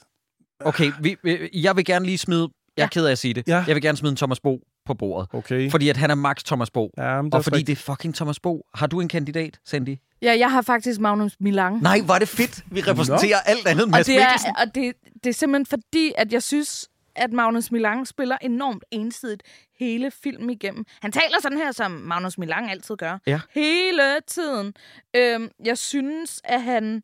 Okay, 0.65 0.93
vi, 1.01 1.17
vi- 1.23 1.49
jeg 1.55 1.77
vil 1.77 1.85
gerne 1.85 2.05
lige 2.07 2.19
smide... 2.19 2.49
Jeg 2.77 2.83
er 2.83 2.87
Ja. 2.87 2.89
ked 2.89 3.07
af 3.07 3.13
at 3.13 3.19
sige 3.19 3.35
det. 3.35 3.49
Ja. 3.49 3.65
Jeg 3.67 3.75
vil 3.75 3.83
gerne 3.83 3.99
smide 3.99 4.11
en 4.11 4.17
Thomas 4.17 4.41
Bo 4.41 4.61
på 4.87 4.95
bordet. 4.95 5.29
Okay. 5.33 5.71
Fordi 5.71 5.89
at 5.89 5.97
han 5.97 6.11
er 6.11 6.15
max 6.15 6.43
Thomas 6.45 6.71
Bo. 6.71 6.91
ja, 6.99 7.17
men 7.23 7.25
det 7.27 7.35
Og 7.35 7.45
fordi 7.45 7.57
rigtigt. 7.57 7.79
det 7.79 7.83
er 7.89 7.93
fucking 7.93 8.15
Thomas 8.15 8.41
Bo. 8.41 8.63
Har 8.75 8.87
du 8.87 9.01
en 9.01 9.09
kandidat, 9.09 9.59
Sandy? 9.67 9.97
Ja, 10.23 10.35
jeg 10.39 10.51
har 10.51 10.63
faktisk 10.63 11.01
Magnus 11.01 11.37
Milang. 11.41 11.83
Nej, 11.83 12.01
var 12.07 12.19
det 12.19 12.29
fedt. 12.29 12.65
Vi 12.71 12.81
repræsenterer 12.81 13.39
alt 13.47 13.67
andet 13.67 13.83
end 13.85 13.93
og 13.93 13.99
Mads 13.99 14.07
det 14.07 14.15
Mikkelsen. 14.17 14.51
er, 14.51 14.61
og 14.67 14.75
det, 14.75 14.93
det 15.25 15.31
er 15.31 15.35
simpelthen 15.35 15.67
fordi, 15.67 16.13
at 16.19 16.33
jeg 16.33 16.43
synes, 16.43 16.89
at 17.21 17.33
Magnus 17.33 17.71
Milang 17.73 18.07
spiller 18.07 18.39
enormt 18.43 18.85
ensidigt 18.91 19.43
hele 19.79 20.11
filmen 20.11 20.51
igennem. 20.51 20.85
Han 21.03 21.13
taler 21.13 21.41
sådan 21.41 21.59
her, 21.59 21.73
som 21.73 21.91
Magnus 21.91 22.39
Milang 22.39 22.71
altid 22.71 22.97
gør. 22.97 23.19
Ja. 23.27 23.41
Hele 23.55 24.21
tiden. 24.27 24.75
Øhm, 25.17 25.49
jeg 25.65 25.79
synes, 25.79 26.41
at 26.45 26.63
han, 26.63 27.03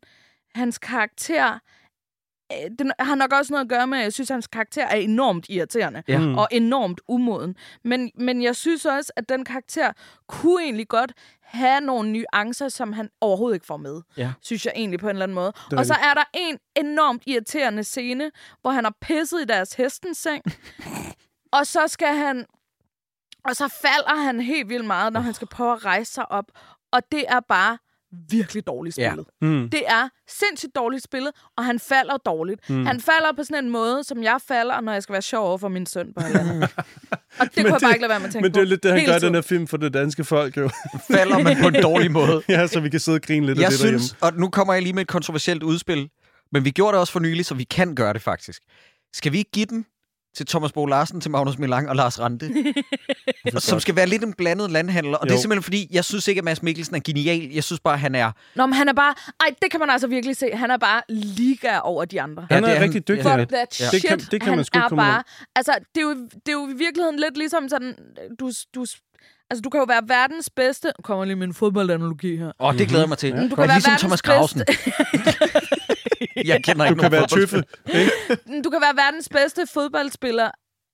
hans 0.54 0.78
karakter... 0.78 1.58
øh, 2.52 2.70
Den 2.78 2.92
har 2.98 3.14
nok 3.14 3.32
også 3.32 3.52
noget 3.52 3.64
at 3.64 3.68
gøre 3.68 3.86
med, 3.86 3.98
at 3.98 4.04
jeg 4.04 4.12
synes, 4.12 4.30
at 4.30 4.34
hans 4.34 4.46
karakter 4.46 4.86
er 4.86 4.96
enormt 4.96 5.46
irriterende 5.48 6.02
Ja. 6.08 6.18
Mm. 6.18 6.38
og 6.38 6.48
enormt 6.50 7.00
umoden. 7.08 7.56
Men, 7.84 8.10
men 8.14 8.42
jeg 8.42 8.56
synes 8.56 8.84
også, 8.86 9.12
at 9.16 9.28
den 9.28 9.44
karakter 9.44 9.92
kunne 10.28 10.62
egentlig 10.64 10.88
godt 10.88 11.12
have 11.42 11.80
nogle 11.80 12.12
nuancer, 12.12 12.68
som 12.68 12.92
han 12.92 13.10
overhovedet 13.20 13.56
ikke 13.56 13.66
får 13.66 13.76
med. 13.76 14.00
Ja. 14.16 14.32
Synes 14.42 14.66
jeg 14.66 14.72
egentlig 14.76 15.00
på 15.00 15.06
en 15.06 15.10
eller 15.10 15.22
anden 15.22 15.34
måde. 15.34 15.52
Og 15.78 15.86
så 15.86 15.94
er 15.94 16.14
der 16.14 16.24
en 16.34 16.58
enormt 16.76 17.22
irriterende 17.26 17.84
scene, 17.84 18.30
hvor 18.60 18.70
han 18.70 18.84
har 18.84 18.94
pisset 19.00 19.40
i 19.40 19.44
deres 19.44 19.72
hestenseng. 19.72 20.42
og 21.56 21.66
så 21.66 21.88
skal 21.88 22.14
han... 22.16 22.46
Og 23.44 23.56
så 23.56 23.68
falder 23.82 24.22
han 24.22 24.40
helt 24.40 24.68
vildt 24.68 24.84
meget, 24.86 25.12
når 25.12 25.20
han 25.20 25.34
skal 25.34 25.48
prøve 25.48 25.72
at 25.72 25.84
rejse 25.84 26.12
sig 26.12 26.32
op. 26.32 26.44
Og 26.92 27.02
det 27.12 27.24
er 27.28 27.40
bare 27.40 27.78
virkelig 28.30 28.66
dårligt 28.66 28.98
Ja. 28.98 29.10
spillet. 29.10 29.26
Mm. 29.42 29.70
Det 29.70 29.82
er 29.86 30.08
sindssygt 30.28 30.74
dårligt 30.76 31.04
spillet, 31.04 31.32
og 31.56 31.64
han 31.64 31.78
falder 31.80 32.16
dårligt. 32.16 32.70
Mm. 32.70 32.86
Han 32.86 33.00
falder 33.00 33.32
på 33.36 33.44
sådan 33.44 33.64
en 33.64 33.70
måde, 33.70 34.04
som 34.04 34.22
jeg 34.22 34.38
falder, 34.48 34.80
når 34.80 34.92
jeg 34.92 35.02
skal 35.02 35.12
være 35.12 35.22
sjov 35.22 35.48
over 35.48 35.58
for 35.58 35.68
min 35.68 35.86
søn 35.86 36.12
på. 36.14 36.24
Og 37.40 37.46
det 37.54 37.64
kunne 37.64 37.72
jeg 37.72 37.78
bare 37.82 37.90
ikke 37.90 38.00
lade 38.00 38.08
være 38.10 38.20
med 38.20 38.26
at 38.26 38.32
tænke 38.32 38.42
Men 38.42 38.54
det 38.54 38.60
er 38.60 38.64
lidt 38.64 38.82
det, 38.82 38.90
han 38.90 39.00
Hele 39.00 39.12
gør 39.12 39.16
i 39.16 39.20
den 39.20 39.34
her 39.34 39.42
film 39.42 39.66
for 39.66 39.76
det 39.76 39.94
danske 39.94 40.24
folk, 40.24 40.56
jo. 40.56 40.70
Falder 41.12 41.38
man 41.38 41.56
på 41.62 41.68
en 41.68 41.82
dårlig 41.82 42.10
måde. 42.10 42.42
ja, 42.48 42.66
så 42.66 42.80
vi 42.80 42.88
kan 42.88 43.00
sidde 43.00 43.16
og 43.16 43.22
grine 43.22 43.46
lidt 43.46 43.58
Jeg 43.58 43.64
af 43.64 43.70
det 43.70 43.78
synes, 43.78 44.16
og 44.20 44.32
nu 44.34 44.48
kommer 44.50 44.74
jeg 44.74 44.82
lige 44.82 44.92
med 44.92 45.02
et 45.02 45.08
kontroversielt 45.08 45.62
udspil, 45.62 46.08
men 46.52 46.64
vi 46.64 46.70
gjorde 46.70 46.92
det 46.92 47.00
også 47.00 47.12
for 47.12 47.20
nylig, 47.20 47.46
så 47.46 47.54
vi 47.54 47.64
kan 47.64 47.94
gøre 47.94 48.12
det 48.12 48.22
faktisk. 48.22 48.62
Skal 49.12 49.32
vi 49.32 49.38
ikke 49.38 49.50
give 49.50 49.66
den 49.66 49.86
til 50.36 50.46
Thomas 50.46 50.72
Bo 50.72 50.86
Larsen, 50.86 51.20
til 51.20 51.30
Magnus 51.30 51.58
Milang 51.58 51.88
og 51.88 51.96
Lars 51.96 52.20
Rante. 52.20 52.50
og 53.54 53.62
som 53.70 53.80
skal 53.80 53.96
være 53.96 54.06
lidt 54.06 54.22
en 54.24 54.32
blandet 54.32 54.70
landhandler. 54.70 55.18
Og 55.18 55.26
jo. 55.26 55.28
det 55.28 55.36
er 55.36 55.40
simpelthen 55.40 55.62
fordi, 55.62 55.88
jeg 55.92 56.04
synes 56.04 56.28
ikke, 56.28 56.38
at 56.38 56.44
Mads 56.44 56.62
Mikkelsen 56.62 56.96
er 56.96 57.00
genial. 57.04 57.50
Jeg 57.52 57.64
synes 57.64 57.80
bare, 57.80 57.98
han 57.98 58.14
er... 58.14 58.32
Nå, 58.56 58.66
men 58.66 58.72
han 58.74 58.88
er 58.88 58.92
bare... 58.92 59.14
Ej, 59.40 59.46
det 59.62 59.70
kan 59.70 59.80
man 59.80 59.90
altså 59.90 60.06
virkelig 60.06 60.36
se. 60.36 60.50
Han 60.54 60.70
er 60.70 60.76
bare 60.76 61.02
liga 61.08 61.78
over 61.78 62.04
de 62.04 62.20
andre. 62.20 62.46
Han 62.50 62.62
det 62.62 62.70
er, 62.70 62.74
er 62.74 62.80
rigtig 62.80 63.02
han- 63.08 63.16
dygtig. 63.16 63.24
Fuck 63.32 63.38
Ja. 63.52 63.56
that 63.56 63.80
Ja. 63.80 63.88
shit. 63.88 64.02
Det 64.02 64.08
kan, 64.08 64.18
det 64.18 64.30
kan 64.40 64.48
han 64.48 64.56
man 64.58 64.64
sgu 64.64 64.78
er 64.78 64.88
komme 64.88 65.02
bare... 65.02 65.22
Altså, 65.56 65.72
det 65.94 66.00
er, 66.00 66.04
jo, 66.04 66.14
det 66.14 66.48
er 66.48 66.52
jo 66.52 66.68
i 66.68 66.76
virkeligheden 66.78 67.18
lidt 67.20 67.36
ligesom 67.36 67.68
sådan... 67.68 67.94
Du, 68.40 68.50
du, 68.74 68.86
altså, 69.50 69.60
du 69.64 69.70
kan 69.70 69.78
jo 69.80 69.86
være 69.88 70.02
verdens 70.06 70.50
bedste... 70.56 70.92
Kommer 71.04 71.24
lige 71.24 71.36
min 71.36 71.54
fodboldanalogi 71.54 72.36
her. 72.36 72.52
Åh, 72.60 72.78
det 72.78 72.88
glæder 72.88 73.02
jeg 73.02 73.08
mig 73.08 73.18
til. 73.18 73.32
Du 73.32 73.36
Godt, 73.38 73.48
kan 73.48 73.58
være 73.58 73.66
ligesom 73.68 73.90
verdens 73.90 74.00
Thomas 74.00 74.22
Grausen. 74.22 74.60
jeg 76.44 76.64
kender 76.64 76.84
ikke 76.84 76.94
Du 76.96 77.00
kan 77.02 77.12
være 77.12 77.20
fodboldspiller. 77.30 77.62
tøffe. 77.86 78.00
ikke? 78.00 78.62
Du 78.64 78.70
kan 78.70 78.80
være 78.80 78.96
verdens 78.96 79.28
bedste 79.28 79.66
fodboldspiller, 79.74 80.50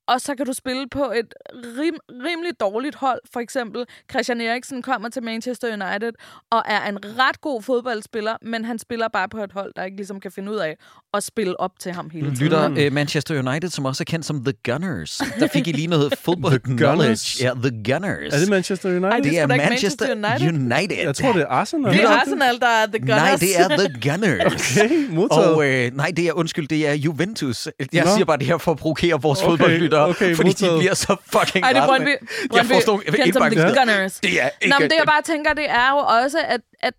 og 0.09 0.21
så 0.21 0.35
kan 0.35 0.47
du 0.47 0.53
spille 0.53 0.89
på 0.89 1.13
et 1.17 1.35
rim, 1.55 1.97
rimelig 2.11 2.53
dårligt 2.61 2.95
hold. 2.95 3.21
For 3.33 3.41
eksempel 3.41 3.85
Christian 4.11 4.41
Eriksen 4.41 4.83
kommer 4.83 5.09
til 5.09 5.23
Manchester 5.23 5.69
United 5.69 6.13
og 6.51 6.63
er 6.67 6.89
en 6.89 6.99
ret 7.05 7.41
god 7.41 7.63
fodboldspiller, 7.63 8.37
men 8.43 8.65
han 8.65 8.79
spiller 8.79 9.09
bare 9.09 9.29
på 9.29 9.45
et 9.45 9.53
hold, 9.53 9.73
der 9.77 9.85
ikke 9.85 9.97
ligesom 9.97 10.21
kan 10.21 10.33
finde 10.33 10.53
ud 10.53 10.57
af 10.57 10.77
at 11.15 11.23
spille 11.23 11.61
op 11.61 11.79
til 11.81 11.93
ham 11.93 12.11
hele 12.11 12.27
tiden. 12.27 12.39
Lytter 12.45 12.87
uh, 12.87 12.93
Manchester 12.93 13.43
United, 13.49 13.69
som 13.71 13.85
også 13.85 14.03
er 14.03 14.05
kendt 14.05 14.27
som 14.27 14.45
The 14.45 14.55
Gunners. 14.65 15.23
Der 15.39 15.49
fik 15.53 15.69
I 15.69 15.73
lige 15.73 15.87
noget 15.87 16.13
The 16.23 16.35
knowledge. 16.35 16.87
Gunners? 16.87 17.41
Ja, 17.41 17.51
The 17.55 17.83
Gunners. 17.93 18.35
Er 18.35 18.39
det 18.39 18.49
Manchester 18.51 18.89
United? 18.89 19.11
Ej, 19.11 19.19
det 19.19 19.39
er 19.39 19.47
da 19.47 19.55
ikke 19.55 19.67
Manchester 19.69 20.17
Manchester 20.17 20.49
United. 20.49 20.77
United. 20.77 21.07
Jeg 21.07 21.17
tror, 21.17 21.33
det 21.33 21.43
er 21.43 21.47
Arsenal. 21.47 21.93
Det 21.93 22.03
er 22.03 22.09
Arsenal, 22.09 22.61
der 22.61 22.67
er 22.67 22.87
The 22.87 22.99
Gunners. 22.99 23.17
Nej, 23.17 23.37
det 23.41 23.61
er 23.61 23.69
The 23.69 24.11
Gunners. 24.11 24.77
Okay, 24.83 25.09
modtaget. 25.11 25.55
Og 25.55 25.67
øh, 25.67 25.97
nej, 25.97 26.13
det 26.17 26.29
er, 26.29 26.33
undskyld, 26.33 26.69
det 26.69 26.89
er 26.89 26.93
Juventus. 26.93 27.69
Jeg 27.93 28.05
Nå. 28.05 28.11
siger 28.15 28.25
bare 28.25 28.39
det 28.39 28.47
her 28.47 28.59
for 28.59 28.73
at 28.73 28.79
provokere 28.79 29.23
vores 29.23 29.43
Okay, 29.43 29.92
fodboldlyttere, 29.93 30.29
okay, 30.29 30.37
fordi 30.37 30.49
modtaget. 30.49 30.75
de 30.75 30.79
bliver 30.79 30.95
så 30.95 31.17
fucking 31.35 31.65
Ej, 31.65 31.73
det 31.73 31.79
er 31.79 31.83
rasende. 31.83 32.07
Brøndby. 32.07 32.09
Jeg 32.09 32.49
Brøndby 32.51 32.73
forstår 32.73 32.97
kendt 32.99 33.17
som 33.17 33.27
indbakken. 33.27 33.59
The 33.59 33.75
Gunners. 33.79 34.21
Det 34.21 34.43
er 34.43 34.49
ikke... 34.61 34.71
Nå, 34.71 34.77
men 34.81 34.91
det 34.91 34.97
jeg 34.97 35.07
bare 35.07 35.23
tænker, 35.23 35.53
det 35.55 35.71
er 35.71 35.91
jo 35.91 35.99
også, 35.99 36.39
at, 36.55 36.61
at 36.81 36.95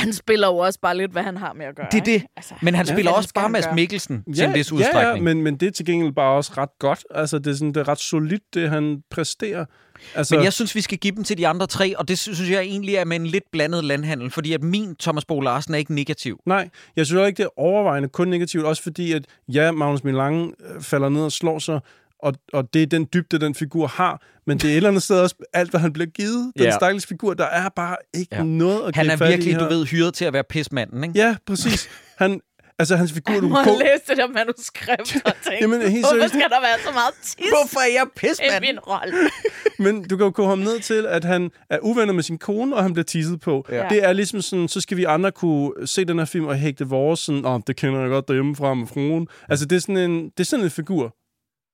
han 0.00 0.12
spiller 0.12 0.48
jo 0.48 0.56
også 0.56 0.80
bare 0.80 0.96
lidt, 0.96 1.12
hvad 1.12 1.22
han 1.22 1.36
har 1.36 1.52
med 1.52 1.66
at 1.66 1.76
gøre. 1.76 1.86
Det 1.92 2.00
er 2.00 2.04
det. 2.04 2.22
Altså, 2.36 2.54
Men 2.62 2.74
han 2.74 2.86
hvad 2.86 2.94
spiller 2.94 3.10
fanden 3.10 3.18
også 3.18 3.34
bare 3.34 3.48
Mads? 3.48 3.64
Mikkelsen 3.74 4.24
til 4.34 4.44
en 4.44 4.54
vis 4.54 4.70
ja, 4.70 4.76
udstrækning. 4.76 5.16
ja, 5.16 5.22
men, 5.22 5.42
men 5.42 5.56
det 5.56 5.66
er 5.66 5.70
til 5.70 5.86
gengæld 5.86 6.12
bare 6.12 6.36
også 6.36 6.52
ret 6.56 6.78
godt. 6.78 7.04
Altså, 7.14 7.38
det 7.38 7.46
er, 7.46 7.54
sådan, 7.54 7.68
det 7.68 7.76
er 7.76 7.88
ret 7.88 7.98
solidt, 7.98 8.42
det 8.54 8.70
han 8.70 9.02
præsterer. 9.10 9.64
Altså, 10.14 10.34
Men 10.34 10.44
jeg 10.44 10.52
synes, 10.52 10.74
vi 10.74 10.80
skal 10.80 10.98
give 10.98 11.14
dem 11.16 11.24
til 11.24 11.38
de 11.38 11.46
andre 11.48 11.66
tre, 11.66 11.98
og 11.98 12.08
det 12.08 12.18
synes 12.18 12.50
jeg 12.50 12.60
egentlig 12.62 12.94
er 12.94 13.04
med 13.04 13.16
en 13.16 13.26
lidt 13.26 13.44
blandet 13.52 13.84
landhandel, 13.84 14.30
fordi 14.30 14.52
at 14.52 14.62
min 14.62 14.96
Thomas 15.00 15.24
Bo 15.24 15.40
Larsen 15.40 15.74
er 15.74 15.78
ikke 15.78 15.94
negativ. 15.94 16.40
Nej, 16.46 16.68
jeg 16.96 17.06
synes 17.06 17.26
ikke, 17.28 17.36
det 17.36 17.44
er 17.44 17.58
overvejende 17.60 18.08
kun 18.08 18.28
negativt. 18.28 18.64
Også 18.64 18.82
fordi, 18.82 19.12
at 19.12 19.24
ja, 19.48 19.72
Magnus 19.72 20.04
Milang 20.04 20.54
øh, 20.74 20.82
falder 20.82 21.08
ned 21.08 21.22
og 21.22 21.32
slår 21.32 21.58
sig, 21.58 21.80
og, 22.22 22.34
og 22.52 22.74
det 22.74 22.82
er 22.82 22.86
den 22.86 23.08
dybde, 23.14 23.38
den 23.38 23.54
figur 23.54 23.86
har. 23.86 24.22
Men 24.46 24.58
det 24.58 24.64
er 24.64 24.68
et 24.72 24.76
eller 24.76 24.88
andet 24.88 25.02
sted 25.02 25.20
også 25.20 25.34
alt, 25.52 25.70
hvad 25.70 25.80
han 25.80 25.92
bliver 25.92 26.06
givet. 26.06 26.52
Den 26.56 26.64
Ja. 26.64 26.70
stakkels 26.70 27.06
figur, 27.06 27.34
der 27.34 27.44
er 27.44 27.68
bare 27.68 27.96
ikke 28.14 28.36
Ja. 28.36 28.42
noget 28.42 28.88
at 28.88 28.96
Han 28.96 29.10
er 29.10 29.16
virkelig, 29.28 29.60
du 29.60 29.64
ved, 29.64 29.84
hyret 29.86 30.14
til 30.14 30.24
at 30.24 30.32
være 30.32 30.44
pismanden, 30.44 31.04
ikke? 31.04 31.18
Ja, 31.18 31.36
præcis. 31.46 31.88
Han, 32.18 32.40
altså, 32.80 32.96
hans 32.96 33.12
figur, 33.12 33.34
du 33.34 33.40
Du 33.40 33.54
gå... 33.54 33.78
læse 33.84 34.02
det 34.08 34.16
der 34.16 34.26
manuskript 34.26 35.16
og 35.24 35.32
tænke, 35.46 35.58
Jamen, 35.60 35.80
helt 35.82 35.92
hvorfor 35.92 36.08
seriøst. 36.14 36.34
skal 36.34 36.48
der 36.50 36.60
være 36.60 36.78
så 36.86 36.92
meget 36.92 37.14
tis 37.22 37.34
Hvorfor 37.48 37.80
er 37.80 37.92
jeg 37.98 38.04
i 38.06 38.18
pismand? 38.18 38.60
min 38.64 38.78
rolle? 38.78 39.14
Men 39.84 40.08
du 40.08 40.16
kan 40.16 40.26
jo 40.26 40.32
gå 40.34 40.46
ham 40.46 40.58
ned 40.58 40.80
til, 40.80 41.06
at 41.06 41.24
han 41.24 41.50
er 41.70 41.78
uvenner 41.82 42.12
med 42.12 42.22
sin 42.22 42.38
kone, 42.38 42.76
og 42.76 42.82
han 42.82 42.92
bliver 42.92 43.04
tisset 43.04 43.40
på. 43.40 43.66
Ja. 43.70 43.86
Det 43.90 44.04
er 44.04 44.12
ligesom 44.12 44.42
sådan, 44.42 44.68
så 44.68 44.80
skal 44.80 44.96
vi 44.96 45.04
andre 45.04 45.32
kunne 45.32 45.86
se 45.86 46.04
den 46.04 46.18
her 46.18 46.24
film 46.24 46.46
og 46.46 46.56
hægte 46.56 46.86
vores, 46.88 47.20
sådan, 47.20 47.44
oh, 47.44 47.60
det 47.66 47.76
kender 47.76 48.00
jeg 48.00 48.08
godt 48.10 48.28
derhjemmefra 48.28 48.74
med 48.74 48.86
fruen. 48.86 49.28
Altså, 49.48 49.66
det 49.66 49.76
er 49.76 49.80
sådan 49.80 49.96
en, 49.96 50.24
det 50.24 50.40
er 50.40 50.44
sådan 50.44 50.64
en 50.64 50.70
figur. 50.70 51.16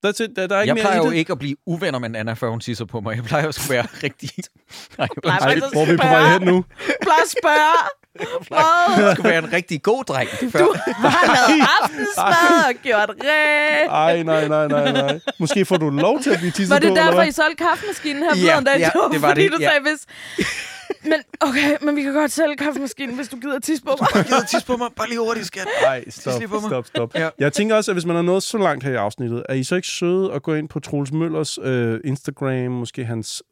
Der, 0.02 0.08
er 0.08 0.12
til, 0.12 0.36
der, 0.36 0.46
der 0.46 0.56
er 0.56 0.62
ikke 0.62 0.68
Jeg 0.68 0.74
mere 0.74 0.82
plejer 0.82 1.02
i 1.02 1.04
jo 1.04 1.10
ikke 1.10 1.32
at 1.32 1.38
blive 1.38 1.56
uvenner 1.66 1.98
med 1.98 2.16
Anna, 2.16 2.32
før 2.32 2.48
hun 2.50 2.60
tisser 2.60 2.84
på 2.84 3.00
mig. 3.00 3.16
Jeg 3.16 3.24
plejer 3.24 3.42
jo 3.44 3.48
at 3.48 3.66
være 3.70 3.86
rigtig... 4.02 4.30
Nej, 4.98 5.08
plejer 5.22 5.40
Ej, 5.40 5.52
at 5.52 5.58
hvor 5.72 5.80
er 5.82 5.86
vi 5.90 5.96
på 5.96 6.02
spørge. 6.02 6.22
vej 6.24 6.32
hen 6.38 6.42
nu? 6.42 6.64
Bare 7.02 7.26
spørg. 8.46 9.04
Jeg 9.06 9.12
skulle 9.16 9.30
være 9.30 9.44
en 9.44 9.52
rigtig 9.52 9.82
god 9.82 10.04
dreng. 10.04 10.28
Før. 10.50 10.58
Du 10.58 10.74
har 10.86 11.26
lavet 11.48 11.68
aftensmad 11.82 12.64
og 12.68 12.74
gjort 12.82 13.10
ræ. 13.24 13.86
Ej, 13.86 14.22
nej, 14.22 14.48
nej, 14.48 14.68
nej, 14.68 14.92
nej. 14.92 15.20
Måske 15.38 15.64
får 15.64 15.76
du 15.76 15.90
lov 15.90 16.22
til 16.22 16.30
at 16.30 16.38
blive 16.38 16.50
tisset 16.50 16.70
Var 16.70 16.78
det 16.78 16.88
på, 16.88 16.94
derfor, 16.94 17.22
I 17.22 17.32
solgte 17.32 17.64
kaffemaskinen 17.64 18.22
her 18.22 18.30
Ja, 18.36 18.40
forleden 18.42 18.64
dag? 18.64 18.78
ja, 18.78 18.90
det 19.12 19.22
var 19.22 19.28
fordi 19.28 19.42
det, 19.42 19.52
du 19.52 19.56
ja. 19.60 19.68
sagde, 19.68 19.80
hvis... 19.82 20.06
Men 21.04 21.20
okay, 21.40 21.76
men 21.80 21.96
vi 21.96 22.02
kan 22.02 22.12
godt 22.14 22.32
sælge 22.32 22.56
kaffemaskinen, 22.56 23.16
hvis 23.16 23.28
du 23.28 23.36
gider 23.36 23.58
tisse 23.58 23.84
på 23.84 23.96
mig. 24.00 24.08
Jeg 24.14 24.24
gider 24.24 24.44
tisse 24.44 24.66
på 24.66 24.76
mig. 24.76 24.88
Bare 24.96 25.08
lige 25.08 25.18
hurtigt, 25.20 25.46
skat. 25.46 25.66
Nej, 25.82 26.04
stop, 26.10 26.42
stop, 26.66 26.86
stop. 26.86 27.14
Ja. 27.14 27.28
Jeg 27.38 27.52
tænker 27.52 27.76
også, 27.76 27.90
at 27.90 27.94
hvis 27.94 28.06
man 28.06 28.16
er 28.16 28.22
nået 28.22 28.42
så 28.42 28.58
langt 28.58 28.84
her 28.84 28.92
i 28.92 28.94
afsnittet, 28.94 29.42
er 29.48 29.54
I 29.54 29.64
så 29.64 29.76
ikke 29.76 29.88
søde 29.88 30.32
at 30.32 30.42
gå 30.42 30.54
ind 30.54 30.68
på 30.68 30.80
Troels 30.80 31.12
Møllers 31.12 31.58
øh, 31.62 32.00
Instagram, 32.04 32.72
måske 32.72 33.04
hans 33.04 33.42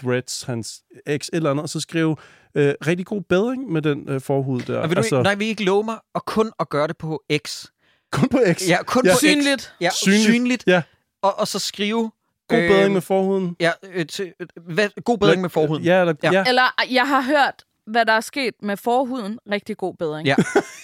threads, 0.00 0.42
hans 0.42 0.74
x 1.18 1.28
eller 1.32 1.50
andet, 1.50 1.62
og 1.62 1.68
så 1.68 1.80
skrive 1.80 2.16
øh, 2.54 2.74
rigtig 2.86 3.06
god 3.06 3.22
bedring 3.28 3.72
med 3.72 3.82
den 3.82 4.08
øh, 4.08 4.20
forhud 4.20 4.60
der. 4.60 4.78
Og 4.78 4.88
vil 4.88 4.96
du, 4.96 5.00
altså, 5.00 5.22
nej, 5.22 5.34
vil 5.34 5.46
I 5.46 5.50
ikke 5.50 5.64
love 5.64 5.84
mig 5.84 5.96
at 6.14 6.24
kun 6.24 6.52
at 6.60 6.68
gøre 6.68 6.88
det 6.88 6.96
på 6.98 7.22
X? 7.46 7.64
kun 8.12 8.28
på 8.28 8.38
X. 8.52 8.68
Ja, 8.68 8.82
kun 8.82 9.02
Ja. 9.06 9.12
på 9.12 9.18
Synligt. 9.18 9.62
X. 9.62 9.70
Ja, 9.80 9.90
Synligt. 10.02 10.22
synligt. 10.24 10.64
Ja, 10.66 10.82
Og, 11.22 11.38
og 11.38 11.48
så 11.48 11.58
skrive... 11.58 12.10
god 12.48 12.58
øh, 12.58 12.68
bedring 12.70 12.92
med 12.92 13.00
forhuden. 13.00 13.56
Ja, 13.60 13.70
øh, 13.94 14.06
til, 14.06 14.32
øh, 14.40 14.46
hvad, 14.74 14.88
god 15.04 15.18
bedring 15.18 15.40
med 15.40 15.50
forhuden. 15.50 15.84
Ja, 15.84 16.00
eller, 16.00 16.14
Ja. 16.22 16.30
ja. 16.32 16.38
ja. 16.38 16.44
Eller, 16.48 16.62
jeg 16.90 17.08
har 17.08 17.20
hørt, 17.22 17.64
hvad 17.86 18.04
der 18.06 18.12
er 18.12 18.20
sket 18.20 18.54
med 18.62 18.76
forhuden. 18.76 19.38
Rigtig 19.50 19.76
god 19.76 19.94
bedring. 19.94 20.26
Ja, 20.26 20.34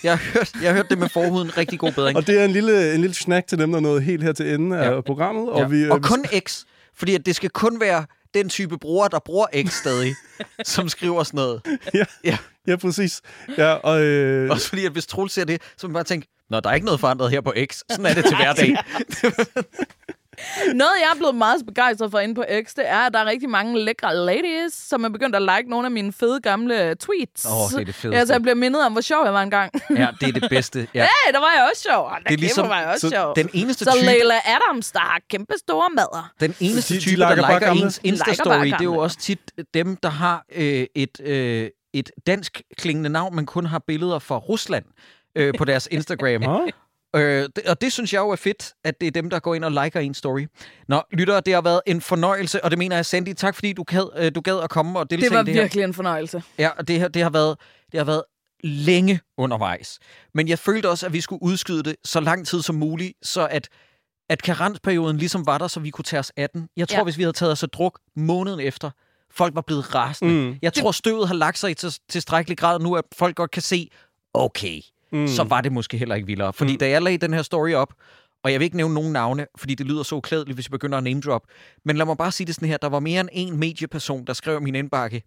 jeg 0.05 0.19
har, 0.19 0.33
hørt, 0.35 0.53
jeg 0.63 0.71
har 0.71 0.77
hørt 0.77 0.91
det 0.91 0.99
med 0.99 1.09
forhuden. 1.09 1.57
Rigtig 1.57 1.79
god 1.79 1.93
bedring. 1.93 2.17
Og 2.17 2.27
det 2.27 2.41
er 2.41 2.45
en 2.45 2.51
lille, 2.51 2.95
en 2.95 3.01
lille 3.01 3.15
snack 3.15 3.47
til 3.47 3.59
dem, 3.59 3.71
der 3.71 3.77
er 3.79 3.83
nået 3.83 4.03
helt 4.03 4.23
her 4.23 4.33
til 4.33 4.55
enden 4.55 4.73
af 4.73 4.95
Ja. 4.95 5.01
programmet. 5.01 5.47
ja. 5.47 5.65
Og, 5.65 5.71
vi, 5.71 5.81
øh, 5.83 5.91
og 5.91 5.97
vi- 5.99 6.03
kun 6.03 6.25
X. 6.49 6.65
Fordi 6.95 7.15
at 7.15 7.27
det 7.27 7.37
skal 7.37 7.51
kun 7.51 7.81
være 7.81 8.07
den 8.35 8.49
type 8.49 8.79
bruger, 8.79 9.09
der 9.09 9.19
bruger 9.19 9.47
X 9.69 9.73
stadig, 9.73 10.15
som 10.65 10.89
skriver 10.89 11.23
sådan 11.23 11.39
noget. 11.39 11.63
Ja, 11.95 12.05
Ja. 12.25 12.39
ja, 12.67 12.77
præcis. 12.77 13.21
Ja, 13.59 13.73
og, 13.73 14.01
øh, 14.03 14.51
Også 14.51 14.69
fordi, 14.69 14.87
at 14.87 14.93
hvis 14.93 15.07
Troels 15.07 15.33
ser 15.33 15.45
det, 15.45 15.63
så 15.77 15.87
man 15.87 15.95
bare 15.95 16.05
tænke, 16.05 16.27
Nå, 16.51 16.61
der 16.61 16.71
er 16.71 16.75
ikke 16.75 16.85
noget 16.85 17.01
forandret 17.01 17.31
her 17.31 17.41
på 17.41 17.55
X. 17.73 17.81
Sådan 17.91 18.07
er 18.07 18.15
det 18.15 18.25
til 18.25 18.37
hverdag. 18.37 18.75
Noget, 20.75 20.93
jeg 21.03 21.11
er 21.15 21.17
blevet 21.17 21.35
meget 21.35 21.67
begejstret 21.67 22.11
for 22.11 22.19
inde 22.19 22.35
på 22.35 22.45
X, 22.67 22.75
det 22.75 22.89
er, 22.89 22.99
at 22.99 23.13
der 23.13 23.19
er 23.19 23.25
rigtig 23.25 23.49
mange 23.51 23.85
lækre 23.85 24.17
ladies, 24.17 24.73
som 24.73 25.05
er 25.05 25.09
begyndt 25.09 25.37
at 25.37 25.43
like 25.43 25.71
nogle 25.71 25.87
af 25.87 25.91
mine 25.91 26.13
fede 26.13 26.41
gamle 26.41 26.95
tweets. 26.95 27.47
Åh, 27.47 27.71
det 27.71 27.81
er 27.81 27.85
det 27.85 27.95
fedeste. 27.95 28.19
Ja, 28.19 28.27
så 28.27 28.33
jeg 28.33 28.43
bliver 28.43 28.55
mindet 28.55 28.85
om, 28.87 28.93
hvor 28.93 29.01
sjov 29.01 29.25
jeg 29.25 29.33
var 29.35 29.43
engang. 29.43 29.73
ja, 29.91 30.09
det 30.21 30.29
er 30.29 30.33
det 30.41 30.51
bedste. 30.51 30.79
Ja. 30.95 31.03
hey, 31.27 31.33
der 31.33 31.39
var 31.41 31.53
jeg 31.57 31.69
også 31.71 31.83
sjov. 31.83 32.11
Det, 32.19 32.29
Det 32.29 32.35
er 32.35 32.39
ligesom- 32.39 32.69
var 32.69 32.81
jeg 32.81 32.89
også 32.89 33.09
så 33.09 33.15
sjov. 33.15 33.37
Den 33.37 33.51
eneste 33.53 33.85
Så 33.85 33.91
type, 33.95 34.07
Leila 34.07 34.35
Adams, 34.45 34.93
der 34.93 34.99
har 35.01 35.21
kæmpe 35.31 35.55
store 35.59 35.91
madder. 35.95 36.33
den 36.41 36.55
eneste 36.61 36.95
De- 36.95 36.99
de 36.99 37.05
type 37.05 37.17
liker 37.17 37.35
der 37.35 37.55
liker 37.55 37.71
ens 37.73 37.99
De 37.99 38.09
Insta-story, 38.09 38.65
det 38.65 38.73
er 38.73 38.85
jo 38.85 38.97
også 38.97 39.19
tit 39.19 39.41
dem, 39.75 39.97
der 39.97 40.09
har 40.11 40.45
øh, 40.55 40.87
et, 40.95 41.21
øh, 41.21 41.69
et 41.95 42.11
dansk 42.27 42.63
klingende 42.79 43.11
navn, 43.11 43.37
men 43.37 43.47
kun 43.47 43.67
har 43.67 43.79
billeder 43.87 44.19
fra 44.19 44.37
Rusland 44.39 44.85
øh, 45.37 45.55
på 45.59 45.65
deres 45.65 45.89
Instagram. 45.91 46.43
Øh, 47.17 47.49
det, 47.57 47.65
og 47.67 47.81
det 47.81 47.93
synes 47.93 48.13
jeg 48.13 48.21
jo 48.21 48.29
er 48.31 48.37
fedt, 48.37 48.73
at 48.85 49.01
det 49.01 49.07
er 49.07 49.11
dem, 49.11 49.31
der 49.31 49.39
går 49.39 49.55
ind 49.55 49.65
og 49.65 49.73
liker 49.85 50.01
en 50.01 50.15
story. 50.15 50.47
Nå, 50.89 51.03
lytter, 51.13 51.41
det 51.41 51.55
har 51.55 51.61
været 51.61 51.81
en 51.87 52.01
fornøjelse, 52.01 52.65
og 52.65 52.71
det 52.71 52.79
mener 52.79 52.97
jeg, 52.97 53.07
Sandy. 53.07 53.33
Tak 53.35 53.55
fordi 53.55 53.73
du 53.73 53.83
gad, 53.83 54.11
øh, 54.17 54.33
du 54.35 54.41
gad 54.41 54.61
at 54.61 54.71
komme 54.71 54.99
og 54.99 55.11
deltage 55.11 55.29
Det 55.31 55.37
var 55.37 55.43
i 55.43 55.47
det 55.47 55.55
her. 55.55 55.61
virkelig 55.63 55.85
en 55.85 55.95
fornøjelse. 55.95 56.43
Ja, 56.59 56.69
og 56.69 56.89
det, 56.89 56.99
her, 56.99 57.09
det, 57.09 57.23
har 57.23 57.31
været, 57.31 57.57
det 57.93 57.99
har 58.01 58.05
været 58.05 58.23
længe 58.65 59.21
undervejs. 59.39 59.99
Men 60.35 60.49
jeg 60.49 60.59
følte 60.59 60.89
også, 60.89 61.07
at 61.07 61.13
vi 61.13 61.21
skulle 61.21 61.43
udskyde 61.43 61.83
det 61.83 61.97
så 62.05 62.21
lang 62.21 62.47
tid 62.47 62.63
som 62.63 62.75
muligt, 62.75 63.13
så 63.23 63.47
at, 63.51 63.69
at 64.29 64.43
karensperioden 64.43 65.17
ligesom 65.17 65.47
var 65.47 65.59
der, 65.59 65.69
så 65.69 65.81
vi 65.81 65.91
kunne 65.91 66.05
tage 66.05 66.21
os 66.21 66.33
af 66.37 66.51
den. 66.51 66.69
Jeg 66.77 66.89
tror, 66.89 66.99
Ja. 66.99 67.05
hvis 67.05 67.19
vi 67.19 67.23
havde 67.23 67.33
taget 67.33 67.53
os 67.53 67.63
af 67.63 67.69
druk 67.69 67.99
måneden 68.17 68.61
efter, 68.61 68.91
folk 69.31 69.55
var 69.55 69.61
blevet 69.61 69.95
rasende. 69.95 70.35
Mm. 70.51 70.57
Jeg 70.63 70.73
tror, 70.73 70.93
støvet 70.93 71.29
har 71.29 71.35
lagt 71.35 71.59
sig 71.59 71.71
i 71.71 71.75
til, 71.75 71.95
tilstrækkelig 72.09 72.59
grad 72.59 72.79
nu, 72.81 72.95
at 72.95 73.05
folk 73.15 73.37
godt 73.37 73.51
kan 73.51 73.63
se, 73.63 73.89
okay, 74.35 74.81
mm. 75.13 75.29
så 75.29 75.45
var 75.45 75.61
det 75.61 75.73
måske 75.73 75.97
heller 75.99 76.15
ikke 76.15 76.27
vildere. 76.27 76.53
Fordi 76.53 76.73
mm. 76.73 76.79
da 76.79 76.89
jeg 76.89 77.03
lagde 77.03 77.19
den 77.19 77.35
her 77.35 77.43
story 77.43 77.73
op, 77.73 77.95
og 78.45 78.53
jeg 78.53 78.61
vil 78.61 78.65
ikke 78.65 78.77
nævne 78.77 78.95
nogen 78.95 79.13
navne, 79.13 79.47
fordi 79.57 79.75
det 79.75 79.87
lyder 79.87 80.03
så 80.03 80.15
uklædeligt, 80.15 80.57
hvis 80.57 80.67
jeg 80.67 80.71
begynder 80.71 80.99
at 80.99 81.05
name 81.05 81.21
drop. 81.21 81.43
Men 81.85 81.97
lad 81.97 82.07
mig 82.07 82.17
bare 82.17 82.33
sige 82.33 82.47
det 82.47 82.55
sådan 82.55 82.69
her. 82.69 82.77
Der 82.77 82.89
var 82.89 83.01
mere 83.01 83.21
end 83.21 83.29
en 83.33 83.57
medieperson, 83.57 84.25
der 84.25 84.33
skrev 84.33 84.61
min 84.61 84.75
indbakke, 84.75 85.23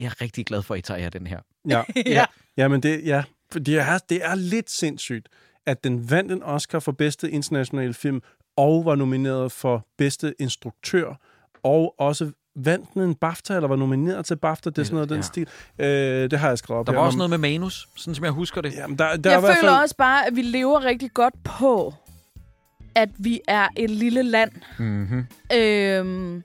jeg 0.00 0.06
er 0.06 0.20
rigtig 0.20 0.46
glad 0.46 0.62
for, 0.62 0.74
at 0.74 0.78
I 0.78 0.82
tager 0.82 1.00
jer 1.00 1.10
den 1.10 1.26
her. 1.26 1.40
ja. 1.68 1.82
Ja. 2.06 2.26
ja, 2.56 2.68
men 2.68 2.82
det, 2.82 3.04
ja, 3.04 3.22
det 3.52 3.68
er, 3.68 3.98
det 3.98 4.24
er 4.24 4.34
lidt 4.34 4.70
sindssygt, 4.70 5.28
at 5.66 5.84
den 5.84 6.10
vandt 6.10 6.32
en 6.32 6.42
Oscar 6.42 6.78
for 6.78 6.92
bedste 6.92 7.30
internationale 7.30 7.94
film, 7.94 8.20
og 8.56 8.84
var 8.84 8.94
nomineret 8.94 9.52
for 9.52 9.86
bedste 9.98 10.34
instruktør, 10.38 11.14
og 11.62 11.94
også 11.98 12.32
vandt 12.56 12.94
den 12.94 13.02
en 13.02 13.14
BAFTA, 13.14 13.54
eller 13.54 13.68
var 13.68 13.76
nomineret 13.76 14.26
til 14.26 14.36
BAFTA, 14.36 14.70
det 14.70 14.78
er 14.78 14.82
sådan 14.82 14.94
noget 14.94 15.02
af 15.02 15.08
den 15.08 15.16
Ja. 15.16 15.22
stil. 15.22 15.46
Øh, 15.78 16.30
det 16.30 16.38
har 16.38 16.48
jeg 16.48 16.58
skrevet 16.58 16.80
op 16.80 16.86
Der 16.86 16.92
her. 16.92 16.98
var 16.98 17.06
også 17.06 17.16
Men- 17.16 17.18
noget 17.18 17.30
med 17.40 17.50
manus, 17.50 17.88
sådan 17.96 18.14
som 18.14 18.24
jeg 18.24 18.32
husker 18.32 18.60
det. 18.60 18.74
Jamen, 18.74 18.98
der, 18.98 19.04
der 19.16 19.30
er 19.30 19.34
Jeg 19.34 19.40
i 19.40 19.46
hvert 19.46 19.56
føler 19.56 19.72
fald, 19.72 19.82
også 19.82 19.96
bare, 19.96 20.26
at 20.26 20.36
vi 20.36 20.42
lever 20.42 20.84
rigtig 20.84 21.10
godt 21.14 21.34
på, 21.44 21.94
at 22.94 23.08
vi 23.18 23.40
er 23.48 23.68
et 23.76 23.90
lille 23.90 24.22
land. 24.22 24.50
Mm-hmm. 24.78 25.26
Øhm, 25.54 26.42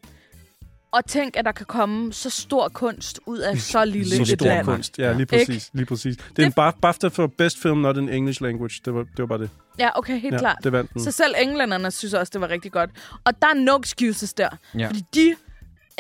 Og 0.92 1.06
tænk, 1.06 1.38
at 1.38 1.46
der 1.46 1.52
kan 1.52 1.66
komme 1.66 2.14
så 2.14 2.30
stor 2.30 2.70
kunst 2.70 3.20
ud 3.26 3.38
af 3.40 3.58
så 3.58 3.86
lille 3.86 4.16
Så 4.16 4.22
et 4.22 4.28
stor 4.28 4.46
land. 4.46 4.66
kunst. 4.66 5.00
Ja, 5.00 5.12
lige 5.12 5.22
Ikke? 5.22 5.46
præcis. 5.48 5.70
Lige 5.74 5.86
præcis. 5.86 6.18
Det 6.36 6.40
er 6.42 6.46
en 6.46 6.54
BAF- 6.60 6.80
BAFTA 6.82 7.08
for 7.08 7.28
Best 7.38 7.62
Film 7.62 7.78
Not 7.78 7.98
in 7.98 8.10
English 8.10 8.42
Language. 8.42 8.82
Det 8.86 8.94
var, 8.94 9.02
det 9.04 9.18
var 9.20 9.26
bare 9.26 9.38
det. 9.40 9.50
Ja, 9.80 9.90
okay, 9.98 10.20
helt 10.20 10.34
Ja, 10.34 10.40
klart. 10.40 10.58
det 10.64 10.72
vandt 10.72 10.94
den. 10.94 11.04
Så 11.04 11.12
selv 11.12 11.34
englænderne 11.42 11.92
synes 11.92 12.14
også, 12.14 12.32
det 12.34 12.42
var 12.42 12.50
rigtig 12.50 12.72
godt. 12.72 12.90
Og 13.26 13.42
der 13.42 13.48
er 13.48 13.54
no 13.54 13.80
excuses 13.80 14.34
der. 14.34 14.50
Ja. 14.78 14.88
Fordi 14.88 15.04
de, 15.16 15.36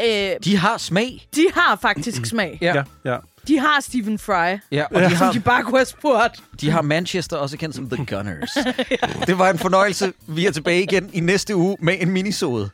øh, 0.04 0.32
De 0.44 0.58
har 0.58 0.78
smag. 0.78 1.28
de 1.36 1.48
har 1.56 1.76
faktisk 1.82 2.26
smag. 2.26 2.58
Ja. 2.62 2.76
Ja, 2.76 2.84
ja. 3.12 3.18
De 3.48 3.60
har 3.60 3.82
Stephen 3.82 4.20
Fry, 4.20 4.58
Ja, 4.72 4.84
og 4.92 5.02
de 5.02 5.16
har, 5.16 5.32
de 5.34 5.40
bare 5.40 5.64
kunne 5.64 5.78
have 5.78 5.86
spurgt. 5.86 6.44
de 6.62 6.70
har 6.72 6.82
Manchester, 6.82 7.38
også 7.38 7.58
kendt 7.58 7.76
som 7.76 7.90
The 7.90 8.06
Gunners. 8.06 8.58
Det 9.28 9.38
var 9.40 9.50
en 9.50 9.58
fornøjelse. 9.60 10.14
Vi 10.28 10.46
er 10.46 10.52
tilbage 10.52 10.84
igen 10.84 11.10
i 11.14 11.20
næste 11.20 11.56
uge 11.56 11.78
med 11.80 11.96
en 12.00 12.10
minisode. 12.10 12.70